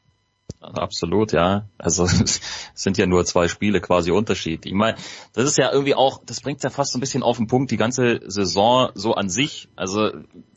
Absolut, 0.60 1.32
ja. 1.32 1.68
Also 1.78 2.04
es 2.04 2.40
sind 2.74 2.98
ja 2.98 3.06
nur 3.06 3.24
zwei 3.24 3.48
Spiele 3.48 3.80
quasi 3.80 4.10
Unterschied. 4.10 4.66
Ich 4.66 4.72
meine, 4.72 4.96
das 5.32 5.44
ist 5.44 5.58
ja 5.58 5.72
irgendwie 5.72 5.94
auch, 5.94 6.20
das 6.24 6.40
bringt 6.40 6.62
ja 6.62 6.70
fast 6.70 6.92
so 6.92 6.98
ein 6.98 7.00
bisschen 7.00 7.22
auf 7.22 7.36
den 7.36 7.46
Punkt, 7.46 7.70
die 7.70 7.76
ganze 7.76 8.20
Saison 8.26 8.90
so 8.94 9.14
an 9.14 9.28
sich. 9.28 9.68
Also 9.76 10.10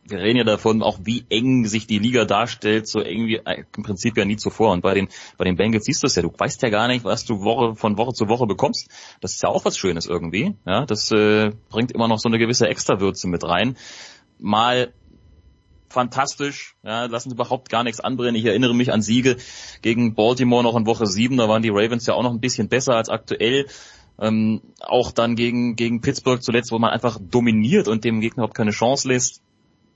wir 0.05 0.19
reden 0.19 0.37
ja 0.37 0.43
davon, 0.43 0.81
auch 0.81 0.99
wie 1.03 1.25
eng 1.29 1.65
sich 1.65 1.85
die 1.85 1.99
Liga 1.99 2.25
darstellt, 2.25 2.87
so 2.87 3.01
irgendwie 3.01 3.37
äh, 3.45 3.63
im 3.77 3.83
Prinzip 3.83 4.17
ja 4.17 4.25
nie 4.25 4.37
zuvor. 4.37 4.71
Und 4.71 4.81
bei 4.81 4.93
den 4.93 5.09
bei 5.37 5.45
den 5.45 5.55
Bengals 5.55 5.85
siehst 5.85 6.01
du 6.01 6.07
es 6.07 6.15
ja, 6.15 6.21
du 6.21 6.33
weißt 6.35 6.61
ja 6.63 6.69
gar 6.69 6.87
nicht, 6.87 7.05
was 7.05 7.25
du 7.25 7.41
Woche 7.41 7.75
von 7.75 7.97
Woche 7.97 8.13
zu 8.13 8.27
Woche 8.27 8.47
bekommst. 8.47 8.89
Das 9.21 9.33
ist 9.33 9.43
ja 9.43 9.49
auch 9.49 9.65
was 9.65 9.77
Schönes 9.77 10.07
irgendwie. 10.07 10.55
Ja, 10.65 10.85
das 10.85 11.11
äh, 11.11 11.51
bringt 11.69 11.91
immer 11.91 12.07
noch 12.07 12.19
so 12.19 12.29
eine 12.29 12.39
gewisse 12.39 12.67
Extrawürze 12.67 13.27
mit 13.27 13.43
rein. 13.43 13.77
Mal 14.39 14.93
fantastisch, 15.89 16.75
ja, 16.83 17.05
lassen 17.05 17.31
überhaupt 17.31 17.69
gar 17.69 17.83
nichts 17.83 17.99
anbrennen. 17.99 18.35
Ich 18.35 18.45
erinnere 18.45 18.73
mich 18.73 18.91
an 18.91 19.01
Siege 19.01 19.37
gegen 19.81 20.15
Baltimore 20.15 20.63
noch 20.63 20.75
in 20.75 20.85
Woche 20.85 21.05
7, 21.05 21.37
da 21.37 21.49
waren 21.49 21.61
die 21.61 21.71
Ravens 21.71 22.05
ja 22.05 22.13
auch 22.13 22.23
noch 22.23 22.31
ein 22.31 22.39
bisschen 22.39 22.69
besser 22.69 22.95
als 22.95 23.09
aktuell. 23.09 23.65
Ähm, 24.21 24.61
auch 24.81 25.11
dann 25.11 25.35
gegen, 25.35 25.75
gegen 25.75 26.01
Pittsburgh 26.01 26.43
zuletzt, 26.43 26.71
wo 26.71 26.79
man 26.79 26.91
einfach 26.91 27.17
dominiert 27.21 27.87
und 27.87 28.03
dem 28.03 28.19
Gegner 28.19 28.43
überhaupt 28.43 28.57
keine 28.57 28.71
Chance 28.71 29.07
lässt. 29.07 29.41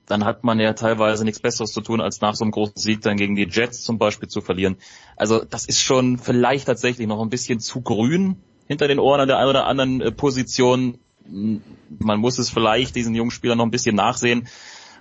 Dann 0.06 0.24
hat 0.24 0.44
man 0.44 0.60
ja 0.60 0.72
teilweise 0.74 1.24
nichts 1.24 1.40
Besseres 1.40 1.72
zu 1.72 1.80
tun, 1.80 2.00
als 2.00 2.20
nach 2.20 2.34
so 2.34 2.44
einem 2.44 2.50
großen 2.50 2.76
Sieg 2.76 3.02
dann 3.02 3.16
gegen 3.16 3.36
die 3.36 3.48
Jets 3.48 3.82
zum 3.82 3.98
Beispiel 3.98 4.28
zu 4.28 4.40
verlieren. 4.40 4.76
Also 5.16 5.44
das 5.44 5.66
ist 5.66 5.80
schon 5.80 6.18
vielleicht 6.18 6.66
tatsächlich 6.66 7.06
noch 7.06 7.20
ein 7.22 7.30
bisschen 7.30 7.60
zu 7.60 7.80
grün 7.80 8.36
hinter 8.66 8.88
den 8.88 8.98
Ohren 8.98 9.20
an 9.20 9.28
der 9.28 9.38
einen 9.38 9.50
oder 9.50 9.66
anderen 9.66 10.00
äh, 10.00 10.10
Position. 10.10 10.98
Man 11.26 12.20
muss 12.20 12.38
es 12.38 12.50
vielleicht 12.50 12.96
diesen 12.96 13.14
jungen 13.14 13.30
Spielern 13.30 13.58
noch 13.58 13.64
ein 13.64 13.70
bisschen 13.70 13.96
nachsehen. 13.96 14.48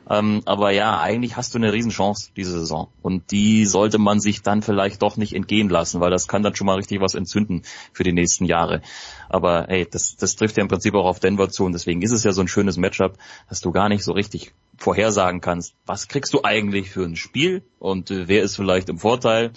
Ähm, 0.09 0.41
aber 0.45 0.71
ja, 0.71 0.99
eigentlich 0.99 1.37
hast 1.37 1.53
du 1.53 1.57
eine 1.57 1.71
Riesenchance 1.71 2.31
diese 2.35 2.59
Saison. 2.59 2.89
Und 3.01 3.31
die 3.31 3.65
sollte 3.65 3.97
man 3.97 4.19
sich 4.19 4.41
dann 4.41 4.61
vielleicht 4.61 5.01
doch 5.01 5.17
nicht 5.17 5.33
entgehen 5.33 5.69
lassen, 5.69 6.01
weil 6.01 6.11
das 6.11 6.27
kann 6.27 6.43
dann 6.43 6.55
schon 6.55 6.67
mal 6.67 6.75
richtig 6.75 6.99
was 6.99 7.15
entzünden 7.15 7.63
für 7.93 8.03
die 8.03 8.11
nächsten 8.11 8.45
Jahre. 8.45 8.81
Aber 9.29 9.65
hey, 9.67 9.87
das, 9.89 10.17
das 10.17 10.35
trifft 10.35 10.57
ja 10.57 10.61
im 10.61 10.67
Prinzip 10.67 10.93
auch 10.95 11.05
auf 11.05 11.19
Denver 11.19 11.49
zu 11.49 11.65
und 11.65 11.71
deswegen 11.71 12.01
ist 12.01 12.11
es 12.11 12.23
ja 12.23 12.33
so 12.33 12.41
ein 12.41 12.47
schönes 12.47 12.77
Matchup, 12.77 13.17
dass 13.49 13.61
du 13.61 13.71
gar 13.71 13.89
nicht 13.89 14.03
so 14.03 14.11
richtig 14.11 14.53
vorhersagen 14.77 15.39
kannst, 15.39 15.75
was 15.85 16.07
kriegst 16.07 16.33
du 16.33 16.43
eigentlich 16.43 16.89
für 16.89 17.05
ein 17.05 17.15
Spiel 17.15 17.63
und 17.79 18.11
äh, 18.11 18.27
wer 18.27 18.43
ist 18.43 18.55
vielleicht 18.55 18.89
im 18.89 18.97
Vorteil. 18.97 19.51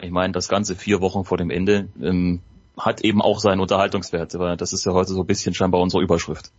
Ich 0.00 0.10
meine, 0.10 0.32
das 0.32 0.48
ganze 0.48 0.76
vier 0.76 1.00
Wochen 1.00 1.24
vor 1.24 1.38
dem 1.38 1.50
Ende 1.50 1.88
ähm, 2.00 2.40
hat 2.78 3.02
eben 3.02 3.22
auch 3.22 3.40
seinen 3.40 3.60
Unterhaltungswert, 3.60 4.34
aber 4.34 4.56
das 4.56 4.72
ist 4.72 4.84
ja 4.86 4.92
heute 4.92 5.12
so 5.12 5.20
ein 5.20 5.26
bisschen 5.26 5.54
scheinbar 5.54 5.80
unsere 5.80 6.02
Überschrift. 6.02 6.52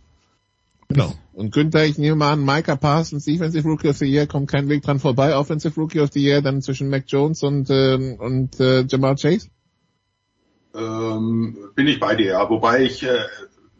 Genau. 0.88 1.12
Und 1.34 1.52
Günther, 1.52 1.84
ich 1.84 1.98
nehme 1.98 2.16
mal 2.16 2.32
an, 2.32 2.44
Micah 2.44 2.76
Parsons, 2.76 3.24
Defensive 3.24 3.68
Rookie 3.68 3.88
of 3.88 3.98
the 3.98 4.06
Year, 4.06 4.26
kommt 4.26 4.50
kein 4.50 4.68
Weg 4.68 4.82
dran 4.82 4.98
vorbei. 4.98 5.36
Offensive 5.36 5.78
Rookie 5.78 6.00
of 6.00 6.10
the 6.12 6.22
Year 6.22 6.40
dann 6.40 6.62
zwischen 6.62 6.88
Mac 6.88 7.04
Jones 7.06 7.42
und, 7.42 7.68
ähm, 7.70 8.16
und 8.18 8.58
äh, 8.58 8.84
Jamal 8.88 9.16
Chase? 9.16 9.48
Ähm, 10.74 11.58
bin 11.74 11.86
ich 11.86 12.00
bei 12.00 12.14
dir, 12.14 12.32
ja. 12.32 12.48
Wobei 12.48 12.82
ich, 12.82 13.02
äh, 13.02 13.20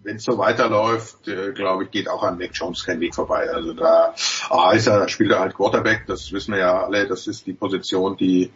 wenn 0.03 0.17
es 0.17 0.25
so 0.25 0.37
weiterläuft, 0.37 1.27
äh, 1.29 1.53
glaube 1.53 1.85
ich, 1.85 1.91
geht 1.91 2.09
auch 2.09 2.23
an 2.23 2.39
Mac 2.39 2.51
Jones 2.53 2.85
kein 2.85 3.01
Weg 3.01 3.15
vorbei. 3.15 3.49
Also 3.51 3.73
da 3.73 4.15
ah, 4.51 4.73
ist 4.73 4.87
er, 4.87 5.09
spielt 5.09 5.31
er 5.31 5.41
halt 5.41 5.55
Quarterback, 5.55 6.05
das 6.07 6.31
wissen 6.33 6.53
wir 6.53 6.61
ja 6.61 6.85
alle, 6.85 7.09
das 7.09 7.27
ist 7.27 7.47
die 7.47 7.55
Position, 7.55 8.17
die 8.17 8.51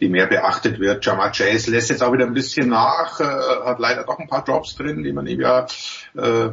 die 0.00 0.08
mehr 0.08 0.26
beachtet 0.26 0.80
wird. 0.80 1.06
Jamar 1.06 1.30
Chase 1.30 1.70
lässt 1.70 1.88
jetzt 1.90 2.02
auch 2.02 2.12
wieder 2.12 2.26
ein 2.26 2.34
bisschen 2.34 2.68
nach, 2.68 3.20
äh, 3.20 3.24
hat 3.64 3.78
leider 3.78 4.02
doch 4.02 4.18
ein 4.18 4.26
paar 4.26 4.44
Drops 4.44 4.74
drin, 4.74 5.04
die 5.04 5.12
man 5.12 5.28
ihm 5.28 5.40
ja 5.40 5.66
äh, 6.16 6.50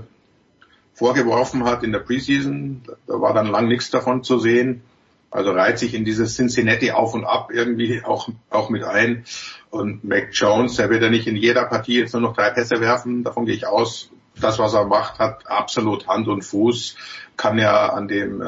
vorgeworfen 1.00 1.64
hat 1.64 1.84
in 1.84 1.94
der 1.94 2.00
Preseason. 2.00 2.82
Da 3.08 3.22
war 3.22 3.34
dann 3.34 3.48
lang 3.48 3.68
nichts 3.68 3.90
davon 3.90 4.24
zu 4.24 4.38
sehen. 4.38 4.84
Also 5.32 5.52
reiht 5.52 5.80
sich 5.80 5.94
in 5.94 6.06
dieses 6.06 6.36
Cincinnati 6.36 6.92
auf 6.92 7.14
und 7.14 7.24
ab 7.24 7.52
irgendwie 7.54 8.04
auch, 8.04 8.30
auch 8.50 8.70
mit 8.70 8.84
ein. 8.84 9.26
Und 9.70 10.04
Mac 10.04 10.30
Jones, 10.34 10.76
der 10.76 10.90
wird 10.90 11.02
ja 11.02 11.10
nicht 11.10 11.28
in 11.28 11.36
jeder 11.36 11.66
Partie 11.66 12.00
jetzt 12.00 12.14
nur 12.14 12.22
noch 12.22 12.36
drei 12.36 12.50
Pässe 12.50 12.82
werfen. 12.82 13.24
Davon 13.24 13.46
gehe 13.46 13.56
ich 13.56 13.66
aus. 13.66 14.10
Das, 14.42 14.60
was 14.60 14.74
er 14.74 14.86
macht, 14.86 15.20
hat 15.20 15.50
absolut 15.50 16.08
Hand 16.08 16.28
und 16.28 16.44
Fuß. 16.44 16.96
Kann 17.38 17.58
ja 17.58 17.90
an 17.90 18.08
dem 18.08 18.42
äh, 18.42 18.46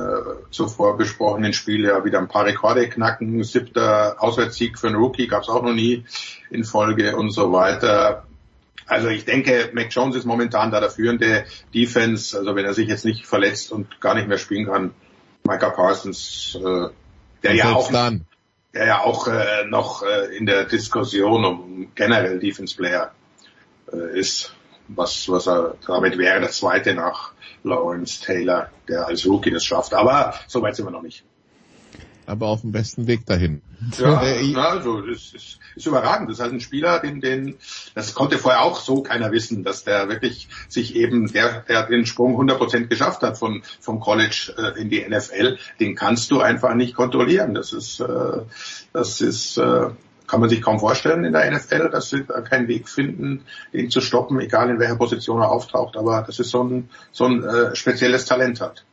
zuvor 0.50 0.98
besprochenen 0.98 1.54
Spiel 1.54 1.86
ja 1.86 2.04
wieder 2.04 2.20
ein 2.20 2.28
paar 2.28 2.46
Rekorde 2.46 2.90
knacken. 2.90 3.44
Siebter 3.44 4.16
Auswärtssieg 4.18 4.78
für 4.78 4.88
einen 4.88 4.98
Rookie 4.98 5.28
gab 5.28 5.44
es 5.44 5.50
auch 5.50 5.64
noch 5.64 5.74
nie 5.74 6.06
in 6.50 6.64
Folge 6.64 7.16
und 7.16 7.32
so 7.32 7.52
weiter. 7.52 8.26
Also 8.92 9.08
ich 9.08 9.24
denke, 9.24 9.70
Mac 9.72 9.88
Jones 9.90 10.18
ist 10.18 10.26
momentan 10.26 10.70
da 10.70 10.82
der 10.82 10.90
führende 10.90 11.46
Defense. 11.74 12.38
Also 12.38 12.56
wenn 12.58 12.66
er 12.66 12.74
sich 12.74 12.90
jetzt 12.90 13.06
nicht 13.06 13.26
verletzt 13.26 13.72
und 13.72 14.02
gar 14.02 14.16
nicht 14.16 14.28
mehr 14.28 14.38
spielen 14.38 14.66
kann, 14.66 14.94
Micah 15.48 15.70
Parsons, 15.70 16.58
äh, 16.62 16.90
der 17.42 17.56
ja 17.56 17.72
auch, 17.72 17.90
dann. 17.90 18.26
der 18.74 18.88
ja 18.88 19.00
auch 19.00 19.30
äh, 19.30 19.64
noch 19.66 20.04
äh, 20.04 20.36
in 20.36 20.46
der 20.46 20.66
Diskussion 20.66 21.46
um 21.46 21.92
generell 21.96 22.38
Defense 22.40 22.76
Player 22.76 23.14
äh, 23.94 24.20
ist, 24.20 24.54
was, 24.90 25.30
was 25.30 25.48
er 25.48 25.76
damit 25.88 26.18
wäre, 26.18 26.42
der 26.42 26.50
zweite 26.50 26.94
nach 26.94 27.32
Lawrence 27.64 28.22
Taylor, 28.22 28.72
der 28.90 29.08
als 29.08 29.26
Rookie 29.26 29.52
das 29.52 29.64
schafft. 29.64 29.94
Aber 29.94 30.34
so 30.48 30.62
weit 30.62 30.76
sind 30.76 30.86
wir 30.86 30.92
noch 30.92 31.02
nicht 31.02 31.24
aber 32.32 32.48
auf 32.48 32.62
dem 32.62 32.72
besten 32.72 33.08
Weg 33.08 33.26
dahin. 33.26 33.62
Ja, 33.98 34.24
äh, 34.24 34.56
also 34.56 35.02
das 35.02 35.34
ist, 35.34 35.60
ist 35.76 35.86
überragend. 35.86 36.30
Das 36.30 36.38
ist 36.38 36.42
halt 36.44 36.54
ein 36.54 36.62
Spieler, 36.62 37.00
den, 37.00 37.20
den, 37.20 37.56
das 37.94 38.14
konnte 38.14 38.38
vorher 38.38 38.62
auch 38.62 38.80
so 38.80 39.04
keiner 39.04 39.32
wissen, 39.32 39.64
dass 39.64 39.84
der 39.84 40.08
wirklich 40.08 40.48
sich 40.70 40.96
eben, 40.96 41.32
der, 41.32 41.62
der 41.68 41.88
den 41.88 42.06
Sprung 42.06 42.40
100% 42.40 42.88
geschafft 42.88 43.22
hat 43.22 43.38
von, 43.38 43.64
vom 43.80 44.00
College 44.00 44.54
äh, 44.58 44.82
in 44.82 44.90
die 44.90 45.06
NFL, 45.08 45.58
den 45.80 45.96
kannst 45.96 46.32
du 46.32 46.40
einfach 46.40 46.74
nicht 46.74 46.96
kontrollieren. 46.96 47.54
Das 47.54 47.74
ist, 47.74 48.00
äh, 48.00 48.42
das 48.94 49.20
ist, 49.20 49.58
äh, 49.58 49.90
kann 50.28 50.40
man 50.40 50.50
sich 50.50 50.62
kaum 50.62 50.80
vorstellen 50.80 51.26
in 51.26 51.34
der 51.34 51.52
NFL, 51.52 51.90
dass 51.90 52.10
sie 52.10 52.24
da 52.24 52.40
keinen 52.40 52.70
Weg 52.70 52.88
finden, 52.88 53.44
ihn 53.74 53.90
zu 53.90 54.00
stoppen, 54.00 54.40
egal 54.40 54.70
in 54.70 54.80
welcher 54.80 54.96
Position 54.96 55.42
er 55.42 55.52
auftaucht. 55.52 55.98
Aber 55.98 56.24
das 56.26 56.40
ist 56.40 56.52
so 56.52 56.64
ein, 56.64 56.90
so 57.12 57.26
ein 57.26 57.44
äh, 57.44 57.76
spezielles 57.76 58.24
Talent 58.24 58.62
hat. 58.62 58.86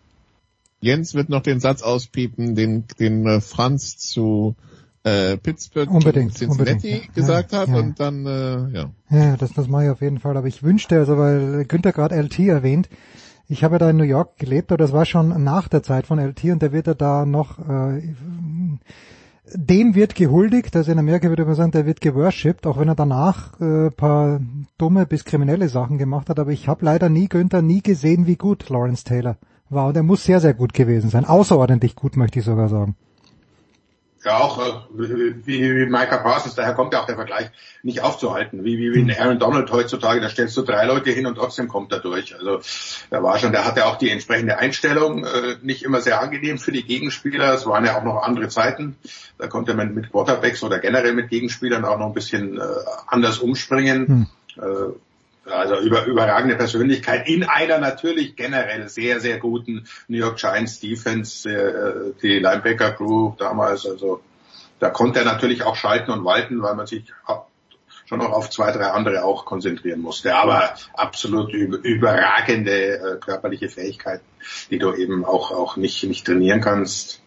Jens 0.80 1.14
wird 1.14 1.28
noch 1.28 1.42
den 1.42 1.60
Satz 1.60 1.82
auspiepen, 1.82 2.54
den, 2.54 2.84
den 2.98 3.26
äh, 3.26 3.40
Franz 3.40 3.98
zu 3.98 4.54
äh, 5.02 5.36
Pittsburgh 5.36 5.90
unbedingt, 5.90 6.34
Cincinnati 6.34 6.72
unbedingt. 6.72 7.14
gesagt 7.14 7.52
ja, 7.52 7.60
hat 7.60 7.68
ja. 7.68 7.76
und 7.76 8.00
dann 8.00 8.26
äh, 8.26 8.68
ja. 8.76 8.90
Ja, 9.10 9.36
das, 9.36 9.52
das 9.52 9.68
mache 9.68 9.84
ich 9.84 9.90
auf 9.90 10.00
jeden 10.00 10.20
Fall. 10.20 10.36
Aber 10.36 10.46
ich 10.46 10.62
wünschte, 10.62 10.98
also 10.98 11.18
weil 11.18 11.64
Günther 11.64 11.92
gerade 11.92 12.14
LT 12.20 12.38
erwähnt, 12.40 12.88
ich 13.48 13.64
habe 13.64 13.76
ja 13.76 13.78
da 13.78 13.90
in 13.90 13.96
New 13.96 14.04
York 14.04 14.38
gelebt, 14.38 14.70
aber 14.70 14.78
das 14.78 14.92
war 14.92 15.06
schon 15.06 15.42
nach 15.42 15.68
der 15.68 15.82
Zeit 15.82 16.06
von 16.06 16.18
LT 16.18 16.44
und 16.44 16.62
der 16.62 16.72
wird 16.72 16.86
ja 16.86 16.94
da 16.94 17.24
noch 17.24 17.58
äh, 17.58 18.14
dem 19.54 19.94
wird 19.94 20.14
gehuldigt, 20.14 20.76
also 20.76 20.92
in 20.92 20.98
Amerika 20.98 21.30
würde 21.30 21.46
man 21.46 21.54
sagen, 21.54 21.70
der 21.70 21.86
wird 21.86 22.02
geworshipped, 22.02 22.66
auch 22.66 22.78
wenn 22.78 22.88
er 22.88 22.94
danach 22.94 23.58
äh, 23.60 23.90
paar 23.90 24.40
dumme 24.76 25.06
bis 25.06 25.24
kriminelle 25.24 25.70
Sachen 25.70 25.96
gemacht 25.96 26.28
hat, 26.28 26.38
aber 26.38 26.50
ich 26.50 26.68
habe 26.68 26.84
leider 26.84 27.08
nie 27.08 27.28
Günther 27.28 27.62
nie 27.62 27.82
gesehen, 27.82 28.26
wie 28.26 28.36
gut 28.36 28.68
Lawrence 28.68 29.04
Taylor 29.04 29.38
war 29.70 29.88
und 29.88 29.96
er 29.96 30.02
muss 30.02 30.24
sehr, 30.24 30.40
sehr 30.40 30.54
gut 30.54 30.72
gewesen 30.72 31.10
sein. 31.10 31.24
Außerordentlich 31.24 31.94
gut, 31.94 32.16
möchte 32.16 32.38
ich 32.38 32.44
sogar 32.44 32.68
sagen. 32.68 32.96
Ja, 34.24 34.38
auch 34.38 34.58
äh, 34.58 34.72
wie, 34.94 35.46
wie 35.46 35.86
Micah 35.86 36.18
Parsons, 36.18 36.56
daher 36.56 36.74
kommt 36.74 36.92
ja 36.92 37.00
auch 37.00 37.06
der 37.06 37.14
Vergleich, 37.14 37.50
nicht 37.84 38.02
aufzuhalten. 38.02 38.64
Wie, 38.64 38.76
wie, 38.76 38.92
wie 38.92 39.00
ein 39.00 39.16
Aaron 39.16 39.38
Donald 39.38 39.70
heutzutage, 39.70 40.20
da 40.20 40.28
stellst 40.28 40.56
du 40.56 40.62
drei 40.62 40.86
Leute 40.86 41.10
hin 41.12 41.26
und 41.26 41.36
trotzdem 41.36 41.68
kommt 41.68 41.92
er 41.92 42.00
durch. 42.00 42.34
Also 42.34 42.60
da 43.10 43.22
war 43.22 43.38
schon, 43.38 43.52
der 43.52 43.64
hatte 43.64 43.86
auch 43.86 43.96
die 43.96 44.10
entsprechende 44.10 44.58
Einstellung, 44.58 45.24
äh, 45.24 45.56
nicht 45.62 45.84
immer 45.84 46.00
sehr 46.00 46.20
angenehm 46.20 46.58
für 46.58 46.72
die 46.72 46.82
Gegenspieler. 46.82 47.54
Es 47.54 47.64
waren 47.66 47.84
ja 47.84 47.96
auch 47.96 48.04
noch 48.04 48.22
andere 48.22 48.48
Zeiten. 48.48 48.96
Da 49.38 49.46
konnte 49.46 49.74
man 49.74 49.94
mit 49.94 50.10
Quarterbacks 50.10 50.64
oder 50.64 50.80
generell 50.80 51.14
mit 51.14 51.30
Gegenspielern 51.30 51.84
auch 51.84 51.98
noch 51.98 52.06
ein 52.06 52.14
bisschen 52.14 52.58
äh, 52.58 52.62
anders 53.06 53.38
umspringen. 53.38 54.06
Hm. 54.08 54.26
Äh, 54.56 54.92
also 55.50 55.78
über, 55.78 56.04
überragende 56.04 56.56
Persönlichkeit 56.56 57.28
in 57.28 57.44
einer 57.44 57.78
natürlich 57.78 58.36
generell 58.36 58.88
sehr, 58.88 59.20
sehr 59.20 59.38
guten 59.38 59.86
New 60.08 60.18
York 60.18 60.38
Giants 60.38 60.80
Defense, 60.80 61.48
äh, 61.48 62.12
die 62.22 62.38
Linebacker 62.38 62.92
Crew 62.92 63.32
damals, 63.38 63.86
also 63.86 64.20
da 64.78 64.90
konnte 64.90 65.20
er 65.20 65.24
natürlich 65.24 65.64
auch 65.64 65.76
schalten 65.76 66.10
und 66.10 66.24
walten, 66.24 66.62
weil 66.62 66.74
man 66.74 66.86
sich 66.86 67.04
schon 68.08 68.18
noch 68.18 68.32
auf 68.32 68.48
zwei, 68.50 68.72
drei 68.72 68.86
andere 68.86 69.24
auch 69.24 69.44
konzentrieren 69.44 70.00
musste. 70.00 70.34
Aber 70.34 70.74
absolut 70.94 71.52
überragende 71.52 72.94
äh, 72.98 73.16
körperliche 73.18 73.68
Fähigkeiten, 73.68 74.24
die 74.70 74.78
du 74.78 74.94
eben 74.94 75.24
auch, 75.24 75.50
auch 75.50 75.76
nicht, 75.76 76.02
nicht 76.04 76.26
trainieren 76.26 76.60
kannst. 76.60 77.20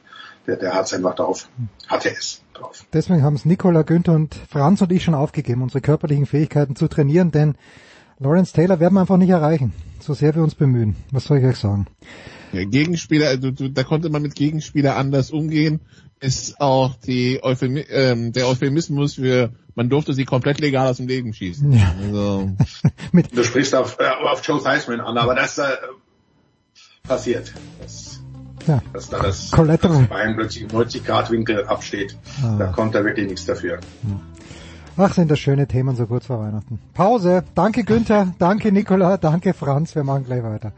Der, 0.47 0.55
der 0.55 0.73
hat 0.73 0.85
es 0.85 0.93
einfach 0.93 1.15
drauf, 1.15 1.47
hatte 1.87 2.09
es 2.09 2.41
drauf. 2.53 2.83
Deswegen 2.93 3.21
haben 3.21 3.35
es 3.35 3.45
Nicola, 3.45 3.83
Günther 3.83 4.13
und 4.13 4.35
Franz 4.49 4.81
und 4.81 4.91
ich 4.91 5.03
schon 5.03 5.13
aufgegeben, 5.13 5.61
unsere 5.61 5.81
körperlichen 5.81 6.25
Fähigkeiten 6.25 6.75
zu 6.75 6.87
trainieren, 6.87 7.31
denn 7.31 7.55
Lawrence 8.21 8.53
Taylor 8.53 8.79
werden 8.79 8.93
wir 8.93 9.01
einfach 9.01 9.17
nicht 9.17 9.29
erreichen, 9.29 9.73
so 9.99 10.13
sehr 10.13 10.35
wir 10.35 10.43
uns 10.43 10.53
bemühen. 10.53 10.95
Was 11.11 11.25
soll 11.25 11.39
ich 11.39 11.45
euch 11.45 11.57
sagen? 11.57 11.87
Ja, 12.53 12.63
Gegenspieler, 12.65 13.29
also, 13.29 13.49
du, 13.49 13.69
da 13.69 13.83
konnte 13.83 14.09
man 14.09 14.21
mit 14.21 14.35
Gegenspieler 14.35 14.95
anders 14.95 15.31
umgehen. 15.31 15.81
Ist 16.19 16.61
auch 16.61 16.95
die 16.95 17.39
Euphemi 17.41 17.79
ähm, 17.89 18.31
der 18.31 18.47
Euphemismus 18.47 19.15
für 19.15 19.51
man 19.73 19.89
durfte 19.89 20.13
sie 20.13 20.25
komplett 20.25 20.59
legal 20.59 20.87
aus 20.87 20.97
dem 20.97 21.07
Leben 21.07 21.33
schießen. 21.33 21.71
Ja. 21.71 21.95
Also. 21.99 22.51
du 23.33 23.43
sprichst 23.43 23.73
auf, 23.73 23.97
äh, 23.99 24.09
auf 24.29 24.45
Joe 24.45 24.61
Theismann 24.61 24.99
an, 24.99 25.17
aber 25.17 25.33
das 25.33 25.57
äh, 25.57 25.63
passiert. 27.03 27.53
Das, 27.81 28.21
ja. 28.67 28.81
Dass 28.93 29.09
da 29.09 29.19
das, 29.19 29.49
das 29.49 30.07
Bein 30.07 30.35
plötzlich 30.35 30.63
im 30.63 30.69
90 30.69 31.05
Grad 31.05 31.31
Winkel 31.31 31.65
absteht. 31.65 32.17
Ah. 32.43 32.57
Da 32.59 32.67
kommt 32.67 32.95
er 32.95 33.05
wirklich 33.05 33.27
nichts 33.27 33.45
dafür. 33.45 33.79
Ja. 34.03 34.21
Ach, 34.97 35.13
sind 35.13 35.31
das 35.31 35.39
schöne 35.39 35.67
Themen 35.67 35.95
so 35.95 36.05
kurz 36.05 36.25
vor 36.25 36.39
Weihnachten. 36.39 36.79
Pause. 36.93 37.43
Danke 37.55 37.83
Günther, 37.83 38.33
danke 38.37 38.71
Nicola, 38.71 39.17
danke 39.17 39.53
Franz. 39.53 39.95
Wir 39.95 40.03
machen 40.03 40.25
gleich 40.25 40.43
weiter. 40.43 40.73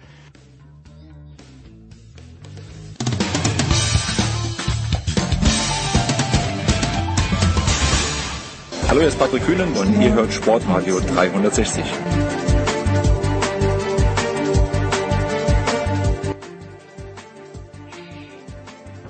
Hallo, 8.88 8.99
hier 8.99 9.10
ist 9.10 9.18
Patrick 9.18 9.44
Kühnen 9.44 9.73
und 9.73 9.99
ihr 9.99 10.14
hört 10.14 10.31
Sportradio 10.31 10.99
360. 10.99 11.84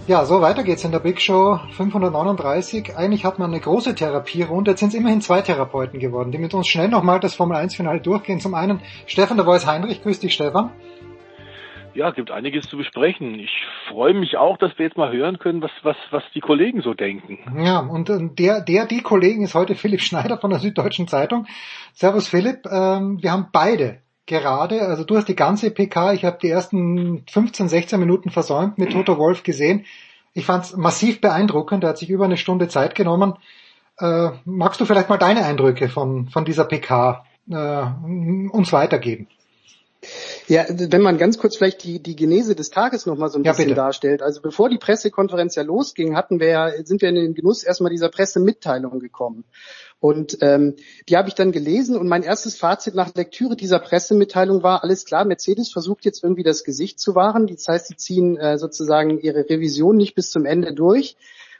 Ja, 0.05 0.25
so 0.25 0.41
weiter 0.41 0.63
geht's 0.63 0.83
in 0.83 0.91
der 0.91 0.99
Big 0.99 1.21
Show 1.21 1.61
539. 1.77 2.97
Eigentlich 2.97 3.23
hat 3.23 3.39
man 3.39 3.51
eine 3.51 3.61
große 3.61 3.95
Therapierunde. 3.95 4.71
Jetzt 4.71 4.81
sind 4.81 4.89
es 4.89 4.95
immerhin 4.95 5.21
zwei 5.21 5.41
Therapeuten 5.41 5.97
geworden, 6.01 6.33
die 6.33 6.39
mit 6.39 6.53
uns 6.53 6.67
schnell 6.67 6.89
nochmal 6.89 7.21
das 7.21 7.35
Formel 7.35 7.55
1 7.55 7.73
Finale 7.75 8.01
durchgehen. 8.01 8.41
Zum 8.41 8.53
einen 8.53 8.81
Stefan 9.07 9.37
der 9.37 9.45
Voice 9.45 9.65
Heinrich. 9.65 10.03
Grüß 10.03 10.19
dich, 10.19 10.33
Stefan. 10.33 10.71
Ja, 11.93 12.09
es 12.09 12.15
gibt 12.15 12.31
einiges 12.31 12.67
zu 12.67 12.75
besprechen. 12.75 13.39
Ich 13.39 13.51
freue 13.87 14.13
mich 14.13 14.35
auch, 14.35 14.57
dass 14.57 14.77
wir 14.77 14.87
jetzt 14.87 14.97
mal 14.97 15.13
hören 15.13 15.39
können, 15.39 15.61
was, 15.61 15.71
was, 15.83 15.95
was 16.11 16.23
die 16.35 16.41
Kollegen 16.41 16.81
so 16.81 16.93
denken. 16.93 17.39
Ja, 17.63 17.79
und 17.79 18.09
der, 18.37 18.59
der, 18.59 18.85
die 18.85 19.01
Kollegen 19.01 19.43
ist 19.43 19.55
heute 19.55 19.75
Philipp 19.75 20.01
Schneider 20.01 20.37
von 20.37 20.49
der 20.49 20.59
Süddeutschen 20.59 21.07
Zeitung. 21.07 21.45
Servus 21.93 22.27
Philipp, 22.27 22.65
ähm, 22.69 23.19
wir 23.21 23.31
haben 23.31 23.47
beide 23.53 24.02
gerade, 24.25 24.81
also 24.83 25.03
du 25.03 25.17
hast 25.17 25.27
die 25.27 25.35
ganze 25.35 25.71
PK, 25.71 26.13
ich 26.13 26.25
habe 26.25 26.37
die 26.41 26.49
ersten 26.49 27.23
15, 27.29 27.67
16 27.69 27.99
Minuten 27.99 28.29
versäumt 28.29 28.77
mit 28.77 28.91
Toto 28.91 29.17
Wolf 29.17 29.43
gesehen. 29.43 29.85
Ich 30.33 30.45
fand 30.45 30.65
es 30.65 30.75
massiv 30.75 31.21
beeindruckend, 31.21 31.83
er 31.83 31.91
hat 31.91 31.97
sich 31.97 32.09
über 32.09 32.25
eine 32.25 32.37
Stunde 32.37 32.67
Zeit 32.67 32.95
genommen. 32.95 33.35
Äh, 33.99 34.29
magst 34.45 34.81
du 34.81 34.85
vielleicht 34.85 35.09
mal 35.09 35.17
deine 35.17 35.45
Eindrücke 35.45 35.89
von, 35.89 36.27
von 36.29 36.45
dieser 36.45 36.65
PK 36.65 37.25
äh, 37.49 37.53
uns 37.53 38.73
weitergeben? 38.73 39.27
Ja, 40.47 40.65
wenn 40.67 41.01
man 41.01 41.17
ganz 41.17 41.37
kurz 41.37 41.55
vielleicht 41.55 41.83
die, 41.83 42.01
die 42.01 42.15
Genese 42.15 42.55
des 42.55 42.69
Tages 42.69 43.05
nochmal 43.05 43.29
so 43.29 43.39
ein 43.39 43.43
ja, 43.43 43.51
bisschen 43.51 43.65
bitte. 43.65 43.75
darstellt. 43.75 44.21
Also 44.21 44.41
bevor 44.41 44.69
die 44.69 44.77
Pressekonferenz 44.77 45.55
ja 45.55 45.63
losging, 45.63 46.15
hatten 46.15 46.39
wir 46.39 46.47
ja, 46.47 46.71
sind 46.83 47.01
wir 47.01 47.09
in 47.09 47.15
den 47.15 47.33
Genuss 47.33 47.63
erstmal 47.63 47.91
dieser 47.91 48.09
Pressemitteilung 48.09 48.99
gekommen. 48.99 49.45
Und 50.03 50.39
ähm, 50.41 50.75
die 51.07 51.15
habe 51.15 51.29
ich 51.29 51.33
dann 51.33 51.53
gelesen 51.53 51.95
und 51.95 52.09
mein 52.09 52.23
erstes 52.23 52.57
Fazit 52.57 52.93
nach 52.93 53.15
Lektüre 53.15 53.55
dieser 53.55 53.79
Pressemitteilung 53.79 54.61
war, 54.61 54.83
alles 54.83 55.05
klar, 55.05 55.23
Mercedes 55.23 55.71
versucht 55.71 56.03
jetzt 56.03 56.21
irgendwie 56.21 56.43
das 56.43 56.65
Gesicht 56.65 56.99
zu 56.99 57.15
wahren. 57.15 57.47
Das 57.47 57.69
heißt, 57.69 57.87
sie 57.87 57.95
ziehen 57.95 58.35
äh, 58.35 58.57
sozusagen 58.57 59.21
ihre 59.21 59.49
Revision 59.49 59.95
nicht 59.95 60.13
bis 60.13 60.29
zum 60.29 60.43
Ende 60.43 60.73
durch 60.73 61.15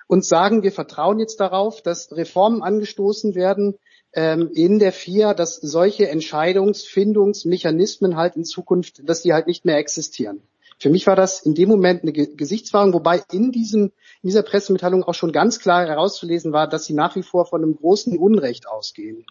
und 0.08 0.26
sagen, 0.26 0.62
wir 0.62 0.74
vertrauen 0.74 1.20
jetzt 1.20 1.40
darauf, 1.40 1.82
dass 1.82 2.12
Reformen 2.12 2.62
angestoßen 2.62 3.34
werden 3.34 3.76
ähm, 4.12 4.52
in 4.54 4.78
der 4.78 4.92
FIA, 4.92 5.34
dass 5.34 5.56
solche 5.56 6.10
Entscheidungsfindungsmechanismen 6.10 8.18
halt 8.18 8.36
in 8.36 8.44
Zukunft, 8.44 9.08
dass 9.08 9.22
die 9.22 9.32
halt 9.32 9.48
nicht 9.48 9.64
mehr 9.64 9.78
existieren. 9.78 10.42
Für 10.84 10.90
mich 10.90 11.08
war 11.08 11.16
das 11.16 11.42
in 11.42 11.56
dem 11.56 11.70
Moment 11.70 12.04
eine 12.04 12.12
Gesichtswahrung, 12.12 12.92
wobei 12.92 13.24
in 13.32 13.54
diesem 13.54 13.94
in 14.22 14.28
dieser 14.28 14.44
Pressemitteilung 14.44 15.06
auch 15.06 15.14
schon 15.14 15.32
ganz 15.32 15.60
klar 15.60 15.88
herauszulesen 15.88 16.52
war, 16.52 16.68
dass 16.68 16.84
sie 16.84 16.94
nach 16.94 17.16
wie 17.16 17.24
vor 17.24 17.46
von 17.46 17.64
einem 17.64 17.78
großen 17.78 18.18
Unrecht 18.18 18.68
ausgehen. 18.68 19.26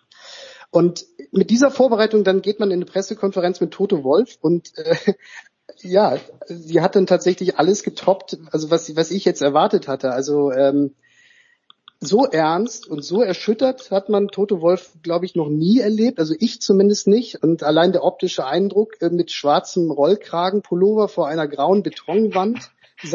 Und 0.70 1.04
mit 1.30 1.50
dieser 1.50 1.70
Vorbereitung 1.70 2.24
dann 2.24 2.40
geht 2.40 2.58
man 2.58 2.70
in 2.70 2.78
eine 2.78 2.86
Pressekonferenz 2.86 3.60
mit 3.60 3.70
Toto 3.70 4.02
Wolf 4.02 4.38
und 4.40 4.72
äh, 4.78 4.96
ja, 5.82 6.16
sie 6.46 6.80
hat 6.80 6.96
dann 6.96 7.06
tatsächlich 7.06 7.58
alles 7.58 7.82
getoppt, 7.82 8.38
also 8.50 8.70
was, 8.70 8.96
was 8.96 9.10
ich 9.10 9.26
jetzt 9.26 9.42
erwartet 9.42 9.88
hatte. 9.88 10.12
Also 10.12 10.52
ähm, 10.52 10.94
so 12.02 12.26
ernst 12.26 12.86
und 12.88 13.04
so 13.04 13.22
erschüttert 13.22 13.90
hat 13.90 14.08
man 14.08 14.28
Toto 14.28 14.60
Wolf, 14.60 14.92
glaube 15.02 15.24
ich, 15.24 15.34
noch 15.34 15.48
nie 15.48 15.78
erlebt. 15.78 16.18
Also 16.18 16.34
ich 16.38 16.60
zumindest 16.60 17.06
nicht. 17.06 17.42
Und 17.42 17.62
allein 17.62 17.92
der 17.92 18.04
optische 18.04 18.44
Eindruck 18.44 19.00
äh, 19.00 19.10
mit 19.10 19.30
schwarzem 19.30 19.90
Rollkragenpullover 19.90 21.08
vor 21.08 21.28
einer 21.28 21.46
grauen 21.46 21.82
Betonwand. 21.82 22.70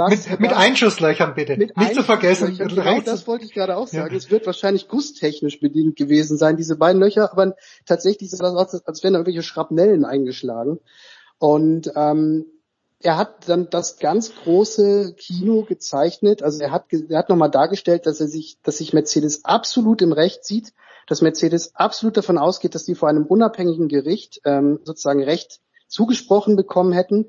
Mit, 0.09 0.39
mit 0.41 0.51
Einschusslöchern 0.51 1.33
bitte. 1.33 1.55
Mit 1.55 1.77
nicht 1.77 1.95
zu 1.95 2.03
vergessen. 2.03 2.57
Genau 2.57 2.99
das 2.99 3.25
wollte 3.25 3.45
ich 3.45 3.53
gerade 3.53 3.77
auch 3.77 3.87
sagen. 3.87 4.11
Ja. 4.11 4.17
Es 4.17 4.29
wird 4.29 4.45
wahrscheinlich 4.45 4.89
gusstechnisch 4.89 5.61
bedingt 5.61 5.95
gewesen 5.95 6.37
sein, 6.37 6.57
diese 6.57 6.75
beiden 6.75 7.01
Löcher, 7.01 7.31
aber 7.31 7.55
tatsächlich 7.85 8.33
ist 8.33 8.41
das 8.41 8.83
als 8.85 9.03
wären 9.03 9.13
da 9.13 9.19
irgendwelche 9.19 9.43
Schrapnellen 9.43 10.03
eingeschlagen. 10.03 10.79
Und 11.39 11.89
ähm, 11.95 12.47
er 12.99 13.17
hat 13.17 13.47
dann 13.47 13.69
das 13.69 13.99
ganz 13.99 14.33
große 14.43 15.13
Kino 15.13 15.63
gezeichnet. 15.63 16.41
Also 16.41 16.61
er 16.61 16.71
hat, 16.71 16.85
er 16.91 17.17
hat 17.19 17.29
nochmal 17.29 17.51
dargestellt, 17.51 18.05
dass 18.05 18.19
er 18.19 18.27
sich, 18.27 18.57
dass 18.63 18.79
sich 18.79 18.93
Mercedes 18.93 19.45
absolut 19.45 20.01
im 20.01 20.11
Recht 20.11 20.45
sieht, 20.45 20.73
dass 21.05 21.21
Mercedes 21.21 21.75
absolut 21.75 22.17
davon 22.17 22.37
ausgeht, 22.37 22.73
dass 22.75 22.85
die 22.85 22.95
vor 22.95 23.09
einem 23.09 23.25
unabhängigen 23.25 23.87
Gericht 23.87 24.41
ähm, 24.45 24.79
sozusagen 24.83 25.23
Recht 25.23 25.59
zugesprochen 25.87 26.55
bekommen 26.55 26.91
hätten. 26.91 27.27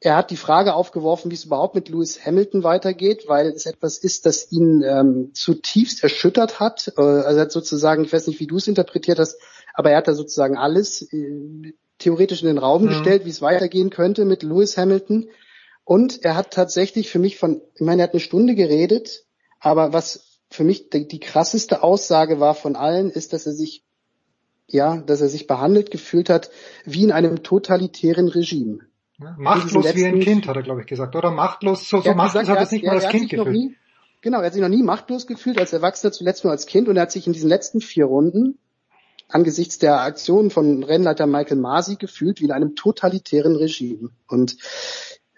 Er 0.00 0.16
hat 0.16 0.30
die 0.30 0.36
Frage 0.36 0.74
aufgeworfen, 0.74 1.30
wie 1.30 1.34
es 1.34 1.44
überhaupt 1.44 1.74
mit 1.74 1.88
Lewis 1.88 2.24
Hamilton 2.24 2.62
weitergeht, 2.62 3.24
weil 3.26 3.48
es 3.48 3.66
etwas 3.66 3.98
ist, 3.98 4.26
das 4.26 4.50
ihn 4.52 4.82
ähm, 4.82 5.30
zutiefst 5.32 6.02
erschüttert 6.02 6.60
hat. 6.60 6.92
Äh, 6.96 7.00
also 7.00 7.38
er 7.38 7.42
hat 7.42 7.52
sozusagen, 7.52 8.04
ich 8.04 8.12
weiß 8.12 8.26
nicht, 8.26 8.40
wie 8.40 8.46
du 8.46 8.56
es 8.56 8.68
interpretiert 8.68 9.18
hast, 9.18 9.40
aber 9.74 9.90
er 9.90 9.98
hat 9.98 10.08
da 10.08 10.14
sozusagen 10.14 10.56
alles 10.56 11.02
äh, 11.12 11.72
theoretisch 11.98 12.42
in 12.42 12.48
den 12.48 12.58
Raum 12.58 12.84
mhm. 12.84 12.88
gestellt, 12.88 13.24
wie 13.24 13.30
es 13.30 13.42
weitergehen 13.42 13.90
könnte 13.90 14.24
mit 14.24 14.42
Lewis 14.42 14.76
Hamilton. 14.76 15.28
Und 15.84 16.24
er 16.24 16.36
hat 16.36 16.52
tatsächlich 16.52 17.10
für 17.10 17.18
mich 17.18 17.38
von, 17.38 17.60
ich 17.74 17.80
meine, 17.80 18.02
er 18.02 18.04
hat 18.04 18.12
eine 18.12 18.20
Stunde 18.20 18.54
geredet, 18.54 19.24
aber 19.60 19.92
was 19.92 20.40
für 20.50 20.64
mich 20.64 20.90
die, 20.90 21.08
die 21.08 21.20
krasseste 21.20 21.82
Aussage 21.82 22.40
war 22.40 22.54
von 22.54 22.76
allen, 22.76 23.10
ist, 23.10 23.32
dass 23.32 23.46
er 23.46 23.52
sich, 23.52 23.84
ja, 24.66 24.98
dass 24.98 25.20
er 25.20 25.28
sich 25.28 25.46
behandelt 25.46 25.90
gefühlt 25.90 26.30
hat 26.30 26.50
wie 26.84 27.04
in 27.04 27.12
einem 27.12 27.42
totalitären 27.42 28.28
Regime. 28.28 28.80
Ja, 29.18 29.34
machtlos 29.36 29.84
letzten, 29.84 29.98
wie 29.98 30.06
ein 30.06 30.20
Kind, 30.20 30.46
hat 30.46 30.56
er, 30.56 30.62
glaube 30.62 30.82
ich, 30.82 30.86
gesagt. 30.86 31.16
Oder 31.16 31.30
machtlos, 31.30 31.88
so, 31.88 32.00
so 32.00 32.14
machtlos 32.14 32.42
gesagt, 32.42 32.48
hat 32.48 32.58
er 32.58 32.66
sich 32.66 32.82
nicht 32.82 32.88
mal 32.88 32.96
als 32.96 33.08
Kind 33.08 33.28
gefühlt. 33.28 33.48
Nie, 33.48 33.74
genau, 34.20 34.38
er 34.38 34.46
hat 34.46 34.52
sich 34.52 34.62
noch 34.62 34.68
nie 34.68 34.82
machtlos 34.82 35.26
gefühlt 35.26 35.58
als 35.58 35.72
Erwachsener, 35.72 36.12
zuletzt 36.12 36.44
nur 36.44 36.52
als 36.52 36.66
Kind. 36.66 36.88
Und 36.88 36.96
er 36.96 37.02
hat 37.02 37.12
sich 37.12 37.26
in 37.26 37.32
diesen 37.32 37.48
letzten 37.48 37.80
vier 37.80 38.04
Runden 38.04 38.58
angesichts 39.28 39.78
der 39.78 40.00
Aktion 40.00 40.50
von 40.50 40.82
Rennleiter 40.82 41.26
Michael 41.26 41.58
Masi 41.58 41.96
gefühlt 41.96 42.40
wie 42.40 42.46
in 42.46 42.52
einem 42.52 42.74
totalitären 42.74 43.56
Regime. 43.56 44.10
Und 44.26 44.56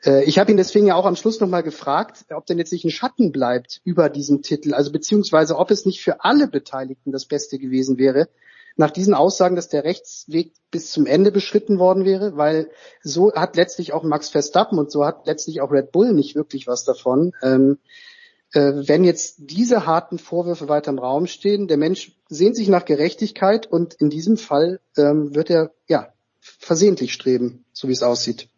äh, 0.05 0.25
ich 0.25 0.39
habe 0.39 0.51
ihn 0.51 0.57
deswegen 0.57 0.87
ja 0.87 0.95
auch 0.95 1.07
am 1.07 1.17
Schluss 1.17 1.41
nochmal 1.41 1.63
gefragt, 1.63 2.25
ob 2.31 2.47
denn 2.47 2.59
jetzt 2.59 2.73
nicht 2.73 2.85
ein 2.85 2.91
Schatten 2.91 3.33
bleibt 3.33 3.81
über 3.85 4.09
diesem 4.09 4.43
Titel, 4.43 4.75
also 4.75 4.93
beziehungsweise 4.93 5.57
ob 5.57 5.71
es 5.71 5.87
nicht 5.87 6.01
für 6.01 6.25
alle 6.25 6.49
Beteiligten 6.49 7.13
das 7.13 7.27
Beste 7.27 7.59
gewesen 7.59 7.99
wäre, 7.99 8.29
nach 8.77 8.91
diesen 8.91 9.15
Aussagen, 9.15 9.57
dass 9.57 9.69
der 9.69 9.85
Rechtsweg 9.85 10.53
bis 10.71 10.93
zum 10.93 11.07
Ende 11.07 11.33
beschritten 11.33 11.79
worden 11.79 12.05
wäre, 12.05 12.37
weil 12.37 12.71
so 13.03 13.33
hat 13.33 13.57
letztlich 13.57 13.93
auch 13.93 14.05
Max 14.05 14.29
Verstappen 14.31 14.79
und 14.79 14.91
so 14.91 15.05
hat 15.05 15.27
letztlich 15.27 15.61
auch 15.61 15.73
Red 15.73 15.91
Bull 15.93 16.13
nicht 16.13 16.37
wirklich 16.37 16.67
was 16.67 16.85
davon. 16.85 17.33
Ähm, 17.43 17.79
äh, 17.83 18.10
wenn 18.53 19.05
jetzt 19.05 19.37
diese 19.39 19.87
harten 19.87 20.19
Vorwürfe 20.19 20.69
weiter 20.69 20.91
im 20.91 20.99
Raum 20.99 21.27
stehen, 21.27 21.69
der 21.69 21.77
Mensch 21.77 22.13
sehnt 22.29 22.57
sich 22.57 22.69
nach 22.69 22.85
Gerechtigkeit 22.85 23.67
und 23.67 23.95
in 23.95 24.11
diesem 24.11 24.37
Fall 24.37 24.81
ähm, 24.97 25.35
wird 25.35 25.51
er 25.51 25.73
ja 25.87 26.13
versehentlich 26.41 27.13
streben, 27.13 27.65
so 27.73 27.89
wie 27.89 27.93
es 27.93 28.03
aussieht. 28.03 28.49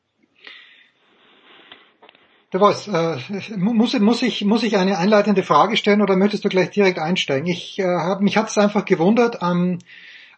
Der 2.53 2.61
Voice, 2.61 2.87
äh, 2.89 3.17
muss, 3.57 3.99
muss, 3.99 4.23
ich, 4.23 4.45
muss 4.45 4.63
ich 4.63 4.77
eine 4.77 4.99
einleitende 4.99 5.43
Frage 5.43 5.77
stellen 5.79 6.03
oder 6.03 6.17
möchtest 6.17 6.45
du 6.45 6.51
gleich 6.51 6.71
direkt 6.71 6.99
einsteigen? 6.99 7.49
Ich 7.49 7.79
äh, 7.79 7.85
hab, 7.85 8.21
mich 8.21 8.37
hat 8.37 8.51
es 8.51 8.59
einfach 8.59 8.85
gewundert, 8.85 9.39
ähm, 9.41 9.79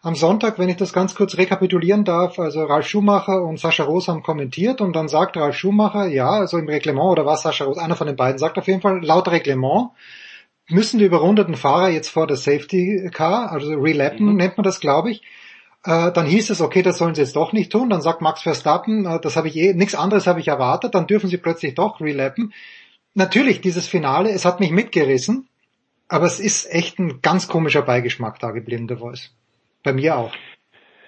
am 0.05 0.13
Sonntag, 0.13 0.59
wenn 0.59 0.69
ich 0.69 0.77
das 0.77 0.93
ganz 0.93 1.15
kurz 1.15 1.35
rekapitulieren 1.35 2.03
darf, 2.03 2.37
also 2.37 2.63
Ralf 2.63 2.87
Schumacher 2.87 3.41
und 3.41 3.59
Sascha 3.59 3.85
Roos 3.85 4.07
haben 4.07 4.21
kommentiert 4.21 4.79
und 4.79 4.95
dann 4.95 5.07
sagt 5.07 5.35
Ralf 5.35 5.57
Schumacher, 5.57 6.05
ja, 6.05 6.29
also 6.29 6.59
im 6.59 6.69
Reglement 6.69 7.09
oder 7.09 7.25
was 7.25 7.41
Sascha 7.41 7.65
Roos, 7.65 7.79
einer 7.79 7.95
von 7.95 8.05
den 8.05 8.15
beiden 8.15 8.37
sagt 8.37 8.59
auf 8.59 8.67
jeden 8.67 8.81
Fall, 8.81 9.03
laut 9.03 9.27
Reglement 9.29 9.89
müssen 10.69 10.99
die 10.99 11.05
überrundeten 11.05 11.55
Fahrer 11.55 11.89
jetzt 11.89 12.09
vor 12.09 12.27
der 12.27 12.37
Safety 12.37 13.09
Car, 13.11 13.51
also 13.51 13.73
relappen 13.73 14.27
mhm. 14.27 14.35
nennt 14.35 14.57
man 14.57 14.63
das, 14.63 14.79
glaube 14.79 15.09
ich. 15.09 15.23
Äh, 15.83 16.11
dann 16.11 16.27
hieß 16.27 16.51
es, 16.51 16.61
okay, 16.61 16.83
das 16.83 16.99
sollen 16.99 17.15
sie 17.15 17.21
jetzt 17.21 17.35
doch 17.35 17.51
nicht 17.51 17.71
tun. 17.71 17.89
Dann 17.89 18.01
sagt 18.01 18.21
Max 18.21 18.43
Verstappen, 18.43 19.07
äh, 19.07 19.19
das 19.19 19.35
habe 19.35 19.47
ich 19.47 19.55
eh, 19.55 19.73
nichts 19.73 19.95
anderes 19.95 20.27
habe 20.27 20.39
ich 20.39 20.47
erwartet. 20.47 20.93
Dann 20.93 21.07
dürfen 21.07 21.29
sie 21.29 21.37
plötzlich 21.37 21.73
doch 21.73 21.99
relappen. 21.99 22.53
Natürlich, 23.15 23.59
dieses 23.59 23.87
Finale, 23.87 24.29
es 24.29 24.45
hat 24.45 24.59
mich 24.59 24.69
mitgerissen, 24.69 25.47
aber 26.07 26.27
es 26.27 26.39
ist 26.39 26.71
echt 26.71 26.99
ein 26.99 27.21
ganz 27.23 27.47
komischer 27.47 27.81
Beigeschmack 27.81 28.39
da 28.39 28.51
geblieben, 28.51 28.87
der 28.87 28.97
Voice. 28.97 29.31
Bei 29.85 29.93
mir 29.93 30.17
auch. 30.17 30.33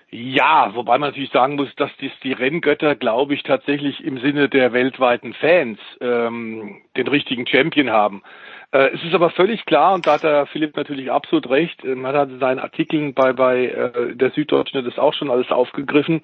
Ja, 0.10 0.74
wobei 0.74 0.98
man 0.98 1.10
natürlich 1.10 1.32
sagen 1.32 1.56
muss, 1.56 1.74
dass 1.76 1.92
dies 2.00 2.14
die 2.24 2.32
Renngötter, 2.32 2.96
glaube 2.96 3.34
ich, 3.34 3.44
tatsächlich 3.44 4.02
im 4.02 4.20
Sinne 4.20 4.48
der 4.48 4.72
weltweiten 4.72 5.34
Fans 5.34 5.80
ähm, 6.00 6.82
den 6.96 7.08
richtigen 7.10 7.46
Champion 7.46 7.90
haben. 7.90 8.24
Äh, 8.72 8.92
es 8.94 9.04
ist 9.04 9.14
aber 9.14 9.32
völlig 9.32 9.66
klar, 9.66 9.94
und 9.94 10.08
da 10.08 10.14
hat 10.14 10.24
der 10.24 10.46
Philipp 10.46 10.78
natürlich 10.78 11.12
absolut 11.12 11.50
recht, 11.50 11.84
man 11.84 12.16
hat 12.16 12.30
in 12.30 12.40
seinen 12.40 12.60
Artikeln 12.60 13.14
bei, 13.14 13.34
bei 13.34 13.66
äh, 13.66 14.16
der 14.16 14.32
Süddeutschen 14.32 14.86
das 14.86 14.98
auch 14.98 15.14
schon 15.14 15.30
alles 15.30 15.52
aufgegriffen. 15.52 16.22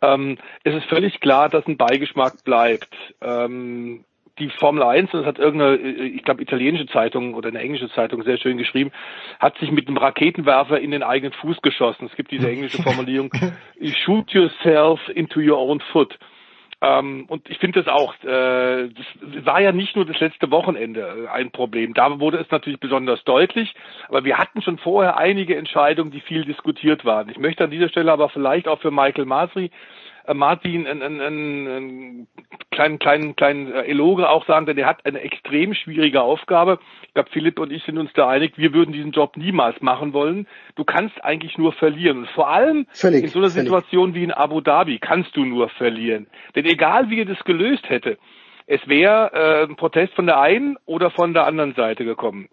Ähm, 0.00 0.38
es 0.62 0.74
ist 0.74 0.88
völlig 0.88 1.20
klar, 1.20 1.48
dass 1.48 1.66
ein 1.66 1.76
Beigeschmack 1.76 2.44
bleibt. 2.44 2.94
Ähm, 3.20 4.04
die 4.38 4.50
Formel 4.50 4.82
1, 4.82 5.10
das 5.12 5.24
hat 5.24 5.38
irgendeine, 5.38 5.76
ich 5.76 6.22
glaube, 6.24 6.42
italienische 6.42 6.86
Zeitung 6.86 7.34
oder 7.34 7.48
eine 7.48 7.60
englische 7.60 7.90
Zeitung 7.90 8.22
sehr 8.24 8.38
schön 8.38 8.58
geschrieben, 8.58 8.90
hat 9.38 9.56
sich 9.58 9.70
mit 9.70 9.86
einem 9.86 9.96
Raketenwerfer 9.96 10.80
in 10.80 10.90
den 10.90 11.02
eigenen 11.02 11.32
Fuß 11.34 11.62
geschossen. 11.62 12.08
Es 12.10 12.16
gibt 12.16 12.32
diese 12.32 12.50
englische 12.50 12.82
Formulierung, 12.82 13.30
shoot 14.04 14.32
yourself 14.32 15.00
into 15.14 15.40
your 15.40 15.58
own 15.58 15.80
foot. 15.92 16.18
Ähm, 16.80 17.26
und 17.28 17.48
ich 17.48 17.58
finde 17.58 17.82
das 17.82 17.92
auch, 17.92 18.14
äh, 18.24 18.88
das 18.88 19.44
war 19.46 19.60
ja 19.60 19.72
nicht 19.72 19.94
nur 19.94 20.04
das 20.04 20.18
letzte 20.18 20.50
Wochenende 20.50 21.28
ein 21.32 21.50
Problem. 21.50 21.94
Da 21.94 22.18
wurde 22.18 22.38
es 22.38 22.50
natürlich 22.50 22.80
besonders 22.80 23.22
deutlich, 23.24 23.72
aber 24.08 24.24
wir 24.24 24.36
hatten 24.36 24.60
schon 24.62 24.78
vorher 24.78 25.16
einige 25.16 25.56
Entscheidungen, 25.56 26.10
die 26.10 26.20
viel 26.20 26.44
diskutiert 26.44 27.04
waren. 27.04 27.30
Ich 27.30 27.38
möchte 27.38 27.64
an 27.64 27.70
dieser 27.70 27.88
Stelle 27.88 28.12
aber 28.12 28.28
vielleicht 28.28 28.66
auch 28.66 28.80
für 28.80 28.90
Michael 28.90 29.24
Masri 29.26 29.66
äh, 29.66 29.70
Martin 30.32 30.86
einen, 30.86 31.02
einen, 31.02 31.20
einen 31.20 32.28
kleinen, 32.70 32.98
kleinen, 32.98 33.36
kleinen 33.36 33.72
äh, 33.72 33.82
Eloge 33.82 34.28
auch 34.28 34.46
sagen, 34.46 34.66
denn 34.66 34.78
er 34.78 34.86
hat 34.86 35.04
eine 35.04 35.20
extrem 35.20 35.74
schwierige 35.74 36.22
Aufgabe. 36.22 36.78
Ich 37.02 37.14
glaube, 37.14 37.30
Philipp 37.30 37.58
und 37.58 37.72
ich 37.72 37.82
sind 37.84 37.98
uns 37.98 38.12
da 38.14 38.28
einig, 38.28 38.54
wir 38.56 38.72
würden 38.72 38.92
diesen 38.92 39.12
Job 39.12 39.36
niemals 39.36 39.80
machen 39.80 40.12
wollen. 40.12 40.46
Du 40.76 40.84
kannst 40.84 41.22
eigentlich 41.24 41.58
nur 41.58 41.72
verlieren. 41.72 42.18
Und 42.18 42.30
vor 42.30 42.48
allem 42.48 42.86
völlig, 42.90 43.24
in 43.24 43.28
so 43.28 43.38
einer 43.38 43.50
völlig. 43.50 43.64
Situation 43.64 44.14
wie 44.14 44.24
in 44.24 44.32
Abu 44.32 44.60
Dhabi 44.60 44.98
kannst 44.98 45.36
du 45.36 45.44
nur 45.44 45.68
verlieren. 45.68 46.26
Denn 46.54 46.64
egal 46.64 47.10
wie 47.10 47.20
er 47.20 47.26
das 47.26 47.42
gelöst 47.44 47.88
hätte, 47.88 48.18
es 48.66 48.80
wäre 48.88 49.30
äh, 49.32 49.64
ein 49.64 49.76
Protest 49.76 50.14
von 50.14 50.26
der 50.26 50.40
einen 50.40 50.78
oder 50.86 51.10
von 51.10 51.34
der 51.34 51.46
anderen 51.46 51.74
Seite 51.74 52.04
gekommen. 52.04 52.48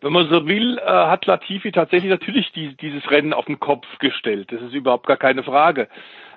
Wenn 0.00 0.12
man 0.12 0.28
so 0.28 0.46
will, 0.46 0.78
äh, 0.78 0.86
hat 0.86 1.26
Latifi 1.26 1.72
tatsächlich 1.72 2.10
natürlich 2.10 2.52
die, 2.52 2.76
dieses 2.76 3.10
Rennen 3.10 3.32
auf 3.32 3.46
den 3.46 3.60
Kopf 3.60 3.86
gestellt. 3.98 4.52
Das 4.52 4.62
ist 4.62 4.74
überhaupt 4.74 5.06
gar 5.06 5.16
keine 5.16 5.42
Frage. 5.42 5.88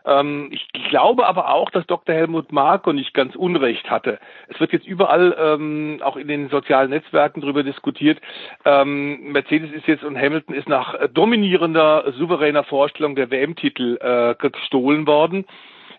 Ähm, 0.08 0.50
ich 0.52 0.68
glaube 0.90 1.28
aber 1.28 1.54
auch, 1.54 1.70
dass 1.70 1.86
Dr. 1.86 2.16
Helmut 2.16 2.52
Marko 2.52 2.94
nicht 2.94 3.14
ganz 3.14 3.36
Unrecht 3.36 3.90
hatte. 3.90 4.20
Es 4.48 4.60
wird 4.60 4.72
jetzt 4.72 4.88
überall, 4.88 5.36
ähm, 5.38 6.00
auch 6.02 6.16
in 6.16 6.28
den 6.28 6.50
sozialen 6.50 6.90
Netzwerken 6.90 7.42
darüber 7.42 7.64
diskutiert. 7.64 8.20
Ähm, 8.64 9.32
Mercedes 9.34 9.72
ist 9.72 9.86
jetzt 9.86 10.04
und 10.04 10.18
Hamilton 10.18 10.56
ist 10.56 10.70
nach 10.70 10.96
dominierender, 11.14 12.14
souveräner 12.14 12.64
Vorstellung 12.64 13.16
der 13.16 13.30
WM-Titel 13.30 13.98
äh, 14.00 14.36
gestohlen 14.36 15.06
worden. 15.06 15.46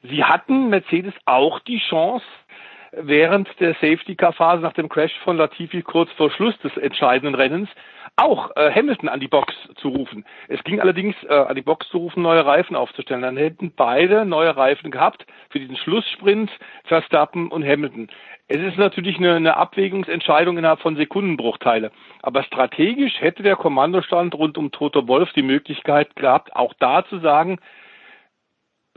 Sie 0.03 0.25
hatten 0.25 0.71
Mercedes 0.71 1.15
auch 1.27 1.61
die 1.61 1.79
Chance, 1.79 2.25
während 2.93 3.49
der 3.61 3.75
Safety-Car-Phase 3.75 4.63
nach 4.63 4.73
dem 4.73 4.89
Crash 4.89 5.13
von 5.25 5.37
Latifi 5.37 5.83
kurz 5.83 6.11
vor 6.13 6.31
Schluss 6.31 6.59
des 6.61 6.77
entscheidenden 6.77 7.35
Rennens 7.35 7.69
auch 8.19 8.51
äh, 8.57 8.71
Hamilton 8.73 9.09
an 9.09 9.21
die 9.21 9.29
Box 9.29 9.55
zu 9.77 9.89
rufen. 9.89 10.25
Es 10.49 10.63
ging 10.65 10.81
allerdings 10.81 11.15
äh, 11.29 11.35
an 11.35 11.55
die 11.55 11.63
Box 11.63 11.89
zu 11.89 11.99
rufen, 11.99 12.23
neue 12.23 12.45
Reifen 12.45 12.77
aufzustellen. 12.77 13.23
Dann 13.23 13.37
hätten 13.37 13.73
beide 13.75 14.25
neue 14.25 14.57
Reifen 14.57 14.91
gehabt 14.91 15.27
für 15.51 15.61
diesen 15.61 15.77
Schlusssprint 15.77 16.51
Verstappen 16.85 17.49
und 17.49 17.65
Hamilton. 17.65 18.09
Es 18.49 18.61
ist 18.61 18.79
natürlich 18.79 19.19
eine, 19.19 19.35
eine 19.35 19.57
Abwägungsentscheidung 19.57 20.59
innerhalb 20.59 20.81
von 20.81 20.97
Sekundenbruchteile. 20.97 21.91
Aber 22.23 22.43
strategisch 22.43 23.21
hätte 23.21 23.43
der 23.43 23.57
Kommandostand 23.57 24.35
rund 24.35 24.59
um 24.59 24.71
Toto 24.73 25.07
Wolf 25.07 25.33
die 25.35 25.43
Möglichkeit 25.43 26.17
gehabt, 26.17 26.55
auch 26.57 26.75
da 26.79 27.05
zu 27.07 27.19
sagen, 27.19 27.59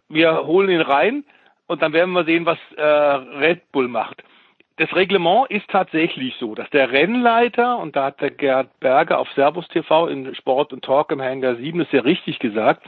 wir 0.09 0.45
holen 0.45 0.69
ihn 0.69 0.81
rein, 0.81 1.23
und 1.71 1.81
dann 1.81 1.93
werden 1.93 2.11
wir 2.11 2.25
sehen, 2.25 2.45
was 2.45 2.57
äh, 2.75 2.83
Red 2.83 3.71
Bull 3.71 3.87
macht. 3.87 4.25
Das 4.77 4.93
Reglement 4.95 5.49
ist 5.49 5.67
tatsächlich 5.69 6.35
so, 6.39 6.55
dass 6.55 6.69
der 6.69 6.91
Rennleiter, 6.91 7.77
und 7.77 7.95
da 7.95 8.05
hat 8.05 8.21
der 8.21 8.31
Gerd 8.31 8.79
Berger 8.79 9.19
auf 9.19 9.29
Servus 9.33 9.67
TV 9.67 10.07
in 10.07 10.33
Sport 10.35 10.73
und 10.73 10.83
Talk 10.83 11.11
im 11.11 11.21
Hangar 11.21 11.55
7 11.55 11.79
das 11.79 11.89
sehr 11.91 12.05
richtig 12.05 12.39
gesagt, 12.39 12.83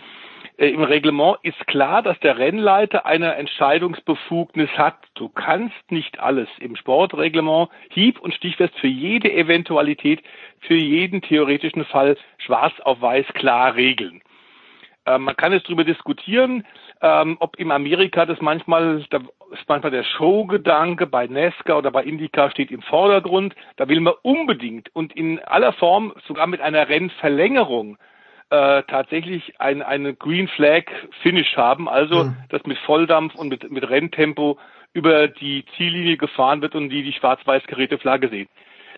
äh, 0.57 0.69
im 0.69 0.83
Reglement 0.83 1.37
ist 1.43 1.67
klar, 1.67 2.01
dass 2.01 2.19
der 2.19 2.37
Rennleiter 2.37 3.05
eine 3.05 3.35
Entscheidungsbefugnis 3.35 4.69
hat. 4.77 4.97
Du 5.15 5.29
kannst 5.29 5.91
nicht 5.91 6.19
alles 6.19 6.47
im 6.59 6.75
Sportreglement 6.75 7.69
hieb- 7.89 8.19
und 8.19 8.33
stichfest 8.33 8.77
für 8.79 8.87
jede 8.87 9.31
Eventualität, 9.31 10.23
für 10.61 10.75
jeden 10.75 11.21
theoretischen 11.21 11.85
Fall 11.85 12.17
schwarz 12.37 12.73
auf 12.81 13.01
weiß 13.01 13.25
klar 13.33 13.75
regeln. 13.75 14.21
Ähm, 15.05 15.23
man 15.23 15.35
kann 15.35 15.51
jetzt 15.51 15.67
darüber 15.67 15.83
diskutieren, 15.83 16.65
ähm, 17.01 17.37
ob 17.39 17.57
in 17.57 17.71
Amerika 17.71 18.25
das 18.25 18.39
manchmal, 18.41 19.05
da 19.09 19.19
ist 19.51 19.67
manchmal 19.67 19.91
der 19.91 20.03
Showgedanke 20.03 21.07
bei 21.07 21.27
Nesca 21.27 21.77
oder 21.77 21.91
bei 21.91 22.03
Indica 22.03 22.49
steht 22.49 22.71
im 22.71 22.81
Vordergrund. 22.81 23.53
Da 23.75 23.87
will 23.89 23.99
man 23.99 24.13
unbedingt 24.21 24.95
und 24.95 25.13
in 25.15 25.39
aller 25.39 25.73
Form 25.73 26.13
sogar 26.27 26.47
mit 26.47 26.61
einer 26.61 26.87
Rennverlängerung 26.87 27.97
äh, 28.49 28.83
tatsächlich 28.83 29.59
ein, 29.59 29.81
eine 29.81 30.13
Green 30.13 30.47
Flag 30.47 30.83
Finish 31.21 31.57
haben, 31.57 31.89
also 31.89 32.25
mhm. 32.25 32.37
dass 32.49 32.63
mit 32.65 32.77
Volldampf 32.79 33.35
und 33.35 33.49
mit, 33.49 33.69
mit 33.69 33.89
Renntempo 33.89 34.57
über 34.93 35.27
die 35.27 35.65
Ziellinie 35.75 36.17
gefahren 36.17 36.61
wird 36.61 36.75
und 36.75 36.89
die 36.89 37.03
die 37.03 37.13
schwarz-weiß 37.13 37.63
geräte 37.65 37.97
Flagge 37.97 38.29
sehen. 38.29 38.47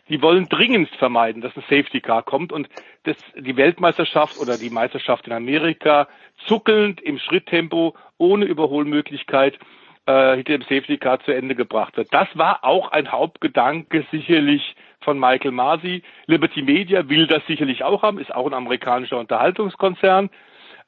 Die 0.09 0.21
wollen 0.21 0.47
dringendst 0.49 0.95
vermeiden, 0.95 1.41
dass 1.41 1.55
ein 1.55 1.63
Safety 1.63 1.99
Car 1.99 2.21
kommt 2.23 2.51
und 2.51 2.69
das, 3.03 3.17
die 3.35 3.57
Weltmeisterschaft 3.57 4.37
oder 4.37 4.57
die 4.57 4.69
Meisterschaft 4.69 5.25
in 5.27 5.33
Amerika 5.33 6.07
zuckelnd 6.47 7.01
im 7.01 7.17
Schritttempo 7.17 7.95
ohne 8.17 8.45
Überholmöglichkeit 8.45 9.57
äh, 10.05 10.35
hinter 10.35 10.57
dem 10.57 10.61
Safety 10.61 10.97
Car 10.97 11.19
zu 11.21 11.33
Ende 11.33 11.55
gebracht 11.55 11.97
wird. 11.97 12.13
Das 12.13 12.27
war 12.35 12.63
auch 12.63 12.91
ein 12.91 13.11
Hauptgedanke 13.11 14.05
sicherlich 14.11 14.75
von 15.01 15.19
Michael 15.19 15.51
Masi. 15.51 16.03
Liberty 16.27 16.61
Media 16.61 17.09
will 17.09 17.25
das 17.25 17.45
sicherlich 17.47 17.83
auch 17.83 18.03
haben, 18.03 18.19
ist 18.19 18.33
auch 18.33 18.45
ein 18.45 18.53
amerikanischer 18.53 19.17
Unterhaltungskonzern. 19.17 20.29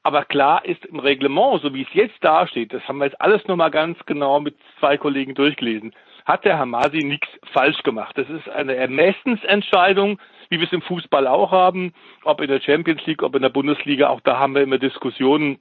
Aber 0.04 0.24
klar 0.24 0.64
ist 0.64 0.86
im 0.86 1.00
Reglement, 1.00 1.62
so 1.62 1.74
wie 1.74 1.82
es 1.82 1.94
jetzt 1.94 2.24
dasteht, 2.24 2.74
das 2.74 2.88
haben 2.88 3.00
wir 3.00 3.06
jetzt 3.06 3.20
alles 3.20 3.46
nochmal 3.48 3.72
ganz 3.72 3.98
genau 4.06 4.40
mit 4.40 4.56
zwei 4.80 4.98
Kollegen 4.98 5.34
durchgelesen, 5.34 5.94
hat 6.28 6.46
der 6.46 6.58
Herr 6.58 6.66
Masi 6.66 7.00
nichts 7.00 7.28
falsch 7.54 7.82
gemacht. 7.84 8.18
Das 8.18 8.30
ist 8.30 8.50
eine 8.50 8.76
Ermessensentscheidung, 8.76 10.20
wie 10.50 10.60
wir 10.60 10.68
es 10.68 10.74
im 10.74 10.82
Fußball 10.82 11.26
auch 11.28 11.52
haben, 11.52 11.94
ob 12.24 12.42
in 12.42 12.50
der 12.50 12.62
Champions 12.62 13.06
League, 13.06 13.24
ob 13.24 13.36
in 13.36 13.42
der 13.42 13.50
Bundesliga, 13.50 14.10
auch 14.10 14.22
da 14.22 14.38
haben 14.38 14.54
wir 14.54 14.62
immer 14.62 14.78
Diskussionen. 14.78 15.60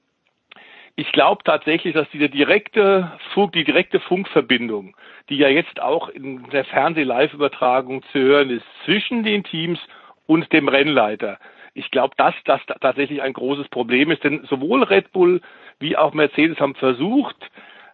Ich 0.97 1.13
glaube 1.13 1.45
tatsächlich, 1.45 1.95
dass 1.95 2.09
diese 2.11 2.29
direkte 2.29 3.13
Funk, 3.33 3.53
die 3.53 3.65
direkte 3.65 4.01
Funkverbindung 4.01 4.97
die 5.29 5.37
ja 5.37 5.49
jetzt 5.49 5.81
auch 5.81 6.09
in 6.09 6.49
der 6.51 6.65
Fernseh-Live-Übertragung 6.65 8.03
zu 8.13 8.19
hören 8.19 8.51
ist, 8.51 8.65
zwischen 8.85 9.25
den 9.25 9.45
Teams 9.45 9.79
und 10.27 10.53
dem 10.53 10.69
Rennleiter. 10.69 11.39
Ich 11.75 11.91
glaube, 11.91 12.15
dass 12.17 12.35
das 12.45 12.61
tatsächlich 12.81 13.23
ein 13.23 13.33
großes 13.33 13.69
Problem 13.69 14.11
ist, 14.11 14.25
denn 14.25 14.45
sowohl 14.49 14.83
Red 14.85 15.13
Bull 15.13 15.41
wie 15.79 15.97
auch 15.97 16.15
Mercedes 16.15 16.59
haben 16.59 16.75
versucht, 16.75 17.37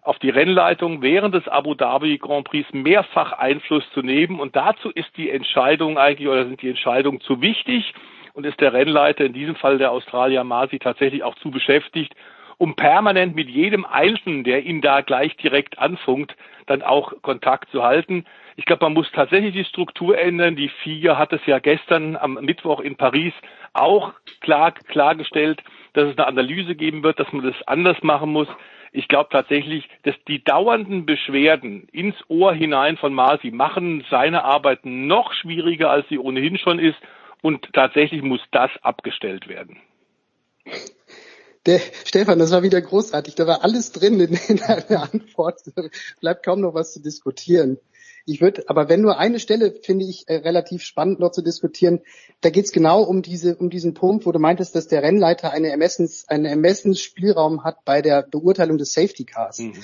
auf 0.03 0.19
die 0.19 0.31
Rennleitung 0.31 1.01
während 1.01 1.35
des 1.35 1.47
Abu 1.47 1.74
Dhabi 1.74 2.19
Grand 2.19 2.45
Prix 2.49 2.69
mehrfach 2.73 3.33
Einfluss 3.33 3.85
zu 3.95 4.03
nehmen. 4.03 4.41
Und 4.41 4.57
dazu 4.57 4.91
ist 4.91 5.16
die 5.16 5.31
Entscheidung 5.31 5.97
eigentlich 5.97 6.29
oder 6.29 6.45
sind 6.45 6.61
die 6.61 6.69
Entscheidungen 6.69 7.20
zu 7.20 7.41
wichtig 7.41 7.95
und 8.35 8.45
ist 8.45 8.61
der 8.61 8.73
Rennleiter, 8.73 9.24
in 9.24 9.33
diesem 9.33 9.55
Fall 9.55 9.79
der 9.79 9.93
Australier 9.93 10.43
Masi, 10.43 10.81
tatsächlich 10.81 11.23
auch 11.23 11.37
zu 11.37 11.51
beschäftigt, 11.51 12.15
um 12.59 12.74
permanent 12.74 13.35
mit 13.37 13.49
jedem 13.49 13.85
Einzelnen, 13.85 14.45
der 14.45 14.65
ihn 14.65 14.81
da 14.81 15.01
gleich 15.03 15.37
direkt 15.37 15.79
anfunkt, 15.79 16.37
dann 16.66 16.83
auch 16.83 17.12
Kontakt 17.23 17.70
zu 17.70 17.83
halten. 17.83 18.24
Ich 18.57 18.65
glaube, 18.65 18.85
man 18.85 18.95
muss 18.95 19.11
tatsächlich 19.12 19.53
die 19.53 19.65
Struktur 19.65 20.19
ändern. 20.19 20.57
Die 20.57 20.69
FIA 20.69 21.16
hat 21.16 21.33
es 21.33 21.45
ja 21.47 21.59
gestern 21.59 22.16
am 22.16 22.35
Mittwoch 22.35 22.81
in 22.81 22.97
Paris 22.97 23.33
auch 23.73 24.12
klar, 24.41 24.73
klargestellt, 24.73 25.62
dass 25.95 26.09
es 26.09 26.19
eine 26.19 26.27
Analyse 26.27 26.74
geben 26.74 27.03
wird, 27.03 27.20
dass 27.20 27.33
man 27.33 27.45
das 27.45 27.57
anders 27.66 28.03
machen 28.03 28.31
muss. 28.31 28.49
Ich 28.93 29.09
glaube 29.09 29.31
tatsächlich, 29.32 29.89
dass 30.02 30.14
die 30.28 30.44
dauernden 30.44 31.06
Beschwerden 31.06 31.89
ins 31.93 32.14
Ohr 32.28 32.52
hinein 32.52 32.98
von 32.98 33.14
Masi 33.14 33.51
machen 33.51 34.05
seine 34.10 34.44
Arbeit 34.44 34.81
noch 34.85 35.32
schwieriger, 35.32 35.90
als 35.90 36.06
sie 36.09 36.19
ohnehin 36.19 36.59
schon 36.59 36.78
ist. 36.78 36.98
Und 37.40 37.73
tatsächlich 37.73 38.23
muss 38.23 38.40
das 38.52 38.70
abgestellt 38.82 39.48
werden. 39.48 39.78
Der, 41.66 41.81
Stefan, 42.05 42.39
das 42.39 42.52
war 42.52 42.62
wieder 42.62 42.81
großartig. 42.81 43.35
Da 43.35 43.47
war 43.47 43.64
alles 43.64 43.93
drin 43.93 44.20
in, 44.20 44.35
in 44.48 44.62
Antwort. 44.62 45.60
Bleibt 46.20 46.44
kaum 46.44 46.60
noch 46.60 46.74
was 46.74 46.93
zu 46.93 47.01
diskutieren. 47.01 47.78
Ich 48.24 48.40
würde, 48.40 48.65
aber 48.69 48.89
wenn 48.89 49.01
nur 49.01 49.19
eine 49.19 49.40
Stelle 49.40 49.74
finde 49.82 50.05
ich 50.05 50.28
äh, 50.28 50.36
relativ 50.36 50.82
spannend 50.82 51.19
noch 51.19 51.32
zu 51.32 51.43
diskutieren, 51.43 52.01
da 52.40 52.51
geht 52.51 52.66
es 52.66 52.73
genau 52.73 53.03
um 53.03 53.23
diese, 53.23 53.57
um 53.57 53.70
diesen 53.70 53.94
Punkt, 53.94 54.27
wo 54.27 54.32
du 54.32 54.39
meintest, 54.39 54.74
dass 54.74 54.89
der 54.89 55.03
Rennleiter 55.03 55.51
eine 55.51 55.70
Ermessens, 55.70 56.28
einen 56.28 56.44
Ermessensspielraum 56.44 57.65
hat 57.65 57.85
bei 57.85 58.03
der 58.03 58.23
Beurteilung 58.23 58.78
des 58.78 58.93
Safety 58.93 59.24
Cars. 59.24 59.59
Mhm. 59.59 59.74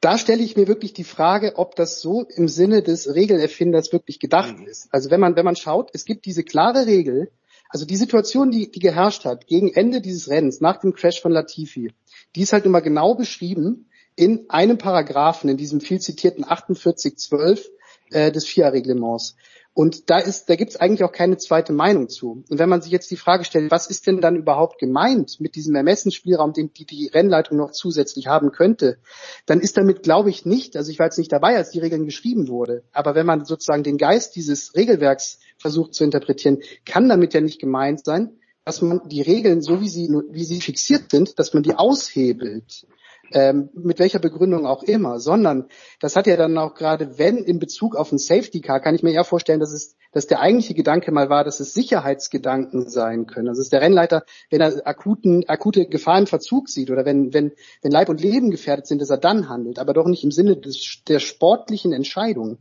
Da 0.00 0.16
stelle 0.16 0.42
ich 0.42 0.56
mir 0.56 0.66
wirklich 0.66 0.94
die 0.94 1.04
Frage, 1.04 1.56
ob 1.56 1.76
das 1.76 2.00
so 2.00 2.22
im 2.22 2.48
Sinne 2.48 2.82
des 2.82 3.14
Regelerfinders 3.14 3.92
wirklich 3.92 4.18
gedacht 4.18 4.58
mhm. 4.58 4.66
ist. 4.66 4.88
Also 4.92 5.10
wenn 5.10 5.20
man, 5.20 5.36
wenn 5.36 5.44
man 5.44 5.56
schaut, 5.56 5.90
es 5.92 6.06
gibt 6.06 6.24
diese 6.24 6.42
klare 6.42 6.86
Regel, 6.86 7.30
also 7.68 7.84
die 7.84 7.96
Situation, 7.96 8.50
die, 8.50 8.70
die 8.70 8.80
geherrscht 8.80 9.26
hat 9.26 9.46
gegen 9.46 9.72
Ende 9.72 10.00
dieses 10.00 10.28
Rennens, 10.28 10.60
nach 10.60 10.80
dem 10.80 10.94
Crash 10.94 11.20
von 11.20 11.32
Latifi, 11.32 11.92
die 12.34 12.40
ist 12.40 12.52
halt 12.52 12.64
immer 12.64 12.80
genau 12.80 13.14
beschrieben 13.14 13.89
in 14.16 14.48
einem 14.50 14.78
Paragraphen, 14.78 15.48
in 15.48 15.56
diesem 15.56 15.80
viel 15.80 16.00
zitierten 16.00 16.44
4812 16.44 17.70
äh, 18.10 18.32
des 18.32 18.46
FIA-Reglements. 18.46 19.36
Und 19.72 20.10
da 20.10 20.18
ist, 20.18 20.50
da 20.50 20.56
gibt 20.56 20.72
es 20.72 20.76
eigentlich 20.76 21.04
auch 21.04 21.12
keine 21.12 21.36
zweite 21.36 21.72
Meinung 21.72 22.08
zu. 22.08 22.42
Und 22.50 22.58
wenn 22.58 22.68
man 22.68 22.82
sich 22.82 22.90
jetzt 22.90 23.10
die 23.10 23.16
Frage 23.16 23.44
stellt, 23.44 23.70
was 23.70 23.86
ist 23.86 24.06
denn 24.06 24.20
dann 24.20 24.34
überhaupt 24.34 24.80
gemeint 24.80 25.40
mit 25.40 25.54
diesem 25.54 25.76
Ermessensspielraum, 25.76 26.52
den 26.52 26.72
die, 26.72 26.84
die 26.84 27.06
Rennleitung 27.06 27.56
noch 27.56 27.70
zusätzlich 27.70 28.26
haben 28.26 28.50
könnte, 28.50 28.98
dann 29.46 29.60
ist 29.60 29.76
damit, 29.76 30.02
glaube 30.02 30.28
ich, 30.28 30.44
nicht, 30.44 30.76
also 30.76 30.90
ich 30.90 30.98
war 30.98 31.06
jetzt 31.06 31.18
nicht 31.18 31.30
dabei, 31.30 31.56
als 31.56 31.70
die 31.70 31.78
Regeln 31.78 32.04
geschrieben 32.04 32.48
wurde, 32.48 32.82
aber 32.92 33.14
wenn 33.14 33.26
man 33.26 33.44
sozusagen 33.44 33.84
den 33.84 33.96
Geist 33.96 34.34
dieses 34.34 34.74
Regelwerks 34.74 35.38
versucht 35.56 35.94
zu 35.94 36.02
interpretieren, 36.02 36.58
kann 36.84 37.08
damit 37.08 37.32
ja 37.32 37.40
nicht 37.40 37.60
gemeint 37.60 38.04
sein, 38.04 38.39
dass 38.64 38.82
man 38.82 39.00
die 39.08 39.22
Regeln, 39.22 39.62
so 39.62 39.80
wie 39.80 39.88
sie, 39.88 40.08
wie 40.30 40.44
sie 40.44 40.60
fixiert 40.60 41.10
sind, 41.10 41.38
dass 41.38 41.54
man 41.54 41.62
die 41.62 41.74
aushebelt. 41.74 42.86
Ähm, 43.32 43.70
mit 43.74 44.00
welcher 44.00 44.18
Begründung 44.18 44.66
auch 44.66 44.82
immer, 44.82 45.20
sondern 45.20 45.68
das 46.00 46.16
hat 46.16 46.26
ja 46.26 46.36
dann 46.36 46.58
auch 46.58 46.74
gerade, 46.74 47.16
wenn 47.16 47.36
in 47.36 47.60
Bezug 47.60 47.94
auf 47.94 48.10
ein 48.10 48.18
Safety 48.18 48.60
Car, 48.60 48.80
kann 48.80 48.96
ich 48.96 49.04
mir 49.04 49.12
eher 49.12 49.22
vorstellen, 49.22 49.60
dass 49.60 49.72
es, 49.72 49.94
dass 50.10 50.26
der 50.26 50.40
eigentliche 50.40 50.74
Gedanke 50.74 51.12
mal 51.12 51.30
war, 51.30 51.44
dass 51.44 51.60
es 51.60 51.72
Sicherheitsgedanken 51.72 52.88
sein 52.88 53.26
können. 53.26 53.48
Also 53.48 53.62
ist 53.62 53.72
der 53.72 53.82
Rennleiter, 53.82 54.24
wenn 54.50 54.60
er 54.60 54.84
akuten, 54.84 55.48
akute 55.48 55.86
Gefahr 55.86 56.26
Verzug 56.26 56.68
sieht 56.68 56.90
oder 56.90 57.04
wenn, 57.04 57.32
wenn, 57.32 57.52
wenn 57.82 57.92
Leib 57.92 58.08
und 58.08 58.20
Leben 58.20 58.50
gefährdet 58.50 58.88
sind, 58.88 59.00
dass 59.00 59.10
er 59.10 59.18
dann 59.18 59.48
handelt, 59.48 59.78
aber 59.78 59.92
doch 59.92 60.06
nicht 60.06 60.24
im 60.24 60.32
Sinne 60.32 60.56
des, 60.56 61.02
der 61.06 61.20
sportlichen 61.20 61.92
Entscheidung. 61.92 62.58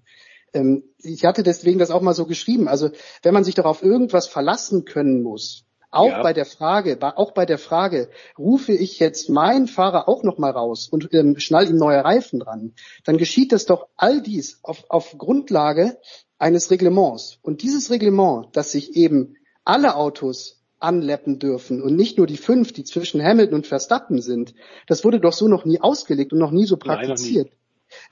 Ähm, 0.54 0.84
ich 1.00 1.26
hatte 1.26 1.42
deswegen 1.42 1.80
das 1.80 1.90
auch 1.90 2.02
mal 2.02 2.14
so 2.14 2.28
geschrieben. 2.28 2.68
Also 2.68 2.92
wenn 3.24 3.34
man 3.34 3.44
sich 3.44 3.56
doch 3.56 3.66
auf 3.66 3.82
irgendwas 3.82 4.28
verlassen 4.28 4.86
können 4.86 5.24
muss, 5.24 5.66
auch 5.92 6.10
ja. 6.10 6.24
bei 6.24 6.34
der 6.34 6.46
Frage, 6.46 6.98
auch 7.02 7.32
bei 7.32 7.46
der 7.46 7.58
Frage, 7.58 8.10
rufe 8.38 8.74
ich 8.74 9.00
jetzt 9.00 9.30
meinen 9.30 9.68
Fahrer 9.68 10.08
auch 10.08 10.24
noch 10.24 10.38
mal 10.38 10.52
raus 10.52 10.88
und 10.90 11.14
ähm, 11.14 11.40
schnall 11.40 11.70
ihm 11.70 11.78
neue 11.78 12.04
Reifen 12.04 12.40
dran, 12.40 12.74
dann 13.06 13.18
geschieht 13.18 13.52
das 13.52 13.66
doch 13.66 13.88
all 13.96 14.22
dies 14.22 14.60
auf, 14.64 14.86
auf 14.90 15.18
Grundlage 15.18 15.98
eines 16.38 16.72
Reglements. 16.72 17.40
Und 17.42 17.64
dieses 17.64 17.90
Reglement, 17.90 18.56
dass 18.56 18.72
sich 18.72 18.96
eben 18.96 19.36
alle 19.66 19.96
Autos 19.96 20.62
anleppen 20.80 21.40
dürfen 21.40 21.82
und 21.82 21.96
nicht 21.96 22.18
nur 22.18 22.28
die 22.28 22.38
fünf, 22.38 22.72
die 22.72 22.84
zwischen 22.84 23.22
Hamilton 23.22 23.56
und 23.56 23.68
Verstappen 23.68 24.22
sind, 24.22 24.54
das 24.88 25.04
wurde 25.04 25.20
doch 25.20 25.34
so 25.34 25.48
noch 25.48 25.66
nie 25.66 25.82
ausgelegt 25.82 26.32
und 26.32 26.40
noch 26.40 26.52
nie 26.52 26.66
so 26.66 26.78
praktiziert. 26.78 27.52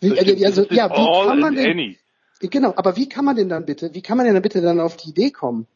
Nein, 0.02 0.12
wie, 0.12 0.46
also, 0.46 0.66
ja, 0.70 0.90
wie 0.90 1.28
kann 1.28 1.40
man 1.40 1.56
denn, 1.56 1.72
any. 1.72 1.98
Genau, 2.40 2.74
aber 2.76 2.98
wie 2.98 3.08
kann 3.08 3.26
man 3.26 3.36
denn 3.36 3.50
dann 3.50 3.66
bitte, 3.66 3.94
wie 3.94 4.02
kann 4.02 4.18
man 4.18 4.26
denn 4.26 4.34
dann 4.34 4.44
bitte 4.44 4.62
dann 4.62 4.80
auf 4.80 4.98
die 4.98 5.10
Idee 5.10 5.32
kommen, 5.32 5.68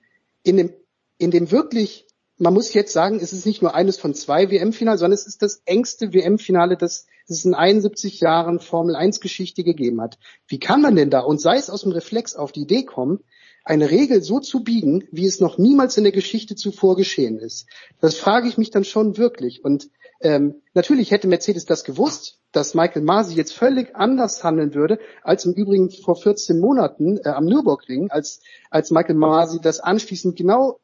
in 0.43 0.57
dem, 0.57 0.73
in 1.21 1.31
dem 1.31 1.51
wirklich, 1.51 2.07
man 2.37 2.53
muss 2.53 2.73
jetzt 2.73 2.93
sagen, 2.93 3.19
es 3.21 3.31
ist 3.31 3.45
nicht 3.45 3.61
nur 3.61 3.75
eines 3.75 3.97
von 3.97 4.15
zwei 4.15 4.49
WM-Finale, 4.49 4.97
sondern 4.97 5.13
es 5.13 5.27
ist 5.27 5.43
das 5.43 5.61
engste 5.65 6.13
WM-Finale, 6.13 6.77
das 6.77 7.05
es 7.27 7.45
in 7.45 7.53
71 7.53 8.19
Jahren 8.19 8.59
Formel 8.59 8.95
1 8.95 9.19
Geschichte 9.19 9.63
gegeben 9.63 10.01
hat. 10.01 10.17
Wie 10.47 10.59
kann 10.59 10.81
man 10.81 10.95
denn 10.95 11.11
da, 11.11 11.19
und 11.21 11.39
sei 11.39 11.57
es 11.57 11.69
aus 11.69 11.83
dem 11.83 11.91
Reflex 11.91 12.35
auf 12.35 12.51
die 12.51 12.61
Idee 12.61 12.83
kommen, 12.83 13.19
eine 13.63 13.91
Regel 13.91 14.23
so 14.23 14.39
zu 14.39 14.63
biegen, 14.63 15.07
wie 15.11 15.27
es 15.27 15.39
noch 15.39 15.59
niemals 15.59 15.95
in 15.95 16.03
der 16.03 16.11
Geschichte 16.11 16.55
zuvor 16.55 16.95
geschehen 16.95 17.37
ist? 17.37 17.67
Das 17.99 18.17
frage 18.17 18.47
ich 18.47 18.57
mich 18.57 18.71
dann 18.71 18.83
schon 18.83 19.17
wirklich. 19.17 19.63
Und 19.63 19.89
ähm, 20.21 20.61
natürlich 20.73 21.11
hätte 21.11 21.27
Mercedes 21.27 21.65
das 21.65 21.83
gewusst, 21.83 22.39
dass 22.51 22.73
Michael 22.73 23.03
Masi 23.03 23.35
jetzt 23.35 23.53
völlig 23.53 23.95
anders 23.95 24.43
handeln 24.43 24.73
würde, 24.73 24.99
als 25.23 25.45
im 25.45 25.53
Übrigen 25.53 25.89
vor 25.89 26.15
14 26.15 26.59
Monaten 26.59 27.17
äh, 27.17 27.29
am 27.29 27.45
Nürburgring, 27.45 28.11
als, 28.11 28.41
als 28.69 28.91
Michael 28.91 29.15
Masi 29.15 29.59
das 29.61 29.79
anschließend 29.79 30.35
genau, 30.35 30.80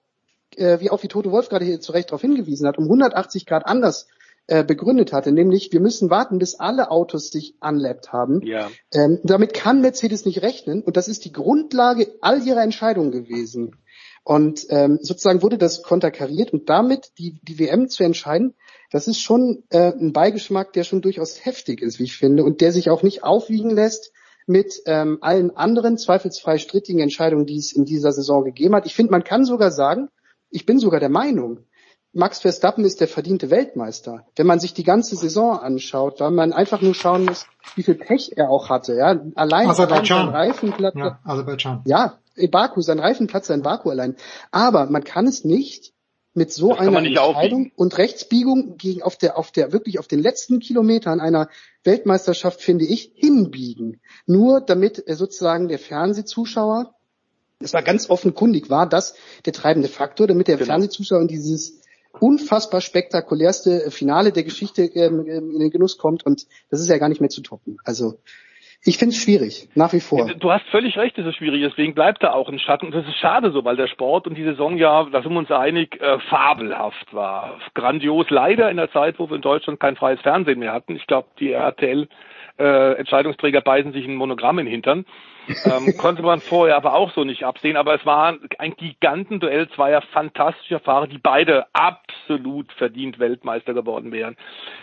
äh, 0.55 0.79
wie 0.79 0.89
auch 0.89 1.03
wie 1.03 1.07
Tote 1.07 1.31
Wolf 1.31 1.49
gerade 1.49 1.65
hier 1.65 1.79
zu 1.79 1.91
Recht 1.91 2.09
darauf 2.09 2.21
hingewiesen 2.21 2.67
hat, 2.67 2.77
um 2.77 2.85
180 2.85 3.45
Grad 3.45 3.65
anders 3.65 4.07
äh, 4.47 4.63
begründet 4.63 5.11
hatte, 5.11 5.33
nämlich 5.33 5.73
wir 5.73 5.81
müssen 5.81 6.09
warten, 6.09 6.39
bis 6.39 6.55
alle 6.55 6.89
Autos 6.89 7.31
sich 7.31 7.55
anlappt 7.59 8.13
haben. 8.13 8.41
Ja. 8.45 8.69
Ähm, 8.93 9.19
damit 9.23 9.53
kann 9.53 9.81
Mercedes 9.81 10.25
nicht 10.25 10.41
rechnen 10.41 10.83
und 10.83 10.95
das 10.95 11.09
ist 11.09 11.25
die 11.25 11.33
Grundlage 11.33 12.13
all 12.21 12.41
ihrer 12.45 12.63
Entscheidungen 12.63 13.11
gewesen. 13.11 13.75
Und 14.23 14.65
ähm, 14.69 14.99
sozusagen 15.01 15.41
wurde 15.41 15.57
das 15.57 15.83
konterkariert 15.83 16.51
und 16.51 16.69
damit 16.69 17.11
die, 17.17 17.39
die 17.43 17.59
WM 17.59 17.89
zu 17.89 18.03
entscheiden, 18.03 18.55
das 18.91 19.07
ist 19.07 19.21
schon 19.21 19.63
äh, 19.69 19.91
ein 19.91 20.13
Beigeschmack, 20.13 20.73
der 20.73 20.83
schon 20.83 21.01
durchaus 21.01 21.45
heftig 21.45 21.81
ist, 21.81 21.99
wie 21.99 22.03
ich 22.05 22.17
finde, 22.17 22.43
und 22.43 22.61
der 22.61 22.71
sich 22.71 22.89
auch 22.89 23.03
nicht 23.03 23.23
aufwiegen 23.23 23.71
lässt 23.71 24.11
mit 24.45 24.81
ähm, 24.85 25.17
allen 25.21 25.55
anderen 25.55 25.97
zweifelsfrei 25.97 26.57
strittigen 26.57 27.01
Entscheidungen, 27.01 27.45
die 27.45 27.57
es 27.57 27.73
in 27.73 27.83
dieser 27.83 28.13
Saison 28.13 28.45
gegeben 28.45 28.75
hat. 28.75 28.85
Ich 28.85 28.95
finde, 28.95 29.11
man 29.11 29.25
kann 29.25 29.43
sogar 29.43 29.71
sagen, 29.71 30.07
ich 30.49 30.65
bin 30.65 30.79
sogar 30.79 30.99
der 30.99 31.09
Meinung, 31.09 31.59
Max 32.13 32.39
Verstappen 32.39 32.83
ist 32.83 32.99
der 32.99 33.07
verdiente 33.07 33.51
Weltmeister. 33.51 34.25
Wenn 34.35 34.47
man 34.47 34.59
sich 34.59 34.73
die 34.73 34.83
ganze 34.83 35.15
Saison 35.15 35.59
anschaut, 35.59 36.19
weil 36.19 36.31
man 36.31 36.51
einfach 36.51 36.81
nur 36.81 36.95
schauen 36.95 37.25
muss, 37.25 37.45
wie 37.75 37.83
viel 37.83 37.95
Pech 37.95 38.31
er 38.35 38.49
auch 38.49 38.69
hatte. 38.69 38.95
Ja, 38.95 39.21
allein 39.35 39.71
sein 39.73 39.89
Reifenplatz. 39.89 40.95
Ja, 40.95 41.19
Aserbaidschan. 41.23 41.83
Ja, 41.85 42.17
in 42.35 42.49
Baku, 42.49 42.81
sein 42.81 42.99
Reifenplatz 42.99 43.49
in 43.49 43.61
Baku 43.61 43.89
allein. 43.89 44.15
Aber 44.51 44.87
man 44.87 45.03
kann 45.03 45.27
es 45.27 45.43
nicht 45.43 45.93
mit 46.33 46.51
so 46.51 46.75
einer 46.75 46.97
Entscheidung 46.99 47.35
aufbiegen. 47.35 47.71
und 47.75 47.97
Rechtsbiegung 47.97 48.77
gegen 48.77 49.01
auf 49.01 49.17
der 49.17 49.37
auf 49.37 49.51
der 49.51 49.73
wirklich 49.73 49.99
auf 49.99 50.07
den 50.07 50.19
letzten 50.19 50.59
Kilometern 50.59 51.19
einer 51.19 51.49
Weltmeisterschaft 51.83 52.61
finde 52.61 52.85
ich 52.85 53.11
hinbiegen. 53.15 54.01
Nur 54.27 54.61
damit 54.61 55.03
sozusagen 55.07 55.67
der 55.67 55.79
Fernsehzuschauer 55.79 56.93
es 57.59 57.73
war 57.73 57.81
ganz 57.81 58.09
offenkundig 58.09 58.69
war 58.69 58.87
das 58.87 59.15
der 59.45 59.53
treibende 59.53 59.89
Faktor, 59.89 60.27
damit 60.27 60.47
der 60.47 60.57
genau. 60.57 60.67
Fernsehzuschauer 60.67 61.21
in 61.21 61.27
dieses 61.27 61.81
unfassbar 62.19 62.81
spektakulärste 62.81 63.91
Finale 63.91 64.31
der 64.31 64.43
Geschichte 64.43 64.83
ähm, 64.83 65.25
ähm, 65.27 65.51
in 65.51 65.59
den 65.59 65.69
Genuss 65.69 65.97
kommt 65.97 66.25
und 66.25 66.45
das 66.69 66.79
ist 66.79 66.89
ja 66.89 66.97
gar 66.97 67.09
nicht 67.09 67.21
mehr 67.21 67.29
zu 67.29 67.41
toppen. 67.41 67.77
Also 67.83 68.19
ich 68.83 68.97
finde 68.97 69.13
es 69.15 69.21
schwierig, 69.21 69.69
nach 69.75 69.91
wie 69.91 69.99
vor. 69.99 70.27
Du 70.35 70.51
hast 70.51 70.65
völlig 70.69 70.97
recht, 70.97 71.17
es 71.17 71.25
ist 71.25 71.37
schwierig, 71.37 71.61
deswegen 71.61 71.95
bleibt 71.95 72.23
da 72.23 72.33
auch 72.33 72.47
ein 72.47 72.59
Schatten. 72.59 72.85
Und 72.85 72.95
das 72.95 73.07
ist 73.07 73.17
schade 73.17 73.51
so, 73.51 73.65
weil 73.65 73.75
der 73.75 73.87
Sport 73.87 74.27
und 74.27 74.35
die 74.35 74.43
Saison 74.43 74.77
ja, 74.77 75.03
da 75.11 75.21
sind 75.21 75.33
wir 75.33 75.39
uns 75.39 75.51
einig, 75.51 75.99
äh, 75.99 76.19
fabelhaft 76.29 77.13
war. 77.13 77.59
Grandios, 77.73 78.27
leider 78.29 78.69
in 78.69 78.77
der 78.77 78.91
Zeit, 78.91 79.17
wo 79.17 79.29
wir 79.29 79.35
in 79.35 79.41
Deutschland 79.41 79.79
kein 79.79 79.95
freies 79.95 80.21
Fernsehen 80.21 80.59
mehr 80.59 80.73
hatten. 80.73 80.95
Ich 80.95 81.07
glaube, 81.07 81.27
die 81.39 81.51
RTL 81.51 82.07
äh, 82.59 82.93
Entscheidungsträger 82.93 83.61
beißen 83.61 83.93
sich 83.93 84.05
ein 84.05 84.15
Monogramm 84.15 84.59
in 84.59 84.65
den 84.65 84.71
Hintern. 84.71 85.05
ähm, 85.65 85.93
konnte 85.97 86.23
man 86.23 86.41
vorher 86.41 86.75
aber 86.75 86.93
auch 86.93 87.11
so 87.13 87.23
nicht 87.23 87.43
absehen. 87.43 87.77
Aber 87.77 87.95
es 87.95 88.05
war 88.05 88.37
ein 88.57 88.75
Gigantenduell 88.75 89.69
zweier 89.69 90.01
fantastischer 90.01 90.79
Fahrer, 90.79 91.07
die 91.07 91.17
beide 91.17 91.65
absolut 91.73 92.71
verdient 92.73 93.19
Weltmeister 93.19 93.73
geworden 93.73 94.11
wären. 94.11 94.35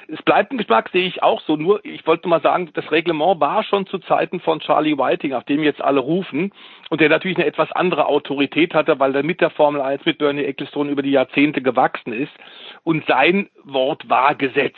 Es 0.09 0.22
bleibt 0.22 0.52
ein 0.52 0.59
Geschmack, 0.59 0.90
sehe 0.92 1.06
ich 1.06 1.22
auch 1.22 1.40
so. 1.42 1.56
Nur, 1.56 1.84
ich 1.84 2.06
wollte 2.06 2.28
mal 2.28 2.40
sagen, 2.40 2.70
das 2.74 2.90
Reglement 2.90 3.40
war 3.40 3.64
schon 3.64 3.86
zu 3.86 3.98
Zeiten 3.98 4.40
von 4.40 4.60
Charlie 4.60 4.96
Whiting, 4.96 5.34
auf 5.34 5.44
dem 5.44 5.62
jetzt 5.62 5.80
alle 5.80 6.01
rufen, 6.01 6.52
und 6.90 7.01
der 7.01 7.09
natürlich 7.09 7.38
eine 7.38 7.46
etwas 7.46 7.72
andere 7.72 8.06
Autorität 8.06 8.74
hatte, 8.74 8.98
weil 8.98 9.14
er 9.16 9.22
mit 9.22 9.40
der 9.40 9.51
Formel 9.51 9.80
1, 9.80 10.05
mit 10.05 10.18
Bernie 10.18 10.44
Ecclestone 10.44 10.90
über 10.90 11.02
die 11.02 11.10
Jahrzehnte 11.10 11.62
gewachsen 11.62 12.12
ist. 12.12 12.32
Und 12.82 13.05
sein 13.06 13.48
Wort 13.64 14.09
war 14.09 14.34
Gesetz. 14.34 14.76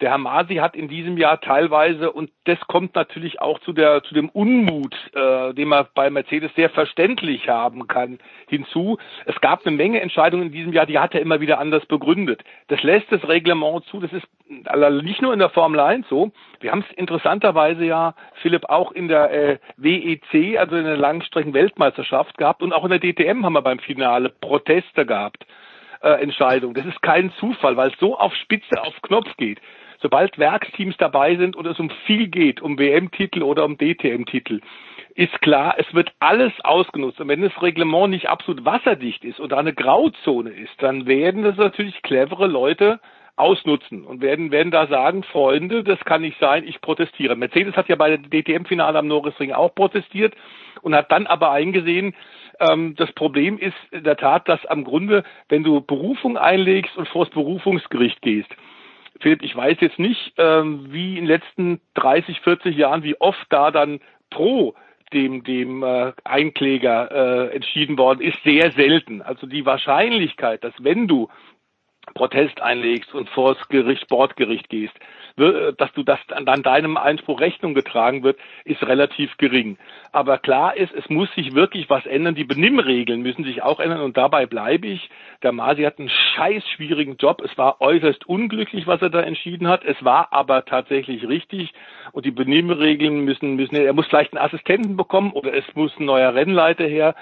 Der 0.00 0.10
Herr 0.10 0.18
Masi 0.18 0.56
hat 0.56 0.76
in 0.76 0.86
diesem 0.86 1.18
Jahr 1.18 1.40
teilweise, 1.40 2.12
und 2.12 2.30
das 2.44 2.60
kommt 2.68 2.94
natürlich 2.94 3.40
auch 3.40 3.58
zu, 3.60 3.72
der, 3.72 4.04
zu 4.04 4.14
dem 4.14 4.28
Unmut, 4.28 4.94
äh, 5.12 5.52
den 5.54 5.66
man 5.66 5.86
bei 5.92 6.08
Mercedes 6.08 6.54
sehr 6.54 6.70
verständlich 6.70 7.48
haben 7.48 7.88
kann, 7.88 8.20
hinzu. 8.46 8.98
Es 9.26 9.40
gab 9.40 9.66
eine 9.66 9.76
Menge 9.76 10.00
Entscheidungen 10.00 10.46
in 10.46 10.52
diesem 10.52 10.72
Jahr, 10.72 10.86
die 10.86 11.00
hat 11.00 11.14
er 11.14 11.20
immer 11.20 11.40
wieder 11.40 11.58
anders 11.58 11.84
begründet. 11.86 12.44
Das 12.68 12.80
lässt 12.84 13.10
das 13.10 13.26
Reglement 13.26 13.86
zu. 13.86 13.98
Das 13.98 14.12
ist 14.12 14.26
nicht 15.02 15.20
nur 15.20 15.32
in 15.32 15.40
der 15.40 15.50
Formel 15.50 15.80
1 15.80 16.08
so. 16.08 16.30
Wir 16.60 16.70
haben 16.70 16.84
es 16.88 16.96
interessanterweise 16.96 17.84
ja, 17.84 18.14
Philipp, 18.40 18.66
auch 18.68 18.92
in 18.92 19.08
der 19.08 19.32
äh, 19.32 19.58
WEC, 19.78 20.58
also 20.58 20.76
in 20.76 20.84
der 20.84 20.96
Langstrecken-Weltmeisterschaft 20.96 22.38
gehabt 22.38 22.62
und 22.62 22.72
auch 22.72 22.84
in 22.84 22.90
der 22.90 23.00
DTM 23.00 23.44
haben 23.44 23.52
wir 23.52 23.62
beim 23.62 23.80
Finale 23.80 24.28
Proteste 24.28 25.04
gehabt. 25.04 25.44
Äh, 26.00 26.22
Entscheidung. 26.22 26.74
Das 26.74 26.86
ist 26.86 27.02
kein 27.02 27.32
Zufall, 27.40 27.76
weil 27.76 27.90
es 27.90 27.98
so 27.98 28.16
auf 28.16 28.32
Spitze 28.36 28.80
auf 28.80 28.94
Knopf 29.02 29.36
geht 29.36 29.60
sobald 30.00 30.38
Werksteams 30.38 30.96
dabei 30.96 31.36
sind 31.36 31.56
und 31.56 31.66
es 31.66 31.78
um 31.78 31.90
viel 32.06 32.28
geht, 32.28 32.60
um 32.60 32.78
WM-Titel 32.78 33.42
oder 33.42 33.64
um 33.64 33.76
DTM-Titel, 33.76 34.60
ist 35.14 35.40
klar, 35.40 35.74
es 35.78 35.92
wird 35.94 36.12
alles 36.20 36.52
ausgenutzt. 36.62 37.20
Und 37.20 37.28
wenn 37.28 37.42
das 37.42 37.60
Reglement 37.60 38.10
nicht 38.10 38.28
absolut 38.28 38.64
wasserdicht 38.64 39.24
ist 39.24 39.40
oder 39.40 39.58
eine 39.58 39.74
Grauzone 39.74 40.50
ist, 40.50 40.80
dann 40.80 41.06
werden 41.06 41.42
das 41.42 41.56
natürlich 41.56 42.02
clevere 42.02 42.46
Leute 42.46 43.00
ausnutzen 43.34 44.04
und 44.04 44.20
werden, 44.20 44.50
werden 44.50 44.70
da 44.70 44.86
sagen, 44.86 45.22
Freunde, 45.22 45.84
das 45.84 45.98
kann 46.00 46.22
nicht 46.22 46.38
sein, 46.38 46.66
ich 46.66 46.80
protestiere. 46.80 47.36
Mercedes 47.36 47.76
hat 47.76 47.88
ja 47.88 47.96
bei 47.96 48.16
der 48.16 48.18
DTM-Finale 48.18 48.98
am 48.98 49.06
Norrisring 49.06 49.52
auch 49.52 49.74
protestiert 49.74 50.34
und 50.82 50.94
hat 50.94 51.10
dann 51.12 51.26
aber 51.26 51.50
eingesehen, 51.52 52.14
ähm, 52.60 52.94
das 52.96 53.12
Problem 53.12 53.58
ist 53.58 53.76
in 53.90 54.04
der 54.04 54.16
Tat, 54.16 54.48
dass 54.48 54.64
am 54.66 54.84
Grunde, 54.84 55.22
wenn 55.48 55.62
du 55.62 55.80
Berufung 55.80 56.36
einlegst 56.36 56.96
und 56.96 57.08
vor 57.08 57.24
das 57.24 57.34
Berufungsgericht 57.34 58.20
gehst, 58.22 58.54
Philipp, 59.20 59.42
ich 59.42 59.54
weiß 59.54 59.78
jetzt 59.80 59.98
nicht, 59.98 60.32
ähm, 60.36 60.86
wie 60.90 61.18
in 61.18 61.24
den 61.24 61.26
letzten 61.26 61.80
30, 61.94 62.40
40 62.40 62.76
Jahren, 62.76 63.02
wie 63.02 63.20
oft 63.20 63.46
da 63.50 63.70
dann 63.70 64.00
pro 64.30 64.74
dem 65.12 65.42
dem 65.44 65.82
äh, 65.82 66.12
Einkläger 66.24 67.10
äh, 67.10 67.54
entschieden 67.54 67.96
worden 67.98 68.20
ist, 68.20 68.38
sehr 68.44 68.72
selten. 68.72 69.22
Also 69.22 69.46
die 69.46 69.64
Wahrscheinlichkeit, 69.64 70.62
dass 70.62 70.74
wenn 70.80 71.08
du 71.08 71.28
Protest 72.14 72.60
einlegst 72.60 73.14
und 73.14 73.28
vor 73.30 73.54
das 73.54 73.68
Gericht, 73.68 74.02
Sportgericht 74.02 74.68
gehst, 74.68 74.94
dass 75.38 75.92
du 75.94 76.02
das 76.02 76.18
an 76.30 76.62
deinem 76.62 76.96
Einspruch 76.96 77.40
Rechnung 77.40 77.74
getragen 77.74 78.22
wird, 78.22 78.38
ist 78.64 78.82
relativ 78.82 79.36
gering. 79.38 79.78
Aber 80.12 80.38
klar 80.38 80.76
ist, 80.76 80.92
es 80.92 81.08
muss 81.08 81.32
sich 81.34 81.54
wirklich 81.54 81.88
was 81.90 82.04
ändern. 82.06 82.34
Die 82.34 82.44
Benimmregeln 82.44 83.22
müssen 83.22 83.44
sich 83.44 83.62
auch 83.62 83.80
ändern 83.80 84.00
und 84.00 84.16
dabei 84.16 84.46
bleibe 84.46 84.86
ich. 84.86 85.10
Der 85.42 85.52
Masi 85.52 85.82
hat 85.82 85.98
einen 85.98 86.08
scheiß 86.08 86.64
schwierigen 86.68 87.16
Job. 87.16 87.42
Es 87.44 87.56
war 87.56 87.80
äußerst 87.80 88.28
unglücklich, 88.28 88.86
was 88.86 89.02
er 89.02 89.10
da 89.10 89.20
entschieden 89.20 89.68
hat. 89.68 89.84
Es 89.84 90.02
war 90.04 90.32
aber 90.32 90.64
tatsächlich 90.64 91.28
richtig 91.28 91.72
und 92.12 92.24
die 92.24 92.30
Benimmregeln 92.30 93.24
müssen, 93.24 93.56
müssen, 93.56 93.76
er 93.76 93.92
muss 93.92 94.06
vielleicht 94.06 94.32
einen 94.32 94.44
Assistenten 94.44 94.96
bekommen 94.96 95.32
oder 95.32 95.54
es 95.54 95.64
muss 95.74 95.92
ein 95.98 96.06
neuer 96.06 96.34
Rennleiter 96.34 96.86
her. 96.86 97.14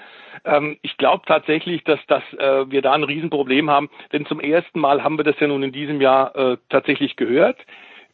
Ähm, 0.45 0.77
ich 0.81 0.97
glaube 0.97 1.23
tatsächlich, 1.25 1.83
dass, 1.83 1.99
dass 2.07 2.23
äh, 2.37 2.69
wir 2.71 2.81
da 2.81 2.93
ein 2.93 3.03
Riesenproblem 3.03 3.69
haben, 3.69 3.89
denn 4.13 4.25
zum 4.25 4.39
ersten 4.39 4.79
Mal 4.79 5.03
haben 5.03 5.17
wir 5.17 5.23
das 5.23 5.39
ja 5.39 5.47
nun 5.47 5.63
in 5.63 5.71
diesem 5.71 6.01
Jahr 6.01 6.35
äh, 6.35 6.57
tatsächlich 6.69 7.15
gehört 7.15 7.57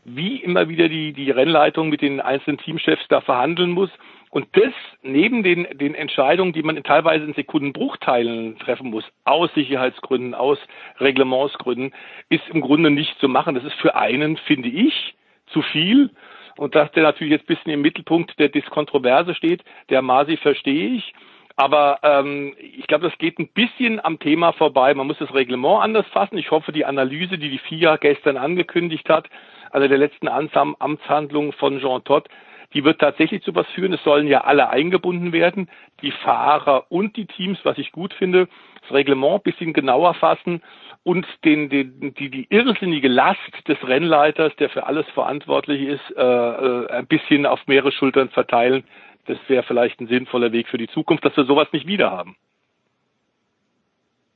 wie 0.06 0.38
immer 0.38 0.70
wieder 0.70 0.90
die, 0.90 1.14
die 1.14 1.32
Rennleitung 1.32 1.90
mit 1.90 2.02
den 2.02 2.20
einzelnen 2.20 2.58
Teamchefs 2.58 3.08
da 3.10 3.22
verhandeln 3.22 3.72
muss. 3.72 3.90
Und 4.30 4.48
das 4.54 4.74
neben 5.04 5.44
den, 5.44 5.68
den 5.78 5.94
Entscheidungen, 5.94 6.54
die 6.54 6.64
man 6.64 6.82
teilweise 6.84 7.24
in 7.24 7.34
Sekundenbruchteilen 7.34 8.58
treffen 8.58 8.90
muss, 8.90 9.06
aus 9.26 9.54
Sicherheitsgründen, 9.54 10.34
aus 10.34 10.58
Reglementsgründen, 11.00 11.94
ist 12.30 12.44
im 12.50 12.62
Grunde 12.62 12.90
nicht 12.90 13.20
zu 13.20 13.28
machen. 13.28 13.54
Das 13.54 13.64
ist 13.64 13.76
für 13.76 13.96
einen, 13.96 14.38
finde 14.38 14.70
ich, 14.70 15.16
zu 15.48 15.62
viel. 15.62 16.10
Und 16.58 16.76
dass 16.76 16.92
der 16.92 17.04
natürlich 17.04 17.32
jetzt 17.32 17.44
ein 17.44 17.56
bisschen 17.56 17.72
im 17.72 17.82
Mittelpunkt 17.82 18.38
der 18.40 18.50
Diskontroverse 18.50 19.36
steht, 19.36 19.64
der 19.90 20.02
Masi 20.02 20.38
verstehe 20.38 20.96
ich. 20.96 21.14
Aber 21.56 22.00
ähm, 22.02 22.56
ich 22.58 22.88
glaube, 22.88 23.08
das 23.08 23.18
geht 23.20 23.38
ein 23.38 23.48
bisschen 23.48 24.04
am 24.04 24.18
Thema 24.20 24.54
vorbei. 24.54 24.94
Man 24.94 25.08
muss 25.08 25.20
das 25.20 25.34
Reglement 25.34 25.84
anders 25.84 26.08
fassen. 26.08 26.38
Ich 26.38 26.50
hoffe, 26.50 26.72
die 26.72 26.86
Analyse, 26.86 27.38
die 27.38 27.50
die 27.50 27.60
FIA 27.60 27.98
gestern 27.98 28.38
angekündigt 28.38 29.08
hat, 29.10 29.30
also 29.70 29.88
der 29.88 29.98
letzten 29.98 30.28
Amtshandlung 30.28 31.52
von 31.54 31.80
Jean 31.80 32.04
Todt, 32.04 32.28
die 32.74 32.84
wird 32.84 33.00
tatsächlich 33.00 33.44
zu 33.44 33.54
was 33.54 33.68
führen. 33.68 33.94
Es 33.94 34.04
sollen 34.04 34.28
ja 34.28 34.42
alle 34.42 34.70
eingebunden 34.70 35.32
werden, 35.32 35.70
die 36.02 36.12
Fahrer 36.12 36.86
und 36.90 37.16
die 37.18 37.26
Teams, 37.26 37.60
was 37.64 37.78
ich 37.78 37.92
gut 37.92 38.14
finde, 38.14 38.48
das 38.82 38.92
Reglement 38.92 39.36
ein 39.36 39.44
bisschen 39.44 39.74
genauer 39.74 40.16
fassen 40.16 40.62
und 41.04 41.28
den, 41.46 41.70
den, 41.70 42.14
die, 42.16 42.30
die 42.30 42.48
irrsinnige 42.50 43.10
Last 43.10 43.40
des 43.68 43.78
Rennleiters, 43.88 44.56
der 44.56 44.70
für 44.70 44.88
alles 44.88 45.06
verantwortlich 45.14 45.82
ist, 45.82 46.18
äh, 46.18 46.22
äh 46.22 46.88
ein 46.90 47.08
bisschen 47.08 47.46
auf 47.46 47.60
mehrere 47.68 47.92
Schultern 47.92 48.30
verteilen. 48.30 48.84
Das 49.26 49.38
wäre 49.48 49.64
vielleicht 49.64 50.00
ein 50.00 50.08
sinnvoller 50.08 50.52
Weg 50.52 50.68
für 50.68 50.78
die 50.78 50.88
Zukunft, 50.88 51.24
dass 51.24 51.36
wir 51.38 51.45
sowas 51.45 51.68
nicht 51.72 51.88
wieder 51.88 52.12
haben. 52.12 52.36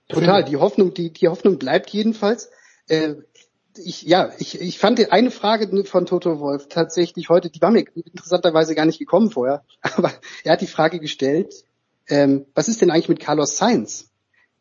Total, 0.08 0.46
die 0.46 0.56
Hoffnung, 0.56 0.94
die, 0.94 1.12
die 1.12 1.28
Hoffnung 1.28 1.60
bleibt 1.60 1.90
jedenfalls. 1.90 2.50
Äh, 2.88 3.16
ich, 3.78 4.04
ja, 4.04 4.32
ich, 4.40 4.60
ich 4.60 4.80
fand 4.80 5.12
eine 5.12 5.32
Frage 5.32 5.84
von 5.84 6.06
Toto 6.06 6.40
Wolf 6.40 6.68
tatsächlich 6.70 7.30
heute, 7.30 7.50
die 7.50 7.62
war 7.62 7.72
mir 7.72 7.86
interessanterweise 7.96 8.74
gar 8.74 8.86
nicht 8.86 9.00
gekommen 9.00 9.30
vorher, 9.30 9.64
aber 9.82 10.12
er 10.44 10.54
hat 10.54 10.62
die 10.62 10.68
Frage 10.68 11.00
gestellt, 11.00 11.54
ähm, 12.08 12.46
was 12.56 12.70
ist 12.70 12.82
denn 12.82 12.90
eigentlich 12.90 13.10
mit 13.10 13.20
Carlos 13.20 13.58
Sainz? 13.58 14.10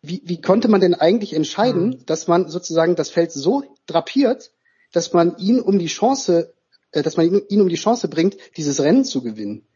Wie, 0.03 0.23
wie 0.25 0.41
konnte 0.41 0.69
man 0.69 0.81
denn 0.81 0.95
eigentlich 0.95 1.33
entscheiden, 1.35 1.89
mhm. 1.89 2.07
dass 2.07 2.29
man 2.29 2.49
sozusagen 2.49 2.97
das 2.97 3.11
Feld 3.11 3.33
so 3.33 3.63
drapiert, 3.87 4.53
dass 4.93 5.13
man 5.13 5.37
ihn 5.39 5.61
um 5.61 5.79
die 5.79 5.87
Chance, 5.87 6.53
äh, 6.93 7.03
dass 7.03 7.17
man 7.17 7.27
ihn, 7.27 7.43
ihn 7.49 7.61
um 7.61 7.69
die 7.69 7.77
Chance 7.77 8.09
bringt, 8.09 8.37
dieses 8.57 8.81
Rennen 8.81 9.05
zu 9.05 9.23
gewinnen? 9.23 9.67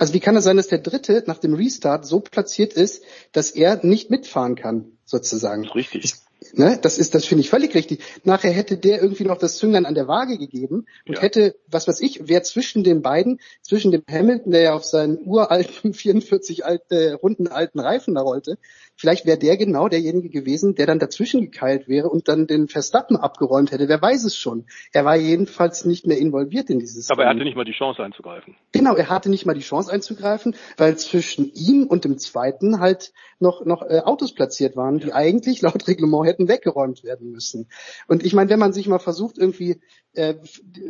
Also 0.00 0.14
wie 0.14 0.20
kann 0.20 0.34
es 0.34 0.44
sein, 0.44 0.56
dass 0.56 0.68
der 0.68 0.78
Dritte 0.78 1.24
nach 1.26 1.38
dem 1.38 1.52
Restart 1.52 2.06
so 2.06 2.20
platziert 2.20 2.72
ist, 2.72 3.04
dass 3.32 3.50
er 3.50 3.84
nicht 3.84 4.08
mitfahren 4.08 4.54
kann, 4.56 4.92
sozusagen? 5.04 5.68
Richtig. 5.68 6.04
Ich, 6.04 6.14
Ne, 6.54 6.78
das 6.80 6.96
ist, 6.98 7.14
das 7.14 7.26
finde 7.26 7.42
ich 7.42 7.50
völlig 7.50 7.74
richtig. 7.74 8.00
Nachher 8.24 8.50
hätte 8.50 8.78
der 8.78 9.02
irgendwie 9.02 9.24
noch 9.24 9.36
das 9.36 9.58
Zünglein 9.58 9.84
an 9.84 9.94
der 9.94 10.08
Waage 10.08 10.38
gegeben 10.38 10.86
und 11.06 11.16
ja. 11.16 11.20
hätte, 11.20 11.54
was 11.66 11.86
weiß 11.86 12.00
ich, 12.00 12.28
wer 12.28 12.42
zwischen 12.42 12.82
den 12.82 13.02
beiden, 13.02 13.40
zwischen 13.60 13.92
dem 13.92 14.02
Hamilton, 14.10 14.50
der 14.50 14.62
ja 14.62 14.74
auf 14.74 14.84
seinen 14.84 15.18
uralten 15.22 15.92
44 15.94 16.64
alte, 16.64 17.14
runden 17.14 17.46
alten 17.46 17.78
Reifen 17.78 18.14
da 18.14 18.22
rollte, 18.22 18.56
vielleicht 19.00 19.24
wäre 19.24 19.38
der 19.38 19.56
genau 19.56 19.88
derjenige 19.88 20.28
gewesen, 20.28 20.74
der 20.74 20.86
dann 20.86 20.98
dazwischen 20.98 21.40
gekeilt 21.40 21.88
wäre 21.88 22.10
und 22.10 22.28
dann 22.28 22.46
den 22.46 22.68
Verstappen 22.68 23.16
abgeräumt 23.16 23.72
hätte. 23.72 23.88
Wer 23.88 24.00
weiß 24.00 24.24
es 24.24 24.36
schon. 24.36 24.66
Er 24.92 25.06
war 25.06 25.16
jedenfalls 25.16 25.86
nicht 25.86 26.06
mehr 26.06 26.18
involviert 26.18 26.68
in 26.68 26.78
dieses. 26.78 27.10
Aber 27.10 27.24
er 27.24 27.30
hatte 27.30 27.44
nicht 27.44 27.56
mal 27.56 27.64
die 27.64 27.72
Chance 27.72 28.02
einzugreifen. 28.02 28.56
Genau, 28.72 28.94
er 28.94 29.08
hatte 29.08 29.30
nicht 29.30 29.46
mal 29.46 29.54
die 29.54 29.60
Chance 29.60 29.90
einzugreifen, 29.90 30.54
weil 30.76 30.98
zwischen 30.98 31.50
ihm 31.54 31.86
und 31.86 32.04
dem 32.04 32.18
zweiten 32.18 32.80
halt 32.80 33.12
noch, 33.38 33.64
noch 33.64 33.82
äh, 33.82 34.00
Autos 34.00 34.34
platziert 34.34 34.76
waren, 34.76 34.98
die 34.98 35.14
eigentlich 35.14 35.62
laut 35.62 35.88
Reglement 35.88 36.26
hätten 36.26 36.48
weggeräumt 36.48 37.02
werden 37.02 37.32
müssen. 37.32 37.68
Und 38.06 38.22
ich 38.22 38.34
meine, 38.34 38.50
wenn 38.50 38.58
man 38.58 38.74
sich 38.74 38.86
mal 38.86 38.98
versucht, 38.98 39.38
irgendwie, 39.38 39.80
äh, 40.14 40.34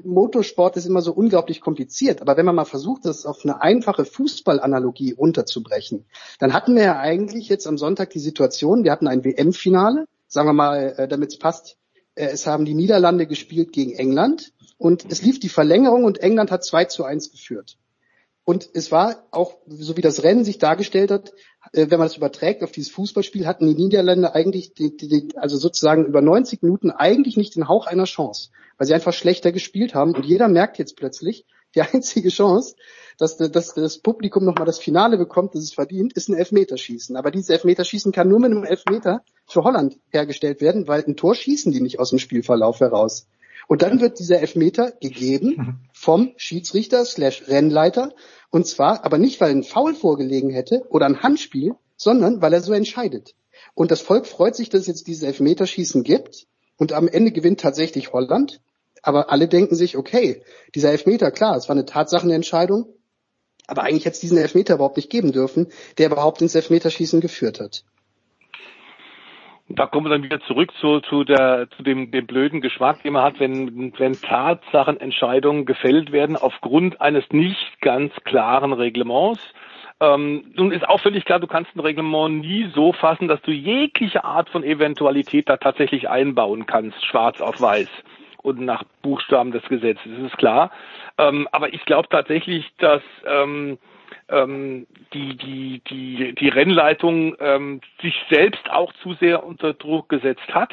Motorsport 0.04 0.76
ist 0.76 0.86
immer 0.86 1.02
so 1.02 1.12
unglaublich 1.12 1.60
kompliziert, 1.60 2.22
aber 2.22 2.36
wenn 2.36 2.46
man 2.46 2.54
mal 2.54 2.64
versucht, 2.64 3.04
das 3.04 3.26
auf 3.26 3.44
eine 3.44 3.60
einfache 3.62 4.04
Fußballanalogie 4.04 5.12
runterzubrechen, 5.12 6.06
dann 6.38 6.52
hatten 6.52 6.74
wir 6.74 6.82
ja 6.82 6.98
eigentlich 6.98 7.48
jetzt 7.48 7.66
am 7.66 7.78
Sonntag 7.78 8.10
die 8.10 8.18
Situation, 8.18 8.84
wir 8.84 8.92
hatten 8.92 9.08
ein 9.08 9.24
WM-Finale, 9.24 10.06
sagen 10.26 10.48
wir 10.48 10.54
mal, 10.54 10.94
äh, 10.96 11.08
damit 11.08 11.32
es 11.32 11.38
passt, 11.38 11.76
äh, 12.14 12.26
es 12.26 12.46
haben 12.46 12.64
die 12.64 12.74
Niederlande 12.74 13.26
gespielt 13.26 13.72
gegen 13.72 13.92
England 13.92 14.52
und 14.78 15.04
es 15.10 15.22
lief 15.22 15.40
die 15.40 15.48
Verlängerung 15.48 16.04
und 16.04 16.18
England 16.18 16.50
hat 16.50 16.64
2 16.64 16.86
zu 16.86 17.04
1 17.04 17.30
geführt. 17.30 17.76
Und 18.50 18.68
es 18.74 18.90
war 18.90 19.28
auch, 19.30 19.58
so 19.68 19.96
wie 19.96 20.00
das 20.00 20.24
Rennen 20.24 20.44
sich 20.44 20.58
dargestellt 20.58 21.12
hat, 21.12 21.32
äh, 21.72 21.86
wenn 21.88 22.00
man 22.00 22.08
das 22.08 22.16
überträgt 22.16 22.64
auf 22.64 22.72
dieses 22.72 22.90
Fußballspiel, 22.90 23.46
hatten 23.46 23.64
die 23.64 23.80
Niederländer 23.80 24.34
eigentlich, 24.34 24.74
die, 24.74 24.96
die, 24.96 25.28
also 25.36 25.56
sozusagen 25.56 26.04
über 26.04 26.20
90 26.20 26.60
Minuten 26.60 26.90
eigentlich 26.90 27.36
nicht 27.36 27.54
den 27.54 27.68
Hauch 27.68 27.86
einer 27.86 28.06
Chance, 28.06 28.50
weil 28.76 28.88
sie 28.88 28.94
einfach 28.94 29.12
schlechter 29.12 29.52
gespielt 29.52 29.94
haben. 29.94 30.16
Und 30.16 30.26
jeder 30.26 30.48
merkt 30.48 30.78
jetzt 30.78 30.96
plötzlich, 30.96 31.46
die 31.76 31.82
einzige 31.82 32.30
Chance, 32.30 32.74
dass, 33.18 33.36
dass 33.36 33.74
das 33.74 33.98
Publikum 33.98 34.44
nochmal 34.44 34.66
das 34.66 34.80
Finale 34.80 35.16
bekommt, 35.16 35.54
das 35.54 35.62
es 35.62 35.72
verdient, 35.72 36.14
ist 36.14 36.28
ein 36.28 36.34
Elfmeterschießen. 36.34 37.14
Aber 37.14 37.30
dieses 37.30 37.50
Elfmeterschießen 37.50 38.10
kann 38.10 38.28
nur 38.28 38.40
mit 38.40 38.50
einem 38.50 38.64
Elfmeter 38.64 39.22
für 39.46 39.62
Holland 39.62 39.96
hergestellt 40.10 40.60
werden, 40.60 40.88
weil 40.88 41.04
ein 41.04 41.14
Tor 41.14 41.36
schießen 41.36 41.70
die 41.70 41.80
nicht 41.80 42.00
aus 42.00 42.10
dem 42.10 42.18
Spielverlauf 42.18 42.80
heraus. 42.80 43.28
Und 43.70 43.82
dann 43.82 44.00
wird 44.00 44.18
dieser 44.18 44.40
Elfmeter 44.40 44.90
gegeben 45.00 45.54
mhm. 45.56 45.76
vom 45.92 46.32
Schiedsrichter 46.36 47.04
slash 47.04 47.44
Rennleiter. 47.46 48.12
Und 48.50 48.66
zwar 48.66 49.04
aber 49.04 49.16
nicht, 49.16 49.40
weil 49.40 49.52
ein 49.52 49.62
Foul 49.62 49.94
vorgelegen 49.94 50.50
hätte 50.50 50.84
oder 50.88 51.06
ein 51.06 51.22
Handspiel, 51.22 51.76
sondern 51.96 52.42
weil 52.42 52.52
er 52.52 52.62
so 52.62 52.72
entscheidet. 52.72 53.36
Und 53.74 53.92
das 53.92 54.00
Volk 54.00 54.26
freut 54.26 54.56
sich, 54.56 54.70
dass 54.70 54.80
es 54.80 54.86
jetzt 54.88 55.06
dieses 55.06 55.22
Elfmeterschießen 55.22 56.02
gibt. 56.02 56.48
Und 56.78 56.92
am 56.92 57.06
Ende 57.06 57.30
gewinnt 57.30 57.60
tatsächlich 57.60 58.12
Holland. 58.12 58.60
Aber 59.02 59.30
alle 59.30 59.46
denken 59.46 59.76
sich, 59.76 59.96
okay, 59.96 60.42
dieser 60.74 60.90
Elfmeter, 60.90 61.30
klar, 61.30 61.54
es 61.54 61.68
war 61.68 61.76
eine 61.76 61.86
Tatsachenentscheidung. 61.86 62.86
Aber 63.68 63.84
eigentlich 63.84 64.04
hätte 64.04 64.14
es 64.14 64.20
diesen 64.20 64.38
Elfmeter 64.38 64.74
überhaupt 64.74 64.96
nicht 64.96 65.10
geben 65.10 65.30
dürfen, 65.30 65.68
der 65.96 66.08
überhaupt 66.08 66.42
ins 66.42 66.56
Elfmeterschießen 66.56 67.20
geführt 67.20 67.60
hat 67.60 67.84
da 69.70 69.86
kommen 69.86 70.06
wir 70.06 70.10
dann 70.10 70.24
wieder 70.24 70.40
zurück 70.40 70.72
zu, 70.80 71.00
zu, 71.00 71.24
der, 71.24 71.68
zu 71.76 71.82
dem, 71.82 72.10
dem 72.10 72.26
blöden 72.26 72.60
Geschmack, 72.60 73.02
den 73.02 73.12
man 73.12 73.22
hat, 73.22 73.40
wenn, 73.40 73.92
wenn 73.98 74.20
Tatsachenentscheidungen 74.20 75.64
gefällt 75.64 76.12
werden 76.12 76.36
aufgrund 76.36 77.00
eines 77.00 77.24
nicht 77.30 77.80
ganz 77.80 78.12
klaren 78.24 78.72
Reglements. 78.72 79.40
Ähm, 80.00 80.52
nun 80.54 80.72
ist 80.72 80.88
auch 80.88 81.00
völlig 81.00 81.24
klar, 81.24 81.38
du 81.38 81.46
kannst 81.46 81.74
ein 81.76 81.80
Reglement 81.80 82.40
nie 82.40 82.70
so 82.74 82.92
fassen, 82.92 83.28
dass 83.28 83.40
du 83.42 83.52
jegliche 83.52 84.24
Art 84.24 84.48
von 84.48 84.64
Eventualität 84.64 85.48
da 85.48 85.56
tatsächlich 85.56 86.08
einbauen 86.08 86.66
kannst, 86.66 87.04
schwarz 87.04 87.40
auf 87.40 87.60
weiß 87.60 87.88
und 88.42 88.60
nach 88.60 88.82
Buchstaben 89.02 89.52
des 89.52 89.62
Gesetzes, 89.64 90.10
das 90.16 90.32
ist 90.32 90.38
klar. 90.38 90.70
Ähm, 91.18 91.46
aber 91.52 91.72
ich 91.74 91.84
glaube 91.84 92.08
tatsächlich, 92.08 92.66
dass 92.78 93.02
ähm, 93.26 93.78
ähm, 94.30 94.86
die, 95.12 95.36
die, 95.36 95.82
die, 95.88 96.34
die 96.34 96.48
Rennleitung 96.48 97.36
ähm, 97.40 97.80
sich 98.02 98.14
selbst 98.30 98.70
auch 98.70 98.92
zu 99.02 99.14
sehr 99.14 99.44
unter 99.44 99.74
Druck 99.74 100.08
gesetzt 100.08 100.48
hat. 100.52 100.72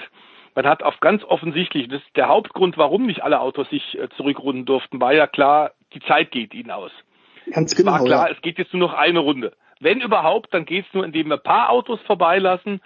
Man 0.55 0.65
hat 0.65 0.81
auf 0.83 0.99
ganz 0.99 1.23
offensichtlich, 1.23 1.87
das 1.87 2.01
ist 2.01 2.15
der 2.15 2.27
Hauptgrund, 2.27 2.77
warum 2.77 3.05
nicht 3.05 3.23
alle 3.23 3.39
Autos 3.39 3.69
sich 3.69 3.97
äh, 3.97 4.09
zurückrunden 4.17 4.65
durften, 4.65 4.99
war 4.99 5.13
ja 5.13 5.27
klar, 5.27 5.71
die 5.93 5.99
Zeit 6.01 6.31
geht 6.31 6.53
ihnen 6.53 6.71
aus. 6.71 6.91
Ganz 7.51 7.75
genau. 7.75 7.95
Es 7.95 7.99
war 7.99 8.05
klar, 8.05 8.27
ja. 8.29 8.35
es 8.35 8.41
geht 8.41 8.57
jetzt 8.57 8.73
nur 8.73 8.87
noch 8.87 8.93
eine 8.93 9.19
Runde. 9.19 9.53
Wenn 9.79 10.01
überhaupt, 10.01 10.53
dann 10.53 10.65
geht 10.65 10.87
es 10.87 10.93
nur, 10.93 11.05
indem 11.05 11.27
wir 11.27 11.35
ein 11.35 11.43
paar 11.43 11.69
Autos 11.69 11.99
vorbeilassen 12.01 12.81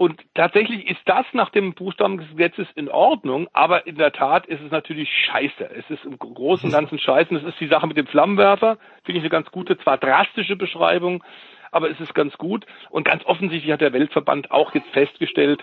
und 0.00 0.18
tatsächlich 0.32 0.88
ist 0.88 1.02
das 1.04 1.26
nach 1.34 1.50
dem 1.50 1.74
Buchstaben 1.74 2.16
des 2.16 2.30
Gesetzes 2.30 2.66
in 2.74 2.88
Ordnung, 2.88 3.48
aber 3.52 3.86
in 3.86 3.96
der 3.96 4.12
Tat 4.12 4.46
ist 4.46 4.62
es 4.62 4.70
natürlich 4.70 5.10
scheiße. 5.26 5.70
Es 5.76 5.90
ist 5.90 6.06
im 6.06 6.18
Großen 6.18 6.64
und 6.64 6.72
Ganzen 6.72 6.98
scheiße. 6.98 7.34
Das 7.34 7.42
ist 7.42 7.60
die 7.60 7.66
Sache 7.66 7.86
mit 7.86 7.98
dem 7.98 8.06
Flammenwerfer, 8.06 8.78
finde 9.04 9.18
ich 9.18 9.24
eine 9.24 9.28
ganz 9.28 9.50
gute, 9.50 9.76
zwar 9.76 9.98
drastische 9.98 10.56
Beschreibung, 10.56 11.22
aber 11.70 11.90
es 11.90 12.00
ist 12.00 12.14
ganz 12.14 12.38
gut. 12.38 12.64
Und 12.88 13.04
ganz 13.04 13.26
offensichtlich 13.26 13.70
hat 13.70 13.82
der 13.82 13.92
Weltverband 13.92 14.50
auch 14.50 14.74
jetzt 14.74 14.88
festgestellt, 14.88 15.62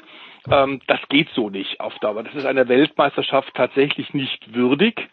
ähm, 0.51 0.81
das 0.85 0.99
geht 1.09 1.29
so 1.33 1.49
nicht 1.49 1.79
auf 1.79 1.97
Dauer. 1.97 2.21
Das 2.21 2.35
ist 2.35 2.45
einer 2.45 2.67
Weltmeisterschaft 2.67 3.55
tatsächlich 3.55 4.13
nicht 4.13 4.53
würdig. 4.53 5.09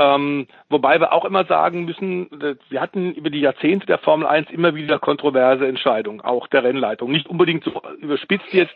Ähm, 0.00 0.46
wobei 0.70 0.98
wir 0.98 1.12
auch 1.12 1.26
immer 1.26 1.44
sagen 1.44 1.84
müssen, 1.84 2.30
wir 2.70 2.80
hatten 2.80 3.12
über 3.12 3.28
die 3.28 3.40
Jahrzehnte 3.40 3.86
der 3.86 3.98
Formel 3.98 4.26
1 4.26 4.50
immer 4.50 4.74
wieder 4.74 4.98
kontroverse 4.98 5.68
Entscheidungen, 5.68 6.22
auch 6.22 6.46
der 6.46 6.64
Rennleitung. 6.64 7.10
Nicht 7.10 7.28
unbedingt 7.28 7.64
so 7.64 7.82
überspitzt 7.98 8.50
jetzt, 8.52 8.74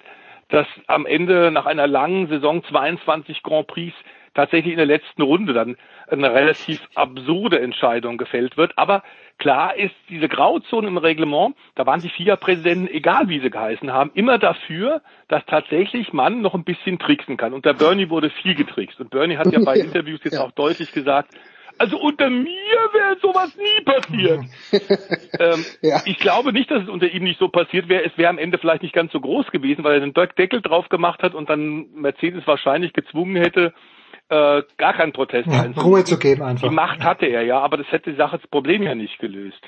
dass 0.50 0.66
am 0.86 1.06
Ende 1.06 1.50
nach 1.50 1.64
einer 1.64 1.86
langen 1.86 2.28
Saison 2.28 2.62
22 2.64 3.42
Grand 3.42 3.66
Prix 3.68 3.94
tatsächlich 4.34 4.72
in 4.72 4.78
der 4.78 4.86
letzten 4.86 5.22
Runde 5.22 5.52
dann 5.52 5.76
eine 6.08 6.32
relativ 6.32 6.80
absurde 6.94 7.60
Entscheidung 7.60 8.18
gefällt 8.18 8.56
wird. 8.56 8.76
Aber 8.76 9.02
klar 9.38 9.76
ist, 9.76 9.94
diese 10.08 10.28
Grauzone 10.28 10.88
im 10.88 10.96
Reglement, 10.96 11.56
da 11.74 11.86
waren 11.86 12.00
die 12.00 12.08
FIA-Präsidenten, 12.08 12.88
egal 12.88 13.28
wie 13.28 13.40
sie 13.40 13.50
geheißen 13.50 13.92
haben, 13.92 14.10
immer 14.14 14.38
dafür, 14.38 15.02
dass 15.28 15.44
tatsächlich 15.46 16.12
man 16.12 16.40
noch 16.40 16.54
ein 16.54 16.64
bisschen 16.64 16.98
tricksen 16.98 17.36
kann. 17.36 17.52
Und 17.52 17.64
der 17.64 17.74
Bernie 17.74 18.10
wurde 18.10 18.30
viel 18.30 18.54
getrickst. 18.54 19.00
Und 19.00 19.10
Bernie 19.10 19.36
hat 19.36 19.52
ja 19.52 19.60
bei 19.64 19.74
Interviews 19.78 20.20
jetzt 20.24 20.38
auch 20.38 20.52
deutlich 20.52 20.92
gesagt, 20.92 21.34
also 21.76 21.98
unter 21.98 22.30
mir 22.30 22.46
wäre 22.92 23.16
sowas 23.20 23.56
nie 23.56 23.84
passiert. 23.84 24.44
ähm, 25.40 25.64
ja. 25.82 26.02
Ich 26.04 26.18
glaube 26.18 26.52
nicht, 26.52 26.70
dass 26.70 26.84
es 26.84 26.88
unter 26.88 27.08
ihm 27.08 27.24
nicht 27.24 27.40
so 27.40 27.48
passiert 27.48 27.88
wäre. 27.88 28.04
Es 28.04 28.16
wäre 28.16 28.30
am 28.30 28.38
Ende 28.38 28.58
vielleicht 28.58 28.82
nicht 28.82 28.94
ganz 28.94 29.10
so 29.12 29.20
groß 29.20 29.50
gewesen, 29.50 29.82
weil 29.82 29.94
er 29.94 30.00
den 30.00 30.14
Deckel 30.14 30.62
drauf 30.62 30.88
gemacht 30.88 31.22
hat 31.22 31.34
und 31.34 31.50
dann 31.50 31.86
Mercedes 31.94 32.46
wahrscheinlich 32.46 32.92
gezwungen 32.92 33.36
hätte, 33.36 33.74
äh, 34.28 34.62
gar 34.78 34.94
keinen 34.94 35.12
Protest 35.12 35.48
ja, 35.50 35.66
Ruhe 35.82 36.04
zu 36.04 36.18
geben 36.18 36.42
einfach. 36.42 36.68
Die 36.68 36.74
Macht 36.74 37.02
hatte 37.02 37.26
er 37.26 37.42
ja, 37.42 37.60
aber 37.60 37.76
das 37.76 37.86
hätte 37.90 38.10
die 38.10 38.16
Sache 38.16 38.38
das 38.38 38.46
Problem 38.48 38.82
ja 38.82 38.94
nicht 38.94 39.18
gelöst. 39.18 39.60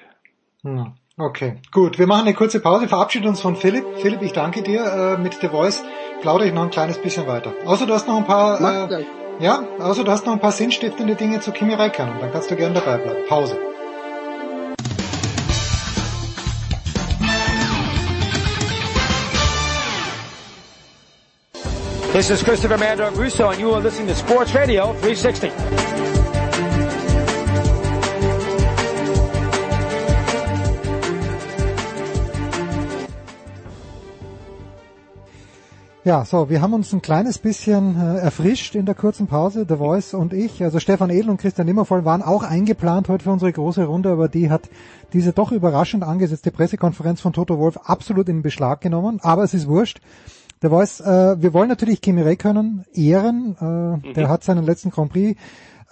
Hm. 0.62 0.94
Okay, 1.18 1.56
gut. 1.72 1.98
Wir 1.98 2.06
machen 2.06 2.26
eine 2.26 2.34
kurze 2.34 2.60
Pause, 2.60 2.88
verabschieden 2.88 3.28
uns 3.28 3.40
von 3.40 3.56
Philipp. 3.56 3.84
Philipp, 3.96 4.20
ich 4.20 4.32
danke 4.32 4.62
dir. 4.62 5.16
Äh, 5.16 5.22
mit 5.22 5.34
The 5.34 5.48
Voice 5.48 5.82
plaudere 6.20 6.48
ich 6.48 6.54
noch 6.54 6.64
ein 6.64 6.70
kleines 6.70 6.98
bisschen 6.98 7.26
weiter. 7.26 7.54
Außer 7.64 7.86
du 7.86 7.94
hast 7.94 8.06
noch 8.06 8.18
ein 8.18 8.26
paar, 8.26 8.90
äh, 8.90 9.04
ja, 9.40 9.62
außer 9.78 10.04
du 10.04 10.10
hast 10.10 10.26
noch 10.26 10.34
ein 10.34 10.40
paar 10.40 10.52
sinnstiftende 10.52 11.14
Dinge 11.14 11.40
zu 11.40 11.52
Kimi 11.52 11.72
Räikkönen. 11.72 12.20
Dann 12.20 12.32
kannst 12.32 12.50
du 12.50 12.56
gerne 12.56 12.74
dabei 12.74 12.98
bleiben. 12.98 13.20
Pause. 13.28 13.58
This 22.16 22.30
is 22.30 22.42
Christopher 22.42 22.78
Mandor 22.78 23.14
Russo, 23.14 23.50
and 23.50 23.60
you 23.60 23.74
are 23.74 23.80
listening 23.82 24.08
to 24.08 24.14
Sports 24.14 24.54
Radio 24.54 24.94
360. 25.02 25.52
Ja, 36.04 36.24
so, 36.24 36.48
wir 36.48 36.62
haben 36.62 36.72
uns 36.72 36.90
ein 36.94 37.02
kleines 37.02 37.38
bisschen 37.38 38.00
äh, 38.00 38.20
erfrischt 38.20 38.74
in 38.76 38.86
der 38.86 38.94
kurzen 38.94 39.26
Pause, 39.26 39.66
The 39.68 39.76
Voice 39.76 40.14
und 40.14 40.32
ich. 40.32 40.64
Also 40.64 40.80
Stefan 40.80 41.10
Edel 41.10 41.28
und 41.28 41.36
Christian 41.36 41.66
Nimmervoll 41.66 42.06
waren 42.06 42.22
auch 42.22 42.44
eingeplant 42.44 43.10
heute 43.10 43.24
für 43.24 43.30
unsere 43.32 43.52
große 43.52 43.84
Runde, 43.84 44.08
aber 44.08 44.28
die 44.28 44.48
hat 44.48 44.70
diese 45.12 45.34
doch 45.34 45.52
überraschend 45.52 46.02
angesetzte 46.02 46.50
Pressekonferenz 46.50 47.20
von 47.20 47.34
Toto 47.34 47.58
Wolf 47.58 47.76
absolut 47.84 48.30
in 48.30 48.40
Beschlag 48.40 48.80
genommen. 48.80 49.18
Aber 49.20 49.42
es 49.42 49.52
ist 49.52 49.68
wurscht. 49.68 50.00
Der 50.62 50.70
Voice, 50.70 51.00
äh, 51.00 51.40
wir 51.40 51.52
wollen 51.52 51.68
natürlich 51.68 52.00
Kimi 52.00 52.22
Räikkönen 52.22 52.84
ehren. 52.92 53.56
Äh, 53.60 53.64
mhm. 53.64 54.14
Der 54.14 54.28
hat 54.28 54.42
seinen 54.44 54.64
letzten 54.64 54.90
Grand 54.90 55.12
Prix 55.12 55.38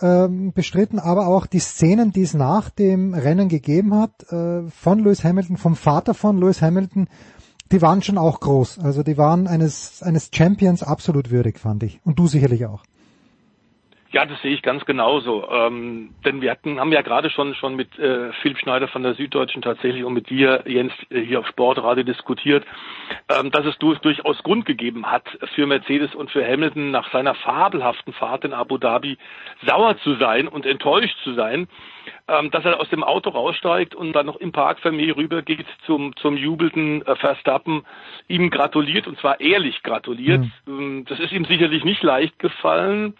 äh, 0.00 0.28
bestritten, 0.28 0.98
aber 0.98 1.26
auch 1.26 1.46
die 1.46 1.58
Szenen, 1.58 2.12
die 2.12 2.22
es 2.22 2.34
nach 2.34 2.70
dem 2.70 3.14
Rennen 3.14 3.48
gegeben 3.48 3.94
hat, 3.94 4.30
äh, 4.32 4.62
von 4.70 4.98
Lewis 4.98 5.22
Hamilton, 5.22 5.56
vom 5.56 5.76
Vater 5.76 6.14
von 6.14 6.38
Lewis 6.38 6.62
Hamilton, 6.62 7.08
die 7.72 7.82
waren 7.82 8.02
schon 8.02 8.18
auch 8.18 8.40
groß. 8.40 8.78
Also 8.78 9.02
die 9.02 9.18
waren 9.18 9.46
eines, 9.46 10.02
eines 10.02 10.30
Champions 10.32 10.82
absolut 10.82 11.30
würdig, 11.30 11.58
fand 11.58 11.82
ich. 11.82 12.00
Und 12.04 12.18
du 12.18 12.26
sicherlich 12.26 12.66
auch. 12.66 12.82
Ja, 14.14 14.24
das 14.26 14.40
sehe 14.42 14.54
ich 14.54 14.62
ganz 14.62 14.84
genauso. 14.84 15.50
Ähm, 15.50 16.14
denn 16.24 16.40
wir 16.40 16.52
hatten, 16.52 16.78
haben 16.78 16.92
ja 16.92 17.02
gerade 17.02 17.30
schon 17.30 17.52
schon 17.56 17.74
mit 17.74 17.98
äh, 17.98 18.32
Philipp 18.42 18.58
Schneider 18.58 18.86
von 18.86 19.02
der 19.02 19.14
Süddeutschen 19.14 19.60
tatsächlich 19.60 20.04
und 20.04 20.14
mit 20.14 20.30
dir, 20.30 20.62
Jens, 20.66 20.92
äh, 21.10 21.20
hier 21.20 21.40
auf 21.40 21.48
Sportradio 21.48 22.04
diskutiert, 22.04 22.64
ähm, 23.28 23.50
dass 23.50 23.66
es 23.66 23.76
durch, 23.78 23.98
durchaus 23.98 24.40
Grund 24.44 24.66
gegeben 24.66 25.10
hat, 25.10 25.24
für 25.56 25.66
Mercedes 25.66 26.14
und 26.14 26.30
für 26.30 26.46
Hamilton 26.46 26.92
nach 26.92 27.10
seiner 27.10 27.34
fabelhaften 27.34 28.12
Fahrt 28.12 28.44
in 28.44 28.52
Abu 28.52 28.78
Dhabi 28.78 29.18
sauer 29.66 29.98
zu 30.04 30.14
sein 30.14 30.46
und 30.46 30.64
enttäuscht 30.64 31.18
zu 31.24 31.34
sein, 31.34 31.66
ähm, 32.28 32.52
dass 32.52 32.64
er 32.64 32.78
aus 32.78 32.88
dem 32.90 33.02
Auto 33.02 33.30
raussteigt 33.30 33.96
und 33.96 34.12
dann 34.12 34.26
noch 34.26 34.36
im 34.36 34.52
Park 34.52 34.78
Vermeer 34.78 35.16
rübergeht 35.16 35.66
zum, 35.86 36.14
zum 36.14 36.36
jubelnden 36.36 37.04
äh, 37.04 37.16
Verstappen, 37.16 37.84
ihm 38.28 38.50
gratuliert 38.50 39.08
und 39.08 39.18
zwar 39.18 39.40
ehrlich 39.40 39.82
gratuliert. 39.82 40.44
Mhm. 40.66 41.04
Das 41.08 41.18
ist 41.18 41.32
ihm 41.32 41.46
sicherlich 41.46 41.82
nicht 41.82 42.04
leicht 42.04 42.38
gefallen. 42.38 43.16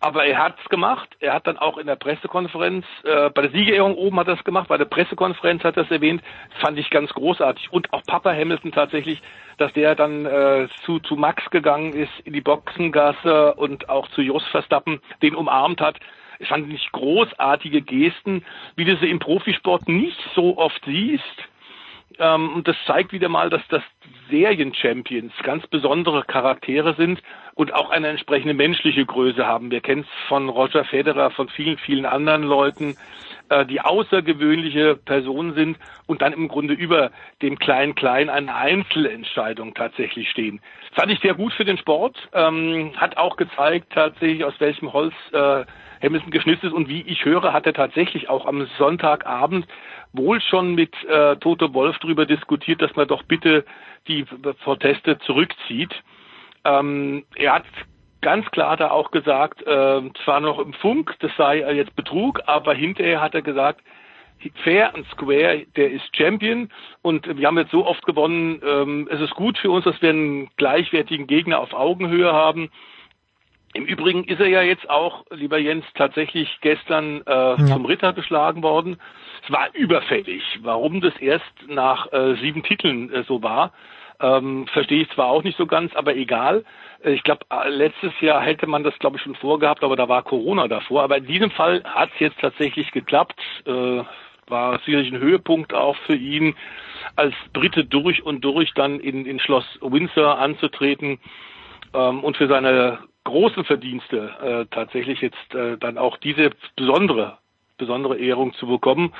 Aber 0.00 0.24
er 0.24 0.38
hat's 0.38 0.64
gemacht. 0.68 1.08
Er 1.18 1.34
hat 1.34 1.46
dann 1.48 1.58
auch 1.58 1.76
in 1.76 1.88
der 1.88 1.96
Pressekonferenz, 1.96 2.86
äh, 3.02 3.30
bei 3.30 3.42
der 3.42 3.50
Siegerehrung 3.50 3.96
oben 3.96 4.18
hat 4.20 4.28
er 4.28 4.34
es 4.34 4.44
gemacht, 4.44 4.68
bei 4.68 4.78
der 4.78 4.84
Pressekonferenz 4.84 5.64
hat 5.64 5.76
er 5.76 5.84
es 5.84 5.90
erwähnt. 5.90 6.22
Das 6.52 6.60
fand 6.60 6.78
ich 6.78 6.88
ganz 6.90 7.12
großartig. 7.12 7.72
Und 7.72 7.92
auch 7.92 8.02
Papa 8.04 8.32
Hamilton 8.32 8.70
tatsächlich, 8.70 9.20
dass 9.56 9.72
der 9.72 9.96
dann 9.96 10.24
äh, 10.24 10.68
zu, 10.84 11.00
zu 11.00 11.16
Max 11.16 11.50
gegangen 11.50 11.94
ist, 11.94 12.12
in 12.24 12.32
die 12.32 12.40
Boxengasse 12.40 13.54
und 13.54 13.88
auch 13.88 14.06
zu 14.10 14.22
Jos 14.22 14.46
Verstappen, 14.46 15.00
den 15.20 15.34
umarmt 15.34 15.80
hat. 15.80 15.98
Es 16.38 16.46
fand 16.46 16.72
ich 16.72 16.92
großartige 16.92 17.82
Gesten, 17.82 18.44
wie 18.76 18.84
du 18.84 18.96
sie 18.98 19.10
im 19.10 19.18
Profisport 19.18 19.88
nicht 19.88 20.18
so 20.36 20.56
oft 20.58 20.80
siehst. 20.84 21.24
Ähm, 22.18 22.54
und 22.54 22.68
das 22.68 22.76
zeigt 22.86 23.12
wieder 23.12 23.28
mal, 23.28 23.50
dass 23.50 23.62
das 23.68 23.82
Serien-Champions 24.30 25.32
ganz 25.42 25.66
besondere 25.66 26.24
Charaktere 26.24 26.94
sind 26.94 27.22
und 27.54 27.74
auch 27.74 27.90
eine 27.90 28.08
entsprechende 28.08 28.54
menschliche 28.54 29.04
Größe 29.04 29.46
haben. 29.46 29.70
Wir 29.70 29.80
kennen 29.80 30.02
es 30.02 30.28
von 30.28 30.48
Roger 30.48 30.84
Federer, 30.84 31.30
von 31.30 31.48
vielen, 31.48 31.78
vielen 31.78 32.06
anderen 32.06 32.42
Leuten, 32.42 32.96
äh, 33.50 33.66
die 33.66 33.80
außergewöhnliche 33.80 34.96
Personen 34.96 35.54
sind 35.54 35.78
und 36.06 36.22
dann 36.22 36.32
im 36.32 36.48
Grunde 36.48 36.74
über 36.74 37.10
dem 37.42 37.58
Klein-Klein 37.58 38.30
eine 38.30 38.54
Einzelentscheidung 38.54 39.74
tatsächlich 39.74 40.30
stehen. 40.30 40.60
Fand 40.92 41.12
ich 41.12 41.20
sehr 41.20 41.34
gut 41.34 41.52
für 41.52 41.64
den 41.64 41.78
Sport, 41.78 42.16
ähm, 42.32 42.92
hat 42.96 43.16
auch 43.16 43.36
gezeigt 43.36 43.92
tatsächlich, 43.92 44.44
aus 44.44 44.54
welchem 44.58 44.92
Holz 44.92 45.14
äh, 45.32 45.64
Hamilton 46.02 46.30
geschnitzt 46.30 46.64
ist 46.64 46.72
und 46.72 46.88
wie 46.88 47.02
ich 47.02 47.24
höre, 47.24 47.52
hat 47.52 47.66
er 47.66 47.72
tatsächlich 47.72 48.28
auch 48.28 48.46
am 48.46 48.68
Sonntagabend 48.78 49.66
wohl 50.12 50.40
schon 50.40 50.74
mit 50.74 50.92
äh, 51.04 51.36
Toto 51.36 51.72
Wolf 51.74 51.98
darüber 52.00 52.26
diskutiert, 52.26 52.82
dass 52.82 52.94
man 52.96 53.08
doch 53.08 53.22
bitte 53.24 53.64
die 54.06 54.24
Proteste 54.64 55.18
zurückzieht. 55.20 55.94
Ähm, 56.64 57.24
er 57.36 57.54
hat 57.54 57.64
ganz 58.20 58.50
klar 58.50 58.76
da 58.76 58.90
auch 58.90 59.10
gesagt, 59.10 59.62
äh, 59.62 60.02
zwar 60.24 60.40
noch 60.40 60.58
im 60.58 60.72
Funk, 60.72 61.14
das 61.20 61.30
sei 61.36 61.58
jetzt 61.74 61.94
Betrug, 61.94 62.40
aber 62.46 62.74
hinterher 62.74 63.20
hat 63.20 63.34
er 63.34 63.42
gesagt, 63.42 63.82
fair 64.62 64.94
and 64.94 65.06
square, 65.08 65.64
der 65.76 65.90
ist 65.90 66.16
Champion 66.16 66.70
und 67.02 67.26
wir 67.36 67.46
haben 67.46 67.58
jetzt 67.58 67.72
so 67.72 67.86
oft 67.86 68.04
gewonnen, 68.06 68.60
ähm, 68.64 69.08
es 69.10 69.20
ist 69.20 69.34
gut 69.34 69.58
für 69.58 69.70
uns, 69.70 69.84
dass 69.84 70.00
wir 70.00 70.10
einen 70.10 70.48
gleichwertigen 70.56 71.26
Gegner 71.26 71.58
auf 71.60 71.72
Augenhöhe 71.74 72.32
haben. 72.32 72.70
Im 73.74 73.84
Übrigen 73.84 74.24
ist 74.24 74.40
er 74.40 74.48
ja 74.48 74.62
jetzt 74.62 74.88
auch, 74.88 75.24
lieber 75.30 75.58
Jens, 75.58 75.84
tatsächlich 75.94 76.48
gestern 76.62 77.22
äh, 77.26 77.30
ja. 77.30 77.66
zum 77.66 77.84
Ritter 77.84 78.12
geschlagen 78.12 78.62
worden. 78.62 78.98
Es 79.44 79.52
war 79.52 79.68
überfällig. 79.74 80.42
Warum 80.62 81.00
das 81.00 81.16
erst 81.20 81.44
nach 81.66 82.10
äh, 82.12 82.34
sieben 82.36 82.62
Titeln 82.62 83.12
äh, 83.12 83.24
so 83.24 83.42
war, 83.42 83.72
ähm, 84.20 84.66
verstehe 84.72 85.02
ich 85.02 85.10
zwar 85.10 85.26
auch 85.26 85.44
nicht 85.44 85.56
so 85.56 85.66
ganz, 85.66 85.94
aber 85.94 86.16
egal. 86.16 86.64
Äh, 87.04 87.12
ich 87.12 87.22
glaube, 87.22 87.46
äh, 87.50 87.68
letztes 87.68 88.12
Jahr 88.20 88.40
hätte 88.40 88.66
man 88.66 88.82
das, 88.82 88.98
glaube 88.98 89.16
ich, 89.16 89.22
schon 89.22 89.36
vorgehabt, 89.36 89.84
aber 89.84 89.96
da 89.96 90.08
war 90.08 90.22
Corona 90.22 90.66
davor. 90.66 91.02
Aber 91.02 91.18
in 91.18 91.26
diesem 91.26 91.50
Fall 91.50 91.82
hat 91.84 92.10
es 92.14 92.20
jetzt 92.20 92.40
tatsächlich 92.40 92.90
geklappt. 92.90 93.40
Äh, 93.66 94.02
war 94.46 94.78
sicherlich 94.80 95.12
ein 95.12 95.20
Höhepunkt 95.20 95.74
auch 95.74 95.96
für 96.06 96.14
ihn, 96.14 96.56
als 97.16 97.34
Brite 97.52 97.84
durch 97.84 98.22
und 98.22 98.40
durch 98.40 98.72
dann 98.74 98.98
in, 98.98 99.26
in 99.26 99.38
Schloss 99.40 99.78
Windsor 99.82 100.38
anzutreten 100.38 101.18
ähm, 101.94 102.24
und 102.24 102.36
für 102.36 102.48
seine 102.48 102.98
großen 103.28 103.64
Verdienste 103.64 104.30
äh, 104.42 104.74
tatsächlich 104.74 105.20
jetzt 105.20 105.54
äh, 105.54 105.78
dann 105.78 105.98
auch 105.98 106.16
diese 106.16 106.50
besondere 106.76 107.38
besondere 107.78 108.18
Ehrung 108.18 108.52
zu 108.54 108.66
bekommen. 108.66 109.14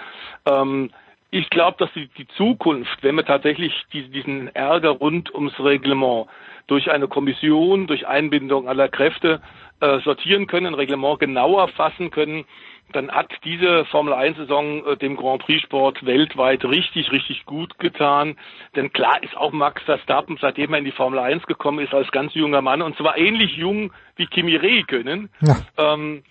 Ähm, 0.44 0.90
ich 1.30 1.48
glaube, 1.50 1.76
dass 1.78 1.92
die, 1.94 2.08
die 2.18 2.26
Zukunft, 2.36 3.02
wenn 3.02 3.14
wir 3.14 3.24
tatsächlich 3.24 3.72
die, 3.92 4.08
diesen 4.08 4.48
Ärger 4.54 4.90
rund 4.90 5.32
ums 5.34 5.58
Reglement 5.60 6.26
durch 6.66 6.90
eine 6.90 7.08
Kommission, 7.08 7.86
durch 7.86 8.06
Einbindung 8.06 8.68
aller 8.68 8.88
Kräfte 8.88 9.40
äh, 9.80 10.00
sortieren 10.00 10.46
können, 10.46 10.66
ein 10.66 10.74
Reglement 10.74 11.20
genauer 11.20 11.68
fassen 11.68 12.10
können, 12.10 12.44
dann 12.92 13.10
hat 13.10 13.30
diese 13.44 13.84
Formel 13.86 14.14
1 14.14 14.36
Saison 14.36 14.84
äh, 14.86 14.96
dem 14.96 15.16
Grand 15.16 15.42
Prix 15.42 15.62
Sport 15.62 16.04
weltweit 16.06 16.64
richtig, 16.64 17.12
richtig 17.12 17.44
gut 17.44 17.78
getan. 17.78 18.36
Denn 18.76 18.92
klar 18.92 19.22
ist 19.22 19.36
auch 19.36 19.52
Max 19.52 19.82
Verstappen, 19.82 20.38
seitdem 20.40 20.72
er 20.72 20.78
in 20.78 20.84
die 20.84 20.92
Formel 20.92 21.18
1 21.18 21.46
gekommen 21.46 21.80
ist, 21.80 21.92
als 21.92 22.10
ganz 22.10 22.34
junger 22.34 22.62
Mann, 22.62 22.82
und 22.82 22.96
zwar 22.96 23.18
ähnlich 23.18 23.56
jung 23.56 23.92
wie 24.16 24.26
Kimi 24.26 24.56
Räikkönen, 24.56 25.30
ja. 25.40 25.56
ähm, 25.76 26.22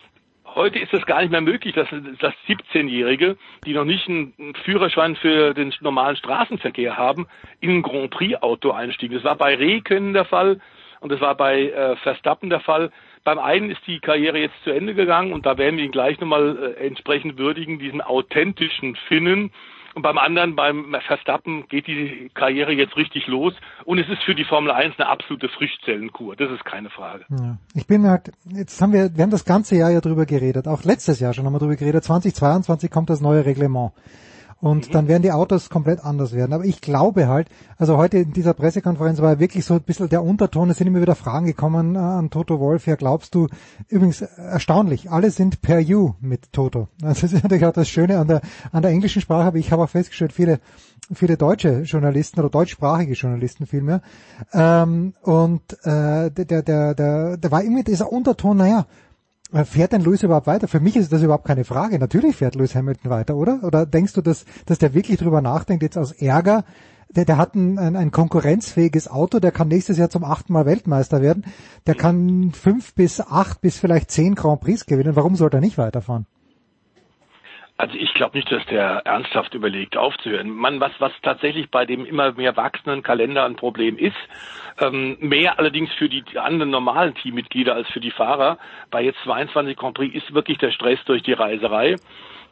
Heute 0.56 0.80
ist 0.80 0.94
es 0.94 1.06
gar 1.06 1.22
nicht 1.22 1.30
mehr 1.30 1.42
möglich, 1.42 1.76
dass, 1.76 1.88
dass 2.20 2.34
17-Jährige, 2.48 3.38
die 3.66 3.74
noch 3.74 3.84
nicht 3.84 4.08
einen 4.08 4.56
Führerschein 4.64 5.16
für 5.16 5.54
den 5.54 5.72
normalen 5.82 6.16
Straßenverkehr 6.16 6.98
haben, 6.98 7.28
in 7.60 7.70
ein 7.70 7.82
Grand 7.84 8.10
Prix-Auto 8.12 8.72
einstiegen. 8.72 9.16
Das 9.16 9.24
war 9.24 9.36
bei 9.36 9.56
Rehkönnen 9.56 10.14
der 10.14 10.26
Fall 10.26 10.60
und 11.00 11.12
das 11.12 11.22
war 11.22 11.36
bei 11.36 11.70
äh, 11.70 11.96
Verstappen 11.98 12.50
der 12.50 12.62
Fall. 12.62 12.92
Beim 13.28 13.40
einen 13.40 13.72
ist 13.72 13.86
die 13.86 14.00
Karriere 14.00 14.40
jetzt 14.40 14.56
zu 14.64 14.70
Ende 14.72 14.96
gegangen 14.96 15.34
und 15.34 15.46
da 15.46 15.58
werden 15.58 15.76
wir 15.76 15.84
ihn 15.84 15.92
gleich 15.92 16.18
nochmal 16.22 16.76
äh, 16.80 16.88
entsprechend 16.88 17.38
würdigen, 17.38 17.78
diesen 17.78 18.00
authentischen 18.00 18.96
Finnen, 19.10 19.52
und 19.96 20.04
beim 20.04 20.18
anderen, 20.20 20.56
beim 20.56 20.96
Verstappen, 21.08 21.68
geht 21.68 21.88
die 21.88 22.30
Karriere 22.36 22.72
jetzt 22.72 22.96
richtig 22.96 23.26
los. 23.26 23.54
Und 23.84 23.98
es 23.98 24.08
ist 24.08 24.22
für 24.24 24.36
die 24.36 24.44
Formel 24.46 24.70
1 24.70 24.94
eine 25.00 25.10
absolute 25.10 25.50
Frischzellenkur. 25.50 26.36
Das 26.36 26.52
ist 26.52 26.64
keine 26.66 26.92
Frage. 26.92 27.26
Ja. 27.30 27.58
Ich 27.74 27.88
bin 27.88 28.08
halt, 28.08 28.32
jetzt 28.46 28.80
haben 28.80 28.94
wir, 28.94 29.10
wir 29.16 29.24
haben 29.24 29.32
das 29.32 29.44
ganze 29.44 29.76
Jahr 29.76 29.90
ja 29.90 30.00
drüber 30.00 30.28
geredet. 30.28 30.68
Auch 30.68 30.84
letztes 30.84 31.20
Jahr 31.20 31.34
schon 31.34 31.48
haben 31.48 31.54
wir 31.54 31.60
drüber 31.60 31.78
geredet. 31.78 32.04
2022 32.04 32.92
kommt 32.92 33.10
das 33.10 33.22
neue 33.22 33.44
Reglement 33.44 33.92
und 34.60 34.88
mhm. 34.88 34.92
dann 34.92 35.08
werden 35.08 35.24
die 35.24 35.32
Autos 35.32 35.70
komplett 35.70 36.04
anders 36.04 36.34
werden. 36.34 36.54
Aber 36.54 36.66
ich 36.66 36.82
glaube 36.82 37.28
halt, 37.28 37.50
also 37.78 37.98
heute 37.98 38.20
in 38.20 38.34
dieser 38.34 38.54
Pressekonferenz 38.54 39.22
war 39.22 39.40
wirklich 39.40 39.66
so 39.66 39.76
ein 39.76 39.82
bisschen 39.82 40.10
der 40.10 40.24
Unterton, 40.24 40.70
es 40.70 40.78
sind 40.78 40.88
immer 40.88 41.02
wieder 41.02 41.16
Fragen 41.16 41.46
gekommen 41.46 41.96
äh, 41.96 42.00
an 42.00 42.30
Toto 42.30 42.60
Wolf, 42.60 42.88
ja 42.88 42.96
glaubst 42.96 43.36
du, 43.36 43.48
übrigens 43.88 44.22
erstaunlich, 44.22 45.12
alle 45.12 45.32
sind 45.32 45.62
per 45.62 45.80
you 45.80 46.14
mit 46.20 46.52
Toto. 46.54 46.88
Also 47.02 47.22
das 47.22 47.34
ist 47.34 47.44
natürlich 47.44 47.66
auch 47.66 47.74
das 47.74 47.90
Schöne 47.90 48.18
an 48.18 48.28
der, 48.28 48.42
an 48.72 48.82
der 48.82 48.92
englischen 48.92 49.22
Sprache, 49.22 49.48
aber 49.48 49.58
ich 49.58 49.72
habe 49.72 49.84
auch 49.84 49.90
festgestellt, 49.90 50.34
viele, 50.34 50.60
viele 51.14 51.38
deutsche 51.38 51.82
Journalisten 51.82 52.40
oder 52.40 52.50
deutschsprachige 52.50 53.14
Journalisten 53.14 53.68
vielmehr, 53.68 54.02
ähm, 54.54 55.14
und 55.22 55.62
äh, 55.84 56.32
der, 56.32 56.46
der, 56.46 56.64
der, 56.64 56.96
der, 56.96 57.38
der 57.38 57.52
war 57.52 57.64
immer 57.64 57.84
dieser 57.84 58.12
Unterton, 58.12 58.58
naja, 58.58 58.88
fährt 59.64 59.94
denn 59.94 60.02
Lewis 60.02 60.24
überhaupt 60.24 60.48
weiter? 60.48 60.68
Für 60.68 60.80
mich 60.80 60.96
ist 60.96 61.12
das 61.12 61.22
überhaupt 61.22 61.46
keine 61.46 61.64
Frage. 61.64 62.00
Natürlich 62.00 62.36
fährt 62.36 62.56
Lewis 62.56 62.76
Hamilton 62.76 63.10
weiter, 63.10 63.36
oder? 63.36 63.64
Oder 63.64 63.86
denkst 63.86 64.14
du, 64.14 64.22
dass, 64.22 64.46
dass 64.66 64.80
der 64.80 64.94
wirklich 64.94 65.18
drüber 65.18 65.42
nachdenkt, 65.42 65.84
jetzt 65.84 65.98
aus 65.98 66.12
Ärger, 66.12 66.66
der, 67.10 67.26
der 67.26 67.38
hat 67.38 67.56
ein, 67.56 67.80
ein, 67.80 67.96
ein 67.96 68.12
konkurrenzfähiges 68.12 69.08
Auto, 69.08 69.40
der 69.40 69.52
kann 69.52 69.70
nächstes 69.70 69.98
Jahr 69.98 70.10
zum 70.10 70.24
achten 70.24 70.54
Mal 70.54 70.66
Weltmeister 70.66 71.22
werden, 71.22 71.46
der 71.86 71.96
kann 71.96 72.52
fünf 72.52 72.94
bis 72.94 73.22
acht 73.22 73.62
bis 73.62 73.78
vielleicht 73.78 74.12
zehn 74.12 74.36
Grand 74.36 74.62
Prix 74.62 74.86
gewinnen. 74.86 75.16
Warum 75.16 75.36
soll 75.36 75.50
er 75.52 75.62
nicht 75.62 75.78
weiterfahren? 75.78 76.26
Also 77.80 77.96
ich 77.96 78.12
glaube 78.16 78.36
nicht, 78.36 78.52
dass 78.52 78.66
der 78.66 79.06
ernsthaft 79.06 79.54
überlegt, 79.54 79.98
aufzuhören. 79.98 80.50
Man, 80.50 80.80
was, 80.80 80.92
was 80.98 81.12
tatsächlich 81.22 81.70
bei 81.70 81.86
dem 81.86 82.06
immer 82.06 82.32
mehr 82.32 82.58
wachsenden 82.58 83.04
Kalender 83.04 83.46
ein 83.46 83.56
Problem 83.56 83.98
ist, 83.98 84.16
ähm, 84.80 85.18
mehr 85.20 85.60
allerdings 85.60 85.92
für 85.94 86.10
die 86.10 86.24
anderen 86.38 86.72
normalen 86.72 87.14
Teammitglieder 87.14 87.76
als 87.76 87.88
für 87.90 88.00
die 88.00 88.12
Fahrer. 88.12 88.58
Bei 88.90 89.04
jetzt 89.04 89.20
22 89.24 89.78
Grand 89.78 89.96
Prix 89.96 90.16
ist 90.16 90.34
wirklich 90.34 90.58
der 90.58 90.72
Stress 90.72 91.00
durch 91.06 91.22
die 91.22 91.34
Reiserei. 91.34 91.98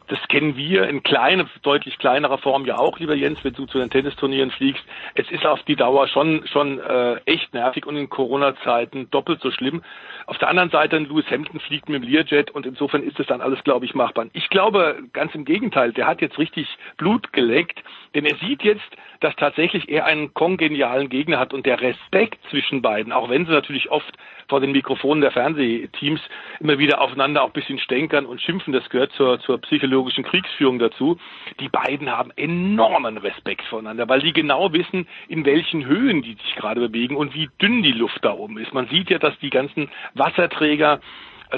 Das 0.07 0.19
kennen 0.27 0.55
wir 0.55 0.87
in 0.87 1.03
kleine, 1.03 1.47
deutlich 1.63 1.97
kleinerer 1.97 2.37
Form 2.37 2.65
ja 2.65 2.77
auch, 2.77 2.99
lieber 2.99 3.15
Jens, 3.15 3.43
wenn 3.43 3.53
du 3.53 3.65
zu 3.65 3.79
den 3.79 3.89
Tennisturnieren 3.89 4.51
fliegst. 4.51 4.83
Es 5.15 5.29
ist 5.31 5.45
auf 5.45 5.63
die 5.63 5.75
Dauer 5.75 6.07
schon 6.07 6.45
schon 6.47 6.79
äh, 6.79 7.15
echt 7.25 7.53
nervig 7.53 7.85
und 7.85 7.97
in 7.97 8.09
Corona-Zeiten 8.09 9.09
doppelt 9.09 9.41
so 9.41 9.51
schlimm. 9.51 9.81
Auf 10.27 10.37
der 10.37 10.49
anderen 10.49 10.69
Seite, 10.69 10.97
Lewis 10.97 11.25
Hamilton 11.29 11.59
fliegt 11.59 11.89
mit 11.89 12.03
dem 12.03 12.09
Learjet 12.09 12.51
und 12.51 12.65
insofern 12.65 13.03
ist 13.03 13.19
es 13.19 13.27
dann 13.27 13.41
alles, 13.41 13.63
glaube 13.63 13.85
ich, 13.85 13.95
machbar. 13.95 14.25
Ich 14.33 14.49
glaube, 14.49 15.03
ganz 15.13 15.33
im 15.35 15.45
Gegenteil, 15.45 15.91
der 15.91 16.07
hat 16.07 16.21
jetzt 16.21 16.37
richtig 16.37 16.67
Blut 16.97 17.33
geleckt, 17.33 17.83
denn 18.15 18.25
er 18.25 18.35
sieht 18.37 18.63
jetzt, 18.63 18.85
dass 19.19 19.35
tatsächlich 19.35 19.89
er 19.89 20.05
einen 20.05 20.33
kongenialen 20.33 21.09
Gegner 21.09 21.37
hat 21.37 21.53
und 21.53 21.65
der 21.65 21.81
Respekt 21.81 22.39
zwischen 22.49 22.81
beiden, 22.81 23.11
auch 23.11 23.29
wenn 23.29 23.45
sie 23.45 23.51
natürlich 23.51 23.91
oft 23.91 24.11
vor 24.47 24.61
den 24.61 24.71
Mikrofonen 24.71 25.21
der 25.21 25.31
Fernsehteams 25.31 26.21
immer 26.59 26.77
wieder 26.77 27.01
aufeinander 27.01 27.43
auch 27.43 27.47
ein 27.47 27.53
bisschen 27.53 27.79
stänkern 27.79 28.25
und 28.25 28.41
schimpfen. 28.41 28.73
Das 28.73 28.89
gehört 28.89 29.11
zur, 29.13 29.39
zur 29.39 29.59
psychologischen 29.61 30.23
Kriegsführung 30.23 30.79
dazu. 30.79 31.17
Die 31.59 31.69
beiden 31.69 32.11
haben 32.11 32.31
enormen 32.35 33.17
Respekt 33.17 33.65
voneinander, 33.65 34.07
weil 34.07 34.21
die 34.21 34.33
genau 34.33 34.71
wissen, 34.73 35.07
in 35.27 35.45
welchen 35.45 35.85
Höhen 35.85 36.21
die 36.21 36.33
sich 36.33 36.55
gerade 36.55 36.79
bewegen 36.79 37.15
und 37.15 37.33
wie 37.33 37.49
dünn 37.61 37.83
die 37.83 37.91
Luft 37.91 38.23
da 38.23 38.33
oben 38.33 38.57
ist. 38.57 38.73
Man 38.73 38.87
sieht 38.87 39.09
ja, 39.09 39.17
dass 39.17 39.37
die 39.39 39.49
ganzen 39.49 39.89
Wasserträger 40.13 40.99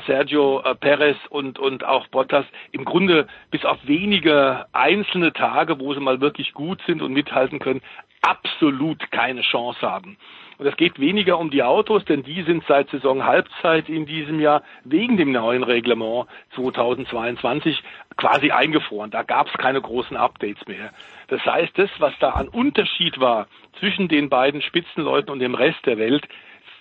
Sergio 0.06 0.62
äh, 0.62 0.76
Perez 0.76 1.18
und, 1.30 1.60
und 1.60 1.84
auch 1.84 2.08
Bottas 2.08 2.46
im 2.72 2.86
Grunde 2.86 3.28
bis 3.52 3.66
auf 3.66 3.78
wenige 3.84 4.66
einzelne 4.74 5.34
Tage, 5.34 5.80
wo 5.80 5.94
sie 5.94 6.00
mal 6.00 6.22
wirklich 6.22 6.54
gut 6.54 6.82
sind 6.86 7.02
und 7.02 7.14
mithalten 7.14 7.60
können, 7.60 7.82
absolut 8.22 9.12
keine 9.12 9.42
Chance 9.42 9.82
haben. 9.82 10.18
Und 10.58 10.66
es 10.66 10.76
geht 10.76 11.00
weniger 11.00 11.38
um 11.38 11.52
die 11.52 11.62
Autos, 11.62 12.04
denn 12.06 12.24
die 12.24 12.42
sind 12.42 12.64
seit 12.68 12.90
Saison 12.90 13.24
Halbzeit 13.26 13.90
in 13.90 14.08
diesem 14.08 14.40
Jahr 14.40 14.64
wegen 14.84 15.16
dem 15.18 15.32
neuen 15.32 15.64
Reglement 15.64 16.28
2022 16.56 17.84
quasi 18.18 18.50
eingefroren. 18.50 19.12
Da 19.12 19.22
gab 19.22 19.48
es 19.48 19.54
keine 19.54 19.82
großen 19.82 20.18
Updates 20.18 20.68
mehr. 20.68 20.92
Das 21.28 21.46
heißt, 21.46 21.78
das, 21.78 21.92
was 22.00 22.14
da 22.20 22.32
an 22.32 22.48
Unterschied 22.48 23.20
war 23.20 23.48
zwischen 23.80 24.08
den 24.08 24.30
beiden 24.30 24.62
Spitzenleuten 24.64 25.30
und 25.30 25.40
dem 25.40 25.54
Rest 25.54 25.86
der 25.86 26.00
Welt, 26.00 26.28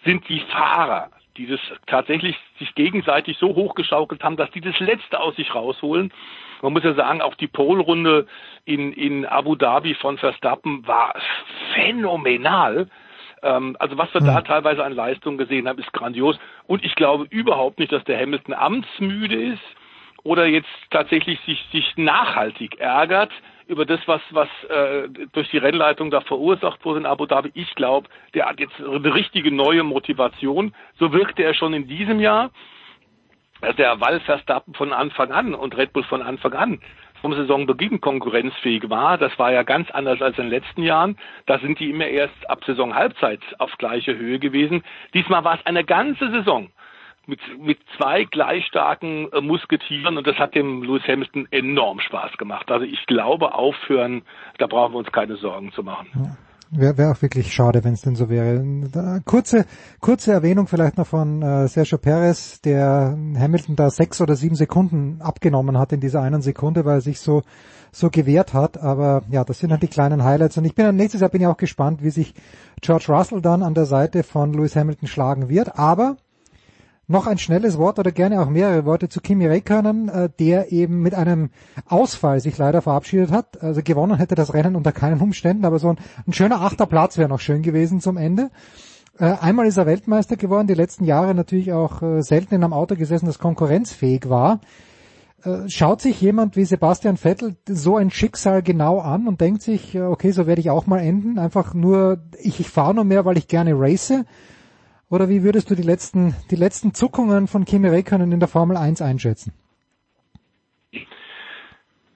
sind 0.05 0.27
die 0.29 0.41
Fahrer, 0.41 1.11
die 1.37 1.47
das 1.47 1.61
tatsächlich 1.87 2.37
sich 2.59 2.75
gegenseitig 2.75 3.39
so 3.39 3.55
hochgeschaukelt 3.55 4.23
haben, 4.23 4.37
dass 4.37 4.51
die 4.51 4.61
das 4.61 4.79
Letzte 4.81 5.21
aus 5.21 5.37
sich 5.37 5.55
rausholen. 5.55 6.13
Man 6.63 6.73
muss 6.73 6.85
ja 6.85 6.95
sagen, 6.95 7.21
auch 7.21 7.35
die 7.35 7.47
Polrunde 7.47 8.27
in, 8.65 8.93
in 8.93 9.27
Abu 9.27 9.55
Dhabi 9.55 9.95
von 9.95 10.19
Verstappen 10.19 10.87
war 10.87 11.15
phänomenal. 11.75 12.89
Ähm, 13.43 13.77
also 13.79 13.99
was 13.99 14.13
wir 14.15 14.21
da 14.21 14.39
hm. 14.39 14.45
teilweise 14.45 14.85
an 14.85 14.93
Leistung 14.93 15.37
gesehen 15.37 15.69
haben, 15.69 15.79
ist 15.79 15.93
grandios. 15.93 16.39
Und 16.67 16.85
ich 16.85 16.95
glaube 16.95 17.27
überhaupt 17.31 17.79
nicht, 17.79 17.93
dass 17.93 18.05
der 18.05 18.19
Hamilton 18.19 18.55
amtsmüde 18.55 19.37
ist 19.37 19.63
oder 20.23 20.47
jetzt 20.47 20.69
tatsächlich 20.91 21.39
sich, 21.47 21.65
sich 21.73 21.97
nachhaltig 21.97 22.81
ärgert 22.81 23.31
über 23.67 23.85
das, 23.85 24.01
was, 24.07 24.21
was 24.31 24.49
äh, 24.69 25.09
durch 25.33 25.51
die 25.51 25.59
Rennleitung 25.59 26.11
da 26.11 26.21
verursacht 26.21 26.85
wurde 26.85 27.01
in 27.01 27.07
Abu 27.07 27.27
Dhabi. 27.27 27.51
Ich 27.55 27.75
glaube, 27.75 28.09
der 28.35 28.47
hat 28.47 28.61
jetzt 28.61 28.81
eine 28.81 29.15
richtige 29.15 29.51
neue 29.51 29.83
Motivation. 29.83 30.75
So 30.99 31.13
wirkte 31.13 31.43
er 31.43 31.55
schon 31.55 31.75
in 31.75 31.87
diesem 31.89 32.21
Jahr. 32.21 32.51
Der 33.79 34.01
Wall 34.01 34.21
Verstappen 34.21 34.75
von 34.75 34.93
Anfang 34.93 35.33
an 35.33 35.55
und 35.55 35.77
Red 35.77 35.93
Bull 35.93 36.05
von 36.05 36.23
Anfang 36.23 36.53
an 36.53 36.81
vom 37.23 37.33
Saisonbeginn 37.35 38.01
konkurrenzfähig 38.01 38.89
war. 38.91 39.19
Das 39.19 39.37
war 39.39 39.51
ja 39.51 39.63
ganz 39.63 39.91
anders 39.91 40.21
als 40.21 40.39
in 40.39 40.45
den 40.45 40.51
letzten 40.51 40.83
Jahren. 40.83 41.17
Da 41.47 41.59
sind 41.59 41.81
die 41.81 41.91
immer 41.91 42.07
erst 42.07 42.49
ab 42.49 42.63
Saisonhalbzeit 42.65 43.41
auf 43.59 43.77
gleicher 43.79 44.15
Höhe 44.15 44.39
gewesen. 44.39 44.85
Diesmal 45.15 45.43
war 45.43 45.55
es 45.55 45.67
eine 45.67 45.85
ganze 45.85 46.31
Saison 46.31 46.69
mit, 47.27 47.41
mit 47.59 47.79
zwei 47.97 48.25
gleich 48.25 48.65
starken 48.67 49.31
äh, 49.33 49.41
Musketieren 49.41 50.17
und 50.17 50.27
das 50.27 50.37
hat 50.37 50.55
dem 50.55 50.83
Lewis 50.83 51.03
Hamilton 51.07 51.49
enorm 51.51 52.01
Spaß 52.01 52.37
gemacht. 52.39 52.71
Also 52.71 52.85
ich 52.85 53.05
glaube, 53.07 53.55
aufhören, 53.55 54.23
da 54.59 54.67
brauchen 54.67 54.95
wir 54.95 54.99
uns 54.99 55.13
keine 55.13 55.37
Sorgen 55.37 55.73
zu 55.73 55.83
machen. 55.83 56.09
Ja. 56.15 56.37
Wäre 56.71 56.99
wär 56.99 57.13
auch 57.13 57.23
wirklich 57.23 57.53
schade, 57.53 57.85
wenn 57.85 57.93
es 57.93 58.03
denn 58.03 58.17
so 58.17 58.29
wäre. 58.29 58.61
Kurze, 59.25 59.67
kurze 60.01 60.33
Erwähnung 60.33 60.67
vielleicht 60.67 60.99
noch 60.99 61.07
von 61.07 61.41
äh, 61.41 61.69
Sergio 61.69 61.97
Perez, 61.97 62.61
der 62.61 63.17
Hamilton 63.39 63.77
da 63.77 63.89
sechs 63.89 64.21
oder 64.21 64.35
sieben 64.35 64.57
Sekunden 64.57 65.21
abgenommen 65.23 65.79
hat 65.79 65.93
in 65.93 66.01
dieser 66.01 66.23
einen 66.23 66.43
Sekunde, 66.43 66.85
weil 66.85 66.95
er 66.95 67.01
sich 67.03 67.21
so 67.21 67.43
so 67.93 68.11
gewehrt 68.11 68.53
hat. 68.53 68.79
Aber 68.79 69.23
ja, 69.31 69.45
das 69.45 69.61
sind 69.61 69.71
halt 69.71 69.83
die 69.83 69.89
kleinen 69.89 70.25
Highlights. 70.25 70.59
Und 70.59 70.65
ich 70.65 70.75
bin 70.75 70.97
nächstes 70.97 71.21
Jahr 71.21 71.31
bin 71.31 71.41
ich 71.41 71.47
auch 71.47 71.57
gespannt, 71.57 72.03
wie 72.03 72.11
sich 72.11 72.35
George 72.81 73.07
Russell 73.09 73.41
dann 73.41 73.63
an 73.63 73.75
der 73.75 73.87
Seite 73.87 74.25
von 74.25 74.53
Lewis 74.53 74.75
Hamilton 74.75 75.09
schlagen 75.09 75.49
wird. 75.49 75.79
Aber 75.79 76.17
noch 77.09 77.27
ein 77.27 77.39
schnelles 77.39 77.79
Wort 77.79 77.99
oder 77.99 78.11
gerne 78.11 78.41
auch 78.41 78.49
mehrere 78.49 78.85
Worte 78.85 79.09
zu 79.09 79.21
Kimi 79.21 79.47
Räikkönen, 79.47 80.09
äh, 80.09 80.29
der 80.39 80.73
eben 80.73 81.01
mit 81.01 81.15
einem 81.15 81.51
Ausfall 81.87 82.41
sich 82.41 82.59
leider 82.59 82.83
verabschiedet 82.83 83.31
hat. 83.31 83.63
Also 83.63 83.83
gewonnen 83.83 84.17
hätte 84.17 84.35
das 84.35 84.55
Rennen 84.55 84.77
unter 84.77 84.93
keinen 84.93 85.21
Umständen, 85.21 85.65
aber 85.65 85.79
so 85.79 85.91
ein, 85.91 85.99
ein 86.27 86.33
schöner 86.33 86.61
achter 86.61 86.87
Platz 86.87 87.17
wäre 87.17 87.29
noch 87.29 87.41
schön 87.41 87.63
gewesen 87.63 88.01
zum 88.01 88.17
Ende. 88.17 88.51
Äh, 89.19 89.35
einmal 89.41 89.67
ist 89.67 89.77
er 89.77 89.87
Weltmeister 89.87 90.37
geworden, 90.37 90.67
die 90.67 90.75
letzten 90.75 91.05
Jahre 91.05 91.35
natürlich 91.35 91.73
auch 91.73 92.03
äh, 92.03 92.23
selten 92.23 92.55
in 92.55 92.65
einem 92.65 92.73
Auto 92.73 92.97
gesessen, 92.97 93.27
das 93.27 93.39
konkurrenzfähig 93.39 94.29
war. 94.29 94.61
Schaut 95.69 96.01
sich 96.01 96.21
jemand 96.21 96.57
wie 96.57 96.65
Sebastian 96.65 97.17
Vettel 97.17 97.55
so 97.69 97.99
ein 97.99 98.11
Schicksal 98.11 98.63
genau 98.63 98.99
an 98.99 99.29
und 99.29 99.41
denkt 99.41 99.63
sich, 99.63 99.97
okay, 99.97 100.33
so 100.33 100.49
werde 100.49 100.61
ich 100.61 100.71
auch 100.71 100.89
mal 100.89 100.99
enden, 100.99 101.39
einfach 101.39 101.73
nur, 101.73 102.19
ich, 102.43 102.59
ich 102.59 102.69
fahre 102.69 102.95
nur 102.95 103.05
mehr, 103.05 103.25
weil 103.25 103.39
ich 103.39 103.47
gerne 103.47 103.79
race 103.79 104.25
oder 105.11 105.29
wie 105.29 105.43
würdest 105.43 105.71
du 105.71 105.75
die 105.75 105.83
letzten, 105.83 106.35
die 106.51 106.57
letzten 106.57 106.95
Zuckungen 106.95 107.47
von 107.47 107.65
Kimi 107.65 107.89
Räikkönen 107.89 108.33
in 108.33 108.41
der 108.41 108.49
Formel 108.49 108.77
1 108.77 109.03
einschätzen? 109.03 109.53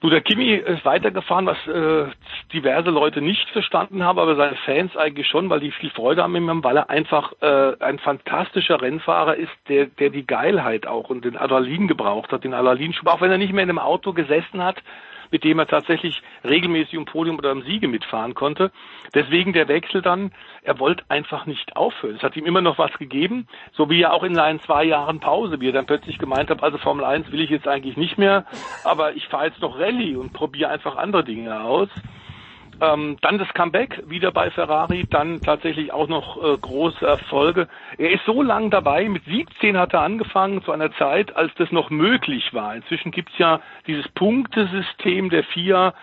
Du, 0.01 0.09
der 0.09 0.21
Kimi 0.21 0.55
ist 0.55 0.83
weitergefahren, 0.83 1.45
was 1.45 1.57
äh, 1.67 2.09
diverse 2.51 2.89
Leute 2.89 3.21
nicht 3.21 3.47
verstanden 3.51 4.03
haben, 4.03 4.17
aber 4.17 4.35
seine 4.35 4.55
Fans 4.65 4.97
eigentlich 4.97 5.27
schon, 5.27 5.47
weil 5.51 5.59
die 5.59 5.69
viel 5.69 5.91
Freude 5.91 6.23
haben 6.23 6.31
mit 6.31 6.41
ihm, 6.41 6.63
weil 6.63 6.77
er 6.77 6.89
einfach 6.89 7.33
äh, 7.39 7.75
ein 7.79 7.99
fantastischer 7.99 8.81
Rennfahrer 8.81 9.35
ist, 9.35 9.51
der, 9.69 9.85
der 9.85 10.09
die 10.09 10.25
Geilheit 10.25 10.87
auch 10.87 11.11
und 11.11 11.23
den 11.23 11.37
Adrenalin 11.37 11.87
gebraucht 11.87 12.31
hat, 12.31 12.43
den 12.43 12.55
Adrenalinschub, 12.55 13.05
auch 13.05 13.21
wenn 13.21 13.29
er 13.29 13.37
nicht 13.37 13.53
mehr 13.53 13.63
in 13.63 13.69
einem 13.69 13.77
Auto 13.77 14.11
gesessen 14.11 14.63
hat, 14.63 14.81
mit 15.31 15.43
dem 15.43 15.59
er 15.59 15.67
tatsächlich 15.67 16.21
regelmäßig 16.43 16.97
um 16.97 17.05
Podium 17.05 17.37
oder 17.37 17.51
um 17.51 17.63
Siege 17.63 17.87
mitfahren 17.87 18.35
konnte. 18.35 18.71
Deswegen 19.13 19.53
der 19.53 19.67
Wechsel 19.67 20.01
dann, 20.01 20.31
er 20.61 20.79
wollte 20.79 21.03
einfach 21.09 21.45
nicht 21.45 21.75
aufhören. 21.75 22.15
Es 22.15 22.23
hat 22.23 22.35
ihm 22.35 22.45
immer 22.45 22.61
noch 22.61 22.77
was 22.77 22.91
gegeben, 22.97 23.47
so 23.73 23.89
wie 23.89 24.01
er 24.01 24.13
auch 24.13 24.23
in 24.23 24.35
seinen 24.35 24.59
zwei 24.59 24.83
Jahren 24.83 25.19
Pause, 25.19 25.59
wie 25.59 25.69
er 25.69 25.73
dann 25.73 25.85
plötzlich 25.85 26.17
gemeint 26.17 26.49
hat, 26.49 26.61
also 26.61 26.77
Formel 26.77 27.05
1 27.05 27.31
will 27.31 27.41
ich 27.41 27.49
jetzt 27.49 27.67
eigentlich 27.67 27.97
nicht 27.97 28.17
mehr, 28.17 28.45
aber 28.83 29.15
ich 29.15 29.27
fahre 29.27 29.47
jetzt 29.47 29.61
noch 29.61 29.79
Rallye 29.79 30.15
und 30.15 30.33
probiere 30.33 30.69
einfach 30.69 30.95
andere 30.97 31.23
Dinge 31.23 31.61
aus. 31.61 31.89
Ähm, 32.81 33.17
dann 33.21 33.37
das 33.37 33.53
Comeback 33.53 34.01
wieder 34.07 34.31
bei 34.31 34.49
Ferrari, 34.49 35.05
dann 35.11 35.43
tatsächlich 35.43 35.93
auch 35.93 36.07
noch 36.07 36.43
äh, 36.43 36.57
große 36.57 37.05
Erfolge. 37.05 37.67
Er 37.99 38.09
ist 38.09 38.25
so 38.25 38.41
lang 38.41 38.71
dabei, 38.71 39.07
mit 39.07 39.23
17 39.25 39.77
hat 39.77 39.93
er 39.93 40.01
angefangen, 40.01 40.63
zu 40.63 40.71
einer 40.71 40.91
Zeit, 40.93 41.35
als 41.35 41.53
das 41.59 41.71
noch 41.71 41.91
möglich 41.91 42.55
war. 42.55 42.75
Inzwischen 42.75 43.11
gibt's 43.11 43.37
ja 43.37 43.61
dieses 43.85 44.07
Punktesystem 44.09 45.29
der 45.29 45.43
FIA, 45.43 45.93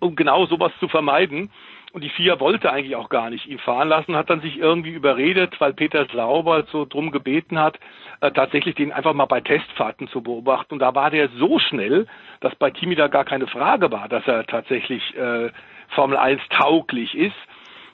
um 0.00 0.16
genau 0.16 0.46
sowas 0.46 0.72
zu 0.80 0.88
vermeiden. 0.88 1.50
Und 1.92 2.02
die 2.02 2.08
FIA 2.08 2.40
wollte 2.40 2.72
eigentlich 2.72 2.96
auch 2.96 3.10
gar 3.10 3.28
nicht 3.28 3.46
ihn 3.46 3.58
fahren 3.58 3.88
lassen, 3.88 4.16
hat 4.16 4.30
dann 4.30 4.40
sich 4.40 4.56
irgendwie 4.58 4.90
überredet, 4.90 5.60
weil 5.60 5.74
Peter 5.74 6.06
Sauber 6.06 6.64
so 6.72 6.86
drum 6.86 7.10
gebeten 7.10 7.58
hat, 7.58 7.78
äh, 8.20 8.32
tatsächlich 8.32 8.74
den 8.76 8.92
einfach 8.92 9.12
mal 9.12 9.26
bei 9.26 9.42
Testfahrten 9.42 10.08
zu 10.08 10.22
beobachten. 10.22 10.72
Und 10.72 10.80
da 10.80 10.94
war 10.94 11.10
der 11.10 11.28
so 11.38 11.58
schnell, 11.58 12.06
dass 12.40 12.54
bei 12.54 12.70
Kimi 12.70 12.94
da 12.94 13.08
gar 13.08 13.24
keine 13.24 13.46
Frage 13.46 13.92
war, 13.92 14.08
dass 14.08 14.26
er 14.26 14.46
tatsächlich 14.46 15.14
äh, 15.16 15.50
Formel 15.88 16.16
1 16.16 16.40
tauglich 16.50 17.14
ist. 17.14 17.36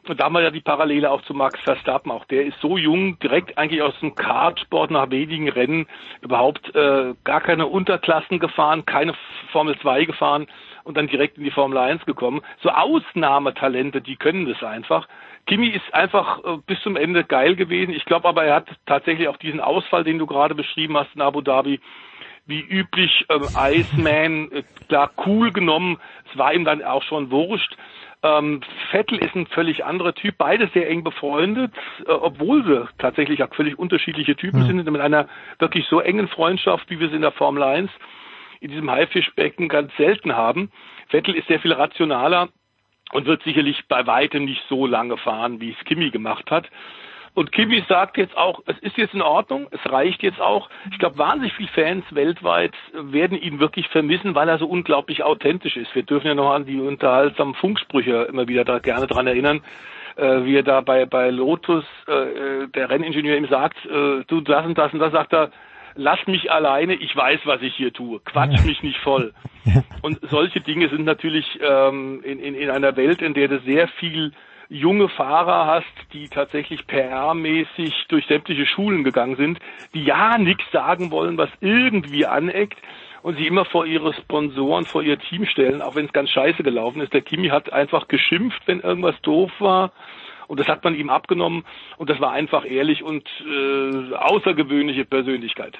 Und 0.09 0.19
da 0.19 0.25
haben 0.25 0.33
wir 0.33 0.43
ja 0.43 0.51
die 0.51 0.61
Parallele 0.61 1.11
auch 1.11 1.23
zu 1.23 1.35
Max 1.35 1.61
Verstappen. 1.61 2.11
Auch 2.11 2.25
der 2.25 2.47
ist 2.47 2.59
so 2.61 2.79
jung, 2.79 3.19
direkt 3.19 3.59
eigentlich 3.59 3.83
aus 3.83 3.99
dem 4.01 4.15
Kartsport 4.15 4.91
nach 4.91 5.11
wenigen 5.11 5.49
Rennen 5.49 5.87
überhaupt 6.23 6.75
äh, 6.75 7.15
gar 7.25 7.41
keine 7.41 7.67
Unterklassen 7.67 8.39
gefahren, 8.39 8.87
keine 8.87 9.15
Formel 9.53 9.79
2 9.79 10.07
gefahren 10.07 10.47
und 10.85 10.97
dann 10.97 11.07
direkt 11.07 11.37
in 11.37 11.45
die 11.45 11.51
Formel 11.51 11.77
1 11.77 12.07
gekommen. 12.07 12.41
So 12.63 12.71
Ausnahmetalente, 12.71 14.01
die 14.01 14.17
können 14.17 14.47
das 14.47 14.63
einfach. 14.63 15.07
Kimi 15.47 15.69
ist 15.69 15.93
einfach 15.93 16.43
äh, 16.45 16.57
bis 16.67 16.81
zum 16.83 16.97
Ende 16.97 17.25
geil 17.25 17.55
gewesen. 17.55 17.93
Ich 17.93 18.05
glaube 18.05 18.27
aber, 18.27 18.45
er 18.45 18.57
hat 18.57 18.69
tatsächlich 18.87 19.29
auch 19.29 19.37
diesen 19.37 19.61
Ausfall, 19.61 20.05
den 20.05 20.19
du 20.19 20.27
gerade 20.27 20.55
beschrieben 20.55 20.97
hast 20.97 21.15
in 21.15 21.21
Abu 21.21 21.43
Dhabi, 21.43 21.81
wie 22.51 22.61
üblich 22.61 23.25
ähm, 23.31 23.47
Iceman, 23.57 24.53
äh, 24.53 24.63
klar 24.89 25.11
cool 25.25 25.53
genommen. 25.53 25.99
Es 26.31 26.37
war 26.37 26.53
ihm 26.53 26.65
dann 26.65 26.83
auch 26.83 27.03
schon 27.05 27.31
wurscht. 27.31 27.77
Ähm, 28.23 28.61
Vettel 28.91 29.19
ist 29.19 29.35
ein 29.35 29.47
völlig 29.47 29.85
anderer 29.85 30.15
Typ, 30.15 30.35
beide 30.37 30.69
sehr 30.75 30.91
eng 30.91 31.03
befreundet, 31.03 31.73
äh, 32.07 32.11
obwohl 32.11 32.65
sie 32.65 32.87
tatsächlich 32.99 33.43
auch 33.43 33.55
völlig 33.55 33.79
unterschiedliche 33.79 34.37
Typen 34.37 34.63
mhm. 34.65 34.67
sind, 34.67 34.91
mit 34.91 35.01
einer 35.01 35.27
wirklich 35.59 35.87
so 35.87 36.01
engen 36.01 36.29
Freundschaft, 36.29 36.91
wie 36.91 37.01
wir 37.01 37.09
sie 37.09 37.17
in 37.17 37.23
der 37.23 37.33
Formel 37.33 37.63
1 37.63 37.91
in 38.61 38.71
diesem 38.71 38.91
Haifischbecken 38.91 39.69
ganz 39.69 39.97
selten 39.97 40.37
haben. 40.37 40.71
Vettel 41.09 41.35
ist 41.35 41.49
sehr 41.49 41.61
viel 41.61 41.73
rationaler 41.73 42.51
und 43.13 43.27
wird 43.27 43.43
sicherlich 43.43 43.85
bei 43.89 44.07
weitem 44.07 44.45
nicht 44.45 44.63
so 44.69 44.87
lange 44.87 45.17
fahren, 45.17 45.61
wie 45.61 45.71
es 45.71 45.85
Kimi 45.87 46.11
gemacht 46.11 46.51
hat. 46.51 46.69
Und 47.41 47.53
Kimi 47.53 47.83
sagt 47.89 48.19
jetzt 48.19 48.37
auch, 48.37 48.61
es 48.67 48.79
ist 48.81 48.99
jetzt 48.99 49.15
in 49.15 49.23
Ordnung, 49.23 49.67
es 49.71 49.81
reicht 49.91 50.23
jetzt 50.23 50.43
auch. 50.43 50.69
Ich 50.93 50.99
glaube, 50.99 51.17
wahnsinnig 51.17 51.55
viele 51.55 51.71
Fans 51.71 52.05
weltweit 52.11 52.75
werden 52.93 53.41
ihn 53.41 53.61
wirklich 53.61 53.89
vermissen, 53.89 54.35
weil 54.35 54.47
er 54.47 54.59
so 54.59 54.67
unglaublich 54.67 55.23
authentisch 55.23 55.79
ist. 55.79 55.95
Wir 55.95 56.03
dürfen 56.03 56.27
ja 56.27 56.35
noch 56.35 56.51
an 56.53 56.67
die 56.67 56.79
unterhaltsamen 56.79 57.55
Funksprüche 57.55 58.25
immer 58.25 58.47
wieder 58.47 58.67
da 58.67 58.79
gerne 58.79 59.07
dran 59.07 59.27
erinnern, 59.27 59.63
äh, 60.17 60.45
wie 60.45 60.55
er 60.55 60.63
da 60.63 60.83
bei, 60.83 61.07
bei 61.07 61.31
Lotus, 61.31 61.87
äh, 62.09 62.69
der 62.75 62.91
Renningenieur 62.91 63.39
ihm 63.39 63.49
sagt, 63.49 63.87
äh, 63.87 64.23
du 64.27 64.43
das 64.43 64.67
und 64.67 64.77
das 64.77 64.93
und 64.93 64.99
das, 64.99 65.13
sagt 65.13 65.33
er, 65.33 65.51
lass 65.95 66.19
mich 66.27 66.53
alleine, 66.53 66.93
ich 66.93 67.17
weiß, 67.17 67.41
was 67.45 67.63
ich 67.63 67.75
hier 67.75 67.95
tue, 67.95 68.21
quatsch 68.21 68.63
mich 68.67 68.83
nicht 68.83 68.99
voll. 68.99 69.33
Und 70.03 70.19
solche 70.31 70.61
Dinge 70.61 70.89
sind 70.89 71.05
natürlich 71.05 71.59
ähm, 71.63 72.23
in, 72.23 72.39
in, 72.39 72.55
in 72.55 72.71
einer 72.71 72.97
Welt, 72.97 73.21
in 73.21 73.35
der 73.35 73.49
du 73.49 73.61
sehr 73.61 73.89
viel 73.89 74.33
junge 74.71 75.09
Fahrer 75.09 75.67
hast, 75.67 76.13
die 76.13 76.29
tatsächlich 76.29 76.83
PR-mäßig 76.87 77.93
durch 78.09 78.27
sämtliche 78.27 78.67
Schulen 78.67 79.05
gegangen 79.05 79.37
sind, 79.37 79.59
die 79.93 80.05
ja 80.05 80.39
nichts 80.39 80.65
sagen 80.73 81.11
wollen, 81.11 81.37
was 81.37 81.51
irgendwie 81.61 82.25
aneckt 82.25 82.79
und 83.23 83.37
sie 83.37 83.47
immer 83.47 83.65
vor 83.65 83.85
ihre 83.85 84.15
Sponsoren, 84.15 84.87
vor 84.87 85.03
ihr 85.03 85.19
Team 85.19 85.45
stellen, 85.45 85.83
auch 85.83 85.97
wenn 85.97 86.07
es 86.07 86.13
ganz 86.13 86.31
scheiße 86.31 86.63
gelaufen 86.63 87.03
ist. 87.03 87.13
Der 87.13 87.21
Kimi 87.21 87.49
hat 87.49 87.73
einfach 87.73 88.09
geschimpft, 88.09 88.63
wenn 88.67 88.81
irgendwas 88.81 89.21
doof 89.23 89.51
war. 89.59 89.93
Und 90.47 90.59
das 90.59 90.67
hat 90.67 90.83
man 90.83 90.95
ihm 90.97 91.11
abgenommen 91.11 91.65
und 91.97 92.11
das 92.11 92.21
war 92.21 92.33
einfach 92.33 92.65
ehrlich 92.65 93.05
und 93.05 93.23
äh, 93.47 94.15
außergewöhnliche 94.15 95.05
Persönlichkeit. 95.05 95.79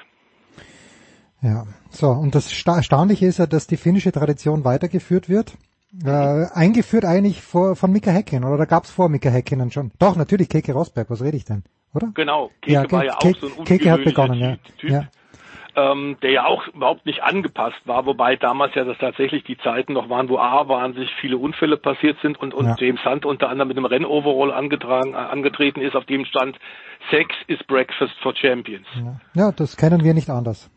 Ja, 1.41 1.65
so, 1.89 2.07
und 2.07 2.35
das 2.35 2.65
Erstaunliche 2.65 3.25
ist 3.25 3.39
ja, 3.39 3.47
dass 3.47 3.67
die 3.67 3.75
finnische 3.75 4.13
Tradition 4.13 4.63
weitergeführt 4.63 5.27
wird. 5.27 5.57
Äh, 6.05 6.45
eingeführt 6.53 7.05
eigentlich 7.05 7.41
vor, 7.41 7.75
von 7.75 7.91
Mika 7.91 8.11
Häkkinen, 8.11 8.45
oder 8.45 8.57
da 8.57 8.65
gab's 8.65 8.91
vor 8.91 9.09
Mika 9.09 9.29
Häkkinen 9.29 9.71
schon? 9.71 9.91
Doch, 9.99 10.15
natürlich 10.15 10.47
Keke 10.47 10.73
Rosberg, 10.73 11.09
was 11.09 11.21
rede 11.21 11.37
ich 11.37 11.45
denn, 11.45 11.63
oder? 11.93 12.11
Genau, 12.13 12.49
Keke 12.61 12.73
ja, 12.73 12.91
war 12.91 13.05
ja 13.05 13.17
auch 13.17 13.35
so 13.35 13.47
ein 13.59 13.65
Keke 13.65 13.91
hat 13.91 14.03
begonnen, 14.03 14.39
ja. 14.39 14.55
Typ. 14.77 14.89
ja 14.89 15.07
ähm, 15.75 16.17
der 16.21 16.31
ja 16.31 16.45
auch 16.45 16.67
überhaupt 16.67 17.05
nicht 17.05 17.23
angepasst 17.23 17.79
war, 17.85 18.05
wobei 18.05 18.35
damals 18.35 18.75
ja 18.75 18.83
das 18.83 18.97
tatsächlich 18.97 19.43
die 19.43 19.57
Zeiten 19.57 19.93
noch 19.93 20.09
waren, 20.09 20.27
wo 20.29 20.37
A 20.37 20.67
wahnsinnig 20.67 21.09
viele 21.19 21.37
Unfälle 21.37 21.77
passiert 21.77 22.17
sind 22.21 22.39
und, 22.39 22.53
und 22.53 22.65
ja. 22.65 22.75
James 22.77 23.03
Hunt 23.05 23.25
unter 23.25 23.49
anderem 23.49 23.69
mit 23.69 23.77
einem 23.77 23.85
Rennoverall 23.85 24.51
angetragen, 24.51 25.13
äh, 25.13 25.17
angetreten 25.17 25.81
ist, 25.81 25.95
auf 25.95 26.05
dem 26.05 26.25
stand 26.25 26.57
Sex 27.09 27.33
is 27.47 27.59
Breakfast 27.63 28.13
for 28.21 28.35
Champions. 28.35 28.85
Ja. 28.95 29.19
ja, 29.33 29.51
das 29.51 29.77
kennen 29.77 30.03
wir 30.03 30.13
nicht 30.13 30.29
anders. 30.29 30.69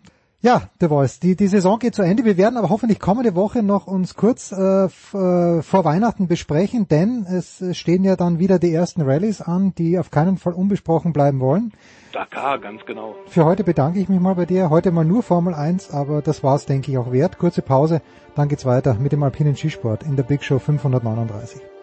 Ja, 0.45 0.69
The 0.79 0.89
Voice. 0.89 1.21
Die, 1.21 1.37
die 1.37 1.47
Saison 1.47 1.79
geht 1.79 1.95
zu 1.95 2.03
Ende. 2.03 2.27
Wir 2.27 2.37
werden 2.37 2.59
aber 2.59 2.69
hoffentlich 2.69 3.01
kommende 3.01 3.35
Woche 3.35 3.63
noch 3.63 3.87
uns 3.87 4.15
kurz 4.15 4.53
äh, 4.53 4.85
äh, 4.85 4.89
vor 4.91 5.85
Weihnachten 5.87 6.29
besprechen, 6.29 6.87
denn 6.87 7.25
es 7.25 7.65
stehen 7.73 8.05
ja 8.05 8.15
dann 8.15 8.39
wieder 8.39 8.59
die 8.59 8.71
ersten 8.71 9.01
Rallyes 9.01 9.41
an, 9.41 9.75
die 9.75 9.99
auf 9.99 10.11
keinen 10.11 10.37
Fall 10.37 10.53
unbesprochen 10.53 11.15
bleiben 11.15 11.41
wollen. 11.41 11.73
Dakar, 12.13 12.59
ganz 12.59 12.85
genau. 12.85 13.15
Für 13.27 13.47
heute 13.47 13.65
bedanke 13.65 14.01
ich 14.01 14.11
mich 14.11 14.21
mal 14.21 14.35
bei 14.35 14.45
dir. 14.45 14.69
Heute 14.69 14.91
mal 14.91 15.07
nur 15.07 15.23
Formel 15.23 15.55
1, 15.55 15.91
aber 15.93 16.21
das 16.21 16.45
war's, 16.45 16.67
denke 16.67 16.93
ich, 16.93 16.99
auch 16.99 17.11
wert. 17.11 17.39
Kurze 17.39 17.63
Pause, 17.63 18.03
dann 18.35 18.49
geht's 18.49 18.67
weiter 18.67 18.99
mit 19.01 19.13
dem 19.13 19.23
alpinen 19.23 19.57
Skisport 19.57 20.03
in 20.03 20.15
der 20.15 20.25
Big 20.25 20.45
Show 20.45 20.59
539. 20.59 21.74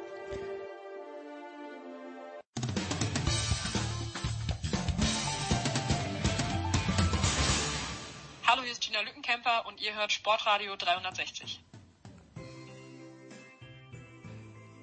ihr 9.82 9.96
hört 9.96 10.12
Sportradio 10.12 10.76
360. 10.78 11.64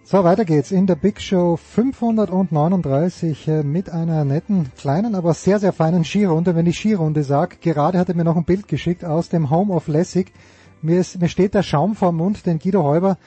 So, 0.02 0.24
weiter 0.24 0.44
geht's 0.44 0.70
in 0.72 0.86
der 0.86 0.96
Big 0.96 1.20
Show 1.20 1.56
539 1.56 3.46
äh, 3.46 3.62
mit 3.62 3.90
einer 3.90 4.24
netten, 4.24 4.72
kleinen, 4.76 5.14
aber 5.14 5.34
sehr, 5.34 5.58
sehr 5.60 5.74
feinen 5.74 6.04
Skirunde. 6.04 6.56
Wenn 6.56 6.66
ich 6.66 6.78
Skirunde 6.78 7.22
sage, 7.22 7.58
gerade 7.60 7.98
hat 7.98 8.08
er 8.08 8.14
mir 8.14 8.24
noch 8.24 8.36
ein 8.36 8.44
Bild 8.44 8.68
geschickt 8.68 9.04
aus 9.04 9.28
dem 9.28 9.50
Home 9.50 9.72
of 9.74 9.86
Lessig. 9.86 10.32
Mir, 10.80 10.98
ist, 10.98 11.20
mir 11.20 11.28
steht 11.28 11.54
der 11.54 11.62
Schaum 11.62 11.94
vor 11.94 12.12
Mund, 12.12 12.46
den 12.46 12.58
Guido 12.58 12.82
Häuber. 12.82 13.18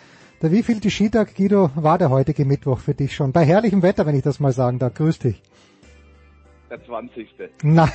Der 0.42 0.52
wievielte 0.52 0.90
Skitag, 0.90 1.36
Guido, 1.36 1.70
war 1.76 2.00
der 2.00 2.10
heutige 2.10 2.46
Mittwoch 2.46 2.80
für 2.80 2.96
dich 2.96 3.16
schon? 3.16 3.32
Bei 3.32 3.46
herrlichem 3.46 3.84
Wetter, 3.84 4.08
wenn 4.08 4.16
ich 4.16 4.24
das 4.24 4.40
mal 4.40 4.52
sagen 4.52 4.80
darf. 4.80 4.96
Grüß 4.96 5.20
dich. 5.20 5.42
Der 6.72 6.86
20. 6.86 7.28
Na. 7.64 7.86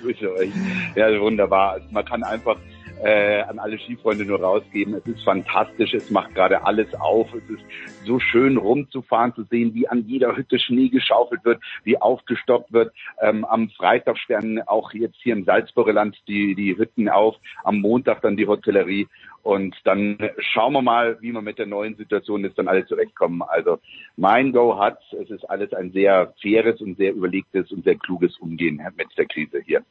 Grüße 0.00 0.32
euch. 0.34 0.52
Ja, 0.94 1.20
wunderbar. 1.20 1.80
Man 1.90 2.04
kann 2.04 2.22
einfach 2.22 2.56
äh, 3.02 3.42
an 3.42 3.58
alle 3.58 3.78
Skifreunde 3.78 4.24
nur 4.24 4.40
rausgeben. 4.40 4.94
Es 4.94 5.06
ist 5.06 5.22
fantastisch, 5.24 5.94
es 5.94 6.10
macht 6.10 6.34
gerade 6.34 6.64
alles 6.64 6.92
auf. 6.94 7.32
Es 7.34 7.48
ist 7.50 7.62
so 8.04 8.18
schön 8.18 8.56
rumzufahren, 8.56 9.34
zu 9.34 9.44
sehen, 9.44 9.74
wie 9.74 9.88
an 9.88 10.04
jeder 10.06 10.36
Hütte 10.36 10.58
Schnee 10.58 10.88
geschaufelt 10.88 11.44
wird, 11.44 11.60
wie 11.84 12.00
aufgestockt 12.00 12.72
wird. 12.72 12.92
Ähm, 13.20 13.44
am 13.44 13.70
Freitag 13.70 14.18
stellen 14.18 14.60
auch 14.66 14.92
jetzt 14.92 15.16
hier 15.22 15.34
im 15.34 15.44
Salzburger 15.44 15.92
Land 15.92 16.16
die, 16.28 16.54
die 16.54 16.76
Hütten 16.76 17.08
auf, 17.08 17.36
am 17.64 17.80
Montag 17.80 18.22
dann 18.22 18.36
die 18.36 18.46
Hotellerie. 18.46 19.08
Und 19.42 19.74
dann 19.84 20.18
schauen 20.38 20.74
wir 20.74 20.82
mal, 20.82 21.16
wie 21.20 21.32
wir 21.32 21.40
mit 21.40 21.58
der 21.58 21.66
neuen 21.66 21.96
Situation 21.96 22.44
jetzt 22.44 22.58
dann 22.58 22.68
alle 22.68 22.86
zurechtkommen. 22.86 23.42
Also 23.42 23.78
mein 24.16 24.52
Go 24.52 24.78
hat, 24.78 24.98
es 25.12 25.30
ist 25.30 25.48
alles 25.48 25.72
ein 25.72 25.92
sehr 25.92 26.34
faires 26.42 26.80
und 26.80 26.98
sehr 26.98 27.14
überlegtes 27.14 27.72
und 27.72 27.84
sehr 27.84 27.96
kluges 27.96 28.36
Umgehen 28.38 28.82
mit 28.96 29.08
der 29.16 29.26
Krise 29.26 29.60
hier. 29.64 29.82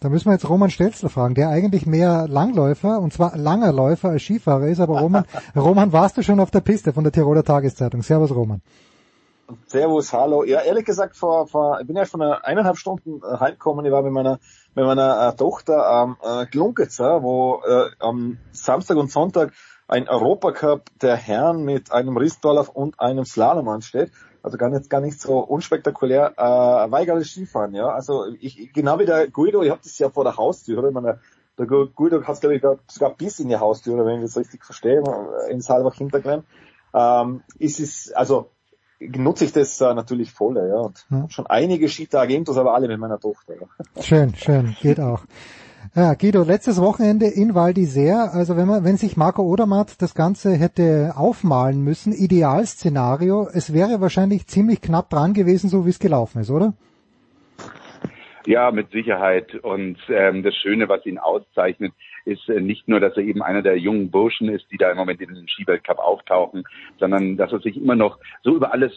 Da 0.00 0.10
müssen 0.10 0.26
wir 0.26 0.32
jetzt 0.32 0.48
Roman 0.48 0.68
Stelzler 0.68 1.08
fragen, 1.08 1.34
der 1.34 1.48
eigentlich 1.48 1.86
mehr 1.86 2.26
Langläufer 2.28 3.00
und 3.00 3.14
zwar 3.14 3.36
langer 3.36 3.72
Läufer 3.72 4.10
als 4.10 4.22
Skifahrer 4.22 4.66
ist. 4.66 4.78
Aber 4.78 5.00
Roman, 5.00 5.24
Roman, 5.56 5.92
warst 5.92 6.18
du 6.18 6.22
schon 6.22 6.38
auf 6.38 6.50
der 6.50 6.60
Piste 6.60 6.92
von 6.92 7.02
der 7.02 7.12
Tiroler 7.12 7.44
Tageszeitung? 7.44 8.02
Servus 8.02 8.30
Roman. 8.30 8.60
Servus, 9.68 10.12
hallo. 10.12 10.44
Ja, 10.44 10.60
ehrlich 10.60 10.84
gesagt, 10.84 11.16
vor, 11.16 11.46
vor, 11.46 11.80
ich 11.80 11.86
bin 11.86 11.96
ja 11.96 12.02
einer 12.12 12.44
eineinhalb 12.44 12.76
Stunden 12.76 13.22
äh, 13.22 13.38
heimgekommen. 13.38 13.86
Ich 13.86 13.92
war 13.92 14.02
mit 14.02 14.12
meiner, 14.12 14.38
mit 14.74 14.84
meiner 14.84 15.28
äh, 15.28 15.36
Tochter 15.36 15.86
am 15.86 16.16
ähm, 16.22 16.40
äh, 16.42 16.46
Glunkitz, 16.46 16.98
wo 16.98 17.62
äh, 17.66 17.86
am 17.98 18.38
Samstag 18.52 18.98
und 18.98 19.10
Sonntag 19.10 19.52
ein 19.88 20.08
Europacup 20.08 20.90
der 21.00 21.16
Herren 21.16 21.64
mit 21.64 21.92
einem 21.92 22.16
Rissdorlauf 22.16 22.68
und 22.68 23.00
einem 23.00 23.24
Slalom 23.24 23.68
ansteht. 23.68 24.10
Also 24.46 24.58
gar 24.58 24.70
nicht, 24.70 24.88
gar 24.88 25.00
nicht 25.00 25.20
so 25.20 25.40
unspektakulär. 25.40 26.30
Äh, 26.36 27.04
gerade 27.04 27.24
Skifahren, 27.24 27.74
ja. 27.74 27.88
Also 27.88 28.26
ich, 28.38 28.72
genau 28.72 29.00
wie 29.00 29.04
der 29.04 29.26
Guido, 29.26 29.60
ich 29.64 29.70
habe 29.70 29.80
das 29.82 29.98
ja 29.98 30.08
vor 30.08 30.22
der 30.22 30.36
Haustür. 30.36 30.84
Ich 30.84 30.94
meine, 30.94 31.18
der 31.58 31.66
Guido 31.66 32.22
hat 32.22 32.40
glaube 32.40 32.54
ich 32.54 32.62
sogar 32.86 33.16
bis 33.16 33.40
in 33.40 33.48
die 33.48 33.56
Haustür, 33.56 34.06
wenn 34.06 34.20
ich 34.20 34.22
das 34.22 34.36
richtig 34.36 34.64
verstehe, 34.64 35.02
in 35.50 35.60
Saalbach 35.60 35.96
Hinterglemm. 35.96 36.44
Ähm, 36.94 37.42
ist 37.58 37.80
es, 37.80 38.12
also 38.12 38.50
nutze 39.00 39.46
ich 39.46 39.52
das 39.52 39.80
äh, 39.80 39.92
natürlich 39.94 40.30
voll, 40.30 40.56
ja. 40.58 40.76
Und 40.76 41.04
ja. 41.10 41.28
schon 41.28 41.48
einige 41.48 41.88
Skitage 41.88 42.34
intus, 42.34 42.56
aber 42.56 42.72
alle 42.72 42.86
mit 42.86 43.00
meiner 43.00 43.18
Tochter. 43.18 43.54
Ja. 43.54 44.00
Schön, 44.00 44.32
schön, 44.36 44.76
geht 44.80 45.00
auch. 45.00 45.22
Ja, 45.94 46.14
Guido, 46.14 46.42
letztes 46.42 46.80
Wochenende 46.80 47.26
in 47.26 47.54
Val 47.54 47.72
d'Isère, 47.72 48.32
also 48.32 48.56
wenn 48.56 48.66
man, 48.66 48.84
wenn 48.84 48.96
sich 48.96 49.16
Marco 49.16 49.42
Odermatt 49.42 50.00
das 50.02 50.14
Ganze 50.14 50.54
hätte 50.54 51.12
aufmalen 51.16 51.82
müssen, 51.82 52.12
Idealszenario, 52.12 53.46
es 53.52 53.72
wäre 53.72 54.00
wahrscheinlich 54.00 54.46
ziemlich 54.46 54.80
knapp 54.80 55.10
dran 55.10 55.34
gewesen, 55.34 55.68
so 55.68 55.86
wie 55.86 55.90
es 55.90 55.98
gelaufen 55.98 56.40
ist, 56.40 56.50
oder? 56.50 56.74
Ja, 58.46 58.70
mit 58.70 58.90
Sicherheit. 58.90 59.54
Und 59.56 59.98
ähm, 60.08 60.42
das 60.42 60.54
Schöne, 60.54 60.88
was 60.88 61.04
ihn 61.04 61.18
auszeichnet, 61.18 61.92
ist 62.24 62.48
äh, 62.48 62.60
nicht 62.60 62.86
nur, 62.88 63.00
dass 63.00 63.16
er 63.16 63.24
eben 63.24 63.42
einer 63.42 63.62
der 63.62 63.76
jungen 63.78 64.10
Burschen 64.10 64.48
ist, 64.48 64.66
die 64.70 64.76
da 64.76 64.90
im 64.90 64.96
Moment 64.96 65.20
in 65.20 65.34
den 65.34 65.48
Skiweltcup 65.48 65.98
auftauchen, 65.98 66.64
sondern 66.98 67.36
dass 67.36 67.52
er 67.52 67.60
sich 67.60 67.76
immer 67.76 67.96
noch 67.96 68.18
so 68.42 68.54
über 68.54 68.72
alles 68.72 68.92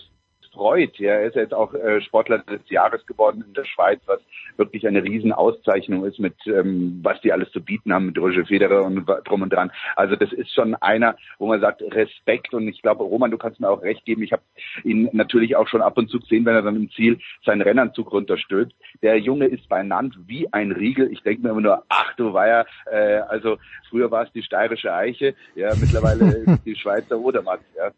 freut. 0.60 0.98
Ja, 1.00 1.14
er 1.14 1.28
ist 1.28 1.36
jetzt 1.36 1.54
auch 1.54 1.74
äh, 1.74 2.02
Sportler 2.02 2.40
des 2.40 2.70
Jahres 2.70 3.06
geworden 3.06 3.46
in 3.48 3.54
der 3.54 3.64
Schweiz, 3.64 4.02
was 4.08 4.20
wirklich 4.58 4.86
eine 4.86 5.02
Riesenauszeichnung 5.02 6.04
ist 6.04 6.20
mit 6.20 6.36
ähm, 6.48 7.00
was 7.02 7.22
die 7.22 7.32
alles 7.32 7.50
zu 7.52 7.62
bieten 7.62 7.94
haben 7.94 8.08
mit 8.08 8.18
Roger 8.18 8.46
Federer 8.46 8.84
und 8.84 9.06
drum 9.06 9.42
und 9.42 9.54
dran. 9.54 9.72
Also 9.96 10.18
das 10.18 10.34
ist 10.34 10.54
schon 10.54 10.76
einer, 10.76 11.16
wo 11.38 11.48
man 11.48 11.62
sagt 11.62 11.82
Respekt 11.82 12.54
und 12.54 12.68
ich 12.68 12.82
glaube, 12.82 13.04
Roman, 13.04 13.32
du 13.32 13.38
kannst 13.38 13.62
mir 13.62 13.70
auch 13.70 13.82
recht 13.82 14.04
geben. 14.04 14.22
Ich 14.22 14.34
habe 14.34 14.44
ihn 14.84 15.10
natürlich 15.14 15.56
auch 15.56 15.70
schon 15.70 15.82
ab 15.82 15.98
und 15.98 16.10
zu 16.10 16.20
gesehen, 16.20 16.46
wenn 16.46 16.56
er 16.56 16.62
dann 16.62 16.76
im 16.76 16.92
Ziel 16.92 17.20
seinen 17.46 17.62
Rennanzug 17.62 18.12
runterstülpt. 18.12 18.74
Der 19.02 19.18
Junge 19.18 19.46
ist 19.46 19.70
benannt 19.70 20.18
wie 20.28 20.52
ein 20.52 20.74
Riegel. 20.74 21.10
Ich 21.14 21.24
denke 21.24 21.44
mir 21.44 21.52
immer 21.52 21.62
nur, 21.62 21.84
ach 21.88 22.14
du 22.18 22.34
war 22.34 22.48
ja, 22.48 22.66
äh, 22.92 23.22
also 23.30 23.58
früher 23.90 24.12
war 24.12 24.24
es 24.24 24.32
die 24.34 24.44
steirische 24.44 24.94
Eiche, 24.94 25.36
ja, 25.56 25.74
mittlerweile 25.76 26.60
die 26.66 26.76
Schweizer 26.76 27.18
Odermatt, 27.18 27.62
ja. 27.78 27.92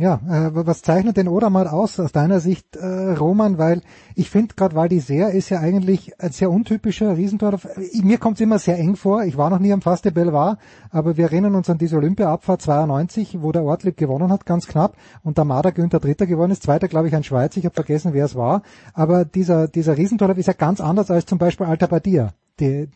Ja, 0.00 0.14
äh, 0.26 0.50
was 0.54 0.80
zeichnet 0.80 1.18
den 1.18 1.28
Odermatt 1.28 1.66
aus 1.66 2.00
aus 2.00 2.10
deiner 2.10 2.40
Sicht, 2.40 2.74
äh, 2.74 3.12
Roman? 3.12 3.58
Weil 3.58 3.82
ich 4.14 4.30
finde 4.30 4.54
gerade 4.54 4.74
Val 4.74 4.88
d'Isère 4.88 5.28
ist 5.28 5.50
ja 5.50 5.60
eigentlich 5.60 6.18
ein 6.18 6.32
sehr 6.32 6.50
untypischer 6.50 7.18
Riesentor. 7.18 7.58
Mir 8.02 8.16
kommt 8.16 8.36
es 8.36 8.40
immer 8.40 8.58
sehr 8.58 8.78
eng 8.78 8.96
vor. 8.96 9.24
Ich 9.24 9.36
war 9.36 9.50
noch 9.50 9.58
nie 9.58 9.74
am 9.74 9.82
Fast 9.82 10.06
de 10.06 10.12
Belvoir, 10.12 10.56
aber 10.90 11.18
wir 11.18 11.26
erinnern 11.26 11.54
uns 11.54 11.68
an 11.68 11.76
diese 11.76 11.98
Olympia-Abfahrt 11.98 12.62
92, 12.62 13.42
wo 13.42 13.52
der 13.52 13.62
Ortlieb 13.62 13.98
gewonnen 13.98 14.32
hat, 14.32 14.46
ganz 14.46 14.66
knapp, 14.66 14.96
und 15.22 15.36
der 15.36 15.44
Marder 15.44 15.70
Günther 15.70 16.00
Dritter 16.00 16.26
gewonnen 16.26 16.52
ist. 16.52 16.62
Zweiter, 16.62 16.88
glaube 16.88 17.08
ich, 17.08 17.14
ein 17.14 17.22
Schweizer. 17.22 17.58
Ich 17.58 17.66
habe 17.66 17.74
vergessen, 17.74 18.14
wer 18.14 18.24
es 18.24 18.34
war. 18.34 18.62
Aber 18.94 19.26
dieser 19.26 19.68
dieser 19.68 19.98
Riesentor 19.98 20.34
ist 20.34 20.46
ja 20.46 20.54
ganz 20.54 20.80
anders 20.80 21.10
als 21.10 21.26
zum 21.26 21.36
Beispiel 21.36 21.66
Alta 21.66 21.88
Badia. 21.88 22.32
Die, 22.58 22.88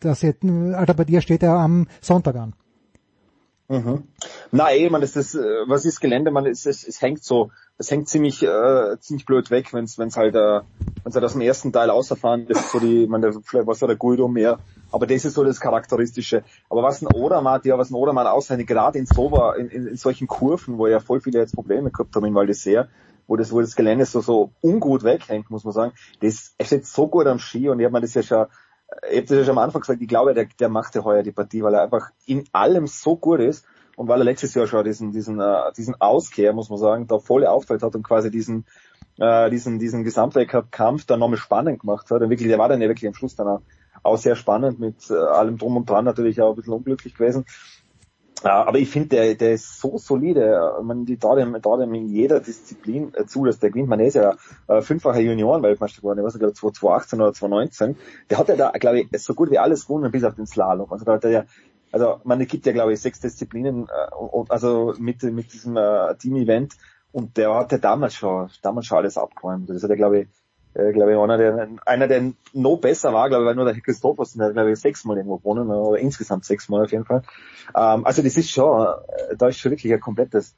das, 0.00 0.24
Alta 0.24 0.94
Badia 0.94 1.20
steht 1.20 1.42
ja 1.42 1.54
am 1.54 1.86
Sonntag 2.00 2.36
an. 2.36 2.54
Mhm. 3.68 4.04
Na 4.52 4.72
eh, 4.72 4.88
man, 4.90 5.00
das 5.00 5.16
ist, 5.16 5.34
äh, 5.34 5.38
was 5.66 5.84
ist 5.84 6.00
Gelände, 6.00 6.30
man, 6.30 6.46
es, 6.46 6.66
es, 6.66 6.86
es 6.86 7.02
hängt 7.02 7.24
so, 7.24 7.50
es 7.78 7.90
hängt 7.90 8.08
ziemlich, 8.08 8.42
äh, 8.42 8.96
ziemlich 9.00 9.26
blöd 9.26 9.50
weg, 9.50 9.72
wenn 9.72 9.84
es 9.84 10.16
halt, 10.16 10.34
äh, 10.36 10.60
wenn's 11.02 11.14
halt 11.14 11.24
aus 11.24 11.32
dem 11.32 11.40
ersten 11.40 11.72
Teil 11.72 11.90
außerfahren, 11.90 12.46
das 12.46 12.60
ist 12.60 12.70
so 12.72 12.78
die, 12.78 13.06
man, 13.06 13.22
vielleicht 13.42 13.66
was 13.66 13.80
ja 13.80 13.88
der 13.88 13.96
Guido 13.96 14.28
mehr, 14.28 14.60
aber 14.92 15.06
das 15.06 15.24
ist 15.24 15.34
so 15.34 15.42
das 15.42 15.58
Charakteristische. 15.60 16.44
Aber 16.70 16.82
was 16.82 17.02
ein 17.02 17.08
Odermatt, 17.08 17.64
ja, 17.64 17.76
was 17.76 17.90
ein 17.90 17.94
Odermatt 17.94 18.28
auszeichnet, 18.28 18.68
gerade 18.68 18.98
in 18.98 19.06
so, 19.06 19.52
in, 19.52 19.68
in, 19.68 19.86
in 19.88 19.96
solchen 19.96 20.28
Kurven, 20.28 20.78
wo 20.78 20.86
ja 20.86 21.00
voll 21.00 21.20
viele 21.20 21.40
jetzt 21.40 21.54
Probleme 21.54 21.90
gehabt 21.90 22.14
haben 22.14 22.24
in 22.24 22.34
Valdesser, 22.34 22.88
wo 23.26 23.34
das, 23.34 23.50
wo 23.50 23.60
das 23.60 23.74
Gelände 23.74 24.06
so, 24.06 24.20
so 24.20 24.52
ungut 24.60 25.02
weghängt, 25.02 25.50
muss 25.50 25.64
man 25.64 25.72
sagen, 25.72 25.92
das, 26.20 26.54
er 26.56 26.66
steht 26.66 26.86
so 26.86 27.08
gut 27.08 27.26
am 27.26 27.40
Ski 27.40 27.68
und 27.68 27.80
ich 27.80 27.84
habe 27.84 27.92
mir 27.92 28.00
das 28.00 28.14
ja 28.14 28.22
schon 28.22 28.46
ich 29.10 29.16
habe 29.16 29.26
das 29.26 29.38
ja 29.38 29.44
schon 29.44 29.58
am 29.58 29.64
Anfang 29.64 29.80
gesagt, 29.80 30.00
ich 30.00 30.08
glaube, 30.08 30.34
der, 30.34 30.46
der 30.58 30.68
macht 30.68 30.94
ja 30.94 31.04
heuer 31.04 31.22
die 31.22 31.32
Partie, 31.32 31.62
weil 31.62 31.74
er 31.74 31.82
einfach 31.82 32.10
in 32.24 32.44
allem 32.52 32.86
so 32.86 33.16
gut 33.16 33.40
ist 33.40 33.64
und 33.96 34.08
weil 34.08 34.20
er 34.20 34.24
letztes 34.24 34.54
Jahr 34.54 34.66
schon 34.66 34.84
diesen, 34.84 35.12
diesen, 35.12 35.40
uh, 35.40 35.72
diesen 35.76 36.00
Auskehr, 36.00 36.52
muss 36.52 36.70
man 36.70 36.78
sagen, 36.78 37.06
da 37.06 37.18
volle 37.18 37.50
Auftritt 37.50 37.82
hat 37.82 37.94
und 37.96 38.04
quasi 38.04 38.30
diesen, 38.30 38.64
uh, 39.20 39.48
diesen, 39.50 39.78
diesen 39.78 40.04
Gesamtweltcup-Kampf 40.04 41.06
dann 41.06 41.20
nochmal 41.20 41.38
spannend 41.38 41.80
gemacht 41.80 42.10
hat. 42.10 42.22
Und 42.22 42.30
wirklich, 42.30 42.48
der 42.48 42.58
war 42.58 42.68
dann 42.68 42.80
ja 42.80 42.88
wirklich 42.88 43.08
am 43.08 43.14
Schluss 43.14 43.34
dann 43.34 43.48
auch, 43.48 43.62
auch 44.02 44.18
sehr 44.18 44.36
spannend 44.36 44.78
mit 44.78 45.10
uh, 45.10 45.14
allem 45.14 45.58
drum 45.58 45.76
und 45.76 45.90
dran, 45.90 46.04
natürlich 46.04 46.40
auch 46.40 46.50
ein 46.50 46.56
bisschen 46.56 46.74
unglücklich 46.74 47.14
gewesen. 47.14 47.44
Ja, 48.46 48.62
aber 48.64 48.78
ich 48.78 48.88
finde, 48.88 49.08
der, 49.08 49.34
der 49.34 49.54
ist 49.54 49.80
so 49.80 49.98
solide. 49.98 50.78
Man, 50.80 51.04
die 51.04 51.18
da 51.18 51.34
dem, 51.34 51.60
da 51.60 51.76
dem 51.76 51.92
in 51.94 52.06
jeder 52.06 52.38
Disziplin 52.38 53.12
äh, 53.14 53.26
zu, 53.26 53.44
dass 53.44 53.58
der 53.58 53.70
gewinnt. 53.70 53.88
Man 53.88 53.98
ist 53.98 54.14
ja 54.14 54.36
äh, 54.68 54.82
fünffacher 54.82 55.18
Junioren-Weltmeister 55.18 56.00
geworden. 56.00 56.20
Ich 56.20 56.24
weiß 56.24 56.36
nicht, 56.36 56.56
2018 56.56 57.20
oder 57.20 57.32
2019. 57.32 57.96
Der 58.30 58.38
hat 58.38 58.48
ja 58.48 58.54
da, 58.54 58.70
glaube 58.70 59.00
ich, 59.00 59.08
so 59.20 59.34
gut 59.34 59.50
wie 59.50 59.58
alles 59.58 59.88
gewonnen, 59.88 60.12
bis 60.12 60.22
auf 60.22 60.36
den 60.36 60.46
Slalom. 60.46 60.92
Also 60.92 61.04
da 61.04 61.14
hat 61.14 61.24
er 61.24 61.30
ja, 61.30 61.44
also 61.90 62.20
man 62.22 62.38
gibt 62.46 62.66
ja, 62.66 62.72
glaube 62.72 62.92
ich, 62.92 63.00
sechs 63.00 63.18
Disziplinen, 63.18 63.88
äh, 63.88 64.44
also 64.48 64.94
mit, 64.96 65.24
mit 65.24 65.52
diesem 65.52 65.76
äh, 65.76 66.14
Team-Event. 66.14 66.74
Und 67.10 67.36
der 67.38 67.52
hat 67.52 67.72
ja 67.72 67.78
damals 67.78 68.14
schon, 68.14 68.48
damals 68.62 68.86
schon 68.86 68.98
alles 68.98 69.18
abgeräumt. 69.18 69.68
Das 69.68 69.82
hat 69.82 69.90
er, 69.90 69.96
glaube 69.96 70.20
ich, 70.20 70.28
äh, 70.76 70.92
glaube 70.92 71.12
ich, 71.12 71.18
einer, 71.18 71.38
der, 71.38 71.68
einer, 71.86 72.08
der 72.08 72.32
noch 72.52 72.76
besser 72.76 73.12
war, 73.12 73.28
glaube 73.28 73.44
ich, 73.44 73.46
war 73.46 73.54
nur 73.54 73.64
der 73.64 73.80
Christophersen, 73.80 74.40
der, 74.40 74.52
glaube 74.52 74.72
ich, 74.72 74.78
sechsmal 74.78 75.16
irgendwo 75.16 75.38
gewonnen, 75.38 75.70
oder 75.70 75.98
insgesamt 75.98 76.44
sechsmal 76.44 76.84
auf 76.84 76.92
jeden 76.92 77.04
Fall. 77.04 77.22
Ähm, 77.74 78.04
also 78.04 78.22
das 78.22 78.36
ist 78.36 78.50
schon, 78.50 78.86
äh, 78.86 79.36
da 79.36 79.48
ist 79.48 79.58
schon 79.58 79.72
wirklich 79.72 79.92
ein 79.92 80.00
komplettes, 80.00 80.54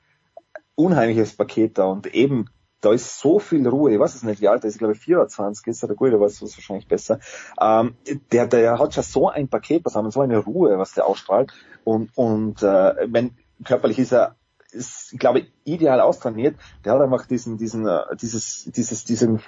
unheimliches 0.74 1.36
Paket 1.36 1.78
da 1.78 1.84
und 1.84 2.06
eben, 2.14 2.46
da 2.80 2.92
ist 2.92 3.18
so 3.18 3.40
viel 3.40 3.66
Ruhe, 3.66 3.92
ich 3.92 3.98
weiß 3.98 4.14
es 4.14 4.22
nicht, 4.22 4.40
wie 4.40 4.48
alt 4.48 4.62
er 4.62 4.68
ist, 4.68 4.78
glaube 4.78 4.94
ich 4.94 5.00
24 5.00 5.66
ist 5.66 5.82
oder 5.82 5.94
gut, 5.94 6.12
aber 6.12 6.26
ist 6.26 6.40
wahrscheinlich 6.42 6.86
besser. 6.86 7.18
Ähm, 7.60 7.96
der, 8.30 8.46
der 8.46 8.78
hat 8.78 8.94
schon 8.94 9.02
so 9.02 9.28
ein 9.28 9.48
Paket 9.48 9.82
zusammen, 9.84 10.10
so 10.10 10.20
eine 10.20 10.38
Ruhe, 10.38 10.78
was 10.78 10.94
der 10.94 11.06
ausstrahlt 11.06 11.52
und, 11.84 12.10
und 12.16 12.62
äh, 12.62 12.94
wenn 13.12 13.36
körperlich 13.64 13.98
ist 13.98 14.12
er 14.12 14.36
ist, 14.70 15.18
glaube 15.18 15.40
ich, 15.40 15.52
ideal 15.64 16.00
austrainiert. 16.00 16.56
Der 16.84 16.92
hat 16.92 17.00
einfach 17.00 17.26
diesen, 17.26 17.56
diesen, 17.56 17.86
äh, 17.86 18.00
dieses, 18.20 18.64
dieses, 18.64 19.04
diesen 19.04 19.40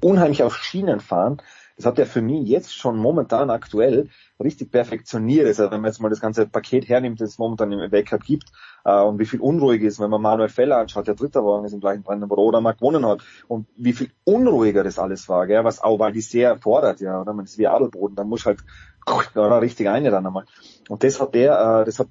unheimlich 0.00 0.42
auf 0.42 0.56
Schienen 0.56 1.00
fahren. 1.00 1.42
Das 1.76 1.86
hat 1.86 1.98
er 1.98 2.06
für 2.06 2.22
mich 2.22 2.48
jetzt 2.48 2.74
schon 2.74 2.96
momentan 2.96 3.50
aktuell 3.50 4.08
richtig 4.42 4.72
perfektioniert. 4.72 5.46
Also 5.46 5.70
wenn 5.70 5.80
man 5.80 5.90
jetzt 5.90 6.00
mal 6.00 6.08
das 6.08 6.20
ganze 6.20 6.46
Paket 6.46 6.88
hernimmt, 6.88 7.20
das 7.20 7.30
es 7.30 7.38
momentan 7.38 7.70
im 7.70 7.92
Weltcup 7.92 8.24
gibt, 8.24 8.50
äh, 8.84 9.00
und 9.00 9.20
wie 9.20 9.26
viel 9.26 9.40
unruhig 9.40 9.82
ist, 9.82 10.00
wenn 10.00 10.10
man 10.10 10.20
Manuel 10.20 10.48
Feller 10.48 10.78
anschaut, 10.78 11.06
der 11.06 11.14
dritter 11.14 11.44
Wagen 11.44 11.64
ist 11.66 11.72
im 11.72 11.80
gleichen 11.80 12.02
Brandenburg 12.02 12.40
oder 12.40 12.60
mal 12.60 12.72
gewonnen 12.72 13.06
hat, 13.06 13.22
und 13.46 13.68
wie 13.76 13.92
viel 13.92 14.10
unruhiger 14.24 14.82
das 14.82 14.98
alles 14.98 15.28
war, 15.28 15.46
gell, 15.46 15.62
was 15.62 15.80
auch, 15.80 16.00
weil 16.00 16.12
die 16.12 16.20
sehr 16.20 16.48
erfordert, 16.50 17.00
ja, 17.00 17.20
oder 17.20 17.32
man 17.32 17.44
ist 17.44 17.58
wie 17.58 17.68
Adelboden, 17.68 18.16
dann 18.16 18.28
muss 18.28 18.44
halt 18.44 18.58
oder 19.34 19.60
richtig 19.60 19.88
eine 19.88 20.10
dann 20.10 20.26
einmal. 20.26 20.46
Und 20.88 21.04
das 21.04 21.20
hat 21.20 21.34
der, 21.34 21.80
äh, 21.80 21.84
das 21.84 22.00
hat 22.00 22.08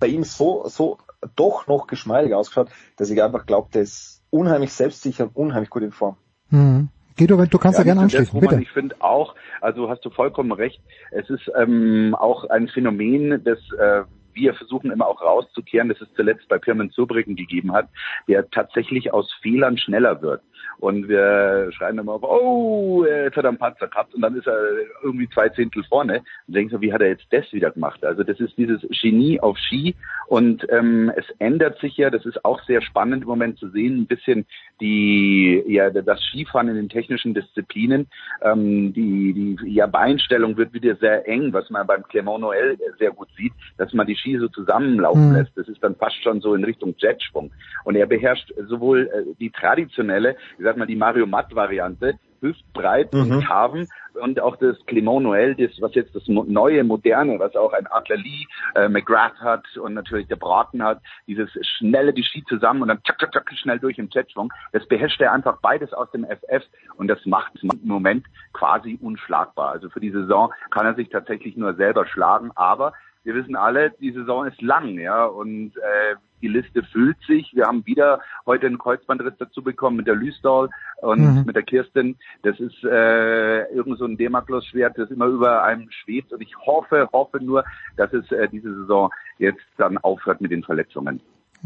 bei 0.00 0.08
ihm 0.08 0.24
so, 0.24 0.66
so 0.66 0.98
doch 1.36 1.66
noch 1.66 1.86
geschmeidig 1.86 2.34
ausgeschaut, 2.34 2.70
dass 2.96 3.10
ich 3.10 3.22
einfach 3.22 3.46
glaube, 3.46 3.68
der 3.72 3.82
ist 3.82 4.22
unheimlich 4.30 4.72
selbstsicher 4.72 5.24
und 5.24 5.36
unheimlich 5.36 5.70
gut 5.70 5.82
in 5.82 5.92
Form. 5.92 6.16
Mhm. 6.50 6.88
Guido, 7.16 7.44
du 7.44 7.58
kannst 7.58 7.78
ja, 7.78 7.84
da 7.84 7.90
gerne 7.90 8.02
anschließen, 8.02 8.38
bitte. 8.40 8.60
Ich 8.60 8.70
finde 8.70 8.94
auch, 9.00 9.34
also 9.60 9.88
hast 9.88 10.04
du 10.04 10.10
vollkommen 10.10 10.52
recht, 10.52 10.80
es 11.10 11.28
ist 11.30 11.50
ähm, 11.56 12.14
auch 12.18 12.44
ein 12.50 12.68
Phänomen, 12.68 13.42
das 13.44 13.58
äh, 13.78 14.02
wir 14.36 14.54
versuchen 14.54 14.90
immer 14.90 15.06
auch 15.06 15.22
rauszukehren, 15.22 15.88
dass 15.88 16.00
es 16.00 16.08
zuletzt 16.14 16.46
bei 16.48 16.58
Pirmin 16.58 16.90
Zurbriggen 16.90 17.36
gegeben 17.36 17.72
hat, 17.72 17.88
der 18.28 18.48
tatsächlich 18.50 19.12
aus 19.12 19.32
Fehlern 19.40 19.78
schneller 19.78 20.20
wird. 20.22 20.42
Und 20.78 21.08
wir 21.08 21.70
schreien 21.72 21.98
immer 21.98 22.14
auf, 22.14 22.22
oh, 22.22 23.04
jetzt 23.04 23.36
hat 23.36 23.44
er 23.44 23.50
einen 23.50 23.58
Panzer 23.58 23.88
gehabt 23.88 24.14
und 24.14 24.20
dann 24.22 24.36
ist 24.36 24.46
er 24.46 24.58
irgendwie 25.02 25.28
zwei 25.30 25.48
Zehntel 25.48 25.84
vorne. 25.84 26.22
Und 26.46 26.54
denken 26.54 26.70
so, 26.70 26.80
wie 26.80 26.92
hat 26.92 27.00
er 27.00 27.08
jetzt 27.08 27.26
das 27.30 27.50
wieder 27.52 27.70
gemacht? 27.70 28.04
Also 28.04 28.22
das 28.22 28.38
ist 28.40 28.56
dieses 28.56 28.80
Genie 29.00 29.40
auf 29.40 29.56
Ski 29.58 29.94
und 30.28 30.66
ähm, 30.70 31.12
es 31.16 31.24
ändert 31.38 31.78
sich 31.78 31.96
ja, 31.96 32.10
das 32.10 32.26
ist 32.26 32.44
auch 32.44 32.62
sehr 32.64 32.82
spannend 32.82 33.22
im 33.22 33.28
Moment 33.28 33.58
zu 33.58 33.68
sehen, 33.68 34.00
ein 34.00 34.06
bisschen 34.06 34.44
die, 34.80 35.62
ja, 35.66 35.90
das 35.90 36.20
Skifahren 36.20 36.68
in 36.68 36.74
den 36.74 36.88
technischen 36.88 37.32
Disziplinen. 37.32 38.08
Ähm, 38.42 38.92
die, 38.92 39.56
die 39.62 39.72
ja, 39.72 39.86
Beinstellung 39.86 40.56
wird 40.56 40.72
wieder 40.72 40.96
sehr 40.96 41.28
eng, 41.28 41.52
was 41.52 41.70
man 41.70 41.86
beim 41.86 42.02
Clement 42.08 42.42
Noël 42.42 42.76
sehr 42.98 43.12
gut 43.12 43.28
sieht, 43.36 43.52
dass 43.78 43.92
man 43.92 44.06
die 44.06 44.16
Ski 44.16 44.38
so 44.38 44.48
zusammenlaufen 44.48 45.30
mhm. 45.30 45.36
lässt. 45.36 45.56
Das 45.56 45.68
ist 45.68 45.82
dann 45.82 45.94
fast 45.94 46.20
schon 46.22 46.40
so 46.40 46.54
in 46.54 46.64
Richtung 46.64 46.94
Jetschwung. 46.98 47.52
Und 47.84 47.94
er 47.94 48.06
beherrscht 48.06 48.52
sowohl 48.68 49.06
äh, 49.06 49.34
die 49.38 49.50
traditionelle, 49.50 50.36
sag 50.66 50.76
mal 50.76 50.86
die 50.86 50.96
Mario 50.96 51.26
Matt 51.26 51.54
Variante, 51.54 52.18
hüftbreit 52.40 53.12
mhm. 53.12 53.20
und 53.20 53.46
Carven 53.46 53.88
und 54.14 54.40
auch 54.40 54.56
das 54.56 54.76
Clément 54.86 55.22
Noël, 55.22 55.54
das, 55.54 55.80
was 55.80 55.94
jetzt 55.94 56.14
das 56.14 56.24
neue, 56.26 56.82
moderne, 56.82 57.38
was 57.38 57.54
auch 57.54 57.72
ein 57.72 57.86
Adler 57.86 58.16
Lee, 58.16 58.46
äh, 58.74 58.88
McGrath 58.88 59.38
hat 59.40 59.64
und 59.76 59.94
natürlich 59.94 60.26
der 60.26 60.36
Braten 60.36 60.82
hat, 60.82 61.00
dieses 61.28 61.50
schnelle, 61.78 62.12
die 62.12 62.24
Ski 62.24 62.44
zusammen 62.48 62.82
und 62.82 62.88
dann 62.88 63.02
tschak, 63.04 63.18
tschak, 63.18 63.32
tschak, 63.32 63.52
schnell 63.54 63.78
durch 63.78 63.98
im 63.98 64.08
Jetschwung, 64.10 64.52
das 64.72 64.86
beherrscht 64.88 65.20
er 65.20 65.32
einfach 65.32 65.60
beides 65.60 65.92
aus 65.92 66.10
dem 66.10 66.24
FF 66.24 66.64
und 66.96 67.08
das 67.08 67.24
macht 67.26 67.54
es 67.54 67.62
im 67.62 67.70
Moment 67.84 68.26
quasi 68.52 68.98
unschlagbar. 69.00 69.70
Also 69.70 69.88
für 69.88 70.00
die 70.00 70.10
Saison 70.10 70.52
kann 70.70 70.86
er 70.86 70.94
sich 70.94 71.08
tatsächlich 71.10 71.56
nur 71.56 71.74
selber 71.74 72.06
schlagen, 72.06 72.50
aber 72.56 72.92
wir 73.22 73.34
wissen 73.34 73.56
alle, 73.56 73.90
die 74.00 74.12
Saison 74.12 74.46
ist 74.46 74.60
lang, 74.62 74.98
ja, 74.98 75.24
und 75.24 75.76
äh, 75.76 76.16
die 76.42 76.48
Liste 76.48 76.82
füllt 76.82 77.16
sich. 77.26 77.52
Wir 77.54 77.66
haben 77.66 77.86
wieder 77.86 78.20
heute 78.44 78.66
einen 78.66 78.78
Kreuzbandriss 78.78 79.34
dazu 79.38 79.62
bekommen 79.62 79.96
mit 79.96 80.06
der 80.06 80.14
Lüstall 80.14 80.68
und 81.00 81.20
mhm. 81.20 81.44
mit 81.46 81.56
der 81.56 81.62
Kirsten. 81.62 82.16
Das 82.42 82.58
ist 82.60 82.84
äh, 82.84 83.64
irgend 83.72 83.98
so 83.98 84.04
ein 84.04 84.16
Demaklos-Schwert, 84.16 84.98
das 84.98 85.10
immer 85.10 85.26
über 85.26 85.62
einem 85.62 85.90
schwebt. 85.90 86.32
Und 86.32 86.40
ich 86.42 86.56
hoffe, 86.64 87.08
hoffe 87.12 87.42
nur, 87.42 87.64
dass 87.96 88.12
es 88.12 88.30
äh, 88.32 88.48
diese 88.48 88.74
Saison 88.74 89.10
jetzt 89.38 89.64
dann 89.76 89.98
aufhört 89.98 90.40
mit 90.40 90.50
den 90.50 90.62
Verletzungen. 90.62 91.20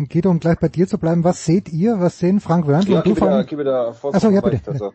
Guido, 0.09 0.30
um 0.30 0.40
gleich 0.40 0.59
bei 0.59 0.68
dir 0.68 0.86
zu 0.86 0.98
bleiben, 0.98 1.24
was 1.24 1.44
seht 1.44 1.68
ihr, 1.68 2.01
was 2.01 2.18
sehen 2.18 2.40
Frank 2.40 2.66
Wörndl 2.66 2.92
ja, 2.92 2.98
und 2.98 3.06
du 3.06 3.14
von... 3.14 3.44
Gib 3.47 3.59
wieder 3.59 3.88
Achso, 3.88 4.30
ja, 4.30 4.40
bitte. 4.40 4.60
Also, 4.66 4.94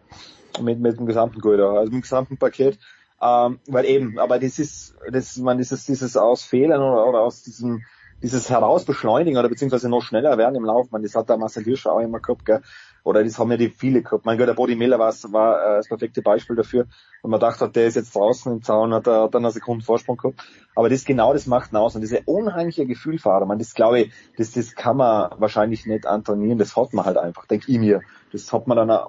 mit, 0.62 0.80
mit 0.80 0.98
dem 0.98 1.06
gesamten 1.06 1.42
Guido, 1.42 1.72
also 1.72 1.86
mit 1.86 1.94
dem 1.94 2.02
gesamten 2.02 2.38
Paket. 2.38 2.80
Ähm, 3.22 3.60
weil 3.68 3.86
eben, 3.86 4.20
aber 4.20 4.40
das 4.40 4.60
ist, 4.60 4.96
das, 5.10 5.38
man, 5.38 5.58
dieses, 5.58 5.86
dieses 5.86 6.18
aus 6.18 6.44
Fehlern 6.44 6.82
oder, 6.82 7.08
oder 7.08 7.20
aus 7.22 7.44
diesem, 7.44 7.84
dieses 8.22 8.50
Herausbeschleunigen 8.50 9.38
oder 9.38 9.50
beziehungsweise 9.50 9.90
noch 9.90 10.02
schneller 10.02 10.38
werden 10.38 10.56
im 10.56 10.66
Lauf, 10.66 10.92
man, 10.92 11.04
das 11.04 11.16
hat 11.16 11.30
der 11.30 11.38
Marcel 11.38 11.64
Hirscher 11.64 11.92
auch 11.92 12.00
immer 12.00 12.20
gehabt, 12.20 12.46
gell? 12.46 12.62
oder 13.04 13.24
das 13.24 13.38
haben 13.38 13.52
ja 13.52 13.58
die 13.58 13.70
viele 13.70 14.02
gehabt. 14.02 14.26
Mein 14.26 14.38
Gott, 14.38 14.48
der 14.48 14.54
Body 14.54 14.76
Miller 14.76 14.98
war, 14.98 15.14
war 15.32 15.62
äh, 15.62 15.78
das 15.78 15.88
perfekte 15.88 16.22
Beispiel 16.22 16.56
dafür, 16.56 16.88
wenn 17.22 17.32
man 17.32 17.40
dachte, 17.40 17.70
der 17.70 17.86
ist 17.86 17.96
jetzt 17.96 18.16
draußen 18.16 18.52
im 18.52 18.64
Zaun, 18.64 18.94
hat 18.94 19.08
er 19.08 19.30
dann 19.30 19.44
eine 19.44 19.52
Sekunde 19.52 19.86
Vorsprung 19.86 20.18
gehabt. 20.18 20.42
Aber 20.74 20.90
das 20.90 21.06
genau 21.06 21.34
das 21.34 21.46
macht 21.46 21.72
ihn 21.72 21.78
aus 21.78 21.96
und 21.96 22.02
diese 22.02 22.22
unheimliche 22.26 22.86
Gefühlfahrer, 22.86 23.46
man, 23.46 23.60
das 23.60 23.74
glaube 23.74 24.00
ich, 24.00 24.14
das, 24.38 24.52
das 24.52 24.76
kann 24.76 24.98
man 24.98 25.32
wahrscheinlich 25.38 25.86
nicht 25.86 26.08
antrainieren, 26.08 26.58
das 26.58 26.76
hat 26.76 26.94
man 26.94 27.06
halt 27.06 27.18
einfach, 27.18 27.46
denke 27.46 27.72
ich 27.72 27.78
mir. 27.78 28.02
Das 28.32 28.52
hat 28.52 28.66
man 28.66 28.76
dann 28.76 28.90
eine, 28.90 29.06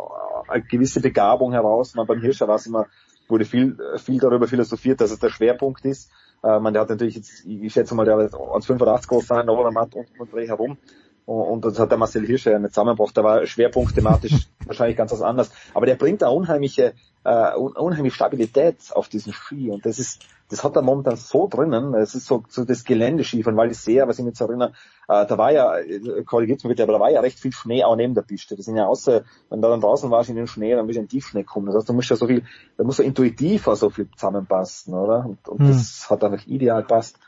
eine 0.48 0.62
gewisse 0.62 1.00
Begabung 1.00 1.52
heraus. 1.52 1.94
Man, 1.94 2.06
beim 2.06 2.20
Hirscher 2.20 2.48
war 2.48 2.56
es 2.56 2.66
immer 2.66 2.86
wurde 3.28 3.44
viel, 3.44 3.76
viel 3.96 4.20
darüber 4.20 4.46
philosophiert, 4.46 5.00
dass 5.00 5.10
es 5.10 5.18
der 5.18 5.30
Schwerpunkt 5.30 5.84
ist. 5.84 6.10
Äh, 6.46 6.60
man, 6.60 6.72
der 6.72 6.82
hat 6.82 6.90
natürlich 6.90 7.16
jetzt, 7.16 7.44
ich 7.44 7.72
schätze 7.72 7.94
mal, 7.94 8.04
der 8.04 8.16
hat 8.16 8.34
ans 8.34 8.66
85 8.66 9.08
groß 9.08 9.26
sein, 9.26 9.48
aber 9.48 9.70
Matt 9.72 9.94
unten 9.94 10.20
und 10.20 10.32
Dreh 10.32 10.46
herum. 10.46 10.78
Und 11.24 11.64
das 11.64 11.80
hat 11.80 11.90
der 11.90 11.98
Marcel 11.98 12.24
Hirscher 12.24 12.52
ja 12.52 12.60
nicht 12.60 12.72
zusammengebracht. 12.72 13.16
Der 13.16 13.24
war 13.24 13.46
schwerpunktthematisch 13.46 14.46
wahrscheinlich 14.64 14.96
ganz 14.96 15.10
was 15.10 15.22
anderes. 15.22 15.50
Aber 15.74 15.86
der 15.86 15.96
bringt 15.96 16.22
da 16.22 16.28
unheimliche, 16.28 16.94
äh, 17.26 17.56
unheimliche 17.56 18.14
Stabilität 18.14 18.76
auf 18.94 19.08
diesen 19.08 19.32
Ski. 19.32 19.70
Und 19.70 19.84
das 19.84 19.98
ist, 19.98 20.22
das 20.48 20.62
hat 20.62 20.76
er 20.76 20.82
momentan 20.82 21.16
so 21.16 21.48
drinnen. 21.48 21.92
Es 21.94 22.14
ist 22.14 22.26
so, 22.26 22.44
so 22.48 22.64
das 22.64 22.84
Geländeski 22.84 23.42
von 23.42 23.56
Waldisea, 23.56 24.06
was 24.06 24.20
ich 24.20 24.24
mich 24.24 24.36
so 24.36 24.44
erinnere. 24.46 24.72
Äh, 25.08 25.26
da 25.26 25.36
war 25.36 25.50
ja, 25.50 25.76
äh, 25.76 26.22
korrigiert 26.24 26.62
mich 26.62 26.70
bitte, 26.70 26.84
aber 26.84 26.92
da 26.92 27.00
war 27.00 27.10
ja 27.10 27.20
recht 27.20 27.40
viel 27.40 27.52
Schnee 27.52 27.82
auch 27.82 27.96
neben 27.96 28.14
der 28.14 28.22
Piste. 28.22 28.54
Das 28.54 28.66
sind 28.66 28.76
ja 28.76 28.86
außer, 28.86 29.24
wenn 29.50 29.60
da 29.60 29.68
dann 29.68 29.80
draußen 29.80 30.08
warst 30.08 30.30
in 30.30 30.36
den 30.36 30.46
Schnee, 30.46 30.76
dann 30.76 30.86
bist 30.86 30.98
du 30.98 31.00
in 31.02 31.08
Tiefschnee 31.08 31.42
kommen. 31.42 31.66
Das 31.66 31.74
heißt, 31.74 31.88
du 31.88 31.94
musst 31.94 32.10
ja 32.10 32.16
so 32.16 32.28
viel, 32.28 32.44
da 32.76 32.84
muss 32.84 32.98
so 32.98 33.02
intuitiv 33.02 33.66
auch 33.66 33.74
so 33.74 33.90
viel 33.90 34.08
zusammenpassen, 34.14 34.94
oder? 34.94 35.26
Und, 35.26 35.48
und 35.48 35.58
hm. 35.58 35.68
das 35.68 36.08
hat 36.08 36.22
einfach 36.22 36.46
ideal 36.46 36.84
passt. 36.84 37.18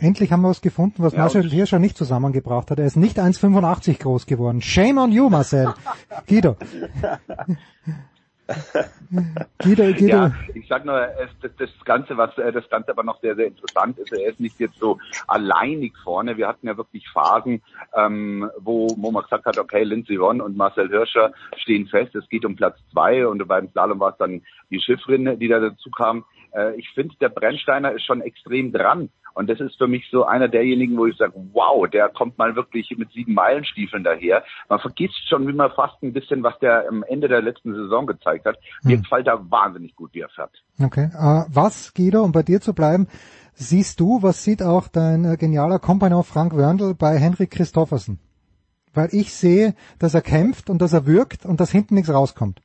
Endlich 0.00 0.30
haben 0.30 0.42
wir 0.42 0.50
was 0.50 0.60
gefunden, 0.60 1.02
was 1.02 1.14
ja, 1.14 1.18
Marcel 1.18 1.50
Hirscher 1.50 1.80
nicht 1.80 1.96
zusammengebracht 1.96 2.70
hat. 2.70 2.78
Er 2.78 2.86
ist 2.86 2.96
nicht 2.96 3.18
1,85 3.18 3.98
groß 3.98 4.26
geworden. 4.26 4.62
Shame 4.62 4.98
on 4.98 5.10
you, 5.10 5.28
Marcel. 5.28 5.74
Guido. 6.28 6.56
Guido, 9.58 9.84
Guido. 9.92 10.06
Ja, 10.06 10.34
ich 10.54 10.66
sag 10.68 10.84
nur, 10.84 11.00
es, 11.00 11.30
das, 11.42 11.50
das 11.58 11.70
Ganze, 11.84 12.16
was 12.16 12.36
äh, 12.38 12.50
das 12.50 12.68
Ganze 12.70 12.92
aber 12.92 13.02
noch 13.02 13.20
sehr, 13.20 13.36
sehr 13.36 13.46
interessant 13.46 13.98
ist, 13.98 14.12
er 14.12 14.30
ist 14.30 14.40
nicht 14.40 14.58
jetzt 14.58 14.78
so 14.78 14.98
alleinig 15.26 15.92
vorne. 16.02 16.36
Wir 16.36 16.48
hatten 16.48 16.66
ja 16.66 16.76
wirklich 16.76 17.06
Phasen, 17.10 17.62
ähm, 17.94 18.50
wo, 18.58 18.88
wo 18.96 19.10
man 19.10 19.22
gesagt 19.22 19.44
hat, 19.44 19.58
okay, 19.58 19.84
Lindsay 19.84 20.16
Ron 20.16 20.40
und 20.40 20.56
Marcel 20.56 20.88
Hirscher 20.88 21.32
stehen 21.56 21.88
fest, 21.88 22.14
es 22.14 22.28
geht 22.28 22.44
um 22.44 22.56
Platz 22.56 22.78
zwei 22.90 23.26
und 23.26 23.46
beim 23.46 23.68
Slalom 23.70 24.00
war 24.00 24.12
es 24.12 24.18
dann 24.18 24.42
die 24.70 24.80
Schiffrin, 24.80 25.38
die 25.38 25.48
da 25.48 25.60
dazu 25.60 25.90
kam. 25.90 26.24
Äh, 26.58 26.74
ich 26.76 26.88
finde, 26.94 27.14
der 27.20 27.28
Brennsteiner 27.28 27.92
ist 27.92 28.04
schon 28.04 28.20
extrem 28.20 28.72
dran. 28.72 29.10
Und 29.34 29.48
das 29.48 29.60
ist 29.60 29.76
für 29.76 29.86
mich 29.86 30.04
so 30.10 30.24
einer 30.24 30.48
derjenigen, 30.48 30.96
wo 30.96 31.06
ich 31.06 31.16
sage, 31.16 31.32
wow, 31.52 31.88
der 31.88 32.08
kommt 32.08 32.38
mal 32.38 32.56
wirklich 32.56 32.92
mit 32.96 33.12
sieben 33.12 33.34
Meilenstiefeln 33.34 34.02
daher. 34.02 34.42
Man 34.68 34.80
vergisst 34.80 35.28
schon 35.28 35.46
wie 35.46 35.52
man 35.52 35.70
fast 35.70 36.02
ein 36.02 36.12
bisschen, 36.12 36.42
was 36.42 36.58
der 36.58 36.88
am 36.88 37.04
Ende 37.04 37.28
der 37.28 37.40
letzten 37.40 37.72
Saison 37.72 38.06
gezeigt 38.06 38.46
hat. 38.46 38.58
Mir 38.82 38.96
hm. 38.96 39.02
gefällt 39.02 39.28
er 39.28 39.48
wahnsinnig 39.48 39.94
gut, 39.94 40.12
wie 40.12 40.20
er 40.20 40.28
fährt. 40.30 40.50
Okay. 40.82 41.10
Uh, 41.14 41.44
was, 41.48 41.94
Guido, 41.94 42.24
um 42.24 42.32
bei 42.32 42.42
dir 42.42 42.60
zu 42.60 42.74
bleiben, 42.74 43.06
siehst 43.54 44.00
du, 44.00 44.22
was 44.22 44.42
sieht 44.42 44.62
auch 44.62 44.88
dein 44.88 45.24
äh, 45.24 45.36
genialer 45.36 45.78
Kompagnon 45.78 46.24
Frank 46.24 46.56
Wörndl 46.56 46.94
bei 46.94 47.16
Henrik 47.18 47.52
Christoffersen? 47.52 48.18
Weil 48.92 49.10
ich 49.12 49.32
sehe, 49.32 49.74
dass 50.00 50.14
er 50.14 50.22
kämpft 50.22 50.68
und 50.68 50.82
dass 50.82 50.92
er 50.92 51.06
wirkt 51.06 51.46
und 51.46 51.60
dass 51.60 51.70
hinten 51.70 51.94
nichts 51.94 52.12
rauskommt. 52.12 52.60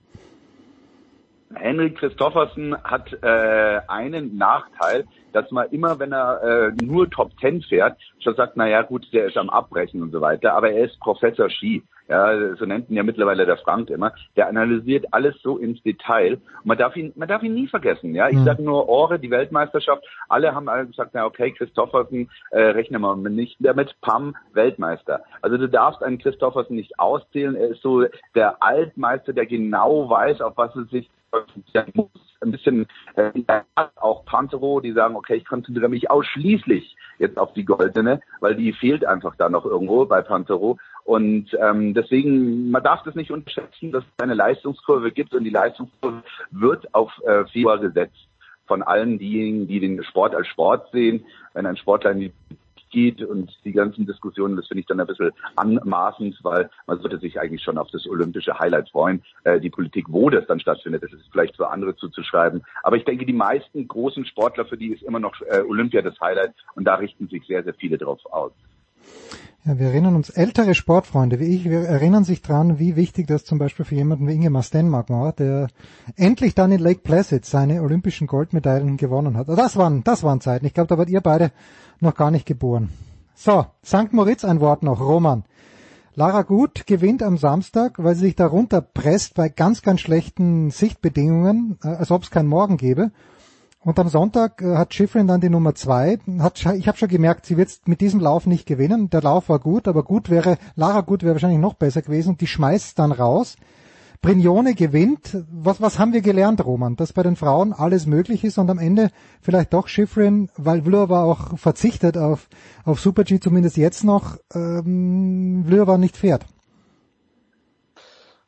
Henrik 1.55 1.97
Christoffersen 1.97 2.75
hat 2.84 3.11
äh, 3.21 3.81
einen 3.88 4.38
Nachteil, 4.38 5.05
dass 5.34 5.49
man 5.51 5.69
immer, 5.71 5.99
wenn 5.99 6.11
er 6.11 6.43
äh, 6.43 6.71
nur 6.84 7.09
Top 7.09 7.31
Ten 7.39 7.61
fährt, 7.61 7.97
schon 8.19 8.35
sagt, 8.35 8.55
na 8.55 8.67
ja 8.67 8.81
gut, 8.84 9.07
der 9.13 9.25
ist 9.25 9.38
am 9.38 9.49
Abbrechen 9.49 10.01
und 10.01 10.11
so 10.11 10.21
weiter, 10.21 10.53
aber 10.53 10.71
er 10.71 10.85
ist 10.85 10.99
Professor 10.99 11.49
Ski. 11.49 11.84
Ja, 12.09 12.55
so 12.57 12.65
nennt 12.65 12.89
ihn 12.89 12.97
ja 12.97 13.03
mittlerweile 13.03 13.45
der 13.45 13.57
Frank 13.57 13.89
immer. 13.89 14.11
Der 14.35 14.47
analysiert 14.49 15.05
alles 15.11 15.35
so 15.41 15.57
ins 15.57 15.81
Detail. 15.84 16.34
Und 16.34 16.65
man 16.65 16.77
darf 16.77 16.97
ihn, 16.97 17.13
man 17.15 17.30
darf 17.30 17.43
ihn 17.43 17.53
nie 17.53 17.67
vergessen. 17.67 18.13
Ja, 18.13 18.27
ich 18.27 18.35
mhm. 18.35 18.43
sage 18.43 18.61
nur 18.61 18.89
Ore, 18.89 19.19
die 19.19 19.31
Weltmeisterschaft. 19.31 20.03
Alle 20.27 20.53
haben 20.53 20.67
alle 20.67 20.85
gesagt, 20.85 21.11
na 21.13 21.25
okay, 21.25 21.51
Christoffersen 21.51 22.30
äh, 22.51 22.61
rechnen 22.61 23.01
wir 23.01 23.15
nicht 23.15 23.55
damit. 23.59 23.95
Pam, 24.01 24.35
Weltmeister. 24.51 25.23
Also 25.41 25.57
du 25.57 25.69
darfst 25.69 26.03
einen 26.03 26.17
Christoffersen 26.17 26.75
nicht 26.75 26.99
auszählen. 26.99 27.55
Er 27.55 27.69
ist 27.69 27.81
so 27.81 28.05
der 28.35 28.61
Altmeister, 28.61 29.31
der 29.31 29.45
genau 29.45 30.09
weiß, 30.09 30.41
auf 30.41 30.57
was 30.57 30.75
er 30.75 30.84
sich 30.85 31.09
ein 31.34 32.51
bisschen 32.51 32.88
äh, 33.15 33.31
auch 33.95 34.26
Pantero, 34.26 34.80
die 34.80 34.91
sagen, 34.91 35.15
okay, 35.15 35.35
ich 35.35 35.45
konzentriere 35.45 35.89
mich 35.89 36.10
ausschließlich 36.10 36.95
jetzt 37.19 37.38
auf 37.38 37.53
die 37.53 37.65
goldene, 37.65 38.22
weil 38.39 38.55
die 38.55 38.73
fehlt 38.73 39.05
einfach 39.05 39.35
da 39.35 39.49
noch 39.49 39.65
irgendwo 39.65 40.05
bei 40.05 40.22
Pantero. 40.22 40.77
Und 41.03 41.47
ähm, 41.60 41.93
deswegen, 41.93 42.72
man 42.72 42.84
darf 42.84 43.03
das 43.03 43.15
nicht 43.15 43.31
unterschätzen, 43.31 43.91
dass 43.91 44.03
es 44.03 44.23
eine 44.23 44.35
Leistungskurve 44.35 45.11
gibt 45.11 45.34
und 45.34 45.43
die 45.43 45.49
Leistungskurve 45.49 46.23
wird 46.51 46.93
auf 46.93 47.11
äh, 47.26 47.45
Februar 47.45 47.80
gesetzt 47.80 48.27
von 48.65 48.81
allen 48.81 49.19
diejenigen, 49.19 49.68
die 49.68 49.80
den 49.80 50.03
Sport 50.03 50.35
als 50.35 50.47
Sport 50.47 50.89
sehen. 50.91 51.26
Wenn 51.53 51.65
ein 51.65 51.77
Sportler 51.77 52.11
in 52.11 52.19
die 52.19 52.34
geht 52.94 53.22
und 53.22 53.52
die 53.65 53.74
ganzen 53.74 54.06
Diskussionen, 54.06 54.56
das 54.56 54.68
finde 54.68 54.82
ich 54.82 54.88
dann 54.88 55.02
ein 55.02 55.07
bisschen 55.07 55.32
anmaßend, 55.56 56.40
weil 56.44 56.70
man 56.88 56.99
sollte 56.99 57.18
sich 57.18 57.40
eigentlich 57.40 57.61
schon 57.61 57.78
auf 57.78 57.90
das 57.91 58.07
olympische 58.07 58.57
Highlight 58.57 58.90
freuen. 58.90 59.22
Äh, 59.44 59.60
die 59.60 59.70
Politik, 59.70 60.06
wo 60.07 60.30
das 60.30 60.48
dann 60.48 60.61
stattfindet, 60.61 61.03
das 61.03 61.11
ist 61.11 61.30
vielleicht 61.32 61.57
für 61.57 61.70
andere 61.70 61.95
zuzuschreiben. 61.98 62.64
Aber 62.84 62.95
ich 62.95 63.03
denke, 63.03 63.26
die 63.26 63.34
meisten 63.34 63.88
großen 63.88 64.26
Sportler, 64.26 64.65
für 64.65 64.78
die 64.78 64.94
ist 64.94 65.03
immer 65.03 65.20
noch 65.20 65.34
äh, 65.41 65.61
Olympia 65.68 66.02
das 66.02 66.20
Highlight 66.22 66.53
und 66.76 66.86
da 66.86 66.95
richten 66.95 67.28
sich 67.28 67.45
sehr, 67.45 67.64
sehr 67.64 67.74
viele 67.74 67.98
drauf 67.98 68.20
aus. 68.32 68.53
Ja, 69.65 69.80
wir 69.80 69.88
erinnern 69.88 70.18
uns, 70.18 70.30
ältere 70.30 70.76
Sportfreunde 70.76 71.40
wie 71.40 71.45
ich, 71.45 71.64
wir 71.64 71.88
erinnern 71.88 72.26
sich 72.26 72.41
dran, 72.41 72.80
wie 72.80 72.98
wichtig 72.98 73.27
das 73.27 73.45
zum 73.45 73.60
Beispiel 73.60 73.85
für 73.85 73.95
jemanden 73.95 74.27
wie 74.27 74.34
Ingemar 74.34 74.61
Stenmark 74.61 75.10
war, 75.10 75.31
der 75.31 75.68
endlich 76.18 76.53
dann 76.53 76.73
in 76.73 76.81
Lake 76.81 76.99
Placid 77.02 77.45
seine 77.45 77.81
olympischen 77.81 78.27
Goldmedaillen 78.27 78.98
gewonnen 78.98 79.38
hat. 79.38 79.48
Das 79.48 79.77
waren, 79.77 80.03
das 80.03 80.22
waren 80.22 80.41
Zeiten. 80.41 80.65
Ich 80.65 80.73
glaube, 80.73 80.88
da 80.88 80.98
wart 80.98 81.10
ihr 81.10 81.22
beide 81.22 81.52
noch 82.02 82.14
gar 82.14 82.30
nicht 82.30 82.45
geboren. 82.45 82.90
So, 83.35 83.65
St. 83.85 84.11
Moritz 84.11 84.44
ein 84.44 84.60
Wort 84.60 84.84
noch, 84.84 84.99
Roman. 84.99 85.45
Lara 86.15 86.41
Gut 86.41 86.85
gewinnt 86.85 87.23
am 87.23 87.38
Samstag, 87.38 88.03
weil 88.03 88.15
sie 88.15 88.26
sich 88.26 88.35
darunter 88.35 88.81
presst 88.81 89.34
bei 89.34 89.48
ganz, 89.48 89.81
ganz 89.81 90.02
schlechten 90.02 90.72
Sichtbedingungen, 90.72 91.80
äh, 91.84 91.88
als 91.88 92.11
ob 92.11 92.23
es 92.23 92.31
keinen 92.31 92.49
Morgen 92.49 92.76
gäbe. 92.76 93.11
Und 93.85 93.99
am 93.99 94.07
Sonntag 94.07 94.61
äh, 94.61 94.76
hat 94.77 94.93
Schifrin 94.93 95.27
dann 95.27 95.41
die 95.41 95.49
Nummer 95.49 95.76
zwei. 95.76 96.19
Ich 96.26 96.88
habe 96.88 96.97
schon 96.97 97.10
gemerkt, 97.10 97.45
sie 97.45 97.57
wird 97.57 97.69
mit 97.85 97.99
diesem 97.99 98.19
Lauf 98.19 98.45
nicht 98.45 98.65
gewinnen. 98.65 99.10
Der 99.10 99.22
Lauf 99.22 99.49
war 99.49 99.60
gut, 99.60 99.88
aber 99.88 100.03
gut 100.03 100.30
wäre, 100.30 100.57
Lara 100.76 101.01
Gut 101.01 101.23
wäre 101.23 101.34
wahrscheinlich 101.35 101.60
noch 101.60 101.73
besser 101.73 102.01
gewesen. 102.01 102.38
Die 102.38 102.47
schmeißt 102.47 102.97
dann 102.97 103.11
raus. 103.11 103.57
Brignone 104.22 104.73
gewinnt. 104.73 105.38
Was, 105.51 105.81
was 105.81 105.99
haben 105.99 106.14
wir 106.14 106.22
gelernt, 106.22 106.65
Roman? 106.65 106.95
Dass 106.95 107.11
bei 107.11 107.23
den 107.23 107.35
Frauen 107.35 107.73
alles 107.73 108.05
möglich 108.05 108.45
ist 108.45 108.57
und 108.57 108.69
am 108.69 108.80
Ende 108.80 109.11
vielleicht 109.41 109.73
doch 109.73 109.89
Schifrin, 109.89 110.49
weil 110.55 110.84
Vlhova 110.84 111.23
auch 111.23 111.57
verzichtet 111.57 112.18
auf, 112.18 112.47
auf 112.85 113.01
Super 113.01 113.26
G, 113.26 113.41
zumindest 113.41 113.76
jetzt 113.76 114.05
noch, 114.05 114.38
ähm, 114.55 115.65
Vlhova 115.68 115.97
nicht 115.97 116.15
fährt. 116.15 116.45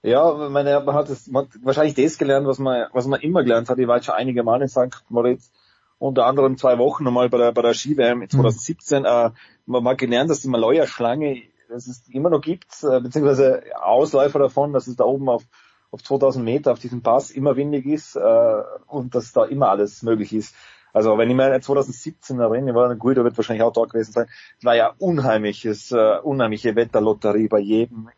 Ja, 0.06 0.49
meine, 0.49 0.82
man 0.82 0.94
hat, 0.94 1.10
es, 1.10 1.26
man 1.27 1.45
hat 1.45 1.52
wahrscheinlich 1.64 1.95
das 1.95 2.19
gelernt, 2.19 2.45
was 2.45 2.60
man, 2.60 2.90
was 2.94 3.07
man 3.07 3.22
immer 3.22 3.41
gelernt 3.41 3.69
hat. 3.69 3.80
Ich 3.80 3.88
war 3.88 3.95
jetzt 3.95 4.06
schon 4.06 4.14
einige 4.14 4.44
Mal 4.44 4.61
in 4.61 4.68
St. 4.68 5.03
Moritz, 5.10 5.52
unter 5.98 6.27
anderem 6.27 6.57
zwei 6.57 6.77
Wochen 6.77 7.03
nochmal 7.03 7.27
bei 7.30 7.40
der, 7.40 7.52
bei 7.53 7.64
der 7.64 7.73
Ski-WM 7.73 8.30
2017. 8.30 8.99
Mhm. 8.99 9.06
Äh, 9.06 9.32
man 9.65 9.88
hat 9.88 9.98
gelernt, 9.98 10.30
dass 10.30 10.41
die 10.41 10.48
Maloja-Schlange, 10.48 11.41
dass 11.69 11.88
es 11.88 12.07
immer 12.10 12.30
noch 12.30 12.41
gibt, 12.41 12.84
äh, 12.84 12.99
beziehungsweise 12.99 13.64
Ausläufer 13.82 14.38
davon, 14.38 14.73
dass 14.73 14.86
es 14.86 14.95
da 14.95 15.06
oben 15.06 15.27
auf, 15.27 15.44
auf 15.90 16.03
2000 16.03 16.45
Meter 16.45 16.73
auf 16.73 16.80
diesem 16.80 17.02
Pass 17.02 17.32
immer 17.32 17.56
windig 17.56 17.88
ist 17.88 18.15
äh, 18.15 18.61
und 18.86 19.15
dass 19.15 19.34
da 19.34 19.45
immer 19.45 19.69
alles 19.69 20.03
möglich 20.03 20.34
ist. 20.34 20.53
Also 20.94 21.18
wenn 21.18 21.30
ich 21.30 21.36
mir 21.36 21.60
2017 21.60 22.40
erinnere, 22.40 22.76
war 22.76 22.95
gut, 22.95 23.18
da 23.18 23.23
wird 23.23 23.36
wahrscheinlich 23.36 23.64
auch 23.64 23.73
da 23.73 23.84
gewesen 23.84 24.14
sein, 24.14 24.27
es 24.60 24.64
war 24.64 24.76
ja 24.76 24.94
unheimliches, 24.99 25.91
äh, 25.91 26.19
unheimliche 26.19 26.76
Wetterlotterie 26.76 27.48
bei 27.48 27.60
jedem 27.60 28.10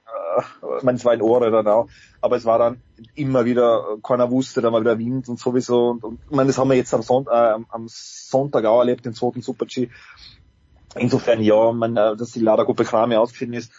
meine, 0.84 0.99
in 1.14 1.22
Ohre 1.22 1.51
dann 1.51 1.68
auch, 1.68 1.88
aber 2.22 2.35
es 2.35 2.45
war 2.45 2.59
dann 2.59 2.81
immer 3.15 3.45
wieder, 3.45 3.97
keiner 4.03 4.31
wusste, 4.31 4.61
dann 4.61 4.73
war 4.73 4.81
wieder 4.81 4.99
Wind 4.99 5.30
und 5.30 5.39
sowieso 5.39 5.89
und, 5.89 6.03
und 6.03 6.19
ich 6.30 6.35
meine, 6.35 6.47
das 6.47 6.57
haben 6.57 6.69
wir 6.69 6.77
jetzt 6.77 6.93
am, 6.93 7.01
Sonntag, 7.01 7.59
äh, 7.59 7.64
am 7.69 7.85
Sonntag 7.88 8.65
auch 8.65 8.80
erlebt, 8.80 9.05
den 9.05 9.14
zweiten 9.14 9.41
Super-G. 9.41 9.89
Insofern, 10.95 11.41
ja, 11.41 11.72
man, 11.72 11.95
äh, 11.97 12.15
dass 12.15 12.31
die 12.31 12.39
Ladergruppe 12.39 12.84
Krame 12.84 13.19
ausgeschieden 13.19 13.53
ist, 13.53 13.72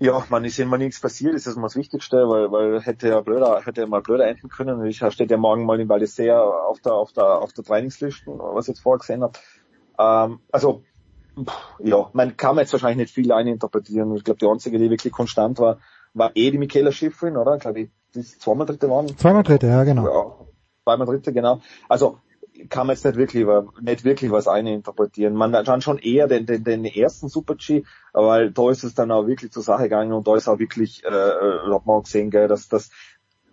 ja, 0.00 0.24
man 0.28 0.44
ist 0.44 0.58
immer 0.60 0.78
nichts 0.78 1.00
passiert, 1.00 1.34
ist 1.34 1.46
das 1.46 1.56
mal 1.56 1.62
das 1.62 1.76
Wichtigste, 1.76 2.28
weil, 2.28 2.52
weil 2.52 2.80
hätte 2.80 3.08
ja 3.08 3.20
blöder, 3.20 3.62
hätte 3.64 3.80
ja 3.80 3.86
mal 3.86 4.00
blöder 4.00 4.28
enden 4.28 4.48
können. 4.48 4.84
Ich 4.86 4.98
steht 4.98 5.30
ja 5.30 5.36
morgen 5.36 5.66
mal 5.66 5.80
in 5.80 5.88
Valdesea 5.88 6.40
auf 6.40 6.80
der, 6.80 6.92
auf 6.92 7.12
der, 7.12 7.24
auf 7.24 7.52
der 7.52 7.64
Trainingsliste, 7.64 8.30
was 8.30 8.66
ich 8.66 8.74
jetzt 8.74 8.82
vorgesehen 8.82 9.22
habe. 9.22 9.38
Ähm, 9.98 10.38
also, 10.52 10.84
ja, 11.80 12.10
man 12.12 12.36
kann 12.36 12.56
jetzt 12.56 12.72
wahrscheinlich 12.72 12.98
nicht 12.98 13.14
viel 13.14 13.32
eininterpretieren. 13.32 14.14
Ich 14.16 14.24
glaube, 14.24 14.38
die 14.38 14.46
einzige, 14.46 14.78
die 14.78 14.90
wirklich 14.90 15.12
konstant 15.12 15.58
war, 15.58 15.78
war 16.14 16.32
eh 16.34 16.50
die 16.50 16.58
Michaela 16.58 16.92
Schifrin, 16.92 17.36
oder? 17.36 17.54
Ich 17.54 17.60
glaube, 17.60 17.88
die 18.14 18.18
ist 18.18 18.40
zweimal 18.40 18.66
Dritte 18.66 18.88
waren. 18.90 19.08
Zweimal 19.16 19.42
Dritte, 19.42 19.66
ja, 19.66 19.84
genau. 19.84 20.04
Ja, 20.04 20.46
zweimal 20.84 21.06
Dritte, 21.06 21.32
genau. 21.32 21.60
Also, 21.88 22.18
kann 22.68 22.86
man 22.86 22.96
jetzt 22.96 23.04
nicht 23.04 23.16
wirklich, 23.16 23.46
nicht 23.80 24.04
wirklich 24.04 24.30
was 24.30 24.48
eininterpretieren. 24.48 25.34
Man 25.34 25.52
dann 25.52 25.80
schon 25.80 25.98
eher 25.98 26.26
den, 26.26 26.46
den, 26.46 26.64
den 26.64 26.84
ersten 26.84 27.28
Super 27.28 27.54
G, 27.54 27.84
weil 28.12 28.50
da 28.50 28.70
ist 28.70 28.82
es 28.82 28.94
dann 28.94 29.12
auch 29.12 29.26
wirklich 29.26 29.52
zur 29.52 29.62
Sache 29.62 29.84
gegangen 29.84 30.12
und 30.12 30.26
da 30.26 30.34
ist 30.34 30.48
auch 30.48 30.58
wirklich, 30.58 31.04
äh, 31.04 31.08
äh 31.08 31.72
hat 31.72 31.86
man 31.86 31.96
auch 31.96 32.02
gesehen, 32.02 32.30
gell, 32.30 32.48
dass, 32.48 32.68
dass 32.68 32.90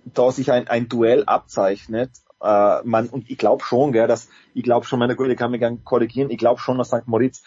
da 0.06 0.32
sich 0.32 0.52
ein, 0.52 0.68
ein 0.68 0.88
Duell 0.88 1.24
abzeichnet, 1.26 2.12
äh, 2.41 2.82
man, 2.84 3.10
und 3.10 3.30
ich 3.30 3.38
glaube 3.38 3.64
schon, 3.64 3.91
gell, 3.91 4.07
dass, 4.07 4.30
ich 4.53 4.64
glaube 4.64 4.86
schon, 4.86 4.99
meine 4.99 5.16
Gute 5.16 5.36
kann 5.36 5.52
mich 5.52 5.60
gerne 5.60 5.78
korrigieren, 5.84 6.30
ich 6.30 6.38
glaube 6.38 6.60
schon, 6.60 6.78
dass 6.78 6.88
St. 6.88 7.07
Moritz 7.07 7.44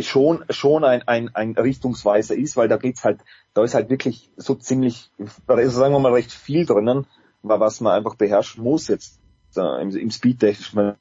schon 0.00 0.44
schon 0.50 0.84
ein, 0.84 1.02
ein, 1.06 1.34
ein 1.34 1.52
Richtungsweiser 1.52 2.36
ist, 2.36 2.56
weil 2.56 2.68
da 2.68 2.76
geht's 2.76 3.04
halt, 3.04 3.20
da 3.54 3.64
ist 3.64 3.74
halt 3.74 3.90
wirklich 3.90 4.30
so 4.36 4.54
ziemlich, 4.54 5.10
also 5.46 5.70
sagen 5.70 5.94
wir 5.94 5.98
mal 5.98 6.12
recht 6.12 6.32
viel 6.32 6.66
drinnen, 6.66 7.06
was 7.42 7.80
man 7.80 7.94
einfach 7.94 8.14
beherrschen 8.16 8.62
muss 8.62 8.88
jetzt 8.88 9.20
äh, 9.56 9.82
im, 9.82 9.90
im 9.90 10.10
Speed 10.10 10.40
technisch, 10.40 10.74
man 10.74 10.96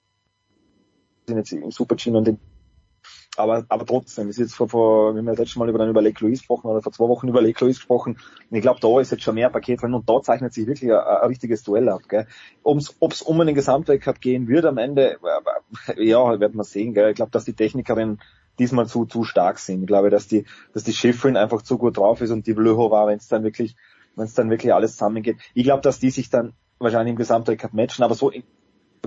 sind 1.27 1.37
jetzt 1.37 1.51
im 1.51 1.71
Super 1.71 1.95
G 1.95 2.11
und 2.11 2.25
den 2.25 2.39
aber, 3.39 3.65
aber 3.69 3.85
trotzdem, 3.85 4.27
ist 4.27 4.37
jetzt 4.37 4.53
vor, 4.53 4.67
vor, 4.67 5.13
wir 5.13 5.19
haben 5.19 5.25
ja 5.25 5.31
das 5.31 5.39
letzte 5.39 5.59
Mal 5.59 5.69
über, 5.69 5.77
dann 5.77 5.89
über 5.89 6.01
Lake 6.01 6.21
Louise 6.23 6.41
gesprochen 6.41 6.67
oder 6.67 6.81
vor 6.81 6.91
zwei 6.91 7.07
Wochen 7.07 7.29
über 7.29 7.41
Lake 7.41 7.63
Louise 7.63 7.79
gesprochen. 7.79 8.17
Und 8.49 8.57
ich 8.57 8.61
glaube, 8.61 8.81
da 8.81 8.99
ist 8.99 9.11
jetzt 9.11 9.23
schon 9.23 9.35
mehr 9.35 9.49
Paket 9.49 9.81
drin 9.81 9.93
und 9.93 10.09
da 10.09 10.21
zeichnet 10.21 10.53
sich 10.53 10.67
wirklich 10.67 10.91
ein, 10.91 10.99
ein 10.99 11.27
richtiges 11.27 11.63
Duell 11.63 11.87
ab. 11.87 12.01
Gell. 12.09 12.27
Ob 12.63 12.79
es 13.11 13.21
um 13.21 13.39
einen 13.39 13.55
Gesamtweltcup 13.55 14.19
gehen 14.19 14.49
wird 14.49 14.65
am 14.65 14.77
Ende, 14.77 15.19
ja, 15.95 16.39
werden 16.39 16.57
wir 16.57 16.63
sehen. 16.65 16.93
Gell. 16.93 17.11
Ich 17.11 17.15
glaube, 17.15 17.31
dass 17.31 17.45
die 17.45 17.53
Technikerin 17.53 18.19
diesmal 18.59 18.87
zu, 18.87 19.05
zu 19.05 19.23
stark 19.23 19.59
sind. 19.59 19.81
Ich 19.81 19.87
glaube, 19.87 20.09
dass 20.09 20.27
die, 20.27 20.45
dass 20.73 20.83
die 20.83 20.93
Schifrin 20.93 21.37
einfach 21.37 21.61
zu 21.61 21.77
gut 21.77 21.97
drauf 21.97 22.21
ist 22.21 22.31
und 22.31 22.45
die 22.47 22.55
war, 22.55 23.07
wenn 23.07 23.17
es 23.17 23.27
dann 23.27 23.43
wirklich, 23.43 23.75
wenn 24.15 24.25
es 24.25 24.33
dann 24.33 24.49
wirklich 24.49 24.73
alles 24.73 24.93
zusammengeht. 24.93 25.37
Ich 25.53 25.63
glaube, 25.63 25.81
dass 25.81 25.99
die 25.99 26.09
sich 26.09 26.29
dann 26.29 26.53
wahrscheinlich 26.79 27.11
im 27.11 27.17
Gesamtweltcup 27.17 27.73
matchen, 27.73 28.03
aber 28.03 28.15
so, 28.15 28.31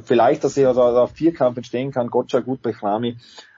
vielleicht, 0.04 0.44
dass 0.44 0.54
sie 0.54 0.66
also 0.66 0.82
auf 0.82 1.12
Vierkampf 1.12 1.56
entstehen 1.56 1.90
kann, 1.90 2.08
Gotcha 2.08 2.40
gut 2.40 2.62
bei 2.62 2.72
Chrami, 2.72 3.16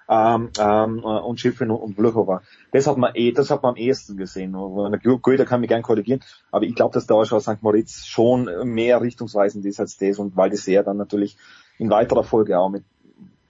ähm, 0.09 0.51
ähm, 0.59 1.03
und 1.03 1.41
Schifrin 1.41 1.71
und 1.71 1.95
Vlhova. 1.95 2.43
Das 2.73 2.87
hat 2.87 2.99
man 2.99 3.15
eh, 3.15 3.33
das 3.33 3.51
hat 3.51 3.63
man 3.63 3.71
am 3.71 3.77
ehesten 3.77 4.17
gesehen. 4.17 4.53
Goethe 4.53 5.45
kann 5.45 5.61
mich 5.61 5.69
gern 5.69 5.83
korrigieren, 5.83 6.21
aber 6.51 6.67
ich 6.67 6.75
glaube, 6.75 6.95
dass 6.95 7.07
da 7.07 7.25
schon 7.25 7.41
St. 7.41 7.63
Moritz 7.63 8.05
schon 8.05 8.51
mehr 8.65 9.01
richtungsweisend 9.01 9.65
ist 9.65 9.81
als 9.81 9.97
das 9.97 10.19
und 10.19 10.37
weil 10.37 10.51
die 10.51 10.57
sehr 10.57 10.83
dann 10.83 10.97
natürlich 10.97 11.37
in 11.79 11.91
weiterer 11.91 12.25
Folge 12.25 12.59
auch 12.59 12.69
mit, 12.69 12.85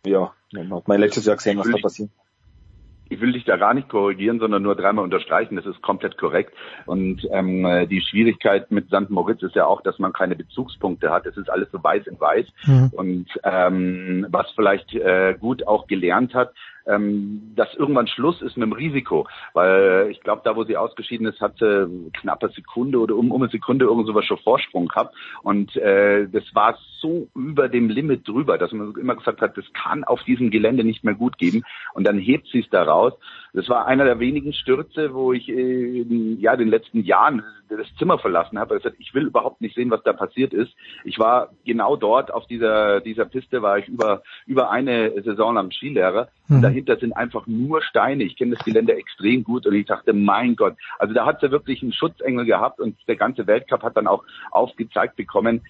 ja, 0.06 0.32
hat 0.54 0.88
man 0.88 1.00
letztes 1.00 1.26
Jahr 1.26 1.36
gesehen, 1.36 1.58
was 1.58 1.68
da 1.68 1.78
passiert 1.78 2.10
ich 3.08 3.20
will 3.20 3.32
dich 3.32 3.44
da 3.44 3.56
gar 3.56 3.74
nicht 3.74 3.88
korrigieren, 3.88 4.38
sondern 4.38 4.62
nur 4.62 4.74
dreimal 4.74 5.04
unterstreichen, 5.04 5.56
das 5.56 5.66
ist 5.66 5.82
komplett 5.82 6.16
korrekt. 6.18 6.54
Und 6.86 7.26
ähm, 7.30 7.86
die 7.90 8.00
Schwierigkeit 8.00 8.70
mit 8.70 8.88
St. 8.88 9.10
Moritz 9.10 9.42
ist 9.42 9.54
ja 9.54 9.66
auch, 9.66 9.82
dass 9.82 9.98
man 9.98 10.12
keine 10.12 10.36
Bezugspunkte 10.36 11.10
hat. 11.10 11.26
Es 11.26 11.36
ist 11.36 11.50
alles 11.50 11.68
so 11.70 11.82
weiß 11.82 12.06
in 12.06 12.18
weiß. 12.18 12.46
Mhm. 12.66 12.90
Und 12.92 13.26
ähm, 13.44 14.26
was 14.30 14.50
vielleicht 14.54 14.94
äh, 14.94 15.34
gut 15.38 15.66
auch 15.66 15.86
gelernt 15.86 16.34
hat, 16.34 16.52
ähm, 16.86 17.52
dass 17.56 17.74
irgendwann 17.74 18.06
Schluss 18.06 18.42
ist 18.42 18.56
mit 18.56 18.66
dem 18.66 18.72
Risiko. 18.72 19.26
Weil 19.52 20.08
ich 20.10 20.20
glaube, 20.20 20.42
da 20.44 20.56
wo 20.56 20.64
sie 20.64 20.76
ausgeschieden 20.76 21.26
ist, 21.26 21.40
hat 21.40 21.58
sie 21.58 22.10
knappe 22.20 22.48
Sekunde 22.50 22.98
oder 22.98 23.16
um, 23.16 23.30
um 23.30 23.42
eine 23.42 23.50
Sekunde 23.50 23.86
irgend 23.86 24.06
sowas 24.06 24.24
schon 24.24 24.38
Vorsprung 24.38 24.88
gehabt. 24.88 25.14
Und 25.42 25.76
äh, 25.76 26.28
das 26.28 26.44
war 26.54 26.78
so 27.00 27.28
über 27.34 27.68
dem 27.68 27.88
Limit 27.88 28.26
drüber, 28.26 28.58
dass 28.58 28.72
man 28.72 28.94
immer 28.96 29.16
gesagt 29.16 29.40
hat, 29.40 29.56
das 29.56 29.64
kann 29.72 30.04
auf 30.04 30.22
diesem 30.24 30.50
Gelände 30.50 30.84
nicht 30.84 31.04
mehr 31.04 31.14
gut 31.14 31.38
geben. 31.38 31.62
Und 31.94 32.06
dann 32.06 32.18
hebt 32.18 32.48
sie 32.48 32.60
es 32.60 32.70
da 32.70 32.82
raus. 32.82 33.12
Das 33.52 33.68
war 33.68 33.86
einer 33.86 34.04
der 34.04 34.18
wenigen 34.18 34.52
Stürze, 34.52 35.14
wo 35.14 35.32
ich 35.32 35.48
in 35.48 36.40
ja, 36.40 36.56
den 36.56 36.68
letzten 36.68 37.00
Jahren 37.04 37.42
das 37.68 37.86
Zimmer 37.98 38.18
verlassen 38.18 38.58
habe. 38.58 38.74
Also 38.74 38.90
ich 38.98 39.14
will 39.14 39.26
überhaupt 39.26 39.60
nicht 39.60 39.74
sehen, 39.74 39.90
was 39.90 40.02
da 40.02 40.12
passiert 40.12 40.52
ist. 40.52 40.72
Ich 41.04 41.18
war 41.18 41.50
genau 41.64 41.96
dort 41.96 42.32
auf 42.32 42.46
dieser, 42.46 43.00
dieser 43.00 43.24
Piste, 43.24 43.62
war 43.62 43.78
ich 43.78 43.88
über, 43.88 44.22
über 44.46 44.70
eine 44.70 45.22
Saison 45.22 45.56
am 45.58 45.70
Skilehrer. 45.70 46.28
Mhm. 46.48 46.56
Und 46.56 46.62
dahinter 46.74 46.96
sind 46.96 47.12
einfach 47.12 47.46
nur 47.46 47.82
Steine. 47.82 48.24
Ich 48.24 48.36
kenne 48.36 48.56
das 48.56 48.64
Gelände 48.64 48.94
extrem 48.94 49.44
gut 49.44 49.64
und 49.66 49.74
ich 49.74 49.86
dachte, 49.86 50.12
mein 50.12 50.56
Gott. 50.56 50.74
Also 50.98 51.14
da 51.14 51.24
hat 51.24 51.40
sie 51.40 51.50
wirklich 51.52 51.82
einen 51.82 51.92
Schutzengel 51.92 52.44
gehabt 52.44 52.80
und 52.80 52.96
der 53.06 53.16
ganze 53.16 53.46
Weltcup 53.46 53.82
hat 53.82 53.96
dann 53.96 54.08
auch 54.08 54.24
aufgezeigt 54.50 55.14
bekommen, 55.16 55.62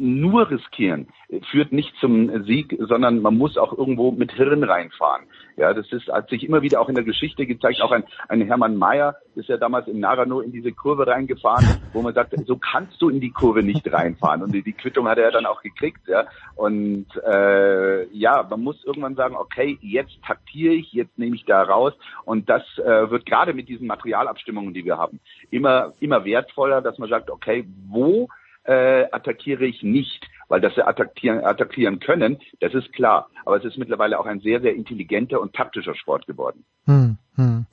nur 0.00 0.50
riskieren 0.50 1.08
führt 1.50 1.72
nicht 1.72 1.94
zum 2.00 2.44
Sieg, 2.44 2.76
sondern 2.80 3.20
man 3.20 3.36
muss 3.36 3.56
auch 3.56 3.76
irgendwo 3.76 4.10
mit 4.10 4.32
Hirn 4.32 4.64
reinfahren. 4.64 5.26
Ja, 5.56 5.74
das 5.74 5.92
ist, 5.92 6.08
hat 6.08 6.30
sich 6.30 6.42
immer 6.42 6.62
wieder 6.62 6.80
auch 6.80 6.88
in 6.88 6.94
der 6.94 7.04
Geschichte 7.04 7.46
gezeigt. 7.46 7.82
Auch 7.82 7.92
ein, 7.92 8.04
ein 8.28 8.40
Hermann 8.40 8.76
Mayer 8.76 9.16
ist 9.34 9.48
ja 9.48 9.58
damals 9.58 9.86
in 9.88 10.00
Narano 10.00 10.40
in 10.40 10.52
diese 10.52 10.72
Kurve 10.72 11.06
reingefahren, 11.06 11.66
wo 11.92 12.02
man 12.02 12.14
sagt, 12.14 12.34
so 12.46 12.56
kannst 12.56 13.00
du 13.00 13.10
in 13.10 13.20
die 13.20 13.30
Kurve 13.30 13.62
nicht 13.62 13.92
reinfahren. 13.92 14.42
Und 14.42 14.52
die, 14.52 14.62
die 14.62 14.72
Quittung 14.72 15.06
hat 15.06 15.18
er 15.18 15.30
dann 15.30 15.46
auch 15.46 15.62
gekriegt. 15.62 16.00
Ja, 16.08 16.24
und 16.56 17.06
äh, 17.24 18.06
ja, 18.16 18.46
man 18.48 18.62
muss 18.62 18.82
irgendwann 18.84 19.14
sagen, 19.14 19.36
okay, 19.36 19.78
jetzt 19.82 20.18
taktiere 20.26 20.74
ich, 20.74 20.92
jetzt 20.92 21.18
nehme 21.18 21.36
ich 21.36 21.44
da 21.44 21.62
raus. 21.62 21.92
Und 22.24 22.48
das 22.48 22.62
äh, 22.78 23.10
wird 23.10 23.26
gerade 23.26 23.52
mit 23.52 23.68
diesen 23.68 23.86
Materialabstimmungen, 23.86 24.74
die 24.74 24.84
wir 24.84 24.96
haben, 24.96 25.20
immer 25.50 25.92
immer 26.00 26.24
wertvoller, 26.24 26.80
dass 26.80 26.98
man 26.98 27.10
sagt, 27.10 27.30
okay, 27.30 27.66
wo 27.88 28.28
äh, 28.64 29.04
attackiere 29.10 29.64
ich 29.64 29.82
nicht, 29.82 30.28
weil 30.48 30.60
dass 30.60 30.74
sie 30.74 30.86
attackieren, 30.86 31.44
attackieren 31.44 32.00
können, 32.00 32.38
das 32.60 32.74
ist 32.74 32.92
klar. 32.92 33.28
Aber 33.44 33.56
es 33.56 33.64
ist 33.64 33.78
mittlerweile 33.78 34.18
auch 34.18 34.26
ein 34.26 34.40
sehr, 34.40 34.60
sehr 34.60 34.74
intelligenter 34.74 35.40
und 35.40 35.54
taktischer 35.54 35.94
Sport 35.94 36.26
geworden. 36.26 36.64
Hm, 36.86 37.16
hm. 37.36 37.66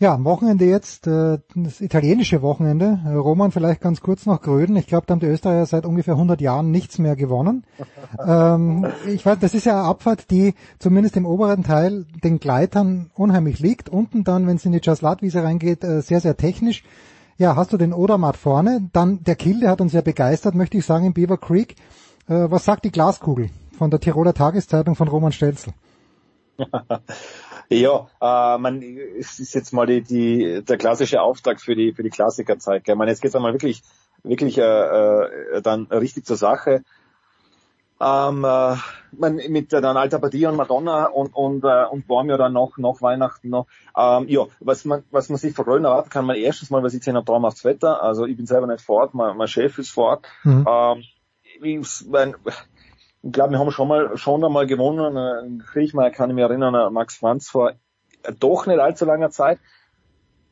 Ja, 0.00 0.14
am 0.14 0.24
Wochenende 0.24 0.64
jetzt, 0.64 1.08
äh, 1.08 1.38
das 1.56 1.80
italienische 1.80 2.40
Wochenende. 2.40 3.00
Äh, 3.04 3.14
Roman, 3.14 3.50
vielleicht 3.50 3.80
ganz 3.80 4.00
kurz 4.00 4.26
noch 4.26 4.40
Gröden. 4.40 4.76
Ich 4.76 4.86
glaube, 4.86 5.06
da 5.06 5.12
haben 5.12 5.20
die 5.20 5.26
Österreicher 5.26 5.66
seit 5.66 5.86
ungefähr 5.86 6.14
100 6.14 6.40
Jahren 6.40 6.70
nichts 6.70 7.00
mehr 7.00 7.16
gewonnen. 7.16 7.64
ähm, 8.24 8.86
ich 9.08 9.26
weiß, 9.26 9.40
das 9.40 9.54
ist 9.54 9.66
ja 9.66 9.72
eine 9.72 9.88
Abfahrt, 9.88 10.30
die 10.30 10.54
zumindest 10.78 11.16
im 11.16 11.26
oberen 11.26 11.64
Teil 11.64 12.06
den 12.22 12.38
Gleitern 12.38 13.10
unheimlich 13.14 13.58
liegt. 13.58 13.88
Unten 13.88 14.22
dann, 14.22 14.46
wenn 14.46 14.54
es 14.54 14.64
in 14.64 14.70
die 14.70 14.80
Jaslatwiese 14.80 15.42
reingeht, 15.42 15.82
äh, 15.82 16.00
sehr, 16.00 16.20
sehr 16.20 16.36
technisch. 16.36 16.84
Ja, 17.40 17.54
hast 17.54 17.72
du 17.72 17.76
den 17.76 17.92
Odermatt 17.92 18.36
vorne? 18.36 18.90
Dann 18.92 19.22
der 19.22 19.36
Kill, 19.36 19.60
der 19.60 19.70
hat 19.70 19.80
uns 19.80 19.92
ja 19.92 20.00
begeistert, 20.00 20.56
möchte 20.56 20.76
ich 20.76 20.84
sagen, 20.84 21.06
in 21.06 21.14
Beaver 21.14 21.38
Creek. 21.38 21.76
Äh, 22.26 22.50
was 22.50 22.64
sagt 22.64 22.84
die 22.84 22.90
Glaskugel 22.90 23.50
von 23.78 23.92
der 23.92 24.00
Tiroler 24.00 24.34
Tageszeitung 24.34 24.96
von 24.96 25.06
Roman 25.06 25.30
Stelzel? 25.30 25.72
ja, 27.68 28.08
äh, 28.20 28.58
man, 28.58 28.82
es 29.16 29.38
ist 29.38 29.54
jetzt 29.54 29.72
mal 29.72 29.86
die, 29.86 30.02
die, 30.02 30.64
der 30.64 30.78
klassische 30.78 31.22
Auftrag 31.22 31.60
für 31.60 31.76
die, 31.76 31.92
für 31.92 32.02
die 32.02 32.10
Klassikerzeit. 32.10 32.82
Gell? 32.82 32.96
Man, 32.96 33.06
jetzt 33.06 33.22
geht's 33.22 33.36
einmal 33.36 33.52
wirklich, 33.52 33.82
wirklich 34.24 34.58
äh, 34.58 34.62
äh, 34.62 35.62
dann 35.62 35.86
richtig 35.86 36.26
zur 36.26 36.36
Sache 36.36 36.82
ähm, 38.00 38.44
äh, 38.44 38.76
man, 39.12 39.36
mit 39.48 39.72
äh, 39.72 39.80
dann 39.80 39.96
Alta 39.96 40.18
Badia 40.18 40.50
und 40.50 40.56
Madonna 40.56 41.06
und 41.06 41.34
und 41.34 41.64
äh, 41.64 41.84
und 41.86 42.04
ja 42.28 42.36
dann 42.36 42.52
noch 42.52 42.78
noch 42.78 43.02
Weihnachten 43.02 43.48
noch. 43.48 43.66
Ähm, 43.96 44.28
ja, 44.28 44.46
was 44.60 44.84
man 44.84 45.04
was 45.10 45.28
man 45.28 45.38
sich 45.38 45.54
von 45.54 45.64
Rölln 45.64 45.84
erwarten 45.84 46.10
kann, 46.10 46.24
man 46.24 46.36
erstens 46.36 46.70
mal, 46.70 46.82
was 46.82 46.94
ich 46.94 47.00
gesehen 47.00 47.16
habe, 47.16 47.26
traumhaftes 47.26 47.64
Wetter. 47.64 48.02
Also 48.02 48.26
ich 48.26 48.36
bin 48.36 48.46
selber 48.46 48.66
nicht 48.66 48.84
vor 48.84 49.02
Ort, 49.02 49.14
mein, 49.14 49.36
mein 49.36 49.48
Chef 49.48 49.78
ist 49.78 49.90
vor 49.90 50.10
Ort. 50.10 50.26
Mhm. 50.44 50.66
Ähm, 50.68 51.02
ich, 51.60 52.06
mein, 52.08 52.36
ich 53.22 53.32
glaube, 53.32 53.52
wir 53.52 53.58
haben 53.58 53.70
schon 53.72 53.88
mal 53.88 54.16
schon 54.16 54.44
einmal 54.44 54.66
gewonnen. 54.66 55.16
Äh, 55.16 55.64
Kriechmeier 55.64 56.10
kann 56.10 56.30
ich 56.30 56.36
mich 56.36 56.44
erinnern, 56.44 56.92
Max 56.92 57.16
Franz 57.16 57.48
vor 57.48 57.72
doch 58.38 58.66
nicht 58.66 58.78
allzu 58.78 59.04
langer 59.04 59.30
Zeit 59.30 59.58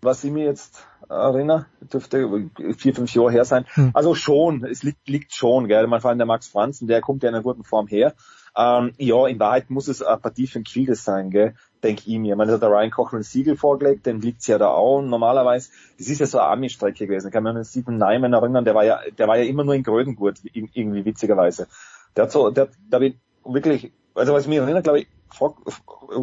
was 0.03 0.25
ich 0.25 0.31
mir 0.31 0.45
jetzt 0.45 0.87
erinnere, 1.09 1.67
dürfte 1.81 2.51
vier, 2.77 2.95
fünf 2.95 3.15
Jahre 3.15 3.33
her 3.33 3.45
sein. 3.45 3.67
Hm. 3.75 3.91
Also 3.95 4.15
schon, 4.15 4.65
es 4.65 4.83
liegt, 4.83 5.09
liegt 5.09 5.35
schon, 5.35 5.69
gell. 5.69 5.87
Man 5.87 6.01
vor 6.01 6.11
allem 6.11 6.19
der 6.19 6.27
Max 6.27 6.49
Franzen, 6.49 6.89
der 6.89 7.01
kommt 7.01 7.23
ja 7.23 7.29
in 7.29 7.35
einer 7.35 7.43
guten 7.43 7.65
Form 7.65 7.87
her. 7.87 8.15
Ähm, 8.57 8.93
ja, 8.97 9.27
in 9.27 9.39
Wahrheit 9.39 9.69
muss 9.69 9.87
es 9.87 10.03
eine 10.03 10.17
Partie 10.17 10.47
für 10.47 10.61
ein 10.61 10.65
Kiel 10.65 10.95
sein, 10.95 11.31
gell, 11.31 11.55
denke 11.83 12.05
ich 12.07 12.19
mir. 12.19 12.37
Man 12.37 12.51
hat 12.51 12.63
der 12.63 12.71
Ryan 12.71 12.91
Koch 12.91 13.13
ein 13.13 13.23
Siegel 13.23 13.57
vorgelegt, 13.57 14.07
den 14.07 14.21
liegt's 14.21 14.47
ja 14.47 14.57
da 14.57 14.69
auch. 14.69 15.03
Normalerweise, 15.03 15.71
das 15.99 16.09
ist 16.09 16.21
ja 16.21 16.27
so 16.27 16.39
eine 16.39 16.49
Army-Strecke 16.49 17.07
gewesen. 17.07 17.27
Ich 17.29 17.33
kann 17.33 17.43
mich 17.43 17.55
an 17.55 17.65
Stephen 17.65 17.99
Nyman 17.99 18.33
erinnern, 18.33 18.65
der 18.65 18.75
war 18.75 18.85
ja, 18.85 19.01
der 19.19 19.29
war 19.29 19.37
ja 19.37 19.45
immer 19.45 19.65
nur 19.65 19.75
in 19.75 19.83
Grödengurt, 19.83 20.39
irgendwie 20.53 21.05
witzigerweise. 21.05 21.69
Der 22.17 22.25
hat 22.25 22.33
so, 22.33 22.51
der, 22.51 22.69
da 22.89 22.99
bin 22.99 23.21
wirklich, 23.45 23.93
also 24.15 24.33
was 24.33 24.45
ich 24.45 24.49
mich 24.49 24.59
erinnert, 24.59 24.85
glaube 24.85 25.01
ich, 25.01 25.09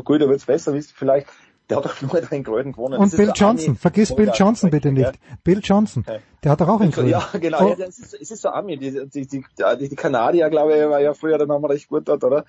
gut, 0.03 0.19
da 0.21 0.27
wird's 0.27 0.45
besser, 0.45 0.73
wisst 0.73 0.93
vielleicht, 0.93 1.27
der 1.69 1.77
hat 1.77 1.85
doch 1.85 2.01
nur 2.01 2.31
in 2.31 2.43
Gröden 2.43 2.71
gewonnen. 2.73 2.99
Und 2.99 3.15
Bill 3.15 3.31
Johnson, 3.33 3.75
vergiss 3.75 4.13
Bill 4.15 4.31
Johnson 4.33 4.69
bitte 4.69 4.91
nicht. 4.91 5.05
Ja. 5.05 5.35
Bill 5.43 5.59
Johnson, 5.63 6.05
der 6.43 6.51
hat 6.51 6.61
doch 6.61 6.67
auch 6.67 6.81
in 6.81 6.91
Gröden. 6.91 7.09
Ja, 7.09 7.27
genau, 7.39 7.67
oh. 7.67 7.75
ja, 7.77 7.85
es, 7.85 7.99
ist, 7.99 8.13
es 8.13 8.31
ist 8.31 8.41
so 8.41 8.49
Army. 8.49 8.77
Die, 8.77 8.91
die, 8.91 9.27
die, 9.27 9.45
die, 9.79 9.89
die 9.89 9.95
Kanadier, 9.95 10.49
glaube 10.49 10.75
ich, 10.75 10.89
war 10.89 10.99
ja 10.99 11.13
früher 11.13 11.37
der 11.37 11.47
Name 11.47 11.69
recht 11.69 11.87
gut 11.87 12.07
dort, 12.07 12.23
oder? 12.23 12.45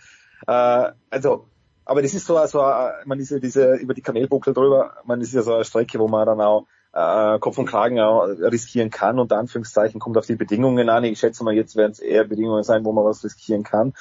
Äh, 0.46 0.92
also, 1.10 1.46
aber 1.84 2.02
das 2.02 2.14
ist 2.14 2.26
so, 2.26 2.44
so 2.46 2.58
man 3.04 3.20
ist 3.20 3.30
ja 3.30 3.38
diese, 3.38 3.74
über 3.74 3.94
die 3.94 4.02
Kamelbuckel 4.02 4.52
drüber, 4.54 4.94
man 5.04 5.20
ist 5.20 5.32
ja 5.32 5.42
so 5.42 5.54
eine 5.54 5.64
Strecke, 5.64 5.98
wo 5.98 6.08
man 6.08 6.26
dann 6.26 6.40
auch 6.40 6.66
äh, 6.94 7.38
Kopf 7.38 7.58
und 7.58 7.66
Kragen 7.66 8.00
auch 8.00 8.24
riskieren 8.26 8.90
kann, 8.90 9.18
unter 9.18 9.36
Anführungszeichen, 9.36 10.00
kommt 10.00 10.16
auf 10.16 10.26
die 10.26 10.36
Bedingungen 10.36 10.88
an. 10.88 11.04
Ich 11.04 11.18
schätze 11.18 11.44
mal, 11.44 11.54
jetzt 11.54 11.76
werden 11.76 11.92
es 11.92 11.98
eher 11.98 12.24
Bedingungen 12.24 12.62
sein, 12.62 12.84
wo 12.84 12.92
man 12.92 13.04
was 13.04 13.24
riskieren 13.24 13.64
kann, 13.64 13.94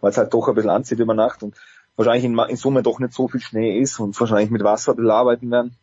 weil 0.00 0.10
es 0.10 0.18
halt 0.18 0.34
doch 0.34 0.48
ein 0.48 0.54
bisschen 0.54 0.70
anzieht 0.70 0.98
über 0.98 1.14
Nacht 1.14 1.42
und 1.42 1.54
wahrscheinlich 1.96 2.24
in, 2.24 2.38
in 2.38 2.56
Summe 2.56 2.82
doch 2.82 2.98
nicht 2.98 3.12
so 3.12 3.28
viel 3.28 3.40
Schnee 3.40 3.78
ist 3.78 4.00
und 4.00 4.18
wahrscheinlich 4.18 4.50
mit 4.50 4.64
Wasser 4.64 4.96
arbeiten 4.98 5.50
werden. 5.50 5.76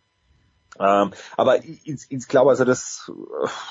Ähm, 0.80 1.12
aber 1.36 1.64
ich, 1.64 2.06
ich 2.10 2.28
glaube 2.28 2.52
also, 2.52 2.66
dass, 2.66 3.12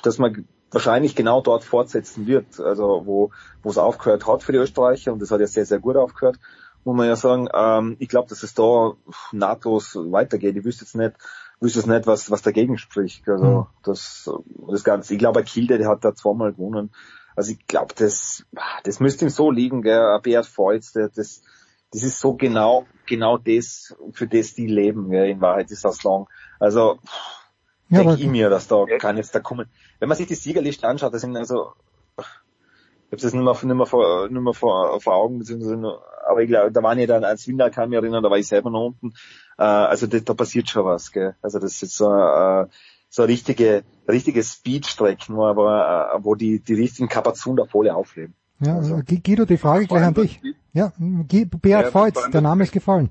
dass 0.03 0.19
man 0.19 0.47
wahrscheinlich 0.71 1.15
genau 1.15 1.41
dort 1.41 1.65
fortsetzen 1.65 2.27
wird, 2.27 2.59
also 2.61 3.03
wo 3.07 3.31
wo 3.63 3.71
es 3.71 3.79
aufgehört 3.79 4.27
hat 4.27 4.43
für 4.43 4.53
die 4.53 4.59
Österreicher 4.59 5.13
und 5.13 5.21
das 5.21 5.31
hat 5.31 5.41
ja 5.41 5.47
sehr, 5.47 5.67
sehr 5.67 5.79
gut 5.79 5.97
aufgehört, 5.97 6.39
muss 6.85 6.97
man 6.97 7.07
ja 7.07 7.17
sagen. 7.17 7.49
Ähm, 7.55 7.97
ich 7.99 8.09
glaube, 8.09 8.29
dass 8.29 8.43
es 8.43 8.55
da 8.55 8.95
nahtlos 9.33 9.97
weitergeht. 9.97 10.57
Ich 10.57 10.65
wüsste 10.65 10.85
jetzt 10.85 10.97
nicht, 10.97 11.15
wüsste 11.61 11.81
jetzt 11.81 11.89
nicht, 11.89 12.07
was, 12.07 12.31
was 12.31 12.43
dagegen 12.43 12.79
spricht. 12.79 13.29
Also 13.29 13.45
mhm. 13.45 13.67
das, 13.85 14.31
das 14.69 14.85
Ganze. 14.85 15.15
Ich 15.15 15.19
glaube, 15.19 15.45
Kilde, 15.45 15.79
der 15.79 15.89
hat 15.89 16.05
da 16.05 16.15
zweimal 16.15 16.53
gewonnen. 16.53 16.91
Also 17.35 17.53
ich 17.53 17.67
glaube, 17.67 17.95
das, 17.97 18.47
das 18.85 18.99
müsste 18.99 19.27
ihm 19.27 19.31
so 19.31 19.51
liegen, 19.51 19.83
gell? 19.83 20.19
Beat 20.23 20.47
Feutz, 20.47 20.93
der, 20.93 21.09
das, 21.09 21.43
das 21.93 22.03
ist 22.03 22.21
so 22.21 22.35
genau, 22.35 22.87
genau 23.07 23.39
das, 23.39 23.97
für 24.13 24.27
das 24.27 24.55
die 24.55 24.67
leben, 24.67 25.13
ja, 25.13 25.25
in 25.25 25.41
Wahrheit 25.41 25.71
ist 25.71 25.85
das 25.85 26.03
lang. 26.03 26.27
Also, 26.59 26.99
ja, 27.89 28.01
denke 28.01 28.17
ich 28.17 28.27
mir, 28.27 28.51
dass 28.51 28.69
da 28.69 28.85
kann 28.99 29.17
jetzt 29.17 29.35
da 29.35 29.41
kommen. 29.41 29.69
Wenn 29.99 30.09
man 30.09 30.19
sich 30.19 30.27
die 30.27 30.35
Siegerliste 30.35 30.87
anschaut, 30.87 31.15
das 31.15 31.21
sind 31.21 31.37
also, 31.37 31.73
ich 32.19 33.13
habe 33.13 33.23
das 33.23 33.33
nicht 33.33 33.43
mehr, 33.43 33.53
nicht 33.53 33.65
mehr, 33.65 33.87
vor, 33.87 34.29
nicht 34.29 34.41
mehr 34.41 34.53
vor, 34.53 35.01
vor 35.01 35.15
Augen, 35.15 35.39
beziehungsweise 35.39 35.77
nur, 35.77 36.03
aber 36.29 36.43
ich 36.43 36.49
glaube, 36.49 36.73
da 36.73 36.83
waren 36.83 36.99
ja 36.99 37.07
dann 37.07 37.25
als 37.25 37.47
Winter, 37.47 37.71
kann 37.71 37.85
ich 37.85 37.91
mich 37.91 37.99
erinnern, 37.99 38.23
da 38.23 38.31
war 38.31 38.39
ich 38.39 38.49
selber 38.49 38.71
noch 38.71 38.87
unten. 38.87 39.13
Äh, 39.57 39.63
also 39.63 40.09
da, 40.09 40.19
da 40.19 40.35
passiert 40.35 40.69
schon 40.69 40.85
was, 40.85 41.13
gell. 41.13 41.37
Also 41.41 41.61
das 41.61 41.75
ist 41.75 41.83
jetzt 41.83 41.97
so, 41.97 42.13
äh, 42.13 42.67
so 43.09 43.23
eine 43.23 43.33
richtige, 43.33 43.85
richtige 44.09 44.43
Speedstrecken, 44.43 45.37
wo, 45.37 45.47
äh, 45.47 46.25
wo 46.25 46.35
die, 46.35 46.61
die 46.61 46.75
richtigen 46.75 47.09
Kapazunen 47.09 47.57
da 47.57 47.65
voll 47.65 47.89
aufleben. 47.89 48.35
Ja, 48.61 48.77
also, 48.77 49.01
Guido, 49.05 49.45
die 49.45 49.59
Frage 49.59 49.87
gleich 49.87 50.05
an 50.05 50.15
dich. 50.15 50.41
Ja, 50.73 50.93
Beat 50.99 51.65
ja, 51.65 51.91
Feutz, 51.91 52.19
der 52.31 52.41
Name 52.41 52.65
ist 52.65 52.73
gefallen. 52.73 53.11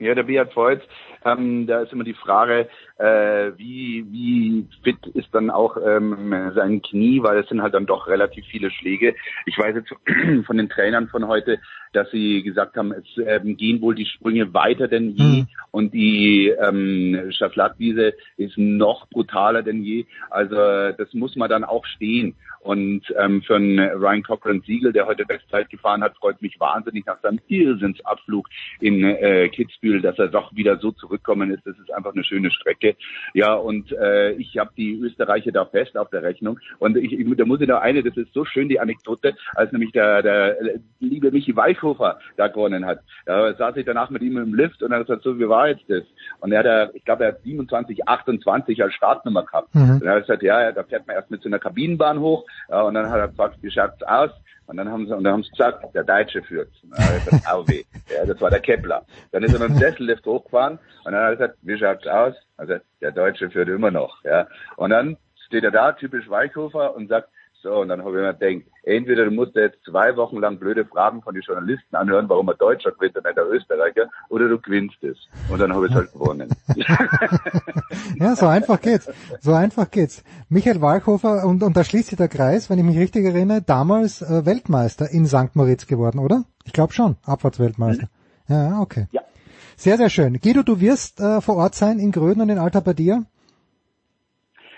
Ja, 0.00 0.14
der 0.14 0.22
Beat 0.22 0.54
Feutz, 0.54 0.82
ähm, 1.26 1.66
da 1.66 1.82
ist 1.82 1.92
immer 1.92 2.04
die 2.04 2.14
Frage, 2.14 2.70
äh, 2.96 3.52
wie, 3.58 4.06
wie 4.10 4.66
fit 4.82 5.06
ist 5.14 5.28
dann 5.32 5.50
auch 5.50 5.76
ähm, 5.76 6.50
sein 6.54 6.80
Knie, 6.80 7.22
weil 7.22 7.40
es 7.40 7.48
sind 7.50 7.60
halt 7.60 7.74
dann 7.74 7.84
doch 7.84 8.06
relativ 8.06 8.46
viele 8.46 8.70
Schläge. 8.70 9.14
Ich 9.44 9.58
weiß 9.58 9.74
jetzt 9.76 9.92
von 10.46 10.56
den 10.56 10.70
Trainern 10.70 11.08
von 11.08 11.28
heute, 11.28 11.58
dass 11.92 12.10
sie 12.10 12.42
gesagt 12.42 12.76
haben, 12.76 12.92
es 12.92 13.04
ähm, 13.26 13.58
gehen 13.58 13.82
wohl 13.82 13.94
die 13.94 14.06
Sprünge 14.06 14.54
weiter 14.54 14.88
denn 14.88 15.10
je 15.10 15.24
mhm. 15.24 15.48
und 15.70 15.92
die 15.92 16.48
ähm, 16.48 17.30
Schaflattwiese 17.30 18.14
ist 18.38 18.56
noch 18.56 19.06
brutaler 19.10 19.62
denn 19.62 19.82
je. 19.82 20.06
Also 20.30 20.56
das 20.56 21.12
muss 21.12 21.36
man 21.36 21.50
dann 21.50 21.64
auch 21.64 21.84
stehen. 21.84 22.36
Und 22.60 23.02
ähm, 23.18 23.42
für 23.42 23.56
einen 23.56 23.78
Ryan 23.78 24.22
Cochran 24.22 24.62
Siegel, 24.66 24.92
der 24.92 25.06
heute 25.06 25.24
Bestzeit 25.24 25.70
gefahren 25.70 26.02
hat, 26.02 26.16
freut 26.18 26.42
mich 26.42 26.60
wahnsinnig 26.60 27.06
nach 27.06 27.18
seinem 27.22 27.40
Irrsinnsabflug 27.48 28.48
in 28.80 29.02
äh, 29.02 29.48
Kitzbühel, 29.48 29.89
dass 29.98 30.18
er 30.18 30.28
doch 30.28 30.54
wieder 30.54 30.76
so 30.78 30.92
zurückkommen 30.92 31.50
ist. 31.50 31.66
Das 31.66 31.76
ist 31.78 31.92
einfach 31.92 32.12
eine 32.12 32.24
schöne 32.24 32.50
Strecke. 32.50 32.96
Ja, 33.34 33.54
und 33.54 33.92
äh, 33.92 34.32
ich 34.32 34.58
habe 34.58 34.70
die 34.76 34.94
Österreicher 34.94 35.52
da 35.52 35.64
fest 35.64 35.96
auf 35.96 36.10
der 36.10 36.22
Rechnung. 36.22 36.58
Und 36.78 36.96
ich, 36.96 37.12
ich, 37.12 37.36
da 37.36 37.44
muss 37.44 37.60
ich 37.60 37.68
noch 37.68 37.80
eine, 37.80 38.02
das 38.02 38.16
ist 38.16 38.32
so 38.32 38.44
schön, 38.44 38.68
die 38.68 38.80
Anekdote, 38.80 39.34
als 39.54 39.72
nämlich 39.72 39.92
der, 39.92 40.22
der 40.22 40.56
liebe 41.00 41.30
Michi 41.30 41.56
Weichhofer 41.56 42.18
da 42.36 42.48
gewonnen 42.48 42.86
hat. 42.86 43.00
Da 43.26 43.54
saß 43.54 43.76
ich 43.76 43.86
danach 43.86 44.10
mit 44.10 44.22
ihm 44.22 44.36
im 44.36 44.54
Lift 44.54 44.82
und 44.82 44.92
er 44.92 45.00
hat 45.00 45.06
gesagt, 45.06 45.24
so, 45.24 45.38
wie 45.38 45.48
war 45.48 45.68
jetzt 45.68 45.88
das? 45.88 46.04
Und 46.40 46.52
er 46.52 46.64
hat, 46.64 46.94
ich 46.94 47.04
glaube, 47.04 47.24
er 47.24 47.32
hat 47.32 47.42
27, 47.42 48.06
28 48.06 48.82
als 48.82 48.94
Startnummer 48.94 49.44
gehabt. 49.44 49.74
Mhm. 49.74 49.94
Und 49.94 50.02
er 50.02 50.14
hat 50.14 50.22
gesagt, 50.22 50.42
ja, 50.42 50.72
da 50.72 50.82
fährt 50.84 51.06
man 51.06 51.16
erst 51.16 51.30
mit 51.30 51.42
so 51.42 51.48
einer 51.48 51.58
Kabinenbahn 51.58 52.20
hoch. 52.20 52.46
Ja, 52.68 52.82
und 52.82 52.94
dann 52.94 53.10
hat 53.10 53.18
er 53.18 53.28
gesagt, 53.28 53.58
wie 53.62 53.70
schaut's 53.70 54.02
aus? 54.02 54.30
Und 54.70 54.76
dann 54.76 54.88
haben 54.88 55.04
sie, 55.04 55.16
und 55.16 55.24
dann 55.24 55.32
haben 55.32 55.42
sie 55.42 55.50
gesagt, 55.50 55.92
der 55.96 56.04
Deutsche 56.04 56.44
führt. 56.44 56.70
Das 56.90 57.44
AW. 57.44 57.84
Ja, 58.08 58.24
das 58.24 58.40
war 58.40 58.50
der 58.50 58.60
Kepler. 58.60 59.04
Dann 59.32 59.42
ist 59.42 59.52
er 59.52 59.58
mit 59.58 59.70
dem 59.70 59.78
Sessellift 59.78 60.24
hochgefahren 60.24 60.78
und 61.04 61.12
dann 61.12 61.22
hat 61.22 61.30
er 61.30 61.36
gesagt, 61.36 61.58
wie 61.62 61.76
schaut's 61.76 62.06
aus? 62.06 62.34
Also, 62.56 62.76
der 63.00 63.10
Deutsche 63.10 63.50
führt 63.50 63.68
immer 63.68 63.90
noch, 63.90 64.22
ja. 64.22 64.46
Und 64.76 64.90
dann 64.90 65.16
steht 65.46 65.64
er 65.64 65.72
da, 65.72 65.90
typisch 65.90 66.30
Weichhofer, 66.30 66.94
und 66.94 67.08
sagt, 67.08 67.30
so, 67.62 67.80
und 67.80 67.88
dann 67.88 68.00
habe 68.00 68.10
ich 68.10 68.16
mir 68.16 68.32
gedacht, 68.32 68.66
entweder 68.84 69.26
du 69.26 69.30
musst 69.30 69.54
jetzt 69.54 69.84
zwei 69.84 70.16
Wochen 70.16 70.38
lang 70.38 70.58
blöde 70.58 70.86
Fragen 70.86 71.20
von 71.20 71.34
den 71.34 71.42
Journalisten 71.42 71.94
anhören, 71.94 72.28
warum 72.28 72.48
ein 72.48 72.56
Deutscher 72.58 72.92
gewinnt 72.92 73.16
und 73.16 73.24
nicht 73.24 73.36
der 73.36 73.46
Österreicher, 73.46 74.08
oder 74.30 74.48
du 74.48 74.58
gewinnst 74.58 75.02
es. 75.02 75.18
Und 75.50 75.60
dann 75.60 75.74
habe 75.74 75.86
ich 75.86 75.92
es 75.92 75.96
halt 75.96 76.12
gewonnen. 76.12 76.48
ja, 78.18 78.34
so 78.34 78.46
einfach 78.46 78.80
geht's. 78.80 79.12
So 79.40 79.52
einfach 79.52 79.90
geht's. 79.90 80.24
Michael 80.48 80.80
Walchhofer, 80.80 81.44
und, 81.44 81.62
und 81.62 81.76
da 81.76 81.84
schließt 81.84 82.08
sich 82.08 82.16
der 82.16 82.28
Kreis, 82.28 82.70
wenn 82.70 82.78
ich 82.78 82.84
mich 82.84 82.98
richtig 82.98 83.26
erinnere, 83.26 83.60
damals 83.60 84.22
äh, 84.22 84.46
Weltmeister 84.46 85.10
in 85.10 85.26
St. 85.26 85.54
Moritz 85.54 85.86
geworden, 85.86 86.18
oder? 86.18 86.44
Ich 86.64 86.72
glaube 86.72 86.94
schon, 86.94 87.16
Abfahrtsweltmeister. 87.26 88.08
Mhm. 88.48 88.54
Ja, 88.54 88.80
okay. 88.80 89.06
Ja. 89.12 89.20
Sehr, 89.76 89.96
sehr 89.98 90.10
schön. 90.10 90.40
Guido, 90.40 90.62
du 90.62 90.80
wirst 90.80 91.20
äh, 91.20 91.40
vor 91.40 91.56
Ort 91.56 91.74
sein 91.74 91.98
in 91.98 92.10
Gröden 92.10 92.42
und 92.42 92.48
in 92.48 92.58
Alta 92.58 92.80
Badia? 92.80 93.24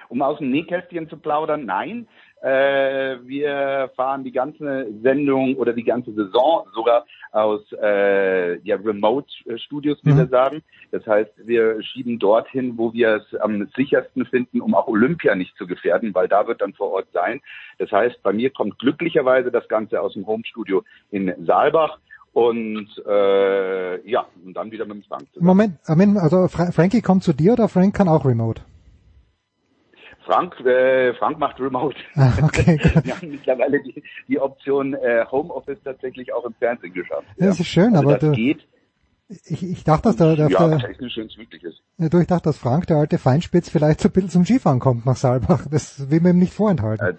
Um 0.08 0.20
aus 0.20 0.38
dem 0.38 0.50
Nähkästchen 0.50 1.08
zu 1.08 1.16
plaudern, 1.16 1.64
nein. 1.64 2.06
Äh, 2.42 3.18
wir 3.24 3.90
fahren 3.94 4.24
die 4.24 4.32
ganze 4.32 4.88
Sendung 5.00 5.54
oder 5.56 5.72
die 5.72 5.84
ganze 5.84 6.12
Saison 6.12 6.66
sogar 6.74 7.04
aus 7.30 7.60
äh, 7.80 8.58
ja, 8.66 8.76
Remote-Studios, 8.76 9.98
wie 10.02 10.12
mhm. 10.12 10.18
wir 10.18 10.26
sagen. 10.26 10.62
Das 10.90 11.06
heißt, 11.06 11.30
wir 11.36 11.80
schieben 11.82 12.18
dorthin, 12.18 12.76
wo 12.76 12.92
wir 12.92 13.22
es 13.22 13.40
am 13.40 13.68
sichersten 13.76 14.26
finden, 14.26 14.60
um 14.60 14.74
auch 14.74 14.88
Olympia 14.88 15.36
nicht 15.36 15.56
zu 15.56 15.68
gefährden, 15.68 16.14
weil 16.14 16.26
da 16.26 16.48
wird 16.48 16.60
dann 16.60 16.74
vor 16.74 16.90
Ort 16.90 17.06
sein. 17.12 17.40
Das 17.78 17.92
heißt, 17.92 18.20
bei 18.24 18.32
mir 18.32 18.50
kommt 18.50 18.76
glücklicherweise 18.80 19.52
das 19.52 19.68
Ganze 19.68 20.00
aus 20.00 20.14
dem 20.14 20.26
Homestudio 20.26 20.82
in 21.10 21.32
Saalbach. 21.46 21.98
Und 22.32 22.88
äh, 23.06 24.10
ja, 24.10 24.24
und 24.44 24.54
dann 24.54 24.70
wieder 24.70 24.86
mit 24.86 24.94
dem 24.94 25.02
Frank 25.02 25.26
zusammen. 25.34 25.78
Moment, 25.86 26.18
also 26.18 26.48
Frankie 26.48 27.02
kommt 27.02 27.22
zu 27.22 27.34
dir 27.34 27.52
oder 27.52 27.68
Frank 27.68 27.94
kann 27.94 28.08
auch 28.08 28.24
remote? 28.24 28.62
Frank, 30.24 30.58
äh, 30.60 31.14
Frank 31.14 31.38
macht 31.38 31.60
Remote. 31.60 31.96
Ah, 32.14 32.32
okay, 32.42 32.78
Wir 33.04 33.16
haben 33.16 33.30
mittlerweile 33.30 33.82
die, 33.82 34.02
die 34.28 34.38
Option 34.38 34.94
äh, 34.94 35.24
Homeoffice 35.30 35.78
tatsächlich 35.84 36.32
auch 36.32 36.44
im 36.44 36.54
Fernsehen 36.54 36.92
geschafft. 36.92 37.26
Ja, 37.36 37.46
das 37.46 37.60
ist 37.60 37.66
schön, 37.66 37.96
also 37.96 38.08
aber 38.08 38.18
das 38.18 38.30
du, 38.30 38.32
geht. 38.32 38.66
Ich, 39.46 39.62
ich 39.62 39.84
dachte, 39.84 40.08
dass 40.08 40.16
der, 40.16 40.36
der, 40.36 40.48
ja, 40.48 40.68
der 40.68 40.78
technisch 40.78 41.16
wenn 41.16 41.26
es 41.26 41.36
möglich 41.38 41.64
ist. 41.64 41.80
Du, 41.96 42.18
ich 42.18 42.26
dachte, 42.26 42.44
dass 42.44 42.58
Frank, 42.58 42.86
der 42.86 42.98
alte 42.98 43.18
Feinspitz, 43.18 43.70
vielleicht 43.70 44.00
so 44.00 44.08
ein 44.08 44.12
bisschen 44.12 44.30
zum 44.30 44.44
Skifahren 44.44 44.78
kommt 44.78 45.06
nach 45.06 45.16
Saalbach. 45.16 45.66
Das 45.70 46.10
will 46.10 46.20
man 46.20 46.32
ihm 46.32 46.40
nicht 46.40 46.52
vorenthalten. 46.52 47.06
Äh, 47.06 47.14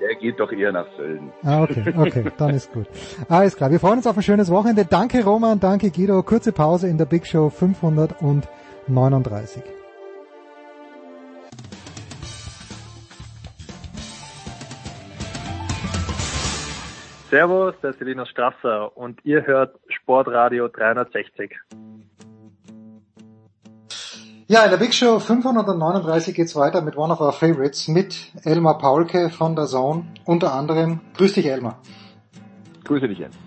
der 0.00 0.14
geht 0.16 0.40
doch 0.40 0.52
eher 0.52 0.72
nach 0.72 0.86
Sölden. 0.96 1.30
Ah, 1.42 1.62
okay, 1.62 1.94
okay, 1.96 2.24
dann 2.36 2.50
ist 2.50 2.72
gut. 2.72 2.86
Alles 3.28 3.56
klar, 3.56 3.70
wir 3.70 3.80
freuen 3.80 3.98
uns 3.98 4.06
auf 4.06 4.16
ein 4.16 4.22
schönes 4.22 4.50
Wochenende. 4.50 4.84
Danke 4.84 5.24
Roman, 5.24 5.60
danke 5.60 5.90
Guido. 5.90 6.22
Kurze 6.22 6.52
Pause 6.52 6.88
in 6.88 6.98
der 6.98 7.06
Big 7.06 7.26
Show 7.26 7.50
539. 7.50 9.62
Servus, 17.30 17.74
der 17.80 17.90
ist 17.90 18.00
Linus 18.00 18.28
Strasser 18.28 18.96
und 18.96 19.24
ihr 19.24 19.46
hört 19.46 19.78
Sportradio 19.88 20.66
360. 20.66 21.52
Ja, 24.48 24.64
in 24.64 24.70
der 24.70 24.78
Big 24.78 24.92
Show 24.92 25.20
539 25.20 26.34
geht's 26.34 26.56
weiter 26.56 26.82
mit 26.82 26.96
One 26.96 27.12
of 27.12 27.20
Our 27.20 27.32
Favorites 27.32 27.86
mit 27.86 28.32
Elmar 28.42 28.78
Paulke 28.78 29.30
von 29.30 29.54
der 29.54 29.66
Zone, 29.66 30.06
unter 30.24 30.52
anderem. 30.52 31.02
Grüß 31.16 31.34
dich, 31.34 31.46
Elmar. 31.46 31.80
Grüße 32.82 33.06
dich, 33.06 33.18
Jens. 33.20 33.38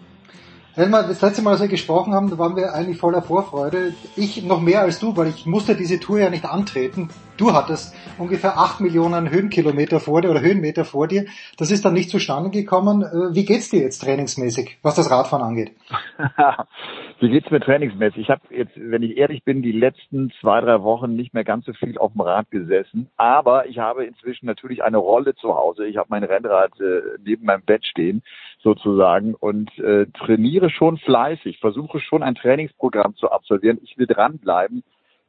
Elmar, 0.75 1.03
das 1.03 1.21
letzte 1.21 1.43
Mal, 1.43 1.59
wir 1.59 1.67
gesprochen 1.67 2.15
haben, 2.15 2.31
da 2.31 2.39
waren 2.39 2.55
wir 2.55 2.73
eigentlich 2.73 2.97
voller 2.97 3.21
Vorfreude. 3.21 3.93
Ich 4.15 4.41
noch 4.43 4.59
mehr 4.59 4.81
als 4.81 4.97
du, 4.97 5.15
weil 5.15 5.27
ich 5.27 5.45
musste 5.45 5.75
diese 5.75 5.99
Tour 5.99 6.19
ja 6.19 6.31
nicht 6.31 6.45
antreten. 6.45 7.09
Du 7.37 7.53
hattest 7.53 7.93
ungefähr 8.17 8.57
acht 8.57 8.79
Millionen 8.79 9.29
Höhenkilometer 9.29 9.99
vor 9.99 10.23
dir 10.23 10.31
oder 10.31 10.41
Höhenmeter 10.41 10.83
vor 10.83 11.07
dir. 11.07 11.27
Das 11.57 11.69
ist 11.69 11.85
dann 11.85 11.93
nicht 11.93 12.09
zustande 12.09 12.49
gekommen. 12.49 13.03
Äh, 13.03 13.35
wie 13.35 13.45
geht's 13.45 13.69
dir 13.69 13.81
jetzt 13.81 13.99
trainingsmäßig, 14.01 14.79
was 14.81 14.95
das 14.95 15.11
Radfahren 15.11 15.45
angeht? 15.45 15.73
Wie 17.23 17.29
geht's 17.29 17.49
mir 17.49 17.61
trainingsmäßig? 17.61 18.23
Ich 18.23 18.29
habe 18.29 18.41
jetzt, 18.49 18.73
wenn 18.75 19.01
ich 19.01 19.15
ehrlich 19.15 19.45
bin, 19.45 19.61
die 19.61 19.71
letzten 19.71 20.29
zwei, 20.41 20.59
drei 20.59 20.83
Wochen 20.83 21.15
nicht 21.15 21.33
mehr 21.33 21.45
ganz 21.45 21.65
so 21.65 21.71
viel 21.71 21.97
auf 21.97 22.11
dem 22.11 22.19
Rad 22.19 22.51
gesessen. 22.51 23.07
Aber 23.15 23.65
ich 23.65 23.79
habe 23.79 24.03
inzwischen 24.03 24.45
natürlich 24.45 24.83
eine 24.83 24.97
Rolle 24.97 25.33
zu 25.33 25.55
Hause. 25.55 25.87
Ich 25.87 25.95
habe 25.95 26.07
mein 26.09 26.25
Rennrad 26.25 26.77
äh, 26.81 27.01
neben 27.23 27.45
meinem 27.45 27.61
Bett 27.61 27.85
stehen 27.85 28.23
sozusagen 28.61 29.35
und 29.35 29.69
äh, 29.79 30.07
trainiere 30.07 30.69
schon 30.69 30.97
fleißig, 30.97 31.59
versuche 31.59 32.01
schon 32.01 32.23
ein 32.23 32.35
Trainingsprogramm 32.35 33.15
zu 33.15 33.31
absolvieren. 33.31 33.79
Ich 33.83 33.97
will 33.97 34.05
dranbleiben, 34.05 34.83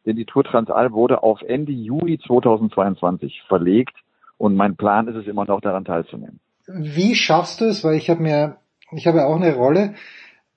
denn 0.05 0.17
die 0.17 0.25
Tour 0.25 0.43
Transalp 0.43 0.95
wurde 0.95 1.23
auf 1.23 1.43
Ende 1.43 1.71
Juli 1.71 2.19
2022 2.19 3.43
verlegt 3.47 3.97
und 4.37 4.57
mein 4.57 4.75
Plan 4.75 5.07
ist 5.07 5.15
es 5.15 5.29
immer 5.29 5.45
noch 5.45 5.61
daran 5.61 5.85
teilzunehmen. 5.85 6.41
Wie 6.67 7.15
schaffst 7.15 7.61
du 7.61 7.67
es? 7.67 7.85
Weil 7.85 7.95
ich 7.95 8.11
habe 8.11 8.21
mir, 8.21 8.57
ich 8.91 9.07
habe 9.07 9.19
ja 9.19 9.27
auch 9.27 9.37
eine 9.37 9.55
Rolle. 9.55 9.95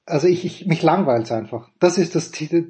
Also 0.10 0.28
ich, 0.28 0.46
ich 0.46 0.66
mich 0.66 0.82
langweilt 0.84 1.30
einfach. 1.34 1.68
Das 1.80 1.98
ist 1.98 2.16
das 2.16 2.32
Ziel. 2.32 2.70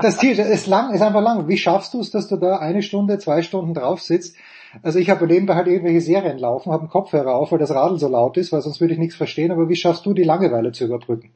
Das 0.00 0.18
Ziel 0.18 0.38
ist 0.38 0.68
lang, 0.68 0.94
ist 0.94 1.02
einfach 1.02 1.20
lang. 1.20 1.48
Wie 1.48 1.58
schaffst 1.58 1.92
du 1.92 2.00
es, 2.00 2.12
dass 2.12 2.28
du 2.28 2.36
da 2.36 2.58
eine 2.58 2.80
Stunde, 2.80 3.18
zwei 3.18 3.42
Stunden 3.42 3.74
drauf 3.74 4.00
sitzt? 4.00 4.36
Also 4.82 5.00
ich 5.00 5.10
habe 5.10 5.26
nebenbei 5.26 5.56
halt 5.56 5.66
irgendwelche 5.66 6.00
Serien 6.00 6.38
laufen, 6.38 6.70
habe 6.70 6.82
einen 6.82 6.90
Kopfhörer 6.90 7.34
auf, 7.34 7.50
weil 7.50 7.58
das 7.58 7.72
Radl 7.72 7.98
so 7.98 8.08
laut 8.08 8.36
ist, 8.36 8.52
weil 8.52 8.62
sonst 8.62 8.80
würde 8.80 8.94
ich 8.94 9.00
nichts 9.00 9.16
verstehen. 9.16 9.50
Aber 9.50 9.68
wie 9.68 9.74
schaffst 9.74 10.06
du 10.06 10.14
die 10.14 10.22
Langeweile 10.22 10.70
zu 10.70 10.84
überbrücken? 10.84 11.30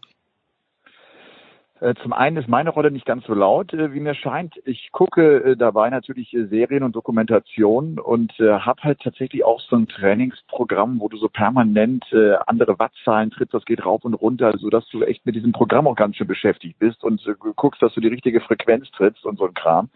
Äh, 1.81 1.95
zum 2.03 2.13
einen 2.13 2.37
ist 2.37 2.49
meine 2.49 2.71
Rolle 2.71 2.91
nicht 2.91 3.07
ganz 3.07 3.25
so 3.25 3.35
laut, 3.35 3.73
äh, 3.73 3.95
wie 3.95 4.01
mir 4.01 4.15
scheint. 4.15 4.55
Ich 4.67 4.93
gucke 4.93 5.43
äh, 5.43 5.57
dabei 5.57 5.89
natürlich 5.89 6.37
Serien 6.51 6.83
und 6.83 6.95
Dokumentationen 6.95 7.99
und 7.99 8.33
habe 8.39 8.83
halt 8.83 9.01
tatsächlich 9.01 9.45
auch 9.45 9.61
so 9.61 9.77
ein 9.77 9.89
Trainingsprogramm, 9.89 11.01
wo 11.01 11.09
du 11.09 11.17
so 11.17 11.29
permanent 11.29 12.05
andere 12.47 12.79
Wattzahlen 12.79 13.31
trittst, 13.31 13.55
das 13.55 13.65
geht 13.65 13.85
rauf 13.85 14.05
und 14.05 14.15
runter, 14.15 14.57
so 14.59 14.71
dass 14.71 14.89
du 14.89 15.03
echt 15.03 15.25
mit 15.27 15.35
diesem 15.35 15.53
Programm 15.53 15.87
auch 15.87 15.97
ganz 15.97 16.17
schön 16.17 16.27
beschäftigt 16.27 16.79
bist 16.79 17.03
und 17.05 17.23
guckst, 17.57 17.83
dass 17.83 17.93
du 17.95 18.01
die 18.01 18.09
richtige 18.09 18.41
Frequenz 18.41 18.91
trittst 18.93 19.25
und 19.25 19.39
so 19.39 19.47
ein 19.47 19.55
Kram. 19.55 19.91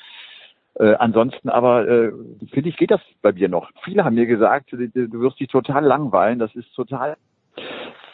Äh, 0.75 0.95
ansonsten 0.95 1.49
aber 1.49 1.87
äh, 1.89 2.13
finde 2.53 2.69
ich, 2.69 2.77
geht 2.77 2.91
das 2.91 3.01
bei 3.23 3.33
mir 3.33 3.49
noch. 3.49 3.71
Viele 3.85 4.05
haben 4.05 4.15
mir 4.15 4.27
gesagt, 4.27 4.73
du, 4.73 4.89
du 4.89 5.21
wirst 5.21 5.41
dich 5.41 5.49
total 5.49 5.85
langweilen, 5.85 6.39
das 6.39 6.55
ist 6.55 6.73
total 6.75 7.17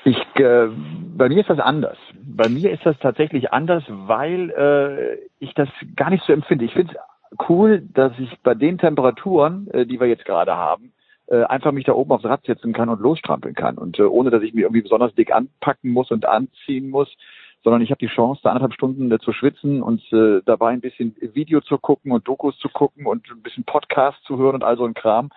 ich, 0.04 0.16
äh, 0.36 0.68
bei 1.16 1.28
mir 1.28 1.40
ist 1.40 1.50
das 1.50 1.58
anders. 1.58 1.98
Bei 2.22 2.48
mir 2.48 2.70
ist 2.70 2.84
das 2.86 2.98
tatsächlich 2.98 3.52
anders, 3.52 3.84
weil 3.88 4.50
äh, 4.50 5.28
ich 5.38 5.52
das 5.54 5.68
gar 5.96 6.10
nicht 6.10 6.24
so 6.24 6.32
empfinde. 6.32 6.64
Ich 6.64 6.72
finde 6.72 6.94
es 6.94 7.48
cool, 7.48 7.82
dass 7.92 8.12
ich 8.18 8.38
bei 8.42 8.54
den 8.54 8.78
Temperaturen, 8.78 9.68
äh, 9.72 9.86
die 9.86 10.00
wir 10.00 10.06
jetzt 10.06 10.24
gerade 10.24 10.56
haben, 10.56 10.92
äh, 11.26 11.44
einfach 11.44 11.72
mich 11.72 11.84
da 11.84 11.92
oben 11.92 12.12
aufs 12.12 12.24
Rad 12.24 12.44
setzen 12.46 12.72
kann 12.72 12.88
und 12.88 13.00
losstrampeln 13.00 13.54
kann. 13.54 13.78
Und 13.78 13.98
äh, 13.98 14.02
ohne, 14.02 14.30
dass 14.30 14.42
ich 14.42 14.54
mich 14.54 14.62
irgendwie 14.62 14.82
besonders 14.82 15.14
dick 15.14 15.32
anpacken 15.32 15.92
muss 15.92 16.10
und 16.10 16.26
anziehen 16.26 16.90
muss, 16.90 17.14
sondern 17.62 17.82
ich 17.82 17.90
habe 17.90 17.98
die 17.98 18.12
Chance, 18.12 18.40
da 18.42 18.50
anderthalb 18.50 18.74
Stunden 18.74 19.12
äh, 19.12 19.18
zu 19.18 19.32
schwitzen 19.32 19.82
und 19.82 20.00
äh, 20.12 20.40
dabei 20.44 20.70
ein 20.70 20.80
bisschen 20.80 21.14
Video 21.20 21.60
zu 21.60 21.78
gucken 21.78 22.12
und 22.12 22.26
Dokus 22.26 22.58
zu 22.58 22.68
gucken 22.68 23.06
und 23.06 23.30
ein 23.30 23.42
bisschen 23.42 23.64
Podcast 23.64 24.22
zu 24.24 24.38
hören 24.38 24.56
und 24.56 24.64
all 24.64 24.76
so 24.76 24.84
ein 24.84 24.94
Kram. 24.94 25.30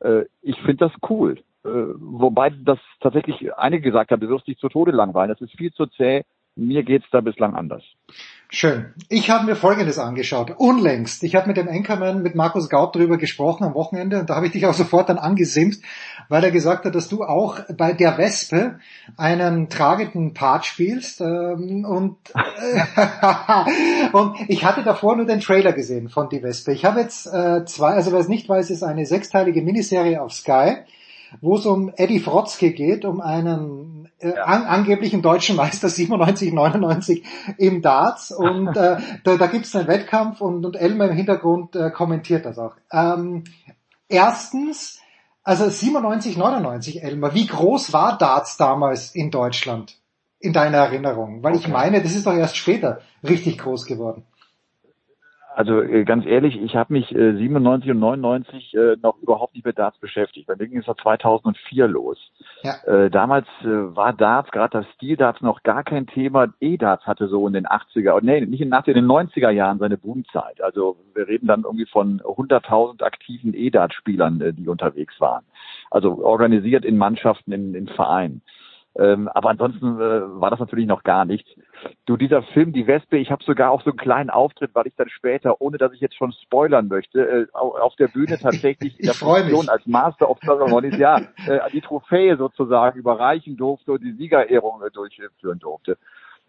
Äh, 0.00 0.24
ich 0.42 0.56
finde 0.62 0.88
das 0.88 0.92
cool. 1.10 1.36
Äh, 1.66 1.94
wobei 1.98 2.50
das 2.50 2.78
tatsächlich 3.00 3.54
einige 3.56 3.82
gesagt 3.82 4.10
haben, 4.10 4.20
du 4.20 4.28
wirst 4.28 4.46
dich 4.46 4.58
zu 4.58 4.68
Tode 4.68 4.92
langweilen. 4.92 5.30
Das 5.30 5.40
ist 5.40 5.56
viel 5.56 5.72
zu 5.72 5.86
zäh. 5.86 6.22
Mir 6.58 6.84
geht's 6.84 7.06
da 7.12 7.20
bislang 7.20 7.54
anders. 7.54 7.82
Schön. 8.48 8.94
Ich 9.08 9.28
habe 9.28 9.44
mir 9.44 9.56
Folgendes 9.56 9.98
angeschaut. 9.98 10.52
Unlängst. 10.56 11.22
Ich 11.24 11.34
habe 11.34 11.48
mit 11.48 11.56
dem 11.56 11.68
Anchorman, 11.68 12.22
mit 12.22 12.34
Markus 12.34 12.70
Gaut 12.70 12.94
darüber 12.94 13.18
gesprochen 13.18 13.64
am 13.64 13.74
Wochenende 13.74 14.20
und 14.20 14.30
da 14.30 14.36
habe 14.36 14.46
ich 14.46 14.52
dich 14.52 14.64
auch 14.64 14.72
sofort 14.72 15.08
dann 15.08 15.18
angesimst, 15.18 15.84
weil 16.28 16.44
er 16.44 16.52
gesagt 16.52 16.86
hat, 16.86 16.94
dass 16.94 17.08
du 17.08 17.24
auch 17.24 17.58
bei 17.76 17.92
der 17.92 18.16
Wespe 18.16 18.78
einen 19.16 19.68
tragenden 19.68 20.32
Part 20.32 20.64
spielst. 20.64 21.20
Ähm, 21.20 21.84
und, 21.84 22.16
und 24.12 24.36
ich 24.48 24.64
hatte 24.64 24.84
davor 24.84 25.16
nur 25.16 25.26
den 25.26 25.40
Trailer 25.40 25.72
gesehen 25.72 26.08
von 26.08 26.28
Die 26.30 26.42
Wespe. 26.42 26.72
Ich 26.72 26.84
habe 26.84 27.00
jetzt 27.00 27.26
äh, 27.26 27.64
zwei, 27.66 27.94
also 27.94 28.12
wer 28.12 28.20
es 28.20 28.28
nicht 28.28 28.48
weiß, 28.48 28.70
ist 28.70 28.84
eine 28.84 29.04
sechsteilige 29.04 29.60
Miniserie 29.60 30.22
auf 30.22 30.32
Sky 30.32 30.76
wo 31.40 31.56
es 31.56 31.66
um 31.66 31.92
Eddie 31.96 32.20
Frotzke 32.20 32.72
geht, 32.72 33.04
um 33.04 33.20
einen 33.20 34.08
äh, 34.18 34.38
an, 34.38 34.64
angeblichen 34.64 35.22
deutschen 35.22 35.56
Meister 35.56 35.88
97, 35.90 36.52
99 36.52 37.24
im 37.58 37.82
Darts. 37.82 38.30
Und 38.30 38.68
äh, 38.76 38.98
da, 39.24 39.36
da 39.36 39.46
gibt 39.46 39.66
es 39.66 39.76
einen 39.76 39.88
Wettkampf 39.88 40.40
und, 40.40 40.64
und 40.64 40.76
Elmer 40.76 41.06
im 41.06 41.16
Hintergrund 41.16 41.76
äh, 41.76 41.90
kommentiert 41.90 42.46
das 42.46 42.58
auch. 42.58 42.74
Ähm, 42.90 43.44
erstens, 44.08 45.00
also 45.42 45.68
97, 45.68 46.36
99, 46.36 47.02
Elmer, 47.02 47.34
wie 47.34 47.46
groß 47.46 47.92
war 47.92 48.16
Darts 48.18 48.56
damals 48.56 49.14
in 49.14 49.30
Deutschland? 49.30 49.98
In 50.38 50.52
deiner 50.52 50.78
Erinnerung? 50.78 51.42
Weil 51.42 51.54
okay. 51.54 51.64
ich 51.64 51.68
meine, 51.72 52.02
das 52.02 52.14
ist 52.14 52.26
doch 52.26 52.34
erst 52.34 52.56
später 52.56 53.00
richtig 53.22 53.58
groß 53.58 53.86
geworden. 53.86 54.24
Also 55.56 55.80
äh, 55.80 56.04
ganz 56.04 56.26
ehrlich, 56.26 56.60
ich 56.60 56.76
habe 56.76 56.92
mich 56.92 57.10
äh, 57.14 57.34
97 57.34 57.90
und 57.92 57.98
99 58.00 58.74
äh, 58.74 58.96
noch 59.00 59.16
überhaupt 59.22 59.54
nicht 59.54 59.64
mit 59.64 59.78
Darts 59.78 59.96
beschäftigt. 59.98 60.46
Bei 60.46 60.54
mir 60.54 60.68
ging 60.68 60.80
es 60.80 60.86
ja 60.86 60.94
2004 60.94 61.88
los. 61.88 62.18
Ja. 62.62 62.74
Äh, 62.84 63.08
damals 63.08 63.46
äh, 63.62 63.64
war 63.64 64.12
Darts, 64.12 64.50
gerade 64.50 64.80
das 64.80 64.86
Stil-Darts, 64.96 65.40
noch 65.40 65.62
gar 65.62 65.82
kein 65.82 66.06
Thema. 66.06 66.48
E-Darts 66.60 67.06
hatte 67.06 67.28
so 67.28 67.46
in 67.46 67.54
den 67.54 67.66
80er, 67.66 68.20
nee, 68.22 68.42
nicht 68.44 68.60
in, 68.60 68.70
in 68.70 68.94
den 68.94 69.06
90er 69.06 69.48
Jahren 69.48 69.78
seine 69.78 69.96
Boomzeit. 69.96 70.60
Also 70.60 70.98
wir 71.14 71.26
reden 71.26 71.46
dann 71.46 71.62
irgendwie 71.62 71.86
von 71.86 72.20
100.000 72.20 73.02
aktiven 73.02 73.54
E-Dart-Spielern, 73.54 74.42
äh, 74.42 74.52
die 74.52 74.68
unterwegs 74.68 75.18
waren. 75.22 75.44
Also 75.90 76.22
organisiert 76.22 76.84
in 76.84 76.98
Mannschaften, 76.98 77.52
in, 77.52 77.74
in 77.74 77.88
Vereinen. 77.88 78.42
Ähm, 78.98 79.28
aber 79.28 79.50
ansonsten 79.50 80.00
äh, 80.00 80.40
war 80.40 80.50
das 80.50 80.58
natürlich 80.58 80.86
noch 80.86 81.02
gar 81.02 81.24
nichts. 81.24 81.50
Du, 82.06 82.16
dieser 82.16 82.42
Film, 82.42 82.72
Die 82.72 82.86
Wespe, 82.86 83.18
ich 83.18 83.30
habe 83.30 83.44
sogar 83.44 83.70
auch 83.70 83.82
so 83.82 83.90
einen 83.90 83.98
kleinen 83.98 84.30
Auftritt, 84.30 84.74
weil 84.74 84.86
ich 84.86 84.94
dann 84.96 85.08
später, 85.10 85.60
ohne 85.60 85.76
dass 85.76 85.92
ich 85.92 86.00
jetzt 86.00 86.16
schon 86.16 86.32
spoilern 86.32 86.88
möchte, 86.88 87.20
äh, 87.20 87.46
auf 87.52 87.94
der 87.96 88.08
Bühne 88.08 88.38
tatsächlich 88.38 88.98
in 88.98 89.06
der 89.06 89.14
Funktion 89.14 89.68
als 89.68 89.86
Master 89.86 90.30
of 90.30 90.38
Ceremonies, 90.40 90.96
ja, 90.96 91.18
äh, 91.46 91.60
die 91.72 91.82
Trophäe 91.82 92.36
sozusagen 92.36 92.98
überreichen 92.98 93.56
durfte 93.56 93.92
und 93.92 94.02
die 94.02 94.12
Siegerehrung 94.12 94.82
äh, 94.82 94.90
durchführen 94.90 95.58
durfte. 95.58 95.98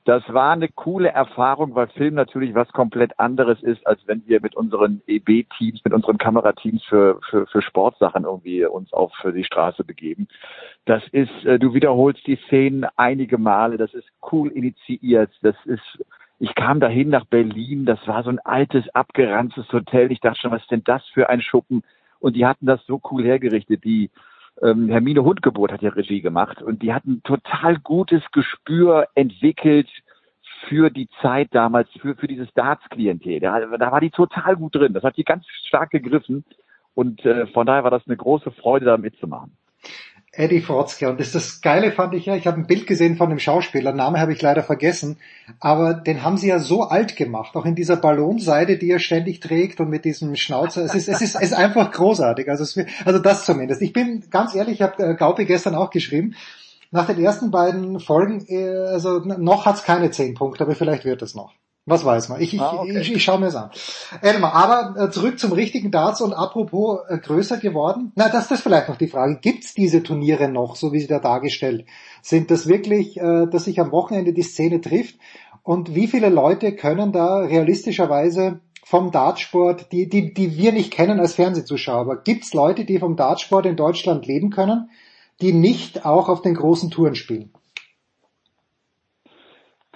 Das 0.07 0.23
war 0.29 0.53
eine 0.53 0.69
coole 0.69 1.09
Erfahrung, 1.09 1.75
weil 1.75 1.87
Film 1.87 2.13
natürlich 2.13 2.55
was 2.55 2.71
komplett 2.71 3.19
anderes 3.19 3.61
ist, 3.61 3.85
als 3.85 3.99
wenn 4.07 4.25
wir 4.25 4.39
mit 4.39 4.55
unseren 4.55 5.01
EB-Teams, 5.05 5.83
mit 5.83 5.91
unseren 5.91 6.17
Kamerateams 6.17 6.81
für, 6.85 7.19
für, 7.29 7.45
für 7.45 7.61
Sportsachen 7.61 8.23
irgendwie 8.23 8.65
uns 8.65 8.93
auf 8.93 9.11
die 9.35 9.43
Straße 9.43 9.83
begeben. 9.83 10.29
Das 10.85 11.03
ist, 11.11 11.43
äh, 11.43 11.59
du 11.59 11.73
wiederholst 11.73 12.25
die 12.25 12.39
Szenen 12.47 12.85
einige 12.95 13.37
Male, 13.37 13.75
das 13.75 13.93
ist 13.93 14.07
cool 14.31 14.47
initiiert, 14.47 15.29
das 15.41 15.57
ist, 15.65 16.01
ich 16.39 16.55
kam 16.55 16.79
dahin 16.79 17.09
nach 17.09 17.25
Berlin, 17.25 17.85
das 17.85 17.99
war 18.07 18.23
so 18.23 18.29
ein 18.29 18.39
altes, 18.39 18.87
abgeranztes 18.95 19.73
Hotel. 19.73 20.09
Ich 20.13 20.21
dachte 20.21 20.39
schon, 20.39 20.51
was 20.51 20.61
ist 20.61 20.71
denn 20.71 20.85
das 20.85 21.05
für 21.07 21.27
ein 21.27 21.41
Schuppen? 21.41 21.83
Und 22.19 22.37
die 22.37 22.45
hatten 22.45 22.65
das 22.65 22.79
so 22.85 23.01
cool 23.11 23.25
hergerichtet. 23.25 23.83
Die, 23.83 24.09
ähm, 24.61 24.89
Hermine 24.89 25.23
Hundgeburt 25.23 25.71
hat 25.71 25.81
ja 25.81 25.89
Regie 25.89 26.21
gemacht 26.21 26.61
und 26.61 26.81
die 26.81 26.93
hatten 26.93 27.21
total 27.23 27.77
gutes 27.79 28.23
Gespür 28.31 29.07
entwickelt 29.15 29.89
für 30.67 30.89
die 30.89 31.07
Zeit 31.21 31.49
damals, 31.51 31.89
für, 32.01 32.15
für 32.15 32.27
dieses 32.27 32.51
Darts-Klientel. 32.53 33.39
Da, 33.39 33.59
da 33.77 33.91
war 33.91 34.01
die 34.01 34.09
total 34.09 34.55
gut 34.55 34.75
drin. 34.75 34.93
Das 34.93 35.03
hat 35.03 35.17
die 35.17 35.23
ganz 35.23 35.45
stark 35.65 35.91
gegriffen 35.91 36.43
und 36.95 37.23
äh, 37.25 37.47
von 37.47 37.65
daher 37.65 37.83
war 37.83 37.91
das 37.91 38.07
eine 38.07 38.17
große 38.17 38.51
Freude, 38.51 38.85
da 38.85 38.97
mitzumachen. 38.97 39.55
Eddie 40.37 40.61
Frotzke. 40.61 41.09
Und 41.09 41.19
das, 41.19 41.31
das 41.31 41.61
Geile 41.61 41.91
fand 41.91 42.13
ich 42.13 42.25
ja, 42.27 42.35
ich 42.35 42.45
habe 42.45 42.57
ein 42.57 42.67
Bild 42.67 42.85
gesehen 42.85 43.17
von 43.17 43.29
dem 43.29 43.39
Schauspieler, 43.39 43.91
Name 43.91 44.19
habe 44.19 44.33
ich 44.33 44.41
leider 44.41 44.63
vergessen, 44.63 45.17
aber 45.59 45.93
den 45.95 46.23
haben 46.23 46.37
sie 46.37 46.49
ja 46.49 46.59
so 46.59 46.83
alt 46.83 47.15
gemacht, 47.15 47.55
auch 47.55 47.65
in 47.65 47.75
dieser 47.75 47.97
Ballonseide, 47.97 48.77
die 48.77 48.91
er 48.91 48.99
ständig 48.99 49.39
trägt 49.39 49.79
und 49.79 49.89
mit 49.89 50.05
diesem 50.05 50.35
Schnauzer. 50.35 50.83
Es 50.83 50.93
ist, 50.93 51.09
es 51.09 51.21
ist, 51.21 51.35
es 51.35 51.41
ist 51.41 51.53
einfach 51.53 51.91
großartig. 51.91 52.49
Also, 52.49 52.63
es, 52.63 52.77
also 53.03 53.19
das 53.19 53.45
zumindest. 53.45 53.81
Ich 53.81 53.93
bin 53.93 54.23
ganz 54.29 54.53
ehrlich, 54.53 54.75
ich 54.75 54.81
habe 54.81 55.17
äh, 55.17 55.45
gestern 55.45 55.75
auch 55.75 55.89
geschrieben, 55.89 56.35
nach 56.91 57.07
den 57.07 57.21
ersten 57.21 57.51
beiden 57.51 57.99
Folgen, 57.99 58.45
äh, 58.47 58.67
also 58.67 59.19
noch 59.19 59.65
hat's 59.65 59.83
keine 59.83 60.11
zehn 60.11 60.35
Punkte, 60.35 60.63
aber 60.63 60.75
vielleicht 60.75 61.03
wird 61.03 61.21
es 61.21 61.35
noch. 61.35 61.53
Was 61.87 62.03
weiß 62.03 62.27
man. 62.27 62.41
Ich, 62.41 62.53
ich, 62.53 62.59
ah, 62.59 62.81
okay. 62.81 62.99
ich, 62.99 63.13
ich 63.13 63.23
schaue 63.23 63.39
mir 63.39 63.45
es 63.45 63.55
an. 63.55 63.71
Elmar, 64.21 64.53
aber 64.53 65.05
äh, 65.05 65.09
zurück 65.09 65.39
zum 65.39 65.53
richtigen 65.53 65.89
Darts 65.89 66.19
und 66.19 66.33
apropos 66.33 66.99
äh, 67.07 67.17
größer 67.17 67.57
geworden. 67.57 68.11
Na, 68.15 68.25
das, 68.25 68.49
das 68.49 68.59
ist 68.59 68.63
vielleicht 68.63 68.89
noch 68.89 68.97
die 68.97 69.07
Frage. 69.07 69.39
Gibt's 69.41 69.73
diese 69.73 70.03
Turniere 70.03 70.49
noch, 70.49 70.75
so 70.75 70.91
wie 70.91 70.99
sie 70.99 71.07
da 71.07 71.19
dargestellt? 71.19 71.85
Sind 72.21 72.51
das 72.51 72.67
wirklich, 72.67 73.15
äh, 73.15 73.47
dass 73.47 73.63
sich 73.63 73.79
am 73.79 73.93
Wochenende 73.93 74.33
die 74.33 74.43
Szene 74.43 74.81
trifft? 74.81 75.15
Und 75.63 75.95
wie 75.95 76.07
viele 76.07 76.27
Leute 76.27 76.75
können 76.75 77.13
da 77.13 77.37
realistischerweise 77.37 78.59
vom 78.83 79.11
Dartsport, 79.11 79.89
die, 79.93 80.09
die, 80.09 80.33
die 80.33 80.57
wir 80.57 80.73
nicht 80.73 80.91
kennen 80.91 81.21
als 81.21 81.35
Fernsehzuschauer, 81.35 82.21
gibt's 82.25 82.53
Leute, 82.53 82.83
die 82.83 82.99
vom 82.99 83.15
Dartsport 83.15 83.65
in 83.65 83.77
Deutschland 83.77 84.27
leben 84.27 84.49
können, 84.49 84.89
die 85.39 85.53
nicht 85.53 86.05
auch 86.05 86.27
auf 86.27 86.41
den 86.41 86.55
großen 86.55 86.91
Touren 86.91 87.15
spielen? 87.15 87.53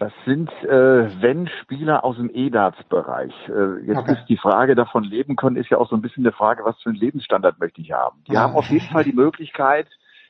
Das 0.01 0.11
sind, 0.25 0.49
äh, 0.63 1.21
wenn 1.21 1.47
Spieler 1.61 2.03
aus 2.03 2.15
dem 2.15 2.31
E-Darts-Bereich. 2.33 3.31
Äh, 3.49 3.85
jetzt 3.85 3.99
okay. 3.99 4.13
ist 4.13 4.25
die 4.29 4.37
Frage, 4.37 4.73
davon 4.73 5.03
leben 5.03 5.35
können, 5.35 5.57
ist 5.57 5.69
ja 5.69 5.77
auch 5.77 5.87
so 5.87 5.95
ein 5.95 6.01
bisschen 6.01 6.25
eine 6.25 6.31
Frage, 6.31 6.65
was 6.65 6.75
für 6.81 6.89
einen 6.89 6.97
Lebensstandard 6.97 7.59
möchte 7.59 7.81
ich 7.81 7.91
haben. 7.91 8.17
Die 8.27 8.33
ja. 8.33 8.39
haben 8.39 8.55
auf 8.55 8.65
jeden 8.71 8.87
Fall 8.87 9.03
die 9.03 9.13
Möglichkeit, 9.13 9.87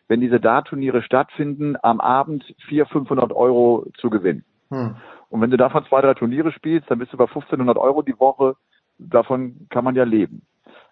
wenn 0.09 0.19
diese 0.19 0.41
Dart-Turniere 0.41 1.01
stattfinden, 1.03 1.77
am 1.81 2.01
Abend 2.01 2.43
400, 2.67 2.91
500 2.91 3.31
Euro 3.31 3.87
zu 3.97 4.09
gewinnen. 4.09 4.43
Hm. 4.71 4.97
Und 5.29 5.39
wenn 5.39 5.51
du 5.51 5.55
davon 5.55 5.85
zwei, 5.85 6.01
drei 6.01 6.15
Turniere 6.15 6.51
spielst, 6.51 6.91
dann 6.91 6.99
bist 6.99 7.13
du 7.13 7.17
bei 7.17 7.27
1500 7.27 7.77
Euro 7.77 8.01
die 8.01 8.19
Woche. 8.19 8.57
Davon 8.97 9.67
kann 9.69 9.85
man 9.85 9.95
ja 9.95 10.03
leben. 10.03 10.41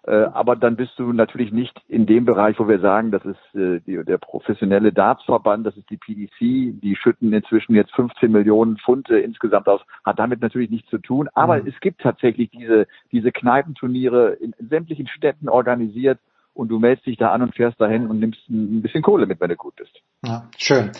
Äh, 0.06 0.12
aber 0.32 0.56
dann 0.56 0.76
bist 0.76 0.92
du 0.96 1.12
natürlich 1.12 1.52
nicht 1.52 1.78
in 1.88 2.06
dem 2.06 2.24
Bereich, 2.24 2.58
wo 2.58 2.68
wir 2.68 2.80
sagen, 2.80 3.10
das 3.10 3.22
ist 3.24 3.54
äh, 3.54 3.80
die, 3.80 4.02
der 4.04 4.18
professionelle 4.18 4.92
Dartsverband, 4.92 5.66
das 5.66 5.76
ist 5.76 5.90
die 5.90 5.98
PDC, 5.98 6.80
die 6.80 6.96
schütten 6.96 7.32
inzwischen 7.32 7.74
jetzt 7.74 7.92
15 7.94 8.32
Millionen 8.32 8.78
Pfund 8.78 9.10
äh, 9.10 9.20
insgesamt 9.20 9.68
aus, 9.68 9.82
hat 10.04 10.18
damit 10.18 10.40
natürlich 10.40 10.70
nichts 10.70 10.88
zu 10.88 10.98
tun. 10.98 11.28
Aber 11.34 11.60
mhm. 11.60 11.68
es 11.68 11.78
gibt 11.80 12.00
tatsächlich 12.00 12.50
diese, 12.50 12.86
diese 13.12 13.30
Kneipenturniere 13.30 14.32
in, 14.40 14.54
in 14.58 14.68
sämtlichen 14.68 15.06
Städten 15.06 15.48
organisiert 15.48 16.18
und 16.54 16.68
du 16.68 16.78
meldest 16.78 17.06
dich 17.06 17.18
da 17.18 17.30
an 17.32 17.42
und 17.42 17.54
fährst 17.54 17.80
dahin 17.80 18.06
und 18.06 18.20
nimmst 18.20 18.48
ein 18.48 18.82
bisschen 18.82 19.02
Kohle 19.02 19.26
mit, 19.26 19.40
wenn 19.40 19.50
du 19.50 19.56
gut 19.56 19.76
bist. 19.76 19.92
Ja, 20.24 20.48
schön. 20.56 20.92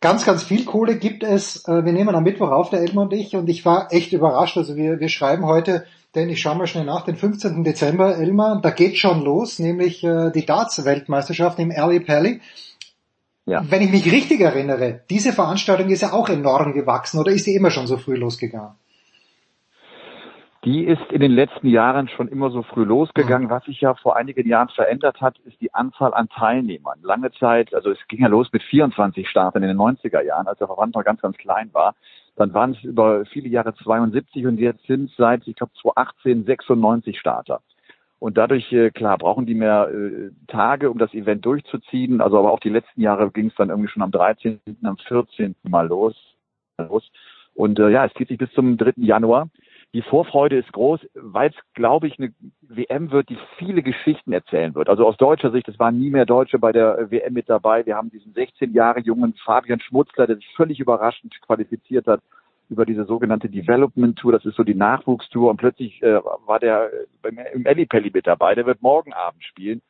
Ganz, 0.00 0.26
ganz 0.26 0.42
viel 0.42 0.64
Kohle 0.64 0.96
gibt 0.96 1.22
es. 1.22 1.66
Äh, 1.68 1.84
wir 1.84 1.92
nehmen 1.92 2.16
am 2.16 2.24
Mittwoch 2.24 2.50
auf, 2.50 2.70
der 2.70 2.80
Elmer 2.80 3.02
und 3.02 3.12
ich, 3.12 3.36
und 3.36 3.48
ich 3.48 3.64
war 3.64 3.92
echt 3.92 4.12
überrascht. 4.12 4.56
Also 4.56 4.74
wir, 4.74 4.98
wir 4.98 5.08
schreiben 5.08 5.46
heute 5.46 5.84
denn 6.14 6.28
ich 6.28 6.40
schaue 6.40 6.56
mal 6.56 6.66
schnell 6.66 6.84
nach, 6.84 7.04
den 7.04 7.16
15. 7.16 7.64
Dezember, 7.64 8.16
Elmar, 8.16 8.60
da 8.60 8.70
geht 8.70 8.98
schon 8.98 9.22
los, 9.22 9.58
nämlich 9.58 10.04
äh, 10.04 10.30
die 10.30 10.44
Darts-Weltmeisterschaft 10.44 11.58
im 11.58 11.72
Ali 11.74 12.00
Pally. 12.00 12.40
Ja. 13.44 13.62
Wenn 13.68 13.82
ich 13.82 13.90
mich 13.90 14.10
richtig 14.12 14.40
erinnere, 14.40 15.00
diese 15.10 15.32
Veranstaltung 15.32 15.88
ist 15.88 16.02
ja 16.02 16.12
auch 16.12 16.28
enorm 16.28 16.74
gewachsen 16.74 17.18
oder 17.18 17.32
ist 17.32 17.46
die 17.46 17.54
immer 17.54 17.70
schon 17.70 17.86
so 17.86 17.96
früh 17.96 18.16
losgegangen? 18.16 18.76
Die 20.64 20.84
ist 20.84 21.02
in 21.10 21.20
den 21.20 21.32
letzten 21.32 21.66
Jahren 21.66 22.08
schon 22.08 22.28
immer 22.28 22.50
so 22.50 22.62
früh 22.62 22.84
losgegangen. 22.84 23.48
Mhm. 23.48 23.50
Was 23.50 23.64
sich 23.64 23.80
ja 23.80 23.94
vor 23.96 24.14
einigen 24.14 24.46
Jahren 24.46 24.68
verändert 24.68 25.20
hat, 25.20 25.36
ist 25.40 25.60
die 25.60 25.74
Anzahl 25.74 26.14
an 26.14 26.28
Teilnehmern. 26.28 27.00
Lange 27.02 27.32
Zeit, 27.32 27.74
also 27.74 27.90
es 27.90 27.98
ging 28.06 28.20
ja 28.20 28.28
los 28.28 28.48
mit 28.52 28.62
24 28.62 29.28
Startern 29.28 29.64
in 29.64 29.70
den 29.70 29.78
90er 29.78 30.22
Jahren, 30.22 30.46
als 30.46 30.58
der 30.58 30.68
Verband 30.68 30.94
noch 30.94 31.02
ganz, 31.02 31.20
ganz 31.20 31.36
klein 31.36 31.70
war. 31.72 31.96
Dann 32.42 32.54
waren 32.54 32.72
es 32.72 32.82
über 32.82 33.24
viele 33.26 33.48
Jahre 33.48 33.72
72 33.72 34.46
und 34.46 34.58
jetzt 34.58 34.84
sind 34.88 35.10
es 35.10 35.16
seit, 35.16 35.46
ich 35.46 35.54
glaube, 35.54 35.72
2018 35.80 36.44
96 36.44 37.16
Starter. 37.16 37.60
Und 38.18 38.36
dadurch, 38.36 38.72
äh, 38.72 38.90
klar, 38.90 39.16
brauchen 39.16 39.46
die 39.46 39.54
mehr 39.54 39.88
äh, 39.92 40.30
Tage, 40.48 40.90
um 40.90 40.98
das 40.98 41.14
Event 41.14 41.46
durchzuziehen. 41.46 42.20
Also 42.20 42.38
aber 42.38 42.50
auch 42.50 42.58
die 42.58 42.68
letzten 42.68 43.00
Jahre 43.00 43.30
ging 43.30 43.46
es 43.46 43.54
dann 43.54 43.68
irgendwie 43.68 43.88
schon 43.88 44.02
am 44.02 44.10
13., 44.10 44.58
am 44.82 44.96
14. 44.96 45.54
Mal 45.62 45.86
los. 45.86 46.16
Und 47.54 47.78
äh, 47.78 47.90
ja, 47.90 48.06
es 48.06 48.14
zieht 48.14 48.26
sich 48.28 48.38
bis 48.38 48.50
zum 48.52 48.76
3. 48.76 48.94
Januar. 48.96 49.48
Die 49.94 50.02
Vorfreude 50.02 50.56
ist 50.56 50.72
groß, 50.72 51.00
weil 51.14 51.50
es, 51.50 51.74
glaube 51.74 52.06
ich, 52.06 52.18
eine 52.18 52.32
WM 52.62 53.10
wird, 53.10 53.28
die 53.28 53.38
viele 53.58 53.82
Geschichten 53.82 54.32
erzählen 54.32 54.74
wird. 54.74 54.88
Also 54.88 55.06
aus 55.06 55.18
deutscher 55.18 55.50
Sicht, 55.50 55.68
es 55.68 55.78
waren 55.78 55.98
nie 55.98 56.08
mehr 56.08 56.24
Deutsche 56.24 56.58
bei 56.58 56.72
der 56.72 57.10
WM 57.10 57.34
mit 57.34 57.50
dabei. 57.50 57.84
Wir 57.84 57.96
haben 57.96 58.10
diesen 58.10 58.32
16 58.32 58.72
Jahre 58.72 59.00
jungen 59.00 59.34
Fabian 59.44 59.80
Schmutzler, 59.80 60.26
der 60.26 60.36
sich 60.36 60.48
völlig 60.56 60.80
überraschend 60.80 61.38
qualifiziert 61.42 62.06
hat 62.06 62.20
über 62.70 62.86
diese 62.86 63.04
sogenannte 63.04 63.50
Development 63.50 64.18
Tour. 64.18 64.32
Das 64.32 64.46
ist 64.46 64.56
so 64.56 64.64
die 64.64 64.74
Nachwuchstour. 64.74 65.50
Und 65.50 65.58
plötzlich 65.58 66.02
äh, 66.02 66.20
war 66.46 66.58
der 66.58 66.90
beim, 67.20 67.38
im 67.52 67.66
Ellipelli 67.66 68.10
mit 68.14 68.26
dabei. 68.26 68.54
Der 68.54 68.64
wird 68.64 68.80
morgen 68.80 69.12
Abend 69.12 69.44
spielen. 69.44 69.82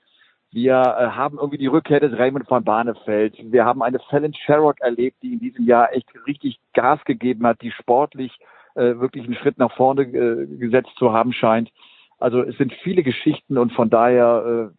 Wir 0.50 0.74
äh, 0.74 1.06
haben 1.10 1.39
irgendwie 1.39 1.58
die 1.58 1.68
Rückkehr 1.68 2.00
des 2.00 2.18
Raymond 2.18 2.50
van 2.50 2.64
Barneveld. 2.64 3.36
Wir 3.52 3.64
haben 3.64 3.82
eine 3.82 4.00
Fallon 4.00 4.34
Sherrock 4.34 4.81
erlebt, 4.81 5.22
die 5.22 5.34
in 5.34 5.39
diesem 5.39 5.64
Jahr 5.64 5.94
echt 5.94 6.08
richtig 6.26 6.58
Gas 6.74 6.98
gegeben 7.05 7.47
hat, 7.47 7.62
die 7.62 7.70
sportlich 7.70 8.36
äh, 8.75 8.99
wirklich 8.99 9.25
einen 9.25 9.34
Schritt 9.34 9.59
nach 9.59 9.75
vorne 9.76 10.02
äh, 10.02 10.47
gesetzt 10.47 10.92
zu 10.99 11.12
haben 11.12 11.33
scheint. 11.33 11.70
Also 12.18 12.42
es 12.42 12.57
sind 12.57 12.73
viele 12.83 13.02
Geschichten 13.02 13.59
und 13.59 13.73
von 13.73 13.91
daher, 13.91 14.70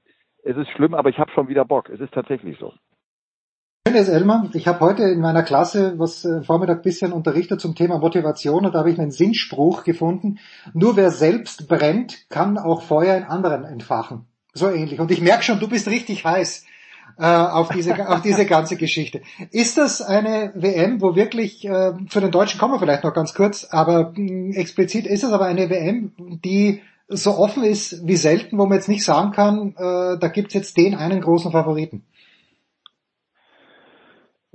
äh, 0.45 0.49
es 0.49 0.57
ist 0.57 0.69
schlimm, 0.69 0.93
aber 0.93 1.09
ich 1.09 1.17
habe 1.17 1.31
schon 1.31 1.49
wieder 1.49 1.65
Bock. 1.65 1.89
Es 1.89 1.99
ist 1.99 2.13
tatsächlich 2.13 2.57
so. 2.59 2.73
Schönes 3.85 4.07
Elmar, 4.07 4.49
ich 4.53 4.65
habe 4.65 4.79
heute 4.79 5.03
in 5.03 5.19
meiner 5.19 5.43
Klasse 5.43 5.99
was 5.99 6.23
äh, 6.23 6.41
Vormittag 6.41 6.83
bisschen 6.83 7.11
unterrichtet 7.11 7.59
zum 7.59 7.75
Thema 7.75 7.99
Motivation 7.99 8.65
und 8.65 8.73
da 8.73 8.79
habe 8.79 8.91
ich 8.91 8.99
einen 8.99 9.11
Sinnspruch 9.11 9.83
gefunden. 9.83 10.39
Nur 10.73 10.95
wer 10.95 11.11
selbst 11.11 11.67
brennt, 11.67 12.29
kann 12.29 12.57
auch 12.57 12.81
Feuer 12.81 13.17
in 13.17 13.25
anderen 13.25 13.65
entfachen. 13.65 14.25
So 14.53 14.69
ähnlich. 14.69 14.99
Und 15.01 15.11
ich 15.11 15.21
merke 15.21 15.43
schon, 15.43 15.59
du 15.59 15.67
bist 15.67 15.89
richtig 15.89 16.23
heiß 16.23 16.65
äh, 17.17 17.25
auf 17.25 17.69
diese 17.69 18.09
auf 18.09 18.21
diese 18.21 18.45
ganze 18.45 18.75
Geschichte. 18.75 19.21
Ist 19.51 19.77
das 19.77 20.01
eine 20.01 20.51
WM, 20.55 21.01
wo 21.01 21.15
wirklich 21.15 21.65
äh, 21.65 21.93
für 22.07 22.21
den 22.21 22.31
Deutschen 22.31 22.59
kommen 22.59 22.73
wir 22.73 22.79
vielleicht 22.79 23.03
noch 23.03 23.13
ganz 23.13 23.33
kurz, 23.33 23.67
aber 23.69 24.11
mh, 24.11 24.15
hm, 24.15 24.51
explizit 24.53 25.05
ist 25.05 25.23
es 25.23 25.31
aber 25.31 25.45
eine 25.45 25.69
WM, 25.69 26.11
die 26.43 26.81
so 27.09 27.37
offen 27.37 27.63
ist 27.63 28.07
wie 28.07 28.15
selten, 28.15 28.57
wo 28.57 28.65
man 28.65 28.77
jetzt 28.77 28.89
nicht 28.89 29.03
sagen 29.03 29.31
kann, 29.31 29.75
äh, 29.77 30.17
da 30.17 30.27
gibt's 30.33 30.53
jetzt 30.53 30.77
den 30.77 30.95
einen 30.95 31.21
großen 31.21 31.51
Favoriten 31.51 32.03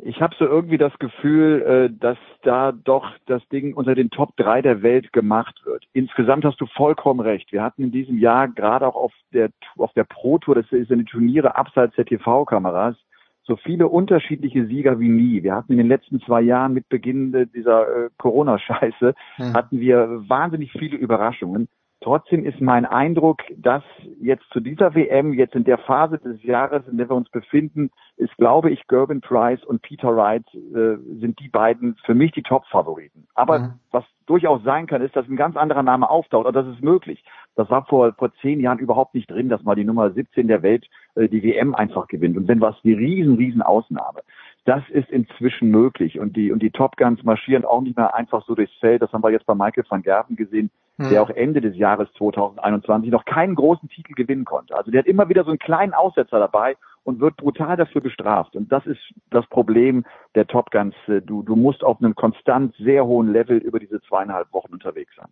ich 0.02 0.20
habe 0.20 0.34
so 0.38 0.44
irgendwie 0.44 0.78
das 0.78 0.96
Gefühl, 0.98 1.62
äh, 1.62 1.98
dass 1.98 2.18
da 2.42 2.72
doch 2.72 3.10
das 3.26 3.46
Ding 3.48 3.74
unter 3.74 3.94
den 3.94 4.10
Top 4.10 4.36
3 4.36 4.62
der 4.62 4.82
Welt 4.82 5.12
gemacht 5.12 5.60
wird. 5.64 5.84
Insgesamt 5.92 6.44
hast 6.44 6.60
du 6.60 6.66
vollkommen 6.66 7.20
recht. 7.20 7.52
Wir 7.52 7.62
hatten 7.62 7.82
in 7.82 7.90
diesem 7.90 8.18
Jahr 8.18 8.48
gerade 8.48 8.86
auch 8.86 8.94
auf 8.94 9.12
der 9.32 9.50
auf 9.76 9.92
der 9.94 10.04
Pro 10.04 10.38
Tour, 10.38 10.54
das 10.54 10.68
sind 10.68 10.98
die 10.98 11.04
Turniere 11.04 11.56
abseits 11.56 11.96
der 11.96 12.04
TV-Kameras, 12.04 12.96
so 13.42 13.56
viele 13.56 13.88
unterschiedliche 13.88 14.66
Sieger 14.66 15.00
wie 15.00 15.08
nie. 15.08 15.42
Wir 15.42 15.54
hatten 15.54 15.72
in 15.72 15.78
den 15.78 15.88
letzten 15.88 16.20
zwei 16.20 16.42
Jahren 16.42 16.74
mit 16.74 16.88
Beginn 16.88 17.50
dieser 17.54 18.04
äh, 18.04 18.10
Corona-Scheiße 18.18 19.14
hm. 19.36 19.54
hatten 19.54 19.80
wir 19.80 20.22
wahnsinnig 20.28 20.70
viele 20.72 20.96
Überraschungen. 20.96 21.68
Trotzdem 22.00 22.44
ist 22.44 22.60
mein 22.60 22.86
Eindruck, 22.86 23.42
dass 23.56 23.82
jetzt 24.20 24.44
zu 24.52 24.60
dieser 24.60 24.94
WM, 24.94 25.32
jetzt 25.32 25.56
in 25.56 25.64
der 25.64 25.78
Phase 25.78 26.18
des 26.18 26.40
Jahres, 26.44 26.86
in 26.86 26.96
der 26.96 27.08
wir 27.08 27.16
uns 27.16 27.28
befinden, 27.28 27.90
ist, 28.16 28.36
glaube 28.36 28.70
ich, 28.70 28.86
Gerben 28.86 29.20
Price 29.20 29.64
und 29.64 29.82
Peter 29.82 30.14
Wright 30.16 30.44
äh, 30.54 30.96
sind 31.20 31.40
die 31.40 31.48
beiden 31.48 31.96
für 32.04 32.14
mich 32.14 32.30
die 32.32 32.44
Top-Favoriten. 32.44 33.26
Aber 33.34 33.58
mhm. 33.58 33.72
was 33.90 34.04
durchaus 34.26 34.62
sein 34.62 34.86
kann, 34.86 35.02
ist, 35.02 35.16
dass 35.16 35.26
ein 35.26 35.36
ganz 35.36 35.56
anderer 35.56 35.82
Name 35.82 36.08
auftaucht 36.08 36.46
und 36.46 36.54
das 36.54 36.68
ist 36.68 36.82
möglich. 36.82 37.24
Das 37.56 37.68
war 37.68 37.84
vor, 37.86 38.12
vor 38.12 38.32
zehn 38.42 38.60
Jahren 38.60 38.78
überhaupt 38.78 39.14
nicht 39.14 39.28
drin, 39.28 39.48
dass 39.48 39.64
mal 39.64 39.74
die 39.74 39.84
Nummer 39.84 40.12
17 40.12 40.46
der 40.46 40.62
Welt 40.62 40.86
äh, 41.16 41.28
die 41.28 41.42
WM 41.42 41.74
einfach 41.74 42.06
gewinnt. 42.06 42.36
Und 42.36 42.46
wenn 42.46 42.60
was 42.60 42.80
die 42.82 42.92
riesen, 42.92 43.34
riesen 43.34 43.62
Ausnahme. 43.62 44.20
Das 44.68 44.82
ist 44.90 45.08
inzwischen 45.08 45.70
möglich 45.70 46.20
und 46.20 46.36
die 46.36 46.52
und 46.52 46.60
die 46.60 46.70
Top 46.70 46.98
Guns 46.98 47.22
marschieren 47.22 47.64
auch 47.64 47.80
nicht 47.80 47.96
mehr 47.96 48.14
einfach 48.14 48.44
so 48.44 48.54
durchs 48.54 48.74
Feld. 48.80 49.00
Das 49.00 49.10
haben 49.14 49.22
wir 49.22 49.30
jetzt 49.30 49.46
bei 49.46 49.54
Michael 49.54 49.86
van 49.88 50.02
Gerven 50.02 50.36
gesehen, 50.36 50.70
mhm. 50.98 51.08
der 51.08 51.22
auch 51.22 51.30
Ende 51.30 51.62
des 51.62 51.74
Jahres 51.74 52.06
2021 52.18 53.10
noch 53.10 53.24
keinen 53.24 53.54
großen 53.54 53.88
Titel 53.88 54.12
gewinnen 54.12 54.44
konnte. 54.44 54.76
Also 54.76 54.90
der 54.90 54.98
hat 54.98 55.06
immer 55.06 55.30
wieder 55.30 55.44
so 55.44 55.48
einen 55.48 55.58
kleinen 55.58 55.94
Aussetzer 55.94 56.38
dabei 56.38 56.76
und 57.02 57.18
wird 57.18 57.38
brutal 57.38 57.78
dafür 57.78 58.02
bestraft. 58.02 58.56
Und 58.56 58.70
das 58.70 58.84
ist 58.84 59.00
das 59.30 59.46
Problem 59.46 60.04
der 60.34 60.46
Top 60.46 60.70
Guns. 60.70 60.94
Du, 61.06 61.42
du 61.42 61.56
musst 61.56 61.82
auf 61.82 62.02
einem 62.02 62.14
konstant 62.14 62.76
sehr 62.76 63.06
hohen 63.06 63.32
Level 63.32 63.56
über 63.56 63.78
diese 63.78 64.02
zweieinhalb 64.02 64.52
Wochen 64.52 64.74
unterwegs 64.74 65.16
sein. 65.16 65.30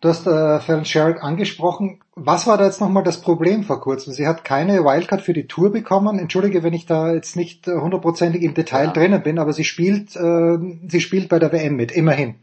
Du 0.00 0.08
hast 0.08 0.28
äh, 0.28 0.60
Fallon 0.60 0.84
Sherrick 0.84 1.24
angesprochen. 1.24 1.98
Was 2.14 2.46
war 2.46 2.56
da 2.56 2.64
jetzt 2.64 2.80
nochmal 2.80 3.02
das 3.02 3.20
Problem 3.20 3.64
vor 3.64 3.80
kurzem? 3.80 4.12
Sie 4.12 4.28
hat 4.28 4.44
keine 4.44 4.84
Wildcard 4.84 5.22
für 5.22 5.32
die 5.32 5.48
Tour 5.48 5.72
bekommen. 5.72 6.20
Entschuldige, 6.20 6.62
wenn 6.62 6.72
ich 6.72 6.86
da 6.86 7.12
jetzt 7.12 7.34
nicht 7.34 7.66
äh, 7.66 7.80
hundertprozentig 7.80 8.42
im 8.42 8.54
Detail 8.54 8.86
ja. 8.86 8.92
drinnen 8.92 9.22
bin, 9.24 9.40
aber 9.40 9.52
sie 9.52 9.64
spielt, 9.64 10.14
äh, 10.14 10.58
sie 10.86 11.00
spielt 11.00 11.28
bei 11.28 11.40
der 11.40 11.52
WM 11.52 11.74
mit, 11.74 11.90
immerhin. 11.90 12.36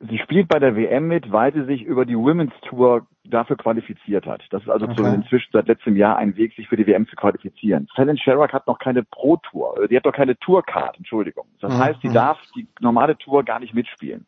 Sie 0.00 0.18
spielt 0.18 0.46
bei 0.46 0.60
der 0.60 0.76
WM 0.76 1.08
mit, 1.08 1.32
weil 1.32 1.52
sie 1.52 1.64
sich 1.64 1.82
über 1.82 2.06
die 2.06 2.16
Women's 2.16 2.52
Tour 2.68 3.08
dafür 3.24 3.56
qualifiziert 3.56 4.26
hat. 4.26 4.42
Das 4.50 4.62
ist 4.62 4.68
also 4.68 4.86
okay. 4.86 5.12
inzwischen 5.12 5.50
seit 5.52 5.66
letztem 5.66 5.96
Jahr 5.96 6.16
ein 6.16 6.36
Weg, 6.36 6.54
sich 6.54 6.68
für 6.68 6.76
die 6.76 6.86
WM 6.86 7.08
zu 7.08 7.16
qualifizieren. 7.16 7.88
Fallon 7.96 8.16
Sherrock 8.16 8.52
hat 8.52 8.68
noch 8.68 8.78
keine 8.78 9.02
Pro 9.02 9.38
Tour, 9.38 9.82
äh, 9.82 9.88
die 9.88 9.96
hat 9.96 10.04
noch 10.04 10.12
keine 10.12 10.38
Tourcard, 10.38 10.96
Entschuldigung. 10.96 11.46
Das 11.60 11.72
mhm. 11.72 11.78
heißt, 11.78 12.00
sie 12.02 12.10
mhm. 12.10 12.14
darf 12.14 12.38
die 12.54 12.68
normale 12.78 13.18
Tour 13.18 13.42
gar 13.42 13.58
nicht 13.58 13.74
mitspielen. 13.74 14.26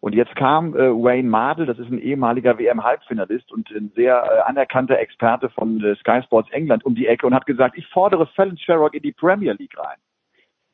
Und 0.00 0.14
jetzt 0.14 0.36
kam 0.36 0.74
äh, 0.74 0.90
Wayne 0.90 1.28
Mardell, 1.28 1.66
das 1.66 1.78
ist 1.78 1.90
ein 1.90 1.98
ehemaliger 1.98 2.58
WM-Halbfinalist 2.58 3.50
und 3.52 3.70
ein 3.70 3.90
sehr 3.94 4.22
äh, 4.22 4.40
anerkannter 4.48 4.98
Experte 4.98 5.48
von 5.50 5.82
äh, 5.82 5.96
Sky 5.96 6.20
Sports 6.22 6.50
England 6.52 6.84
um 6.84 6.94
die 6.94 7.06
Ecke 7.06 7.26
und 7.26 7.34
hat 7.34 7.46
gesagt, 7.46 7.78
ich 7.78 7.86
fordere 7.88 8.26
Fallon 8.28 8.58
Sherrock 8.58 8.94
in 8.94 9.02
die 9.02 9.12
Premier 9.12 9.52
League 9.52 9.78
rein. 9.78 9.96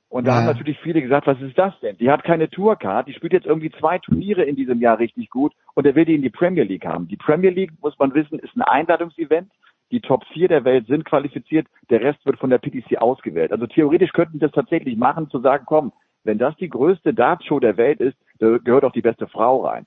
Und 0.08 0.26
da 0.26 0.32
ja. 0.32 0.36
haben 0.38 0.46
natürlich 0.46 0.78
viele 0.80 1.00
gesagt, 1.00 1.26
was 1.26 1.40
ist 1.40 1.56
das 1.56 1.72
denn? 1.80 1.96
Die 1.96 2.10
hat 2.10 2.22
keine 2.22 2.50
Tourcard, 2.50 3.08
die 3.08 3.14
spielt 3.14 3.32
jetzt 3.32 3.46
irgendwie 3.46 3.70
zwei 3.70 3.98
Turniere 3.98 4.42
in 4.42 4.56
diesem 4.56 4.78
Jahr 4.78 4.98
richtig 4.98 5.30
gut 5.30 5.54
und 5.72 5.86
er 5.86 5.94
will 5.94 6.04
die 6.04 6.14
in 6.14 6.20
die 6.20 6.28
Premier 6.28 6.64
League 6.64 6.84
haben. 6.84 7.08
Die 7.08 7.16
Premier 7.16 7.48
League, 7.48 7.72
muss 7.80 7.98
man 7.98 8.12
wissen, 8.12 8.38
ist 8.38 8.54
ein 8.54 8.60
Einladungsevent. 8.60 9.50
Die 9.90 10.00
Top 10.00 10.24
4 10.34 10.48
der 10.48 10.64
Welt 10.64 10.86
sind 10.86 11.06
qualifiziert, 11.06 11.66
der 11.88 12.02
Rest 12.02 12.26
wird 12.26 12.38
von 12.38 12.50
der 12.50 12.58
PTC 12.58 12.98
ausgewählt. 12.98 13.52
Also 13.52 13.66
theoretisch 13.66 14.12
könnten 14.12 14.34
sie 14.34 14.40
das 14.40 14.52
tatsächlich 14.52 14.98
machen, 14.98 15.30
zu 15.30 15.40
sagen, 15.40 15.64
komm, 15.66 15.92
wenn 16.24 16.38
das 16.38 16.54
die 16.56 16.68
größte 16.68 17.14
Dartshow 17.14 17.58
der 17.58 17.78
Welt 17.78 18.00
ist, 18.00 18.16
gehört 18.64 18.84
auch 18.84 18.92
die 18.92 19.02
beste 19.02 19.26
Frau 19.26 19.64
rein. 19.64 19.86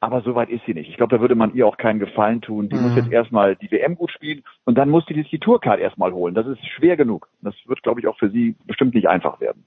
Aber 0.00 0.20
so 0.20 0.34
weit 0.34 0.50
ist 0.50 0.62
sie 0.66 0.74
nicht. 0.74 0.90
Ich 0.90 0.96
glaube, 0.96 1.16
da 1.16 1.20
würde 1.22 1.34
man 1.34 1.54
ihr 1.54 1.66
auch 1.66 1.78
keinen 1.78 1.98
Gefallen 1.98 2.42
tun. 2.42 2.68
Die 2.68 2.76
mhm. 2.76 2.82
muss 2.82 2.96
jetzt 2.96 3.10
erstmal 3.10 3.56
die 3.56 3.70
WM 3.70 3.96
gut 3.96 4.10
spielen 4.10 4.42
und 4.64 4.76
dann 4.76 4.90
muss 4.90 5.04
sie 5.06 5.14
die 5.14 5.38
Tourcard 5.38 5.80
erstmal 5.80 6.12
holen. 6.12 6.34
Das 6.34 6.46
ist 6.46 6.58
schwer 6.76 6.96
genug. 6.96 7.28
Das 7.40 7.54
wird, 7.66 7.82
glaube 7.82 8.00
ich, 8.00 8.06
auch 8.06 8.18
für 8.18 8.30
sie 8.30 8.54
bestimmt 8.66 8.94
nicht 8.94 9.08
einfach 9.08 9.40
werden. 9.40 9.64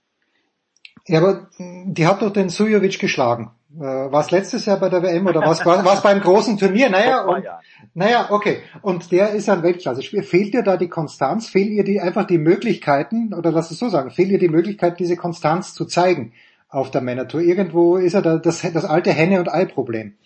Ja, 1.07 1.19
aber 1.22 1.47
die 1.57 2.06
hat 2.06 2.22
doch 2.22 2.31
den 2.31 2.49
Sujovic 2.49 2.99
geschlagen. 2.99 3.51
Äh, 3.75 3.81
war 3.81 4.22
es 4.22 4.31
letztes 4.31 4.65
Jahr 4.65 4.80
bei 4.80 4.89
der 4.89 5.01
WM 5.01 5.25
oder 5.25 5.41
was 5.41 5.65
war 5.65 5.93
es 5.93 6.01
beim 6.03 6.19
großen 6.19 6.57
Turnier? 6.57 6.89
Naja, 6.89 7.25
und, 7.25 7.45
naja, 7.93 8.27
okay. 8.30 8.59
Und 8.81 9.11
der 9.11 9.31
ist 9.31 9.49
ein 9.49 9.64
Weltklasse-Spieler. 9.64 10.23
Fehlt 10.23 10.53
ihr 10.53 10.64
da 10.64 10.77
die 10.77 10.89
Konstanz? 10.89 11.47
Fehlt 11.47 11.69
ihr 11.69 11.83
die 11.83 11.99
einfach 11.99 12.25
die 12.25 12.38
Möglichkeiten, 12.38 13.33
oder 13.33 13.51
lass 13.51 13.72
es 13.72 13.80
so 13.80 13.89
sagen, 13.89 14.11
fehlt 14.11 14.30
ihr 14.30 14.39
die 14.39 14.49
Möglichkeit, 14.49 14.99
diese 14.99 15.15
Konstanz 15.15 15.73
zu 15.73 15.85
zeigen 15.85 16.33
auf 16.69 16.91
der 16.91 17.01
Männertour? 17.01 17.41
Irgendwo 17.41 17.97
ist 17.97 18.13
er 18.13 18.21
da 18.21 18.37
das, 18.37 18.61
das 18.61 18.85
alte 18.85 19.11
Henne- 19.11 19.39
und 19.39 19.49
Ei-Problem. 19.49 20.17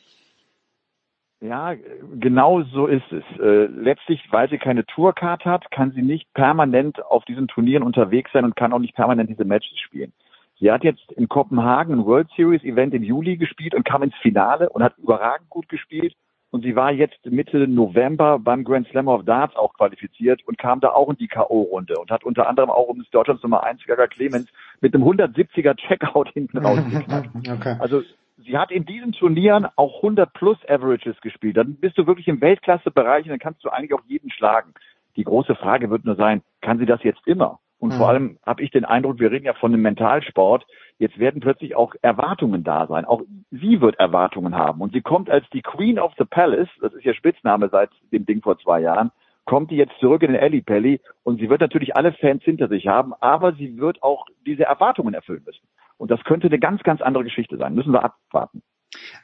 Ja, 1.42 1.74
genau 2.20 2.62
so 2.62 2.86
ist 2.86 3.12
es. 3.12 3.24
Äh, 3.40 3.66
letztlich, 3.66 4.22
weil 4.30 4.48
sie 4.50 4.60
keine 4.60 4.86
Tourcard 4.86 5.44
hat, 5.44 5.72
kann 5.72 5.92
sie 5.92 6.04
nicht 6.04 6.32
permanent 6.36 7.04
auf 7.04 7.26
diesen 7.26 7.48
Turnieren 7.48 7.82
unterwegs 7.82 8.32
sein 8.32 8.46
und 8.46 8.56
kann 8.56 8.74
auch 8.74 8.80
nicht 8.80 8.96
permanent 8.96 9.28
diese 9.28 9.44
Matches 9.44 9.80
spielen. 9.80 10.14
Sie 10.60 10.72
hat 10.72 10.84
jetzt 10.84 11.12
in 11.14 11.28
Kopenhagen 11.28 11.96
ein 11.96 12.06
World 12.06 12.30
Series 12.36 12.64
Event 12.64 12.94
im 12.94 13.02
Juli 13.02 13.38
gespielt 13.38 13.74
und 13.74 13.84
kam 13.84 14.04
ins 14.04 14.16
Finale 14.22 14.70
und 14.70 14.84
hat 14.84 14.96
überragend 15.00 15.50
gut 15.50 15.68
gespielt. 15.68 16.16
Und 16.52 16.64
sie 16.64 16.76
war 16.76 16.92
jetzt 16.92 17.26
Mitte 17.26 17.66
November 17.66 18.38
beim 18.38 18.66
Grand 18.66 18.88
Slam 18.90 19.08
of 19.08 19.24
Darts 19.24 19.56
auch 19.56 19.74
qualifiziert 19.74 20.46
und 20.46 20.58
kam 20.58 20.82
da 20.82 20.90
auch 20.90 21.10
in 21.10 21.16
die 21.16 21.30
K.O.-Runde 21.30 21.96
und 21.96 22.12
hat 22.12 22.26
unter 22.26 22.48
anderem 22.48 22.70
auch 22.70 22.90
um 22.90 23.00
das 23.00 23.10
Deutschlands 23.10 23.42
Nummer 23.42 23.64
1 23.64 23.86
Gaga 23.86 24.08
Clemens 24.08 24.50
mit 24.82 24.94
einem 24.94 25.06
170er 25.06 25.76
Checkout 25.78 26.30
hinten 26.34 26.58
rausgeknackt. 26.58 27.30
Okay. 27.52 27.76
Also 27.80 28.04
sie 28.38 28.58
hat 28.58 28.72
in 28.72 28.86
diesen 28.86 29.14
Turnieren 29.14 29.68
auch 29.76 29.98
100 29.98 30.34
plus 30.34 30.58
Averages 30.68 31.20
gespielt. 31.22 31.58
Dann 31.58 31.76
bist 31.76 31.98
du 31.98 32.06
wirklich 32.06 32.28
im 32.28 32.42
Weltklasse-Bereich 32.42 33.24
und 33.26 33.30
dann 33.30 33.40
kannst 33.40 33.64
du 33.64 33.70
eigentlich 33.70 33.94
auch 33.94 34.04
jeden 34.08 34.30
schlagen. 34.30 34.74
Die 35.16 35.24
große 35.24 35.56
Frage 35.56 35.90
wird 35.90 36.06
nur 36.06 36.16
sein, 36.16 36.42
kann 36.62 36.80
sie 36.80 36.86
das 36.86 37.04
jetzt 37.04 37.26
immer? 37.26 37.60
Und 37.82 37.94
mhm. 37.94 37.98
vor 37.98 38.10
allem 38.10 38.38
habe 38.46 38.62
ich 38.62 38.70
den 38.70 38.86
Eindruck, 38.86 39.20
wir 39.20 39.32
reden 39.32 39.46
ja 39.46 39.56
von 39.56 39.74
einem 39.74 39.82
Mentalsport, 39.82 40.68
jetzt 41.00 41.18
werden 41.18 41.42
plötzlich 41.42 41.76
auch 41.76 41.96
Erwartungen 42.04 42.64
da 42.64 42.86
sein. 42.86 43.06
Auch 43.06 43.24
sie 43.50 43.82
wird 43.82 44.00
Erwartungen 44.00 44.56
haben. 44.56 44.82
Und 44.82 44.94
sie 44.94 45.02
kommt 45.02 45.32
als 45.32 45.46
die 45.52 45.64
Queen 45.64 45.98
of 45.98 46.14
the 46.20 46.26
Palace, 46.26 46.70
das 46.80 46.94
ist 46.94 47.04
ihr 47.04 47.16
Spitzname 47.16 47.70
seit 47.70 47.90
dem 48.12 48.28
Ding 48.28 48.44
vor 48.44 48.60
zwei 48.60 48.82
Jahren, 48.82 49.10
kommt 49.46 49.72
die 49.72 49.78
jetzt 49.78 49.98
zurück 50.00 50.22
in 50.22 50.32
den 50.32 50.40
Alley 50.40 50.62
Pally 50.62 51.02
und 51.24 51.40
sie 51.40 51.50
wird 51.50 51.62
natürlich 51.62 51.96
alle 51.96 52.14
Fans 52.14 52.44
hinter 52.44 52.68
sich 52.68 52.86
haben, 52.86 53.14
aber 53.20 53.54
sie 53.54 53.78
wird 53.80 54.04
auch 54.04 54.28
diese 54.46 54.66
Erwartungen 54.66 55.16
erfüllen 55.16 55.42
müssen. 55.44 55.68
Und 55.98 56.12
das 56.12 56.24
könnte 56.24 56.48
eine 56.48 56.60
ganz, 56.60 56.84
ganz 56.84 57.02
andere 57.02 57.24
Geschichte 57.24 57.58
sein. 57.58 57.74
Müssen 57.74 57.94
wir 57.94 58.04
abwarten. 58.04 58.62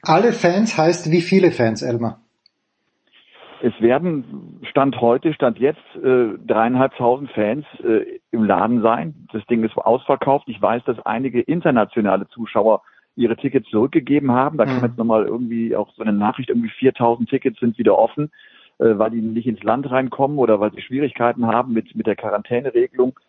Alle 0.02 0.34
Fans 0.34 0.76
heißt 0.76 1.11
wie 1.11 1.22
viele 1.22 1.52
Fans, 1.52 1.84
Elmar? 1.84 2.22
Es 3.61 3.74
werden 3.82 4.60
Stand 4.69 5.02
heute, 5.02 5.34
Stand 5.34 5.58
jetzt 5.60 5.82
äh, 5.95 6.38
dreieinhalbtausend 6.45 7.32
Fans 7.32 7.66
äh, 7.84 8.19
im 8.32 8.44
Laden 8.44 8.82
sein. 8.82 9.27
Das 9.32 9.45
Ding 9.48 9.64
ist 9.64 9.76
ausverkauft. 9.77 10.48
Ich 10.48 10.61
weiß, 10.61 10.84
dass 10.86 11.03
einige 11.06 11.42
internationale 11.42 12.27
Zuschauer 12.27 12.82
ihre 13.16 13.36
Tickets 13.36 13.68
zurückgegeben 13.69 14.32
haben. 14.32 14.58
Da 14.58 14.66
mhm. 14.66 14.69
kam 14.69 14.84
jetzt 14.84 14.98
nochmal 14.98 15.26
irgendwie 15.26 15.76
auch 15.76 15.92
so 15.95 16.03
eine 16.03 16.14
Nachricht, 16.14 16.50
irgendwie 16.50 16.69
4000 16.69 17.30
Tickets 17.30 17.60
sind 17.60 17.77
wieder 17.77 17.98
offen, 17.98 18.32
äh, 18.77 18.98
weil 18.98 19.11
die 19.11 19.22
nicht 19.22 19.48
ins 19.48 19.64
Land 19.64 19.90
reinkommen 19.90 20.38
oder 20.38 20.60
weil 20.60 20.72
sie 20.74 20.82
Schwierigkeiten 20.82 21.48
haben 21.48 21.74
mit, 21.74 21.95
mit 21.95 22.06
der 22.06 22.16
Quarantäneregelung. 22.16 23.19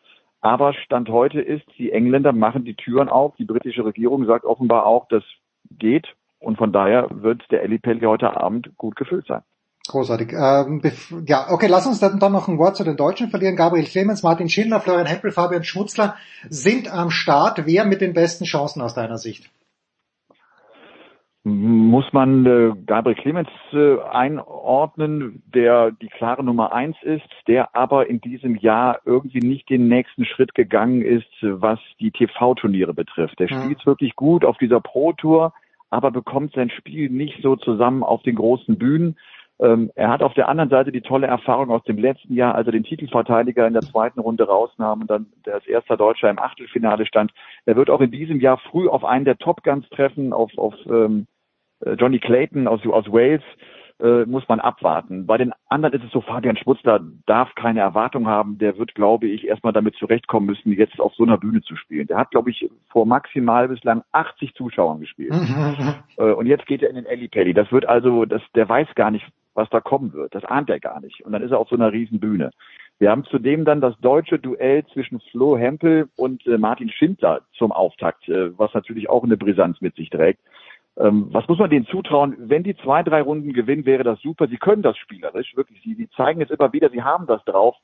Aber 0.41 0.75
Stand 0.75 1.09
heute 1.09 1.41
ist, 1.41 1.65
die 1.79 1.91
Engländer 1.91 2.33
machen 2.33 2.65
die 2.65 2.75
Türen 2.75 3.09
auf. 3.09 3.35
Die 3.37 3.45
britische 3.45 3.85
Regierung 3.85 4.27
sagt 4.27 4.45
offenbar 4.45 4.87
auch, 4.87 5.09
das 5.09 5.25
geht. 5.71 6.07
Und 6.39 6.59
von 6.59 6.73
daher 6.73 7.09
wird 7.11 7.51
der 7.51 7.63
Ellipelli 7.63 8.05
heute 8.05 8.37
Abend 8.37 8.71
gut 8.77 8.95
gefüllt 8.95 9.27
sein. 9.27 9.43
Großartig. 9.89 10.33
Ähm, 10.33 10.83
ja, 11.27 11.47
okay, 11.51 11.67
lass 11.67 11.87
uns 11.87 11.99
dann, 11.99 12.19
dann 12.19 12.33
noch 12.33 12.47
ein 12.47 12.59
Wort 12.59 12.77
zu 12.77 12.85
den 12.85 12.97
Deutschen 12.97 13.31
verlieren. 13.31 13.57
Gabriel 13.57 13.87
Clemens, 13.87 14.23
Martin 14.23 14.49
Schindler, 14.49 14.81
Florian 14.81 15.07
Heppel, 15.07 15.31
Fabian 15.31 15.65
Schmutzler 15.65 16.17
sind 16.49 16.93
am 16.93 17.11
Start. 17.11 17.67
Wer 17.67 17.87
mit 17.87 18.03
den 18.03 18.13
besten 18.13 18.45
Chancen 18.45 18.83
aus 18.83 18.95
deiner 18.95 19.17
Sicht? 19.17 19.51
Muss 21.45 22.05
man 22.13 22.45
äh, 22.45 22.73
Gabriel 22.85 23.17
Clemens 23.17 23.49
äh, 23.73 23.99
einordnen, 24.13 25.43
der 25.55 25.93
die 25.93 26.09
klare 26.09 26.45
Nummer 26.45 26.75
eins 26.75 26.97
ist, 27.03 27.29
der 27.47 27.75
aber 27.75 28.11
in 28.11 28.21
diesem 28.21 28.57
Jahr 28.57 29.01
irgendwie 29.07 29.41
nicht 29.41 29.71
den 29.71 29.89
nächsten 29.89 30.27
Schritt 30.27 30.55
gegangen 30.55 31.01
ist, 31.01 31.33
was 31.41 31.79
die 32.01 32.11
TV-Turniere 32.11 32.93
betrifft. 32.93 33.39
Der 33.39 33.49
spielt 33.49 33.87
wirklich 33.87 34.15
gut 34.17 34.45
auf 34.45 34.59
dieser 34.59 34.81
Pro-Tour, 34.81 35.55
aber 35.89 36.11
bekommt 36.11 36.53
sein 36.53 36.69
Spiel 36.69 37.09
nicht 37.09 37.41
so 37.43 37.57
zusammen 37.57 38.03
auf 38.03 38.23
den 38.23 38.35
großen 38.35 38.77
Bühnen 38.77 39.17
Ähm, 39.61 39.91
er 39.97 40.09
hat 40.09 40.23
auf 40.23 40.35
der 40.35 40.49
anderen 40.49 40.71
Seite 40.71 40.93
die 40.93 41.01
tolle 41.01 41.27
Erfahrung 41.27 41.71
aus 41.71 41.83
dem 41.85 41.99
letzten 41.99 42.35
Jahr, 42.35 42.55
als 42.55 42.67
er 42.67 42.73
den 42.73 42.85
Titelverteidiger 42.85 43.67
in 43.67 43.73
der 43.73 43.83
zweiten 43.83 44.21
Runde 44.21 44.47
rausnahm 44.47 45.01
und 45.01 45.11
dann 45.11 45.27
der 45.47 45.55
als 45.55 45.67
erster 45.67 45.97
Deutscher 45.97 46.31
im 46.31 46.39
Achtelfinale 46.39 47.07
stand. 47.07 47.33
Er 47.67 47.77
wird 47.77 47.91
auch 47.91 48.01
in 48.01 48.13
diesem 48.13 48.41
Jahr 48.41 48.59
früh 48.59 48.89
auf 48.89 49.05
einen 49.05 49.25
der 49.25 49.39
Top 49.39 49.65
Guns 49.65 49.89
treffen, 49.91 50.33
auf, 50.33 50.57
auf 50.57 50.75
ähm, 50.87 51.27
äh, 51.81 51.93
Johnny 51.93 52.21
Clayton 52.21 52.69
aus, 52.69 52.87
aus 52.87 53.11
Wales 53.11 53.43
äh, 54.01 54.25
muss 54.27 54.47
man 54.49 54.61
abwarten. 54.61 55.27
Bei 55.27 55.39
den 55.39 55.53
anderen 55.69 56.01
ist 56.01 56.05
es 56.05 56.13
so, 56.13 56.21
Fabian 56.21 56.57
Schmutzler 56.57 57.01
darf 57.27 57.55
keine 57.57 57.81
Erwartung 57.81 58.29
haben. 58.29 58.59
Der 58.59 58.79
wird, 58.79 58.95
glaube 58.95 59.27
ich, 59.27 59.47
erstmal 59.47 59.73
damit 59.73 59.97
zurechtkommen 59.97 60.47
müssen, 60.47 60.73
jetzt 60.73 61.01
auf 61.01 61.15
so 61.15 61.25
einer 61.25 61.37
Bühne 61.37 61.63
zu 61.63 61.75
spielen. 61.75 62.07
Der 62.07 62.17
hat, 62.17 62.31
glaube 62.31 62.51
ich, 62.51 62.71
vor 62.91 63.07
maximal 63.07 63.67
bislang 63.69 64.03
80 64.13 64.55
Zuschauern 64.55 65.01
gespielt. 65.01 65.35
äh, 66.17 66.31
und 66.31 66.47
jetzt 66.47 66.67
geht 66.67 66.83
er 66.83 66.91
in 66.91 66.97
den 66.97 67.07
Ellipelli. 67.07 67.55
Das 67.55 67.73
wird 67.73 67.87
also, 67.87 68.25
das, 68.25 68.43
der 68.55 68.69
weiß 68.69 68.87
gar 68.95 69.11
nicht, 69.11 69.27
was 69.59 69.69
da 69.71 69.81
kommen 69.81 70.13
wird. 70.13 70.35
Das 70.35 70.45
ahnt 70.45 70.71
er 70.71 70.79
gar 70.79 71.01
nicht. 71.01 71.21
Und 71.27 71.33
dann 71.33 71.43
ist 71.43 71.51
er 71.51 71.59
auf 71.59 71.69
so 71.69 71.75
einer 71.75 71.93
riesen 71.93 72.21
Bühne. 72.21 72.51
Wir 73.01 73.11
haben 73.11 73.25
zudem 73.25 73.65
dann 73.65 73.81
das 73.81 73.99
deutsche 74.01 74.39
Duell 74.39 74.87
zwischen 74.93 75.21
Flo 75.31 75.59
Hempel 75.59 76.09
und 76.17 76.47
äh, 76.47 76.59
Martin 76.59 76.91
Schindler 76.91 77.43
zum 77.59 77.73
Auftakt, 77.73 78.29
äh, 78.29 78.57
was 78.57 78.73
natürlich 78.73 79.11
auch 79.11 79.25
eine 79.25 79.37
Brisanz 79.37 79.81
mit 79.81 79.97
sich 79.97 80.11
trägt. 80.11 80.41
Ähm, 80.97 81.27
was 81.33 81.47
muss 81.49 81.59
man 81.59 81.71
denen 81.71 81.87
zutrauen? 81.87 82.37
Wenn 82.39 82.63
die 82.63 82.77
zwei, 82.77 83.03
drei 83.03 83.21
Runden 83.21 83.53
gewinnen, 83.53 83.85
wäre 83.85 84.05
das 84.05 84.21
super. 84.21 84.47
Sie 84.47 84.57
können 84.59 84.83
das 84.83 84.97
spielerisch, 84.97 85.57
wirklich. 85.57 85.83
Sie, 85.83 85.95
sie 85.95 86.09
zeigen 86.11 86.41
es 86.41 86.51
immer 86.51 86.73
wieder, 86.73 86.91
sie 86.91 87.03
haben 87.03 87.27
das 87.27 87.45
drauf. 87.45 87.77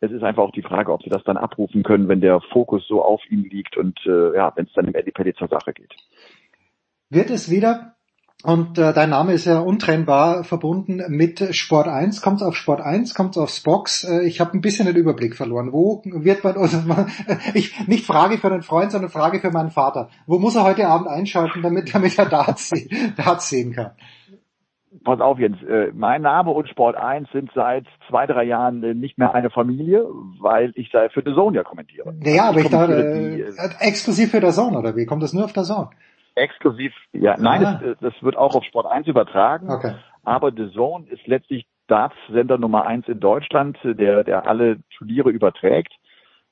Es 0.00 0.10
ist 0.10 0.24
einfach 0.24 0.42
auch 0.42 0.52
die 0.52 0.62
Frage, 0.62 0.92
ob 0.92 1.02
sie 1.02 1.10
das 1.10 1.22
dann 1.24 1.36
abrufen 1.36 1.84
können, 1.84 2.08
wenn 2.08 2.20
der 2.20 2.40
Fokus 2.40 2.86
so 2.88 3.02
auf 3.02 3.22
ihnen 3.30 3.44
liegt 3.44 3.76
und 3.76 3.98
äh, 4.06 4.34
ja, 4.34 4.52
wenn 4.56 4.66
es 4.66 4.72
dann 4.72 4.86
im 4.86 4.94
Eddie 4.94 5.34
zur 5.34 5.48
Sache 5.48 5.72
geht. 5.72 5.94
Wird 7.08 7.30
es 7.30 7.50
wieder 7.50 7.94
und 8.42 8.78
äh, 8.78 8.94
dein 8.94 9.10
Name 9.10 9.32
ist 9.32 9.44
ja 9.44 9.58
untrennbar 9.58 10.44
verbunden 10.44 11.02
mit 11.08 11.54
Sport 11.54 11.88
1. 11.88 12.22
Kommt 12.22 12.42
auf 12.42 12.56
Sport 12.56 12.80
1, 12.80 13.14
kommt 13.14 13.36
aufs 13.36 13.60
Box. 13.60 14.04
Äh, 14.04 14.26
ich 14.26 14.40
habe 14.40 14.52
ein 14.54 14.62
bisschen 14.62 14.86
den 14.86 14.96
Überblick 14.96 15.36
verloren. 15.36 15.72
Wo 15.72 16.00
wird 16.04 16.42
man, 16.42 16.56
also 16.56 16.78
ich 17.54 17.86
nicht 17.86 18.06
Frage 18.06 18.38
für 18.38 18.48
einen 18.48 18.62
Freund, 18.62 18.92
sondern 18.92 19.10
Frage 19.10 19.40
für 19.40 19.50
meinen 19.50 19.70
Vater. 19.70 20.08
Wo 20.26 20.38
muss 20.38 20.56
er 20.56 20.64
heute 20.64 20.88
Abend 20.88 21.08
einschalten, 21.08 21.60
damit, 21.62 21.94
damit 21.94 22.18
er 22.18 22.26
Darts, 22.26 22.70
Darts 23.16 23.50
sehen 23.50 23.72
kann? 23.72 23.90
Pass 25.04 25.20
auf 25.20 25.38
Jens, 25.38 25.62
äh, 25.62 25.92
mein 25.94 26.22
Name 26.22 26.50
und 26.50 26.68
Sport 26.68 26.96
1 26.96 27.28
sind 27.32 27.50
seit 27.54 27.84
zwei, 28.08 28.26
drei 28.26 28.44
Jahren 28.44 28.82
äh, 28.82 28.94
nicht 28.94 29.18
mehr 29.18 29.34
eine 29.34 29.50
Familie, 29.50 30.04
weil 30.40 30.72
ich 30.76 30.90
da 30.90 31.08
für 31.10 31.22
The 31.24 31.32
Zone 31.34 31.56
ja 31.56 31.62
kommentiere. 31.62 32.12
Naja, 32.18 32.48
aber 32.48 32.58
ich, 32.58 32.64
ich 32.64 32.70
dachte, 32.70 32.94
äh, 32.94 33.40
äh, 33.40 33.70
exklusiv 33.80 34.30
für 34.30 34.40
The 34.40 34.50
Zone, 34.52 34.78
oder 34.78 34.96
wie? 34.96 35.06
Kommt 35.06 35.22
das 35.22 35.32
nur 35.32 35.44
auf 35.44 35.52
The 35.54 35.62
Zone? 35.62 35.90
Exklusiv, 36.34 36.92
ja, 37.12 37.36
nein, 37.38 37.64
ah. 37.64 37.80
das, 37.82 37.98
das, 38.00 38.22
wird 38.22 38.36
auch 38.36 38.54
auf 38.54 38.64
Sport 38.64 38.86
1 38.86 39.06
übertragen. 39.06 39.70
Okay. 39.70 39.94
Aber 40.22 40.52
The 40.52 40.70
Zone 40.72 41.06
ist 41.08 41.26
letztlich 41.26 41.66
Darts-Sender 41.88 42.58
Nummer 42.58 42.86
1 42.86 43.08
in 43.08 43.20
Deutschland, 43.20 43.78
der, 43.82 44.22
der 44.24 44.46
alle 44.46 44.78
Turniere 44.96 45.30
überträgt. 45.30 45.92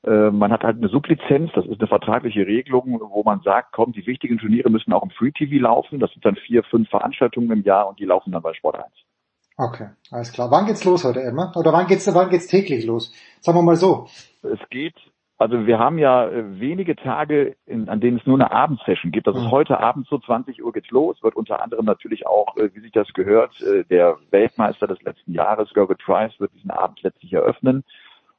Äh, 0.05 0.31
man 0.31 0.53
hat 0.53 0.63
halt 0.63 0.79
eine 0.79 0.89
Sublizenz, 0.89 1.51
das 1.55 1.67
ist 1.67 1.81
eine 1.81 1.89
vertragliche 1.89 2.47
Regelung, 2.47 3.01
wo 3.01 3.23
man 3.23 3.41
sagt, 3.41 3.73
komm, 3.73 3.93
die 3.93 4.07
wichtigen 4.07 4.39
Turniere 4.39 4.71
müssen 4.71 4.93
auch 4.93 5.03
im 5.03 5.11
Free 5.11 5.33
TV 5.33 5.63
laufen. 5.63 6.01
Das 6.01 6.11
sind 6.13 6.25
dann 6.25 6.37
vier, 6.37 6.63
fünf 6.65 6.89
Veranstaltungen 6.89 7.51
im 7.51 7.63
Jahr 7.63 7.89
und 7.89 7.99
die 7.99 8.05
laufen 8.05 8.33
dann 8.33 8.43
bei 8.43 8.55
Sport 8.55 8.77
1. 8.77 8.87
Okay, 9.57 9.89
alles 10.13 10.33
klar. 10.33 10.51
Wann 10.53 10.67
geht's 10.67 10.85
los 10.85 11.05
heute, 11.05 11.21
Emma? 11.21 11.53
Oder 11.57 11.73
wann 11.73 11.89
geht's, 11.89 12.13
wann 12.15 12.31
geht's 12.31 12.47
täglich 12.47 12.87
los? 12.87 13.13
Sagen 13.41 13.59
wir 13.59 13.63
mal 13.63 13.75
so. 13.75 14.07
Es 14.43 14.61
geht 14.71 14.95
also 15.39 15.69
wir 15.69 15.79
haben 15.79 15.99
ja 15.99 16.29
äh, 16.29 16.61
wenige 16.61 16.97
Tage, 16.97 17.55
in, 17.65 17.89
an 17.89 18.01
denen 18.01 18.19
es 18.19 18.27
nur 18.27 18.37
eine 18.37 18.51
Abendsession 18.51 19.13
gibt. 19.13 19.29
Also 19.29 19.41
mhm. 19.41 19.51
heute 19.53 19.79
Abend 19.79 20.09
so 20.09 20.19
20 20.19 20.65
Uhr 20.65 20.73
geht's 20.73 20.91
los. 20.91 21.23
Wird 21.23 21.37
unter 21.37 21.63
anderem 21.63 21.87
natürlich 21.87 22.27
auch, 22.27 22.57
äh, 22.57 22.71
wie 22.75 22.81
sich 22.81 22.91
das 22.91 23.13
gehört, 23.13 23.61
äh, 23.63 23.85
der 23.85 24.17
Weltmeister 24.31 24.89
des 24.89 25.01
letzten 25.03 25.33
Jahres, 25.33 25.73
Gerrit 25.73 25.99
Price, 25.99 26.39
wird 26.41 26.53
diesen 26.55 26.73
Abend 26.73 27.01
letztlich 27.03 27.33
eröffnen. 27.33 27.85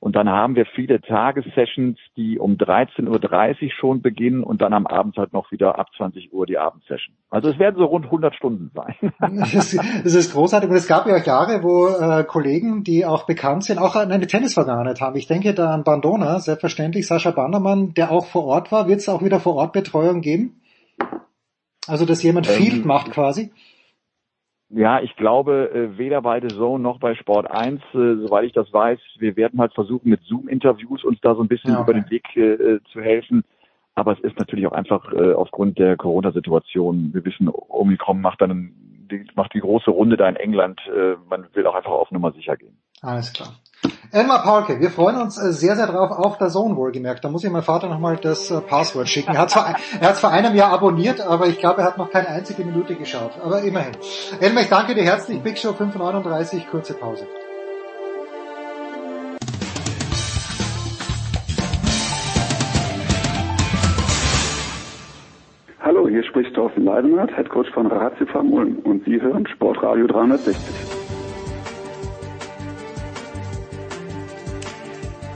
Und 0.02 0.16
dann 0.16 0.30
haben 0.30 0.56
wir 0.56 0.66
viele 0.66 1.02
Tagessessions, 1.02 1.98
die 2.16 2.40
um 2.40 2.54
13.30 2.54 3.64
Uhr 3.64 3.72
schon 3.78 4.02
beginnen 4.02 4.44
und 4.44 4.62
dann 4.62 4.72
am 4.72 4.88
Abend 4.88 5.18
halt 5.18 5.34
noch 5.34 5.52
wieder 5.52 5.78
ab 5.78 5.88
20 5.98 6.32
Uhr 6.32 6.46
die 6.46 6.58
Abendsession. 6.58 7.16
Also 7.30 7.50
es 7.50 7.60
werden 7.60 7.76
so 7.78 7.84
rund 7.84 8.06
100 8.06 8.34
Stunden 8.34 8.72
sein. 8.74 8.96
das, 9.54 9.76
das 9.76 10.14
ist 10.14 10.32
großartig. 10.32 10.70
Und 10.70 10.78
es 10.78 10.88
gab 10.88 11.06
ja 11.06 11.18
auch 11.18 11.26
Jahre, 11.26 11.64
wo 11.64 11.88
äh, 11.88 12.24
Kollegen, 12.24 12.86
die 12.86 13.06
auch 13.06 13.26
bekannt 13.26 13.66
sind, 13.66 13.78
auch 13.78 13.98
eine 13.98 14.26
Tennisvergangenheit 14.26 15.02
haben. 15.02 15.18
Ich 15.18 15.28
denke 15.28 15.54
da 15.54 15.74
an 15.74 15.84
Bandona, 15.84 16.40
selbstverständlich 16.40 17.06
Sascha 17.06 17.32
Bannermann, 17.32 17.94
der 17.94 18.12
auch 18.12 18.26
vor 18.26 18.46
Ort 18.46 18.72
war. 18.72 18.88
Wird 18.88 19.00
es 19.00 19.10
auch 19.10 19.22
wieder 19.22 19.42
vor 19.42 19.56
Ort 19.56 19.74
Betreuung 19.74 20.22
geben? 20.22 20.62
Also 21.88 22.06
dass 22.06 22.24
jemand 22.24 22.48
ähm, 22.48 22.56
Field 22.56 22.86
macht 22.86 23.12
quasi? 23.12 23.52
Ja, 24.72 25.02
ich 25.02 25.16
glaube, 25.16 25.72
äh, 25.74 25.98
weder 25.98 26.22
bei 26.22 26.40
The 26.40 26.56
Zone 26.56 26.84
noch 26.84 27.00
bei 27.00 27.16
Sport 27.16 27.50
1, 27.50 27.82
äh, 27.82 28.16
soweit 28.18 28.46
ich 28.46 28.54
das 28.54 28.72
weiß, 28.72 29.00
wir 29.18 29.36
werden 29.36 29.60
halt 29.60 29.74
versuchen, 29.74 30.10
mit 30.10 30.22
Zoom-Interviews 30.24 31.04
uns 31.04 31.20
da 31.22 31.34
so 31.34 31.42
ein 31.42 31.48
bisschen 31.48 31.72
ja, 31.72 31.80
okay. 31.80 31.92
über 31.92 32.00
den 32.00 32.10
Weg 32.12 32.38
äh, 32.38 32.80
zu 32.92 33.02
helfen. 33.02 33.44
Aber 33.96 34.14
es 34.14 34.20
ist 34.20 34.38
natürlich 34.38 34.68
auch 34.68 34.72
einfach 34.72 35.12
äh, 35.12 35.34
aufgrund 35.34 35.80
der 35.80 35.98
Corona-Situation, 35.98 37.14
wir 37.14 37.26
wissen, 37.26 37.50
Omikron 37.52 38.22
macht 38.22 38.42
dann 38.42 38.74
macht 39.34 39.56
die 39.56 39.60
große 39.60 39.90
Runde 39.90 40.18
da 40.18 40.30
in 40.30 40.36
England. 40.36 40.80
Äh, 40.88 41.16
man 41.28 41.48
will 41.54 41.66
auch 41.66 41.74
einfach 41.74 41.92
auf 41.92 42.12
Nummer 42.12 42.32
sicher 42.32 42.56
gehen. 42.56 42.78
Alles 43.02 43.34
klar. 43.34 43.50
Elmar 44.12 44.42
Parke, 44.42 44.80
wir 44.80 44.90
freuen 44.90 45.22
uns 45.22 45.38
äh, 45.38 45.54
sehr, 45.54 45.76
sehr 45.76 45.86
drauf 45.86 46.10
auf 46.12 46.38
der 46.38 46.50
Zone 46.50 46.76
wohlgemerkt. 46.76 47.24
Da 47.24 47.30
muss 47.30 47.44
ich 47.44 47.52
meinem 47.52 47.64
Vater 47.64 47.88
nochmal 47.88 48.18
das 48.18 48.50
äh, 48.50 48.60
Passwort 48.60 49.08
schicken. 49.08 49.36
Er 49.36 49.42
hat 49.42 49.56
hat 49.56 50.18
vor 50.18 50.32
einem 50.32 50.56
Jahr 50.56 50.72
abonniert, 50.72 51.22
aber 51.22 51.48
ich 51.48 51.60
glaube, 51.60 51.82
er 51.82 51.88
hat 51.88 51.98
noch 51.98 52.10
keine 52.10 52.28
einzige 52.30 52.66
Minute 52.66 52.96
geschaut. 52.96 53.34
Aber 53.44 53.62
immerhin. 53.62 53.94
Elmar, 54.40 54.64
ich 54.64 54.70
danke 54.70 54.96
dir 54.96 55.04
herzlich. 55.04 55.42
Big 55.42 55.60
Show 55.60 55.74
539, 55.74 56.70
kurze 56.70 56.94
Pause. 56.96 57.28
Hallo, 65.82 66.08
hier 66.08 66.24
spricht 66.24 66.54
Thorsten 66.56 66.84
Leidenhardt, 66.84 67.36
Headcoach 67.38 67.70
von 67.74 67.88
Ratio 67.88 68.28
Ulm 68.42 68.80
und 68.84 69.06
Sie 69.06 69.22
hören 69.22 69.48
Sportradio 69.48 70.08
360. 70.08 70.99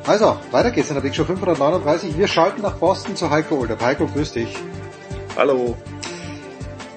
Also, 0.06 0.38
weiter 0.52 0.72
geht's 0.72 0.90
in 0.90 0.96
der 0.96 1.02
Big 1.02 1.16
Show 1.16 1.24
539. 1.24 2.18
Wir 2.18 2.28
schalten 2.28 2.62
nach 2.62 2.76
Boston 2.76 3.16
zu 3.16 3.30
Heiko 3.30 3.56
Older. 3.56 3.78
Heiko, 3.80 4.06
grüß 4.06 4.34
dich. 4.34 4.54
Hallo. 5.38 5.78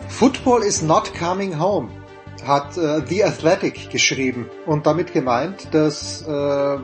Football 0.09 0.65
is 0.65 0.83
not 0.83 1.13
coming 1.15 1.57
home, 1.57 1.89
hat 2.45 2.77
äh, 2.77 3.07
The 3.07 3.23
Athletic 3.23 3.91
geschrieben 3.91 4.51
und 4.67 4.87
damit 4.87 5.13
gemeint, 5.13 5.73
dass 5.73 6.23
äh, 6.27 6.79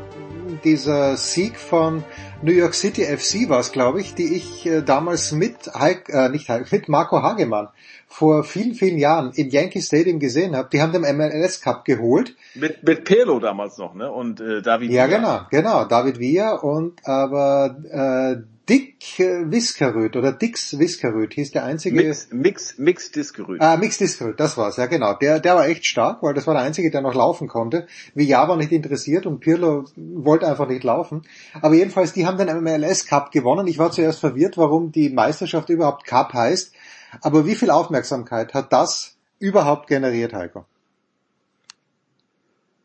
dieser 0.62 1.17
Sieg 1.17 1.59
von 1.59 2.05
New 2.43 2.53
York 2.53 2.75
City 2.75 3.05
FC 3.05 3.49
war 3.49 3.61
es, 3.61 3.73
glaube 3.73 4.01
ich, 4.01 4.15
die 4.15 4.35
ich 4.35 4.67
äh, 4.67 4.83
damals 4.83 5.33
mit 5.33 5.55
Heik, 5.75 6.09
äh, 6.09 6.29
nicht 6.29 6.49
Heik, 6.49 6.71
mit 6.73 6.89
Marco 6.89 7.23
Hagemann 7.23 7.69
vor 8.09 8.45
vielen, 8.45 8.75
vielen 8.75 8.99
Jahren 8.99 9.33
im 9.37 9.49
Yankee 9.49 9.81
Stadium 9.81 10.19
gesehen 10.19 10.55
habe. 10.55 10.69
Die 10.73 10.83
haben 10.83 10.93
den 10.93 11.03
MLS 11.17 11.61
Cup 11.61 11.85
geholt. 11.85 12.35
Mit, 12.55 12.83
mit 12.83 13.05
Pirlo 13.05 13.39
damals 13.39 13.79
noch, 13.79 13.95
ne? 13.95 14.11
Und 14.11 14.41
äh, 14.41 14.61
David 14.61 14.91
Ja, 14.91 15.07
Villa. 15.09 15.17
genau, 15.17 15.41
genau. 15.51 15.85
David 15.87 16.19
Villa 16.19 16.57
und 16.57 17.07
aber 17.07 17.77
äh, 17.91 18.43
Dick 18.68 19.18
Viskeröd 19.18 20.15
oder 20.15 20.31
Dix 20.32 20.78
Viskeröd 20.78 21.34
hieß 21.34 21.50
der 21.50 21.65
einzige. 21.65 21.97
Mix, 21.97 22.28
Mix, 22.31 22.78
Mix 22.78 23.10
Diskeröd. 23.10 23.60
Ah, 23.60 23.76
Mix 23.76 23.99
Diskeröd, 23.99 24.39
das 24.39 24.57
war's, 24.57 24.76
ja 24.76 24.86
genau. 24.86 25.15
Der, 25.15 25.41
der 25.41 25.57
war 25.57 25.66
echt 25.66 25.84
stark, 25.84 26.23
weil 26.23 26.32
das 26.32 26.47
war 26.47 26.55
der 26.55 26.62
einzige, 26.62 26.91
der 26.91 27.00
noch 27.00 27.15
laufen 27.15 27.49
konnte. 27.49 27.89
Villa 28.15 28.47
war 28.47 28.57
nicht 28.57 28.70
interessiert 28.70 29.26
und 29.26 29.41
Pirlo 29.41 29.84
wollte 29.97 30.47
einfach 30.47 30.68
nicht 30.68 30.84
laufen. 30.84 31.23
Aber 31.60 31.74
jedenfalls, 31.74 32.12
die 32.12 32.24
haben 32.24 32.39
den 32.39 32.62
MLS 32.62 33.07
Cup 33.07 33.32
gewonnen. 33.32 33.66
Ich 33.66 33.78
war 33.78 33.91
zuerst 33.91 34.20
verwirrt, 34.20 34.57
warum 34.57 34.92
die 34.92 35.10
Meisterschaft 35.10 35.68
überhaupt 35.68 36.07
Cup 36.07 36.32
heißt. 36.32 36.73
Aber 37.20 37.44
wie 37.44 37.57
viel 37.57 37.70
Aufmerksamkeit 37.70 38.55
hat 38.55 38.73
das 38.73 39.16
überhaupt 39.41 39.89
generiert, 39.89 40.34
Heiko? 40.34 40.65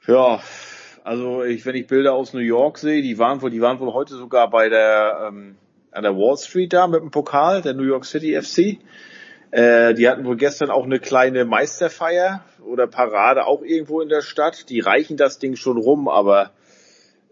Ja, 0.07 0.39
also 1.03 1.43
ich, 1.43 1.65
wenn 1.65 1.75
ich 1.75 1.85
Bilder 1.85 2.13
aus 2.13 2.33
New 2.33 2.39
York 2.39 2.79
sehe, 2.79 3.01
die 3.01 3.19
waren 3.19 3.41
wohl, 3.41 3.51
die 3.51 3.61
waren 3.61 3.79
wohl 3.79 3.93
heute 3.93 4.15
sogar 4.15 4.49
bei 4.49 4.69
der 4.69 5.27
ähm, 5.27 5.55
an 5.91 6.03
der 6.03 6.15
Wall 6.15 6.37
Street 6.37 6.73
da 6.73 6.87
mit 6.87 7.01
dem 7.01 7.11
Pokal, 7.11 7.61
der 7.61 7.73
New 7.73 7.83
York 7.83 8.05
City 8.05 8.39
FC. 8.39 8.79
Äh, 9.51 9.93
die 9.93 10.07
hatten 10.09 10.25
wohl 10.25 10.35
gestern 10.35 10.69
auch 10.69 10.83
eine 10.83 10.99
kleine 10.99 11.45
Meisterfeier 11.45 12.43
oder 12.65 12.87
Parade 12.87 13.45
auch 13.45 13.63
irgendwo 13.63 14.01
in 14.01 14.09
der 14.09 14.21
Stadt. 14.21 14.69
Die 14.69 14.79
reichen 14.79 15.17
das 15.17 15.39
Ding 15.39 15.55
schon 15.55 15.77
rum, 15.77 16.07
aber 16.07 16.51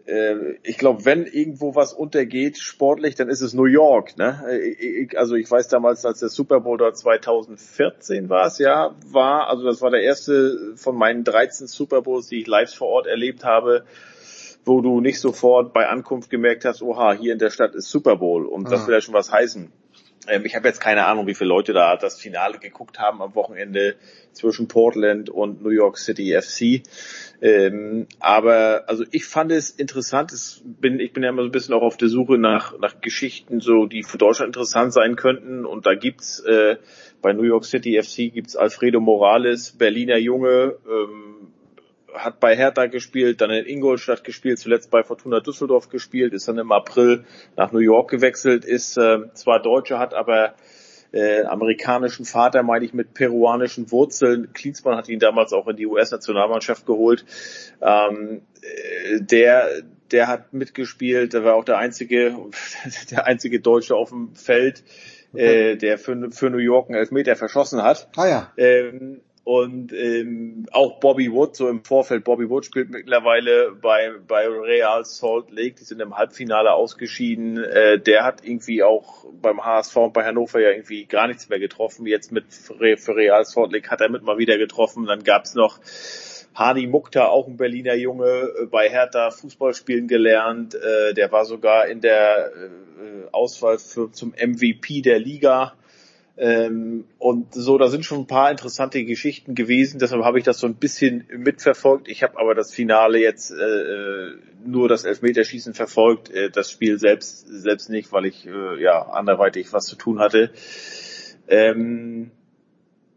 äh, 0.06 0.54
ich 0.62 0.78
glaube, 0.78 1.04
wenn 1.04 1.26
irgendwo 1.26 1.74
was 1.74 1.92
untergeht 1.92 2.58
sportlich, 2.58 3.14
dann 3.16 3.28
ist 3.28 3.42
es 3.42 3.52
New 3.52 3.66
York. 3.66 4.16
Ne? 4.16 4.42
Ich, 4.78 5.18
also 5.18 5.34
ich 5.34 5.50
weiß 5.50 5.68
damals, 5.68 6.04
als 6.06 6.20
der 6.20 6.28
Super 6.28 6.60
Bowl 6.60 6.78
dort 6.78 6.96
2014 6.96 8.28
war 8.28 8.46
es, 8.46 8.58
ja, 8.58 8.94
war, 9.06 9.48
also 9.48 9.64
das 9.64 9.82
war 9.82 9.90
der 9.90 10.02
erste 10.02 10.74
von 10.76 10.96
meinen 10.96 11.24
13 11.24 11.66
Super 11.66 12.02
Bowls, 12.02 12.28
die 12.28 12.40
ich 12.40 12.46
live 12.46 12.72
vor 12.72 12.88
Ort 12.88 13.06
erlebt 13.06 13.44
habe, 13.44 13.84
wo 14.66 14.80
du 14.80 15.00
nicht 15.00 15.20
sofort 15.20 15.72
bei 15.72 15.88
Ankunft 15.88 16.28
gemerkt 16.28 16.64
hast, 16.64 16.82
oha, 16.82 17.12
hier 17.14 17.32
in 17.32 17.38
der 17.38 17.50
Stadt 17.50 17.74
ist 17.74 17.88
Super 17.88 18.16
Bowl 18.16 18.44
und 18.46 18.70
das 18.70 18.82
ah. 18.82 18.86
will 18.86 18.94
ja 18.94 19.00
schon 19.00 19.14
was 19.14 19.32
heißen. 19.32 19.72
Ähm, 20.28 20.44
ich 20.44 20.56
habe 20.56 20.66
jetzt 20.66 20.80
keine 20.80 21.06
Ahnung, 21.06 21.26
wie 21.26 21.34
viele 21.34 21.48
Leute 21.48 21.72
da 21.72 21.96
das 21.96 22.20
Finale 22.20 22.58
geguckt 22.58 22.98
haben 22.98 23.22
am 23.22 23.34
Wochenende 23.34 23.94
zwischen 24.32 24.68
Portland 24.68 25.30
und 25.30 25.62
New 25.62 25.70
York 25.70 25.98
City 25.98 26.36
FC. 26.40 26.82
Ähm, 27.40 28.06
aber 28.18 28.84
also 28.88 29.04
ich 29.10 29.24
fand 29.24 29.52
es 29.52 29.70
interessant. 29.70 30.32
Es 30.32 30.62
bin, 30.64 31.00
ich 31.00 31.12
bin 31.12 31.22
ja 31.22 31.30
immer 31.30 31.42
so 31.42 31.48
ein 31.48 31.52
bisschen 31.52 31.74
auch 31.74 31.82
auf 31.82 31.96
der 31.96 32.08
Suche 32.08 32.38
nach, 32.38 32.78
nach 32.78 33.00
Geschichten, 33.00 33.60
so 33.60 33.86
die 33.86 34.02
für 34.02 34.18
Deutschland 34.18 34.48
interessant 34.48 34.92
sein 34.92 35.16
könnten. 35.16 35.64
Und 35.64 35.86
da 35.86 35.94
gibt's 35.94 36.40
äh, 36.40 36.76
bei 37.22 37.32
New 37.32 37.44
York 37.44 37.64
City 37.64 38.00
FC 38.02 38.32
gibt's 38.32 38.56
Alfredo 38.56 39.00
Morales, 39.00 39.72
Berliner 39.72 40.18
Junge, 40.18 40.76
ähm, 40.86 41.35
hat 42.14 42.40
bei 42.40 42.56
Hertha 42.56 42.86
gespielt, 42.86 43.40
dann 43.40 43.50
in 43.50 43.66
Ingolstadt 43.66 44.24
gespielt, 44.24 44.58
zuletzt 44.58 44.90
bei 44.90 45.02
Fortuna 45.02 45.40
Düsseldorf 45.40 45.88
gespielt, 45.88 46.32
ist 46.32 46.48
dann 46.48 46.58
im 46.58 46.72
April 46.72 47.24
nach 47.56 47.72
New 47.72 47.78
York 47.78 48.10
gewechselt, 48.10 48.64
ist 48.64 48.96
äh, 48.96 49.32
zwar 49.34 49.60
Deutscher, 49.60 49.98
hat 49.98 50.14
aber 50.14 50.54
äh, 51.12 51.44
amerikanischen 51.44 52.24
Vater, 52.24 52.62
meine 52.62 52.84
ich, 52.84 52.92
mit 52.92 53.14
peruanischen 53.14 53.90
Wurzeln. 53.90 54.52
Klinsmann 54.52 54.96
hat 54.96 55.08
ihn 55.08 55.18
damals 55.18 55.52
auch 55.52 55.66
in 55.68 55.76
die 55.76 55.86
US-Nationalmannschaft 55.86 56.86
geholt. 56.86 57.24
Ähm, 57.80 58.42
äh, 58.62 59.20
der, 59.20 59.68
der 60.10 60.28
hat 60.28 60.52
mitgespielt, 60.52 61.32
der 61.32 61.44
war 61.44 61.54
auch 61.54 61.64
der 61.64 61.78
einzige, 61.78 62.36
der 63.10 63.26
einzige 63.26 63.60
Deutsche 63.60 63.94
auf 63.94 64.10
dem 64.10 64.34
Feld, 64.34 64.82
äh, 65.34 65.76
der 65.76 65.98
für, 65.98 66.30
für 66.30 66.50
New 66.50 66.58
York 66.58 66.88
einen 66.88 66.98
Elfmeter 66.98 67.36
verschossen 67.36 67.82
hat. 67.82 68.08
Ah 68.16 68.28
ja. 68.28 68.52
Ähm, 68.56 69.20
und 69.46 69.92
ähm, 69.92 70.66
auch 70.72 70.98
Bobby 70.98 71.30
Wood, 71.30 71.54
so 71.54 71.68
im 71.68 71.84
Vorfeld, 71.84 72.24
Bobby 72.24 72.50
Wood 72.50 72.64
spielt 72.64 72.90
mittlerweile 72.90 73.70
bei, 73.80 74.10
bei 74.26 74.48
Real 74.48 75.04
Salt 75.04 75.52
Lake, 75.52 75.76
die 75.78 75.84
sind 75.84 76.00
im 76.00 76.16
Halbfinale 76.16 76.72
ausgeschieden. 76.72 77.62
Äh, 77.62 78.00
der 78.00 78.24
hat 78.24 78.44
irgendwie 78.44 78.82
auch 78.82 79.24
beim 79.40 79.64
HSV 79.64 79.96
und 79.98 80.14
bei 80.14 80.24
Hannover 80.24 80.58
ja 80.58 80.70
irgendwie 80.70 81.04
gar 81.04 81.28
nichts 81.28 81.48
mehr 81.48 81.60
getroffen. 81.60 82.08
Jetzt 82.08 82.32
mit 82.32 82.46
für 82.52 83.14
Real 83.14 83.44
Salt 83.44 83.70
Lake 83.70 83.88
hat 83.88 84.00
er 84.00 84.08
mit 84.08 84.24
mal 84.24 84.36
wieder 84.36 84.58
getroffen. 84.58 85.06
Dann 85.06 85.22
gab's 85.22 85.54
noch 85.54 85.78
Hani 86.52 86.88
Mukta, 86.88 87.28
auch 87.28 87.46
ein 87.46 87.56
Berliner 87.56 87.94
Junge, 87.94 88.50
äh, 88.62 88.66
bei 88.66 88.88
Hertha 88.88 89.30
Fußball 89.30 89.74
spielen 89.74 90.08
gelernt. 90.08 90.74
Äh, 90.74 91.14
der 91.14 91.30
war 91.30 91.44
sogar 91.44 91.86
in 91.86 92.00
der 92.00 92.50
äh, 92.50 93.28
Auswahl 93.30 93.78
für, 93.78 94.10
zum 94.10 94.30
MVP 94.30 95.02
der 95.02 95.20
Liga 95.20 95.74
ähm, 96.38 97.04
und 97.18 97.54
so, 97.54 97.78
da 97.78 97.88
sind 97.88 98.04
schon 98.04 98.20
ein 98.20 98.26
paar 98.26 98.50
interessante 98.50 99.04
Geschichten 99.04 99.54
gewesen, 99.54 99.98
deshalb 99.98 100.22
habe 100.22 100.38
ich 100.38 100.44
das 100.44 100.58
so 100.58 100.66
ein 100.66 100.74
bisschen 100.74 101.26
mitverfolgt. 101.34 102.08
Ich 102.08 102.22
habe 102.22 102.38
aber 102.38 102.54
das 102.54 102.74
Finale 102.74 103.18
jetzt 103.18 103.52
äh, 103.52 104.32
nur 104.64 104.88
das 104.88 105.04
Elfmeterschießen 105.04 105.72
verfolgt, 105.72 106.30
äh, 106.30 106.50
das 106.50 106.70
Spiel 106.70 106.98
selbst 106.98 107.46
selbst 107.48 107.88
nicht, 107.88 108.12
weil 108.12 108.26
ich 108.26 108.46
äh, 108.46 108.82
ja 108.82 109.02
anderweitig 109.08 109.72
was 109.72 109.86
zu 109.86 109.96
tun 109.96 110.18
hatte. 110.18 110.50
Ähm, 111.48 112.32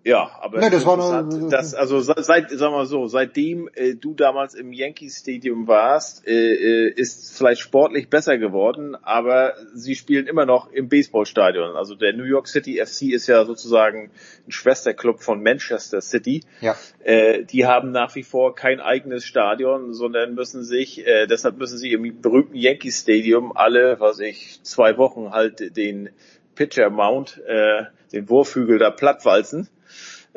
ja, 0.05 0.31
aber 0.39 0.59
nee, 0.59 0.69
das 0.69 0.85
war 0.85 0.95
nur, 0.95 1.49
das, 1.49 1.73
also 1.73 1.99
seit, 1.99 2.49
sagen 2.51 2.73
wir 2.73 2.77
mal 2.77 2.85
so, 2.85 3.07
seitdem 3.07 3.69
äh, 3.73 3.95
du 3.95 4.13
damals 4.13 4.55
im 4.55 4.71
Yankee 4.71 5.09
Stadium 5.09 5.67
warst, 5.67 6.25
äh, 6.25 6.31
äh, 6.31 6.93
ist 6.93 7.37
vielleicht 7.37 7.59
sportlich 7.59 8.09
besser 8.09 8.37
geworden, 8.37 8.95
aber 8.95 9.55
sie 9.73 9.95
spielen 9.95 10.25
immer 10.27 10.45
noch 10.45 10.71
im 10.71 10.87
Baseballstadion. 10.87 11.75
Also 11.75 11.95
der 11.95 12.13
New 12.13 12.23
York 12.23 12.47
City 12.47 12.81
FC 12.83 13.11
ist 13.11 13.27
ja 13.27 13.43
sozusagen 13.43 14.09
ein 14.47 14.51
Schwesterclub 14.51 15.21
von 15.21 15.43
Manchester 15.43 15.99
City. 15.99 16.43
Ja. 16.61 16.77
Äh, 17.03 17.43
die 17.43 17.65
haben 17.65 17.91
nach 17.91 18.15
wie 18.15 18.23
vor 18.23 18.55
kein 18.55 18.79
eigenes 18.79 19.25
Stadion, 19.25 19.93
sondern 19.93 20.33
müssen 20.33 20.63
sich, 20.63 21.05
äh, 21.05 21.27
deshalb 21.27 21.57
müssen 21.57 21.77
sie 21.77 21.91
im 21.91 22.21
berühmten 22.21 22.55
Yankee 22.55 22.91
Stadium 22.91 23.51
alle, 23.53 23.99
was 23.99 24.19
ich, 24.19 24.61
zwei 24.63 24.97
Wochen 24.97 25.31
halt 25.31 25.75
den 25.75 26.09
Pitcher 26.55 26.89
Mount, 26.89 27.41
äh, 27.45 27.83
den 28.13 28.29
Wurfhügel 28.29 28.79
da 28.79 28.91
plattwalzen 28.91 29.67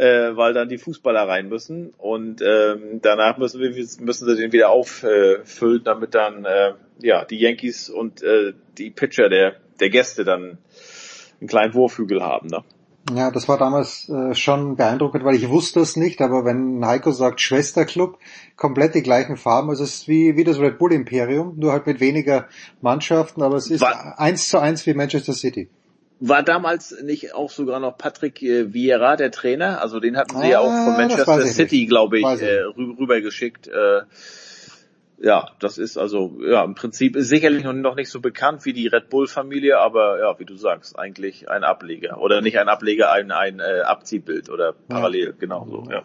äh, 0.03 0.37
weil 0.37 0.53
dann 0.53 0.69
die 0.69 0.79
Fußballer 0.79 1.29
rein 1.29 1.49
müssen 1.49 1.95
und 1.97 2.43
ähm, 2.43 2.99
danach 3.03 3.39
müssen 3.39 3.61
wir 3.61 3.71
müssen 3.71 4.27
sie 4.27 4.37
den 4.37 4.51
wieder 4.51 4.71
auffüllen, 4.71 5.85
damit 5.85 6.17
dann 6.17 6.45
äh, 6.45 6.73
ja 7.01 7.25
die 7.25 7.39
Yankees 7.39 7.89
und 7.89 8.21
äh, 8.23 8.53
die 8.79 8.91
Pitcher 8.91 9.29
der 9.29 9.57
der 9.79 9.91
Gäste 9.91 10.25
dann 10.25 10.59
einen 11.41 11.49
kleinen 11.49 11.75
Wurfhügel 11.75 12.21
haben. 12.21 12.49
Ne? 12.49 12.65
Ja, 13.15 13.31
das 13.31 13.49
war 13.49 13.59
damals 13.59 14.09
äh, 14.09 14.35
schon 14.35 14.77
beeindruckend, 14.77 15.25
weil 15.25 15.37
ich 15.37 15.49
wusste 15.49 15.81
es 15.81 15.97
nicht, 15.97 16.21
aber 16.21 16.45
wenn 16.45 16.85
Heiko 16.85 17.13
sagt 17.13 17.41
Schwesterclub, 17.41 18.19
komplett 18.57 18.97
die 18.97 19.03
gleichen 19.03 19.37
Farben, 19.37 19.71
also 19.71 19.85
es 19.85 19.95
ist 19.95 20.09
wie, 20.09 20.37
wie 20.37 20.45
das 20.45 20.59
Red 20.59 20.79
Bull 20.79 20.93
Imperium, 20.93 21.55
nur 21.59 21.73
halt 21.73 21.87
mit 21.87 22.01
weniger 22.01 22.49
Mannschaften, 22.81 23.43
aber 23.43 23.57
es 23.57 23.71
ist 23.71 23.81
war, 23.81 24.19
eins 24.19 24.49
zu 24.49 24.59
eins 24.59 24.87
wie 24.87 24.95
Manchester 24.95 25.33
City. 25.33 25.69
War 26.25 26.45
damals 26.45 27.03
nicht 27.03 27.35
auch 27.35 27.51
sogar 27.51 27.81
noch 27.81 27.99
Patrick 27.99 28.41
äh, 28.43 28.73
Vieira 28.73 29.17
der 29.17 29.33
Trainer? 29.33 29.83
Also 29.83 29.99
den 29.99 30.17
hatten 30.17 30.39
sie 30.39 30.45
ah, 30.45 30.51
ja 30.51 30.61
auch 30.61 30.71
von 30.71 30.97
Manchester 30.97 31.47
City, 31.47 31.87
glaube 31.87 32.21
ich, 32.21 32.25
ich 32.25 32.43
äh, 32.43 32.61
rübergeschickt. 32.61 33.67
Äh, 33.67 34.03
ja, 35.19 35.51
das 35.59 35.79
ist 35.79 35.99
also 35.99 36.39
ja 36.41 36.63
im 36.63 36.77
Prinzip 36.77 37.17
ist 37.17 37.29
sicherlich 37.29 37.65
noch 37.65 37.97
nicht 37.97 38.09
so 38.09 38.21
bekannt 38.21 38.65
wie 38.65 38.73
die 38.73 38.87
Red 38.87 39.09
Bull 39.09 39.27
Familie, 39.27 39.79
aber 39.79 40.21
ja, 40.21 40.39
wie 40.39 40.45
du 40.45 40.55
sagst, 40.55 40.97
eigentlich 40.97 41.51
ein 41.51 41.65
Ableger 41.65 42.21
oder 42.21 42.41
nicht 42.41 42.57
ein 42.57 42.69
Ableger, 42.69 43.11
ein 43.11 43.33
ein 43.33 43.59
äh, 43.59 43.81
Abziehbild 43.81 44.49
oder 44.49 44.75
parallel 44.89 45.27
ja. 45.27 45.33
genau 45.37 45.67
so. 45.69 45.91
Ja 45.91 46.05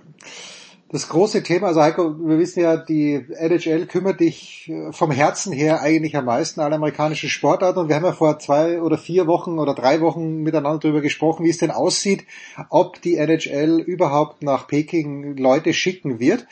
das 0.90 1.10
große 1.10 1.44
Thema, 1.44 1.68
also 1.68 1.82
Heiko, 1.82 2.18
wir 2.18 2.40
wissen 2.40 2.62
ja, 2.62 2.78
die 2.78 3.26
NHL 3.38 3.88
kümmert 3.88 4.22
dich 4.22 4.70
äh, 4.70 4.94
vom 4.94 5.12
Herzen 5.12 5.52
her 5.52 5.82
eigentlich 5.82 6.16
am 6.16 6.26
meisten 6.26 6.62
alle 6.62 6.76
amerikanischen 6.76 7.30
Sportarten 7.30 7.80
und 7.80 7.90
wir 7.90 7.96
haben 7.96 8.06
ja 8.06 8.14
vor 8.14 8.40
zwei 8.40 8.82
oder 8.82 8.98
vier 8.98 9.28
Wochen 9.28 9.60
oder 9.60 9.74
drei 9.74 10.00
Wochen 10.00 10.44
miteinander 10.44 10.80
darüber 10.80 11.02
gesprochen, 11.02 11.44
wie 11.44 11.50
es 11.50 11.58
denn 11.58 11.72
aussieht, 11.72 12.26
ob 12.70 13.02
die 13.02 13.18
NHL 13.18 13.80
überhaupt 13.82 14.44
nach 14.44 14.68
Peking 14.68 15.36
Leute 15.36 15.74
schicken 15.74 16.20
wird. 16.20 16.48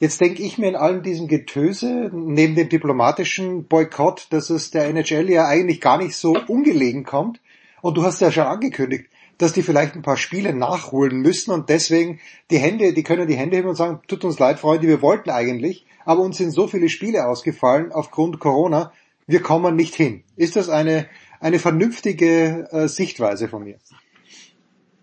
Jetzt 0.00 0.20
denke 0.20 0.42
ich 0.42 0.58
mir 0.58 0.68
in 0.68 0.76
allem 0.76 1.02
diesem 1.02 1.28
Getöse, 1.28 2.10
neben 2.12 2.54
dem 2.54 2.68
diplomatischen 2.68 3.66
Boykott, 3.66 4.26
dass 4.30 4.50
es 4.50 4.70
der 4.70 4.86
NHL 4.86 5.30
ja 5.30 5.46
eigentlich 5.46 5.80
gar 5.80 5.98
nicht 5.98 6.16
so 6.16 6.36
ungelegen 6.48 7.04
kommt. 7.04 7.40
Und 7.80 7.96
du 7.98 8.02
hast 8.02 8.20
ja 8.20 8.32
schon 8.32 8.44
angekündigt, 8.44 9.08
dass 9.38 9.52
die 9.52 9.62
vielleicht 9.62 9.94
ein 9.94 10.02
paar 10.02 10.16
Spiele 10.16 10.54
nachholen 10.54 11.20
müssen 11.20 11.50
und 11.50 11.68
deswegen 11.68 12.20
die 12.50 12.58
Hände, 12.58 12.92
die 12.92 13.02
können 13.02 13.26
die 13.26 13.36
Hände 13.36 13.56
heben 13.56 13.68
und 13.68 13.76
sagen, 13.76 14.00
tut 14.06 14.24
uns 14.24 14.38
leid, 14.38 14.58
Freunde, 14.58 14.86
wir 14.86 15.02
wollten 15.02 15.30
eigentlich, 15.30 15.86
aber 16.04 16.22
uns 16.22 16.36
sind 16.36 16.52
so 16.52 16.66
viele 16.66 16.88
Spiele 16.88 17.26
ausgefallen 17.26 17.92
aufgrund 17.92 18.38
Corona, 18.38 18.92
wir 19.26 19.40
kommen 19.40 19.74
nicht 19.74 19.94
hin. 19.94 20.22
Ist 20.36 20.56
das 20.56 20.68
eine, 20.68 21.06
eine 21.40 21.58
vernünftige 21.58 22.68
äh, 22.70 22.88
Sichtweise 22.88 23.48
von 23.48 23.64
mir? 23.64 23.78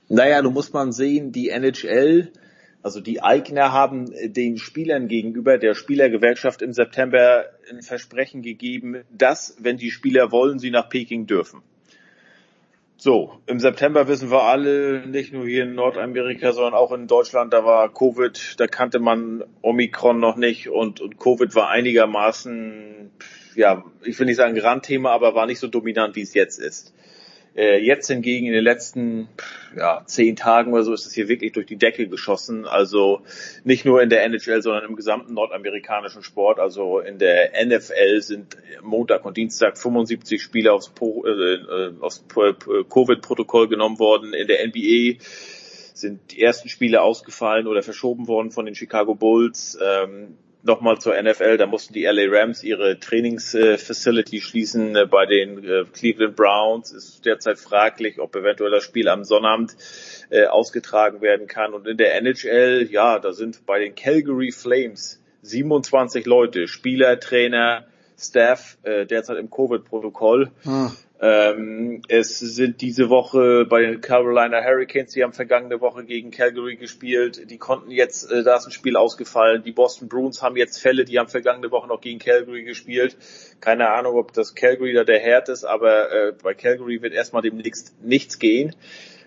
Naja, 0.09 0.41
du 0.41 0.51
musst 0.51 0.73
mal 0.73 0.91
sehen, 0.91 1.31
die 1.31 1.49
NHL, 1.49 2.31
also 2.83 2.99
die 2.99 3.21
Eigner 3.23 3.71
haben 3.71 4.11
den 4.33 4.57
Spielern 4.57 5.07
gegenüber 5.07 5.57
der 5.57 5.73
Spielergewerkschaft 5.73 6.61
im 6.61 6.73
September 6.73 7.45
ein 7.69 7.81
Versprechen 7.81 8.41
gegeben, 8.41 9.03
dass, 9.11 9.55
wenn 9.59 9.77
die 9.77 9.91
Spieler 9.91 10.31
wollen, 10.31 10.59
sie 10.59 10.71
nach 10.71 10.89
Peking 10.89 11.27
dürfen. 11.27 11.61
So, 13.03 13.41
im 13.47 13.59
September 13.59 14.07
wissen 14.07 14.29
wir 14.29 14.43
alle, 14.43 15.07
nicht 15.07 15.33
nur 15.33 15.47
hier 15.47 15.63
in 15.63 15.73
Nordamerika, 15.73 16.51
sondern 16.51 16.75
auch 16.75 16.91
in 16.91 17.07
Deutschland, 17.07 17.51
da 17.51 17.65
war 17.65 17.91
Covid, 17.91 18.59
da 18.59 18.67
kannte 18.67 18.99
man 18.99 19.43
Omikron 19.63 20.19
noch 20.19 20.35
nicht 20.35 20.69
und, 20.69 21.01
und 21.01 21.17
Covid 21.17 21.55
war 21.55 21.69
einigermaßen, 21.69 23.09
ja, 23.55 23.83
ich 24.03 24.19
will 24.19 24.27
nicht 24.27 24.35
sagen 24.35 24.55
Randthema, 24.55 25.09
aber 25.13 25.33
war 25.33 25.47
nicht 25.47 25.57
so 25.57 25.67
dominant, 25.67 26.15
wie 26.15 26.21
es 26.21 26.35
jetzt 26.35 26.59
ist. 26.59 26.93
Äh, 27.53 27.79
jetzt 27.83 28.07
hingegen 28.07 28.47
in 28.47 28.53
den 28.53 28.63
letzten 28.63 29.27
ja, 29.75 30.03
zehn 30.05 30.37
Tagen 30.37 30.71
oder 30.71 30.83
so 30.83 30.93
ist 30.93 31.05
es 31.05 31.13
hier 31.13 31.27
wirklich 31.27 31.51
durch 31.51 31.65
die 31.65 31.75
Decke 31.75 32.07
geschossen. 32.07 32.65
Also 32.65 33.23
nicht 33.65 33.83
nur 33.83 34.01
in 34.01 34.09
der 34.09 34.23
NHL, 34.23 34.61
sondern 34.61 34.85
im 34.85 34.95
gesamten 34.95 35.33
nordamerikanischen 35.33 36.23
Sport. 36.23 36.59
Also 36.59 36.99
in 36.99 37.19
der 37.19 37.51
NFL 37.65 38.21
sind 38.21 38.57
Montag 38.81 39.25
und 39.25 39.35
Dienstag 39.35 39.77
75 39.77 40.41
Spieler 40.41 40.73
aufs, 40.73 40.91
äh, 41.01 41.29
äh, 41.29 41.93
aufs 41.99 42.23
Covid-Protokoll 42.27 43.67
genommen 43.67 43.99
worden. 43.99 44.33
In 44.33 44.47
der 44.47 44.65
NBA 44.65 45.21
sind 45.93 46.31
die 46.31 46.41
ersten 46.41 46.69
Spiele 46.69 47.01
ausgefallen 47.01 47.67
oder 47.67 47.83
verschoben 47.83 48.29
worden 48.29 48.51
von 48.51 48.65
den 48.65 48.75
Chicago 48.75 49.13
Bulls. 49.13 49.77
Ähm, 49.81 50.37
nochmal 50.63 50.99
zur 50.99 51.21
NFL, 51.21 51.57
da 51.57 51.65
mussten 51.65 51.93
die 51.93 52.03
LA 52.03 52.23
Rams 52.27 52.63
ihre 52.63 52.99
Trainingsfacility 52.99 54.41
schließen. 54.41 54.95
Äh, 54.95 55.05
bei 55.05 55.25
den 55.25 55.63
äh, 55.63 55.85
Cleveland 55.91 56.35
Browns 56.35 56.91
ist 56.91 57.25
derzeit 57.25 57.59
fraglich, 57.59 58.19
ob 58.19 58.35
eventuell 58.35 58.71
das 58.71 58.83
Spiel 58.83 59.07
am 59.07 59.23
Sonnabend 59.23 59.75
äh, 60.29 60.45
ausgetragen 60.45 61.21
werden 61.21 61.47
kann. 61.47 61.73
Und 61.73 61.87
in 61.87 61.97
der 61.97 62.15
NHL, 62.15 62.87
ja, 62.91 63.19
da 63.19 63.33
sind 63.33 63.65
bei 63.65 63.79
den 63.79 63.95
Calgary 63.95 64.51
Flames 64.51 65.21
27 65.43 66.25
Leute, 66.25 66.67
Spieler, 66.67 67.19
Trainer, 67.19 67.85
Staff, 68.19 68.77
derzeit 68.83 69.37
im 69.37 69.49
Covid-Protokoll. 69.49 70.51
Hm. 70.61 70.91
Ähm, 71.23 72.01
es 72.07 72.39
sind 72.39 72.81
diese 72.81 73.11
Woche 73.11 73.67
bei 73.69 73.81
den 73.81 74.01
Carolina 74.01 74.63
Hurricanes, 74.63 75.11
die 75.11 75.23
haben 75.23 75.33
vergangene 75.33 75.79
Woche 75.79 76.03
gegen 76.03 76.31
Calgary 76.31 76.77
gespielt, 76.77 77.51
die 77.51 77.59
konnten 77.59 77.91
jetzt, 77.91 78.31
äh, 78.31 78.43
da 78.43 78.57
ist 78.57 78.65
ein 78.65 78.71
Spiel 78.71 78.97
ausgefallen. 78.97 79.61
Die 79.61 79.71
Boston 79.71 80.09
Bruins 80.09 80.41
haben 80.41 80.57
jetzt 80.57 80.81
Fälle, 80.81 81.05
die 81.05 81.19
haben 81.19 81.29
vergangene 81.29 81.69
Woche 81.69 81.87
noch 81.87 82.01
gegen 82.01 82.17
Calgary 82.17 82.63
gespielt. 82.63 83.17
Keine 83.59 83.91
Ahnung, 83.91 84.15
ob 84.15 84.33
das 84.33 84.55
Calgary 84.55 84.93
da 84.93 85.03
der 85.03 85.19
Herd 85.19 85.49
ist, 85.49 85.63
aber 85.63 86.11
äh, 86.11 86.33
bei 86.41 86.55
Calgary 86.55 87.03
wird 87.03 87.13
erstmal 87.13 87.43
demnächst 87.43 88.01
nichts 88.01 88.39
gehen. 88.39 88.75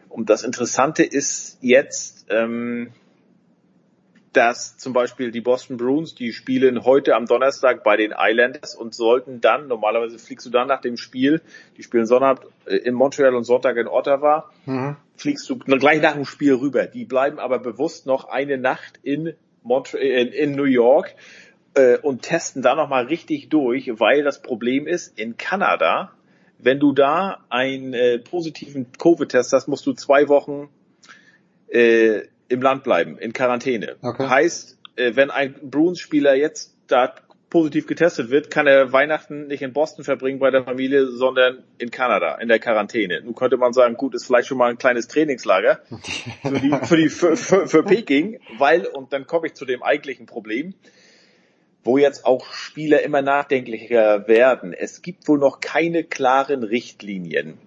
Und 0.09 0.31
das 0.31 0.43
Interessante 0.43 1.05
ist 1.05 1.59
jetzt, 1.61 2.27
ähm, 2.29 2.93
dass 4.37 4.77
zum 4.77 4.93
Beispiel 4.93 5.31
die 5.31 5.41
Boston 5.41 5.77
Bruins, 5.77 6.15
die 6.15 6.33
spielen 6.33 6.85
heute 6.85 7.15
am 7.15 7.27
Donnerstag 7.27 7.85
bei 7.85 7.97
den 7.97 8.13
Islanders 8.17 8.75
und 8.75 8.95
sollten 8.95 9.41
dann, 9.41 9.69
normalerweise 9.69 10.19
fliegst 10.19 10.45
du 10.47 10.51
dann 10.51 10.69
nach 10.69 10.81
dem 10.81 10.97
Spiel, 10.97 11.41
die 11.77 11.83
spielen 11.83 12.07
Sonntag 12.07 12.45
äh, 12.67 12.77
in 12.77 12.95
Montreal 12.95 13.35
und 13.35 13.45
Sonntag 13.45 13.77
in 13.77 13.87
Ottawa, 13.87 14.51
mhm. 14.67 14.97
fliegst 15.17 15.49
du 15.49 15.57
gleich 15.59 16.03
nach 16.03 16.15
dem 16.15 16.25
Spiel 16.25 16.55
rüber. 16.55 16.87
Die 16.87 17.05
bleiben 17.05 17.39
aber 17.39 17.59
bewusst 17.59 18.07
noch 18.07 18.29
eine 18.29 18.59
Nacht 18.59 18.99
in, 19.03 19.35
Montreal, 19.63 20.05
in, 20.05 20.33
in 20.33 20.53
New 20.53 20.65
York 20.65 21.15
äh, 21.75 21.99
und 21.99 22.23
testen 22.23 22.63
da 22.63 22.75
nochmal 22.75 23.07
richtig 23.07 23.49
durch, 23.49 23.89
weil 24.01 24.25
das 24.25 24.43
Problem 24.43 24.87
ist, 24.87 25.19
in 25.19 25.37
Kanada, 25.37 26.13
wenn 26.59 26.81
du 26.81 26.93
da 26.93 27.45
einen 27.51 27.95
äh, 27.95 28.19
positiven 28.19 28.87
Covid-Test 28.99 29.53
hast, 29.53 29.69
musst 29.69 29.87
du 29.87 29.93
zwei 29.93 30.29
Wochen 30.29 30.69
äh, 31.69 32.23
im 32.49 32.63
Land 32.63 32.85
bleiben, 32.85 33.19
in 33.19 33.33
Quarantäne. 33.33 33.97
Okay. 34.03 34.29
Heißt, 34.29 34.79
äh, 34.97 35.17
wenn 35.17 35.31
ein 35.31 35.55
Bruins-Spieler 35.63 36.35
jetzt 36.35 36.75
da 36.87 37.15
positiv 37.55 37.87
getestet 37.87 38.31
wird, 38.31 38.51
kann 38.51 38.67
er 38.67 38.93
Weihnachten 38.93 39.47
nicht 39.47 39.63
in 39.63 39.73
Boston 39.73 40.05
verbringen 40.05 40.41
bei 40.41 40.51
der 40.51 40.65
Familie, 40.65 41.07
sondern 41.07 41.63
in 41.79 41.93
Kanada, 41.93 42.35
in 42.39 42.49
der 42.49 42.59
Quarantäne. 42.59 43.21
Nun 43.23 43.37
könnte 43.37 43.57
man 43.57 43.73
sagen, 43.73 43.95
gut, 43.95 44.13
ist 44.17 44.27
vielleicht 44.27 44.49
schon 44.49 44.59
mal 44.59 44.71
ein 44.71 44.77
kleines 44.77 45.07
Trainingslager 45.07 45.81
für 46.43 46.59
die, 46.59 46.77
für 46.83 46.97
die, 46.97 47.09
für, 47.09 47.37
für, 47.37 47.69
für 47.69 47.83
Peking, 47.85 48.41
weil, 48.59 48.87
und 48.87 49.13
dann 49.13 49.29
komme 49.29 49.47
ich 49.47 49.55
zu 49.55 49.67
dem 49.67 49.85
eigentlichen 49.85 50.27
Problem, 50.27 50.75
wo 51.85 51.97
jetzt 51.97 52.27
auch 52.27 52.53
Spieler 52.53 53.03
immer 53.03 53.23
nachdenklicher 53.23 54.27
werden. 54.27 54.73
Es 54.73 55.01
gibt 55.01 55.29
wohl 55.29 55.39
noch 55.39 55.61
keine 55.61 56.03
klaren 56.03 56.65
Richtlinien, 56.65 57.59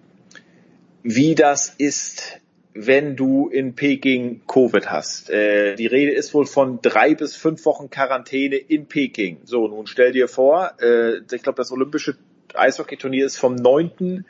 wie 1.02 1.34
das 1.34 1.70
ist, 1.70 2.42
wenn 2.86 3.16
du 3.16 3.50
in 3.50 3.76
Peking 3.76 4.42
Covid 4.48 4.92
hast. 4.92 5.30
Äh, 5.30 5.76
die 5.76 5.88
Rede 5.88 6.12
ist 6.12 6.34
wohl 6.34 6.46
von 6.46 6.80
drei 6.82 7.16
bis 7.16 7.36
fünf 7.36 7.66
Wochen 7.66 7.90
Quarantäne 7.90 8.56
in 8.56 8.86
Peking. 8.86 9.40
So, 9.46 9.68
nun 9.68 9.88
stell 9.88 10.12
dir 10.12 10.28
vor, 10.28 10.74
äh, 10.80 11.18
ich 11.18 11.42
glaube, 11.42 11.58
das 11.58 11.72
olympische 11.72 12.18
Eishockeyturnier 12.54 13.26
ist 13.26 13.38
vom 13.38 13.56
9. 13.56 14.26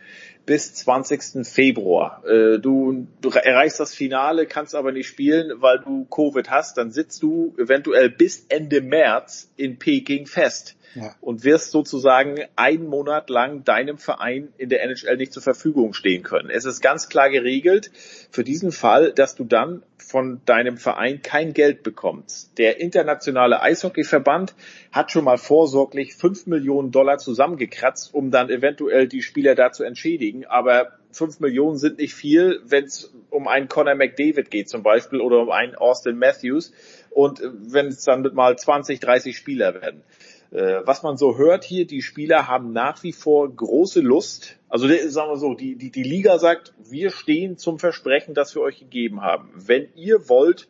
bis 0.46 0.74
20. 0.76 1.46
Februar. 1.46 2.24
Äh, 2.26 2.60
du, 2.60 3.08
du 3.22 3.30
erreichst 3.30 3.82
das 3.82 3.94
Finale, 3.94 4.46
kannst 4.46 4.76
aber 4.76 4.94
nicht 4.94 5.08
spielen, 5.08 5.62
weil 5.62 5.80
du 5.80 6.06
Covid 6.06 6.50
hast. 6.50 6.78
Dann 6.78 6.92
sitzt 6.92 7.22
du 7.22 7.54
eventuell 7.58 8.10
bis 8.10 8.46
Ende 8.48 8.82
März 8.82 9.52
in 9.58 9.78
Peking 9.78 10.26
fest 10.26 10.77
und 11.22 11.44
wirst 11.44 11.72
sozusagen 11.72 12.40
einen 12.56 12.88
Monat 12.88 13.30
lang 13.30 13.64
deinem 13.64 13.98
Verein 13.98 14.54
in 14.58 14.70
der 14.70 14.84
NHL 14.84 15.18
nicht 15.18 15.34
zur 15.34 15.44
Verfügung 15.44 15.94
stehen 15.94 16.24
können. 16.24 16.50
Es 16.50 16.66
ist 16.66 16.82
ganz 16.82 17.10
klar 17.10 17.30
geregelt 17.30 17.92
für 18.32 18.44
diesen 18.44 18.72
Fall, 18.72 19.12
dass 19.12 19.36
du 19.36 19.44
dann 19.44 19.84
von 19.98 20.42
deinem 20.46 20.78
Verein 20.78 21.22
kein 21.22 21.54
Geld 21.54 21.84
bekommst. 21.84 22.58
Der 22.58 22.80
internationale 22.80 23.62
Eishockeyverband 23.62 24.56
hat 24.92 25.12
schon 25.12 25.26
mal 25.26 25.38
vorsorglich 25.38 26.16
fünf 26.16 26.48
Millionen 26.48 26.92
Dollar 26.92 27.18
zusammengekratzt, 27.18 28.14
um 28.14 28.32
dann 28.32 28.50
eventuell 28.50 29.08
die 29.08 29.22
Spieler 29.22 29.56
da 29.56 29.72
zu 29.72 29.84
entschädigen. 29.84 30.46
Aber 30.46 30.94
fünf 31.12 31.40
Millionen 31.40 31.78
sind 31.78 31.98
nicht 31.98 32.14
viel, 32.14 32.62
wenn 32.64 32.86
es 32.86 33.14
um 33.30 33.48
einen 33.48 33.68
Conor 33.68 33.96
McDavid 33.96 34.50
geht 34.50 34.70
zum 34.70 34.84
Beispiel 34.84 35.20
oder 35.20 35.42
um 35.42 35.52
einen 35.52 35.76
Austin 35.76 36.18
Matthews 36.18 36.72
und 37.10 37.42
wenn 37.44 37.88
es 37.88 38.04
dann 38.04 38.22
mal 38.34 38.58
20, 38.58 39.00
30 39.00 39.36
Spieler 39.36 39.74
werden. 39.82 40.04
Äh, 40.52 40.82
was 40.86 41.04
man 41.04 41.18
so 41.18 41.38
hört 41.38 41.64
hier, 41.64 41.86
die 41.86 42.02
Spieler 42.02 42.48
haben 42.48 42.72
nach 42.72 43.04
wie 43.04 43.12
vor 43.12 43.54
große 43.54 44.02
Lust. 44.02 44.58
Also 44.70 44.88
sagen 44.88 45.32
wir 45.32 45.38
so, 45.38 45.54
die, 45.54 45.76
die, 45.76 45.92
die 45.92 46.04
Liga 46.04 46.40
sagt, 46.40 46.74
wir 46.78 47.10
stehen 47.10 47.58
zum 47.58 47.80
Versprechen, 47.80 48.34
das 48.34 48.56
wir 48.56 48.62
euch 48.62 48.80
gegeben 48.80 49.22
haben. 49.22 49.50
Wenn 49.54 49.90
ihr 49.96 50.30
wollt, 50.30 50.68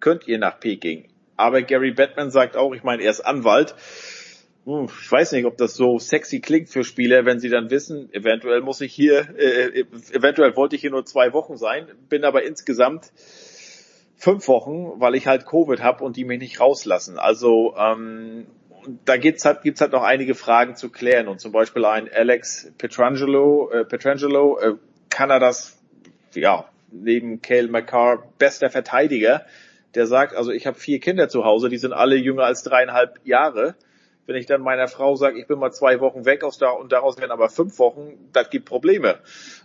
könnt 0.00 0.26
ihr 0.26 0.38
nach 0.38 0.58
Peking. 0.60 1.08
Aber 1.36 1.62
Gary 1.62 1.92
Batman 1.92 2.30
sagt 2.30 2.56
auch, 2.56 2.74
ich 2.74 2.82
meine, 2.82 3.02
er 3.02 3.10
ist 3.10 3.20
Anwalt. 3.20 3.74
Ich 4.66 5.10
weiß 5.10 5.32
nicht, 5.32 5.46
ob 5.46 5.56
das 5.56 5.74
so 5.74 5.98
sexy 5.98 6.40
klingt 6.40 6.68
für 6.68 6.84
Spieler, 6.84 7.24
wenn 7.24 7.40
sie 7.40 7.48
dann 7.48 7.70
wissen, 7.70 8.12
eventuell 8.12 8.60
muss 8.60 8.80
ich 8.82 8.92
hier, 8.92 9.26
äh, 9.36 9.84
eventuell 10.12 10.54
wollte 10.54 10.76
ich 10.76 10.82
hier 10.82 10.90
nur 10.90 11.06
zwei 11.06 11.32
Wochen 11.32 11.56
sein, 11.56 11.88
bin 12.08 12.24
aber 12.24 12.44
insgesamt 12.44 13.10
fünf 14.16 14.48
Wochen, 14.48 15.00
weil 15.00 15.14
ich 15.14 15.26
halt 15.26 15.46
Covid 15.46 15.82
habe 15.82 16.04
und 16.04 16.16
die 16.16 16.24
mich 16.24 16.38
nicht 16.38 16.60
rauslassen. 16.60 17.18
Also 17.18 17.74
ähm, 17.76 18.46
da 19.04 19.16
gibt's 19.16 19.44
halt, 19.44 19.62
gibt's 19.62 19.80
halt 19.80 19.92
noch 19.92 20.02
einige 20.02 20.34
Fragen 20.34 20.76
zu 20.76 20.90
klären 20.90 21.28
und 21.28 21.40
zum 21.40 21.52
Beispiel 21.52 21.84
ein 21.84 22.08
Alex 22.12 22.72
Petrangelo, 22.78 23.70
äh, 23.70 23.84
Petrangelo 23.84 24.58
äh, 24.58 24.74
Kanadas, 25.08 25.78
ja, 26.34 26.66
neben 26.92 27.42
Cale 27.42 27.68
McCarr 27.68 28.22
bester 28.38 28.70
Verteidiger, 28.70 29.44
der 29.94 30.06
sagt, 30.06 30.34
also 30.36 30.50
ich 30.52 30.66
habe 30.66 30.78
vier 30.78 31.00
Kinder 31.00 31.28
zu 31.28 31.44
Hause, 31.44 31.68
die 31.68 31.78
sind 31.78 31.92
alle 31.92 32.16
jünger 32.16 32.44
als 32.44 32.62
dreieinhalb 32.62 33.20
Jahre. 33.24 33.74
Wenn 34.26 34.36
ich 34.36 34.46
dann 34.46 34.60
meiner 34.60 34.86
Frau 34.86 35.16
sage, 35.16 35.40
ich 35.40 35.48
bin 35.48 35.58
mal 35.58 35.72
zwei 35.72 35.98
Wochen 35.98 36.24
weg 36.24 36.44
aus 36.44 36.58
da 36.58 36.70
und 36.70 36.92
daraus 36.92 37.18
werden 37.18 37.32
aber 37.32 37.48
fünf 37.48 37.80
Wochen, 37.80 38.12
das 38.32 38.50
gibt 38.50 38.66
Probleme. 38.66 39.18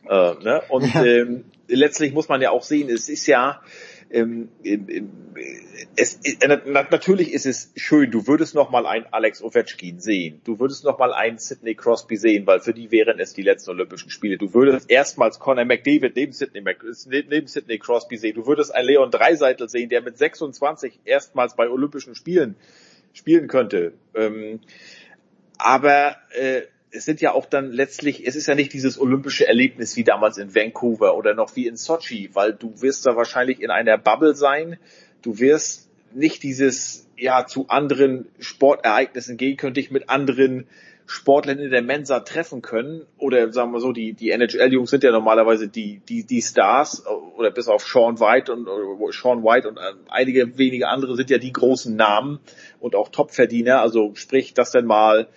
Äh, 0.09 0.33
ne? 0.43 0.63
Und 0.69 0.91
ja. 0.93 1.03
ähm, 1.03 1.45
letztlich 1.67 2.13
muss 2.13 2.29
man 2.29 2.41
ja 2.41 2.49
auch 2.49 2.63
sehen, 2.63 2.89
es 2.89 3.07
ist 3.07 3.27
ja, 3.27 3.61
ähm, 4.11 4.49
es, 5.95 6.19
äh, 6.23 6.47
natürlich 6.47 7.33
ist 7.33 7.45
es 7.45 7.71
schön, 7.75 8.11
du 8.11 8.27
würdest 8.27 8.55
noch 8.55 8.69
mal 8.69 8.85
einen 8.85 9.05
Alex 9.11 9.41
Ovechkin 9.41 9.99
sehen, 9.99 10.41
du 10.43 10.59
würdest 10.59 10.83
noch 10.83 10.99
mal 10.99 11.13
einen 11.13 11.37
Sidney 11.37 11.75
Crosby 11.75 12.15
sehen, 12.17 12.45
weil 12.47 12.59
für 12.59 12.73
die 12.73 12.91
wären 12.91 13.19
es 13.19 13.33
die 13.33 13.41
letzten 13.41 13.71
Olympischen 13.71 14.09
Spiele. 14.09 14.37
Du 14.37 14.53
würdest 14.53 14.89
erstmals 14.89 15.39
Conor 15.39 15.65
McDavid 15.65 16.15
neben 16.15 16.31
Sidney, 16.31 16.61
neben 16.61 17.47
Sidney 17.47 17.79
Crosby 17.79 18.17
sehen, 18.17 18.35
du 18.35 18.45
würdest 18.45 18.73
einen 18.73 18.87
Leon 18.87 19.11
Dreiseitel 19.11 19.69
sehen, 19.69 19.89
der 19.89 20.01
mit 20.01 20.17
26 20.17 20.99
erstmals 21.05 21.55
bei 21.55 21.69
Olympischen 21.69 22.15
Spielen 22.15 22.55
spielen 23.13 23.47
könnte. 23.47 23.93
Ähm, 24.13 24.59
aber 25.57 26.17
äh, 26.31 26.63
es 26.95 27.05
sind 27.05 27.21
ja 27.21 27.33
auch 27.33 27.45
dann 27.45 27.71
letztlich, 27.71 28.25
es 28.25 28.35
ist 28.35 28.47
ja 28.47 28.55
nicht 28.55 28.73
dieses 28.73 28.99
olympische 28.99 29.47
Erlebnis 29.47 29.95
wie 29.95 30.03
damals 30.03 30.37
in 30.37 30.55
Vancouver 30.55 31.15
oder 31.15 31.33
noch 31.33 31.55
wie 31.55 31.67
in 31.67 31.75
Sochi, 31.75 32.29
weil 32.33 32.53
du 32.53 32.81
wirst 32.81 33.05
da 33.05 33.15
wahrscheinlich 33.15 33.61
in 33.61 33.69
einer 33.69 33.97
Bubble 33.97 34.35
sein. 34.35 34.77
Du 35.21 35.39
wirst 35.39 35.89
nicht 36.13 36.43
dieses, 36.43 37.07
ja, 37.17 37.45
zu 37.45 37.67
anderen 37.67 38.27
Sportereignissen 38.39 39.37
gehen 39.37 39.57
können, 39.57 39.73
dich 39.73 39.91
mit 39.91 40.09
anderen 40.09 40.67
Sportlern 41.07 41.59
in 41.59 41.69
der 41.69 41.81
Mensa 41.81 42.21
treffen 42.21 42.61
können. 42.61 43.05
Oder 43.17 43.51
sagen 43.51 43.71
wir 43.73 43.79
so, 43.79 43.91
die, 43.91 44.13
die 44.13 44.31
NHL-Jungs 44.31 44.89
sind 44.89 45.03
ja 45.03 45.11
normalerweise 45.11 45.67
die, 45.67 46.01
die, 46.07 46.23
die 46.23 46.41
Stars, 46.41 47.05
oder 47.35 47.51
bis 47.51 47.67
auf 47.67 47.85
Sean 47.85 48.19
White 48.19 48.51
und 48.51 48.67
Sean 49.13 49.43
White 49.43 49.67
und 49.67 49.77
äh, 49.77 49.81
einige 50.09 50.57
wenige 50.57 50.87
andere 50.87 51.15
sind 51.15 51.29
ja 51.29 51.37
die 51.37 51.53
großen 51.53 51.95
Namen 51.95 52.39
und 52.79 52.95
auch 52.95 53.09
Topverdiener. 53.09 53.81
Also 53.81 54.15
sprich, 54.15 54.53
dass 54.53 54.71
dann 54.71 54.85
mal 54.85 55.27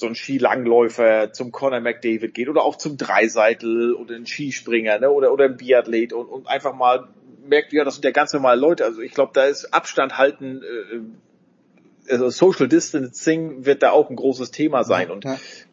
so 0.00 0.06
ein 0.06 0.14
Skilangläufer 0.14 1.32
zum 1.32 1.52
Conor 1.52 1.80
McDavid 1.80 2.34
geht 2.34 2.48
oder 2.48 2.62
auch 2.62 2.76
zum 2.76 2.96
Dreiseitel 2.96 3.94
oder 3.94 4.16
ein 4.16 4.26
Skispringer 4.26 4.98
ne, 4.98 5.10
oder, 5.10 5.32
oder 5.32 5.44
ein 5.44 5.56
Biathlet 5.56 6.12
und, 6.12 6.26
und 6.26 6.48
einfach 6.48 6.74
mal 6.74 7.08
merkt, 7.46 7.72
ja, 7.72 7.84
das 7.84 7.94
sind 7.94 8.04
ja 8.04 8.10
ganz 8.10 8.32
normale 8.32 8.60
Leute. 8.60 8.84
Also 8.84 9.00
ich 9.00 9.12
glaube, 9.12 9.32
da 9.34 9.44
ist 9.44 9.72
Abstand 9.72 10.18
halten, 10.18 10.62
äh, 10.62 12.12
also 12.12 12.30
Social 12.30 12.66
Distancing 12.66 13.66
wird 13.66 13.82
da 13.82 13.90
auch 13.90 14.10
ein 14.10 14.16
großes 14.16 14.50
Thema 14.50 14.82
sein. 14.84 15.10
Und 15.10 15.24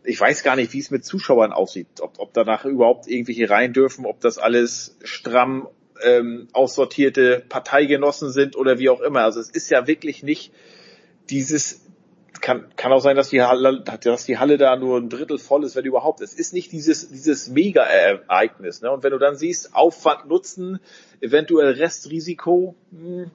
ich 0.03 0.19
weiß 0.19 0.43
gar 0.43 0.55
nicht, 0.55 0.73
wie 0.73 0.79
es 0.79 0.91
mit 0.91 1.03
Zuschauern 1.05 1.51
aussieht, 1.51 1.87
ob, 2.01 2.19
ob 2.19 2.33
danach 2.33 2.65
überhaupt 2.65 3.07
irgendwelche 3.07 3.49
rein 3.49 3.73
dürfen, 3.73 4.05
ob 4.05 4.19
das 4.19 4.37
alles 4.37 4.97
stramm 5.03 5.67
ähm, 6.03 6.47
aussortierte 6.53 7.43
Parteigenossen 7.47 8.31
sind 8.31 8.55
oder 8.55 8.77
wie 8.77 8.89
auch 8.89 9.01
immer. 9.01 9.21
Also 9.21 9.39
es 9.39 9.49
ist 9.49 9.71
ja 9.71 9.87
wirklich 9.87 10.21
nicht 10.21 10.51
dieses 11.29 11.86
kann, 12.41 12.65
kann 12.75 12.91
auch 12.91 12.99
sein, 12.99 13.15
dass 13.15 13.29
die 13.29 13.41
Halle, 13.41 13.81
dass 13.81 14.25
die 14.25 14.37
Halle 14.37 14.57
da 14.57 14.75
nur 14.75 14.97
ein 14.97 15.09
Drittel 15.09 15.37
voll 15.37 15.63
ist, 15.63 15.75
wenn 15.75 15.85
überhaupt. 15.85 16.21
Es 16.21 16.33
ist 16.33 16.53
nicht 16.53 16.71
dieses, 16.71 17.09
dieses 17.09 17.49
Mega-Ereignis. 17.49 18.81
Ne? 18.81 18.91
Und 18.91 19.03
wenn 19.03 19.11
du 19.11 19.17
dann 19.17 19.35
siehst, 19.35 19.75
Aufwand, 19.75 20.27
Nutzen, 20.27 20.79
eventuell 21.21 21.73
Restrisiko, 21.73 22.75
hm, 22.91 23.31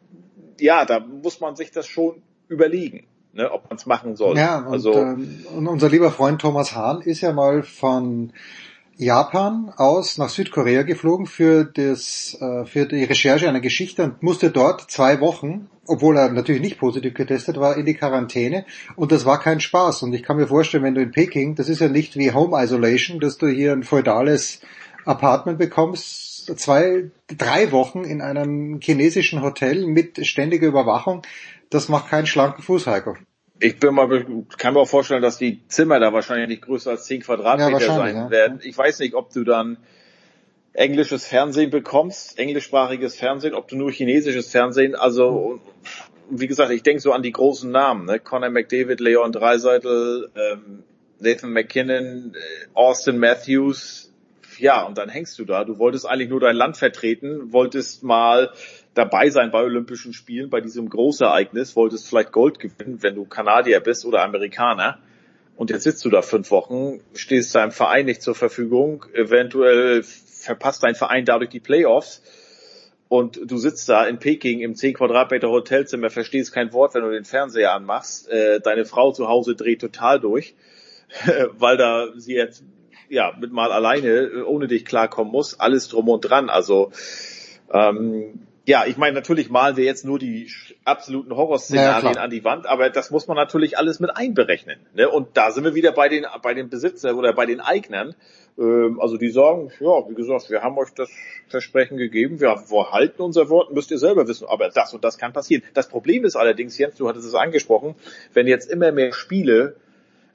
ja, 0.61 0.85
da 0.85 1.01
muss 1.01 1.41
man 1.41 1.57
sich 1.57 1.71
das 1.71 1.87
schon 1.87 2.23
überlegen. 2.49 3.07
Ne, 3.35 3.51
ob 3.51 3.71
man 3.71 3.79
es 3.79 3.87
machen 3.87 4.15
soll. 4.15 4.37
Ja, 4.37 4.59
und, 4.59 4.75
also, 4.75 4.93
ähm, 4.93 5.47
und 5.57 5.67
unser 5.67 5.89
lieber 5.89 6.11
Freund 6.11 6.43
Thomas 6.43 6.75
Hahn 6.75 7.01
ist 7.01 7.23
ja 7.23 7.33
mal 7.33 7.63
von 7.63 8.35
Japan 8.99 9.73
aus 9.75 10.19
nach 10.19 10.29
Südkorea 10.29 10.83
geflogen 10.83 11.25
für 11.25 11.65
das 11.65 12.37
äh, 12.43 12.67
für 12.67 12.85
die 12.85 13.05
Recherche 13.05 13.49
einer 13.49 13.61
Geschichte 13.61 14.05
und 14.05 14.23
musste 14.23 14.51
dort 14.51 14.91
zwei 14.91 15.21
Wochen 15.21 15.71
obwohl 15.87 16.17
er 16.17 16.31
natürlich 16.31 16.63
nicht 16.63 16.79
positiv 16.79 17.15
getestet 17.15 17.59
war, 17.59 17.77
in 17.77 17.87
die 17.87 17.95
Quarantäne 17.95 18.65
und 18.97 19.13
das 19.13 19.25
war 19.25 19.41
kein 19.41 19.61
Spaß. 19.61 20.03
Und 20.03 20.13
ich 20.13 20.23
kann 20.23 20.37
mir 20.37 20.47
vorstellen, 20.47 20.85
wenn 20.85 20.95
du 20.95 21.03
in 21.03 21.11
Peking, 21.11 21.55
das 21.55 21.69
ist 21.69 21.81
ja 21.81 21.89
nicht 21.89 22.17
wie 22.17 22.33
Home 22.33 22.63
Isolation, 22.63 23.21
dass 23.21 23.39
du 23.39 23.49
hier 23.49 23.73
ein 23.73 23.83
feudales 23.83 24.61
Apartment 25.05 25.59
bekommst, 25.59 26.59
zwei, 26.59 27.11
drei 27.37 27.73
Wochen 27.73 28.05
in 28.05 28.21
einem 28.21 28.81
chinesischen 28.81 29.43
Hotel 29.43 29.87
mit 29.87 30.25
ständiger 30.27 30.67
Überwachung, 30.67 31.23
das 31.71 31.89
macht 31.89 32.11
keinen 32.11 32.27
schlanken 32.27 32.63
Fuß, 32.63 32.87
Heiko. 32.87 33.17
Ich 33.59 33.79
bin 33.79 33.95
mal, 33.95 34.27
kann 34.59 34.75
mir 34.75 34.81
auch 34.81 34.89
vorstellen, 34.89 35.23
dass 35.23 35.39
die 35.39 35.67
Zimmer 35.69 36.01
da 36.01 36.13
wahrscheinlich 36.13 36.49
nicht 36.49 36.63
größer 36.63 36.91
als 36.91 37.05
10 37.05 37.23
Quadratmeter 37.23 37.81
ja, 37.81 37.95
sein 37.95 38.17
ja. 38.17 38.31
werden. 38.31 38.61
Ich 38.63 38.77
weiß 38.77 38.99
nicht, 38.99 39.15
ob 39.15 39.33
du 39.33 39.45
dann 39.45 39.79
englisches 40.75 41.27
Fernsehen 41.27 41.71
bekommst, 41.71 42.39
englischsprachiges 42.39 43.17
Fernsehen, 43.17 43.55
ob 43.55 43.69
du 43.69 43.77
nur 43.77 43.93
chinesisches 43.93 44.51
Fernsehen, 44.51 44.95
also 44.95 45.61
wie 46.31 46.47
gesagt, 46.47 46.71
ich 46.71 46.83
denke 46.83 47.01
so 47.01 47.13
an 47.13 47.23
die 47.23 47.33
großen 47.33 47.71
Namen, 47.71 48.07
ne? 48.07 48.19
Conor 48.19 48.49
McDavid, 48.49 49.01
Leon 49.01 49.33
Dreiseitel, 49.33 50.31
ähm, 50.35 50.83
Nathan 51.19 51.53
McKinnon, 51.53 52.35
äh, 52.35 52.67
Austin 52.73 53.19
Matthews, 53.19 54.13
ja, 54.59 54.83
und 54.83 54.97
dann 54.97 55.09
hängst 55.09 55.39
du 55.39 55.45
da. 55.45 55.65
Du 55.65 55.79
wolltest 55.79 56.07
eigentlich 56.07 56.29
nur 56.29 56.41
dein 56.41 56.57
Land 56.57 56.77
vertreten, 56.77 57.53
wolltest 57.53 58.03
mal 58.03 58.53
dabei 58.95 59.31
sein 59.31 59.51
bei 59.51 59.63
Olympischen 59.63 60.13
Spielen, 60.13 60.51
bei 60.51 60.61
diesem 60.61 60.89
Großereignis, 60.89 61.77
wolltest 61.77 62.09
vielleicht 62.09 62.33
Gold 62.33 62.59
gewinnen, 62.59 63.03
wenn 63.03 63.15
du 63.15 63.25
Kanadier 63.25 63.81
bist 63.81 64.05
oder 64.05 64.23
Amerikaner. 64.23 64.99
Und 65.57 65.71
jetzt 65.71 65.85
sitzt 65.85 66.05
du 66.05 66.11
da 66.11 66.23
fünf 66.23 66.51
Wochen, 66.51 67.01
stehst 67.15 67.55
deinem 67.55 67.73
Verein 67.73 68.07
nicht 68.07 68.23
zur 68.23 68.35
Verfügung, 68.35 69.05
eventuell 69.13 70.03
verpasst 70.43 70.83
dein 70.83 70.95
Verein 70.95 71.25
dadurch 71.25 71.51
die 71.51 71.61
Playoffs 71.61 72.23
und 73.09 73.39
du 73.45 73.59
sitzt 73.59 73.89
da 73.89 74.07
in 74.07 74.19
Peking 74.19 74.61
im 74.61 74.75
10 74.75 74.95
Quadratmeter 74.95 75.51
Hotelzimmer, 75.51 76.09
verstehst 76.09 76.53
kein 76.53 76.73
Wort, 76.73 76.95
wenn 76.95 77.03
du 77.03 77.11
den 77.11 77.27
Fernseher 77.27 77.75
anmachst, 77.75 78.29
äh, 78.31 78.59
deine 78.61 78.87
Frau 78.87 79.13
zu 79.13 79.29
Hause 79.29 79.55
dreht 79.55 79.83
total 79.83 80.19
durch, 80.19 80.55
weil 81.53 81.77
da 81.77 82.09
sie 82.17 82.35
jetzt 82.35 82.65
ja 83.11 83.37
mit 83.39 83.53
mal 83.53 83.71
alleine 83.71 84.09
äh, 84.09 84.43
ohne 84.43 84.67
dich 84.67 84.87
klarkommen 84.87 85.31
muss, 85.31 85.61
alles 85.61 85.89
drum 85.89 86.09
und 86.09 86.23
dran. 86.23 86.49
Also 86.49 86.91
ähm, 87.71 88.47
ja, 88.65 88.85
ich 88.87 88.97
meine, 88.97 89.15
natürlich 89.15 89.51
malen 89.51 89.77
wir 89.77 89.85
jetzt 89.85 90.05
nur 90.05 90.21
die 90.21 90.49
absoluten 90.85 91.35
Horrorszenarien 91.35 92.15
ja, 92.15 92.21
an 92.21 92.31
die 92.31 92.45
Wand, 92.45 92.67
aber 92.67 92.91
das 92.91 93.11
muss 93.11 93.27
man 93.27 93.37
natürlich 93.37 93.77
alles 93.77 93.99
mit 93.99 94.17
einberechnen. 94.17 94.79
Ne? 94.95 95.09
Und 95.09 95.37
da 95.37 95.51
sind 95.51 95.65
wir 95.65 95.75
wieder 95.75 95.91
bei 95.91 96.09
den, 96.09 96.27
bei 96.43 96.55
den 96.55 96.69
Besitzern 96.69 97.17
oder 97.17 97.33
bei 97.33 97.45
den 97.45 97.61
Eignern. 97.61 98.15
Ähm, 98.57 99.01
also 99.01 99.17
die 99.17 99.31
sagen, 99.31 99.73
ja, 99.81 100.09
wie 100.09 100.15
gesagt, 100.15 100.49
wir 100.49 100.63
haben 100.63 100.79
euch 100.79 100.91
das 100.95 101.11
Versprechen 101.49 101.97
gegeben, 101.97 102.41
wir, 102.41 102.51
wir 102.51 102.93
halten 102.93 103.23
unser 103.23 103.49
Wort, 103.49 103.73
müsst 103.73 103.91
ihr 103.91 103.99
selber 103.99 104.29
wissen, 104.29 104.47
aber 104.49 104.69
das 104.69 104.95
und 104.95 105.03
das 105.03 105.19
kann 105.19 105.33
passieren. 105.33 105.65
Das 105.75 105.89
Problem 105.89 106.25
ist 106.25 106.37
allerdings, 106.37 106.79
Jens, 106.79 106.95
du 106.95 107.09
hattest 107.09 107.27
es 107.27 107.35
angesprochen, 107.35 107.97
wenn 108.33 108.47
jetzt 108.47 108.71
immer 108.71 108.93
mehr 108.93 109.13
Spiele 109.13 109.75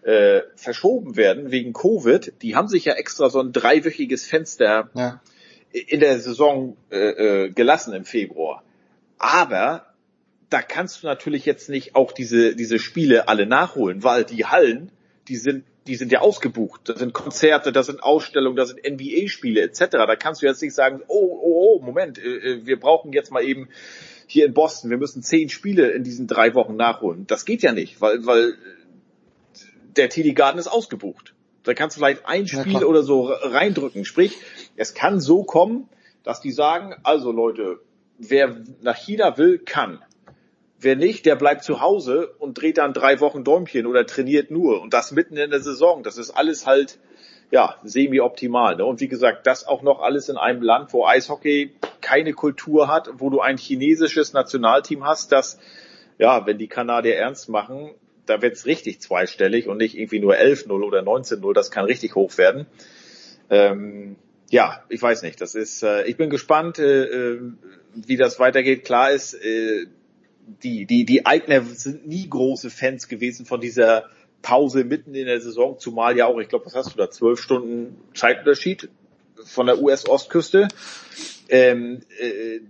äh, 0.01 0.41
verschoben 0.55 1.15
werden 1.15 1.51
wegen 1.51 1.71
Covid, 1.71 2.33
die 2.41 2.55
haben 2.55 2.67
sich 2.67 2.83
ja 2.85 2.93
extra 2.93 3.29
so 3.29 3.39
ein 3.39 3.53
dreiwöchiges 3.53 4.25
Fenster 4.25 4.89
ja 4.93 5.21
in 5.71 5.99
der 5.99 6.19
Saison 6.19 6.77
äh, 6.91 6.97
äh, 7.45 7.49
gelassen 7.49 7.93
im 7.93 8.05
Februar. 8.05 8.63
Aber 9.17 9.87
da 10.49 10.61
kannst 10.61 11.03
du 11.03 11.07
natürlich 11.07 11.45
jetzt 11.45 11.69
nicht 11.69 11.95
auch 11.95 12.11
diese, 12.11 12.55
diese 12.55 12.79
Spiele 12.79 13.27
alle 13.27 13.45
nachholen, 13.45 14.03
weil 14.03 14.23
die 14.23 14.45
Hallen, 14.45 14.91
die 15.27 15.35
sind, 15.35 15.65
die 15.87 15.95
sind 15.95 16.11
ja 16.11 16.19
ausgebucht. 16.19 16.81
Da 16.85 16.97
sind 16.97 17.13
Konzerte, 17.13 17.71
da 17.71 17.83
sind 17.83 18.01
Ausstellungen, 18.01 18.55
da 18.55 18.65
sind 18.65 18.79
NBA-Spiele 18.83 19.61
etc. 19.61 19.85
Da 19.91 20.15
kannst 20.15 20.41
du 20.41 20.45
jetzt 20.45 20.61
nicht 20.61 20.73
sagen, 20.73 21.01
oh, 21.07 21.39
oh, 21.41 21.79
oh, 21.79 21.81
Moment, 21.83 22.17
äh, 22.17 22.21
äh, 22.21 22.65
wir 22.65 22.79
brauchen 22.79 23.13
jetzt 23.13 23.31
mal 23.31 23.43
eben 23.43 23.69
hier 24.25 24.45
in 24.45 24.53
Boston, 24.53 24.89
wir 24.89 24.97
müssen 24.97 25.23
zehn 25.23 25.49
Spiele 25.49 25.89
in 25.91 26.03
diesen 26.03 26.27
drei 26.27 26.53
Wochen 26.53 26.75
nachholen. 26.75 27.25
Das 27.27 27.45
geht 27.45 27.61
ja 27.61 27.71
nicht, 27.71 28.01
weil, 28.01 28.25
weil 28.25 28.53
der 29.95 30.09
TD 30.09 30.33
Garden 30.33 30.59
ist 30.59 30.67
ausgebucht. 30.67 31.33
Da 31.63 31.73
kannst 31.73 31.97
du 31.97 31.99
vielleicht 31.99 32.25
ein 32.25 32.47
Spiel 32.47 32.73
ja, 32.73 32.85
oder 32.85 33.03
so 33.03 33.25
reindrücken. 33.25 34.05
Sprich, 34.05 34.37
es 34.77 34.93
kann 34.93 35.19
so 35.19 35.43
kommen, 35.43 35.89
dass 36.23 36.39
die 36.39 36.51
sagen, 36.51 36.95
also 37.03 37.31
Leute, 37.31 37.79
wer 38.17 38.55
nach 38.81 38.95
China 38.95 39.37
will, 39.37 39.59
kann. 39.59 40.01
Wer 40.79 40.95
nicht, 40.95 41.25
der 41.25 41.35
bleibt 41.35 41.63
zu 41.63 41.81
Hause 41.81 42.35
und 42.37 42.61
dreht 42.61 42.77
dann 42.77 42.93
drei 42.93 43.19
Wochen 43.19 43.43
Däumchen 43.43 43.87
oder 43.87 44.05
trainiert 44.05 44.51
nur. 44.51 44.79
Und 44.81 44.93
das 44.93 45.11
mitten 45.11 45.35
in 45.35 45.49
der 45.49 45.59
Saison. 45.59 46.03
Das 46.03 46.17
ist 46.17 46.29
alles 46.29 46.67
halt, 46.67 46.99
ja, 47.49 47.77
semi-optimal. 47.83 48.75
Ne? 48.75 48.85
Und 48.85 49.01
wie 49.01 49.07
gesagt, 49.07 49.47
das 49.47 49.65
auch 49.65 49.81
noch 49.81 49.99
alles 50.01 50.29
in 50.29 50.37
einem 50.37 50.61
Land, 50.61 50.93
wo 50.93 51.05
Eishockey 51.05 51.73
keine 52.01 52.33
Kultur 52.33 52.87
hat, 52.87 53.09
wo 53.17 53.31
du 53.31 53.39
ein 53.39 53.57
chinesisches 53.57 54.33
Nationalteam 54.33 55.03
hast, 55.03 55.31
das, 55.31 55.59
ja, 56.19 56.45
wenn 56.45 56.59
die 56.59 56.67
Kanadier 56.67 57.15
ernst 57.15 57.49
machen, 57.49 57.95
da 58.27 58.41
wird's 58.41 58.65
richtig 58.65 59.01
zweistellig 59.01 59.67
und 59.67 59.77
nicht 59.77 59.97
irgendwie 59.97 60.19
nur 60.19 60.35
11-0 60.35 60.69
oder 60.71 60.99
19-0, 60.99 61.53
das 61.53 61.71
kann 61.71 61.85
richtig 61.85 62.13
hoch 62.15 62.37
werden. 62.37 62.67
Ähm, 63.49 64.17
ja, 64.49 64.83
ich 64.89 65.01
weiß 65.01 65.23
nicht. 65.23 65.41
Das 65.41 65.55
ist, 65.55 65.83
äh, 65.83 66.03
ich 66.03 66.17
bin 66.17 66.29
gespannt, 66.29 66.79
äh, 66.79 67.03
äh, 67.03 67.41
wie 67.93 68.17
das 68.17 68.39
weitergeht. 68.39 68.85
Klar 68.85 69.11
ist, 69.11 69.33
äh, 69.33 69.87
die, 70.63 70.85
die, 70.85 71.05
die 71.05 71.25
Eigner 71.25 71.61
sind 71.61 72.07
nie 72.07 72.29
große 72.29 72.69
Fans 72.69 73.07
gewesen 73.07 73.45
von 73.45 73.59
dieser 73.59 74.05
Pause 74.41 74.83
mitten 74.83 75.13
in 75.13 75.25
der 75.25 75.41
Saison, 75.41 75.77
zumal 75.79 76.15
ja 76.15 76.25
auch, 76.25 76.39
ich 76.39 76.47
glaube, 76.47 76.65
was 76.65 76.75
hast 76.75 76.93
du 76.93 76.97
da, 76.97 77.09
zwölf 77.09 77.41
Stunden 77.41 77.97
Zeitunterschied 78.13 78.89
von 79.43 79.65
der 79.65 79.81
US-Ostküste. 79.81 80.67
Ähm, 81.49 82.01
äh, 82.19 82.61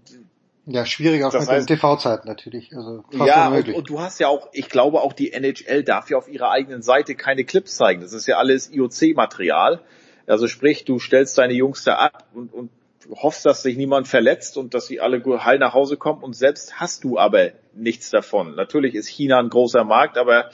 ja, 0.65 0.85
schwierig 0.85 1.23
auch 1.23 1.31
mit 1.31 1.47
heißt, 1.47 1.67
TV-Zeit 1.67 2.25
natürlich. 2.25 2.75
Also 2.75 3.03
fast 3.11 3.27
ja, 3.27 3.47
und, 3.47 3.69
und, 3.69 3.89
du 3.89 4.01
hast 4.01 4.19
ja 4.19 4.27
auch, 4.27 4.49
ich 4.51 4.69
glaube 4.69 5.01
auch 5.01 5.13
die 5.13 5.31
NHL 5.31 5.83
darf 5.83 6.09
ja 6.09 6.17
auf 6.17 6.27
ihrer 6.27 6.51
eigenen 6.51 6.81
Seite 6.81 7.15
keine 7.15 7.45
Clips 7.45 7.75
zeigen. 7.75 8.01
Das 8.01 8.11
ist 8.11 8.27
ja 8.27 8.37
alles 8.37 8.69
IOC-Material. 8.71 9.81
Also 10.27 10.47
sprich, 10.47 10.85
du 10.85 10.99
stellst 10.99 11.37
deine 11.37 11.53
Jungs 11.53 11.83
da 11.83 11.95
ab 11.95 12.25
und, 12.33 12.53
und 12.53 12.69
hoffst, 13.09 13.45
dass 13.45 13.63
sich 13.63 13.77
niemand 13.77 14.07
verletzt 14.07 14.57
und 14.57 14.73
dass 14.73 14.87
sie 14.87 14.99
alle 14.99 15.23
heil 15.43 15.59
nach 15.59 15.73
Hause 15.73 15.97
kommen 15.97 16.23
und 16.23 16.35
selbst 16.35 16.79
hast 16.79 17.03
du 17.03 17.17
aber 17.17 17.51
nichts 17.73 18.09
davon. 18.09 18.55
Natürlich 18.55 18.95
ist 18.95 19.07
China 19.07 19.39
ein 19.39 19.49
großer 19.49 19.83
Markt, 19.83 20.17
aber 20.17 20.49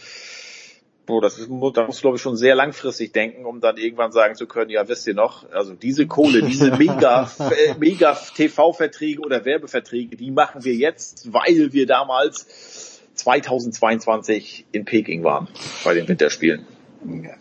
Boah, 1.05 1.21
das 1.21 1.37
ist, 1.37 1.49
da 1.49 1.85
musst 1.85 1.99
du, 1.99 2.01
glaube 2.01 2.15
ich, 2.15 2.21
schon 2.21 2.37
sehr 2.37 2.55
langfristig 2.55 3.11
denken, 3.11 3.45
um 3.45 3.59
dann 3.59 3.75
irgendwann 3.75 4.13
sagen 4.13 4.35
zu 4.35 4.47
können, 4.47 4.69
ja, 4.69 4.87
wisst 4.87 5.05
ihr 5.05 5.13
noch, 5.13 5.51
also 5.51 5.73
diese 5.73 6.07
Kohle, 6.07 6.43
diese 6.43 6.71
mega, 6.77 7.29
äh, 7.39 7.73
mega 7.77 8.17
TV-Verträge 8.35 9.19
oder 9.19 9.43
Werbeverträge, 9.43 10.15
die 10.15 10.31
machen 10.31 10.63
wir 10.63 10.75
jetzt, 10.75 11.33
weil 11.33 11.73
wir 11.73 11.87
damals 11.87 13.01
2022 13.15 14.65
in 14.71 14.85
Peking 14.85 15.25
waren 15.25 15.49
bei 15.83 15.93
den 15.93 16.07
Winterspielen. 16.07 16.65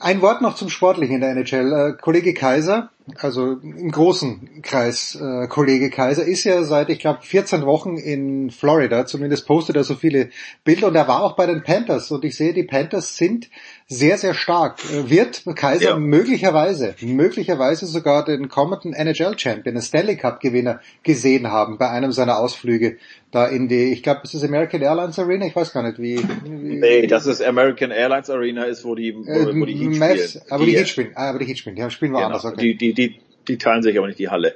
Ein 0.00 0.22
Wort 0.22 0.42
noch 0.42 0.54
zum 0.54 0.68
Sportlichen 0.68 1.16
in 1.16 1.20
der 1.20 1.30
NHL. 1.30 1.72
Äh, 1.72 1.92
Kollege 2.00 2.34
Kaiser, 2.34 2.90
also 3.18 3.52
im 3.62 3.90
großen 3.90 4.62
Kreis 4.62 5.16
äh, 5.16 5.46
Kollege 5.48 5.90
Kaiser, 5.90 6.24
ist 6.24 6.44
ja 6.44 6.62
seit, 6.62 6.88
ich 6.88 6.98
glaube, 6.98 7.20
14 7.22 7.66
Wochen 7.66 7.96
in 7.96 8.50
Florida. 8.50 9.06
Zumindest 9.06 9.46
postet 9.46 9.76
er 9.76 9.84
so 9.84 9.94
viele 9.94 10.30
Bilder 10.64 10.88
und 10.88 10.94
er 10.94 11.08
war 11.08 11.22
auch 11.22 11.34
bei 11.34 11.46
den 11.46 11.62
Panthers. 11.62 12.10
Und 12.10 12.24
ich 12.24 12.36
sehe, 12.36 12.52
die 12.52 12.62
Panthers 12.62 13.16
sind 13.16 13.48
sehr, 13.88 14.18
sehr 14.18 14.34
stark. 14.34 14.78
Äh, 14.92 15.10
wird 15.10 15.44
Kaiser 15.56 15.90
ja. 15.90 15.96
möglicherweise, 15.96 16.94
möglicherweise 17.00 17.86
sogar 17.86 18.24
den 18.24 18.48
kommenden 18.48 18.92
NHL-Champion, 18.92 19.74
den 19.74 19.82
Stanley 19.82 20.16
Cup-Gewinner 20.16 20.80
gesehen 21.02 21.50
haben 21.50 21.78
bei 21.78 21.88
einem 21.90 22.12
seiner 22.12 22.38
Ausflüge 22.38 22.98
da 23.32 23.46
in 23.46 23.66
die, 23.66 23.92
ich 23.92 24.02
glaube, 24.02 24.20
ist 24.24 24.34
das 24.34 24.44
American 24.44 24.82
Airlines 24.82 25.18
Arena? 25.18 25.46
Ich 25.46 25.56
weiß 25.56 25.72
gar 25.72 25.82
nicht, 25.82 25.98
wie. 25.98 26.18
wie 26.44 26.76
nee, 26.76 27.06
das 27.06 27.26
ist 27.26 27.42
American 27.42 27.90
Airlines 27.90 28.28
Arena, 28.28 28.64
ist 28.64 28.84
wo 28.84 28.94
die, 28.94 29.16
wo, 29.16 29.22
äh, 29.22 29.58
wo 29.58 29.64
die 29.64 29.72
Heat 29.72 29.98
Mavs, 29.98 30.28
spielen. 30.28 30.44
Aber 30.50 30.64
die, 30.66 30.70
die 30.70 30.76
Heat 30.76 30.88
spielen, 30.88 31.12
ah, 31.14 31.30
aber 31.30 31.38
die 31.38 31.46
Heat 31.46 31.58
spielen, 31.58 31.76
die 31.76 31.90
spielen 31.90 32.12
woanders, 32.12 32.42
genau. 32.42 32.52
okay. 32.52 32.74
Die, 32.74 32.76
die, 32.76 32.91
die, 32.94 33.20
die 33.48 33.58
teilen 33.58 33.82
sich 33.82 33.96
aber 33.96 34.06
nicht 34.06 34.18
die 34.18 34.28
Halle. 34.28 34.54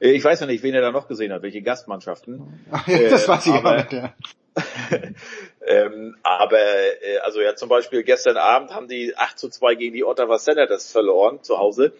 Äh, 0.00 0.10
ich 0.10 0.24
weiß 0.24 0.40
ja 0.40 0.46
nicht, 0.46 0.62
wen 0.62 0.74
er 0.74 0.82
da 0.82 0.90
noch 0.90 1.08
gesehen 1.08 1.32
hat, 1.32 1.42
welche 1.42 1.62
Gastmannschaften. 1.62 2.64
Ach, 2.70 2.86
ja, 2.88 3.10
das 3.10 3.24
äh, 3.24 3.28
weiß 3.28 3.46
ich 3.46 3.52
aber, 3.52 3.76
nicht, 3.76 3.92
ja. 3.92 4.14
ähm, 5.66 6.16
aber 6.22 6.58
äh, 6.58 7.18
also 7.22 7.42
ja 7.42 7.54
zum 7.56 7.68
Beispiel 7.68 8.02
gestern 8.04 8.38
Abend 8.38 8.74
haben 8.74 8.88
die 8.88 9.14
8 9.14 9.38
zu 9.38 9.50
2 9.50 9.74
gegen 9.74 9.94
die 9.94 10.04
Ottawa 10.04 10.38
Senators 10.38 10.90
verloren 10.90 11.42
zu 11.42 11.58
Hause. 11.58 11.92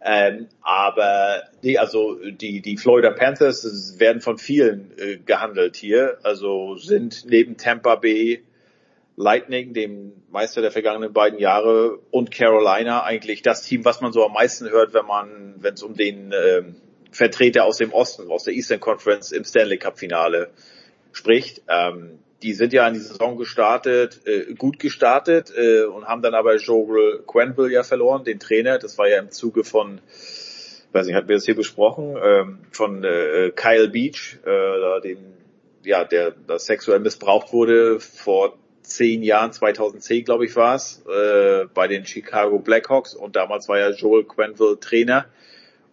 Ähm, 0.00 0.46
aber 0.62 1.42
die, 1.64 1.78
also 1.78 2.14
die, 2.14 2.60
die 2.60 2.76
Florida 2.76 3.10
Panthers 3.10 3.98
werden 3.98 4.20
von 4.20 4.38
vielen 4.38 4.96
äh, 4.96 5.16
gehandelt 5.16 5.74
hier. 5.74 6.18
Also 6.22 6.76
sind 6.76 7.24
neben 7.26 7.56
Tampa 7.56 7.96
Bay 7.96 8.44
Lightning, 9.18 9.74
dem 9.74 10.12
Meister 10.30 10.62
der 10.62 10.70
vergangenen 10.70 11.12
beiden 11.12 11.40
Jahre, 11.40 11.98
und 12.12 12.30
Carolina 12.30 13.02
eigentlich 13.02 13.42
das 13.42 13.62
Team, 13.62 13.84
was 13.84 14.00
man 14.00 14.12
so 14.12 14.24
am 14.24 14.32
meisten 14.32 14.70
hört, 14.70 14.94
wenn 14.94 15.06
man, 15.06 15.56
wenn 15.58 15.74
es 15.74 15.82
um 15.82 15.94
den 15.94 16.30
äh, 16.30 16.62
Vertreter 17.10 17.64
aus 17.64 17.78
dem 17.78 17.92
Osten, 17.92 18.30
aus 18.30 18.44
der 18.44 18.54
Eastern 18.54 18.78
Conference 18.78 19.32
im 19.32 19.42
Stanley 19.42 19.78
Cup 19.78 19.98
Finale 19.98 20.50
spricht. 21.10 21.62
Ähm, 21.68 22.20
die 22.42 22.54
sind 22.54 22.72
ja 22.72 22.86
in 22.86 22.94
die 22.94 23.00
Saison 23.00 23.36
gestartet, 23.36 24.20
äh, 24.24 24.54
gut 24.54 24.78
gestartet 24.78 25.52
äh, 25.56 25.82
und 25.82 26.06
haben 26.06 26.22
dann 26.22 26.34
aber 26.34 26.54
Joel 26.54 27.24
Quenville 27.26 27.72
ja 27.72 27.82
verloren, 27.82 28.22
den 28.22 28.38
Trainer. 28.38 28.78
Das 28.78 28.98
war 28.98 29.08
ja 29.08 29.18
im 29.18 29.32
Zuge 29.32 29.64
von, 29.64 30.00
weiß 30.92 31.06
nicht, 31.06 31.16
hatten 31.16 31.28
wir 31.28 31.34
das 31.34 31.44
hier 31.44 31.56
besprochen, 31.56 32.16
ähm, 32.22 32.58
von 32.70 33.02
äh, 33.02 33.50
Kyle 33.56 33.88
Beach, 33.88 34.38
äh, 34.46 35.00
dem 35.00 35.18
ja, 35.82 36.04
der 36.04 36.34
das 36.46 36.66
sexuell 36.66 37.00
missbraucht 37.00 37.52
wurde 37.52 37.98
vor 37.98 38.56
zehn 38.82 39.22
Jahren, 39.22 39.52
2010 39.52 40.24
glaube 40.24 40.46
ich 40.46 40.56
war 40.56 40.74
es, 40.74 41.02
äh, 41.06 41.66
bei 41.74 41.88
den 41.88 42.06
Chicago 42.06 42.58
Blackhawks 42.58 43.14
und 43.14 43.36
damals 43.36 43.68
war 43.68 43.78
ja 43.78 43.90
Joel 43.90 44.24
Quenville 44.24 44.78
Trainer 44.80 45.26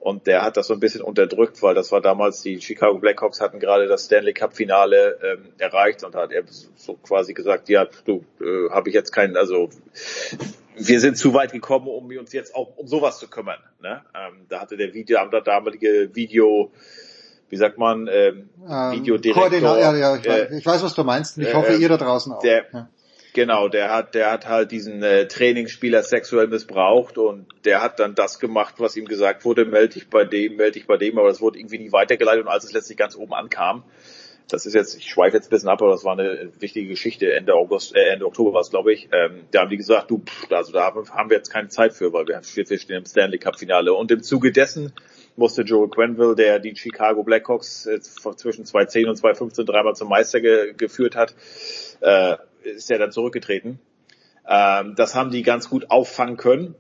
und 0.06 0.28
der 0.28 0.44
hat 0.44 0.56
das 0.56 0.68
so 0.68 0.74
ein 0.76 0.80
bisschen 0.80 1.02
unterdrückt, 1.02 1.64
weil 1.64 1.74
das 1.74 1.92
war 1.92 2.00
damals, 2.00 2.44
die 2.44 2.62
Chicago 2.62 3.00
Blackhawks 3.00 3.42
hatten 3.42 3.60
gerade 3.60 3.88
das 3.88 4.06
Stanley 4.06 4.34
Cup 4.34 4.56
Finale 4.56 5.18
ähm, 5.24 5.46
erreicht 5.58 6.04
und 6.04 6.14
hat 6.14 6.32
er 6.32 6.44
so 6.76 6.94
quasi 6.94 7.34
gesagt, 7.34 7.70
ja, 7.70 7.88
du, 8.06 8.24
äh, 8.40 8.70
habe 8.70 8.90
ich 8.90 8.94
jetzt 8.94 9.12
keinen, 9.12 9.36
also 9.36 9.70
wir 10.78 11.00
sind 11.00 11.18
zu 11.18 11.34
weit 11.34 11.54
gekommen, 11.54 11.88
um 11.88 12.06
uns 12.18 12.34
jetzt 12.34 12.54
auch 12.54 12.78
um 12.78 12.88
sowas 12.88 13.18
zu 13.18 13.28
kümmern. 13.30 13.60
Ne? 13.82 14.04
Ähm, 14.14 14.46
da 14.48 14.62
hatte 14.62 14.78
der 14.78 14.94
Video, 14.94 15.18
der 15.28 15.42
damalige 15.42 16.12
Video 16.14 16.72
wie 17.56 17.60
sagt 17.60 17.78
man, 17.78 18.10
ähm, 18.12 18.50
ähm, 18.70 18.92
Videodirektor. 18.92 19.80
Ja, 19.80 19.96
ja, 19.96 20.18
ich, 20.18 20.28
äh, 20.28 20.58
ich 20.58 20.66
weiß, 20.66 20.84
was 20.84 20.94
du 20.94 21.06
meinst. 21.06 21.38
Ich 21.38 21.54
hoffe, 21.54 21.72
äh, 21.72 21.78
ihr 21.78 21.88
da 21.88 21.96
draußen 21.96 22.34
auch. 22.34 22.42
Der, 22.42 22.66
ja. 22.74 22.90
Genau, 23.32 23.70
der 23.70 23.94
hat, 23.94 24.14
der 24.14 24.30
hat 24.30 24.46
halt 24.50 24.72
diesen 24.72 25.02
äh, 25.04 25.26
Trainingsspieler 25.30 26.04
sexuell 26.04 26.48
missbraucht 26.48 27.18
und 27.18 27.48
der 27.64 27.82
hat 27.82 28.02
dann 28.02 28.14
das 28.14 28.40
gemacht, 28.40 28.76
was 28.80 28.98
ihm 28.98 29.06
gesagt 29.06 29.46
wurde, 29.46 29.64
melde 29.64 29.94
dich 29.94 30.10
bei 30.10 30.26
dem, 30.26 30.58
melde 30.58 30.74
dich 30.74 30.86
bei 30.86 30.98
dem, 30.98 31.18
aber 31.18 31.30
das 31.30 31.40
wurde 31.40 31.60
irgendwie 31.60 31.80
nie 31.80 31.94
weitergeleitet 31.94 32.44
und 32.46 32.52
als 32.52 32.66
es 32.66 32.74
letztlich 32.74 32.98
ganz 32.98 33.16
oben 33.16 33.34
ankam, 33.34 33.86
das 34.50 34.66
ist 34.66 34.74
jetzt, 34.74 34.98
ich 34.98 35.10
schweife 35.10 35.38
jetzt 35.38 35.48
ein 35.48 35.50
bisschen 35.52 35.70
ab, 35.70 35.82
aber 35.82 35.92
das 35.92 36.04
war 36.04 36.14
eine 36.14 36.50
wichtige 36.60 36.90
Geschichte, 36.90 37.32
Ende 37.32 37.54
August, 37.54 37.96
äh, 37.96 38.10
Ende 38.10 38.26
Oktober 38.26 38.54
war 38.54 38.62
es, 38.62 38.70
glaube 38.70 38.92
ich, 38.92 39.08
ähm, 39.14 39.42
da 39.52 39.62
haben 39.62 39.70
die 39.70 39.78
gesagt, 39.78 40.12
du, 40.12 40.20
pff, 40.20 40.52
also 40.52 40.74
da 40.74 40.86
haben 40.86 41.30
wir 41.30 41.38
jetzt 41.38 41.52
keine 41.52 41.70
Zeit 41.70 41.94
für, 41.94 42.12
weil 42.12 42.28
wir, 42.28 42.42
wir 42.42 42.80
stehen 42.80 42.98
im 42.98 43.06
Stanley 43.06 43.38
Cup 43.38 43.58
Finale 43.58 43.94
und 43.94 44.12
im 44.12 44.24
Zuge 44.24 44.52
dessen 44.52 44.92
musste 45.36 45.64
Joel 45.64 45.90
Quenville, 45.90 46.36
der 46.36 46.60
die 46.60 46.76
Chicago 46.76 47.24
Blackhawks 47.24 47.90
zwischen 48.36 48.66
2010 48.66 49.10
und 49.10 49.16
2015 49.16 49.66
dreimal 49.66 49.96
zum 49.96 50.10
Meister 50.10 50.42
ge 50.42 50.74
geführt 50.78 51.16
hat, 51.16 51.36
äh, 52.02 52.38
ist 52.64 52.90
ja 52.90 52.98
dann 52.98 53.12
zurückgetreten. 53.12 53.80
Ähm, 54.48 54.94
das 54.96 55.16
haben 55.16 55.32
die 55.32 55.44
ganz 55.44 55.70
gut 55.70 55.92
auffangen 55.92 56.38
können. 56.38 56.76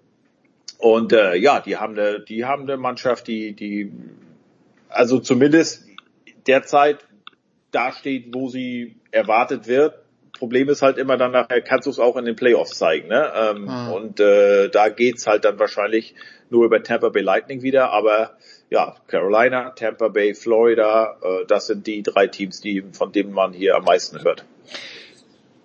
Und 0.78 1.14
äh, 1.14 1.36
ja, 1.36 1.60
die 1.60 1.78
haben 1.78 1.98
eine, 1.98 2.20
die 2.20 2.46
haben 2.46 2.64
eine 2.64 2.78
Mannschaft, 2.78 3.28
die, 3.28 3.54
die 3.54 3.92
also 4.90 5.20
zumindest 5.20 5.86
derzeit 6.48 7.06
da 7.72 7.92
steht, 7.92 8.34
wo 8.34 8.48
sie 8.48 8.96
erwartet 9.12 9.68
wird. 9.68 10.05
Problem 10.38 10.70
ist 10.70 10.82
halt 10.82 10.98
immer 10.98 11.18
dann 11.18 11.32
nachher 11.32 11.62
kannst 11.62 11.88
du 11.88 11.90
es 11.90 12.00
auch 12.00 12.18
in 12.18 12.26
den 12.26 12.36
Playoffs 12.36 12.78
zeigen, 12.78 13.08
ne? 13.08 13.32
Ähm, 13.36 13.62
mhm. 13.64 13.92
Und 13.94 14.20
äh, 14.20 14.70
da 14.70 14.90
geht's 14.90 15.28
halt 15.28 15.46
dann 15.46 15.60
wahrscheinlich 15.60 16.16
nur 16.50 16.66
über 16.66 16.84
Tampa 16.84 17.10
Bay 17.10 17.24
Lightning 17.24 17.62
wieder, 17.62 17.92
aber 17.92 18.38
ja, 18.70 18.96
Carolina, 19.08 19.72
Tampa 19.72 20.10
Bay, 20.10 20.34
Florida, 20.36 21.18
äh, 21.22 21.46
das 21.48 21.68
sind 21.68 21.88
die 21.88 22.04
drei 22.04 22.28
Teams, 22.28 22.62
die 22.62 22.84
von 22.92 23.12
denen 23.12 23.32
man 23.32 23.54
hier 23.54 23.76
am 23.76 23.84
meisten 23.84 24.24
hört. 24.24 24.46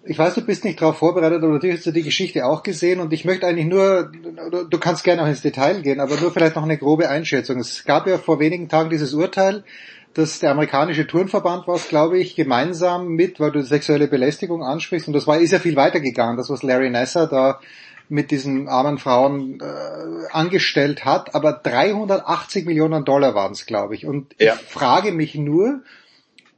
Ich 0.03 0.19
weiß, 0.19 0.35
du 0.35 0.41
bist 0.41 0.65
nicht 0.65 0.81
darauf 0.81 0.97
vorbereitet, 0.97 1.43
aber 1.43 1.53
natürlich 1.53 1.77
hast 1.77 1.87
du 1.87 1.93
die 1.93 2.03
Geschichte 2.03 2.47
auch 2.47 2.63
gesehen 2.63 3.01
und 3.01 3.13
ich 3.13 3.27
möchte 3.27 3.47
eigentlich 3.47 3.67
nur, 3.67 4.11
du 4.71 4.79
kannst 4.79 5.05
gerne 5.05 5.23
auch 5.23 5.27
ins 5.27 5.43
Detail 5.43 5.83
gehen, 5.83 6.01
aber 6.01 6.19
nur 6.19 6.33
vielleicht 6.33 6.57
noch 6.57 6.63
eine 6.63 6.79
grobe 6.79 7.11
Einschätzung. 7.11 7.59
Es 7.59 7.85
gab 7.85 8.07
ja 8.07 8.17
vor 8.17 8.41
wenigen 8.41 8.71
Tagen 8.71 8.89
dieses 8.89 9.13
Urteil, 9.13 9.63
dass 10.15 10.41
der 10.41 10.51
amerikanische 10.51 11.07
Turnverband 11.07 11.69
war 11.69 11.77
es, 11.77 11.89
glaube 11.89 12.19
ich, 12.19 12.35
gemeinsam 12.35 13.09
mit, 13.09 13.39
weil 13.39 13.53
du 13.53 13.63
sexuelle 13.63 14.09
Belästigung 14.09 14.63
ansprichst, 14.63 15.07
und 15.07 15.15
das 15.15 15.27
war, 15.27 15.39
ist 15.39 15.53
ja 15.53 15.59
viel 15.59 15.77
weiter 15.77 16.01
gegangen, 16.01 16.37
das 16.37 16.51
was 16.51 16.63
Larry 16.63 16.91
Nasser 16.91 17.27
da 17.27 17.61
mit 18.09 18.33
diesen 18.33 18.69
armen 18.69 18.99
Frauen 18.99 19.61
äh, 19.61 20.27
angestellt 20.33 21.05
hat, 21.05 21.35
aber 21.35 21.53
380 21.53 22.67
Millionen 22.67 23.05
Dollar 23.05 23.37
waren 23.37 23.53
es, 23.53 23.67
glaube 23.67 23.95
ich. 23.95 24.05
Und 24.05 24.35
ja. 24.41 24.55
ich 24.55 24.61
frage 24.61 25.13
mich 25.13 25.37
nur, 25.37 25.83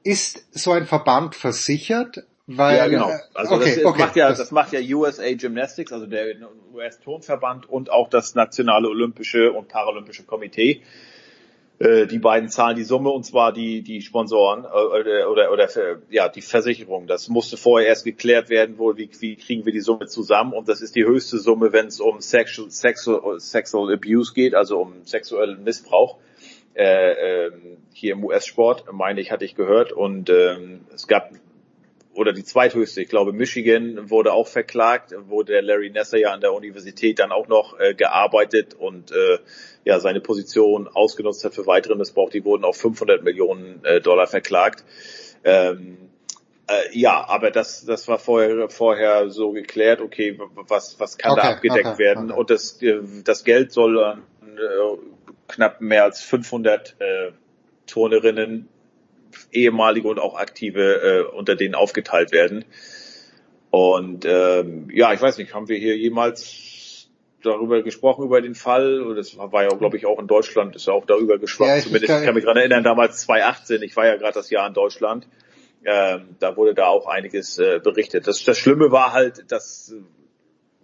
ist 0.02 0.46
so 0.50 0.72
ein 0.72 0.86
Verband 0.86 1.34
versichert? 1.34 2.24
Weil, 2.46 2.76
ja, 2.78 2.88
genau. 2.88 3.10
Also 3.34 3.54
okay, 3.54 3.76
das, 3.76 3.84
okay, 3.84 4.00
macht 4.00 4.16
ja, 4.16 4.28
das, 4.30 4.38
das 4.38 4.50
macht 4.50 4.72
ja 4.72 4.80
USA 4.96 5.30
Gymnastics, 5.34 5.92
also 5.92 6.06
der 6.06 6.34
US-Turnverband 6.72 7.68
und 7.68 7.90
auch 7.90 8.08
das 8.08 8.34
Nationale 8.34 8.88
Olympische 8.88 9.52
und 9.52 9.68
Paralympische 9.68 10.24
Komitee. 10.24 10.82
Äh, 11.82 12.06
die 12.06 12.20
beiden 12.20 12.48
zahlen 12.48 12.76
die 12.76 12.84
Summe 12.84 13.10
und 13.10 13.24
zwar 13.24 13.52
die 13.52 13.82
die 13.82 14.02
Sponsoren 14.02 14.64
äh, 14.64 14.68
oder 14.68 15.28
oder, 15.28 15.52
oder 15.52 15.68
ja 16.10 16.28
die 16.28 16.40
Versicherung. 16.40 17.08
Das 17.08 17.28
musste 17.28 17.56
vorher 17.56 17.88
erst 17.88 18.04
geklärt 18.04 18.50
werden, 18.50 18.78
wohl 18.78 18.96
wie, 18.98 19.10
wie 19.18 19.34
kriegen 19.34 19.66
wir 19.66 19.72
die 19.72 19.80
Summe 19.80 20.06
zusammen 20.06 20.52
und 20.52 20.68
das 20.68 20.80
ist 20.80 20.94
die 20.94 21.04
höchste 21.04 21.38
Summe, 21.38 21.72
wenn 21.72 21.88
es 21.88 21.98
um 21.98 22.20
Sexual, 22.20 22.70
Sexual, 22.70 23.40
Sexual 23.40 23.92
Abuse 23.92 24.32
geht, 24.32 24.54
also 24.54 24.80
um 24.80 25.04
sexuellen 25.04 25.64
Missbrauch. 25.64 26.18
Äh, 26.74 27.46
äh, 27.46 27.50
hier 27.92 28.12
im 28.12 28.24
US-Sport, 28.24 28.84
meine 28.92 29.20
ich, 29.20 29.32
hatte 29.32 29.44
ich 29.44 29.56
gehört. 29.56 29.92
Und 29.92 30.30
ähm, 30.30 30.80
es 30.94 31.06
gab 31.06 31.32
oder 32.14 32.32
die 32.32 32.44
zweithöchste, 32.44 33.02
ich 33.02 33.08
glaube 33.08 33.32
Michigan 33.32 34.10
wurde 34.10 34.32
auch 34.32 34.46
verklagt, 34.46 35.14
wo 35.28 35.42
der 35.42 35.62
Larry 35.62 35.90
Nasser 35.90 36.18
ja 36.18 36.32
an 36.32 36.40
der 36.40 36.52
Universität 36.52 37.18
dann 37.18 37.32
auch 37.32 37.48
noch 37.48 37.78
äh, 37.78 37.94
gearbeitet 37.94 38.74
und 38.74 39.12
äh, 39.12 39.38
ja 39.84 39.98
seine 40.00 40.20
Position 40.20 40.88
ausgenutzt 40.88 41.44
hat 41.44 41.54
für 41.54 41.66
weitere 41.66 41.94
Missbrauch. 41.94 42.30
Die 42.30 42.44
wurden 42.44 42.64
auf 42.64 42.76
500 42.76 43.22
Millionen 43.22 43.84
äh, 43.84 44.00
Dollar 44.00 44.26
verklagt. 44.26 44.84
Ähm, 45.44 45.96
äh, 46.68 46.96
ja, 46.96 47.26
aber 47.28 47.50
das, 47.50 47.84
das 47.84 48.06
war 48.08 48.18
vorher, 48.18 48.68
vorher 48.68 49.30
so 49.30 49.52
geklärt, 49.52 50.00
okay, 50.00 50.38
was, 50.68 51.00
was 51.00 51.18
kann 51.18 51.32
okay, 51.32 51.40
da 51.42 51.52
abgedeckt 51.54 51.86
okay, 51.86 51.98
werden? 51.98 52.30
Okay. 52.30 52.40
Und 52.40 52.50
das, 52.50 52.82
äh, 52.82 53.00
das 53.24 53.44
Geld 53.44 53.72
soll 53.72 53.98
äh, 53.98 54.16
knapp 55.48 55.80
mehr 55.80 56.04
als 56.04 56.20
500 56.22 56.96
äh, 56.98 57.32
Turnerinnen 57.86 58.68
ehemalige 59.52 60.08
und 60.08 60.18
auch 60.18 60.36
aktive 60.36 61.26
äh, 61.30 61.36
unter 61.36 61.56
denen 61.56 61.74
aufgeteilt 61.74 62.32
werden. 62.32 62.64
Und 63.70 64.26
ähm, 64.26 64.88
ja, 64.92 65.12
ich 65.12 65.22
weiß 65.22 65.38
nicht, 65.38 65.54
haben 65.54 65.68
wir 65.68 65.78
hier 65.78 65.96
jemals 65.96 67.08
darüber 67.42 67.82
gesprochen, 67.82 68.24
über 68.24 68.40
den 68.40 68.54
Fall? 68.54 69.14
Das 69.16 69.36
war 69.36 69.62
ja, 69.62 69.68
glaube 69.70 69.96
ich, 69.96 70.06
auch 70.06 70.18
in 70.18 70.26
Deutschland, 70.26 70.76
ist 70.76 70.86
ja 70.86 70.92
auch 70.92 71.06
darüber 71.06 71.38
geschwappt. 71.38 71.70
Ja, 71.70 71.82
Zumindest, 71.82 72.06
kann, 72.06 72.20
ich 72.20 72.26
kann 72.26 72.34
mich 72.34 72.44
daran 72.44 72.58
erinnern, 72.58 72.84
damals 72.84 73.22
2018, 73.22 73.82
ich 73.82 73.96
war 73.96 74.06
ja 74.06 74.16
gerade 74.16 74.34
das 74.34 74.50
Jahr 74.50 74.66
in 74.68 74.74
Deutschland, 74.74 75.26
ähm, 75.84 76.36
da 76.38 76.56
wurde 76.56 76.74
da 76.74 76.86
auch 76.86 77.06
einiges 77.06 77.58
äh, 77.58 77.80
berichtet. 77.82 78.26
Das, 78.26 78.44
das 78.44 78.58
Schlimme 78.58 78.92
war 78.92 79.12
halt, 79.12 79.50
dass 79.50 79.94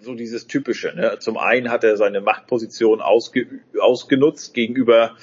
so 0.01 0.15
dieses 0.15 0.47
Typische. 0.47 0.95
Ne? 0.95 1.19
Zum 1.21 1.37
einen 1.37 1.71
hat 1.71 1.85
er 1.85 1.97
seine 1.97 2.21
Machtposition 2.21 3.01
ausge, 3.01 3.61
ausgenutzt 3.81 4.55
gegenüber 4.55 5.17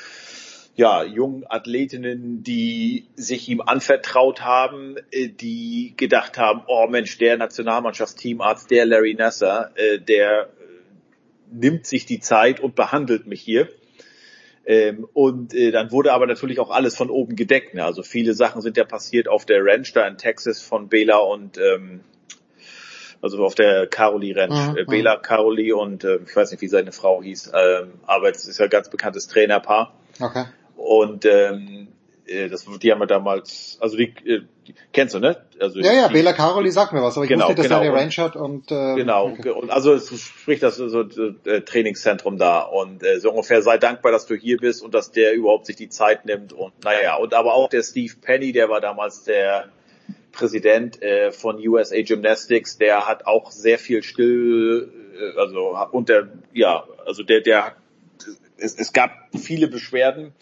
ja, 0.75 1.03
jungen 1.03 1.45
Athletinnen, 1.47 2.43
die 2.43 3.07
sich 3.15 3.47
ihm 3.47 3.61
anvertraut 3.61 4.41
haben, 4.41 4.97
äh, 5.11 5.29
die 5.29 5.93
gedacht 5.95 6.37
haben, 6.37 6.63
oh 6.67 6.87
Mensch, 6.87 7.17
der 7.17 7.37
Nationalmannschaftsteamarzt, 7.37 8.69
der 8.69 8.85
Larry 8.85 9.13
Nasser, 9.13 9.71
äh, 9.75 9.99
der 9.99 10.41
äh, 10.41 10.47
nimmt 11.51 11.85
sich 11.85 12.05
die 12.05 12.19
Zeit 12.19 12.59
und 12.59 12.75
behandelt 12.75 13.25
mich 13.25 13.41
hier. 13.41 13.69
Ähm, 14.67 15.07
und 15.13 15.53
dann 15.53 15.91
wurde 15.91 16.11
aber 16.11 16.25
natürlich 16.25 16.59
auch 16.59 16.71
alles 16.71 16.97
von 16.97 17.11
oben 17.11 17.35
gedeckt. 17.35 17.75
Ne? 17.75 17.85
Also 17.85 18.01
viele 18.01 18.33
Sachen 18.33 18.61
sind 18.61 18.77
ja 18.77 18.83
passiert 18.83 19.27
auf 19.27 19.45
der 19.45 19.63
Ranch 19.63 19.93
da 19.93 20.07
in 20.07 20.17
Texas 20.17 20.59
von 20.59 20.89
Bela 20.89 21.17
und 21.17 21.59
ähm, 21.59 22.01
also 23.21 23.45
auf 23.45 23.53
der 23.53 23.85
Caroli 23.85 24.31
Ranch. 24.31 24.75
Mhm, 24.75 24.85
Bela, 24.87 25.17
Caroli 25.17 25.71
und 25.71 26.03
äh, 26.03 26.19
ich 26.25 26.35
weiß 26.35 26.49
nicht, 26.49 26.61
wie 26.61 26.67
seine 26.67 26.91
Frau 26.91 27.21
hieß, 27.21 27.51
ähm, 27.53 27.93
aber 28.07 28.31
es 28.31 28.45
ist 28.45 28.57
ja 28.57 28.65
ein 28.65 28.71
ganz 28.71 28.89
bekanntes 28.89 29.27
Trainerpaar. 29.27 29.93
Okay. 30.19 30.45
Und 30.75 31.25
ähm, 31.25 31.87
äh, 32.27 32.49
das, 32.49 32.65
die 32.81 32.91
haben 32.91 32.99
wir 32.99 33.07
damals, 33.07 33.77
also 33.81 33.97
die, 33.97 34.13
äh, 34.25 34.41
die 34.67 34.75
kennst 34.93 35.13
du, 35.13 35.19
ne? 35.19 35.37
Also 35.59 35.79
ja, 35.79 35.93
ja, 35.93 36.07
Bela 36.07 36.33
Caroli 36.33 36.71
sagt 36.71 36.93
mir 36.93 37.01
was, 37.01 37.15
aber 37.15 37.25
ich 37.25 37.29
genau, 37.29 37.45
wusste, 37.45 37.55
dass 37.55 37.65
genau, 37.67 37.81
er 37.81 37.91
eine 37.91 37.93
Ranch 37.93 38.17
hat 38.17 38.35
und 38.35 38.71
äh, 38.71 38.95
genau 38.95 39.27
okay. 39.27 39.49
und 39.51 39.69
also 39.69 39.93
es 39.93 40.09
spricht 40.19 40.63
das 40.63 40.77
so 40.77 41.01
äh, 41.01 41.61
Trainingszentrum 41.61 42.37
da 42.37 42.61
und 42.61 43.03
äh, 43.03 43.19
so 43.19 43.29
ungefähr 43.29 43.61
sei 43.61 43.77
dankbar, 43.77 44.11
dass 44.11 44.25
du 44.25 44.35
hier 44.35 44.57
bist 44.57 44.83
und 44.83 44.93
dass 44.93 45.11
der 45.11 45.33
überhaupt 45.33 45.67
sich 45.67 45.75
die 45.75 45.89
Zeit 45.89 46.25
nimmt 46.25 46.51
und 46.53 46.73
naja 46.83 47.15
und 47.15 47.33
aber 47.33 47.53
auch 47.53 47.69
der 47.69 47.83
Steve 47.83 48.13
Penny, 48.21 48.51
der 48.51 48.69
war 48.69 48.81
damals 48.81 49.23
der 49.23 49.69
Präsident 50.31 51.01
äh, 51.01 51.31
von 51.31 51.57
USA 51.65 52.01
Gymnastics, 52.01 52.77
der 52.77 53.07
hat 53.07 53.27
auch 53.27 53.51
sehr 53.51 53.77
viel 53.77 54.03
still, 54.03 54.91
äh, 55.15 55.39
also 55.39 55.77
und 55.91 56.09
der 56.09 56.29
ja, 56.53 56.85
also 57.05 57.23
der 57.23 57.41
der 57.41 57.75
es, 58.57 58.75
es 58.75 58.93
gab 58.93 59.11
viele 59.37 59.67
Beschwerden 59.67 60.33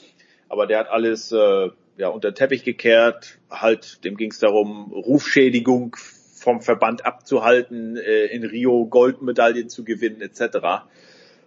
aber 0.49 0.67
der 0.67 0.79
hat 0.79 0.89
alles 0.89 1.31
äh, 1.31 1.69
ja 1.97 2.07
unter 2.07 2.33
Teppich 2.33 2.63
gekehrt. 2.63 3.39
Halt, 3.49 4.03
dem 4.03 4.17
ging 4.17 4.31
es 4.31 4.39
darum, 4.39 4.91
Rufschädigung 4.91 5.95
vom 6.35 6.61
Verband 6.61 7.05
abzuhalten, 7.05 7.97
äh, 7.97 8.25
in 8.25 8.43
Rio 8.43 8.85
Goldmedaillen 8.85 9.69
zu 9.69 9.83
gewinnen 9.83 10.21
etc. 10.21 10.85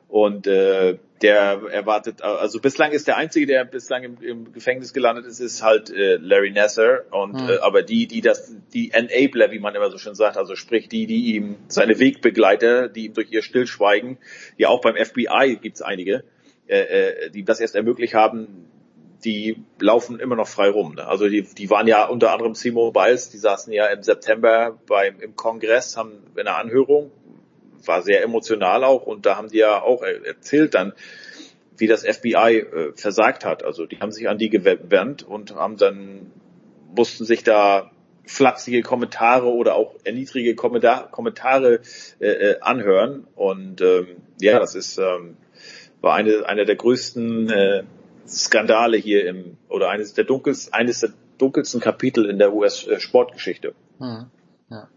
Und 0.09 0.47
äh, 0.47 0.99
der 1.23 1.63
erwartet, 1.71 2.23
also 2.23 2.61
bislang 2.61 2.93
ist 2.93 3.09
der 3.09 3.17
einzige, 3.17 3.47
der 3.47 3.65
bislang 3.65 4.05
im, 4.05 4.23
im 4.23 4.53
Gefängnis 4.53 4.93
gelandet 4.93 5.27
ist, 5.27 5.41
ist 5.41 5.63
halt 5.63 5.91
äh, 5.91 6.17
Larry 6.17 6.53
Nasser. 6.53 7.05
Und 7.11 7.35
mhm. 7.35 7.49
äh, 7.49 7.59
aber 7.59 7.83
die, 7.83 8.07
die 8.07 8.21
das, 8.21 8.55
die 8.73 8.93
Enabler, 8.93 9.51
wie 9.51 9.59
man 9.59 9.75
immer 9.75 9.91
so 9.91 9.99
schön 9.99 10.15
sagt, 10.15 10.37
also 10.37 10.55
sprich 10.55 10.89
die, 10.89 11.07
die 11.07 11.35
ihm 11.35 11.57
seine 11.69 11.99
Wegbegleiter, 11.99 12.89
die 12.89 13.07
ihm 13.07 13.15
durch 13.15 13.33
ihr 13.33 13.43
Stillschweigen, 13.43 14.19
ja 14.57 14.69
auch 14.69 14.81
beim 14.81 14.97
FBI 14.97 15.59
gibt's 15.61 15.83
einige, 15.83 16.23
äh, 16.69 16.79
äh, 16.79 17.31
die 17.31 17.45
das 17.45 17.61
erst 17.61 17.75
ermöglicht 17.75 18.15
haben, 18.15 18.67
die 19.27 19.65
laufen 19.81 20.21
immer 20.21 20.37
noch 20.37 20.47
frei 20.47 20.71
rum. 20.71 20.95
Ne? 20.95 21.07
Also 21.07 21.29
die, 21.29 21.43
die 21.43 21.69
waren 21.69 21.89
ja 21.89 22.07
unter 22.07 22.33
anderem 22.33 22.55
Simon 22.55 22.93
Biles, 22.93 23.29
die 23.29 23.39
saßen 23.39 23.73
ja 23.73 23.87
im 23.89 24.03
September 24.03 24.79
beim 24.87 25.21
im 25.21 25.35
Kongress, 25.35 25.97
haben 25.97 26.13
in 26.37 26.47
einer 26.47 26.57
Anhörung, 26.57 27.11
war 27.85 28.03
sehr 28.03 28.23
emotional 28.23 28.85
auch 28.85 29.03
und 29.03 29.27
da 29.27 29.37
haben 29.37 29.49
die 29.49 29.59
ja 29.59 29.83
auch 29.83 30.03
erzählt 30.03 30.75
dann, 30.75 30.93
wie 31.77 31.89
das 31.89 32.05
FBI 32.07 32.59
äh, 32.59 32.93
versagt 32.95 33.45
hat. 33.45 33.65
Also 33.65 33.85
die 33.85 33.99
haben 33.99 34.13
sich 34.13 34.29
an 34.29 34.39
die 34.39 34.49
gewandt 34.49 35.25
und 35.25 35.57
haben 35.57 35.77
dann 35.77 36.33
mussten 36.95 37.25
sich 37.25 37.43
da 37.43 37.91
flapsige 38.25 38.83
Kommentare 38.83 39.47
oder 39.47 39.75
auch 39.75 39.95
erniedrige 40.05 40.55
Kommentar 40.55 41.11
Kommentare 41.11 41.81
äh, 42.21 42.29
äh, 42.29 42.61
anhören. 42.61 43.27
Und 43.35 43.81
ähm, 43.81 44.07
ja, 44.41 44.61
das 44.61 44.77
ist 44.77 44.99
ähm, 44.99 45.37
war 46.01 46.15
eine 46.15 46.47
einer 46.47 46.65
der 46.65 46.77
größten 46.77 47.51
äh, 47.51 47.83
Skandale 48.29 48.97
hier 48.97 49.27
im 49.27 49.57
oder 49.69 49.91
eines 49.91 50.15
der 50.15 50.25
dunkelsten 50.25 50.73
eines 50.73 51.01
der 51.01 51.11
dunkelsten 51.39 51.81
Kapitel 51.81 52.29
in 52.29 52.39
der 52.39 52.55
US-Sportgeschichte. 52.55 53.75
Hm, 53.99 54.27
ja. 54.71 54.89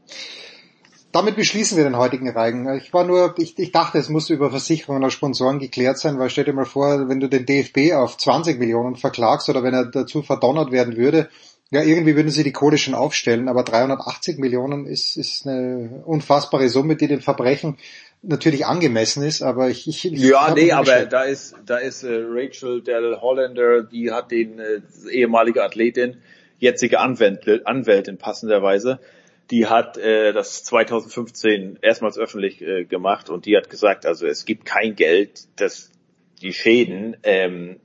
Damit 1.11 1.35
beschließen 1.35 1.75
wir 1.75 1.85
den 1.85 1.97
heutigen 1.97 2.29
Reigen. 2.29 2.71
Ich 2.75 2.93
war 2.93 3.03
nur, 3.03 3.33
ich, 3.39 3.57
ich 3.57 3.71
dachte, 3.71 3.97
es 3.97 4.09
muss 4.09 4.29
über 4.29 4.51
Versicherungen 4.51 5.03
oder 5.03 5.11
Sponsoren 5.11 5.57
geklärt 5.57 5.97
sein, 5.97 6.19
weil 6.19 6.29
stell 6.29 6.45
dir 6.45 6.53
mal 6.53 6.65
vor, 6.65 7.09
wenn 7.09 7.19
du 7.19 7.27
den 7.27 7.47
DFB 7.47 7.93
auf 7.95 8.15
20 8.15 8.59
Millionen 8.59 8.95
verklagst 8.95 9.49
oder 9.49 9.63
wenn 9.63 9.73
er 9.73 9.85
dazu 9.85 10.21
verdonnert 10.21 10.71
werden 10.71 10.97
würde, 10.97 11.29
ja, 11.71 11.81
irgendwie 11.81 12.15
würden 12.15 12.31
sie 12.31 12.43
die 12.43 12.51
Kohle 12.51 12.77
schon 12.77 12.95
aufstellen, 12.95 13.47
aber 13.47 13.63
380 13.63 14.39
Millionen 14.39 14.85
ist, 14.85 15.17
ist 15.17 15.47
eine 15.47 16.01
unfassbare 16.05 16.69
Summe, 16.69 16.95
die 16.95 17.07
dem 17.07 17.21
Verbrechen 17.21 17.77
natürlich 18.21 18.65
angemessen 18.65 19.23
ist, 19.23 19.41
aber 19.41 19.69
ich, 19.69 19.87
ich 19.87 20.03
ja, 20.03 20.53
nee, 20.53 20.71
aber 20.71 21.05
da 21.05 21.23
ist 21.23 21.55
da 21.65 21.77
ist 21.77 22.03
äh, 22.03 22.23
Rachel 22.27 22.81
Del 22.81 23.19
Hollander, 23.21 23.83
die 23.83 24.11
hat 24.11 24.31
den 24.31 24.59
äh, 24.59 24.81
ehemalige 25.11 25.63
Athletin, 25.63 26.17
jetzige 26.57 26.99
Anwältin, 26.99 27.65
Anwältin 27.65 28.17
passenderweise, 28.17 28.99
die 29.51 29.67
hat 29.67 29.97
äh, 29.97 30.33
das 30.33 30.63
2015 30.63 31.79
erstmals 31.81 32.17
öffentlich 32.17 32.61
äh, 32.61 32.85
gemacht 32.85 33.29
und 33.29 33.45
die 33.45 33.55
hat 33.55 33.69
gesagt, 33.69 34.05
also 34.05 34.27
es 34.27 34.45
gibt 34.45 34.65
kein 34.65 34.95
Geld, 34.95 35.47
dass 35.55 35.89
die 36.41 36.53
Schäden, 36.53 37.17
ähm, 37.23 37.79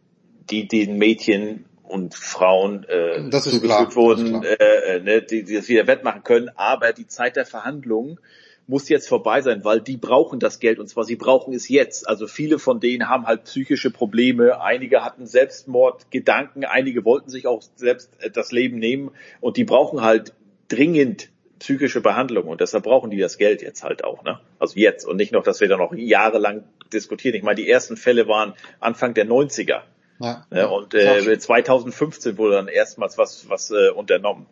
die 0.51 0.69
den 0.69 0.99
Mädchen 0.99 1.65
und 1.83 2.15
Frauen 2.15 2.85
äh, 2.89 3.31
zugefügt 3.31 3.95
wurden, 3.95 4.43
äh, 4.43 4.55
äh, 4.55 5.01
ne, 5.01 5.23
die, 5.23 5.45
die 5.45 5.55
das 5.55 5.69
wieder 5.69 5.87
wettmachen 5.87 6.23
können, 6.25 6.51
aber 6.57 6.93
die 6.93 7.07
Zeit 7.07 7.37
der 7.37 7.47
Verhandlungen 7.47 8.19
muss 8.67 8.89
jetzt 8.89 9.09
vorbei 9.09 9.43
sein, 9.43 9.65
weil 9.65 9.81
die 9.81 9.97
brauchen 9.97 10.41
das 10.41 10.59
Geld 10.59 10.79
und 10.79 10.89
zwar 10.89 11.05
sie 11.05 11.17
brauchen 11.17 11.53
es 11.53 11.69
jetzt. 11.69 12.09
Also 12.09 12.27
viele 12.27 12.59
von 12.59 12.81
denen 12.81 13.09
haben 13.09 13.27
halt 13.27 13.45
psychische 13.45 13.91
Probleme, 13.91 14.61
einige 14.61 15.05
hatten 15.05 15.27
Selbstmordgedanken, 15.27 16.65
einige 16.65 17.05
wollten 17.05 17.31
sich 17.31 17.47
auch 17.47 17.63
selbst 17.77 18.11
äh, 18.21 18.31
das 18.31 18.53
Leben 18.53 18.79
nehmen 18.79 19.11
und 19.41 19.57
die 19.57 19.65
brauchen 19.65 20.01
halt 20.01 20.33
dringend 20.69 21.29
psychische 21.59 22.01
Behandlung 22.01 22.49
und 22.49 22.61
deshalb 22.61 22.85
brauchen 22.85 23.11
die 23.11 23.19
das 23.19 23.39
Geld 23.39 23.63
jetzt 23.63 23.85
halt 23.85 24.03
auch, 24.05 24.25
ne? 24.25 24.41
Also 24.59 24.79
jetzt 24.79 25.07
und 25.07 25.17
nicht 25.17 25.33
noch, 25.33 25.43
dass 25.43 25.61
wir 25.61 25.69
da 25.69 25.77
noch 25.77 25.95
jahrelang 25.95 26.65
diskutieren. 26.93 27.35
Ich 27.35 27.43
meine, 27.43 27.57
die 27.57 27.69
ersten 27.69 27.97
Fälle 27.97 28.29
waren 28.29 28.55
Anfang 28.81 29.15
der 29.15 29.27
90er. 29.27 29.83
Ja. 30.21 30.47
ja 30.51 30.67
und 30.67 30.95
äh, 30.95 31.39
2015 31.39 32.39
wurde 32.39 32.57
dann 32.57 32.69
erstmals 32.69 33.19
was 33.19 33.49
was 33.49 33.71
äh, 33.71 33.91
unternommen. 33.91 34.47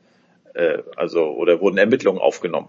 Äh, 0.55 0.78
also 0.97 1.24
oder 1.24 1.60
wurden 1.60 1.78
Ermittlungen 1.78 2.20
aufgenommen. 2.20 2.68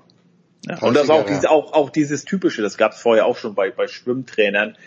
Ja, 0.68 0.80
und 0.80 0.96
das 0.96 1.10
auch, 1.10 1.26
diese, 1.26 1.50
auch, 1.50 1.74
auch 1.74 1.90
dieses 1.90 2.26
typische, 2.26 2.62
das 2.62 2.78
gab 2.78 2.94
es 2.94 3.02
vorher 3.02 3.26
auch 3.26 3.38
schon 3.38 3.54
bei, 3.54 3.70
bei 3.72 3.88
Schwimmtrainern, 3.88 4.78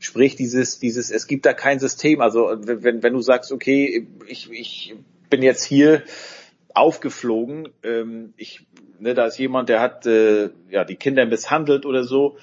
sprich 0.00 0.34
dieses, 0.34 0.80
dieses, 0.80 1.10
es 1.10 1.26
gibt 1.26 1.46
da 1.46 1.52
kein 1.52 1.78
System. 1.78 2.20
Also 2.20 2.50
wenn, 2.58 3.02
wenn 3.02 3.12
du 3.12 3.20
sagst, 3.20 3.52
okay, 3.52 4.08
ich, 4.26 4.50
ich 4.50 4.94
bin 5.28 5.42
jetzt 5.42 5.62
hier 5.62 6.02
aufgeflogen, 6.74 7.68
ähm, 7.84 8.34
ich 8.36 8.66
ne, 9.00 9.14
da 9.14 9.26
ist 9.26 9.38
jemand, 9.38 9.68
der 9.68 9.80
hat 9.80 10.06
äh, 10.06 10.50
ja 10.70 10.84
die 10.84 10.96
Kinder 10.96 11.26
misshandelt 11.26 11.86
oder 11.86 12.04
so, 12.04 12.36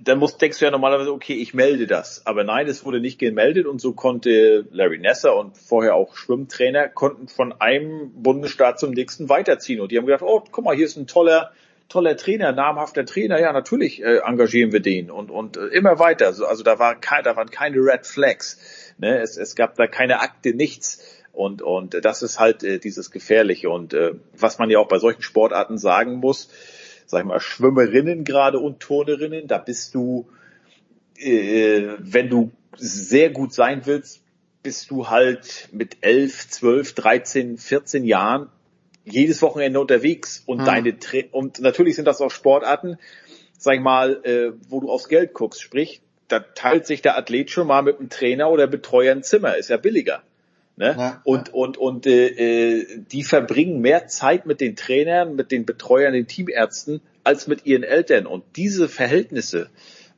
dann 0.00 0.18
musst, 0.18 0.40
denkst 0.40 0.60
du 0.60 0.64
ja 0.64 0.70
normalerweise, 0.70 1.12
okay, 1.12 1.34
ich 1.34 1.54
melde 1.54 1.86
das. 1.86 2.24
Aber 2.24 2.44
nein, 2.44 2.68
es 2.68 2.84
wurde 2.84 3.00
nicht 3.00 3.18
gemeldet 3.18 3.66
und 3.66 3.80
so 3.80 3.92
konnte 3.92 4.66
Larry 4.70 4.98
Nasser 4.98 5.36
und 5.36 5.56
vorher 5.58 5.96
auch 5.96 6.16
Schwimmtrainer 6.16 6.88
konnten 6.88 7.28
von 7.28 7.52
einem 7.60 8.12
Bundesstaat 8.14 8.78
zum 8.78 8.92
nächsten 8.92 9.28
weiterziehen. 9.28 9.80
Und 9.80 9.90
die 9.90 9.98
haben 9.98 10.06
gedacht, 10.06 10.22
oh, 10.22 10.42
guck 10.50 10.64
mal, 10.64 10.76
hier 10.76 10.86
ist 10.86 10.96
ein 10.96 11.08
toller, 11.08 11.52
toller 11.92 12.16
Trainer, 12.16 12.52
namhafter 12.52 13.04
Trainer. 13.04 13.38
Ja, 13.38 13.52
natürlich 13.52 14.02
äh, 14.02 14.20
engagieren 14.24 14.72
wir 14.72 14.80
den 14.80 15.10
und, 15.10 15.30
und 15.30 15.58
äh, 15.58 15.66
immer 15.66 15.98
weiter. 15.98 16.26
Also, 16.26 16.46
also 16.46 16.62
da, 16.62 16.78
war 16.78 16.98
kein, 16.98 17.22
da 17.22 17.36
waren 17.36 17.50
keine 17.50 17.76
Red 17.76 18.06
Flags. 18.06 18.58
Ne? 18.98 19.20
Es, 19.20 19.36
es 19.36 19.54
gab 19.54 19.76
da 19.76 19.86
keine 19.86 20.20
Akte, 20.20 20.54
nichts. 20.54 21.04
Und, 21.32 21.60
und 21.60 22.04
das 22.04 22.22
ist 22.22 22.40
halt 22.40 22.64
äh, 22.64 22.78
dieses 22.78 23.10
Gefährliche. 23.10 23.68
Und 23.68 23.92
äh, 23.92 24.14
was 24.36 24.58
man 24.58 24.70
ja 24.70 24.78
auch 24.78 24.88
bei 24.88 24.98
solchen 24.98 25.22
Sportarten 25.22 25.76
sagen 25.76 26.14
muss, 26.14 26.48
sag 27.06 27.20
ich 27.20 27.26
mal, 27.26 27.40
Schwimmerinnen 27.40 28.24
gerade 28.24 28.58
und 28.58 28.80
Turnerinnen, 28.80 29.46
da 29.46 29.58
bist 29.58 29.94
du, 29.94 30.28
äh, 31.18 31.88
wenn 31.98 32.30
du 32.30 32.52
sehr 32.76 33.28
gut 33.28 33.52
sein 33.52 33.82
willst, 33.84 34.22
bist 34.62 34.90
du 34.90 35.10
halt 35.10 35.68
mit 35.72 35.98
elf, 36.00 36.48
zwölf, 36.48 36.94
dreizehn, 36.94 37.58
vierzehn 37.58 38.04
Jahren 38.04 38.48
jedes 39.04 39.42
Wochenende 39.42 39.80
unterwegs 39.80 40.42
und 40.46 40.60
hm. 40.60 40.66
deine 40.66 40.98
Tra 40.98 41.18
und 41.32 41.60
natürlich 41.60 41.96
sind 41.96 42.06
das 42.06 42.20
auch 42.20 42.30
Sportarten, 42.30 42.98
sag 43.58 43.74
ich 43.74 43.80
mal, 43.80 44.20
äh, 44.24 44.52
wo 44.68 44.80
du 44.80 44.90
aufs 44.90 45.08
Geld 45.08 45.32
guckst, 45.32 45.62
sprich, 45.62 46.02
da 46.28 46.40
teilt 46.40 46.86
sich 46.86 47.02
der 47.02 47.16
Athlet 47.16 47.50
schon 47.50 47.66
mal 47.66 47.82
mit 47.82 47.98
einem 47.98 48.08
Trainer 48.08 48.50
oder 48.50 48.66
Betreuer 48.66 49.12
ein 49.12 49.22
Zimmer, 49.22 49.56
ist 49.56 49.70
ja 49.70 49.76
billiger. 49.76 50.22
Ne? 50.76 50.96
Ja, 50.98 51.20
und 51.24 51.48
ja. 51.48 51.54
und 51.54 51.76
und 51.76 52.06
äh, 52.06 52.28
äh, 52.28 52.86
die 53.12 53.24
verbringen 53.24 53.80
mehr 53.80 54.06
Zeit 54.06 54.46
mit 54.46 54.60
den 54.60 54.74
Trainern, 54.74 55.36
mit 55.36 55.52
den 55.52 55.66
Betreuern, 55.66 56.14
den 56.14 56.26
Teamärzten 56.26 57.02
als 57.24 57.46
mit 57.46 57.66
ihren 57.66 57.82
Eltern. 57.82 58.26
Und 58.26 58.44
diese 58.56 58.88
Verhältnisse, 58.88 59.68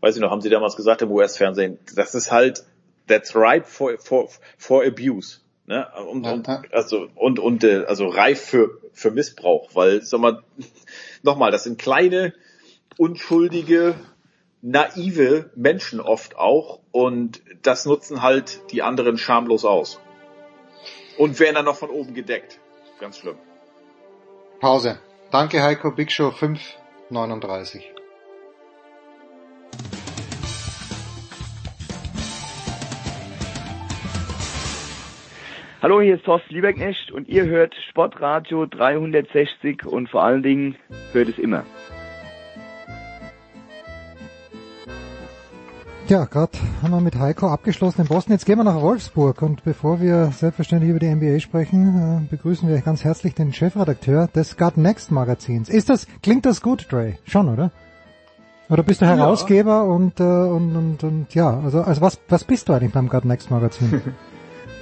weiß 0.00 0.14
ich 0.14 0.22
noch, 0.22 0.30
haben 0.30 0.40
Sie 0.40 0.50
damals 0.50 0.76
gesagt 0.76 1.02
im 1.02 1.10
US-Fernsehen, 1.10 1.78
das 1.96 2.14
ist 2.14 2.30
halt 2.30 2.64
that's 3.08 3.34
ripe 3.34 3.66
for 3.66 3.98
for 3.98 4.28
for 4.56 4.84
abuse. 4.84 5.40
Ne? 5.66 5.86
Und, 6.10 6.26
und 6.26 6.48
also 6.72 7.08
und 7.14 7.38
und 7.38 7.64
äh, 7.64 7.84
also 7.86 8.06
reif 8.06 8.40
für 8.40 8.80
für 8.92 9.10
Missbrauch, 9.10 9.70
weil 9.74 10.02
sag 10.02 10.20
mal 10.20 10.42
nochmal, 11.22 11.50
das 11.50 11.64
sind 11.64 11.78
kleine 11.78 12.34
unschuldige 12.98 13.94
naive 14.60 15.50
Menschen 15.54 16.00
oft 16.00 16.36
auch 16.36 16.80
und 16.92 17.42
das 17.62 17.86
nutzen 17.86 18.22
halt 18.22 18.60
die 18.72 18.82
anderen 18.82 19.16
schamlos 19.18 19.64
aus 19.64 20.00
und 21.18 21.40
werden 21.40 21.54
dann 21.56 21.64
noch 21.64 21.76
von 21.76 21.90
oben 21.90 22.14
gedeckt. 22.14 22.58
Ganz 23.00 23.18
schlimm. 23.18 23.36
Pause. 24.60 24.98
Danke 25.30 25.62
Heiko, 25.62 25.90
Big 25.90 26.12
Show 26.12 26.30
539. 26.30 27.94
Hallo, 35.84 36.00
hier 36.00 36.14
ist 36.14 36.24
Thorsten 36.24 36.54
Lieberknecht 36.54 37.12
und 37.12 37.28
ihr 37.28 37.44
hört 37.44 37.74
Sportradio 37.90 38.64
360 38.64 39.84
und 39.84 40.08
vor 40.08 40.24
allen 40.24 40.42
Dingen 40.42 40.76
hört 41.12 41.28
es 41.28 41.38
immer. 41.38 41.62
Ja, 46.08 46.24
gerade 46.24 46.52
haben 46.82 46.90
wir 46.90 47.02
mit 47.02 47.16
Heiko 47.16 47.48
abgeschlossen 47.48 48.00
in 48.00 48.06
Boston. 48.06 48.32
Jetzt 48.32 48.46
gehen 48.46 48.56
wir 48.56 48.64
nach 48.64 48.80
Wolfsburg 48.80 49.42
und 49.42 49.62
bevor 49.62 50.00
wir 50.00 50.28
selbstverständlich 50.28 50.88
über 50.88 51.00
die 51.00 51.14
NBA 51.14 51.40
sprechen, 51.40 52.22
äh, 52.24 52.30
begrüßen 52.30 52.66
wir 52.66 52.80
ganz 52.80 53.04
herzlich 53.04 53.34
den 53.34 53.52
Chefredakteur 53.52 54.28
des 54.28 54.56
Gut 54.56 54.78
Next 54.78 55.10
Magazins. 55.10 55.68
Ist 55.68 55.90
das, 55.90 56.06
klingt 56.22 56.46
das 56.46 56.62
gut, 56.62 56.90
Dre? 56.90 57.18
Schon, 57.26 57.50
oder? 57.50 57.72
Oder 58.70 58.84
bist 58.84 59.02
du 59.02 59.06
Herausgeber 59.06 59.70
ja. 59.70 59.82
und, 59.82 60.18
äh, 60.18 60.22
und, 60.22 60.74
und, 60.76 61.04
und 61.04 61.34
ja, 61.34 61.60
also, 61.62 61.82
also 61.82 62.00
was, 62.00 62.18
was 62.30 62.44
bist 62.44 62.70
du 62.70 62.72
eigentlich 62.72 62.94
beim 62.94 63.10
Gut 63.10 63.26
Next 63.26 63.50
Magazin? 63.50 64.00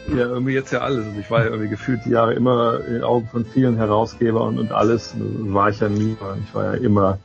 ja, 0.09 0.27
irgendwie 0.27 0.53
jetzt 0.53 0.73
ja 0.73 0.81
alles. 0.81 1.07
Also 1.07 1.19
ich 1.19 1.31
war 1.31 1.41
ja 1.41 1.47
irgendwie 1.47 1.69
gefühlt 1.69 2.05
die 2.05 2.11
Jahre 2.11 2.35
immer 2.35 2.81
in 2.87 2.95
den 2.95 3.05
Augen 3.05 3.29
von 3.29 3.45
vielen 3.45 3.77
Herausgeber 3.77 4.43
und, 4.43 4.59
und 4.59 4.73
alles 4.73 5.15
war 5.19 5.71
ich 5.71 5.81
ja 5.81 5.89
nie. 5.89 6.17
Ich 6.45 6.55
war 6.55 6.75
ja 6.75 6.81
immer 6.81 7.19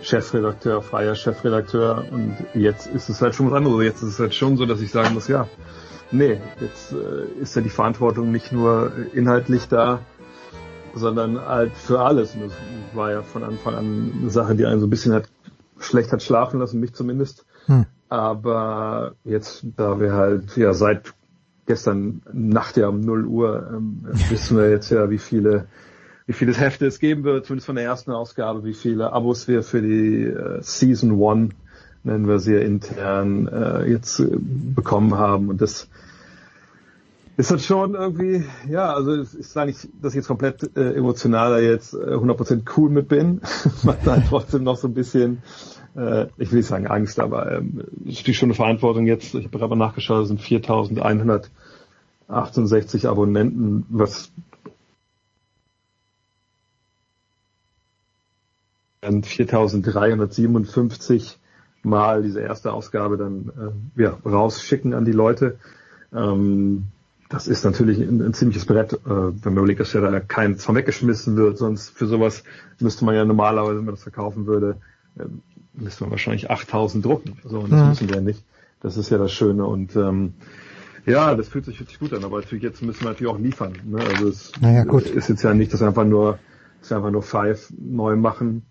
Chefredakteur, 0.00 0.82
freier 0.82 1.14
Chefredakteur 1.14 2.04
und 2.10 2.36
jetzt 2.54 2.86
ist 2.86 3.08
es 3.08 3.20
halt 3.20 3.34
schon 3.34 3.50
was 3.50 3.56
anderes. 3.56 3.84
Jetzt 3.84 4.02
ist 4.02 4.10
es 4.10 4.18
halt 4.18 4.34
schon 4.34 4.56
so, 4.56 4.66
dass 4.66 4.80
ich 4.80 4.90
sagen 4.90 5.14
muss, 5.14 5.28
ja, 5.28 5.48
nee, 6.10 6.40
jetzt 6.60 6.92
äh, 6.92 7.40
ist 7.40 7.54
ja 7.54 7.62
die 7.62 7.70
Verantwortung 7.70 8.32
nicht 8.32 8.52
nur 8.52 8.92
inhaltlich 9.12 9.68
da, 9.68 10.00
sondern 10.94 11.40
halt 11.40 11.76
für 11.76 12.00
alles. 12.00 12.34
Und 12.34 12.44
das 12.44 12.52
war 12.94 13.10
ja 13.12 13.22
von 13.22 13.44
Anfang 13.44 13.74
an 13.74 14.12
eine 14.20 14.30
Sache, 14.30 14.54
die 14.54 14.66
einen 14.66 14.80
so 14.80 14.86
ein 14.86 14.90
bisschen 14.90 15.12
hat 15.12 15.28
schlecht 15.78 16.12
hat 16.12 16.22
schlafen 16.22 16.60
lassen, 16.60 16.80
mich 16.80 16.94
zumindest. 16.94 17.44
Hm. 17.66 17.86
Aber 18.08 19.14
jetzt, 19.24 19.66
da 19.76 19.98
wir 20.00 20.12
halt 20.12 20.56
ja 20.56 20.74
seit 20.74 21.14
gestern 21.72 22.20
Nacht 22.34 22.76
ja 22.76 22.88
um 22.88 23.00
0 23.00 23.24
Uhr 23.24 23.70
ähm, 23.72 24.04
wissen 24.28 24.58
wir 24.58 24.68
jetzt 24.68 24.90
ja, 24.90 25.08
wie 25.08 25.18
viele 25.18 25.66
wie 26.26 26.34
viele 26.34 26.52
Hefte 26.54 26.86
es 26.86 26.98
geben 26.98 27.24
wird, 27.24 27.46
zumindest 27.46 27.66
von 27.66 27.76
der 27.76 27.84
ersten 27.84 28.12
Ausgabe, 28.12 28.62
wie 28.64 28.74
viele 28.74 29.12
Abos 29.12 29.48
wir 29.48 29.62
für 29.62 29.80
die 29.80 30.24
äh, 30.24 30.60
Season 30.60 31.12
One, 31.12 31.48
nennen 32.04 32.28
wir 32.28 32.38
sie 32.38 32.54
ja 32.54 32.60
intern, 32.60 33.48
äh, 33.48 33.90
jetzt 33.90 34.20
äh, 34.20 34.28
bekommen 34.30 35.16
haben. 35.16 35.48
Und 35.48 35.60
das 35.62 35.88
ist 37.36 37.50
das 37.50 37.64
schon 37.64 37.94
irgendwie, 37.94 38.44
ja, 38.68 38.92
also 38.92 39.14
es 39.14 39.34
ist 39.34 39.56
nicht, 39.56 39.88
dass 40.00 40.12
ich 40.12 40.16
jetzt 40.16 40.28
komplett 40.28 40.76
äh, 40.76 40.92
emotionaler 40.94 41.60
jetzt 41.60 41.94
äh, 41.94 41.96
100% 41.96 42.62
cool 42.76 42.90
mit 42.90 43.08
bin, 43.08 43.40
macht 43.82 44.06
dann 44.06 44.22
trotzdem 44.28 44.62
noch 44.62 44.76
so 44.76 44.88
ein 44.88 44.94
bisschen, 44.94 45.42
äh, 45.96 46.26
ich 46.38 46.50
will 46.50 46.58
nicht 46.58 46.68
sagen 46.68 46.86
Angst, 46.86 47.18
aber 47.20 47.52
ähm, 47.52 47.84
ist 48.04 48.18
natürlich 48.18 48.38
schon 48.38 48.48
eine 48.48 48.54
Verantwortung 48.54 49.06
jetzt, 49.06 49.34
ich 49.34 49.46
habe 49.46 49.58
gerade 49.58 49.76
nachgeschaut, 49.76 50.22
es 50.22 50.28
sind 50.28 50.40
4168 50.40 53.08
Abonnenten, 53.08 53.84
was 53.88 54.30
4357 59.02 61.38
Mal 61.84 62.22
diese 62.22 62.40
erste 62.40 62.72
Ausgabe 62.72 63.16
dann 63.16 63.82
äh, 63.96 64.02
ja, 64.02 64.16
rausschicken 64.24 64.94
an 64.94 65.04
die 65.04 65.10
Leute. 65.10 65.58
Ähm, 66.14 66.84
das 67.28 67.48
ist 67.48 67.64
natürlich 67.64 67.98
ein, 67.98 68.22
ein 68.22 68.34
ziemliches 68.34 68.66
Brett, 68.66 68.92
äh, 68.92 68.98
wenn 69.04 69.40
man 69.42 69.56
überlegt, 69.56 69.80
dass 69.80 69.92
ja 69.92 70.00
da 70.00 70.20
keins 70.20 70.64
von 70.64 70.76
weggeschmissen 70.76 71.36
wird, 71.36 71.58
sonst 71.58 71.90
für 71.90 72.06
sowas 72.06 72.44
müsste 72.78 73.04
man 73.04 73.16
ja 73.16 73.24
normalerweise, 73.24 73.78
wenn 73.78 73.86
man 73.86 73.94
das 73.94 74.04
verkaufen 74.04 74.46
würde, 74.46 74.76
äh, 75.18 75.24
müsste 75.74 76.04
man 76.04 76.10
wahrscheinlich 76.10 76.50
8000 76.50 77.04
drucken. 77.04 77.38
So, 77.44 77.60
und 77.60 77.72
das 77.72 77.80
ja. 77.80 77.88
müssen 77.88 78.08
wir 78.08 78.16
ja 78.16 78.22
nicht. 78.22 78.44
Das 78.80 78.96
ist 78.96 79.10
ja 79.10 79.18
das 79.18 79.32
Schöne 79.32 79.64
und 79.64 79.94
ähm, 79.96 80.34
ja, 81.06 81.34
das 81.34 81.48
fühlt 81.48 81.64
sich 81.64 81.80
wirklich 81.80 81.98
gut 81.98 82.12
an, 82.12 82.24
aber 82.24 82.40
natürlich 82.40 82.62
jetzt 82.62 82.82
müssen 82.82 83.02
wir 83.02 83.10
natürlich 83.10 83.32
auch 83.32 83.38
liefern. 83.38 83.72
Ne? 83.84 83.98
Also 84.00 84.28
es 84.28 84.52
naja, 84.60 84.84
ist 84.98 85.28
jetzt 85.28 85.42
ja 85.42 85.54
nicht, 85.54 85.72
dass 85.72 85.80
wir 85.80 85.88
einfach 85.88 86.04
nur, 86.04 86.38
dass 86.80 86.90
wir 86.90 86.96
einfach 86.96 87.10
nur 87.10 87.22
Five 87.22 87.72
neu 87.78 88.16
machen. 88.16 88.62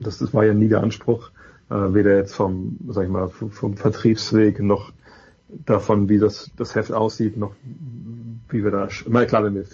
Das, 0.00 0.18
das 0.18 0.34
war 0.34 0.44
ja 0.44 0.54
nie 0.54 0.68
der 0.68 0.82
Anspruch, 0.82 1.30
äh, 1.70 1.74
weder 1.74 2.16
jetzt 2.16 2.34
vom, 2.34 2.78
sag 2.88 3.04
ich 3.04 3.10
mal, 3.10 3.28
vom, 3.28 3.50
vom 3.50 3.76
Vertriebsweg 3.76 4.60
noch 4.60 4.92
davon, 5.48 6.08
wie 6.08 6.18
das, 6.18 6.50
das 6.56 6.74
Heft 6.74 6.92
aussieht, 6.92 7.36
noch 7.36 7.54
wie 8.50 8.64
wir 8.64 8.70
da, 8.70 8.88
immer 9.06 9.24
klar, 9.26 9.44
wenn 9.44 9.54
wir, 9.54 9.64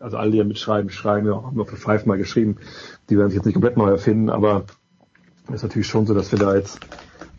also 0.00 0.16
alle, 0.16 0.32
die 0.32 0.38
ja 0.38 0.44
mitschreiben, 0.44 0.90
schreiben 0.90 1.26
wir 1.26 1.36
auch, 1.36 1.44
haben 1.46 1.56
wir 1.56 1.66
für 1.66 1.76
Five 1.76 2.06
mal 2.06 2.18
geschrieben, 2.18 2.56
die 3.08 3.16
werden 3.16 3.28
sich 3.28 3.36
jetzt 3.36 3.46
nicht 3.46 3.54
komplett 3.54 3.76
neu 3.76 3.90
erfinden, 3.90 4.30
aber 4.30 4.64
ist 5.52 5.62
natürlich 5.62 5.88
schon 5.88 6.06
so, 6.06 6.14
dass 6.14 6.32
wir 6.32 6.38
da 6.38 6.54
jetzt 6.54 6.80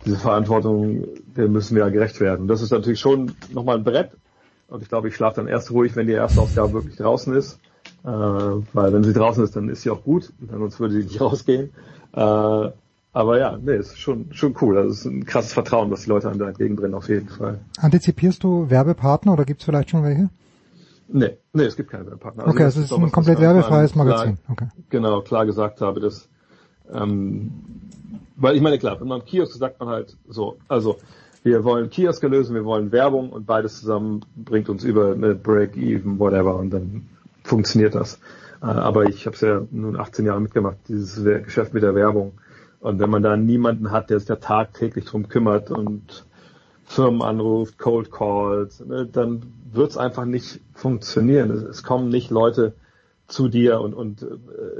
diese 0.06 0.18
Verantwortung, 0.18 1.06
der 1.36 1.48
müssen 1.48 1.76
wir 1.76 1.84
ja 1.84 1.90
gerecht 1.90 2.20
werden. 2.20 2.48
Das 2.48 2.62
ist 2.62 2.72
natürlich 2.72 3.00
schon 3.00 3.34
nochmal 3.54 3.78
ein 3.78 3.84
Brett. 3.84 4.12
Und 4.68 4.82
ich 4.82 4.90
glaube, 4.90 5.10
ich 5.10 5.16
schlafe 5.16 5.36
dann 5.36 5.48
erst 5.48 5.72
ruhig, 5.72 5.96
wenn 5.96 6.08
die 6.08 6.14
erste 6.14 6.42
Ausgabe 6.42 6.74
wirklich 6.74 6.96
draußen 6.96 7.36
ist. 7.36 7.60
Äh, 8.04 8.08
weil 8.08 8.94
wenn 8.94 9.04
sie 9.04 9.14
draußen 9.14 9.44
ist, 9.44 9.56
dann 9.56 9.70
ist 9.70 9.82
sie 9.84 9.90
auch 9.90 10.04
gut, 10.04 10.32
sonst 10.50 10.80
würde 10.80 10.96
sie 10.96 11.04
nicht 11.04 11.22
rausgehen. 11.22 11.72
Äh, 12.14 12.70
aber 13.14 13.38
ja, 13.38 13.58
nee, 13.62 13.76
ist 13.76 14.00
schon, 14.00 14.32
schon 14.32 14.56
cool. 14.62 14.76
Das 14.76 15.00
ist 15.00 15.06
ein 15.06 15.26
krasses 15.26 15.54
Vertrauen, 15.54 15.92
was 15.92 16.04
die 16.04 16.10
Leute 16.10 16.30
an 16.30 16.40
da 16.40 16.48
entgegenbringen, 16.48 16.96
auf 16.96 17.10
jeden 17.10 17.28
Fall. 17.28 17.60
Antizipierst 17.78 18.44
du 18.44 18.70
Werbepartner 18.70 19.34
oder 19.34 19.44
gibt 19.44 19.62
es 19.62 19.66
vielleicht 19.66 19.90
schon 19.90 20.04
welche? 20.04 20.30
Nee, 21.10 21.38
nee, 21.52 21.64
es 21.64 21.76
gibt 21.76 21.92
keine 21.92 22.06
Werbepartner. 22.06 22.44
Also 22.44 22.54
okay, 22.54 22.64
also 22.64 22.80
es 22.80 22.86
ist, 22.86 22.92
ist 22.92 22.98
ein 22.98 23.12
komplett 23.12 23.40
werbefreies 23.40 23.96
Magazin. 23.96 24.38
Klar, 24.38 24.52
okay. 24.52 24.68
Genau, 24.90 25.22
klar 25.22 25.46
gesagt 25.46 25.82
habe, 25.82 26.00
dass, 26.00 26.30
ähm, 26.94 27.52
weil 28.42 28.56
ich 28.56 28.62
meine, 28.62 28.80
klar, 28.80 29.00
wenn 29.00 29.08
man 29.08 29.24
Kiosk 29.24 29.58
sagt 29.58 29.80
man 29.80 29.90
halt 29.90 30.18
so, 30.28 30.58
also 30.68 30.98
wir 31.44 31.64
wollen 31.64 31.90
Kiosk 31.90 32.24
lösen, 32.24 32.56
wir 32.56 32.66
wollen 32.66 32.92
Werbung 32.92 33.32
und 33.32 33.46
beides 33.46 33.80
zusammen 33.80 34.22
bringt 34.36 34.70
uns 34.70 34.84
über 34.84 35.14
eine 35.14 35.36
Break-Even, 35.36 36.20
whatever 36.20 36.58
und 36.58 36.72
dann 36.72 37.08
funktioniert 37.44 37.96
das. 37.96 38.20
Äh, 38.62 38.66
aber 38.66 39.06
ich 39.06 39.26
habe 39.26 39.36
es 39.36 39.42
ja 39.42 39.62
nun 39.72 40.00
18 40.00 40.26
Jahre 40.26 40.42
mitgemacht, 40.42 40.78
dieses 40.88 41.24
Geschäft 41.44 41.74
mit 41.74 41.84
der 41.84 41.96
Werbung. 41.96 42.34
Und 42.80 43.00
wenn 43.00 43.10
man 43.10 43.24
da 43.24 43.38
niemanden 43.38 43.92
hat, 43.92 44.10
der 44.10 44.20
sich 44.20 44.28
da 44.28 44.38
tagtäglich 44.38 45.06
drum 45.06 45.30
kümmert 45.30 45.70
und 45.70 46.26
Firmen 46.84 47.22
anruft, 47.22 47.78
Cold 47.78 48.12
Calls, 48.12 48.84
ne, 48.86 49.08
dann 49.10 49.54
wird 49.72 49.92
es 49.92 49.98
einfach 49.98 50.26
nicht 50.26 50.60
funktionieren. 50.74 51.52
Es, 51.52 51.64
es, 51.64 51.84
kommen 51.84 52.10
nicht 52.10 52.32
Leute 52.32 52.74
zu 53.32 53.48
dir 53.48 53.80
und, 53.82 53.94
und 53.94 54.22
äh, 54.24 54.28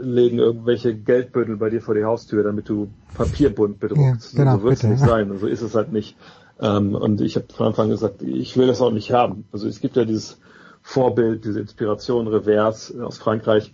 legen 0.02 0.38
irgendwelche 0.38 0.94
Geldbündel 0.96 1.58
bei 1.58 1.70
dir 1.70 1.82
vor 1.82 1.96
die 1.96 2.04
Haustür, 2.04 2.44
damit 2.44 2.70
du 2.70 2.90
Papierbund 3.16 3.80
bedruckst. 3.80 4.34
Ja, 4.34 4.40
genau, 4.40 4.58
so 4.58 4.64
wird 4.64 4.74
es 4.74 4.84
nicht 4.84 5.02
ja. 5.02 5.08
sein. 5.08 5.38
So 5.40 5.48
ist 5.48 5.62
es 5.62 5.74
halt 5.74 5.92
nicht. 5.92 6.18
Ähm, 6.60 6.96
und 6.96 7.22
ich 7.22 7.36
habe 7.36 7.46
von 7.54 7.68
Anfang 7.68 7.86
an 7.86 7.92
gesagt, 7.92 8.22
ich 8.22 8.58
will 8.58 8.68
das 8.68 8.82
auch 8.82 8.92
nicht 8.92 9.12
haben. 9.12 9.46
Also 9.52 9.68
es 9.68 9.80
gibt 9.80 9.96
ja 9.96 10.06
dieses 10.06 10.40
Vorbild, 10.82 11.46
diese 11.46 11.60
Inspiration 11.60 12.28
Reverse 12.28 13.06
aus 13.06 13.18
Frankreich. 13.18 13.74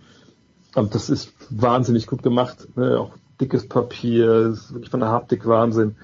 Und 0.75 0.93
das 0.93 1.09
ist 1.09 1.33
wahnsinnig 1.49 2.07
gut 2.07 2.21
gemacht. 2.21 2.67
Ne? 2.75 2.99
Auch 2.99 3.11
dickes 3.41 3.67
Papier, 3.67 4.51
ist 4.53 4.73
wirklich 4.73 4.91
von 4.91 4.99
der 4.99 5.09
Haptik 5.09 5.47
Wahnsinn. 5.47 5.95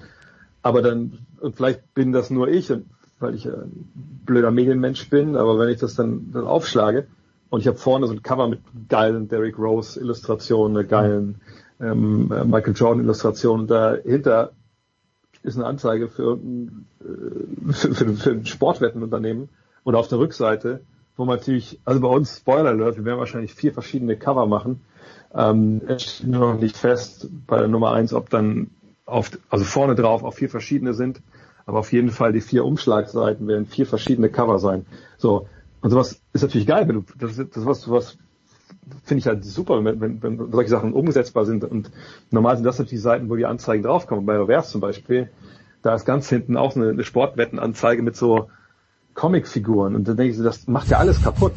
Aber 0.62 0.82
dann, 0.82 1.18
und 1.40 1.56
vielleicht 1.56 1.94
bin 1.94 2.12
das 2.12 2.30
nur 2.30 2.48
ich, 2.48 2.72
weil 3.20 3.34
ich 3.34 3.46
ein 3.46 3.88
blöder 4.26 4.50
Medienmensch 4.50 5.08
bin, 5.10 5.36
aber 5.36 5.58
wenn 5.58 5.68
ich 5.68 5.78
das 5.78 5.94
dann, 5.94 6.32
dann 6.32 6.44
aufschlage 6.44 7.06
und 7.54 7.60
ich 7.60 7.66
habe 7.66 7.78
vorne 7.78 8.06
so 8.06 8.12
ein 8.12 8.22
Cover 8.22 8.48
mit 8.48 8.60
geilen 8.88 9.28
Derrick 9.28 9.58
Rose 9.58 9.98
Illustrationen, 9.98 10.86
geilen 10.88 11.40
ähm, 11.80 12.28
Michael 12.28 12.74
Jordan 12.74 13.04
Illustrationen, 13.04 13.66
dahinter 13.66 14.52
ist 15.42 15.56
eine 15.56 15.66
Anzeige 15.66 16.08
für, 16.08 16.38
äh, 16.38 17.72
für, 17.72 17.94
für, 17.94 18.12
für 18.14 18.30
ein 18.30 18.46
Sportwettenunternehmen 18.46 19.48
und 19.82 19.94
auf 19.94 20.08
der 20.08 20.18
Rückseite, 20.18 20.80
wo 21.16 21.24
man 21.24 21.38
natürlich, 21.38 21.80
also 21.84 22.00
bei 22.00 22.08
uns 22.08 22.38
Spoiler 22.38 22.70
Alert, 22.70 22.96
wir 22.96 23.04
werden 23.04 23.18
wahrscheinlich 23.18 23.54
vier 23.54 23.72
verschiedene 23.72 24.16
Cover 24.16 24.46
machen 24.46 24.80
ähm, 25.34 25.82
es 25.86 26.02
steht 26.02 26.28
nur 26.28 26.52
noch 26.52 26.60
nicht 26.60 26.76
fest 26.76 27.28
bei 27.46 27.58
der 27.58 27.68
Nummer 27.68 27.92
eins, 27.92 28.14
ob 28.14 28.30
dann 28.30 28.70
auf, 29.04 29.30
also 29.50 29.64
vorne 29.64 29.94
drauf 29.94 30.22
auch 30.22 30.34
vier 30.34 30.48
verschiedene 30.48 30.94
sind, 30.94 31.20
aber 31.66 31.80
auf 31.80 31.92
jeden 31.92 32.10
Fall 32.10 32.32
die 32.32 32.40
vier 32.40 32.64
Umschlagseiten 32.64 33.48
werden 33.48 33.66
vier 33.66 33.86
verschiedene 33.86 34.28
Cover 34.28 34.58
sein. 34.58 34.86
So. 35.16 35.48
Und 35.84 35.90
sowas 35.90 36.18
ist 36.32 36.40
natürlich 36.40 36.66
geil, 36.66 36.88
wenn 36.88 36.94
du, 36.94 37.04
das, 37.18 37.36
das 37.36 37.66
was, 37.66 37.90
was 37.90 38.16
finde 39.04 39.18
ich 39.18 39.26
halt 39.26 39.44
super, 39.44 39.84
wenn, 39.84 40.00
wenn, 40.00 40.22
wenn 40.22 40.50
solche 40.50 40.70
Sachen 40.70 40.94
umgesetzbar 40.94 41.44
sind. 41.44 41.62
Und 41.62 41.90
normal 42.30 42.56
sind 42.56 42.64
das 42.64 42.78
natürlich 42.78 43.02
die 43.02 43.02
Seiten, 43.02 43.28
wo 43.28 43.36
die 43.36 43.44
Anzeigen 43.44 43.82
draufkommen. 43.82 44.24
Bei 44.24 44.34
Reverse 44.38 44.70
zum 44.70 44.80
Beispiel, 44.80 45.28
da 45.82 45.94
ist 45.94 46.06
ganz 46.06 46.30
hinten 46.30 46.56
auch 46.56 46.74
eine, 46.74 46.88
eine 46.88 47.04
Sportwettenanzeige 47.04 48.02
mit 48.02 48.16
so 48.16 48.48
Comicfiguren. 49.12 49.94
Und 49.94 50.08
dann 50.08 50.16
denke 50.16 50.34
ich, 50.34 50.42
das 50.42 50.66
macht 50.68 50.88
ja 50.88 50.96
alles 50.96 51.22
kaputt. 51.22 51.52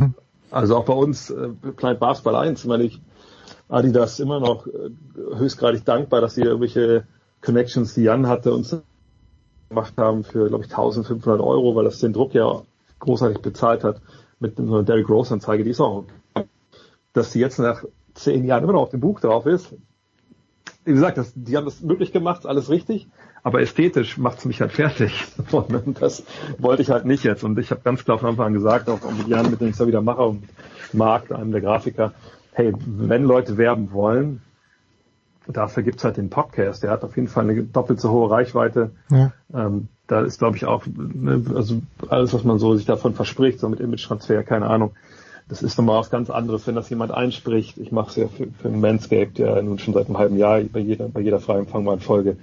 also 0.50 0.76
auch 0.76 0.84
bei 0.84 0.94
uns, 0.94 1.30
äh, 1.30 1.50
Planet 1.76 2.00
Basketball 2.00 2.34
1, 2.34 2.64
meine 2.64 2.82
ich, 2.82 3.00
Adidas 3.68 4.18
immer 4.18 4.40
noch 4.40 4.66
äh, 4.66 4.90
höchstgradig 5.36 5.84
dankbar, 5.84 6.20
dass 6.20 6.34
sie 6.34 6.42
irgendwelche 6.42 7.06
Connections, 7.42 7.94
die 7.94 8.02
Jan 8.02 8.26
hatte, 8.26 8.52
uns 8.52 8.76
gemacht 9.68 9.94
haben 9.96 10.24
für, 10.24 10.48
glaube 10.48 10.64
ich, 10.64 10.70
1500 10.72 11.40
Euro, 11.40 11.76
weil 11.76 11.84
das 11.84 12.00
den 12.00 12.12
Druck 12.12 12.34
ja 12.34 12.62
großartig 13.00 13.38
bezahlt 13.40 13.84
hat 13.84 14.00
mit 14.40 14.58
einer 14.58 14.82
Derrick 14.82 15.08
Rose 15.08 15.34
Anzeige, 15.34 15.64
die 15.64 15.70
ist 15.70 15.80
auch, 15.80 16.04
dass 17.12 17.32
die 17.32 17.40
jetzt 17.40 17.58
nach 17.58 17.84
zehn 18.14 18.44
Jahren 18.44 18.64
immer 18.64 18.72
noch 18.74 18.82
auf 18.82 18.90
dem 18.90 19.00
Buch 19.00 19.20
drauf 19.20 19.46
ist. 19.46 19.74
Wie 20.84 20.92
gesagt, 20.92 21.18
das, 21.18 21.32
die 21.34 21.56
haben 21.56 21.64
das 21.64 21.80
möglich 21.82 22.12
gemacht, 22.12 22.46
alles 22.46 22.70
richtig, 22.70 23.08
aber 23.42 23.60
ästhetisch 23.60 24.16
macht 24.18 24.38
es 24.38 24.44
mich 24.44 24.60
halt 24.60 24.72
fertig. 24.72 25.26
Und 25.52 26.00
das 26.00 26.22
wollte 26.58 26.82
ich 26.82 26.90
halt 26.90 27.04
nicht 27.04 27.24
jetzt. 27.24 27.44
Und 27.44 27.58
ich 27.58 27.70
habe 27.70 27.82
ganz 27.82 28.04
klar 28.04 28.18
von 28.18 28.30
Anfang 28.30 28.46
an 28.46 28.52
gesagt, 28.54 28.88
auch 28.88 29.00
mit 29.12 29.28
Jan, 29.28 29.50
mit 29.50 29.60
dem 29.60 29.68
ich 29.68 29.72
es 29.72 29.78
da 29.78 29.86
wieder 29.86 30.02
mache, 30.02 30.22
und 30.22 30.44
Marc, 30.92 31.30
einem 31.30 31.52
der 31.52 31.60
Grafiker, 31.60 32.14
hey, 32.52 32.72
wenn 32.86 33.24
Leute 33.24 33.56
werben 33.58 33.92
wollen, 33.92 34.42
dafür 35.48 35.82
gibt's 35.82 36.04
halt 36.04 36.16
den 36.16 36.30
Podcast. 36.30 36.82
Der 36.82 36.90
hat 36.90 37.02
auf 37.04 37.16
jeden 37.16 37.28
Fall 37.28 37.44
eine 37.48 37.62
doppelt 37.62 38.00
so 38.00 38.10
hohe 38.10 38.30
Reichweite. 38.30 38.90
Ja. 39.10 39.32
Ähm, 39.54 39.88
da 40.06 40.22
ist, 40.22 40.38
glaube 40.38 40.56
ich, 40.56 40.64
auch, 40.64 40.84
ne, 40.86 41.42
also 41.54 41.82
alles, 42.08 42.32
was 42.32 42.44
man 42.44 42.58
so 42.58 42.74
sich 42.76 42.86
davon 42.86 43.14
verspricht, 43.14 43.60
so 43.60 43.68
mit 43.68 43.80
Image-Transfer, 43.80 44.42
keine 44.42 44.66
Ahnung. 44.66 44.92
Das 45.48 45.62
ist 45.62 45.78
nochmal 45.78 46.00
was 46.00 46.10
ganz 46.10 46.28
anderes, 46.28 46.66
wenn 46.66 46.74
das 46.74 46.90
jemand 46.90 47.10
einspricht. 47.10 47.78
Ich 47.78 47.92
mache 47.92 48.10
es 48.10 48.16
ja 48.16 48.28
für, 48.28 48.48
für 48.60 48.68
Manscaped 48.68 49.38
ja 49.38 49.60
nun 49.62 49.78
schon 49.78 49.94
seit 49.94 50.06
einem 50.06 50.18
halben 50.18 50.36
Jahr 50.36 50.60
bei 50.60 50.80
jeder, 50.80 51.08
bei 51.08 51.20
jeder 51.20 51.40
freien 51.40 51.60
empfangbaren 51.60 52.00
Folge. 52.00 52.36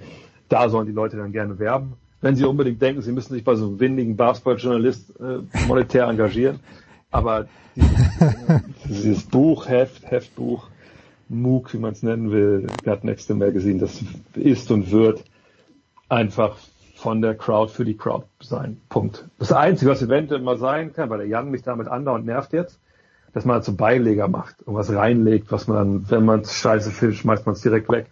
Da 0.48 0.68
sollen 0.68 0.86
die 0.86 0.92
Leute 0.92 1.16
dann 1.16 1.32
gerne 1.32 1.58
werben. 1.58 1.94
Wenn 2.20 2.34
sie 2.34 2.44
unbedingt 2.44 2.80
denken, 2.82 3.02
sie 3.02 3.12
müssen 3.12 3.34
sich 3.34 3.44
bei 3.44 3.54
so 3.54 3.66
einem 3.66 3.80
windigen 3.80 4.16
Basketball-Journalist 4.16 5.12
äh, 5.20 5.66
monetär 5.68 6.08
engagieren, 6.08 6.60
aber 7.10 7.46
dieses, 7.76 7.90
dieses 8.88 9.22
Buch, 9.24 9.68
Heft, 9.68 10.10
Heftbuch, 10.10 10.68
MOOC, 11.28 11.74
wie 11.74 11.78
man 11.78 11.92
es 11.92 12.02
nennen 12.02 12.30
will, 12.30 12.66
Gut 12.84 13.04
Next 13.04 13.28
Magazine, 13.30 13.78
das 13.78 14.00
ist 14.34 14.70
und 14.70 14.90
wird 14.90 15.24
einfach 16.08 16.56
von 16.94 17.20
der 17.20 17.34
Crowd 17.34 17.72
für 17.72 17.84
die 17.84 17.96
Crowd 17.96 18.26
sein. 18.40 18.80
Punkt. 18.88 19.24
Das 19.38 19.52
Einzige, 19.52 19.90
was 19.90 20.02
eventuell 20.02 20.40
mal 20.40 20.58
sein 20.58 20.92
kann, 20.92 21.10
weil 21.10 21.18
der 21.18 21.26
Jan 21.26 21.50
mich 21.50 21.62
damit 21.62 21.88
andauernd 21.88 22.24
nervt 22.24 22.52
jetzt, 22.52 22.80
dass 23.32 23.44
man 23.44 23.62
zum 23.62 23.76
Beileger 23.76 24.28
macht 24.28 24.62
und 24.62 24.74
was 24.74 24.90
reinlegt, 24.92 25.52
was 25.52 25.68
man 25.68 26.08
wenn 26.10 26.24
man 26.24 26.40
es 26.40 26.54
scheiße 26.54 26.90
findet, 26.90 27.18
schmeißt 27.18 27.44
man 27.44 27.54
es 27.54 27.60
direkt 27.60 27.90
weg. 27.90 28.06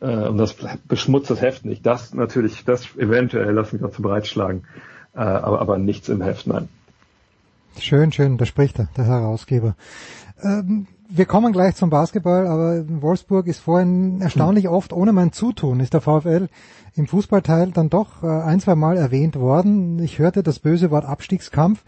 Äh, 0.00 0.28
und 0.28 0.38
das 0.38 0.56
beschmutzt 0.86 1.30
das 1.30 1.40
Heft 1.40 1.64
nicht. 1.64 1.86
Das 1.86 2.14
natürlich, 2.14 2.64
das 2.64 2.96
eventuell, 2.96 3.52
lass 3.52 3.72
mich 3.72 3.82
dazu 3.82 4.02
bereitschlagen. 4.02 4.64
Äh, 5.14 5.20
aber, 5.20 5.60
aber 5.60 5.78
nichts 5.78 6.08
im 6.08 6.20
Heft, 6.20 6.46
nein. 6.46 6.68
Schön, 7.78 8.10
schön, 8.10 8.38
da 8.38 8.44
spricht 8.44 8.78
er, 8.78 8.88
der 8.96 9.04
Herausgeber. 9.04 9.76
Ähm, 10.42 10.88
wir 11.08 11.24
kommen 11.24 11.52
gleich 11.52 11.74
zum 11.74 11.90
Basketball, 11.90 12.46
aber 12.46 12.84
Wolfsburg 13.02 13.46
ist 13.46 13.60
vorhin 13.60 14.20
erstaunlich 14.20 14.66
hm. 14.66 14.72
oft 14.72 14.92
ohne 14.92 15.12
mein 15.12 15.32
Zutun, 15.32 15.80
ist 15.80 15.94
der 15.94 16.00
VfL 16.00 16.48
im 16.94 17.06
Fußballteil 17.06 17.70
dann 17.70 17.88
doch 17.88 18.22
äh, 18.22 18.26
ein, 18.26 18.60
zwei 18.60 18.74
Mal 18.74 18.96
erwähnt 18.96 19.36
worden. 19.36 19.98
Ich 20.00 20.18
hörte 20.18 20.42
das 20.42 20.58
böse 20.58 20.90
Wort 20.90 21.06
Abstiegskampf. 21.06 21.82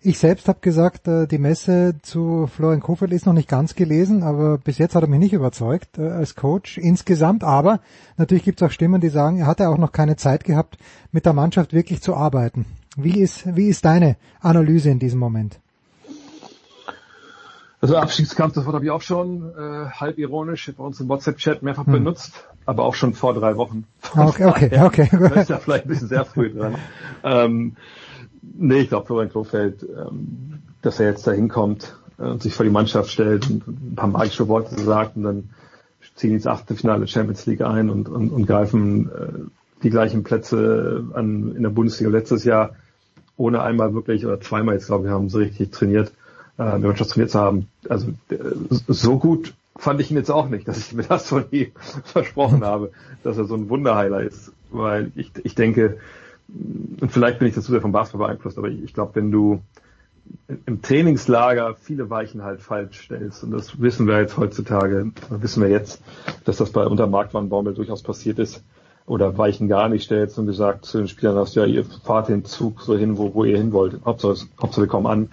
Ich 0.00 0.18
selbst 0.18 0.48
habe 0.48 0.58
gesagt, 0.60 1.06
äh, 1.06 1.26
die 1.26 1.38
Messe 1.38 1.96
zu 2.02 2.48
Florian 2.48 2.80
Kofeld 2.80 3.12
ist 3.12 3.26
noch 3.26 3.34
nicht 3.34 3.48
ganz 3.48 3.74
gelesen, 3.74 4.22
aber 4.22 4.58
bis 4.58 4.78
jetzt 4.78 4.94
hat 4.94 5.02
er 5.02 5.08
mich 5.08 5.20
nicht 5.20 5.32
überzeugt 5.32 5.98
äh, 5.98 6.08
als 6.08 6.34
Coach 6.34 6.78
insgesamt. 6.78 7.44
Aber 7.44 7.80
natürlich 8.16 8.44
gibt 8.44 8.60
es 8.60 8.66
auch 8.66 8.72
Stimmen, 8.72 9.00
die 9.00 9.10
sagen, 9.10 9.38
er 9.38 9.46
hatte 9.46 9.68
auch 9.68 9.78
noch 9.78 9.92
keine 9.92 10.16
Zeit 10.16 10.44
gehabt, 10.44 10.78
mit 11.12 11.26
der 11.26 11.34
Mannschaft 11.34 11.72
wirklich 11.72 12.00
zu 12.00 12.16
arbeiten. 12.16 12.64
Wie 12.96 13.20
ist, 13.20 13.54
wie 13.56 13.68
ist 13.68 13.84
deine 13.84 14.16
Analyse 14.40 14.90
in 14.90 14.98
diesem 14.98 15.20
Moment? 15.20 15.61
Also 17.82 17.96
Abstiegskampf, 17.96 18.54
das 18.54 18.64
Wort 18.64 18.76
habe 18.76 18.84
ich 18.84 18.92
auch 18.92 19.02
schon 19.02 19.42
äh, 19.58 19.90
halb 19.90 20.16
ironisch 20.16 20.72
bei 20.76 20.84
uns 20.84 21.00
im 21.00 21.08
WhatsApp-Chat 21.08 21.64
mehrfach 21.64 21.84
hm. 21.84 21.92
benutzt, 21.94 22.46
aber 22.64 22.84
auch 22.84 22.94
schon 22.94 23.12
vor 23.12 23.34
drei 23.34 23.56
Wochen. 23.56 23.86
Ah, 24.14 24.28
okay, 24.28 24.44
okay, 24.44 24.70
ja, 24.72 24.86
okay. 24.86 25.08
Das 25.10 25.32
ist 25.32 25.50
ja 25.50 25.58
vielleicht 25.58 25.86
ein 25.86 25.88
bisschen 25.88 26.06
sehr 26.06 26.24
früh 26.24 26.54
dran. 26.54 26.76
Ähm, 27.24 27.76
nee, 28.40 28.82
ich 28.82 28.88
glaube 28.88 29.06
Florian 29.06 29.30
Klofeld, 29.30 29.82
ähm, 29.82 30.62
dass 30.80 31.00
er 31.00 31.06
jetzt 31.06 31.26
da 31.26 31.32
hinkommt 31.32 31.96
äh, 32.20 32.22
und 32.22 32.40
sich 32.40 32.54
vor 32.54 32.62
die 32.62 32.70
Mannschaft 32.70 33.10
stellt 33.10 33.50
und 33.50 33.66
ein 33.66 33.94
paar 33.96 34.06
magische 34.06 34.46
Worte 34.46 34.80
sagt 34.80 35.16
und 35.16 35.24
dann 35.24 35.50
ziehen 36.14 36.30
die 36.30 36.36
ins 36.36 36.46
Achtelfinale 36.46 37.08
Champions 37.08 37.46
League 37.46 37.62
ein 37.62 37.90
und, 37.90 38.08
und, 38.08 38.30
und 38.30 38.46
greifen 38.46 39.10
äh, 39.10 39.82
die 39.82 39.90
gleichen 39.90 40.22
Plätze 40.22 41.04
an 41.14 41.56
in 41.56 41.64
der 41.64 41.70
Bundesliga 41.70 42.12
letztes 42.12 42.44
Jahr, 42.44 42.76
ohne 43.36 43.60
einmal 43.60 43.92
wirklich 43.92 44.24
oder 44.24 44.40
zweimal 44.40 44.76
jetzt 44.76 44.86
glaube 44.86 45.08
ich 45.08 45.12
haben 45.12 45.28
sie 45.28 45.38
richtig 45.38 45.72
trainiert 45.72 46.12
äh, 46.68 46.74
eine 46.74 46.86
Mannschaft 46.86 47.10
trainiert 47.10 47.30
zu 47.30 47.40
haben. 47.40 47.68
Also 47.88 48.08
äh, 48.30 48.36
so 48.88 49.18
gut 49.18 49.54
fand 49.76 50.00
ich 50.00 50.10
ihn 50.10 50.16
jetzt 50.16 50.30
auch 50.30 50.48
nicht, 50.48 50.68
dass 50.68 50.78
ich 50.78 50.92
mir 50.92 51.02
das 51.04 51.28
von 51.28 51.44
ihm 51.50 51.72
versprochen 52.04 52.64
habe, 52.64 52.92
dass 53.22 53.38
er 53.38 53.44
so 53.44 53.54
ein 53.54 53.68
Wunderheiler 53.68 54.22
ist. 54.22 54.52
Weil 54.70 55.12
ich, 55.16 55.32
ich 55.42 55.54
denke, 55.54 55.98
und 57.00 57.10
vielleicht 57.10 57.38
bin 57.38 57.48
ich 57.48 57.54
dazu 57.54 57.72
sehr 57.72 57.80
vom 57.80 57.92
Basketball 57.92 58.28
beeinflusst, 58.28 58.58
aber 58.58 58.68
ich, 58.68 58.82
ich 58.82 58.94
glaube, 58.94 59.14
wenn 59.14 59.30
du 59.30 59.60
im 60.66 60.82
Trainingslager 60.82 61.74
viele 61.74 62.10
Weichen 62.10 62.42
halt 62.42 62.60
falsch 62.60 63.00
stellst, 63.00 63.44
und 63.44 63.50
das 63.50 63.80
wissen 63.80 64.06
wir 64.06 64.20
jetzt 64.20 64.36
heutzutage, 64.36 65.10
wissen 65.30 65.62
wir 65.62 65.68
jetzt, 65.68 66.02
dass 66.44 66.56
das 66.56 66.70
bei 66.70 66.86
unter 66.86 67.06
Marktmann 67.06 67.48
Baumel 67.48 67.74
durchaus 67.74 68.02
passiert 68.02 68.38
ist, 68.38 68.62
oder 69.06 69.36
Weichen 69.36 69.68
gar 69.68 69.88
nicht 69.88 70.04
stellst 70.04 70.38
und 70.38 70.46
gesagt 70.46 70.84
zu 70.84 70.98
den 70.98 71.08
Spielern 71.08 71.36
hast, 71.36 71.56
ja, 71.56 71.64
ihr 71.64 71.84
fahrt 71.84 72.28
den 72.28 72.44
Zug 72.44 72.82
so 72.82 72.96
hin, 72.96 73.18
wo, 73.18 73.34
wo 73.34 73.44
ihr 73.44 73.56
hin 73.56 73.72
wollt. 73.72 74.00
Hauptsache, 74.04 74.46
Hauptsache 74.60 74.82
wir 74.82 74.88
kommen 74.88 75.06
an 75.06 75.28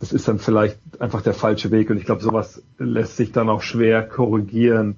das 0.00 0.12
ist 0.14 0.26
dann 0.26 0.38
vielleicht 0.38 0.78
einfach 0.98 1.20
der 1.20 1.34
falsche 1.34 1.70
Weg. 1.70 1.90
Und 1.90 1.98
ich 1.98 2.06
glaube, 2.06 2.22
sowas 2.22 2.62
lässt 2.78 3.18
sich 3.18 3.32
dann 3.32 3.50
auch 3.50 3.60
schwer 3.60 4.02
korrigieren 4.02 4.96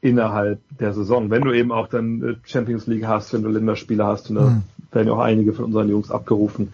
innerhalb 0.00 0.58
der 0.80 0.94
Saison. 0.94 1.30
Wenn 1.30 1.42
du 1.42 1.52
eben 1.52 1.70
auch 1.70 1.86
dann 1.86 2.38
Champions 2.44 2.86
League 2.86 3.06
hast, 3.06 3.34
wenn 3.34 3.42
du 3.42 3.50
Länderspiele 3.50 4.04
hast, 4.04 4.30
und 4.30 4.36
da 4.36 4.42
mhm. 4.42 4.62
werden 4.90 5.08
ja 5.08 5.12
auch 5.12 5.20
einige 5.20 5.52
von 5.52 5.66
unseren 5.66 5.90
Jungs 5.90 6.10
abgerufen. 6.10 6.72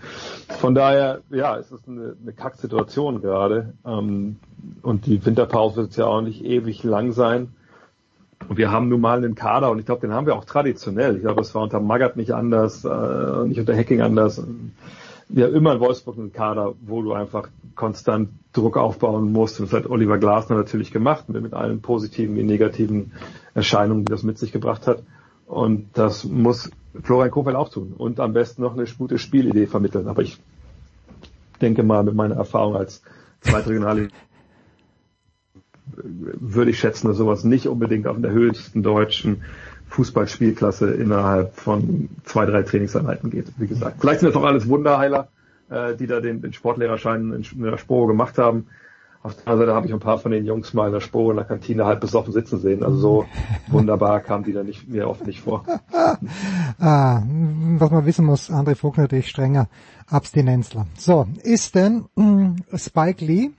Von 0.61 0.77
daher, 0.77 1.21
ja, 1.31 1.59
es 1.59 1.73
ist 1.73 1.89
eine, 1.89 2.15
eine 2.23 2.33
Kacksituation 2.33 3.21
gerade. 3.21 3.75
Ähm, 3.85 4.37
und 4.83 5.07
die 5.07 5.27
Winterpause 5.27 5.83
wird 5.83 5.97
ja 5.97 6.07
auch 6.07 6.23
nicht 6.23 6.45
ewig 6.45 6.85
lang 6.85 7.11
sein. 7.11 7.49
Und 8.49 8.57
wir 8.57 8.71
haben 8.71 8.89
nun 8.89 9.01
mal 9.01 9.19
einen 9.19 9.35
Kader 9.35 9.73
und 9.73 9.81
ich 9.81 9.87
glaube, 9.87 10.03
den 10.03 10.13
haben 10.13 10.27
wir 10.27 10.37
auch 10.37 10.45
traditionell. 10.45 11.17
Ich 11.17 11.23
glaube, 11.23 11.41
es 11.41 11.53
war 11.57 11.63
unter 11.63 11.81
Magath 11.81 12.17
nicht 12.17 12.31
anders, 12.31 12.85
äh, 12.85 13.45
nicht 13.49 13.59
unter 13.59 13.77
Hacking 13.77 14.01
anders 14.01 14.41
ja 15.31 15.49
immer 15.49 15.75
in 15.75 15.81
Wolfsburg 15.81 16.19
einen 16.19 16.33
Kader, 16.33 16.75
wo 16.81 17.03
du 17.03 17.13
einfach 17.13 17.49
konstant 17.75 18.31
Druck 18.53 18.77
aufbauen 18.77 19.33
musst. 19.33 19.61
Und 19.61 19.71
das 19.71 19.79
hat 19.79 19.91
Oliver 19.91 20.19
Glasner 20.19 20.57
natürlich 20.57 20.91
gemacht, 20.91 21.29
mit, 21.29 21.43
mit 21.43 21.55
allen 21.55 21.81
positiven 21.81 22.37
wie 22.37 22.43
negativen 22.43 23.13
Erscheinungen, 23.55 24.05
die 24.05 24.11
das 24.11 24.23
mit 24.23 24.39
sich 24.39 24.53
gebracht 24.53 24.87
hat. 24.87 25.03
Und 25.47 25.89
das 25.95 26.25
muss 26.25 26.71
Florian 27.03 27.31
Kofeld 27.31 27.57
auch 27.57 27.69
tun. 27.69 27.95
Und 27.97 28.21
am 28.21 28.33
besten 28.33 28.63
noch 28.63 28.75
eine 28.75 28.85
gute 28.87 29.19
Spielidee 29.19 29.67
vermitteln. 29.67 30.09
Aber 30.09 30.23
ich 30.23 30.39
denke 31.61 31.83
mal, 31.83 32.05
mit 32.05 32.15
meiner 32.15 32.37
Erfahrung 32.37 32.77
als 32.77 33.03
zweitregionale 33.41 34.09
würde 36.03 36.71
ich 36.71 36.79
schätzen, 36.79 37.09
dass 37.09 37.17
sowas 37.17 37.45
nicht 37.45 37.67
unbedingt 37.67 38.07
auf 38.07 38.21
der 38.21 38.31
höchsten 38.31 38.83
deutschen 38.83 39.43
Fußballspielklasse 39.89 40.91
innerhalb 40.93 41.55
von 41.57 42.09
zwei, 42.25 42.47
drei 42.47 42.63
Trainingseinheiten 42.63 43.31
geht. 43.31 43.47
Wie 43.57 43.67
gesagt, 43.67 43.97
vielleicht 44.01 44.21
sind 44.21 44.29
das 44.29 44.37
auch 44.37 44.47
alles 44.47 44.69
Wunderheiler, 44.69 45.29
äh, 45.71 45.95
die 45.97 46.07
da 46.07 46.21
den, 46.21 46.43
den 46.43 46.53
Sportlehrerschein 46.53 47.33
in, 47.33 47.63
der 47.63 47.79
Spore 47.79 48.07
gemacht 48.09 48.39
haben. 48.39 48.67
Auf 49.23 49.35
der 49.35 49.49
anderen 49.49 49.61
Seite 49.61 49.75
habe 49.75 49.87
ich 49.87 49.93
ein 49.93 49.99
paar 49.99 50.19
von 50.19 50.31
den 50.31 50.45
Jungs 50.45 50.73
mal 50.75 50.87
in 50.87 50.93
der 50.93 51.01
Spore 51.01 51.31
in 51.33 51.37
der 51.37 51.45
Kantine 51.45 51.85
halb 51.87 52.01
besoffen 52.01 52.33
sitzen 52.33 52.61
sehen. 52.61 52.85
Also 52.85 52.99
so 52.99 53.27
wunderbar 53.69 54.21
kam 54.21 54.45
die 54.45 54.53
da 54.53 54.63
nicht, 54.63 54.89
mir 54.89 55.09
oft 55.09 55.27
nicht 55.27 55.41
vor. 55.41 55.65
ah, 56.79 57.23
was 57.79 57.91
man 57.91 58.07
wissen 58.07 58.25
muss, 58.25 58.51
André 58.51 58.77
Vogt 58.77 58.99
natürlich 58.99 59.29
strenger 59.29 59.69
Abstinenzler. 60.07 60.87
So, 60.97 61.27
ist 61.43 61.75
denn 61.75 62.05
mh, 62.15 62.25
hm, 62.25 62.57
Spike 62.77 63.25
Lee 63.25 63.51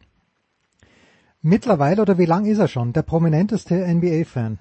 mittlerweile 1.42 2.02
oder 2.02 2.18
wie 2.18 2.26
lang 2.26 2.46
ist 2.46 2.60
er 2.60 2.68
schon 2.68 2.94
der 2.94 3.02
prominenteste 3.02 3.76
NBA-Fan? 3.76 4.60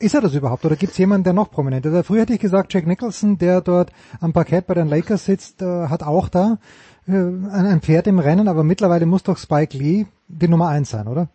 Ist 0.00 0.14
er 0.14 0.22
das 0.22 0.34
überhaupt 0.34 0.64
oder 0.64 0.76
gibt 0.76 0.92
es 0.92 0.98
jemanden, 0.98 1.24
der 1.24 1.34
noch 1.34 1.50
prominent 1.50 1.84
ist? 1.84 1.92
Also 1.92 2.04
früher 2.04 2.22
hätte 2.22 2.32
ich 2.32 2.40
gesagt, 2.40 2.72
Jack 2.72 2.86
Nicholson, 2.86 3.36
der 3.36 3.60
dort 3.60 3.92
am 4.20 4.32
Parkett 4.32 4.66
bei 4.66 4.72
den 4.72 4.88
Lakers 4.88 5.26
sitzt, 5.26 5.60
äh, 5.60 5.88
hat 5.88 6.02
auch 6.02 6.30
da 6.30 6.56
äh, 7.06 7.12
ein 7.12 7.82
Pferd 7.82 8.06
im 8.06 8.18
Rennen, 8.18 8.48
aber 8.48 8.64
mittlerweile 8.64 9.04
muss 9.04 9.24
doch 9.24 9.36
Spike 9.36 9.76
Lee 9.76 10.06
die 10.26 10.48
Nummer 10.48 10.68
eins 10.68 10.88
sein, 10.88 11.06
oder? 11.06 11.28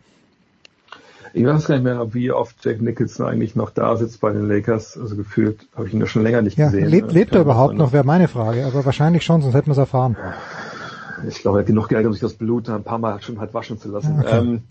Ich 1.32 1.44
weiß 1.44 1.66
gar 1.66 1.76
nicht 1.76 1.84
mehr, 1.84 2.12
wie 2.12 2.32
oft 2.32 2.56
Jack 2.64 2.80
Nicholson 2.80 3.26
eigentlich 3.26 3.54
noch 3.54 3.70
da 3.70 3.96
sitzt 3.96 4.20
bei 4.20 4.32
den 4.32 4.48
Lakers. 4.48 4.98
Also 4.98 5.14
gefühlt 5.14 5.68
habe 5.76 5.86
ich 5.86 5.94
ihn 5.94 6.00
ja 6.00 6.06
schon 6.06 6.24
länger 6.24 6.42
nicht 6.42 6.58
ja, 6.58 6.66
gesehen. 6.66 6.88
Lebt, 6.88 7.12
lebt 7.12 7.34
er 7.36 7.42
überhaupt 7.42 7.74
noch, 7.74 7.92
wäre 7.92 8.04
meine 8.04 8.26
Frage. 8.26 8.66
Aber 8.66 8.84
wahrscheinlich 8.84 9.22
schon, 9.22 9.42
sonst 9.42 9.54
hätten 9.54 9.66
wir 9.66 9.72
es 9.72 9.78
erfahren. 9.78 10.16
Ich 11.28 11.38
glaube, 11.38 11.58
er 11.58 11.60
hat 11.60 11.66
genug 11.66 11.88
Geld, 11.88 12.04
um 12.04 12.12
sich 12.12 12.22
das 12.22 12.34
Blut 12.34 12.68
ein 12.68 12.82
paar 12.82 12.98
Mal 12.98 13.20
schon 13.22 13.38
halt 13.38 13.54
waschen 13.54 13.78
zu 13.78 13.90
lassen. 13.90 14.18
Okay. 14.18 14.38
Ähm, 14.38 14.62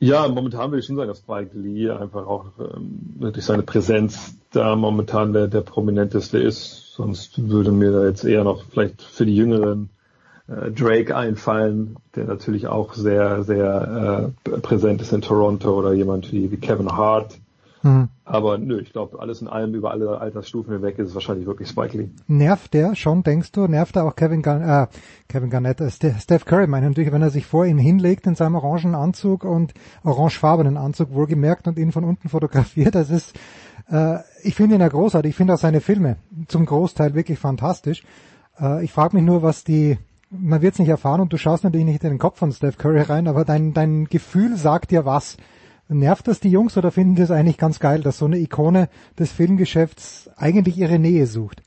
ja, 0.00 0.28
momentan 0.28 0.70
würde 0.70 0.80
ich 0.80 0.86
schon 0.86 0.96
sagen, 0.96 1.08
dass 1.08 1.18
Spike 1.18 1.56
Lee 1.56 1.90
einfach 1.90 2.26
auch 2.26 2.46
ähm, 2.58 3.14
durch 3.18 3.44
seine 3.44 3.62
Präsenz 3.62 4.36
da 4.50 4.76
momentan 4.76 5.32
der, 5.32 5.48
der 5.48 5.62
prominenteste 5.62 6.38
ist. 6.38 6.92
Sonst 6.94 7.48
würde 7.48 7.72
mir 7.72 7.92
da 7.92 8.04
jetzt 8.04 8.24
eher 8.24 8.44
noch 8.44 8.64
vielleicht 8.64 9.02
für 9.02 9.26
die 9.26 9.36
Jüngeren 9.36 9.90
äh, 10.46 10.70
Drake 10.70 11.16
einfallen, 11.16 11.96
der 12.14 12.24
natürlich 12.24 12.66
auch 12.66 12.94
sehr, 12.94 13.44
sehr 13.44 14.32
äh, 14.46 14.58
präsent 14.60 15.00
ist 15.00 15.12
in 15.12 15.22
Toronto 15.22 15.72
oder 15.72 15.92
jemand 15.92 16.32
wie, 16.32 16.50
wie 16.50 16.56
Kevin 16.56 16.92
Hart, 16.92 17.38
Mhm. 17.84 18.08
Aber 18.24 18.56
nö, 18.56 18.80
ich 18.80 18.92
glaube, 18.92 19.20
alles 19.20 19.42
in 19.42 19.48
allem 19.48 19.74
über 19.74 19.90
alle 19.90 20.18
Altersstufen 20.18 20.72
hinweg 20.72 20.98
ist 20.98 21.10
es 21.10 21.14
wahrscheinlich 21.14 21.46
wirklich 21.46 21.68
Spike 21.68 21.96
Lee. 21.98 22.08
Nervt 22.26 22.72
der 22.72 22.96
schon, 22.96 23.22
denkst 23.22 23.52
du? 23.52 23.66
Nervt 23.66 23.96
er 23.96 24.06
auch 24.06 24.16
Kevin, 24.16 24.40
Garn 24.40 24.62
äh, 24.62 24.86
Kevin 25.28 25.50
Garnett, 25.50 25.82
äh, 25.82 25.90
Steph 25.90 26.46
Curry, 26.46 26.66
meine 26.66 26.88
natürlich, 26.88 27.12
wenn 27.12 27.20
er 27.20 27.28
sich 27.28 27.44
vor 27.44 27.66
ihm 27.66 27.76
hinlegt 27.76 28.26
in 28.26 28.36
seinem 28.36 28.54
orangen 28.54 28.94
Anzug 28.94 29.44
und 29.44 29.74
orangefarbenen 30.02 30.78
Anzug 30.78 31.12
wohlgemerkt 31.12 31.68
und 31.68 31.78
ihn 31.78 31.92
von 31.92 32.04
unten 32.04 32.30
fotografiert. 32.30 32.94
Das 32.94 33.10
ist, 33.10 33.38
äh, 33.90 34.16
ich 34.42 34.54
finde 34.54 34.76
ihn 34.76 34.80
ja 34.80 34.88
großartig. 34.88 35.30
Ich 35.30 35.36
finde 35.36 35.52
auch 35.52 35.58
seine 35.58 35.82
Filme 35.82 36.16
zum 36.48 36.64
Großteil 36.64 37.14
wirklich 37.14 37.38
fantastisch. 37.38 38.02
Äh, 38.58 38.82
ich 38.82 38.92
frage 38.92 39.14
mich 39.14 39.26
nur, 39.26 39.42
was 39.42 39.62
die 39.62 39.98
man 40.30 40.62
wird 40.62 40.72
es 40.72 40.78
nicht 40.80 40.88
erfahren 40.88 41.20
und 41.20 41.32
du 41.32 41.36
schaust 41.36 41.62
natürlich 41.62 41.86
nicht 41.86 42.02
in 42.02 42.10
den 42.10 42.18
Kopf 42.18 42.38
von 42.38 42.50
Steph 42.50 42.76
Curry 42.78 43.02
rein, 43.02 43.28
aber 43.28 43.44
dein, 43.44 43.72
dein 43.72 44.06
Gefühl 44.06 44.56
sagt 44.56 44.90
dir 44.90 45.04
was. 45.04 45.36
Nervt 45.88 46.28
das 46.28 46.40
die 46.40 46.50
Jungs 46.50 46.76
oder 46.76 46.90
finden 46.90 47.14
die 47.14 47.22
es 47.22 47.30
eigentlich 47.30 47.58
ganz 47.58 47.78
geil, 47.78 48.00
dass 48.00 48.18
so 48.18 48.24
eine 48.24 48.38
Ikone 48.38 48.88
des 49.18 49.32
Filmgeschäfts 49.32 50.30
eigentlich 50.36 50.78
ihre 50.78 50.98
Nähe 50.98 51.26
sucht? 51.26 51.62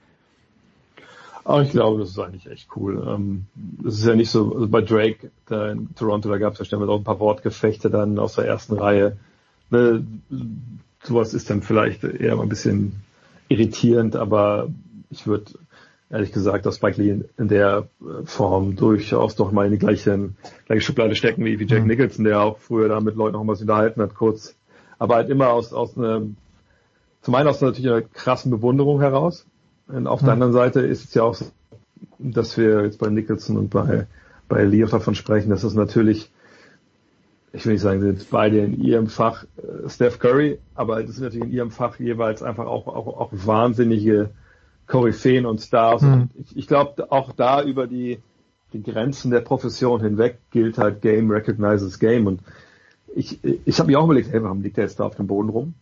Aber 1.44 1.62
ich 1.62 1.70
glaube, 1.70 2.00
das 2.00 2.10
ist 2.10 2.20
eigentlich 2.20 2.50
echt 2.50 2.68
cool. 2.76 3.02
Ähm, 3.08 3.46
das 3.56 4.00
ist 4.00 4.06
ja 4.06 4.16
nicht 4.16 4.30
so, 4.30 4.54
also 4.54 4.68
bei 4.68 4.82
Drake 4.82 5.32
da 5.46 5.72
in 5.72 5.96
Toronto, 5.96 6.30
da 6.30 6.38
gab 6.38 6.54
es 6.54 6.60
ja 6.60 6.66
ständig 6.66 6.90
auch 6.90 6.98
ein 6.98 7.06
paar 7.06 7.22
Wortgefechte 7.22 7.90
dann 7.90 8.20
aus 8.20 8.36
der 8.36 8.46
ersten 8.46 8.74
Reihe. 8.74 9.18
Ne, 9.70 10.06
sowas 11.04 11.34
ist 11.34 11.50
dann 11.50 11.62
vielleicht 11.62 12.04
eher 12.04 12.36
mal 12.36 12.44
ein 12.44 12.50
bisschen 12.50 13.02
irritierend, 13.48 14.18
aber 14.18 14.68
ich 15.10 15.26
würde 15.26 15.54
ehrlich 16.10 16.32
gesagt, 16.32 16.66
dass 16.66 16.78
Spike 16.78 17.02
Lee 17.02 17.22
in 17.38 17.48
der 17.48 17.88
äh, 18.02 18.26
Form 18.26 18.76
durchaus 18.76 19.36
doch 19.36 19.52
mal 19.52 19.66
in 19.66 19.72
die 19.72 19.78
gleiche, 19.78 20.30
gleiche 20.66 20.82
Schublade 20.82 21.16
stecken 21.16 21.44
wie, 21.46 21.60
wie 21.60 21.66
Jack 21.66 21.82
mhm. 21.82 21.88
Nicholson, 21.88 22.26
der 22.26 22.42
auch 22.42 22.60
früher 22.60 22.88
da 22.88 23.00
mit 23.02 23.16
Leuten 23.16 23.34
noch 23.34 23.48
was 23.48 23.62
unterhalten 23.62 24.02
hat, 24.02 24.16
kurz. 24.16 24.56
Aber 25.00 25.16
halt 25.16 25.30
immer 25.30 25.50
aus, 25.50 25.74
aus 25.74 25.98
einem, 25.98 26.38
zum 27.22 27.36
einen 27.36 27.50
aus 27.50 27.62
natürlich 27.62 27.92
einer 27.92 28.02
krassen 28.02 28.52
Bewunderung 28.52 29.02
heraus. 29.02 29.46
Und 29.88 30.08
auf 30.08 30.22
mhm. 30.22 30.26
der 30.26 30.34
anderen 30.34 30.54
Seite 30.54 30.82
ist 30.82 31.06
es 31.06 31.14
ja 31.14 31.24
auch 31.24 31.36
so, 31.36 31.46
dass 32.20 32.58
wir 32.58 32.84
jetzt 32.84 33.00
bei 33.00 33.10
Nicholson 33.10 33.58
und 33.58 33.70
bei, 33.70 34.08
bei 34.48 34.64
Lee 34.64 34.86
davon 34.86 35.16
sprechen, 35.16 35.50
dass 35.50 35.64
es 35.64 35.74
natürlich, 35.74 36.32
ich 37.54 37.66
will 37.66 37.74
nicht 37.74 37.82
sagen, 37.82 38.02
sind 38.02 38.30
beide 38.30 38.60
in 38.60 38.82
ihrem 38.82 39.08
Fach 39.08 39.44
äh, 39.58 39.90
Steph 39.90 40.20
Curry, 40.20 40.60
aber 40.74 41.04
das 41.04 41.16
sind 41.16 41.26
natürlich 41.26 41.48
in 41.48 41.54
ihrem 41.54 41.72
Fach 41.72 42.00
jeweils 42.00 42.42
einfach 42.44 42.66
auch, 42.66 42.88
auch, 42.88 43.08
auch 43.08 43.30
wahnsinnige 43.34 44.30
Koryphäen 44.88 45.46
und 45.46 45.62
Stars. 45.62 46.02
Mhm. 46.02 46.14
Und 46.14 46.30
ich, 46.36 46.58
ich 46.58 46.68
glaube, 46.68 47.12
auch 47.12 47.32
da 47.32 47.62
über 47.62 47.88
die, 47.88 48.20
die 48.74 48.82
Grenzen 48.82 49.32
der 49.32 49.42
Profession 49.42 50.02
hinweg 50.02 50.40
gilt 50.52 50.78
halt 50.78 51.02
Game 51.02 51.30
recognizes 51.30 52.00
Game. 52.00 52.28
Und 52.28 52.42
ich, 53.14 53.40
ich 53.44 53.80
habe 53.80 53.92
mir 53.92 54.00
auch 54.00 54.06
überlegt, 54.06 54.32
hey, 54.32 54.44
warum 54.44 54.62
liegt 54.62 54.78
der 54.78 54.86
jetzt 54.86 55.00
da 55.00 55.06
auf 55.06 55.16
dem 55.16 55.28
Boden 55.28 55.50
rum? 55.50 55.74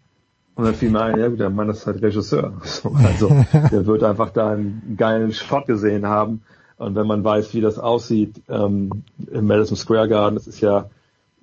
Und 0.55 0.63
dann 0.63 0.73
fiel 0.73 0.89
mir 0.89 1.01
ein, 1.01 1.19
ja 1.19 1.27
gut, 1.27 1.39
der 1.39 1.49
Mann 1.49 1.69
ist 1.69 1.85
halt 1.85 2.01
Regisseur. 2.01 2.53
Also 3.03 3.29
der 3.71 3.85
wird 3.85 4.03
einfach 4.03 4.31
da 4.31 4.51
einen 4.51 4.95
geilen 4.97 5.33
Shot 5.33 5.67
gesehen 5.67 6.07
haben. 6.07 6.43
Und 6.77 6.95
wenn 6.95 7.07
man 7.07 7.23
weiß, 7.23 7.53
wie 7.53 7.61
das 7.61 7.79
aussieht 7.79 8.41
ähm, 8.49 9.03
im 9.31 9.47
Madison 9.47 9.77
Square 9.77 10.09
Garden, 10.09 10.35
das 10.35 10.47
ist 10.47 10.61
ja 10.61 10.89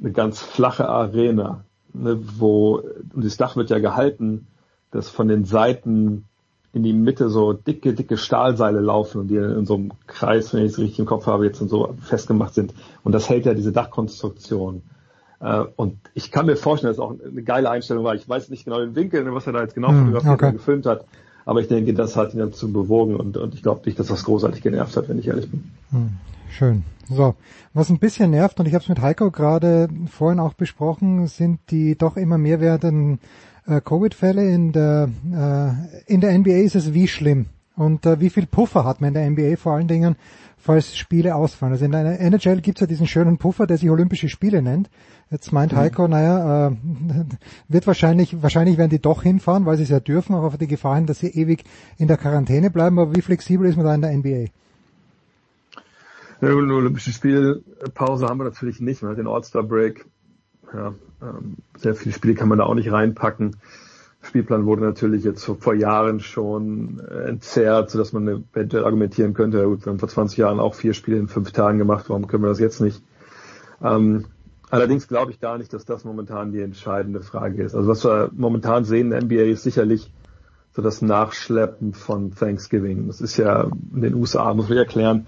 eine 0.00 0.12
ganz 0.12 0.40
flache 0.40 0.88
Arena, 0.88 1.64
ne, 1.94 2.18
wo 2.38 2.82
und 3.14 3.24
das 3.24 3.36
Dach 3.36 3.56
wird 3.56 3.70
ja 3.70 3.78
gehalten, 3.78 4.46
dass 4.90 5.08
von 5.08 5.28
den 5.28 5.44
Seiten 5.44 6.26
in 6.72 6.82
die 6.82 6.92
Mitte 6.92 7.28
so 7.28 7.52
dicke, 7.52 7.92
dicke 7.92 8.16
Stahlseile 8.16 8.80
laufen 8.80 9.20
und 9.20 9.28
die 9.28 9.36
in 9.36 9.66
so 9.66 9.74
einem 9.74 9.92
Kreis, 10.06 10.54
wenn 10.54 10.64
ich 10.64 10.72
es 10.72 10.78
richtig 10.78 11.00
im 11.00 11.06
Kopf 11.06 11.26
habe, 11.26 11.44
jetzt 11.44 11.60
und 11.60 11.68
so 11.68 11.94
festgemacht 12.00 12.54
sind. 12.54 12.72
Und 13.04 13.12
das 13.12 13.28
hält 13.28 13.44
ja 13.44 13.52
diese 13.52 13.72
Dachkonstruktion. 13.72 14.82
Äh, 15.40 15.64
und 15.76 15.98
ich 16.14 16.30
kann 16.30 16.46
mir 16.46 16.56
vorstellen, 16.56 16.90
dass 16.90 16.96
es 16.96 17.02
auch 17.02 17.14
eine 17.20 17.42
geile 17.42 17.68
Einstellung 17.68 18.04
war. 18.04 18.14
Ich 18.14 18.26
weiß 18.26 18.48
nicht 18.48 18.64
genau 18.64 18.80
den 18.80 18.94
Winkel, 18.94 19.32
was 19.34 19.46
er 19.46 19.52
da 19.52 19.60
jetzt 19.60 19.74
genau 19.74 19.88
hm, 19.88 20.14
okay. 20.14 20.52
gefilmt 20.52 20.86
hat. 20.86 21.04
Aber 21.44 21.60
ich 21.60 21.68
denke, 21.68 21.92
das 21.92 22.16
hat 22.16 22.32
ihn 22.32 22.38
dazu 22.38 22.72
bewogen 22.72 23.16
und, 23.16 23.36
und 23.36 23.54
ich 23.54 23.62
glaube 23.62 23.82
nicht, 23.84 23.98
dass 23.98 24.06
das 24.06 24.24
großartig 24.24 24.62
genervt 24.62 24.96
hat, 24.96 25.08
wenn 25.08 25.18
ich 25.18 25.26
ehrlich 25.26 25.50
bin. 25.50 25.64
Hm, 25.90 26.10
schön. 26.50 26.84
So, 27.08 27.34
was 27.74 27.90
ein 27.90 27.98
bisschen 27.98 28.30
nervt, 28.30 28.60
und 28.60 28.66
ich 28.66 28.74
habe 28.74 28.82
es 28.82 28.88
mit 28.88 29.00
Heiko 29.02 29.30
gerade 29.30 29.88
vorhin 30.06 30.38
auch 30.38 30.54
besprochen, 30.54 31.26
sind 31.26 31.58
die 31.70 31.98
doch 31.98 32.16
immer 32.16 32.38
mehr 32.38 32.60
werdenden 32.60 33.18
äh, 33.72 33.80
Covid-Fälle 33.80 34.48
in 34.48 34.72
der 34.72 35.08
äh, 35.32 36.12
in 36.12 36.20
der 36.20 36.38
NBA 36.38 36.58
ist 36.58 36.76
es 36.76 36.94
wie 36.94 37.08
schlimm 37.08 37.46
und 37.76 38.06
äh, 38.06 38.20
wie 38.20 38.30
viel 38.30 38.46
Puffer 38.46 38.84
hat 38.84 39.00
man 39.00 39.08
in 39.08 39.14
der 39.14 39.30
NBA 39.30 39.56
vor 39.56 39.72
allen 39.72 39.88
Dingen, 39.88 40.16
falls 40.58 40.96
Spiele 40.96 41.34
ausfallen. 41.34 41.72
Also 41.72 41.84
in 41.84 41.92
der 41.92 42.20
NHL 42.20 42.60
gibt 42.60 42.78
es 42.78 42.80
ja 42.82 42.86
diesen 42.86 43.06
schönen 43.06 43.38
Puffer, 43.38 43.66
der 43.66 43.78
sich 43.78 43.90
Olympische 43.90 44.28
Spiele 44.28 44.62
nennt. 44.62 44.90
Jetzt 45.30 45.52
meint 45.52 45.72
mhm. 45.72 45.76
Heiko, 45.76 46.08
naja, 46.08 46.68
äh, 46.68 46.76
wird 47.68 47.86
wahrscheinlich, 47.86 48.42
wahrscheinlich 48.42 48.78
werden 48.78 48.90
die 48.90 49.00
doch 49.00 49.22
hinfahren, 49.22 49.66
weil 49.66 49.76
sie 49.76 49.84
es 49.84 49.88
ja 49.88 50.00
dürfen, 50.00 50.34
aber 50.34 50.50
für 50.50 50.58
die 50.58 50.66
Gefahr 50.66 50.96
hin, 50.96 51.06
dass 51.06 51.20
sie 51.20 51.28
ewig 51.28 51.64
in 51.98 52.08
der 52.08 52.18
Quarantäne 52.18 52.70
bleiben. 52.70 52.98
Aber 52.98 53.16
wie 53.16 53.22
flexibel 53.22 53.66
ist 53.66 53.76
man 53.76 53.86
da 53.86 53.94
in 53.94 54.02
der 54.02 54.16
NBA? 54.16 54.52
Ja, 56.42 56.48
eine 56.48 56.74
Olympische 56.74 57.12
Spielpause 57.12 58.26
haben 58.26 58.38
wir 58.38 58.44
natürlich 58.44 58.80
nicht. 58.80 59.02
Man 59.02 59.12
hat 59.12 59.18
den 59.18 59.28
All-Star-Break. 59.28 60.06
Ja, 60.74 60.94
ähm, 61.22 61.56
sehr 61.76 61.94
viele 61.94 62.14
Spiele 62.14 62.34
kann 62.34 62.48
man 62.48 62.58
da 62.58 62.64
auch 62.64 62.74
nicht 62.74 62.90
reinpacken. 62.90 63.56
Spielplan 64.22 64.66
wurde 64.66 64.82
natürlich 64.82 65.24
jetzt 65.24 65.44
vor 65.44 65.74
Jahren 65.74 66.20
schon 66.20 67.00
äh, 67.00 67.28
entzerrt, 67.28 67.90
sodass 67.90 68.12
man 68.12 68.46
eventuell 68.54 68.84
argumentieren 68.84 69.34
könnte, 69.34 69.58
ja 69.58 69.64
gut, 69.64 69.84
wir 69.84 69.90
haben 69.90 69.98
vor 69.98 70.08
20 70.08 70.38
Jahren 70.38 70.60
auch 70.60 70.74
vier 70.74 70.94
Spiele 70.94 71.18
in 71.18 71.28
fünf 71.28 71.50
Tagen 71.52 71.78
gemacht, 71.78 72.04
warum 72.08 72.28
können 72.28 72.44
wir 72.44 72.48
das 72.48 72.60
jetzt 72.60 72.80
nicht? 72.80 73.02
Ähm, 73.82 74.26
allerdings 74.70 75.08
glaube 75.08 75.32
ich 75.32 75.40
da 75.40 75.58
nicht, 75.58 75.72
dass 75.72 75.84
das 75.84 76.04
momentan 76.04 76.52
die 76.52 76.60
entscheidende 76.60 77.20
Frage 77.20 77.64
ist. 77.64 77.74
Also 77.74 77.88
was 77.88 78.04
wir 78.04 78.30
momentan 78.32 78.84
sehen 78.84 79.10
in 79.10 79.10
der 79.10 79.22
NBA 79.24 79.50
ist 79.52 79.64
sicherlich 79.64 80.12
so 80.74 80.82
das 80.82 81.02
Nachschleppen 81.02 81.92
von 81.92 82.34
Thanksgiving. 82.34 83.08
Das 83.08 83.20
ist 83.20 83.36
ja 83.36 83.70
in 83.92 84.02
den 84.02 84.14
USA, 84.14 84.54
muss 84.54 84.70
ich 84.70 84.76
erklären, 84.76 85.26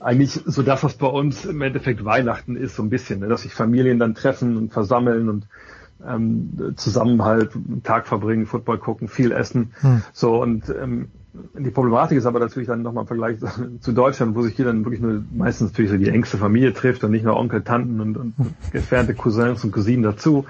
eigentlich 0.00 0.40
so 0.44 0.62
das, 0.62 0.84
was 0.84 0.94
bei 0.94 1.06
uns 1.06 1.44
im 1.44 1.60
Endeffekt 1.62 2.04
Weihnachten 2.04 2.56
ist, 2.56 2.76
so 2.76 2.82
ein 2.82 2.90
bisschen, 2.90 3.20
ne? 3.20 3.28
dass 3.28 3.42
sich 3.42 3.54
Familien 3.54 3.98
dann 3.98 4.14
treffen 4.14 4.56
und 4.56 4.72
versammeln 4.72 5.28
und 5.28 5.46
ähm, 6.06 6.74
zusammen 6.76 7.24
halt 7.24 7.54
einen 7.54 7.82
Tag 7.82 8.06
verbringen, 8.06 8.46
Football 8.46 8.78
gucken, 8.78 9.08
viel 9.08 9.32
essen. 9.32 9.72
Hm. 9.80 10.02
So 10.12 10.40
und 10.40 10.68
ähm, 10.68 11.08
die 11.58 11.70
Problematik 11.70 12.18
ist 12.18 12.26
aber 12.26 12.40
natürlich 12.40 12.68
dann 12.68 12.82
nochmal 12.82 13.02
im 13.02 13.08
Vergleich 13.08 13.38
zu 13.80 13.92
Deutschland, 13.92 14.34
wo 14.34 14.42
sich 14.42 14.56
hier 14.56 14.64
dann 14.64 14.84
wirklich 14.84 15.00
nur 15.00 15.22
meistens 15.32 15.72
natürlich 15.72 15.90
so 15.90 15.96
die 15.96 16.08
engste 16.08 16.38
Familie 16.38 16.72
trifft 16.72 17.04
und 17.04 17.10
nicht 17.10 17.24
nur 17.24 17.36
Onkel, 17.36 17.62
Tanten 17.62 18.00
und, 18.00 18.16
und 18.16 18.34
entfernte 18.72 19.14
Cousins 19.14 19.64
und 19.64 19.72
Cousinen 19.72 20.02
dazu. 20.02 20.46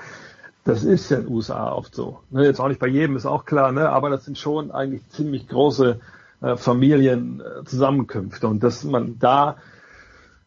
Das 0.65 0.85
ist 0.85 1.11
ja 1.11 1.19
in 1.19 1.25
den 1.25 1.33
USA 1.33 1.73
oft 1.73 1.95
so. 1.95 2.21
Ne, 2.31 2.45
jetzt 2.45 2.61
auch 2.61 2.69
nicht 2.69 2.81
bei 2.81 2.89
jedem, 2.89 3.17
ist 3.17 3.25
auch 3.25 3.47
klar, 3.47 3.73
ne? 3.73 3.89
aber 3.89 4.11
das 4.11 4.25
sind 4.25 4.39
schon 4.39 4.71
eigentlich 4.71 5.09
ziemlich 5.09 5.49
große 5.49 5.99
äh, 6.41 6.57
Familienzusammenkünfte 6.57 8.47
und 8.49 8.63
dass 8.63 8.85
man 8.85 9.19
da 9.19 9.57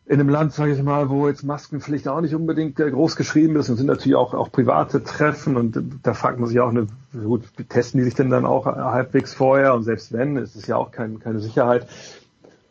in 0.06 0.20
einem 0.20 0.30
Land, 0.30 0.53
sage 0.53 0.74
ich 0.74 0.84
mal, 0.84 1.10
wo 1.10 1.28
jetzt 1.28 1.44
Maskenpflicht 1.44 2.08
auch 2.08 2.22
nicht 2.22 2.36
unbedingt 2.36 2.80
äh, 2.80 2.92
groß 2.92 3.16
geschrieben 3.16 3.56
ist 3.56 3.70
und 3.70 3.78
sind 3.78 3.88
natürlich 3.88 4.16
auch, 4.16 4.34
auch 4.34 4.52
private 4.52 5.03
Treffen 5.03 5.56
und 5.56 5.82
da 6.03 6.14
fragt 6.14 6.40
man 6.40 6.50
sich 6.50 6.60
auch, 6.60 6.70
eine, 6.70 6.88
gut, 7.14 7.44
testen 7.70 8.00
die 8.00 8.03
sich 8.03 8.16
denn 8.16 8.30
dann 8.30 8.45
auch 8.45 8.66
halbwegs 8.66 9.34
vorher 9.34 9.74
und 9.74 9.84
selbst 9.84 10.11
wenn, 10.11 10.38
ist 10.38 10.56
es 10.56 10.68
ja 10.68 10.76
auch 10.76 10.92
kein, 10.92 11.20
keine 11.20 11.40
Sicherheit. 11.40 11.88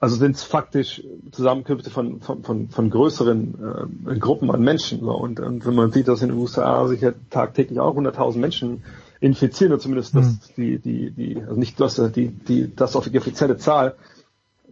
Also 0.01 0.17
sind 0.17 0.37
es 0.37 0.43
faktisch 0.43 1.03
Zusammenkünfte 1.31 1.91
von, 1.91 2.21
von, 2.21 2.43
von, 2.43 2.69
von 2.71 2.89
größeren 2.89 3.91
äh, 4.09 4.19
Gruppen 4.19 4.51
an 4.51 4.63
Menschen. 4.63 5.01
So. 5.01 5.13
Und, 5.13 5.41
und 5.41 5.67
wenn 5.67 5.75
man 5.75 5.93
sieht, 5.93 6.09
dass 6.09 6.23
in 6.23 6.31
den 6.31 6.39
USA 6.39 6.89
sich 6.89 7.03
ja 7.03 7.13
tagtäglich 7.29 7.79
auch 7.81 7.95
100.000 7.95 8.39
Menschen 8.39 8.83
infizieren, 9.21 9.73
oder 9.73 9.81
zumindest 9.81 10.17
das, 10.17 10.27
mhm. 10.27 10.39
die, 10.57 10.79
die, 10.79 11.11
die, 11.11 11.41
also 11.41 11.57
nicht 11.57 11.79
das, 11.79 11.97
die, 12.13 12.29
die, 12.29 12.75
das 12.75 12.97
auf 12.97 13.09
die 13.09 13.19
offizielle 13.19 13.59
Zahl, 13.59 13.95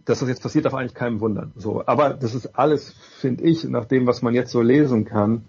dass 0.05 0.19
das 0.19 0.29
jetzt 0.29 0.41
passiert, 0.41 0.65
darf 0.65 0.73
eigentlich 0.73 0.95
keinem 0.95 1.19
wundern. 1.19 1.53
So, 1.55 1.83
aber 1.85 2.11
das 2.11 2.33
ist 2.33 2.57
alles, 2.57 2.93
finde 3.19 3.43
ich, 3.43 3.63
nach 3.65 3.85
dem, 3.85 4.07
was 4.07 4.21
man 4.21 4.33
jetzt 4.33 4.51
so 4.51 4.61
lesen 4.61 5.05
kann, 5.05 5.45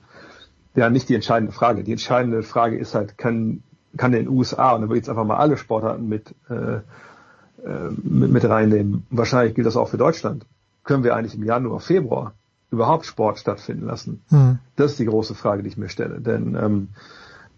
ja 0.75 0.91
nicht 0.91 1.09
die 1.09 1.15
entscheidende 1.15 1.53
Frage. 1.53 1.83
Die 1.83 1.93
entscheidende 1.93 2.43
Frage 2.43 2.77
ist 2.77 2.95
halt, 2.95 3.17
kann, 3.17 3.63
kann 3.97 4.13
den 4.13 4.29
USA, 4.29 4.73
und 4.73 4.83
da 4.83 4.89
würde 4.89 4.99
ich 4.99 5.03
jetzt 5.03 5.09
einfach 5.09 5.25
mal 5.25 5.39
alle 5.39 5.57
Sportarten 5.57 6.09
mit, 6.09 6.35
äh, 6.51 6.77
äh, 6.77 7.91
mit, 8.03 8.31
mit 8.31 8.45
reinnehmen, 8.45 9.07
wahrscheinlich 9.11 9.55
gilt 9.55 9.67
das 9.67 9.77
auch 9.77 9.89
für 9.89 9.99
Deutschland, 9.99 10.47
können 10.85 11.05
wir 11.05 11.17
eigentlich 11.17 11.35
im 11.35 11.45
Januar, 11.45 11.81
Februar 11.81 12.35
überhaupt 12.71 13.07
Sport 13.07 13.39
stattfinden 13.39 13.87
lassen? 13.87 14.23
Mhm. 14.31 14.59
Das 14.77 14.93
ist 14.93 15.01
die 15.01 15.07
große 15.07 15.35
Frage, 15.35 15.63
die 15.63 15.69
ich 15.69 15.77
mir 15.77 15.89
stelle. 15.89 16.21
Denn 16.21 16.55
ähm, 16.55 16.89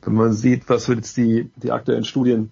wenn 0.04 0.14
man 0.14 0.32
sieht, 0.32 0.68
was 0.68 0.86
jetzt 0.88 1.16
die, 1.16 1.50
die 1.56 1.72
aktuellen 1.72 2.04
Studien 2.04 2.50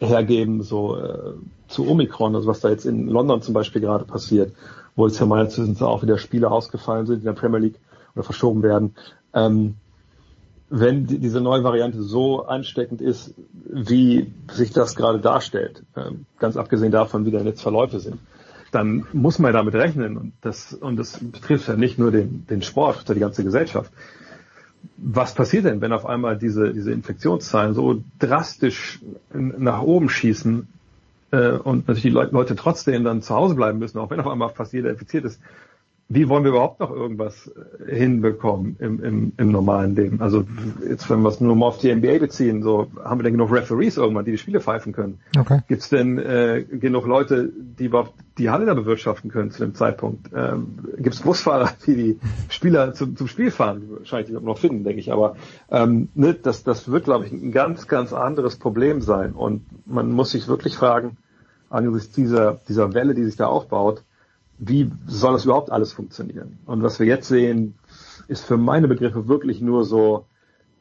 hergeben, 0.00 0.62
so 0.62 0.96
äh, 0.96 1.32
zu 1.66 1.88
Omikron, 1.88 2.34
also 2.34 2.46
was 2.46 2.60
da 2.60 2.68
jetzt 2.68 2.86
in 2.86 3.08
London 3.08 3.42
zum 3.42 3.54
Beispiel 3.54 3.80
gerade 3.80 4.04
passiert, 4.04 4.54
wo 4.94 5.06
jetzt 5.06 5.18
ja 5.18 5.26
meines 5.26 5.58
Wissens 5.58 5.82
auch 5.82 6.02
wieder 6.02 6.18
Spiele 6.18 6.50
ausgefallen 6.50 7.06
sind 7.06 7.18
in 7.18 7.24
der 7.24 7.32
Premier 7.32 7.58
League 7.58 7.80
oder 8.14 8.22
verschoben 8.22 8.62
werden. 8.62 8.94
Ähm, 9.34 9.74
wenn 10.70 11.06
die, 11.06 11.18
diese 11.18 11.40
neue 11.40 11.64
Variante 11.64 12.02
so 12.02 12.44
ansteckend 12.44 13.00
ist, 13.00 13.34
wie 13.64 14.32
sich 14.50 14.72
das 14.72 14.94
gerade 14.96 15.18
darstellt, 15.18 15.82
ähm, 15.96 16.26
ganz 16.38 16.56
abgesehen 16.56 16.92
davon, 16.92 17.24
wie 17.24 17.30
da 17.30 17.40
jetzt 17.40 17.62
Verläufe 17.62 18.00
sind, 18.00 18.18
dann 18.70 19.06
muss 19.14 19.38
man 19.38 19.54
damit 19.54 19.74
rechnen 19.74 20.18
und 20.18 20.32
das 20.42 20.74
und 20.74 20.96
das 20.96 21.18
betrifft 21.18 21.68
ja 21.68 21.76
nicht 21.76 21.98
nur 21.98 22.10
den, 22.10 22.46
den 22.46 22.60
Sport, 22.60 22.96
sondern 22.96 23.14
die 23.14 23.20
ganze 23.20 23.44
Gesellschaft 23.44 23.90
was 24.96 25.34
passiert 25.34 25.64
denn, 25.64 25.80
wenn 25.80 25.92
auf 25.92 26.06
einmal 26.06 26.36
diese, 26.36 26.72
diese 26.72 26.92
Infektionszahlen 26.92 27.74
so 27.74 28.02
drastisch 28.18 29.00
nach 29.32 29.82
oben 29.82 30.08
schießen 30.08 30.68
äh, 31.30 31.50
und 31.50 31.88
natürlich 31.88 32.02
die 32.02 32.10
Leute 32.10 32.56
trotzdem 32.56 33.04
dann 33.04 33.22
zu 33.22 33.34
Hause 33.34 33.54
bleiben 33.54 33.78
müssen, 33.78 33.98
auch 33.98 34.10
wenn 34.10 34.20
auf 34.20 34.26
einmal 34.26 34.50
fast 34.50 34.72
jeder 34.72 34.90
infiziert 34.90 35.24
ist? 35.24 35.40
Wie 36.10 36.28
wollen 36.30 36.42
wir 36.42 36.50
überhaupt 36.52 36.80
noch 36.80 36.90
irgendwas 36.90 37.50
äh, 37.86 37.94
hinbekommen 37.94 38.76
im, 38.78 39.04
im, 39.04 39.32
im 39.36 39.52
normalen 39.52 39.94
Leben? 39.94 40.22
Also 40.22 40.44
jetzt, 40.88 41.10
wenn 41.10 41.20
wir 41.20 41.28
es 41.28 41.40
nur 41.40 41.54
mal 41.54 41.66
auf 41.66 41.78
die 41.78 41.94
NBA 41.94 42.18
beziehen, 42.18 42.62
so 42.62 42.86
haben 43.04 43.20
wir 43.20 43.24
denn 43.24 43.34
genug 43.34 43.52
Referees 43.52 43.98
irgendwann, 43.98 44.24
die 44.24 44.30
die 44.30 44.38
Spiele 44.38 44.60
pfeifen 44.60 44.94
können? 44.94 45.20
Okay. 45.38 45.60
Gibt 45.68 45.82
es 45.82 45.90
denn 45.90 46.18
äh, 46.18 46.64
genug 46.64 47.06
Leute, 47.06 47.52
die 47.54 47.86
überhaupt 47.86 48.14
die 48.38 48.48
Halle 48.48 48.64
da 48.64 48.72
bewirtschaften 48.72 49.30
können 49.30 49.50
zu 49.50 49.58
dem 49.58 49.74
Zeitpunkt? 49.74 50.30
Ähm, 50.34 50.78
Gibt 50.96 51.14
es 51.14 51.20
Busfahrer, 51.20 51.72
die 51.86 51.94
die 51.94 52.20
Spieler 52.48 52.94
zum, 52.94 53.14
zum 53.14 53.28
Spiel 53.28 53.50
fahren? 53.50 53.82
Wahrscheinlich 53.98 54.30
noch 54.40 54.56
finden, 54.56 54.84
denke 54.84 55.00
ich. 55.00 55.12
Aber 55.12 55.36
ähm, 55.70 56.08
ne, 56.14 56.32
das, 56.32 56.64
das 56.64 56.90
wird, 56.90 57.04
glaube 57.04 57.26
ich, 57.26 57.32
ein 57.32 57.52
ganz, 57.52 57.86
ganz 57.86 58.14
anderes 58.14 58.56
Problem 58.56 59.02
sein. 59.02 59.32
Und 59.32 59.62
man 59.86 60.10
muss 60.10 60.30
sich 60.30 60.48
wirklich 60.48 60.74
fragen, 60.74 61.18
angesichts 61.68 62.14
dieser, 62.14 62.60
dieser 62.66 62.94
Welle, 62.94 63.14
die 63.14 63.24
sich 63.24 63.36
da 63.36 63.46
aufbaut, 63.46 64.04
wie 64.58 64.90
soll 65.06 65.32
das 65.32 65.44
überhaupt 65.44 65.70
alles 65.70 65.92
funktionieren? 65.92 66.58
Und 66.66 66.82
was 66.82 66.98
wir 66.98 67.06
jetzt 67.06 67.28
sehen, 67.28 67.78
ist 68.26 68.44
für 68.44 68.56
meine 68.56 68.88
Begriffe 68.88 69.28
wirklich 69.28 69.60
nur 69.60 69.84
so, 69.84 70.26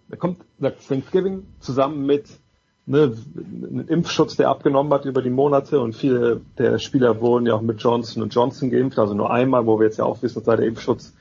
da 0.10 0.18
kommt 0.18 0.40
Thanksgiving 0.60 1.44
zusammen 1.60 2.06
mit 2.06 2.28
ne, 2.86 3.14
einem 3.46 3.88
Impfschutz, 3.88 4.36
der 4.36 4.50
abgenommen 4.50 4.92
hat 4.94 5.06
über 5.06 5.22
die 5.22 5.30
Monate 5.30 5.80
und 5.80 5.96
viele 5.96 6.42
der 6.58 6.80
Spieler 6.80 7.22
wurden 7.22 7.46
ja 7.46 7.54
auch 7.54 7.62
mit 7.62 7.82
Johnson 7.82 8.28
Johnson 8.30 8.72
geimpft, 8.72 8.98
also 8.98 9.14
nur 9.14 9.32
einmal, 9.32 9.66
wo 9.66 9.80
wir 9.80 9.86
jetzt 9.86 9.98
ja 9.98 10.06
auch 10.06 10.22
wissen, 10.22 10.44
dass 10.44 10.58
der 10.58 10.66
Impfschutz 10.66 11.14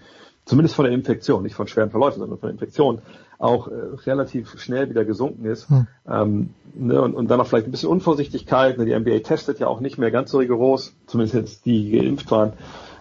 zumindest 0.46 0.76
von 0.76 0.86
der 0.86 0.94
Infektion, 0.94 1.42
nicht 1.42 1.54
von 1.54 1.66
schweren 1.66 1.90
Verläufen, 1.90 2.20
sondern 2.20 2.38
von 2.38 2.48
der 2.48 2.54
Infektion, 2.54 3.02
auch 3.38 3.68
äh, 3.68 3.72
relativ 4.06 4.58
schnell 4.58 4.88
wieder 4.88 5.04
gesunken 5.04 5.44
ist. 5.44 5.68
Hm. 5.68 5.86
Ähm, 6.08 6.50
ne, 6.74 7.02
und, 7.02 7.14
und 7.14 7.30
dann 7.30 7.40
auch 7.40 7.46
vielleicht 7.46 7.66
ein 7.66 7.72
bisschen 7.72 7.90
Unvorsichtigkeit. 7.90 8.78
Ne, 8.78 8.86
die 8.86 8.98
NBA 8.98 9.18
testet 9.18 9.58
ja 9.58 9.66
auch 9.66 9.80
nicht 9.80 9.98
mehr 9.98 10.10
ganz 10.10 10.30
so 10.30 10.38
rigoros, 10.38 10.94
zumindest 11.06 11.34
jetzt 11.34 11.66
die, 11.66 11.90
die 11.90 11.98
geimpft 11.98 12.30
waren. 12.30 12.54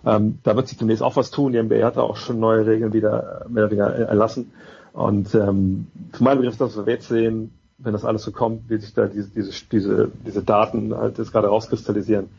Ähm, 0.05 0.39
da 0.43 0.55
wird 0.55 0.67
sich 0.67 0.77
demnächst 0.77 1.03
auch 1.03 1.15
was 1.15 1.31
tun. 1.31 1.53
Die 1.53 1.61
NBA 1.61 1.85
hat 1.85 1.97
auch 1.97 2.17
schon 2.17 2.39
neue 2.39 2.65
Regeln 2.65 2.91
wieder 2.91 3.45
mehr 3.47 3.63
oder 3.63 3.71
weniger 3.71 3.93
erlassen. 3.93 4.51
Und 4.91 5.33
ähm, 5.35 5.87
für 6.11 6.23
meinen 6.23 6.39
Begriff, 6.39 6.57
dass 6.57 6.75
wir 6.75 6.91
jetzt 6.91 7.07
sehen, 7.07 7.53
wenn 7.77 7.93
das 7.93 8.05
alles 8.05 8.23
so 8.23 8.31
kommt, 8.31 8.69
wie 8.69 8.77
sich 8.77 8.93
da 8.93 9.05
diese, 9.07 9.29
diese, 9.29 9.51
diese, 9.71 10.11
diese 10.25 10.41
Daten 10.41 10.95
halt 10.95 11.17
jetzt 11.17 11.31
gerade 11.31 11.47
rauskristallisieren, 11.47 12.29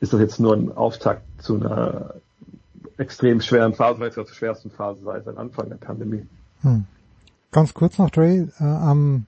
ist 0.00 0.12
das 0.12 0.20
jetzt 0.20 0.40
nur 0.40 0.54
ein 0.54 0.76
Auftakt 0.76 1.22
zu 1.42 1.56
einer 1.56 2.14
extrem 2.98 3.40
schweren 3.40 3.74
Phase, 3.74 4.00
weil 4.00 4.08
es 4.08 4.16
ja 4.16 4.24
zur 4.24 4.34
schwersten 4.34 4.70
Phase 4.70 5.00
seit 5.04 5.26
Anfang 5.36 5.68
der 5.68 5.76
Pandemie. 5.76 6.26
Hm. 6.62 6.84
Ganz 7.52 7.74
kurz 7.74 7.98
noch, 7.98 8.10
Dre, 8.10 8.48
äh, 8.60 8.64
am 8.64 9.26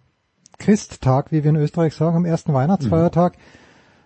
Christtag, 0.58 1.30
wie 1.30 1.44
wir 1.44 1.50
in 1.50 1.56
Österreich 1.56 1.94
sagen, 1.94 2.16
am 2.16 2.24
ersten 2.24 2.52
Weihnachtsfeiertag, 2.52 3.34
mhm. 3.34 3.40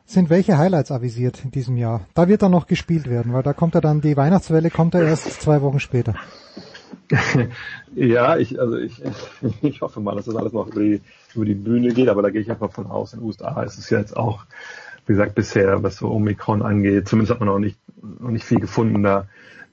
sind 0.04 0.30
welche 0.30 0.58
Highlights 0.58 0.92
avisiert 0.92 1.44
in 1.44 1.50
diesem 1.50 1.76
Jahr? 1.76 2.02
Da 2.14 2.28
wird 2.28 2.42
dann 2.42 2.52
noch 2.52 2.66
gespielt 2.66 3.08
werden, 3.08 3.32
weil 3.32 3.42
da 3.42 3.52
kommt 3.52 3.74
er 3.74 3.80
dann, 3.80 4.00
die 4.00 4.16
Weihnachtswelle 4.16 4.70
kommt 4.70 4.94
er 4.94 5.02
erst 5.02 5.40
zwei 5.40 5.62
Wochen 5.62 5.80
später. 5.80 6.14
ja, 7.94 8.36
ich, 8.36 8.60
also 8.60 8.76
ich, 8.76 9.02
ich 9.62 9.80
hoffe 9.80 10.00
mal, 10.00 10.14
dass 10.14 10.26
das 10.26 10.36
alles 10.36 10.52
noch 10.52 10.68
über 10.68 10.80
die, 10.80 11.00
über 11.34 11.44
die 11.44 11.54
Bühne 11.54 11.92
geht, 11.92 12.08
aber 12.08 12.22
da 12.22 12.30
gehe 12.30 12.42
ich 12.42 12.50
einfach 12.50 12.72
von 12.72 12.86
aus. 12.86 13.14
In 13.14 13.20
den 13.20 13.26
USA 13.26 13.62
ist 13.62 13.78
es 13.78 13.88
ja 13.90 13.98
jetzt 13.98 14.16
auch, 14.16 14.44
wie 15.06 15.14
gesagt, 15.14 15.34
bisher, 15.34 15.82
was 15.82 15.96
so 15.96 16.10
Omikron 16.10 16.62
angeht, 16.62 17.08
zumindest 17.08 17.32
hat 17.32 17.40
man 17.40 17.48
noch 17.48 17.58
nicht, 17.58 17.78
noch 18.20 18.30
nicht 18.30 18.44
viel 18.44 18.60
gefunden, 18.60 19.02
da 19.02 19.26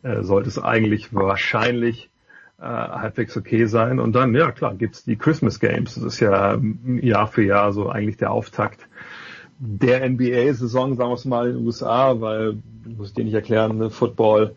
äh, 0.03 0.23
sollte 0.23 0.49
es 0.49 0.57
eigentlich 0.57 1.13
wahrscheinlich 1.13 2.09
äh, 2.59 2.63
halbwegs 2.63 3.35
okay 3.37 3.65
sein. 3.65 3.99
Und 3.99 4.13
dann, 4.13 4.35
ja 4.35 4.51
klar, 4.51 4.75
gibt's 4.75 5.03
die 5.03 5.15
Christmas 5.15 5.59
Games. 5.59 5.95
Das 5.95 6.03
ist 6.03 6.19
ja 6.19 6.59
Jahr 7.01 7.27
für 7.27 7.43
Jahr 7.43 7.71
so 7.73 7.89
eigentlich 7.89 8.17
der 8.17 8.31
Auftakt 8.31 8.87
der 9.59 10.09
NBA-Saison, 10.09 10.95
sagen 10.95 11.09
wir 11.09 11.15
es 11.15 11.25
mal, 11.25 11.49
in 11.49 11.57
den 11.57 11.65
USA, 11.65 12.21
weil, 12.21 12.57
muss 12.97 13.09
ich 13.09 13.13
dir 13.13 13.25
nicht 13.25 13.33
erklären, 13.33 13.77
ne, 13.77 13.89
Football 13.89 14.55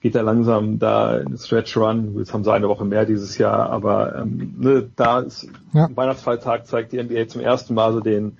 geht 0.00 0.14
da 0.14 0.20
langsam 0.20 0.78
da 0.78 1.18
in 1.18 1.36
Stretch 1.36 1.76
Run. 1.76 2.16
Jetzt 2.18 2.32
haben 2.32 2.44
sie 2.44 2.52
eine 2.52 2.68
Woche 2.68 2.84
mehr 2.84 3.04
dieses 3.04 3.36
Jahr, 3.38 3.70
aber 3.70 4.16
ähm, 4.20 4.54
ne, 4.58 4.88
da 4.94 5.20
ist 5.20 5.48
ja. 5.72 5.88
Weihnachtsfeiertag 5.94 6.66
zeigt 6.66 6.92
die 6.92 7.02
NBA 7.02 7.26
zum 7.26 7.40
ersten 7.40 7.74
Mal 7.74 7.92
so 7.92 8.00
den 8.00 8.36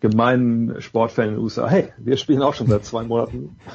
gemeinen 0.00 0.80
Sportfan 0.80 1.28
in 1.28 1.34
den 1.34 1.42
USA, 1.42 1.68
hey, 1.68 1.92
wir 1.98 2.16
spielen 2.16 2.42
auch 2.42 2.54
schon 2.54 2.66
seit 2.66 2.84
zwei 2.84 3.02
Monaten. 3.02 3.56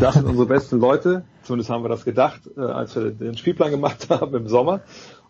Das 0.00 0.14
sind 0.14 0.26
unsere 0.26 0.46
besten 0.46 0.80
Leute. 0.80 1.24
Zumindest 1.42 1.68
haben 1.68 1.84
wir 1.84 1.88
das 1.88 2.04
gedacht, 2.04 2.40
äh, 2.56 2.60
als 2.60 2.96
wir 2.96 3.10
den 3.10 3.36
Spielplan 3.36 3.70
gemacht 3.70 4.06
haben 4.10 4.34
im 4.34 4.48
Sommer. 4.48 4.80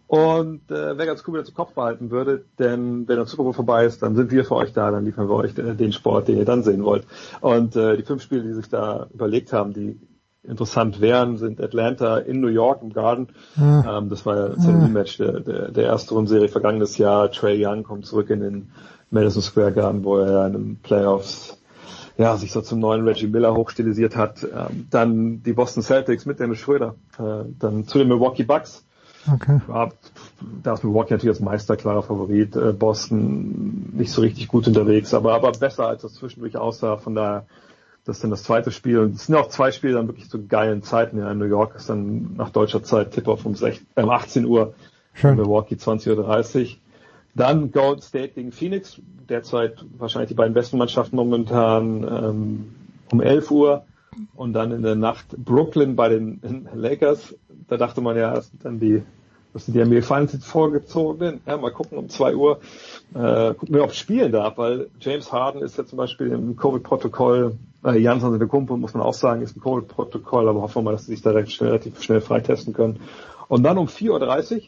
Und 0.07 0.71
äh, 0.71 0.97
wäre 0.99 1.07
ganz 1.07 1.25
cool, 1.27 1.35
wenn 1.35 1.41
ihr 1.41 1.47
zu 1.47 1.55
Kopf 1.55 1.73
behalten 1.73 2.11
würde, 2.11 2.45
denn 2.59 3.09
wenn 3.09 3.17
der 3.17 3.27
Super 3.27 3.45
Bowl 3.45 3.55
vorbei 3.55 3.87
ist, 3.87 4.03
dann 4.03 4.15
sind 4.15 4.31
wir 4.31 4.45
für 4.45 4.57
euch 4.57 4.73
da, 4.73 4.91
dann 4.91 5.05
liefern 5.05 5.29
wir 5.29 5.37
euch 5.37 5.55
den, 5.55 5.77
den 5.77 5.93
Sport, 5.93 6.29
den 6.29 6.37
ihr 6.37 6.45
dann 6.45 6.63
sehen 6.63 6.85
wollt. 6.85 7.07
Und 7.41 7.77
äh, 7.77 7.97
die 7.97 8.03
fünf 8.03 8.23
Spiele, 8.23 8.43
die 8.43 8.53
sich 8.53 8.69
da 8.69 9.09
überlegt 9.13 9.53
haben, 9.55 9.73
die 9.73 9.99
interessant 10.45 11.01
wären, 11.01 11.39
sind 11.39 11.61
Atlanta 11.61 12.19
in 12.19 12.41
New 12.41 12.49
York 12.49 12.83
im 12.83 12.93
Garden. 12.93 13.29
Ja. 13.57 13.99
Ähm, 13.99 14.09
das 14.11 14.27
war 14.27 14.37
ja 14.37 14.49
das. 14.51 14.67
Rematch 14.67 15.17
der, 15.17 15.41
der, 15.41 15.71
der 15.71 15.85
erste 15.85 16.15
Rundserie 16.15 16.49
vergangenes 16.49 16.99
Jahr. 16.99 17.31
Trey 17.31 17.65
Young 17.65 17.83
kommt 17.83 18.07
zurück 18.07 18.29
in 18.31 18.41
den 18.41 18.73
Madison 19.13 19.43
Square 19.43 19.73
Garden, 19.73 20.05
wo 20.05 20.19
er 20.19 20.47
in 20.47 20.53
den 20.53 20.77
Playoffs 20.77 21.59
ja, 22.19 22.37
sich 22.37 22.53
so 22.53 22.61
zum 22.61 22.81
neuen 22.81 23.07
Reggie 23.07 23.27
Miller 23.27 23.55
hochstilisiert 23.55 24.17
hat. 24.17 24.45
Ähm, 24.45 24.87
dann 24.91 25.43
die 25.43 25.53
Boston 25.53 25.83
Celtics 25.83 26.27
mit 26.27 26.41
Dennis 26.41 26.59
Schröder. 26.59 26.95
Äh, 27.19 27.45
dann 27.59 27.87
zu 27.87 27.99
den 27.99 28.09
Milwaukee 28.09 28.45
Bucks. 28.45 28.85
Okay. 29.33 29.61
Da 30.63 30.75
ist 30.75 30.85
Milwaukee 30.85 31.15
natürlich 31.15 31.37
als 31.37 31.41
Meister 31.41 31.77
klarer 31.77 32.03
Favorit. 32.03 32.57
Äh, 32.57 32.73
Boston 32.73 33.93
nicht 33.93 34.13
so 34.13 34.21
richtig 34.21 34.49
gut 34.49 34.67
unterwegs, 34.67 35.15
aber, 35.15 35.35
aber 35.35 35.53
besser 35.53 35.87
als 35.87 36.03
das 36.03 36.15
zwischendurch 36.15 36.57
aussah. 36.57 36.97
Von 36.97 37.15
daher, 37.15 37.47
das 38.05 38.17
ist 38.17 38.25
dann 38.25 38.31
das 38.31 38.43
zweite 38.43 38.71
Spiel. 38.73 38.99
Und 38.99 39.15
es 39.15 39.27
sind 39.27 39.37
auch 39.37 39.49
zwei 39.49 39.71
Spiele 39.71 39.95
dann 39.95 40.09
wirklich 40.09 40.29
zu 40.29 40.47
geilen 40.47 40.83
Zeiten. 40.83 41.19
Ja, 41.19 41.31
in 41.31 41.39
New 41.39 41.45
York 41.47 41.77
ist 41.77 41.89
dann 41.89 42.35
nach 42.37 42.51
deutscher 42.51 42.83
Zeit 42.83 43.13
Tip-Off 43.13 43.47
um 43.47 43.55
16, 43.55 43.87
äh, 43.95 44.03
18 44.03 44.45
Uhr. 44.45 44.75
Schön. 45.15 45.37
Milwaukee 45.37 45.77
20.30 45.77 46.63
Uhr. 46.63 46.77
Dann 47.35 47.73
Golden 47.73 48.03
State 48.03 48.35
gegen 48.35 48.53
Phoenix, 48.53 49.01
derzeit 49.29 49.85
wahrscheinlich 49.97 50.29
die 50.29 50.35
beiden 50.35 50.55
besten 50.55 50.77
Mannschaften 50.79 51.17
momentan 51.17 52.05
ähm, 52.05 52.75
um 53.11 53.21
11 53.21 53.51
Uhr. 53.51 53.85
Und 54.35 54.53
dann 54.53 54.73
in 54.73 54.83
der 54.83 54.95
Nacht 54.95 55.29
Brooklyn 55.39 55.97
bei 55.97 56.11
den 56.11 56.69
Lakers. 56.75 57.35
Da 57.69 57.79
dachte 57.79 58.03
man 58.03 58.17
ja, 58.17 58.35
das 58.35 58.49
sind 58.49 58.63
dann 58.63 58.79
die, 58.79 59.03
das 59.55 59.65
sind 59.65 59.75
die 59.75 60.03
Finals 60.03 60.35
jetzt 60.35 60.45
vorgezogen. 60.45 61.41
Ja, 61.47 61.57
mal 61.57 61.73
gucken 61.73 61.97
um 61.97 62.11
2 62.11 62.37
Uhr. 62.37 62.61
Äh, 63.15 63.55
gucken 63.55 63.75
wir, 63.75 63.85
ob 63.85 63.91
es 63.91 63.97
spielen 63.97 64.31
darf, 64.31 64.59
weil 64.59 64.91
James 65.01 65.33
Harden 65.33 65.63
ist 65.63 65.79
ja 65.79 65.87
zum 65.87 65.97
Beispiel 65.97 66.29
im 66.29 66.57
Covid-Protokoll, 66.57 67.57
äh, 67.85 67.99
Jansson 67.99 68.39
der 68.39 68.49
Kumpel, 68.49 68.77
muss 68.77 68.93
man 68.93 69.03
auch 69.03 69.15
sagen, 69.15 69.41
ist 69.41 69.57
im 69.57 69.63
Covid-Protokoll, 69.63 70.49
aber 70.49 70.61
hoffen 70.61 70.77
wir 70.77 70.83
mal, 70.83 70.93
dass 70.93 71.07
sie 71.07 71.13
sich 71.13 71.23
da 71.23 71.31
relativ 71.31 72.03
schnell 72.03 72.21
freitesten 72.21 72.75
können. 72.75 73.01
Und 73.49 73.63
dann 73.63 73.79
um 73.79 73.87
4.30 73.87 74.57
Uhr 74.57 74.63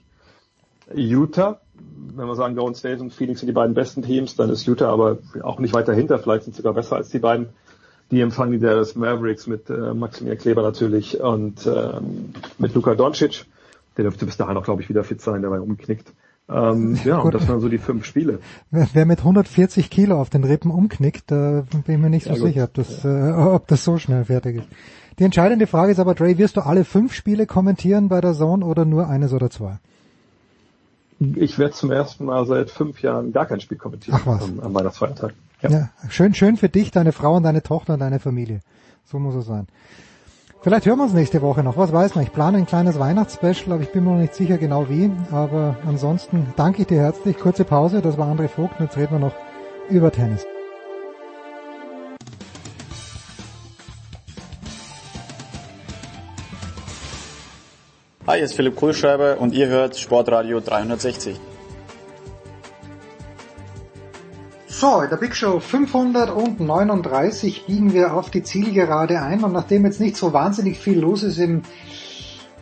Utah, 0.95 1.61
wenn 2.17 2.27
wir 2.27 2.35
sagen, 2.35 2.55
Golden 2.55 2.75
State 2.75 3.01
und 3.01 3.13
Phoenix 3.13 3.41
sind 3.41 3.49
die 3.49 3.53
beiden 3.53 3.75
besten 3.75 4.03
Teams, 4.03 4.37
dann 4.37 4.51
ist 4.51 4.67
Utah 4.67 4.93
aber 4.93 5.19
auch 5.43 5.59
nicht 5.59 5.75
weit 5.75 5.89
dahinter, 5.89 6.19
vielleicht 6.19 6.45
sind 6.45 6.55
sie 6.55 6.63
sogar 6.63 6.75
besser 6.75 6.97
als 6.97 7.09
die 7.09 7.19
beiden. 7.19 7.49
Die 8.11 8.21
empfangen 8.21 8.53
die 8.53 8.59
Dallas 8.59 8.95
Mavericks 8.95 9.47
mit 9.47 9.71
äh, 9.71 9.95
Maximilian 9.95 10.39
Kleber 10.39 10.63
natürlich 10.63 11.21
und 11.21 11.67
ähm, 11.67 12.35
mit 12.59 12.75
Luka 12.75 12.95
Doncic. 12.95 13.47
Der 13.97 14.05
dürfte 14.05 14.27
bis 14.27 14.37
dahin 14.37 14.57
auch, 14.57 14.65
glaube 14.65 14.83
ich, 14.83 14.89
wieder 14.89 15.05
fit 15.05 15.21
sein, 15.21 15.41
der 15.41 15.51
war 15.51 15.61
umknickt. 15.63 16.13
Ähm, 16.49 16.99
ja, 17.05 17.19
und 17.19 17.33
das 17.33 17.49
waren 17.49 17.61
so 17.61 17.69
die 17.69 17.79
fünf 17.79 18.05
Spiele. 18.05 18.41
Wer 18.71 19.07
mit 19.07 19.21
140 19.21 19.89
Kilo 19.89 20.21
auf 20.21 20.31
den 20.31 20.45
Rippen 20.45 20.71
umknickt, 20.71 21.31
da 21.31 21.65
bin 21.71 21.95
ich 21.95 22.01
mir 22.01 22.11
nicht 22.11 22.27
so 22.27 22.35
ja, 22.35 22.41
sicher, 22.41 22.65
ob 22.65 22.75
das, 22.75 23.05
äh, 23.05 23.33
ob 23.33 23.67
das 23.69 23.85
so 23.85 23.99
schnell 23.99 24.27
fertig 24.27 24.57
ist. 24.59 24.69
Die 25.19 25.25
entscheidende 25.25 25.67
Frage 25.67 25.93
ist 25.93 26.01
aber, 26.01 26.15
Dre, 26.15 26.37
wirst 26.39 26.57
du 26.57 26.61
alle 26.61 26.85
fünf 26.85 27.15
Spiele 27.15 27.47
kommentieren 27.47 28.09
bei 28.09 28.21
der 28.21 28.35
Zone 28.35 28.65
oder 28.65 28.85
nur 28.85 29.09
eines 29.09 29.33
oder 29.33 29.49
zwei? 29.49 29.79
Ich 31.19 31.59
werde 31.59 31.75
zum 31.75 31.91
ersten 31.91 32.25
Mal 32.25 32.47
seit 32.47 32.71
fünf 32.71 33.03
Jahren 33.03 33.33
gar 33.33 33.47
kein 33.47 33.61
Spiel 33.61 33.79
kommentieren 33.79 34.19
Ach 34.21 34.27
was. 34.27 34.43
am, 34.43 34.61
am 34.61 34.75
Weihnachtsfeiertag. 34.75 35.35
Ja. 35.63 35.71
ja, 35.71 35.91
schön, 36.09 36.35
schön 36.35 36.57
für 36.57 36.69
dich, 36.69 36.91
deine 36.91 37.13
Frau 37.13 37.37
und 37.37 37.45
deine 37.45 37.63
Tochter 37.63 37.95
und 37.95 38.01
deine 38.01 38.21
Familie. 38.21 38.61
So 39.05 39.19
muss 39.19 39.35
es 39.35 39.47
sein. 39.47 39.67
Vielleicht 40.63 40.87
hören 40.87 40.99
wir 40.99 41.05
uns 41.05 41.13
nächste 41.13 41.43
Woche 41.43 41.63
noch. 41.63 41.77
Was 41.77 41.93
weiß 41.93 42.15
man? 42.15 42.25
Ich 42.25 42.33
plane 42.33 42.57
ein 42.57 42.67
kleines 42.67 42.99
Weihnachtsspecial, 42.99 43.75
aber 43.75 43.83
ich 43.83 43.93
bin 43.93 44.03
mir 44.03 44.13
noch 44.13 44.19
nicht 44.19 44.35
sicher 44.35 44.57
genau 44.57 44.89
wie. 44.89 45.11
Aber 45.31 45.77
ansonsten 45.87 46.47
danke 46.57 46.83
ich 46.83 46.89
dir 46.89 47.01
herzlich. 47.01 47.37
Kurze 47.39 47.65
Pause. 47.65 48.01
Das 48.01 48.17
war 48.17 48.35
André 48.35 48.49
Vogt. 48.49 48.81
Jetzt 48.81 48.97
reden 48.97 49.13
wir 49.13 49.19
noch 49.19 49.35
über 49.91 50.11
Tennis. 50.11 50.47
Hi, 58.27 58.37
hier 58.37 58.47
ist 58.47 58.55
Philipp 58.55 58.77
Kohlschreiber 58.77 59.39
und 59.39 59.53
ihr 59.53 59.67
hört 59.67 59.99
Sportradio 59.99 60.59
360. 60.59 61.39
So, 64.67 65.03
in 65.03 65.11
der 65.11 65.19
Big 65.19 65.37
Show 65.37 65.61
539 65.61 67.67
biegen 67.67 67.93
wir 67.93 68.15
auf 68.15 68.31
die 68.31 68.43
Zielgerade 68.43 69.21
ein 69.21 69.45
und 69.45 69.53
nachdem 69.53 69.85
jetzt 69.85 70.01
nicht 70.01 70.17
so 70.17 70.33
wahnsinnig 70.33 70.79
viel 70.79 71.01
los 71.01 71.23
ist 71.23 71.37
im 71.37 71.65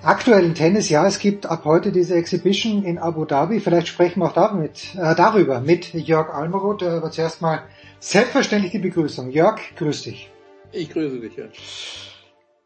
aktuellen 0.03 0.57
Tennis, 0.57 0.89
ja, 0.89 1.07
es 1.07 1.21
gibt 1.21 1.47
ab 1.47 1.65
heute 1.65 1.93
diese 1.93 2.17
Exhibition 2.17 2.83
in 2.83 2.99
Abu 2.99 3.25
Dhabi, 3.25 3.61
vielleicht 3.61 3.87
sprechen 3.87 4.19
wir 4.19 4.31
auch 4.31 4.33
damit, 4.33 4.97
äh, 4.97 5.15
darüber 5.15 5.61
mit 5.61 5.95
Jörg 5.95 6.35
Almeroth, 6.35 6.83
aber 6.83 7.13
zuerst 7.13 7.41
mal 7.41 7.63
selbstverständlich 8.01 8.73
die 8.73 8.81
Begrüßung. 8.81 9.31
Jörg, 9.31 9.61
grüß 9.77 10.03
dich. 10.03 10.29
Ich 10.73 10.91
grüße 10.91 11.21
dich, 11.21 11.37
ja. 11.37 11.45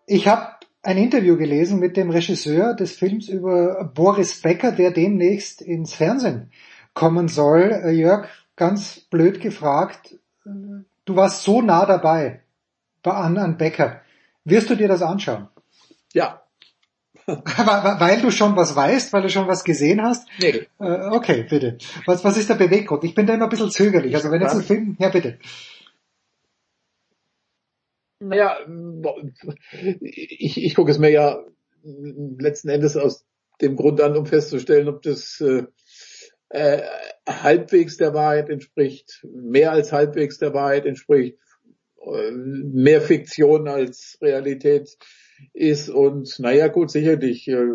Ich 0.07 0.29
habe 0.29 0.57
ein 0.87 0.99
Interview 0.99 1.37
gelesen 1.37 1.81
mit 1.81 1.97
dem 1.97 2.11
Regisseur 2.11 2.75
des 2.75 2.93
Films 2.93 3.29
über 3.29 3.91
Boris 3.93 4.41
Becker, 4.41 4.71
der 4.71 4.93
demnächst 4.93 5.61
ins 5.61 5.95
Fernsehen 5.95 6.53
kommen 6.95 7.27
soll. 7.27 7.73
Äh, 7.85 7.91
Jörg, 7.91 8.29
ganz 8.55 9.01
blöd 9.01 9.41
gefragt, 9.41 10.17
du 10.45 11.17
warst 11.17 11.43
so 11.43 11.61
nah 11.61 11.85
dabei 11.87 12.41
an, 13.03 13.37
an 13.39 13.57
Becker. 13.57 14.01
Wirst 14.45 14.71
du 14.71 14.77
dir 14.77 14.89
das 14.89 15.03
anschauen? 15.03 15.49
Ja. 16.13 16.43
weil 17.27 18.21
du 18.21 18.31
schon 18.31 18.55
was 18.55 18.77
weißt, 18.77 19.13
weil 19.13 19.23
du 19.23 19.29
schon 19.29 19.49
was 19.49 19.65
gesehen 19.65 20.01
hast? 20.03 20.29
Nee. 20.39 20.67
Äh, 20.79 21.09
okay, 21.11 21.45
bitte. 21.49 21.79
Was, 22.07 22.23
was 22.23 22.37
ist 22.37 22.49
der 22.49 22.55
Beweggrund? 22.55 23.03
Ich 23.03 23.15
bin 23.17 23.27
da 23.27 23.35
immer 23.35 23.45
ein 23.45 23.51
bisschen 23.51 23.71
zögerlich. 23.71 24.15
Also 24.15 24.31
wenn 24.31 24.41
jetzt 24.41 24.55
ein 24.55 24.63
Film, 24.63 24.97
ja 25.01 25.09
bitte. 25.09 25.39
Naja, 28.29 28.59
ich, 30.01 30.63
ich 30.63 30.75
gucke 30.75 30.91
es 30.91 30.99
mir 30.99 31.11
ja 31.11 31.45
letzten 31.83 32.69
Endes 32.69 32.97
aus 32.97 33.25
dem 33.61 33.77
Grund 33.77 34.01
an, 34.01 34.17
um 34.17 34.27
festzustellen, 34.27 34.89
ob 34.89 35.03
das 35.03 35.41
äh, 35.41 35.65
äh, 36.51 36.83
halbwegs 37.29 37.97
der 37.97 38.15
Wahrheit 38.15 38.51
entspricht, 38.51 39.25
mehr 39.33 39.73
als 39.73 39.93
halbwegs 39.93 40.39
der 40.39 40.55
Wahrheit 40.55 40.87
entspricht, 40.87 41.39
äh, 42.05 42.31
mehr 42.31 43.01
Fiktion 43.01 43.69
als 43.69 44.19
Realität 44.21 44.97
ist. 45.53 45.89
Und 45.89 46.39
naja 46.39 46.69
gut, 46.69 46.91
sicherlich 46.91 47.49
äh, 47.49 47.67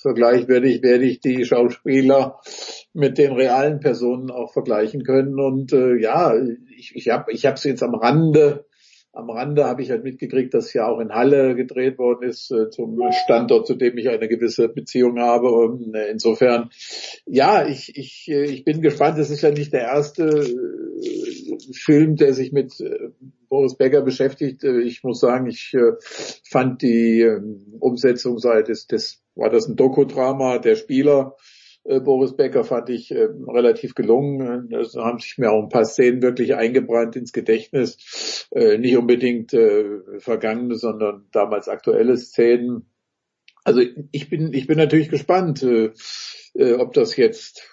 Vergleich 0.00 0.48
werde 0.48 0.68
ich 0.68 0.82
werde 0.82 1.04
ich 1.04 1.20
die 1.20 1.44
Schauspieler 1.44 2.40
mit 2.92 3.18
den 3.18 3.32
realen 3.32 3.80
Personen 3.80 4.30
auch 4.30 4.52
vergleichen 4.52 5.04
können. 5.04 5.38
Und 5.38 5.72
äh, 5.72 5.96
ja, 5.96 6.34
ich 6.76 6.94
ich 6.94 7.08
habe 7.10 7.32
ich 7.32 7.46
habe 7.46 7.56
es 7.56 7.64
jetzt 7.64 7.82
am 7.82 7.94
Rande 7.94 8.66
am 9.14 9.28
Rande 9.28 9.66
habe 9.66 9.82
ich 9.82 9.90
halt 9.90 10.04
mitgekriegt, 10.04 10.54
dass 10.54 10.72
ja 10.72 10.88
auch 10.88 10.98
in 10.98 11.12
Halle 11.12 11.54
gedreht 11.54 11.98
worden 11.98 12.28
ist, 12.28 12.50
äh, 12.50 12.70
zum 12.70 12.98
Standort, 13.24 13.66
zu 13.66 13.74
dem 13.74 13.98
ich 13.98 14.08
eine 14.08 14.26
gewisse 14.26 14.68
Beziehung 14.68 15.20
habe. 15.20 15.50
Und 15.50 15.94
äh, 15.94 16.10
insofern, 16.10 16.70
ja, 17.26 17.66
ich, 17.66 17.96
ich, 17.96 18.28
äh, 18.28 18.44
ich 18.44 18.64
bin 18.64 18.80
gespannt. 18.80 19.18
Es 19.18 19.30
ist 19.30 19.42
ja 19.42 19.50
nicht 19.50 19.72
der 19.72 19.82
erste 19.82 20.46
Film, 21.72 22.16
der 22.16 22.32
sich 22.32 22.52
mit 22.52 22.72
Boris 23.48 23.76
Becker 23.76 24.00
beschäftigt. 24.00 24.64
Ich 24.64 25.04
muss 25.04 25.20
sagen, 25.20 25.46
ich 25.46 25.76
fand 26.48 26.80
die 26.80 27.20
ähm, 27.20 27.76
Umsetzung 27.80 28.38
seit 28.38 28.68
des, 28.68 28.86
des 28.86 29.22
war 29.34 29.50
das 29.50 29.68
ein 29.68 29.76
Dokudrama 29.76 30.58
der 30.58 30.76
Spieler 30.76 31.36
äh, 31.84 32.00
Boris 32.00 32.36
Becker 32.36 32.64
fand 32.64 32.88
ich 32.90 33.10
äh, 33.10 33.28
relativ 33.48 33.94
gelungen. 33.94 34.72
Es 34.72 34.94
haben 34.94 35.18
sich 35.18 35.38
mir 35.38 35.50
auch 35.50 35.62
ein 35.62 35.68
paar 35.68 35.84
Szenen 35.84 36.22
wirklich 36.22 36.54
eingebrannt 36.54 37.16
ins 37.16 37.32
Gedächtnis. 37.32 38.48
Äh, 38.50 38.78
nicht 38.78 38.96
unbedingt 38.96 39.52
äh, 39.54 40.18
vergangene, 40.18 40.76
sondern 40.76 41.26
damals 41.32 41.68
aktuelle 41.68 42.16
Szenen. 42.16 42.86
Also 43.64 43.82
ich 44.10 44.28
bin, 44.28 44.52
ich 44.52 44.66
bin 44.66 44.78
natürlich 44.78 45.08
gespannt, 45.08 45.62
äh, 45.62 45.92
äh, 46.54 46.74
ob 46.74 46.92
das 46.92 47.16
jetzt 47.16 47.68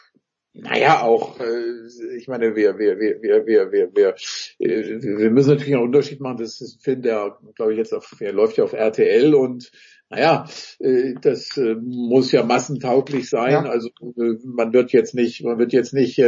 naja, 0.54 1.04
auch, 1.04 1.40
äh, 1.40 2.18
ich 2.18 2.28
meine, 2.28 2.56
wir, 2.56 2.78
wir, 2.78 2.98
wir, 2.98 3.22
wir, 3.22 3.46
wir, 3.46 3.72
wir, 3.72 3.96
wir, 3.96 4.16
äh, 4.58 5.02
wir 5.02 5.30
müssen 5.30 5.50
natürlich 5.52 5.76
einen 5.76 5.84
Unterschied 5.84 6.20
machen. 6.20 6.38
Das 6.38 6.60
ist 6.60 6.78
ein 6.78 6.82
Film, 6.82 7.02
der, 7.04 7.38
glaube 7.56 7.74
ich, 7.74 7.78
jetzt 7.78 7.94
auf, 7.94 8.16
der 8.20 8.34
läuft 8.34 8.58
ja 8.58 8.64
auf 8.64 8.74
RTL 8.74 9.36
und 9.36 9.72
naja, 10.10 10.46
äh, 10.80 11.14
das 11.22 11.56
äh, 11.58 11.76
muss 11.76 12.32
ja 12.32 12.44
massentauglich 12.44 13.30
sein. 13.30 13.52
Ja. 13.52 13.64
Also 13.64 13.90
äh, 14.02 14.38
man 14.44 14.74
wird 14.74 14.92
jetzt 14.92 15.14
nicht, 15.14 15.44
man 15.44 15.60
wird 15.60 15.72
jetzt 15.72 15.94
nicht 15.94 16.20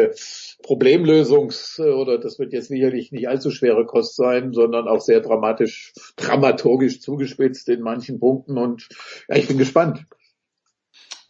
Problemlösungs 0.61 1.80
oder 1.80 2.19
das 2.19 2.38
wird 2.38 2.53
jetzt 2.53 2.68
sicherlich 2.68 3.11
nicht 3.11 3.27
allzu 3.27 3.50
schwere 3.50 3.85
Kost 3.85 4.16
sein, 4.16 4.53
sondern 4.53 4.88
auch 4.88 5.01
sehr 5.01 5.22
dramatisch, 5.22 5.93
dramaturgisch 6.16 7.01
zugespitzt 7.01 7.68
in 7.69 7.82
manchen 7.82 8.19
Punkten 8.19 8.58
und 8.58 8.88
ja, 9.27 9.38
ich 9.38 9.48
bin 9.48 9.58
gespannt. 9.58 10.06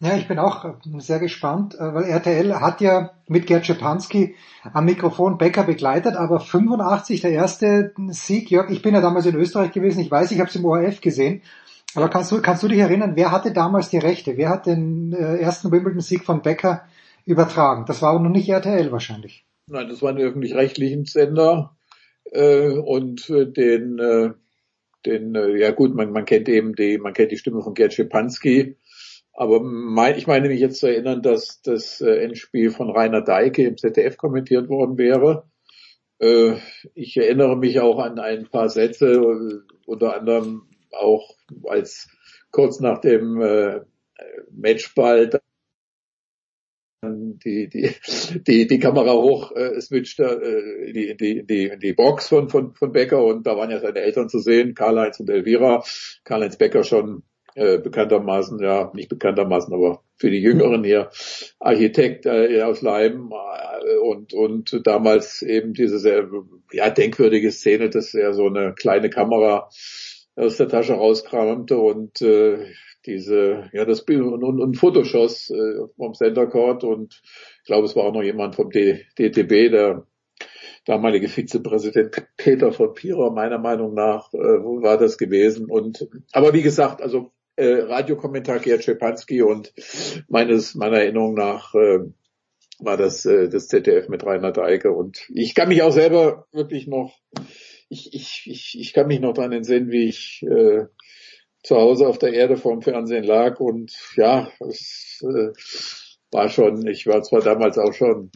Ja, 0.01 0.17
ich 0.17 0.27
bin 0.27 0.39
auch 0.39 0.65
sehr 0.97 1.19
gespannt, 1.19 1.75
weil 1.77 2.05
RTL 2.05 2.59
hat 2.59 2.81
ja 2.81 3.11
mit 3.27 3.45
Gerd 3.45 3.67
Schipanski 3.67 4.35
am 4.73 4.85
Mikrofon 4.85 5.37
Becker 5.37 5.63
begleitet, 5.63 6.15
aber 6.15 6.39
85 6.39 7.21
der 7.21 7.31
erste 7.31 7.93
Sieg, 8.09 8.49
Jörg, 8.49 8.71
ich 8.71 8.81
bin 8.81 8.95
ja 8.95 9.01
damals 9.01 9.27
in 9.27 9.35
Österreich 9.35 9.71
gewesen, 9.71 9.99
ich 9.99 10.09
weiß, 10.09 10.31
ich 10.31 10.39
habe 10.39 10.49
es 10.49 10.55
im 10.55 10.65
ORF 10.65 11.01
gesehen, 11.01 11.43
aber 11.95 12.09
kannst 12.09 12.31
du, 12.31 12.41
kannst 12.41 12.63
du 12.63 12.67
dich 12.67 12.79
erinnern, 12.79 13.13
wer 13.15 13.31
hatte 13.31 13.51
damals 13.51 13.89
die 13.89 13.97
Rechte? 13.97 14.37
Wer 14.37 14.49
hat 14.49 14.65
den 14.65 15.13
äh, 15.13 15.37
ersten 15.37 15.71
Wimbledon-Sieg 15.71 16.23
von 16.23 16.41
Becker 16.41 16.85
übertragen? 17.25 17.85
Das 17.85 18.01
war 18.01 18.11
aber 18.11 18.19
noch 18.19 18.29
nicht 18.29 18.49
RTL 18.49 18.91
wahrscheinlich. 18.91 19.45
Nein, 19.67 19.87
das 19.89 20.01
waren 20.01 20.15
die 20.15 20.23
öffentlich-rechtlichen 20.23 21.05
Sender 21.05 21.75
äh, 22.31 22.69
und 22.69 23.29
äh, 23.29 23.45
den, 23.45 23.99
äh, 23.99 24.31
den, 25.05 25.35
äh, 25.35 25.57
ja 25.57 25.71
gut, 25.71 25.95
man, 25.95 26.11
man 26.11 26.25
kennt 26.25 26.49
eben 26.49 26.75
die, 26.75 26.97
man 26.97 27.13
kennt 27.13 27.31
die 27.31 27.37
Stimme 27.37 27.61
von 27.61 27.73
Gerd 27.73 27.93
Schipanski, 27.93 28.77
aber 29.33 29.61
mein, 29.61 30.17
ich 30.17 30.27
meine 30.27 30.49
mich 30.49 30.59
jetzt 30.59 30.79
zu 30.79 30.87
erinnern, 30.87 31.21
dass 31.21 31.61
das 31.61 32.01
äh, 32.01 32.23
Endspiel 32.23 32.71
von 32.71 32.89
Rainer 32.89 33.21
Deike 33.21 33.63
im 33.63 33.77
ZDF 33.77 34.17
kommentiert 34.17 34.69
worden 34.69 34.97
wäre. 34.97 35.49
Äh, 36.19 36.55
ich 36.93 37.17
erinnere 37.17 37.57
mich 37.57 37.79
auch 37.79 37.99
an 37.99 38.19
ein 38.19 38.47
paar 38.47 38.69
Sätze, 38.69 39.13
äh, 39.13 39.73
unter 39.85 40.15
anderem 40.15 40.67
auch 40.91 41.35
als 41.63 42.07
kurz 42.51 42.79
nach 42.79 42.99
dem 42.99 43.41
äh, 43.41 43.81
Matchball 44.51 45.29
die, 47.03 47.67
die, 47.67 47.95
die, 48.47 48.67
die 48.67 48.79
Kamera 48.79 49.13
hoch 49.13 49.51
äh, 49.55 49.81
switchte 49.81 50.23
äh, 50.23 50.93
die, 50.93 51.17
die, 51.17 51.43
die, 51.45 51.79
die 51.79 51.93
Box 51.93 52.27
von, 52.27 52.49
von, 52.49 52.75
von 52.75 52.91
Becker 52.91 53.23
und 53.25 53.47
da 53.47 53.57
waren 53.57 53.71
ja 53.71 53.79
seine 53.79 53.99
Eltern 53.99 54.29
zu 54.29 54.39
sehen, 54.39 54.75
Karl-Heinz 54.75 55.19
und 55.19 55.29
Elvira. 55.29 55.83
Karl-Heinz 56.23 56.57
Becker 56.57 56.83
schon 56.83 57.23
äh, 57.55 57.79
bekanntermaßen, 57.79 58.59
ja, 58.59 58.91
nicht 58.93 59.09
bekanntermaßen, 59.09 59.73
aber 59.73 60.03
für 60.15 60.29
die 60.29 60.41
Jüngeren 60.41 60.83
hier, 60.83 61.09
Architekt 61.59 62.25
äh, 62.25 62.61
aus 62.61 62.81
Leim 62.81 63.31
äh, 63.31 63.97
und, 63.97 64.33
und 64.33 64.79
damals 64.85 65.41
eben 65.41 65.73
diese 65.73 65.99
sehr 65.99 66.29
ja, 66.71 66.89
denkwürdige 66.91 67.51
Szene, 67.51 67.89
dass 67.89 68.13
er 68.13 68.33
so 68.33 68.45
eine 68.45 68.73
kleine 68.73 69.09
Kamera 69.09 69.69
aus 70.35 70.57
der 70.57 70.69
Tasche 70.69 70.93
rauskramte 70.93 71.77
und 71.77 72.21
äh, 72.21 72.65
diese, 73.05 73.69
ja, 73.73 73.85
das 73.85 74.05
Bild 74.05 74.21
und, 74.21 74.43
und, 74.43 74.59
und 74.61 74.75
Fotoschoss 74.75 75.49
äh, 75.49 75.87
vom 75.97 76.13
Center 76.13 76.47
Court 76.47 76.83
und 76.83 77.21
ich 77.59 77.65
glaube, 77.65 77.85
es 77.85 77.95
war 77.95 78.05
auch 78.05 78.13
noch 78.13 78.23
jemand 78.23 78.55
vom 78.55 78.69
D 78.69 79.05
DTB, 79.17 79.71
der 79.71 80.05
damalige 80.85 81.27
Vizepräsident 81.27 82.27
Peter 82.37 82.71
von 82.71 82.93
Pierer, 82.93 83.31
meiner 83.31 83.59
Meinung 83.59 83.93
nach, 83.93 84.33
äh, 84.33 84.37
war 84.37 84.97
das 84.97 85.17
gewesen. 85.17 85.69
Und 85.69 86.07
aber 86.31 86.53
wie 86.53 86.61
gesagt, 86.61 87.01
also 87.01 87.31
äh, 87.55 87.81
Radiokommentar 87.81 88.59
Gerd 88.59 88.83
Schepanski 88.83 89.41
und 89.41 89.73
meines 90.27 90.75
meiner 90.75 90.99
Erinnerung 90.99 91.33
nach 91.33 91.73
äh, 91.75 91.99
war 92.79 92.97
das 92.97 93.25
äh, 93.25 93.49
das 93.49 93.67
ZDF 93.67 94.09
mit 94.09 94.25
Rainer 94.25 94.51
Deike 94.51 94.91
und 94.91 95.27
ich 95.29 95.53
kann 95.53 95.69
mich 95.69 95.83
auch 95.83 95.91
selber 95.91 96.47
wirklich 96.51 96.87
noch 96.87 97.19
ich, 97.91 98.13
ich, 98.13 98.43
ich, 98.45 98.79
ich 98.79 98.93
kann 98.93 99.07
mich 99.07 99.19
noch 99.19 99.33
daran 99.33 99.51
entsinnen, 99.51 99.91
wie 99.91 100.07
ich 100.07 100.43
äh, 100.43 100.85
zu 101.61 101.75
Hause 101.75 102.07
auf 102.07 102.17
der 102.17 102.33
Erde 102.33 102.55
vorm 102.55 102.81
Fernsehen 102.81 103.25
lag 103.25 103.59
und 103.59 103.93
ja, 104.15 104.49
es 104.61 105.21
äh, 105.23 105.51
war 106.31 106.47
schon, 106.47 106.87
ich 106.87 107.05
war 107.05 107.21
zwar 107.21 107.41
damals 107.41 107.77
auch 107.77 107.93
schon, 107.93 108.31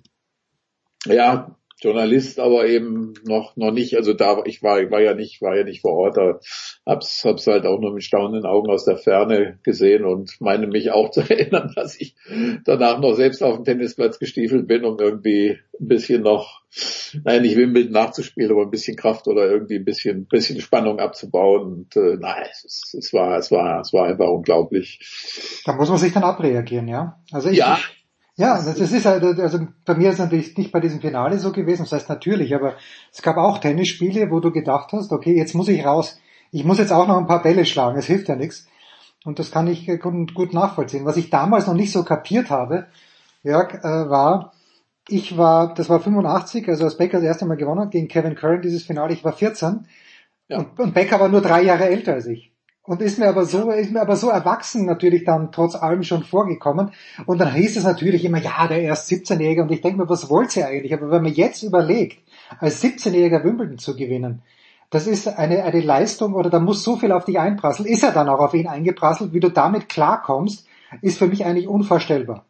ja, 1.05 1.57
Journalist, 1.81 2.39
aber 2.39 2.67
eben 2.67 3.13
noch 3.25 3.57
noch 3.57 3.71
nicht. 3.71 3.97
Also 3.97 4.13
da 4.13 4.41
ich 4.45 4.63
war 4.63 4.81
ich 4.81 4.91
war 4.91 5.01
ja 5.01 5.13
nicht 5.13 5.41
war 5.41 5.57
ja 5.57 5.63
nicht 5.63 5.81
vor 5.81 5.93
Ort. 5.93 6.15
Da 6.15 6.39
hab's 6.85 7.25
hab's 7.25 7.47
halt 7.47 7.65
auch 7.65 7.79
nur 7.79 7.93
mit 7.93 8.03
staunenden 8.03 8.45
Augen 8.45 8.69
aus 8.69 8.85
der 8.85 8.97
Ferne 8.97 9.59
gesehen 9.63 10.05
und 10.05 10.39
meine 10.39 10.67
mich 10.67 10.91
auch 10.91 11.09
zu 11.11 11.21
erinnern, 11.21 11.73
dass 11.75 11.99
ich 11.99 12.15
danach 12.63 12.99
noch 12.99 13.13
selbst 13.13 13.43
auf 13.43 13.57
dem 13.57 13.65
Tennisplatz 13.65 14.19
gestiefelt 14.19 14.67
bin, 14.67 14.85
um 14.85 14.97
irgendwie 14.99 15.59
ein 15.77 15.87
bisschen 15.87 16.21
noch, 16.23 16.61
nein, 17.25 17.41
nicht 17.41 17.57
Wimbledon 17.57 17.91
nachzuspielen, 17.91 18.51
aber 18.51 18.63
ein 18.63 18.71
bisschen 18.71 18.95
Kraft 18.95 19.27
oder 19.27 19.49
irgendwie 19.49 19.75
ein 19.75 19.85
bisschen 19.85 20.27
bisschen 20.27 20.61
Spannung 20.61 20.99
abzubauen. 20.99 21.73
Und 21.73 21.95
äh, 21.97 22.15
nein, 22.17 22.45
es, 22.51 22.95
es 22.97 23.11
war 23.11 23.37
es 23.37 23.51
war 23.51 23.81
es 23.81 23.91
war 23.91 24.05
einfach 24.05 24.29
unglaublich. 24.29 25.61
Da 25.65 25.73
muss 25.73 25.89
man 25.89 25.97
sich 25.97 26.13
dann 26.13 26.23
abreagieren, 26.23 26.87
ja. 26.87 27.19
Also 27.33 27.49
ich, 27.49 27.57
ja. 27.57 27.77
Ja, 28.37 28.55
das 28.61 28.77
ist 28.79 29.05
halt, 29.05 29.23
also 29.39 29.59
bei 29.85 29.95
mir 29.95 30.09
ist 30.09 30.15
es 30.15 30.19
natürlich 30.19 30.57
nicht 30.57 30.73
bei 30.73 30.81
diesem 30.81 30.99
Finale 30.99 31.39
so 31.39 31.53
gewesen, 31.53 31.83
das 31.83 31.93
heißt 31.93 32.09
natürlich, 32.09 32.53
aber 32.53 32.75
es 33.13 33.21
gab 33.21 33.37
auch 33.37 33.59
Tennisspiele, 33.59 34.29
wo 34.29 34.41
du 34.41 34.51
gedacht 34.51 34.91
hast, 34.91 35.13
okay, 35.13 35.33
jetzt 35.37 35.55
muss 35.55 35.69
ich 35.69 35.85
raus, 35.85 36.19
ich 36.51 36.65
muss 36.65 36.77
jetzt 36.77 36.91
auch 36.91 37.07
noch 37.07 37.17
ein 37.17 37.27
paar 37.27 37.41
Bälle 37.41 37.65
schlagen, 37.65 37.97
es 37.97 38.07
hilft 38.07 38.27
ja 38.27 38.35
nichts. 38.35 38.67
Und 39.23 39.39
das 39.39 39.51
kann 39.51 39.67
ich 39.67 39.89
gut 39.99 40.53
nachvollziehen. 40.53 41.05
Was 41.05 41.17
ich 41.17 41.29
damals 41.29 41.65
noch 41.65 41.73
nicht 41.73 41.91
so 41.91 42.03
kapiert 42.03 42.49
habe, 42.49 42.87
Jörg, 43.41 43.73
äh, 43.73 44.09
war, 44.09 44.53
ich 45.07 45.37
war, 45.37 45.73
das 45.73 45.89
war 45.89 45.99
85, 45.99 46.67
also 46.67 46.83
als 46.83 46.97
Becker 46.97 47.17
das 47.17 47.25
erste 47.25 47.45
Mal 47.45 47.57
gewonnen 47.57 47.81
hat 47.81 47.91
gegen 47.91 48.07
Kevin 48.07 48.35
Curran 48.35 48.61
dieses 48.61 48.83
Finale, 48.83 49.13
ich 49.13 49.23
war 49.23 49.33
14 49.33 49.87
ja. 50.49 50.59
und, 50.59 50.79
und 50.79 50.93
Becker 50.93 51.19
war 51.19 51.29
nur 51.29 51.41
drei 51.41 51.63
Jahre 51.63 51.85
älter 51.85 52.13
als 52.13 52.27
ich. 52.27 52.54
Und 52.87 53.01
ist 53.01 53.17
mir 53.17 53.27
aber 53.27 53.45
so, 53.45 53.71
ist 53.71 53.91
mir 53.91 54.01
aber 54.01 54.15
so 54.15 54.29
erwachsen 54.29 54.85
natürlich 54.85 55.23
dann 55.23 55.51
trotz 55.51 55.75
allem 55.75 56.03
schon 56.03 56.23
vorgekommen. 56.23 56.91
Und 57.25 57.39
dann 57.39 57.53
hieß 57.53 57.77
es 57.77 57.83
natürlich 57.83 58.23
immer, 58.23 58.37
ja, 58.37 58.67
der 58.67 58.81
erst 58.81 59.09
17-Jährige. 59.11 59.63
Und 59.63 59.71
ich 59.71 59.81
denke 59.81 59.97
mir, 59.99 60.09
was 60.09 60.29
wollt 60.29 60.55
ihr 60.55 60.67
eigentlich? 60.67 60.93
Aber 60.93 61.09
wenn 61.09 61.23
man 61.23 61.33
jetzt 61.33 61.63
überlegt, 61.63 62.19
als 62.59 62.83
17-Jähriger 62.83 63.43
Wimbledon 63.43 63.79
zu 63.79 63.95
gewinnen, 63.95 64.43
das 64.91 65.07
ist 65.07 65.27
eine, 65.27 65.63
eine 65.63 65.81
Leistung 65.81 66.35
oder 66.35 66.51
da 66.51 66.59
muss 66.59 66.83
so 66.83 66.95
viel 66.95 67.11
auf 67.11 67.25
dich 67.25 67.39
einprasseln. 67.39 67.89
Ist 67.89 68.03
er 68.03 68.11
dann 68.11 68.29
auch 68.29 68.39
auf 68.39 68.53
ihn 68.53 68.67
eingeprasselt? 68.67 69.33
Wie 69.33 69.39
du 69.39 69.49
damit 69.49 69.89
klarkommst, 69.89 70.67
ist 71.01 71.17
für 71.17 71.27
mich 71.27 71.43
eigentlich 71.43 71.67
unvorstellbar. 71.67 72.45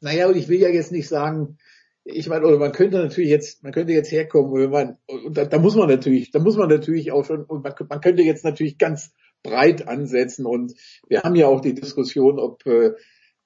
Naja, 0.00 0.28
und 0.28 0.36
ich 0.36 0.48
will 0.48 0.60
ja 0.60 0.68
jetzt 0.68 0.92
nicht 0.92 1.08
sagen, 1.08 1.58
ich 2.04 2.28
meine, 2.28 2.46
oder 2.46 2.58
man 2.58 2.72
könnte 2.72 2.98
natürlich 2.98 3.30
jetzt, 3.30 3.62
man 3.62 3.72
könnte 3.72 3.92
jetzt 3.92 4.12
herkommen, 4.12 4.52
wenn 4.54 4.70
man, 4.70 4.98
und 5.06 5.36
da, 5.36 5.46
da 5.46 5.58
muss 5.58 5.74
man 5.74 5.88
natürlich, 5.88 6.30
da 6.30 6.38
muss 6.38 6.56
man 6.56 6.68
natürlich 6.68 7.10
auch 7.10 7.24
schon, 7.24 7.42
und 7.44 7.64
man, 7.64 7.72
man 7.88 8.00
könnte 8.00 8.22
jetzt 8.22 8.44
natürlich 8.44 8.78
ganz 8.78 9.12
breit 9.44 9.86
ansetzen. 9.86 10.46
Und 10.46 10.74
wir 11.06 11.22
haben 11.22 11.36
ja 11.36 11.46
auch 11.46 11.60
die 11.60 11.74
Diskussion, 11.74 12.40
ob 12.40 12.66
äh, 12.66 12.94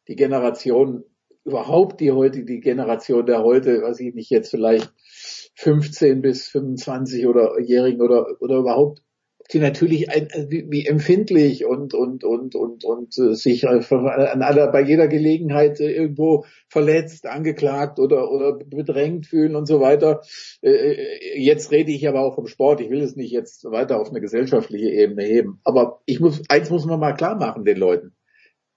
die 0.08 0.16
Generation 0.16 1.04
überhaupt 1.44 2.00
die 2.00 2.12
heute, 2.12 2.44
die 2.44 2.60
Generation 2.60 3.26
der 3.26 3.42
heute, 3.42 3.82
was 3.82 4.00
ich 4.00 4.14
nicht 4.14 4.30
jetzt 4.30 4.50
vielleicht 4.50 4.90
15 5.56 6.22
bis 6.22 6.48
25 6.48 7.26
oder 7.26 7.60
Jährigen 7.60 8.00
oder, 8.00 8.26
oder 8.40 8.58
überhaupt 8.58 9.02
die 9.52 9.58
natürlich 9.58 10.10
ein, 10.10 10.28
äh, 10.30 10.46
wie, 10.48 10.66
wie 10.70 10.86
empfindlich 10.86 11.64
und 11.64 11.94
und 11.94 12.24
und 12.24 12.54
und 12.54 12.84
und 12.84 13.18
äh, 13.18 13.34
sich 13.34 13.66
an 13.66 14.42
aller 14.42 14.70
bei 14.70 14.82
jeder 14.82 15.08
Gelegenheit 15.08 15.80
äh, 15.80 15.90
irgendwo 15.90 16.44
verletzt, 16.68 17.26
angeklagt 17.26 17.98
oder 17.98 18.30
oder 18.30 18.52
bedrängt 18.52 19.26
fühlen 19.26 19.56
und 19.56 19.66
so 19.66 19.80
weiter. 19.80 20.20
Äh, 20.60 21.38
jetzt 21.40 21.70
rede 21.72 21.92
ich 21.92 22.06
aber 22.06 22.20
auch 22.20 22.34
vom 22.34 22.46
Sport. 22.46 22.80
Ich 22.80 22.90
will 22.90 23.00
es 23.00 23.16
nicht 23.16 23.30
jetzt 23.30 23.64
weiter 23.64 24.00
auf 24.00 24.10
eine 24.10 24.20
gesellschaftliche 24.20 24.90
Ebene 24.90 25.24
heben. 25.24 25.60
Aber 25.64 26.00
ich 26.04 26.20
muss 26.20 26.42
eins 26.48 26.70
muss 26.70 26.86
man 26.86 27.00
mal 27.00 27.14
klar 27.14 27.36
machen 27.36 27.64
den 27.64 27.78
Leuten 27.78 28.12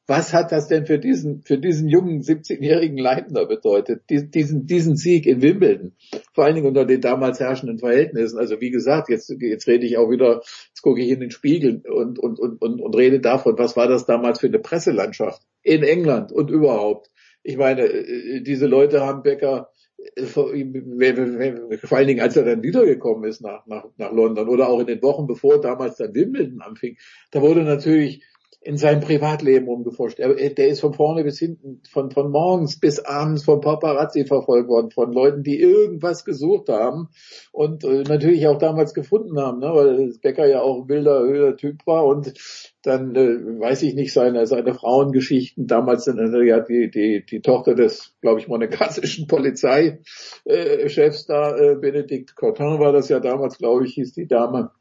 was 0.08 0.34
hat 0.34 0.52
das 0.52 0.68
denn 0.68 0.86
für 0.86 1.00
diesen, 1.00 1.42
für 1.44 1.58
diesen 1.58 1.88
jungen 1.88 2.22
17-jährigen 2.22 2.98
Leitner 2.98 3.46
bedeutet, 3.46 4.04
diesen, 4.10 4.66
diesen 4.66 4.98
Sieg 4.98 5.26
in 5.26 5.42
Wimbledon? 5.42 5.94
Vor 6.34 6.44
allen 6.44 6.56
Dingen 6.56 6.68
unter 6.68 6.86
den 6.86 7.02
damals 7.02 7.40
herrschenden 7.40 7.80
Verhältnissen. 7.80 8.38
Also 8.38 8.60
wie 8.60 8.72
gesagt, 8.72 9.10
jetzt, 9.10 9.30
jetzt 9.40 9.68
rede 9.68 9.86
ich 9.86 9.98
auch 9.98 10.10
wieder, 10.10 10.42
jetzt 10.68 10.82
gucke 10.82 11.02
ich 11.02 11.10
in 11.10 11.20
den 11.20 11.32
Spiegel 11.32 11.82
und, 11.88 12.20
und, 12.20 12.40
und, 12.40 12.62
und, 12.62 12.82
und 12.82 12.96
rede 12.96 13.20
davon, 13.20 13.58
was 13.58 13.78
war 13.78 13.88
das 13.88 14.06
damals 14.06 14.40
für 14.40 14.48
eine 14.48 14.60
Presselandschaft 14.60 15.44
in 15.62 15.84
England 15.84 16.32
und 16.32 16.50
überhaupt. 16.50 17.10
Ich 17.44 17.58
meine, 17.58 17.84
äh, 17.84 18.42
diese 18.42 18.68
Leute 18.68 19.02
haben 19.02 19.24
Becker 19.24 19.70
äh, 20.16 20.24
vor 20.24 20.52
allen 20.52 22.08
Dingen, 22.08 22.22
als 22.22 22.36
er 22.36 22.44
dann 22.44 22.64
wiedergekommen 22.64 23.30
ist 23.30 23.42
nach, 23.42 23.66
nach, 23.68 23.86
nach 23.98 24.12
London 24.12 24.50
oder 24.50 24.68
auch 24.68 24.80
in 24.80 24.88
den 24.88 25.02
Wochen 25.02 25.28
bevor 25.28 25.62
damals 25.62 25.98
dann 25.98 26.14
Wimbledon 26.14 26.62
anfing, 26.62 26.98
da 27.32 27.42
wurde 27.42 27.64
natürlich 27.64 28.24
in 28.60 28.78
seinem 28.78 29.02
Privatleben 29.02 29.68
rumgeforscht. 29.68 30.20
Er, 30.20 30.34
der 30.36 30.68
ist 30.68 30.82
von 30.82 30.94
vorne 30.94 31.24
bis 31.24 31.40
hinten, 31.40 31.82
von, 31.90 32.12
von 32.12 32.30
morgens 32.32 32.80
bis 32.80 33.00
abends 33.00 33.44
von 33.44 33.62
Paparazzi 33.62 34.26
verfolgt 34.26 34.70
worden, 34.70 34.92
von 34.92 35.12
Leuten, 35.12 35.44
die 35.44 35.60
irgendwas 35.60 36.26
gesucht 36.26 36.70
haben 36.70 37.10
und 37.52 37.84
äh, 37.84 38.04
natürlich 38.04 38.48
auch 38.48 38.60
damals 38.60 38.94
gefunden 38.94 39.40
haben, 39.40 39.60
ne, 39.60 39.72
weil 39.74 40.14
Becker 40.22 40.48
ja 40.48 40.62
auch 40.62 40.84
ein 40.84 40.90
wilder, 40.90 41.24
wilder 41.24 41.58
Typ 41.58 41.86
war 41.88 42.06
und 42.06 42.34
dann 42.84 43.16
äh, 43.16 43.60
weiß 43.60 43.84
ich 43.84 43.94
nicht 43.94 44.14
seine 44.14 44.48
seine 44.48 44.74
Frauengeschichten 44.74 45.68
damals 45.68 46.06
sind 46.06 46.20
äh, 46.20 46.44
ja 46.44 46.60
die 46.60 46.90
die 46.90 47.24
die 47.24 47.42
Tochter 47.42 47.76
des 47.76 48.16
glaube 48.22 48.40
ich 48.40 48.48
monegassischen 48.48 49.28
Polizeichefs 49.28 50.46
äh, 50.46 51.28
da 51.28 51.56
äh, 51.56 51.76
Benedikt 51.76 52.36
Cortin 52.36 52.80
war 52.80 52.92
das 52.92 53.10
ja 53.10 53.20
damals 53.20 53.58
glaube 53.60 53.86
ich 53.86 53.94
hieß 53.94 54.14
die 54.14 54.28
Dame 54.28 54.72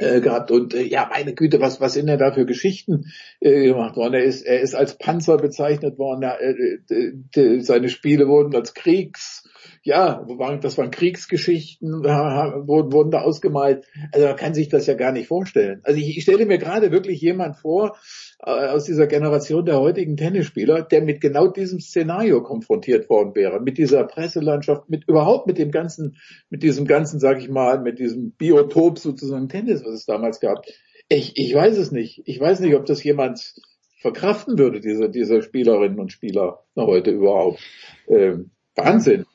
äh, 0.00 0.20
gehabt. 0.20 0.50
Und 0.50 0.74
äh, 0.74 0.82
ja 0.82 1.08
meine 1.10 1.34
Güte 1.34 1.60
was 1.60 1.80
was 1.80 1.92
sind 1.94 2.06
denn 2.06 2.18
da 2.18 2.32
für 2.32 2.46
Geschichten 2.46 3.12
äh, 3.40 3.66
gemacht 3.66 3.96
worden? 3.96 4.14
Er 4.14 4.24
ist 4.24 4.42
er 4.42 4.60
ist 4.60 4.74
als 4.74 4.96
Panzer 4.98 5.36
bezeichnet 5.36 5.98
worden. 5.98 6.22
Er, 6.22 6.40
äh, 6.40 7.60
seine 7.60 7.88
Spiele 7.88 8.26
wurden 8.26 8.54
als 8.54 8.74
Kriegs 8.74 9.39
ja, 9.82 10.26
das 10.60 10.78
waren 10.78 10.90
Kriegsgeschichten, 10.90 12.04
wurden, 12.04 13.10
da 13.10 13.22
ausgemalt. 13.22 13.86
Also 14.12 14.26
man 14.26 14.36
kann 14.36 14.54
sich 14.54 14.68
das 14.68 14.86
ja 14.86 14.94
gar 14.94 15.12
nicht 15.12 15.28
vorstellen. 15.28 15.80
Also 15.84 15.98
ich, 15.98 16.16
ich 16.16 16.22
stelle 16.22 16.46
mir 16.46 16.58
gerade 16.58 16.92
wirklich 16.92 17.20
jemand 17.20 17.56
vor 17.56 17.96
äh, 18.44 18.50
aus 18.50 18.84
dieser 18.84 19.06
Generation 19.06 19.64
der 19.64 19.80
heutigen 19.80 20.16
Tennisspieler, 20.16 20.82
der 20.82 21.02
mit 21.02 21.20
genau 21.20 21.48
diesem 21.48 21.80
Szenario 21.80 22.42
konfrontiert 22.42 23.08
worden 23.08 23.34
wäre, 23.34 23.60
mit 23.60 23.78
dieser 23.78 24.04
Presselandschaft, 24.04 24.88
mit 24.88 25.08
überhaupt 25.08 25.46
mit 25.46 25.58
dem 25.58 25.70
ganzen, 25.70 26.16
mit 26.50 26.62
diesem 26.62 26.86
ganzen, 26.86 27.20
sag 27.20 27.38
ich 27.38 27.48
mal, 27.48 27.80
mit 27.80 27.98
diesem 27.98 28.32
Biotop 28.32 28.98
sozusagen 28.98 29.48
Tennis, 29.48 29.84
was 29.84 29.94
es 29.94 30.06
damals 30.06 30.40
gab. 30.40 30.64
Ich, 31.08 31.32
ich 31.36 31.54
weiß 31.54 31.76
es 31.78 31.90
nicht. 31.90 32.22
Ich 32.26 32.38
weiß 32.38 32.60
nicht, 32.60 32.74
ob 32.76 32.86
das 32.86 33.02
jemand 33.02 33.54
verkraften 34.00 34.58
würde, 34.58 34.80
diese, 34.80 35.10
diese 35.10 35.42
Spielerinnen 35.42 36.00
und 36.00 36.12
Spieler 36.12 36.64
heute 36.76 37.10
überhaupt. 37.10 37.60
Ähm, 38.08 38.50
Wahnsinn. 38.74 39.26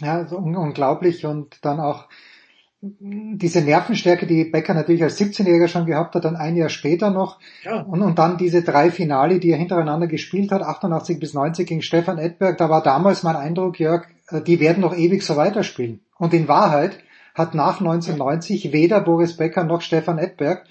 Ja, 0.00 0.26
so 0.26 0.36
unglaublich 0.36 1.26
und 1.26 1.58
dann 1.62 1.80
auch 1.80 2.08
diese 2.82 3.60
Nervenstärke, 3.60 4.26
die 4.26 4.44
Becker 4.44 4.72
natürlich 4.72 5.02
als 5.02 5.20
17-Jähriger 5.20 5.68
schon 5.68 5.84
gehabt 5.84 6.14
hat, 6.14 6.24
dann 6.24 6.36
ein 6.36 6.56
Jahr 6.56 6.70
später 6.70 7.10
noch. 7.10 7.38
Ja. 7.62 7.82
Und, 7.82 8.00
und 8.00 8.18
dann 8.18 8.38
diese 8.38 8.62
drei 8.62 8.90
Finale, 8.90 9.38
die 9.38 9.50
er 9.50 9.58
hintereinander 9.58 10.06
gespielt 10.06 10.50
hat, 10.50 10.62
88 10.62 11.20
bis 11.20 11.34
90 11.34 11.68
gegen 11.68 11.82
Stefan 11.82 12.16
Edberg. 12.16 12.56
Da 12.56 12.70
war 12.70 12.82
damals 12.82 13.22
mein 13.22 13.36
Eindruck, 13.36 13.78
Jörg, 13.78 14.06
äh, 14.28 14.40
die 14.40 14.60
werden 14.60 14.80
noch 14.80 14.96
ewig 14.96 15.22
so 15.22 15.36
weiterspielen. 15.36 16.00
Und 16.18 16.32
in 16.32 16.48
Wahrheit 16.48 16.98
hat 17.34 17.54
nach 17.54 17.80
1990 17.80 18.72
weder 18.72 19.02
Boris 19.02 19.36
Becker 19.36 19.64
noch 19.64 19.82
Stefan 19.82 20.18
Edberg 20.18 20.64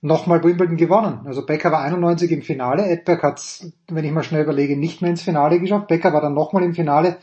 nochmal 0.00 0.44
Wimbledon 0.44 0.76
gewonnen. 0.76 1.22
Also 1.24 1.44
Becker 1.44 1.72
war 1.72 1.82
91 1.82 2.30
im 2.30 2.42
Finale, 2.42 2.86
Edberg 2.86 3.24
hat 3.24 3.42
wenn 3.88 4.04
ich 4.04 4.12
mal 4.12 4.22
schnell 4.22 4.44
überlege, 4.44 4.76
nicht 4.76 5.02
mehr 5.02 5.10
ins 5.10 5.22
Finale 5.22 5.58
geschafft. 5.58 5.88
Becker 5.88 6.12
war 6.12 6.20
dann 6.20 6.34
nochmal 6.34 6.62
im 6.62 6.74
Finale 6.74 7.16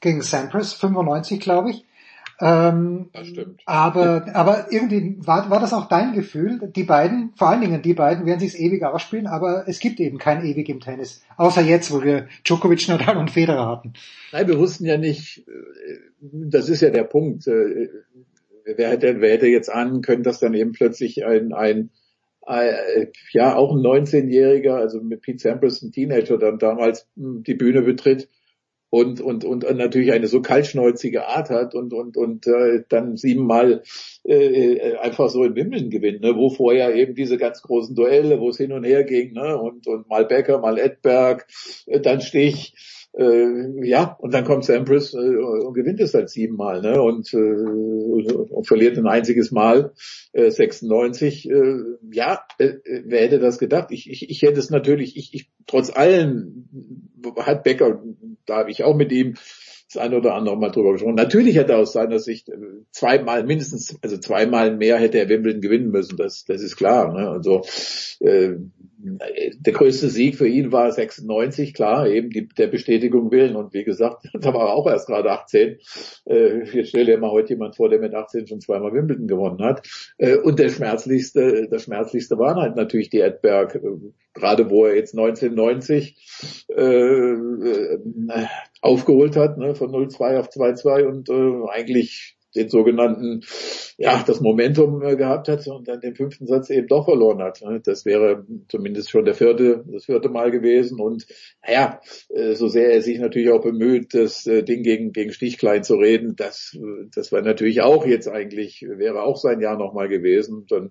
gegen 0.00 0.22
Sampras, 0.22 0.74
95 0.74 1.40
glaube 1.40 1.70
ich. 1.70 1.84
Ähm, 2.42 3.10
das 3.12 3.26
stimmt. 3.26 3.60
Aber, 3.66 4.26
aber 4.32 4.66
irgendwie 4.70 5.16
war, 5.18 5.50
war 5.50 5.60
das 5.60 5.74
auch 5.74 5.88
dein 5.88 6.14
Gefühl, 6.14 6.70
die 6.74 6.84
beiden, 6.84 7.34
vor 7.36 7.50
allen 7.50 7.60
Dingen 7.60 7.82
die 7.82 7.92
beiden, 7.92 8.24
werden 8.24 8.40
sich 8.40 8.58
ewig 8.58 8.82
ausspielen, 8.82 9.26
aber 9.26 9.64
es 9.68 9.78
gibt 9.78 10.00
eben 10.00 10.16
kein 10.16 10.44
ewig 10.44 10.68
im 10.70 10.80
Tennis. 10.80 11.22
Außer 11.36 11.60
jetzt, 11.60 11.92
wo 11.92 12.02
wir 12.02 12.28
Djokovic, 12.44 12.88
Nadal 12.88 13.18
und 13.18 13.30
Federer 13.30 13.68
hatten. 13.68 13.92
Nein, 14.32 14.48
wir 14.48 14.58
wussten 14.58 14.86
ja 14.86 14.96
nicht, 14.96 15.46
äh, 15.46 15.98
das 16.22 16.70
ist 16.70 16.80
ja 16.80 16.88
der 16.88 17.04
Punkt. 17.04 17.46
Äh, 17.46 17.88
wer 18.64 18.88
hätte, 18.88 19.20
wer 19.20 19.32
hätte 19.32 19.46
jetzt 19.46 19.70
ahnen 19.70 20.00
können, 20.00 20.22
dass 20.22 20.40
dann 20.40 20.54
eben 20.54 20.72
plötzlich 20.72 21.26
ein, 21.26 21.52
ein, 21.52 21.90
ein 22.46 22.68
äh, 22.68 23.06
ja, 23.32 23.54
auch 23.54 23.72
ein 23.72 23.82
19-Jähriger, 23.82 24.76
also 24.76 25.02
mit 25.02 25.20
Pete 25.20 25.40
Sampras, 25.40 25.82
ein 25.82 25.92
Teenager, 25.92 26.38
dann 26.38 26.58
damals 26.58 27.06
hm, 27.16 27.42
die 27.42 27.54
Bühne 27.54 27.82
betritt 27.82 28.28
und, 28.90 29.20
und, 29.20 29.44
und 29.44 29.62
natürlich 29.76 30.12
eine 30.12 30.26
so 30.26 30.42
kaltschnäuzige 30.42 31.26
Art 31.26 31.48
hat 31.48 31.74
und, 31.74 31.92
und, 31.92 32.16
und 32.16 32.46
äh, 32.48 32.82
dann 32.88 33.16
siebenmal 33.16 33.82
äh, 34.24 34.96
einfach 34.96 35.30
so 35.30 35.44
in 35.44 35.54
Wimbledon 35.54 35.90
gewinnt, 35.90 36.20
ne? 36.22 36.34
wo 36.36 36.50
vorher 36.50 36.94
eben 36.94 37.14
diese 37.14 37.38
ganz 37.38 37.62
großen 37.62 37.94
Duelle, 37.94 38.40
wo 38.40 38.50
es 38.50 38.56
hin 38.56 38.72
und 38.72 38.84
her 38.84 39.04
ging, 39.04 39.32
ne? 39.32 39.56
und, 39.56 39.86
und 39.86 40.08
mal 40.08 40.24
Becker, 40.24 40.58
mal 40.58 40.78
Edberg, 40.78 41.46
äh, 41.86 42.00
dann 42.00 42.20
Stich, 42.20 42.74
äh, 43.12 43.88
ja, 43.88 44.16
und 44.20 44.34
dann 44.34 44.44
kommt 44.44 44.64
Sampras 44.64 45.14
äh, 45.14 45.18
und 45.18 45.74
gewinnt 45.74 46.00
es 46.00 46.14
halt 46.14 46.28
siebenmal 46.28 46.80
ne? 46.80 47.00
und, 47.00 47.32
äh, 47.32 47.36
und 47.36 48.66
verliert 48.66 48.98
ein 48.98 49.06
einziges 49.06 49.52
Mal, 49.52 49.92
äh, 50.32 50.50
96. 50.50 51.48
Äh, 51.48 51.76
ja, 52.12 52.40
äh, 52.58 52.74
wer 53.04 53.20
hätte 53.20 53.38
das 53.38 53.58
gedacht? 53.58 53.90
Ich, 53.90 54.10
ich, 54.10 54.30
ich 54.30 54.42
hätte 54.42 54.60
es 54.60 54.70
natürlich, 54.70 55.16
ich, 55.16 55.34
ich 55.34 55.50
trotz 55.66 55.90
allem 55.90 56.68
hat 57.36 57.64
Becker, 57.64 58.02
da 58.50 58.58
habe 58.58 58.70
ich 58.70 58.84
auch 58.84 58.96
mit 58.96 59.12
ihm 59.12 59.34
das 59.92 60.02
eine 60.02 60.16
oder 60.16 60.34
andere 60.34 60.56
Mal 60.56 60.70
drüber 60.70 60.92
gesprochen. 60.92 61.16
Natürlich 61.16 61.56
hätte 61.56 61.72
er 61.72 61.78
aus 61.78 61.92
seiner 61.92 62.20
Sicht 62.20 62.48
äh, 62.48 62.56
zweimal, 62.92 63.44
mindestens, 63.44 63.98
also 64.02 64.18
zweimal 64.18 64.76
mehr 64.76 64.98
hätte 64.98 65.18
er 65.18 65.28
Wimbledon 65.28 65.60
gewinnen 65.60 65.90
müssen, 65.90 66.16
das, 66.16 66.44
das 66.44 66.62
ist 66.62 66.76
klar. 66.76 67.12
Ne? 67.12 67.28
Also 67.28 67.62
äh, 68.20 68.56
der 69.02 69.72
größte 69.72 70.08
Sieg 70.08 70.36
für 70.36 70.46
ihn 70.46 70.72
war 70.72 70.92
96, 70.92 71.74
klar, 71.74 72.06
eben 72.06 72.30
die, 72.30 72.46
der 72.46 72.66
Bestätigung 72.66 73.30
willen. 73.30 73.56
Und 73.56 73.72
wie 73.72 73.84
gesagt, 73.84 74.28
da 74.32 74.54
war 74.54 74.68
er 74.68 74.74
auch 74.74 74.86
erst 74.86 75.06
gerade 75.06 75.30
18. 75.30 75.78
Äh, 76.26 76.64
jetzt 76.72 76.90
stell 76.90 77.06
dir 77.06 77.18
mal 77.18 77.30
heute 77.30 77.54
jemand 77.54 77.76
vor, 77.76 77.88
der 77.88 77.98
mit 77.98 78.14
18 78.14 78.46
schon 78.46 78.60
zweimal 78.60 78.92
Wimbledon 78.92 79.26
gewonnen 79.26 79.62
hat. 79.64 79.86
Äh, 80.18 80.36
und 80.36 80.58
der 80.58 80.68
schmerzlichste, 80.68 81.68
der 81.68 81.78
schmerzlichste 81.78 82.38
waren 82.38 82.60
halt 82.60 82.76
natürlich 82.76 83.10
die 83.10 83.20
Edberg, 83.20 83.74
äh, 83.74 83.80
gerade 84.34 84.70
wo 84.70 84.86
er 84.86 84.96
jetzt 84.96 85.16
1990 85.16 86.66
äh, 86.68 86.82
äh, 86.82 87.98
aufgeholt 88.80 89.36
hat, 89.36 89.58
ne, 89.58 89.74
von 89.74 89.90
0-2 89.90 90.38
auf 90.38 90.48
2-2 90.48 91.04
und 91.04 91.28
äh, 91.28 91.70
eigentlich 91.70 92.36
den 92.54 92.68
sogenannten, 92.68 93.42
ja, 93.96 94.22
das 94.26 94.40
Momentum 94.40 95.02
äh, 95.02 95.16
gehabt 95.16 95.48
hat 95.48 95.66
und 95.68 95.86
dann 95.88 96.00
den 96.00 96.16
fünften 96.16 96.46
Satz 96.46 96.70
eben 96.70 96.88
doch 96.88 97.04
verloren 97.04 97.42
hat. 97.42 97.60
Ne? 97.62 97.80
Das 97.84 98.04
wäre 98.04 98.44
zumindest 98.68 99.10
schon 99.10 99.24
der 99.24 99.34
vierte, 99.34 99.84
das 99.86 100.06
vierte 100.06 100.28
Mal 100.28 100.50
gewesen 100.50 101.00
und 101.00 101.26
naja, 101.66 102.00
äh, 102.30 102.54
so 102.54 102.68
sehr 102.68 102.92
er 102.92 103.02
sich 103.02 103.18
natürlich 103.18 103.50
auch 103.50 103.62
bemüht, 103.62 104.14
das 104.14 104.46
äh, 104.46 104.62
Ding 104.62 104.82
gegen, 104.82 105.12
gegen 105.12 105.32
Stichklein 105.32 105.84
zu 105.84 105.96
reden, 105.96 106.34
das, 106.36 106.76
das 107.14 107.30
war 107.32 107.42
natürlich 107.42 107.82
auch 107.82 108.06
jetzt 108.06 108.28
eigentlich, 108.28 108.82
wäre 108.82 109.22
auch 109.22 109.36
sein 109.36 109.60
Jahr 109.60 109.78
nochmal 109.78 110.08
gewesen. 110.08 110.66
Dann, 110.68 110.90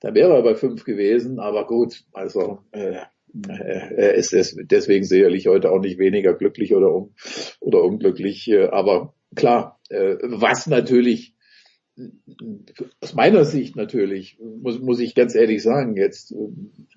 dann 0.00 0.14
wäre 0.14 0.34
er 0.34 0.42
bei 0.42 0.54
fünf 0.54 0.84
gewesen, 0.84 1.38
aber 1.38 1.66
gut, 1.66 2.04
also 2.12 2.58
äh, 2.72 2.96
er 3.46 4.14
ist 4.14 4.32
deswegen 4.70 5.04
sicherlich 5.04 5.46
heute 5.48 5.70
auch 5.70 5.80
nicht 5.80 5.98
weniger 5.98 6.34
glücklich 6.34 6.74
oder, 6.74 7.06
oder 7.60 7.84
unglücklich. 7.84 8.50
Aber 8.70 9.14
klar, 9.34 9.80
äh, 9.88 10.16
was 10.22 10.66
natürlich 10.66 11.34
aus 13.00 13.14
meiner 13.14 13.44
Sicht 13.44 13.76
natürlich, 13.76 14.38
muss, 14.38 14.78
muss 14.78 15.00
ich 15.00 15.14
ganz 15.14 15.34
ehrlich 15.34 15.62
sagen, 15.62 15.96
jetzt, 15.96 16.34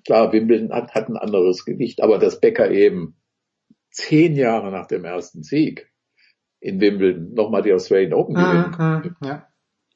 klar, 0.04 0.32
Wimbledon 0.32 0.72
hat, 0.72 0.94
hat 0.94 1.08
ein 1.08 1.16
anderes 1.16 1.64
Gewicht, 1.64 2.02
aber 2.02 2.18
dass 2.18 2.40
Becker 2.40 2.70
eben 2.70 3.16
zehn 3.90 4.36
Jahre 4.36 4.70
nach 4.70 4.86
dem 4.86 5.04
ersten 5.04 5.42
Sieg 5.42 5.90
in 6.60 6.80
Wimbledon 6.80 7.34
nochmal 7.34 7.62
die 7.62 7.72
Australian 7.72 8.12
Open 8.12 8.34
gewinnt. 8.34 8.78
Mhm, 8.78 9.16
ja. 9.26 9.48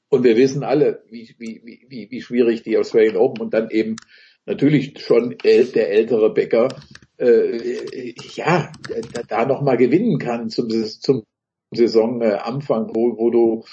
Und 0.09 0.25
wir 0.25 0.37
wissen 0.37 0.65
alle, 0.65 1.05
wie, 1.09 1.35
wie, 1.39 1.85
wie, 1.89 2.11
wie 2.11 2.23
schwierig 2.23 2.63
die 2.63 2.77
Australian 2.77 3.17
Open 3.17 3.43
und 3.43 3.55
dann 3.55 3.71
eben 3.71 3.97
natürlich 4.45 5.01
schon 5.01 5.37
der 5.39 5.91
ältere 5.91 6.33
Becker 6.33 6.69
äh, 7.19 8.15
ja 8.35 8.71
da, 9.13 9.23
da 9.23 9.47
nochmal 9.47 9.77
gewinnen 9.77 10.19
kann 10.19 10.49
zum, 10.49 10.69
zum 10.69 11.25
Saisonanfang, 11.73 12.91
wo, 12.95 13.19
wo 13.19 13.31
du 13.31 13.65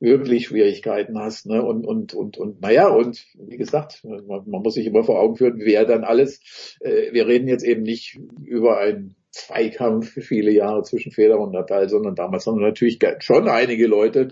wirklich 0.00 0.46
Schwierigkeiten 0.46 1.18
hast. 1.18 1.46
Ne? 1.46 1.62
Und, 1.62 1.86
und, 1.86 2.14
und, 2.14 2.38
und 2.38 2.60
naja, 2.60 2.88
und 2.88 3.26
wie 3.34 3.56
gesagt, 3.56 4.04
man, 4.04 4.42
man 4.46 4.62
muss 4.62 4.74
sich 4.74 4.86
immer 4.86 5.04
vor 5.04 5.20
Augen 5.20 5.36
führen, 5.36 5.58
wer 5.58 5.84
dann 5.84 6.04
alles, 6.04 6.76
äh, 6.80 7.12
wir 7.12 7.26
reden 7.26 7.48
jetzt 7.48 7.64
eben 7.64 7.82
nicht 7.82 8.18
über 8.44 8.78
einen 8.78 9.16
Zweikampf 9.30 10.12
viele 10.12 10.50
Jahre 10.50 10.82
zwischen 10.82 11.12
Federer 11.12 11.40
und 11.40 11.52
Natal, 11.52 11.88
sondern 11.88 12.14
damals 12.14 12.46
haben 12.46 12.58
wir 12.58 12.66
natürlich 12.66 12.98
schon 13.20 13.48
einige 13.48 13.86
Leute 13.86 14.28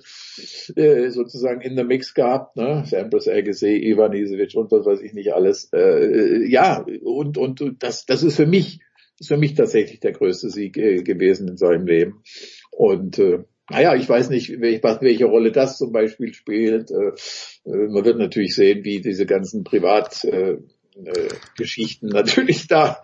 äh, 0.74 1.10
sozusagen 1.10 1.60
in 1.60 1.76
der 1.76 1.84
Mix 1.84 2.14
gehabt, 2.14 2.56
ne? 2.56 2.82
Sampras, 2.86 3.28
Agassi, 3.28 3.76
Ivan 3.76 4.14
Isevic 4.14 4.56
und 4.56 4.70
was 4.72 4.86
weiß 4.86 5.00
ich 5.02 5.12
nicht 5.12 5.34
alles. 5.34 5.70
Äh, 5.72 6.48
ja, 6.48 6.84
und, 7.02 7.36
und, 7.36 7.60
und 7.60 7.82
das, 7.82 8.06
das 8.06 8.22
ist 8.22 8.36
für 8.36 8.46
mich, 8.46 8.80
ist 9.20 9.28
für 9.28 9.36
mich 9.36 9.54
tatsächlich 9.54 10.00
der 10.00 10.12
größte 10.12 10.48
Sieg 10.48 10.78
äh, 10.78 11.02
gewesen 11.02 11.48
in 11.48 11.56
seinem 11.56 11.86
Leben. 11.86 12.22
Und 12.76 13.18
äh, 13.18 13.42
naja, 13.70 13.94
ich 13.96 14.06
weiß 14.08 14.28
nicht, 14.30 14.60
welche, 14.60 15.24
Rolle 15.24 15.50
das 15.50 15.78
zum 15.78 15.92
Beispiel 15.92 16.34
spielt. 16.34 16.90
Äh, 16.90 17.12
äh, 17.64 17.88
man 17.88 18.04
wird 18.04 18.18
natürlich 18.18 18.54
sehen, 18.54 18.84
wie 18.84 19.00
diese 19.00 19.24
ganzen 19.24 19.64
Privatgeschichten 19.64 20.68
äh, 22.08 22.10
äh, 22.10 22.14
natürlich 22.14 22.68
da 22.68 23.02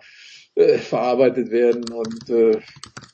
äh, 0.55 0.77
verarbeitet 0.77 1.51
werden 1.51 1.85
und 1.91 2.29
äh, 2.29 2.59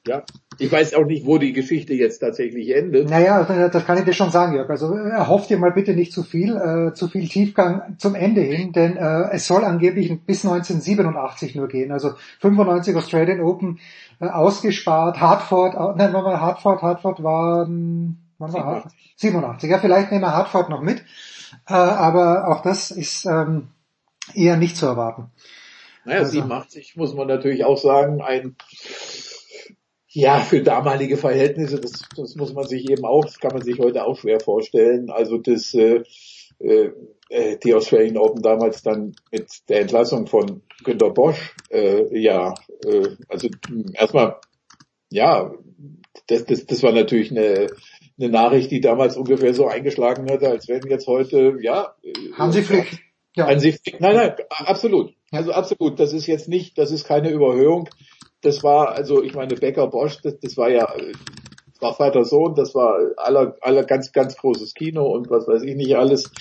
ja, 0.08 0.24
ich 0.58 0.70
weiß 0.72 0.94
auch 0.96 1.06
nicht, 1.06 1.26
wo 1.26 1.38
die 1.38 1.54
Geschichte 1.54 1.94
jetzt 1.94 2.20
tatsächlich 2.20 2.76
endet. 2.76 3.10
Naja, 3.10 3.70
das 3.70 3.86
kann 3.86 3.98
ich 3.98 4.04
dir 4.04 4.14
schon 4.14 4.32
sagen, 4.32 4.54
Jörg. 4.56 4.70
Also 4.70 4.94
erhofft 4.94 5.50
dir 5.50 5.58
mal 5.58 5.72
bitte 5.72 5.94
nicht 5.94 6.12
zu 6.12 6.24
viel, 6.24 6.58
äh, 6.58 6.94
zu 6.94 7.08
viel 7.08 7.30
Tiefgang 7.30 7.96
zum 7.98 8.14
Ende 8.14 8.42
hin, 8.42 8.74
denn 8.74 8.98
äh, 8.98 9.30
es 9.32 9.48
soll 9.48 9.64
angeblich 9.64 10.10
bis 10.26 10.46
1987 10.46 11.56
nur 11.56 11.70
gehen. 11.70 11.94
Also 11.94 12.12
95 12.42 12.96
Australian 12.96 13.40
Open 13.40 13.80
äh, 14.20 14.28
ausgespart, 14.28 15.22
Hartford, 15.22 15.76
äh, 15.76 15.98
nein, 15.98 16.14
war 16.14 16.42
Hartford, 16.42 16.82
Hartford 16.82 17.24
war, 17.24 17.66
wann 17.68 18.18
war 18.38 18.50
87. 18.50 19.14
87. 19.16 19.70
Ja, 19.70 19.80
vielleicht 19.80 20.12
nehmen 20.12 20.24
wir 20.24 20.36
Hartford 20.36 20.70
noch 20.70 20.82
mit, 20.82 21.06
äh, 21.70 21.74
aber 21.74 22.50
auch 22.50 22.62
das 22.62 22.92
ist 22.92 23.26
ähm, 23.26 23.70
eher 24.34 24.58
nicht 24.58 24.76
zu 24.76 24.88
erwarten. 24.88 25.32
Naja, 26.10 26.22
also, 26.22 26.32
87 26.32 26.96
muss 26.96 27.14
man 27.14 27.28
natürlich 27.28 27.64
auch 27.64 27.78
sagen, 27.78 28.22
ein 28.22 28.56
ja, 30.12 30.40
für 30.40 30.64
damalige 30.64 31.18
Verhältnisse, 31.18 31.80
das, 31.80 32.02
das 32.16 32.36
muss 32.36 32.54
man 32.54 32.68
sich 32.68 32.90
eben 32.90 33.06
auch, 33.06 33.24
das 33.24 33.40
kann 33.40 33.54
man 33.54 33.62
sich 33.62 33.80
heute 33.80 34.04
auch 34.06 34.18
schwer 34.18 34.40
vorstellen. 34.40 35.12
Also 35.12 35.38
das, 35.38 35.74
äh, 35.76 36.04
äh, 36.60 37.58
die 37.64 37.74
Australian 37.76 38.18
Open 38.18 38.42
damals 38.42 38.82
dann 38.82 39.14
mit 39.32 39.48
der 39.70 39.82
Entlassung 39.82 40.26
von 40.26 40.64
Günter 40.84 41.12
Bosch, 41.12 41.56
äh, 41.70 42.20
ja, 42.20 42.56
äh, 42.84 43.10
also 43.28 43.50
erstmal, 43.94 44.38
ja, 45.12 45.54
das, 46.26 46.46
das, 46.46 46.66
das 46.66 46.82
war 46.82 46.92
natürlich 46.92 47.30
eine, 47.32 47.68
eine 48.20 48.30
Nachricht, 48.30 48.72
die 48.72 48.82
damals 48.82 49.16
ungefähr 49.16 49.54
so 49.54 49.68
eingeschlagen 49.68 50.30
hatte, 50.30 50.50
als 50.50 50.68
wenn 50.68 50.82
jetzt 50.90 51.06
heute, 51.06 51.58
ja. 51.62 51.96
Hansi 52.34 52.64
Flick. 52.64 53.00
Ja. 53.36 53.46
Hansi 53.46 53.74
Flick, 53.74 54.02
nein, 54.02 54.16
nein, 54.16 54.34
absolut. 54.50 55.14
Also 55.32 55.52
absolut, 55.52 56.00
das 56.00 56.14
ist 56.14 56.28
jetzt 56.28 56.48
nicht, 56.48 56.78
das 56.78 56.92
ist 56.92 57.06
keine 57.06 57.30
Überhöhung 57.30 57.90
das 58.42 58.64
war, 58.64 58.94
also 58.94 59.24
ich 59.24 59.34
meine, 59.34 59.56
Becker 59.56 59.88
Bosch, 59.88 60.22
das, 60.22 60.40
das 60.40 60.58
war 60.58 60.70
ja, 60.70 60.94
das 60.96 61.82
war 61.82 61.94
Vater 61.94 62.24
Sohn, 62.24 62.56
das 62.56 62.74
war 62.74 62.98
aller, 63.18 63.56
aller 63.62 63.84
ganz, 63.84 64.12
ganz 64.12 64.38
großes 64.38 64.74
Kino 64.74 65.06
und 65.08 65.30
was 65.30 65.48
weiß 65.48 65.64
ich 65.64 65.76
nicht 65.76 65.96
alles. 65.96 66.32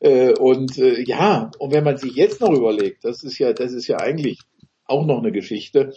Äh, 0.00 0.34
und 0.38 0.78
äh, 0.78 1.02
ja, 1.02 1.50
und 1.58 1.72
wenn 1.72 1.84
man 1.84 1.96
sich 1.96 2.14
jetzt 2.14 2.40
noch 2.40 2.52
überlegt, 2.52 3.04
das 3.04 3.22
ist 3.22 3.38
ja, 3.38 3.52
das 3.52 3.72
ist 3.72 3.86
ja 3.88 3.98
eigentlich 3.98 4.40
auch 4.84 5.04
noch 5.04 5.18
eine 5.18 5.32
Geschichte. 5.32 5.92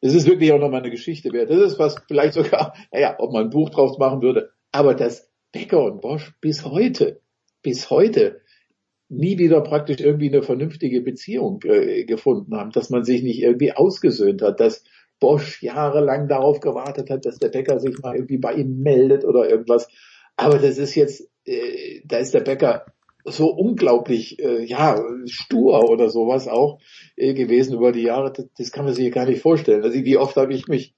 Das 0.00 0.14
ist 0.14 0.26
wirklich 0.26 0.52
auch 0.52 0.60
noch 0.60 0.70
mal 0.70 0.78
eine 0.78 0.90
Geschichte 0.90 1.32
wert. 1.32 1.50
Das 1.50 1.72
ist 1.72 1.78
was 1.78 1.96
vielleicht 2.06 2.34
sogar, 2.34 2.74
naja, 2.92 3.16
ob 3.18 3.32
man 3.32 3.44
ein 3.44 3.50
Buch 3.50 3.70
draus 3.70 3.98
machen 3.98 4.22
würde. 4.22 4.50
Aber 4.70 4.94
dass 4.94 5.28
Becker 5.50 5.82
und 5.82 6.02
Bosch 6.02 6.34
bis 6.40 6.64
heute, 6.64 7.20
bis 7.62 7.90
heute 7.90 8.42
nie 9.08 9.38
wieder 9.38 9.60
praktisch 9.62 10.00
irgendwie 10.00 10.28
eine 10.28 10.42
vernünftige 10.42 11.00
Beziehung 11.00 11.60
äh, 11.64 12.04
gefunden 12.04 12.56
haben, 12.56 12.70
dass 12.72 12.90
man 12.90 13.04
sich 13.04 13.22
nicht 13.22 13.40
irgendwie 13.40 13.72
ausgesöhnt 13.72 14.42
hat, 14.42 14.60
dass 14.60 14.84
Bosch 15.20 15.62
jahrelang 15.62 16.28
darauf 16.28 16.60
gewartet 16.60 17.10
hat, 17.10 17.26
dass 17.26 17.38
der 17.38 17.48
Bäcker 17.48 17.80
sich 17.80 17.98
mal 18.00 18.14
irgendwie 18.14 18.38
bei 18.38 18.54
ihm 18.54 18.80
meldet 18.82 19.24
oder 19.24 19.48
irgendwas. 19.48 19.88
Aber 20.36 20.58
das 20.58 20.78
ist 20.78 20.94
jetzt, 20.94 21.28
äh, 21.44 22.00
da 22.04 22.18
ist 22.18 22.34
der 22.34 22.40
Bäcker 22.40 22.86
so 23.30 23.48
unglaublich 23.48 24.38
äh, 24.38 24.64
ja 24.64 25.02
stur 25.26 25.88
oder 25.90 26.10
sowas 26.10 26.48
auch 26.48 26.78
äh, 27.16 27.34
gewesen 27.34 27.74
über 27.74 27.92
die 27.92 28.02
Jahre. 28.02 28.32
Das, 28.32 28.46
das, 28.56 28.72
kann 28.72 28.84
man 28.84 28.94
sich 28.94 29.12
gar 29.12 29.26
nicht 29.26 29.42
vorstellen. 29.42 29.82
Also 29.82 29.98
wie 30.04 30.16
oft 30.16 30.36
habe 30.36 30.52
ich 30.54 30.68
mich, 30.68 30.94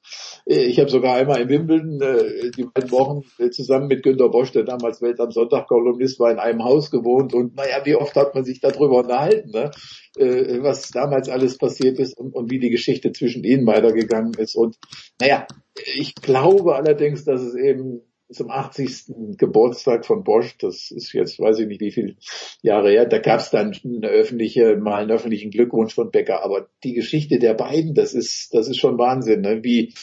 äh, 0.47 0.65
ich 0.65 0.79
habe 0.79 0.91
sogar 0.91 1.17
einmal 1.17 1.41
in 1.41 1.49
Wimbledon 1.49 2.01
äh, 2.01 2.51
die 2.51 2.65
beiden 2.65 2.91
Wochen 2.91 3.23
äh, 3.39 3.51
zusammen 3.51 3.89
mit 3.89 4.03
Günter 4.03 4.29
Bosch, 4.29 4.53
der 4.53 4.65
damals 4.65 5.03
Welt 5.03 5.21
am 5.21 5.31
Sonntag 5.31 5.69
Kolumnist 5.69 6.19
war, 6.21 6.31
in 6.31 6.39
einem 6.39 6.65
Haus 6.65 6.91
gewohnt 6.91 7.35
und 7.35 7.57
naja, 7.57 7.81
wie 7.85 7.97
oft 7.97 8.15
hat 8.17 8.35
man 8.35 8.45
sich 8.45 8.61
darüber 8.61 8.99
unterhalten, 8.99 9.51
ne? 9.51 9.71
äh, 10.17 10.63
was 10.63 10.91
damals 10.91 11.29
alles 11.29 11.59
passiert 11.59 11.99
ist 11.99 12.19
und, 12.19 12.35
und 12.35 12.51
wie 12.51 12.59
die 12.59 12.71
Geschichte 12.71 13.13
zwischen 13.13 13.45
ihnen 13.45 13.67
weitergegangen 13.67 14.35
ist. 14.35 14.57
Und 14.57 14.77
naja, 15.21 15.47
ich 15.95 16.15
glaube 16.15 16.75
allerdings, 16.75 17.25
dass 17.25 17.41
es 17.43 17.55
eben 17.55 18.03
zum 18.33 18.51
80. 18.51 19.37
Geburtstag 19.37 20.07
von 20.07 20.25
Bosch, 20.25 20.57
das 20.59 20.91
ist 20.91 21.13
jetzt, 21.13 21.41
weiß 21.41 21.59
ich 21.59 21.67
nicht 21.67 21.81
wie 21.81 21.91
viele 21.91 22.17
Jahre 22.63 22.91
her, 22.91 23.07
da 23.07 23.19
gab 23.19 23.41
es 23.41 23.51
dann 23.51 23.77
eine 23.85 24.09
öffentliche, 24.09 24.77
mal 24.77 25.03
einen 25.03 25.11
öffentlichen 25.11 25.51
Glückwunsch 25.51 25.95
von 25.95 26.11
Becker. 26.11 26.45
Aber 26.45 26.69
die 26.85 26.95
Geschichte 26.95 27.39
der 27.39 27.55
beiden, 27.55 27.95
das 27.95 28.15
ist, 28.15 28.55
das 28.55 28.69
ist 28.69 28.79
schon 28.79 28.99
Wahnsinn, 28.99 29.41
ne? 29.41 29.65
wie 29.65 29.95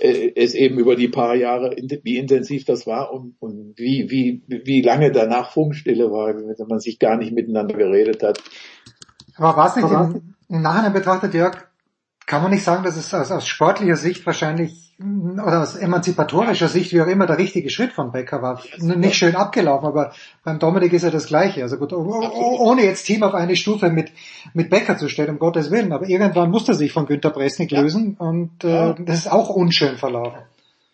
äh, 0.00 0.32
es 0.36 0.54
eben 0.54 0.78
über 0.78 0.96
die 0.96 1.08
paar 1.08 1.34
Jahre, 1.34 1.74
wie 2.02 2.18
intensiv 2.18 2.64
das 2.64 2.86
war 2.86 3.12
und, 3.12 3.36
und 3.40 3.74
wie, 3.76 4.10
wie, 4.10 4.42
wie 4.46 4.82
lange 4.82 5.10
danach 5.12 5.52
Funkstille 5.52 6.10
war, 6.10 6.36
wenn 6.36 6.68
man 6.68 6.80
sich 6.80 6.98
gar 6.98 7.16
nicht 7.16 7.32
miteinander 7.32 7.76
geredet 7.76 8.22
hat. 8.22 8.42
Aber 9.36 9.56
war 9.56 9.68
es 9.68 9.76
nicht 9.76 9.90
im, 9.90 10.34
im 10.48 10.62
Nachhinein 10.62 10.92
betrachtet, 10.92 11.34
Jörg, 11.34 11.71
kann 12.32 12.40
man 12.40 12.50
nicht 12.50 12.64
sagen, 12.64 12.82
dass 12.82 12.96
es 12.96 13.12
aus, 13.12 13.30
aus 13.30 13.46
sportlicher 13.46 13.96
Sicht 13.96 14.24
wahrscheinlich 14.24 14.94
oder 14.98 15.60
aus 15.60 15.76
emanzipatorischer 15.76 16.68
Sicht, 16.68 16.90
wie 16.94 17.02
auch 17.02 17.06
immer, 17.06 17.26
der 17.26 17.36
richtige 17.36 17.68
Schritt 17.68 17.92
von 17.92 18.10
Becker 18.10 18.40
war. 18.40 18.62
Nicht 18.78 19.16
schön 19.16 19.36
abgelaufen, 19.36 19.86
aber 19.86 20.14
beim 20.42 20.58
Dominik 20.58 20.94
ist 20.94 21.02
ja 21.02 21.10
das 21.10 21.26
Gleiche. 21.26 21.60
Also 21.60 21.76
gut, 21.76 21.92
ohne 21.92 22.84
jetzt 22.84 23.04
Team 23.04 23.22
auf 23.22 23.34
eine 23.34 23.54
Stufe 23.54 23.90
mit, 23.90 24.12
mit 24.54 24.70
Becker 24.70 24.96
zu 24.96 25.10
stellen, 25.10 25.28
um 25.28 25.38
Gottes 25.38 25.70
Willen. 25.70 25.92
Aber 25.92 26.08
irgendwann 26.08 26.50
musste 26.50 26.72
er 26.72 26.76
sich 26.76 26.90
von 26.90 27.04
Günter 27.04 27.28
Bresnik 27.28 27.70
ja. 27.70 27.82
lösen 27.82 28.16
und 28.18 28.64
äh, 28.64 28.94
das 28.98 29.18
ist 29.18 29.30
auch 29.30 29.50
unschön 29.50 29.98
verlaufen. 29.98 30.38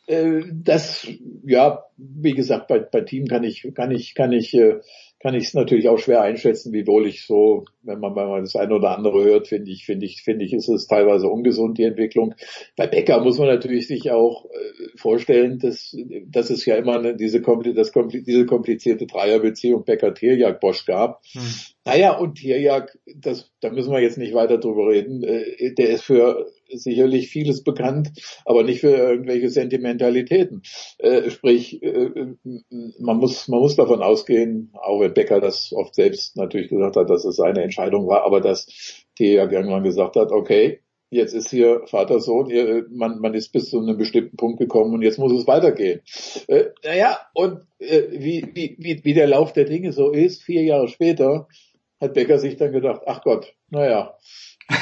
Äh, 0.08 0.42
das, 0.50 1.07
ja, 1.44 1.84
wie 1.97 2.33
gesagt, 2.33 2.67
bei, 2.67 2.81
bei 2.81 3.02
Team 3.02 3.26
kann 3.28 3.44
ich, 3.44 3.65
kann 3.76 3.92
ich, 3.92 4.17
kann 4.17 4.33
ich, 4.33 4.55
äh, 4.55 4.81
kann 5.20 5.34
ich 5.34 5.48
es 5.48 5.55
natürlich 5.55 5.88
auch 5.88 5.98
schwer 5.98 6.22
einschätzen, 6.22 6.72
wiewohl 6.72 7.06
ich 7.06 7.26
so, 7.26 7.64
wenn 7.82 7.98
man, 7.98 8.14
wenn 8.14 8.28
man 8.28 8.42
das 8.42 8.55
eine 8.55 8.74
oder 8.74 8.97
andere 8.97 9.24
hört, 9.24 9.48
finde 9.48 9.70
ich, 9.70 9.84
finde 9.84 10.06
ich, 10.06 10.22
finde 10.22 10.44
ich, 10.44 10.52
ist 10.52 10.68
es 10.68 10.86
teilweise 10.86 11.28
ungesund, 11.28 11.78
die 11.78 11.84
Entwicklung. 11.84 12.34
Bei 12.76 12.86
Becker 12.86 13.20
muss 13.20 13.38
man 13.38 13.48
natürlich 13.48 13.88
sich 13.88 14.10
auch 14.12 14.44
äh, 14.47 14.97
vorstellen, 14.97 15.58
dass, 15.58 15.97
dass 16.26 16.50
es 16.50 16.64
ja 16.66 16.76
immer 16.76 17.14
diese, 17.14 17.40
das, 17.74 17.92
diese 17.92 18.47
komplizierte 18.47 19.06
Dreierbeziehung 19.06 19.84
Becker-Tierjagd-Bosch 19.84 20.84
gab. 20.86 21.20
Hm. 21.32 21.42
Naja, 21.89 22.18
und 22.18 22.34
Tierjagd, 22.34 22.99
das, 23.17 23.50
da 23.60 23.70
müssen 23.70 23.92
wir 23.92 24.00
jetzt 24.00 24.18
nicht 24.18 24.34
weiter 24.34 24.58
drüber 24.58 24.89
reden, 24.89 25.25
äh, 25.25 25.73
der 25.73 25.89
ist 25.89 26.02
für 26.02 26.47
sicherlich 26.70 27.28
vieles 27.28 27.65
bekannt, 27.65 28.10
aber 28.44 28.62
nicht 28.62 28.81
für 28.81 28.94
irgendwelche 28.94 29.49
Sentimentalitäten. 29.49 30.62
Äh, 30.99 31.31
sprich, 31.31 31.83
äh, 31.83 32.10
man 32.99 33.17
muss, 33.17 33.49
man 33.49 33.60
muss 33.60 33.76
davon 33.76 34.02
ausgehen, 34.02 34.70
auch 34.75 35.00
wenn 35.00 35.15
Becker 35.15 35.41
das 35.41 35.73
oft 35.73 35.94
selbst 35.94 36.36
natürlich 36.36 36.68
gesagt 36.68 36.97
hat, 36.97 37.08
dass 37.08 37.25
es 37.25 37.36
seine 37.36 37.62
Entscheidung 37.62 38.07
war, 38.07 38.25
aber 38.25 38.42
dass 38.42 38.67
Tierjagd 39.17 39.55
irgendwann 39.55 39.83
gesagt 39.83 40.17
hat, 40.17 40.31
okay, 40.31 40.81
jetzt 41.08 41.33
ist 41.33 41.49
hier 41.49 41.81
Vater 41.86 42.20
Sohn, 42.20 42.52
man, 42.91 43.18
man 43.20 43.33
ist 43.33 43.50
bis 43.50 43.70
zu 43.70 43.81
einem 43.81 43.97
bestimmten 43.97 44.36
Punkt 44.36 44.58
gekommen 44.58 44.92
und 44.92 45.00
jetzt 45.00 45.18
muss 45.18 45.33
es 45.33 45.47
weitergehen. 45.47 46.02
Naja, 46.84 47.18
und 47.33 47.60
wie, 47.78 48.47
wie, 48.52 49.00
wie 49.02 49.15
der 49.15 49.26
Lauf 49.26 49.55
der 49.55 49.65
Dinge 49.65 49.92
so 49.92 50.10
ist, 50.10 50.42
vier 50.42 50.65
Jahre 50.65 50.89
später 50.89 51.49
hat 52.01 52.15
Becker 52.15 52.39
sich 52.39 52.57
dann 52.57 52.73
gedacht, 52.73 53.02
ach 53.07 53.23
Gott, 53.23 53.55
naja, 53.70 54.17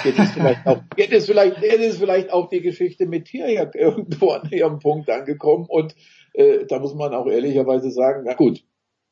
Jetzt 0.04 0.18
ist 0.18 0.32
vielleicht 0.32 0.66
auch, 0.66 0.82
jetzt 0.96 1.12
ist 1.12 1.26
vielleicht, 1.26 1.62
jetzt 1.62 1.80
ist 1.80 1.98
vielleicht 1.98 2.32
auch 2.32 2.48
die 2.48 2.60
Geschichte 2.60 3.06
mit 3.06 3.26
Tirjak 3.26 3.74
irgendwo 3.74 4.30
an 4.30 4.48
ihrem 4.50 4.78
Punkt 4.80 5.08
angekommen 5.10 5.66
und 5.68 5.94
äh, 6.32 6.66
da 6.66 6.78
muss 6.80 6.94
man 6.94 7.14
auch 7.14 7.26
ehrlicherweise 7.26 7.90
sagen, 7.90 8.24
na 8.26 8.34
gut, 8.34 8.64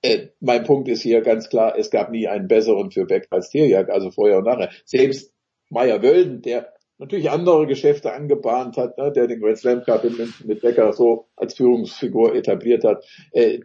äh, 0.03 0.29
mein 0.41 0.65
Punkt 0.65 0.89
ist 0.89 1.03
hier 1.03 1.23
ganz 1.23 1.49
klar, 1.49 1.79
es 1.79 1.91
gab 1.91 2.11
nie 2.11 2.27
einen 2.27 2.49
besseren 2.49 2.91
für 2.91 3.07
Beck 3.07 3.29
als 3.31 3.51
Tirjak, 3.51 3.89
also 3.89 4.11
vorher 4.11 4.39
und 4.39 4.45
nachher. 4.45 4.71
Selbst 4.85 5.33
Meyer 5.71 6.03
Wölden, 6.03 6.43
der 6.43 6.73
natürlich 6.99 7.31
andere 7.31 7.67
Geschäfte 7.67 8.13
angebahnt 8.13 8.77
hat, 8.77 8.99
ne, 8.99 9.13
der 9.13 9.27
den 9.29 9.41
Grand 9.41 9.59
Slam 9.59 9.83
Cup 9.83 10.05
mit 10.45 10.61
Becker 10.61 10.93
so 10.93 11.29
als 11.37 11.55
Führungsfigur 11.55 12.35
etabliert 12.35 12.85
hat, 12.85 13.05
äh, 13.33 13.61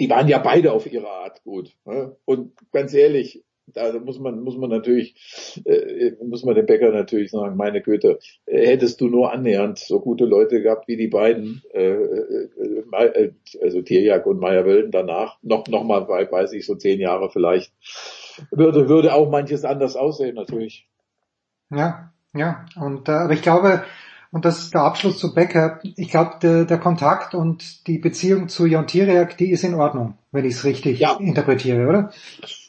die 0.00 0.10
waren 0.10 0.26
ja 0.26 0.38
beide 0.38 0.72
auf 0.72 0.90
ihre 0.90 1.08
Art 1.08 1.42
gut. 1.44 1.76
Ne? 1.84 2.16
Und 2.24 2.52
ganz 2.72 2.92
ehrlich, 2.92 3.44
da 3.66 3.92
muss 3.98 4.18
man, 4.18 4.42
muss 4.42 4.56
man 4.56 4.70
natürlich, 4.70 5.14
äh, 5.64 6.12
muss 6.24 6.44
man 6.44 6.54
dem 6.54 6.66
Bäcker 6.66 6.90
natürlich 6.90 7.30
sagen, 7.30 7.56
meine 7.56 7.80
Güte, 7.80 8.18
äh, 8.46 8.66
hättest 8.66 9.00
du 9.00 9.08
nur 9.08 9.32
annähernd 9.32 9.78
so 9.78 10.00
gute 10.00 10.24
Leute 10.24 10.62
gehabt 10.62 10.88
wie 10.88 10.96
die 10.96 11.08
beiden, 11.08 11.62
äh, 11.72 11.92
äh, 11.92 12.48
äh 12.92 13.32
also 13.62 13.82
Tierjag 13.82 14.26
und 14.26 14.40
Meyer-Wölden 14.40 14.90
danach, 14.90 15.38
noch, 15.42 15.66
noch 15.68 15.84
mal, 15.84 16.06
weiß 16.08 16.52
ich, 16.52 16.66
so 16.66 16.74
zehn 16.74 17.00
Jahre 17.00 17.30
vielleicht, 17.30 17.72
würde, 18.50 18.88
würde 18.88 19.14
auch 19.14 19.30
manches 19.30 19.64
anders 19.64 19.96
aussehen, 19.96 20.34
natürlich. 20.34 20.86
Ja, 21.70 22.12
ja, 22.34 22.66
und, 22.76 23.08
äh, 23.08 23.12
aber 23.12 23.32
ich 23.32 23.42
glaube, 23.42 23.82
und 24.30 24.44
das 24.44 24.58
ist 24.58 24.74
der 24.74 24.82
Abschluss 24.82 25.18
zu 25.18 25.32
Becker. 25.32 25.78
Ich 25.84 26.10
glaube, 26.10 26.38
der, 26.42 26.64
der, 26.64 26.78
Kontakt 26.78 27.36
und 27.36 27.86
die 27.86 27.98
Beziehung 27.98 28.48
zu 28.48 28.66
Jon 28.66 28.88
Tiriak, 28.88 29.36
die 29.38 29.52
ist 29.52 29.62
in 29.62 29.74
Ordnung, 29.74 30.18
wenn 30.32 30.44
ich 30.44 30.54
es 30.54 30.64
richtig 30.64 30.98
ja. 30.98 31.16
interpretiere, 31.20 31.86
oder? 31.86 32.10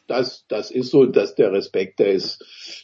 Das, 0.07 0.45
das 0.47 0.71
ist 0.71 0.91
so, 0.91 1.05
dass 1.05 1.35
der 1.35 1.51
Respekt, 1.51 1.99
der 1.99 2.13
ist, 2.13 2.43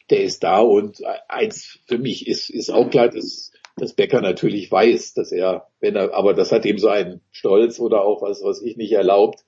der 0.10 0.24
ist 0.24 0.44
da 0.44 0.60
und 0.60 1.02
eins 1.28 1.80
für 1.88 1.98
mich 1.98 2.28
ist, 2.28 2.50
ist 2.50 2.70
auch 2.70 2.90
klar, 2.90 3.10
dass, 3.10 3.52
dass 3.78 3.94
Becker 3.94 4.22
natürlich 4.22 4.72
weiß, 4.72 5.14
dass 5.14 5.32
er, 5.32 5.68
wenn 5.80 5.96
er, 5.96 6.14
aber 6.14 6.34
das 6.34 6.52
hat 6.52 6.66
ihm 6.66 6.78
so 6.78 6.90
einen 6.90 7.22
Stolz 7.32 7.80
oder 7.80 8.04
auch 8.04 8.22
was, 8.22 8.42
was 8.44 8.62
ich 8.62 8.78
nicht 8.78 8.92
erlaubt, 8.92 9.44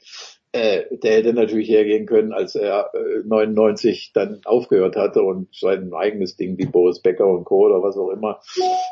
äh, 0.54 0.84
der 0.98 1.16
hätte 1.16 1.34
natürlich 1.34 1.68
hergehen 1.68 2.06
können, 2.06 2.32
als 2.32 2.54
er 2.54 2.92
äh, 2.94 3.26
99 3.26 4.12
dann 4.14 4.42
aufgehört 4.46 4.96
hatte 4.96 5.24
und 5.24 5.54
sein 5.56 5.94
eigenes 5.94 6.38
Ding 6.38 6.60
wie 6.60 6.68
Boris 6.68 7.02
Becker 7.02 7.26
und 7.26 7.44
Co. 7.44 7.66
oder 7.66 7.82
was 7.82 7.98
auch 7.98 8.12
immer 8.12 8.40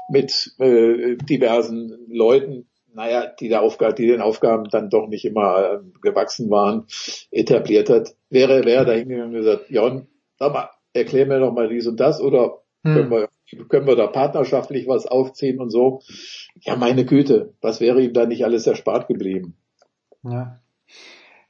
mit 0.09 0.55
äh, 0.57 1.17
diversen 1.17 2.07
Leuten, 2.09 2.67
naja, 2.93 3.27
die, 3.27 3.49
der 3.49 3.61
Aufgabe, 3.61 3.93
die 3.93 4.07
den 4.07 4.21
Aufgaben 4.21 4.65
dann 4.69 4.89
doch 4.89 5.07
nicht 5.07 5.25
immer 5.25 5.73
äh, 5.73 5.79
gewachsen 6.01 6.49
waren, 6.49 6.85
etabliert 7.31 7.89
hat. 7.89 8.15
Wäre, 8.29 8.65
wäre 8.65 8.85
da 8.85 8.93
hingegangen 8.93 9.35
und 9.35 9.41
gesagt, 9.41 9.69
Jon, 9.69 10.07
sag 10.37 10.53
mal, 10.53 10.69
erklär 10.93 11.25
mir 11.25 11.39
doch 11.39 11.53
mal 11.53 11.69
dies 11.69 11.87
und 11.87 11.99
das 11.99 12.21
oder 12.21 12.61
hm. 12.83 12.93
können, 12.93 13.11
wir, 13.11 13.29
können 13.67 13.87
wir 13.87 13.95
da 13.95 14.07
partnerschaftlich 14.07 14.87
was 14.87 15.05
aufziehen 15.05 15.59
und 15.59 15.69
so. 15.69 16.01
Ja, 16.61 16.75
meine 16.75 17.05
Güte, 17.05 17.53
was 17.61 17.81
wäre 17.81 18.01
ihm 18.01 18.13
da 18.13 18.25
nicht 18.25 18.45
alles 18.45 18.67
erspart 18.67 19.07
geblieben? 19.07 19.55
Ja. 20.23 20.59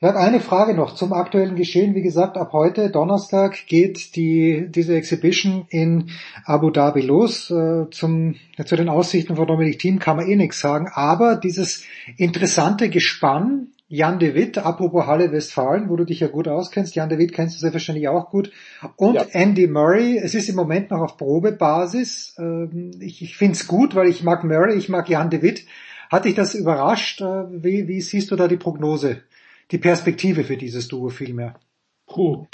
Ich 0.03 0.07
habe 0.07 0.17
eine 0.17 0.39
Frage 0.39 0.73
noch 0.73 0.95
zum 0.95 1.13
aktuellen 1.13 1.55
Geschehen. 1.55 1.93
Wie 1.93 2.01
gesagt, 2.01 2.35
ab 2.35 2.53
heute, 2.53 2.89
Donnerstag, 2.89 3.67
geht 3.67 4.15
die, 4.15 4.65
diese 4.67 4.95
Exhibition 4.95 5.67
in 5.69 6.09
Abu 6.43 6.71
Dhabi 6.71 7.01
los. 7.01 7.51
Äh, 7.51 7.85
zum, 7.91 8.33
zu 8.65 8.75
den 8.75 8.89
Aussichten 8.89 9.35
von 9.35 9.45
Dominik 9.45 9.77
Thiem 9.77 9.99
kann 9.99 10.17
man 10.17 10.27
eh 10.27 10.35
nichts 10.35 10.59
sagen. 10.59 10.87
Aber 10.91 11.35
dieses 11.35 11.83
interessante 12.17 12.89
Gespann, 12.89 13.67
Jan 13.89 14.17
de 14.17 14.33
Witt, 14.33 14.57
apropos 14.57 15.05
Halle 15.05 15.31
Westfalen, 15.31 15.87
wo 15.87 15.97
du 15.97 16.05
dich 16.05 16.21
ja 16.21 16.29
gut 16.29 16.47
auskennst. 16.47 16.95
Jan 16.95 17.09
de 17.09 17.19
Witt 17.19 17.31
kennst 17.31 17.57
du 17.57 17.59
selbstverständlich 17.59 18.07
auch 18.07 18.31
gut. 18.31 18.51
Und 18.95 19.13
ja. 19.13 19.25
Andy 19.33 19.67
Murray, 19.67 20.17
es 20.17 20.33
ist 20.33 20.49
im 20.49 20.55
Moment 20.55 20.89
noch 20.89 21.01
auf 21.01 21.17
Probebasis. 21.17 22.33
Ähm, 22.39 22.89
ich 22.99 23.21
ich 23.21 23.37
finde 23.37 23.53
es 23.53 23.67
gut, 23.67 23.93
weil 23.93 24.07
ich 24.07 24.23
mag 24.23 24.43
Murray, 24.43 24.79
ich 24.79 24.89
mag 24.89 25.07
Jan 25.09 25.29
de 25.29 25.43
Witt. 25.43 25.67
Hat 26.09 26.25
dich 26.25 26.33
das 26.33 26.55
überrascht? 26.55 27.21
Äh, 27.21 27.63
wie, 27.63 27.87
wie 27.87 28.01
siehst 28.01 28.31
du 28.31 28.35
da 28.35 28.47
die 28.47 28.57
Prognose? 28.57 29.21
Die 29.71 29.77
Perspektive 29.77 30.43
für 30.43 30.57
dieses 30.57 30.87
Duo 30.87 31.09
vielmehr? 31.09 31.59
Puh. 32.05 32.45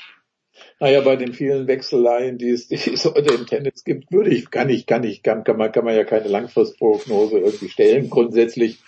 Naja, 0.79 1.01
bei 1.01 1.15
den 1.15 1.33
vielen 1.33 1.67
Wechseleien, 1.67 2.37
die 2.37 2.49
es, 2.49 2.67
die 2.67 2.75
es 2.75 3.05
heute 3.05 3.33
im 3.33 3.45
Tennis 3.45 3.83
gibt, 3.83 4.11
würde 4.11 4.31
ich, 4.31 4.49
kann 4.49 4.69
ich, 4.69 4.85
kann 4.85 5.03
ich, 5.03 5.23
kann, 5.23 5.43
kann 5.43 5.57
man, 5.57 5.71
kann 5.71 5.85
man 5.85 5.95
ja 5.95 6.03
keine 6.03 6.27
Langfristprognose 6.27 7.39
irgendwie 7.39 7.69
stellen. 7.69 8.09
Grundsätzlich 8.09 8.79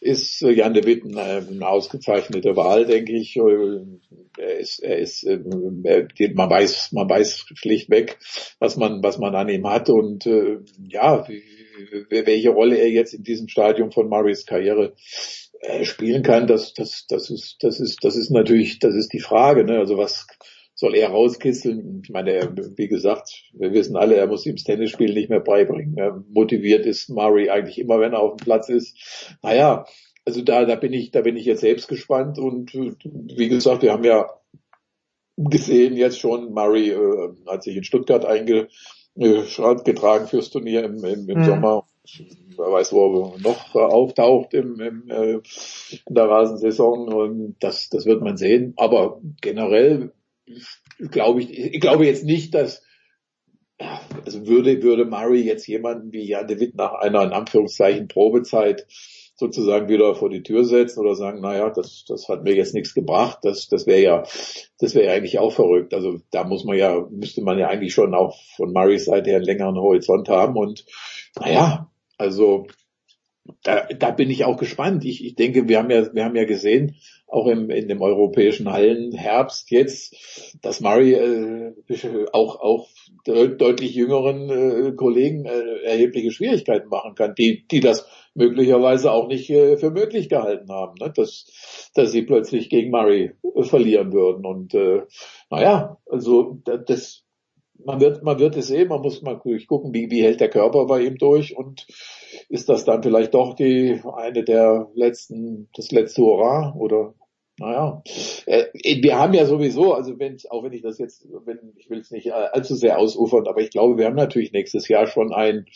ist 0.00 0.40
Jan 0.40 0.74
de 0.74 0.86
Witt 0.86 1.04
eine, 1.04 1.46
eine 1.48 1.68
ausgezeichnete 1.68 2.56
Wahl, 2.56 2.86
denke 2.86 3.12
ich. 3.12 3.36
Er 3.36 4.58
ist, 4.58 4.78
er 4.78 4.98
ist, 4.98 5.24
man 5.24 6.50
weiß, 6.50 6.92
man 6.92 7.10
weiß 7.10 7.46
schlichtweg, 7.54 8.18
was 8.58 8.76
man, 8.76 9.02
was 9.02 9.18
man 9.18 9.34
an 9.34 9.48
ihm 9.48 9.68
hat 9.68 9.90
und 9.90 10.26
äh, 10.26 10.58
ja, 10.88 11.26
welche 12.10 12.50
Rolle 12.50 12.76
er 12.76 12.90
jetzt 12.90 13.14
in 13.14 13.22
diesem 13.22 13.48
Stadium 13.48 13.92
von 13.92 14.08
Murrays 14.08 14.46
Karriere 14.46 14.94
äh, 15.47 15.47
spielen 15.82 16.22
kann, 16.22 16.46
das, 16.46 16.74
das, 16.74 17.06
das 17.08 17.30
ist, 17.30 17.56
das 17.60 17.80
ist, 17.80 18.04
das 18.04 18.16
ist 18.16 18.30
natürlich, 18.30 18.78
das 18.78 18.94
ist 18.94 19.12
die 19.12 19.20
Frage. 19.20 19.64
Ne? 19.64 19.78
Also 19.78 19.96
was 19.96 20.26
soll 20.74 20.94
er 20.94 21.10
rauskitzeln? 21.10 22.02
Ich 22.04 22.10
meine, 22.10 22.32
er, 22.32 22.54
wie 22.76 22.88
gesagt, 22.88 23.42
wir 23.52 23.72
wissen 23.72 23.96
alle, 23.96 24.14
er 24.14 24.28
muss 24.28 24.46
ihm 24.46 24.54
das 24.54 24.64
Tennisspiel 24.64 25.12
nicht 25.12 25.30
mehr 25.30 25.40
beibringen. 25.40 25.96
Er 25.96 26.22
motiviert 26.30 26.86
ist 26.86 27.10
Murray 27.10 27.50
eigentlich 27.50 27.78
immer, 27.78 28.00
wenn 28.00 28.12
er 28.12 28.20
auf 28.20 28.36
dem 28.36 28.44
Platz 28.44 28.68
ist. 28.68 29.36
Naja, 29.42 29.84
also 30.24 30.42
da, 30.42 30.64
da 30.64 30.76
bin 30.76 30.92
ich, 30.92 31.10
da 31.10 31.22
bin 31.22 31.36
ich 31.36 31.46
jetzt 31.46 31.62
selbst 31.62 31.88
gespannt 31.88 32.38
und 32.38 32.72
wie 32.74 33.48
gesagt, 33.48 33.82
wir 33.82 33.92
haben 33.92 34.04
ja 34.04 34.30
gesehen 35.36 35.96
jetzt 35.96 36.20
schon, 36.20 36.52
Murray 36.52 36.90
äh, 36.90 37.30
hat 37.46 37.64
sich 37.64 37.76
in 37.76 37.84
Stuttgart 37.84 38.24
eingetragen 38.24 38.68
fürs 40.28 40.50
Turnier 40.50 40.84
im, 40.84 41.04
im, 41.04 41.28
im 41.28 41.38
mhm. 41.38 41.44
Sommer 41.44 41.87
wer 42.56 42.72
weiß, 42.72 42.92
wo 42.92 43.32
er 43.34 43.40
noch 43.40 43.74
auftaucht 43.74 44.54
im, 44.54 44.80
im, 44.80 45.10
äh, 45.10 45.40
in 46.06 46.14
der 46.14 46.28
Rasensaison 46.28 47.12
und 47.12 47.56
das, 47.60 47.88
das 47.88 48.06
wird 48.06 48.22
man 48.22 48.36
sehen. 48.36 48.74
Aber 48.76 49.20
generell 49.40 50.12
glaube 51.10 51.42
ich, 51.42 51.58
ich 51.58 51.80
glaube 51.80 52.06
jetzt 52.06 52.24
nicht, 52.24 52.54
dass 52.54 52.82
also 54.24 54.46
würde, 54.46 54.82
würde 54.82 55.04
Murray 55.04 55.42
jetzt 55.42 55.66
jemanden 55.66 56.12
wie 56.12 56.26
Jan 56.26 56.48
de 56.48 56.58
Witt 56.58 56.74
nach 56.74 56.94
einer 56.94 57.22
in 57.22 57.32
Anführungszeichen 57.32 58.08
Probezeit 58.08 58.86
sozusagen 59.36 59.88
wieder 59.88 60.16
vor 60.16 60.30
die 60.30 60.42
Tür 60.42 60.64
setzen 60.64 60.98
oder 60.98 61.14
sagen, 61.14 61.40
naja, 61.40 61.70
das, 61.70 62.04
das 62.08 62.28
hat 62.28 62.42
mir 62.42 62.56
jetzt 62.56 62.74
nichts 62.74 62.92
gebracht, 62.92 63.38
das, 63.42 63.68
das 63.68 63.86
wäre 63.86 64.02
ja, 64.02 64.22
das 64.80 64.96
wäre 64.96 65.06
ja 65.06 65.12
eigentlich 65.12 65.38
auch 65.38 65.52
verrückt. 65.52 65.94
Also 65.94 66.18
da 66.32 66.42
muss 66.42 66.64
man 66.64 66.76
ja, 66.76 67.06
müsste 67.08 67.42
man 67.42 67.56
ja 67.56 67.68
eigentlich 67.68 67.94
schon 67.94 68.14
auch 68.14 68.36
von 68.56 68.72
Murrays 68.72 69.04
Seite 69.04 69.30
her 69.30 69.36
einen 69.36 69.46
längeren 69.46 69.76
Horizont 69.76 70.28
haben 70.28 70.56
und 70.56 70.84
naja, 71.38 71.88
also 72.18 72.66
da, 73.62 73.86
da 73.86 74.10
bin 74.10 74.30
ich 74.30 74.44
auch 74.44 74.58
gespannt. 74.58 75.04
Ich, 75.04 75.24
ich 75.24 75.34
denke, 75.34 75.68
wir 75.68 75.78
haben 75.78 75.90
ja, 75.90 76.12
wir 76.14 76.24
haben 76.24 76.36
ja 76.36 76.44
gesehen, 76.44 76.96
auch 77.26 77.46
im, 77.46 77.70
in 77.70 77.88
dem 77.88 78.00
europäischen 78.00 78.70
Hallenherbst 78.70 79.70
jetzt, 79.70 80.16
dass 80.62 80.80
Murray 80.80 81.12
äh, 81.12 81.74
auch, 82.32 82.60
auch 82.60 82.88
deutlich 83.24 83.94
jüngeren 83.94 84.50
äh, 84.50 84.92
Kollegen 84.92 85.44
äh, 85.44 85.82
erhebliche 85.84 86.30
Schwierigkeiten 86.30 86.88
machen 86.88 87.14
kann, 87.14 87.34
die, 87.34 87.66
die 87.68 87.80
das 87.80 88.06
möglicherweise 88.34 89.12
auch 89.12 89.28
nicht 89.28 89.50
äh, 89.50 89.76
für 89.76 89.90
möglich 89.90 90.28
gehalten 90.28 90.70
haben, 90.70 90.94
ne? 91.00 91.12
dass, 91.14 91.90
dass 91.94 92.12
sie 92.12 92.22
plötzlich 92.22 92.70
gegen 92.70 92.90
Murray 92.90 93.32
äh, 93.54 93.62
verlieren 93.62 94.12
würden. 94.12 94.46
Und 94.46 94.74
äh, 94.74 95.02
naja, 95.50 95.98
also 96.06 96.58
das, 96.64 97.24
man 97.84 98.00
wird, 98.00 98.22
man 98.22 98.38
wird 98.38 98.56
es 98.56 98.68
sehen, 98.68 98.88
man 98.88 99.02
muss 99.02 99.22
mal 99.22 99.38
gucken, 99.38 99.94
wie, 99.94 100.10
wie 100.10 100.22
hält 100.22 100.40
der 100.40 100.50
Körper 100.50 100.86
bei 100.86 101.02
ihm 101.02 101.16
durch 101.16 101.56
und 101.56 101.86
ist 102.48 102.68
das 102.68 102.84
dann 102.84 103.02
vielleicht 103.02 103.34
doch 103.34 103.54
die 103.54 104.00
eine 104.16 104.44
der 104.44 104.90
letzten, 104.94 105.68
das 105.74 105.90
letzte 105.90 106.22
Hurra 106.22 106.74
oder 106.76 107.14
naja, 107.60 108.02
äh, 108.46 108.66
wir 109.02 109.18
haben 109.18 109.34
ja 109.34 109.44
sowieso, 109.44 109.92
also 109.92 110.16
wenn 110.20 110.36
auch 110.48 110.62
wenn 110.62 110.72
ich 110.72 110.82
das 110.82 110.98
jetzt, 110.98 111.26
wenn 111.44 111.72
ich 111.76 111.90
will 111.90 111.98
es 111.98 112.12
nicht 112.12 112.32
allzu 112.32 112.76
sehr 112.76 112.98
ausufern, 112.98 113.48
aber 113.48 113.60
ich 113.60 113.70
glaube, 113.70 113.98
wir 113.98 114.06
haben 114.06 114.14
natürlich 114.14 114.52
nächstes 114.52 114.86
Jahr 114.86 115.08
schon 115.08 115.32
ein 115.32 115.66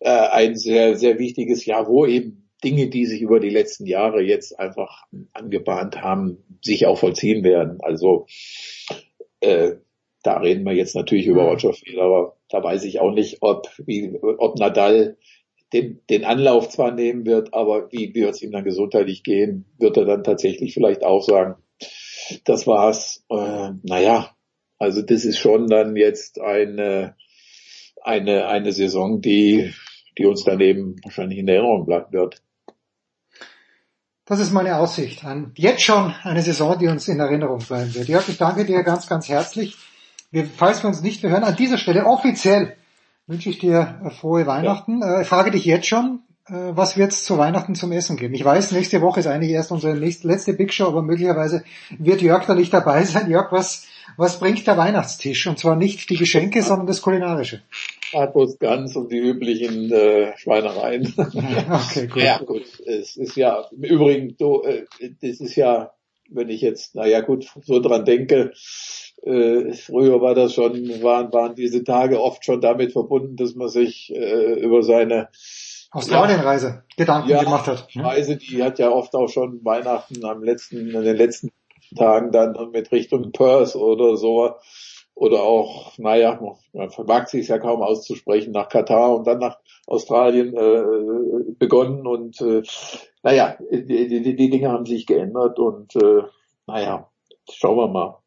äh, 0.00 0.10
ein 0.10 0.56
sehr 0.56 0.96
sehr 0.96 1.20
wichtiges 1.20 1.64
Jahr, 1.64 1.86
wo 1.86 2.06
eben 2.06 2.48
Dinge, 2.64 2.88
die 2.88 3.06
sich 3.06 3.20
über 3.20 3.38
die 3.38 3.50
letzten 3.50 3.86
Jahre 3.86 4.20
jetzt 4.20 4.58
einfach 4.58 5.04
angebahnt 5.32 6.02
haben, 6.02 6.42
sich 6.60 6.86
auch 6.86 6.98
vollziehen 6.98 7.44
werden. 7.44 7.78
Also 7.80 8.26
äh, 9.40 9.76
da 10.26 10.38
reden 10.38 10.64
wir 10.64 10.72
jetzt 10.72 10.96
natürlich 10.96 11.26
über 11.26 11.44
Roger 11.44 11.72
Federer. 11.72 12.34
Da 12.48 12.62
weiß 12.62 12.82
ich 12.84 12.98
auch 12.98 13.12
nicht, 13.12 13.38
ob, 13.42 13.68
wie, 13.86 14.18
ob 14.20 14.58
Nadal 14.58 15.16
den, 15.72 16.00
den 16.10 16.24
Anlauf 16.24 16.68
zwar 16.68 16.90
nehmen 16.90 17.26
wird, 17.26 17.54
aber 17.54 17.92
wie 17.92 18.12
wird 18.12 18.34
es 18.34 18.42
ihm 18.42 18.50
dann 18.50 18.64
gesundheitlich 18.64 19.22
gehen, 19.22 19.66
wird 19.78 19.96
er 19.96 20.04
dann 20.04 20.24
tatsächlich 20.24 20.74
vielleicht 20.74 21.04
auch 21.04 21.22
sagen, 21.22 21.54
das 22.44 22.66
war's. 22.66 23.24
Äh, 23.30 23.70
naja, 23.84 24.34
also 24.78 25.00
das 25.00 25.24
ist 25.24 25.38
schon 25.38 25.68
dann 25.68 25.94
jetzt 25.94 26.40
eine, 26.40 27.14
eine, 28.02 28.48
eine 28.48 28.72
Saison, 28.72 29.20
die, 29.20 29.72
die 30.18 30.26
uns 30.26 30.42
daneben 30.44 30.96
wahrscheinlich 31.04 31.38
in 31.38 31.48
Erinnerung 31.48 31.86
bleiben 31.86 32.12
wird. 32.12 32.42
Das 34.24 34.40
ist 34.40 34.52
meine 34.52 34.78
Aussicht. 34.78 35.24
An 35.24 35.52
jetzt 35.56 35.82
schon 35.82 36.12
eine 36.24 36.42
Saison, 36.42 36.76
die 36.76 36.88
uns 36.88 37.06
in 37.06 37.20
Erinnerung 37.20 37.60
bleiben 37.60 37.94
wird. 37.94 38.08
Jörg, 38.08 38.28
ich 38.28 38.38
danke 38.38 38.64
dir 38.64 38.82
ganz, 38.82 39.06
ganz 39.06 39.28
herzlich 39.28 39.76
wir, 40.36 40.44
falls 40.44 40.82
wir 40.82 40.88
uns 40.88 41.00
nicht 41.00 41.22
mehr 41.22 41.32
hören, 41.32 41.44
an 41.44 41.56
dieser 41.56 41.78
Stelle 41.78 42.04
offiziell 42.04 42.76
wünsche 43.26 43.48
ich 43.48 43.58
dir 43.58 44.00
äh, 44.04 44.10
frohe 44.10 44.46
Weihnachten. 44.46 45.00
Ja. 45.00 45.20
Äh, 45.20 45.24
frage 45.24 45.50
dich 45.50 45.64
jetzt 45.64 45.86
schon, 45.86 46.20
äh, 46.46 46.52
was 46.52 46.98
wird 46.98 47.12
es 47.12 47.24
zu 47.24 47.38
Weihnachten 47.38 47.74
zum 47.74 47.90
Essen 47.90 48.18
geben? 48.18 48.34
Ich 48.34 48.44
weiß, 48.44 48.72
nächste 48.72 49.00
Woche 49.00 49.20
ist 49.20 49.28
eigentlich 49.28 49.52
erst 49.52 49.72
unsere 49.72 49.96
nächste, 49.96 50.28
letzte 50.28 50.52
Big 50.52 50.74
Show, 50.74 50.88
aber 50.88 51.00
möglicherweise 51.00 51.64
wird 51.98 52.20
Jörg 52.20 52.44
da 52.44 52.54
nicht 52.54 52.70
dabei 52.70 53.04
sein. 53.04 53.30
Jörg, 53.30 53.50
was, 53.50 53.86
was 54.18 54.38
bringt 54.38 54.66
der 54.66 54.76
Weihnachtstisch? 54.76 55.46
Und 55.46 55.58
zwar 55.58 55.74
nicht 55.74 56.10
die 56.10 56.18
Geschenke, 56.18 56.62
sondern 56.62 56.86
das 56.86 57.00
Kulinarische. 57.00 57.62
Bratwurst 58.12 58.60
ganz 58.60 58.94
und 58.94 59.10
die 59.10 59.18
üblichen 59.18 59.90
äh, 59.90 60.36
Schweinereien. 60.36 61.14
okay, 61.16 62.08
gut. 62.08 62.22
Ja, 62.22 62.38
gut. 62.40 62.80
Es 62.84 63.16
ist 63.16 63.36
ja, 63.36 63.64
im 63.72 63.84
Übrigen, 63.84 64.36
so, 64.38 64.64
äh, 64.64 64.84
das 65.22 65.40
ist 65.40 65.56
ja, 65.56 65.92
wenn 66.28 66.50
ich 66.50 66.60
jetzt, 66.60 66.94
naja 66.94 67.22
gut, 67.22 67.46
so 67.62 67.80
dran 67.80 68.04
denke, 68.04 68.52
äh, 69.26 69.72
früher 69.72 70.20
war 70.20 70.34
das 70.34 70.54
schon, 70.54 71.02
waren, 71.02 71.32
waren 71.32 71.54
diese 71.54 71.82
Tage 71.82 72.20
oft 72.20 72.44
schon 72.44 72.60
damit 72.60 72.92
verbunden, 72.92 73.36
dass 73.36 73.54
man 73.54 73.68
sich 73.68 74.14
äh, 74.14 74.60
über 74.60 74.82
seine 74.82 75.28
Australienreise 75.90 76.66
ja, 76.66 76.82
Gedanken 76.96 77.28
ja, 77.28 77.42
gemacht 77.42 77.66
hat. 77.66 77.88
Ne? 77.94 78.04
Reise, 78.04 78.36
die 78.36 78.62
hat 78.62 78.78
ja 78.78 78.90
oft 78.90 79.14
auch 79.14 79.28
schon 79.28 79.64
Weihnachten 79.64 80.24
am 80.24 80.42
letzten, 80.42 80.90
in 80.90 81.02
den 81.02 81.16
letzten 81.16 81.50
Tagen 81.96 82.30
dann 82.30 82.70
mit 82.70 82.92
Richtung 82.92 83.32
Perth 83.32 83.74
oder 83.74 84.16
so 84.16 84.54
oder 85.14 85.42
auch, 85.42 85.96
naja, 85.96 86.38
man 86.74 86.90
vermag 86.90 87.28
sich 87.28 87.48
ja 87.48 87.58
kaum 87.58 87.82
auszusprechen, 87.82 88.52
nach 88.52 88.68
Katar 88.68 89.16
und 89.16 89.26
dann 89.26 89.38
nach 89.38 89.58
Australien 89.86 90.54
äh, 90.54 91.52
begonnen 91.58 92.06
und 92.06 92.40
äh, 92.42 92.62
naja, 93.22 93.56
die, 93.70 94.08
die, 94.08 94.36
die 94.36 94.50
Dinge 94.50 94.70
haben 94.70 94.84
sich 94.84 95.06
geändert 95.06 95.58
und 95.58 95.96
äh, 95.96 96.22
naja, 96.66 97.08
schauen 97.50 97.76
wir 97.76 97.88
mal. 97.88 98.18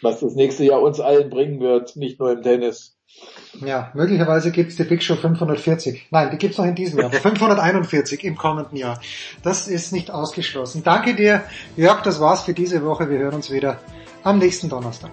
Was 0.00 0.20
das 0.20 0.34
nächste 0.34 0.64
Jahr 0.64 0.80
uns 0.82 1.00
allen 1.00 1.30
bringen 1.30 1.60
wird, 1.60 1.96
nicht 1.96 2.20
nur 2.20 2.32
im 2.32 2.42
Tennis. 2.42 2.96
Ja, 3.60 3.90
möglicherweise 3.94 4.50
gibt's 4.50 4.76
die 4.76 4.84
Big 4.84 5.02
Show 5.02 5.16
540. 5.16 6.06
Nein, 6.10 6.30
die 6.30 6.38
gibt's 6.38 6.56
noch 6.56 6.64
in 6.64 6.74
diesem 6.74 7.00
Jahr. 7.00 7.10
541 7.10 8.24
im 8.24 8.36
kommenden 8.36 8.78
Jahr. 8.78 8.98
Das 9.42 9.68
ist 9.68 9.92
nicht 9.92 10.10
ausgeschlossen. 10.10 10.82
Danke 10.82 11.14
dir, 11.14 11.42
Jörg, 11.76 12.00
das 12.02 12.18
war's 12.20 12.40
für 12.42 12.54
diese 12.54 12.82
Woche. 12.84 13.10
Wir 13.10 13.18
hören 13.18 13.34
uns 13.34 13.50
wieder 13.50 13.78
am 14.22 14.38
nächsten 14.38 14.70
Donnerstag. 14.70 15.10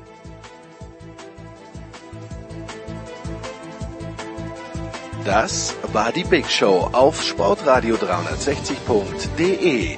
Das 5.25 5.75
war 5.93 6.11
die 6.11 6.23
Big 6.23 6.49
Show 6.49 6.89
auf 6.91 7.21
sportradio360.de. 7.21 9.97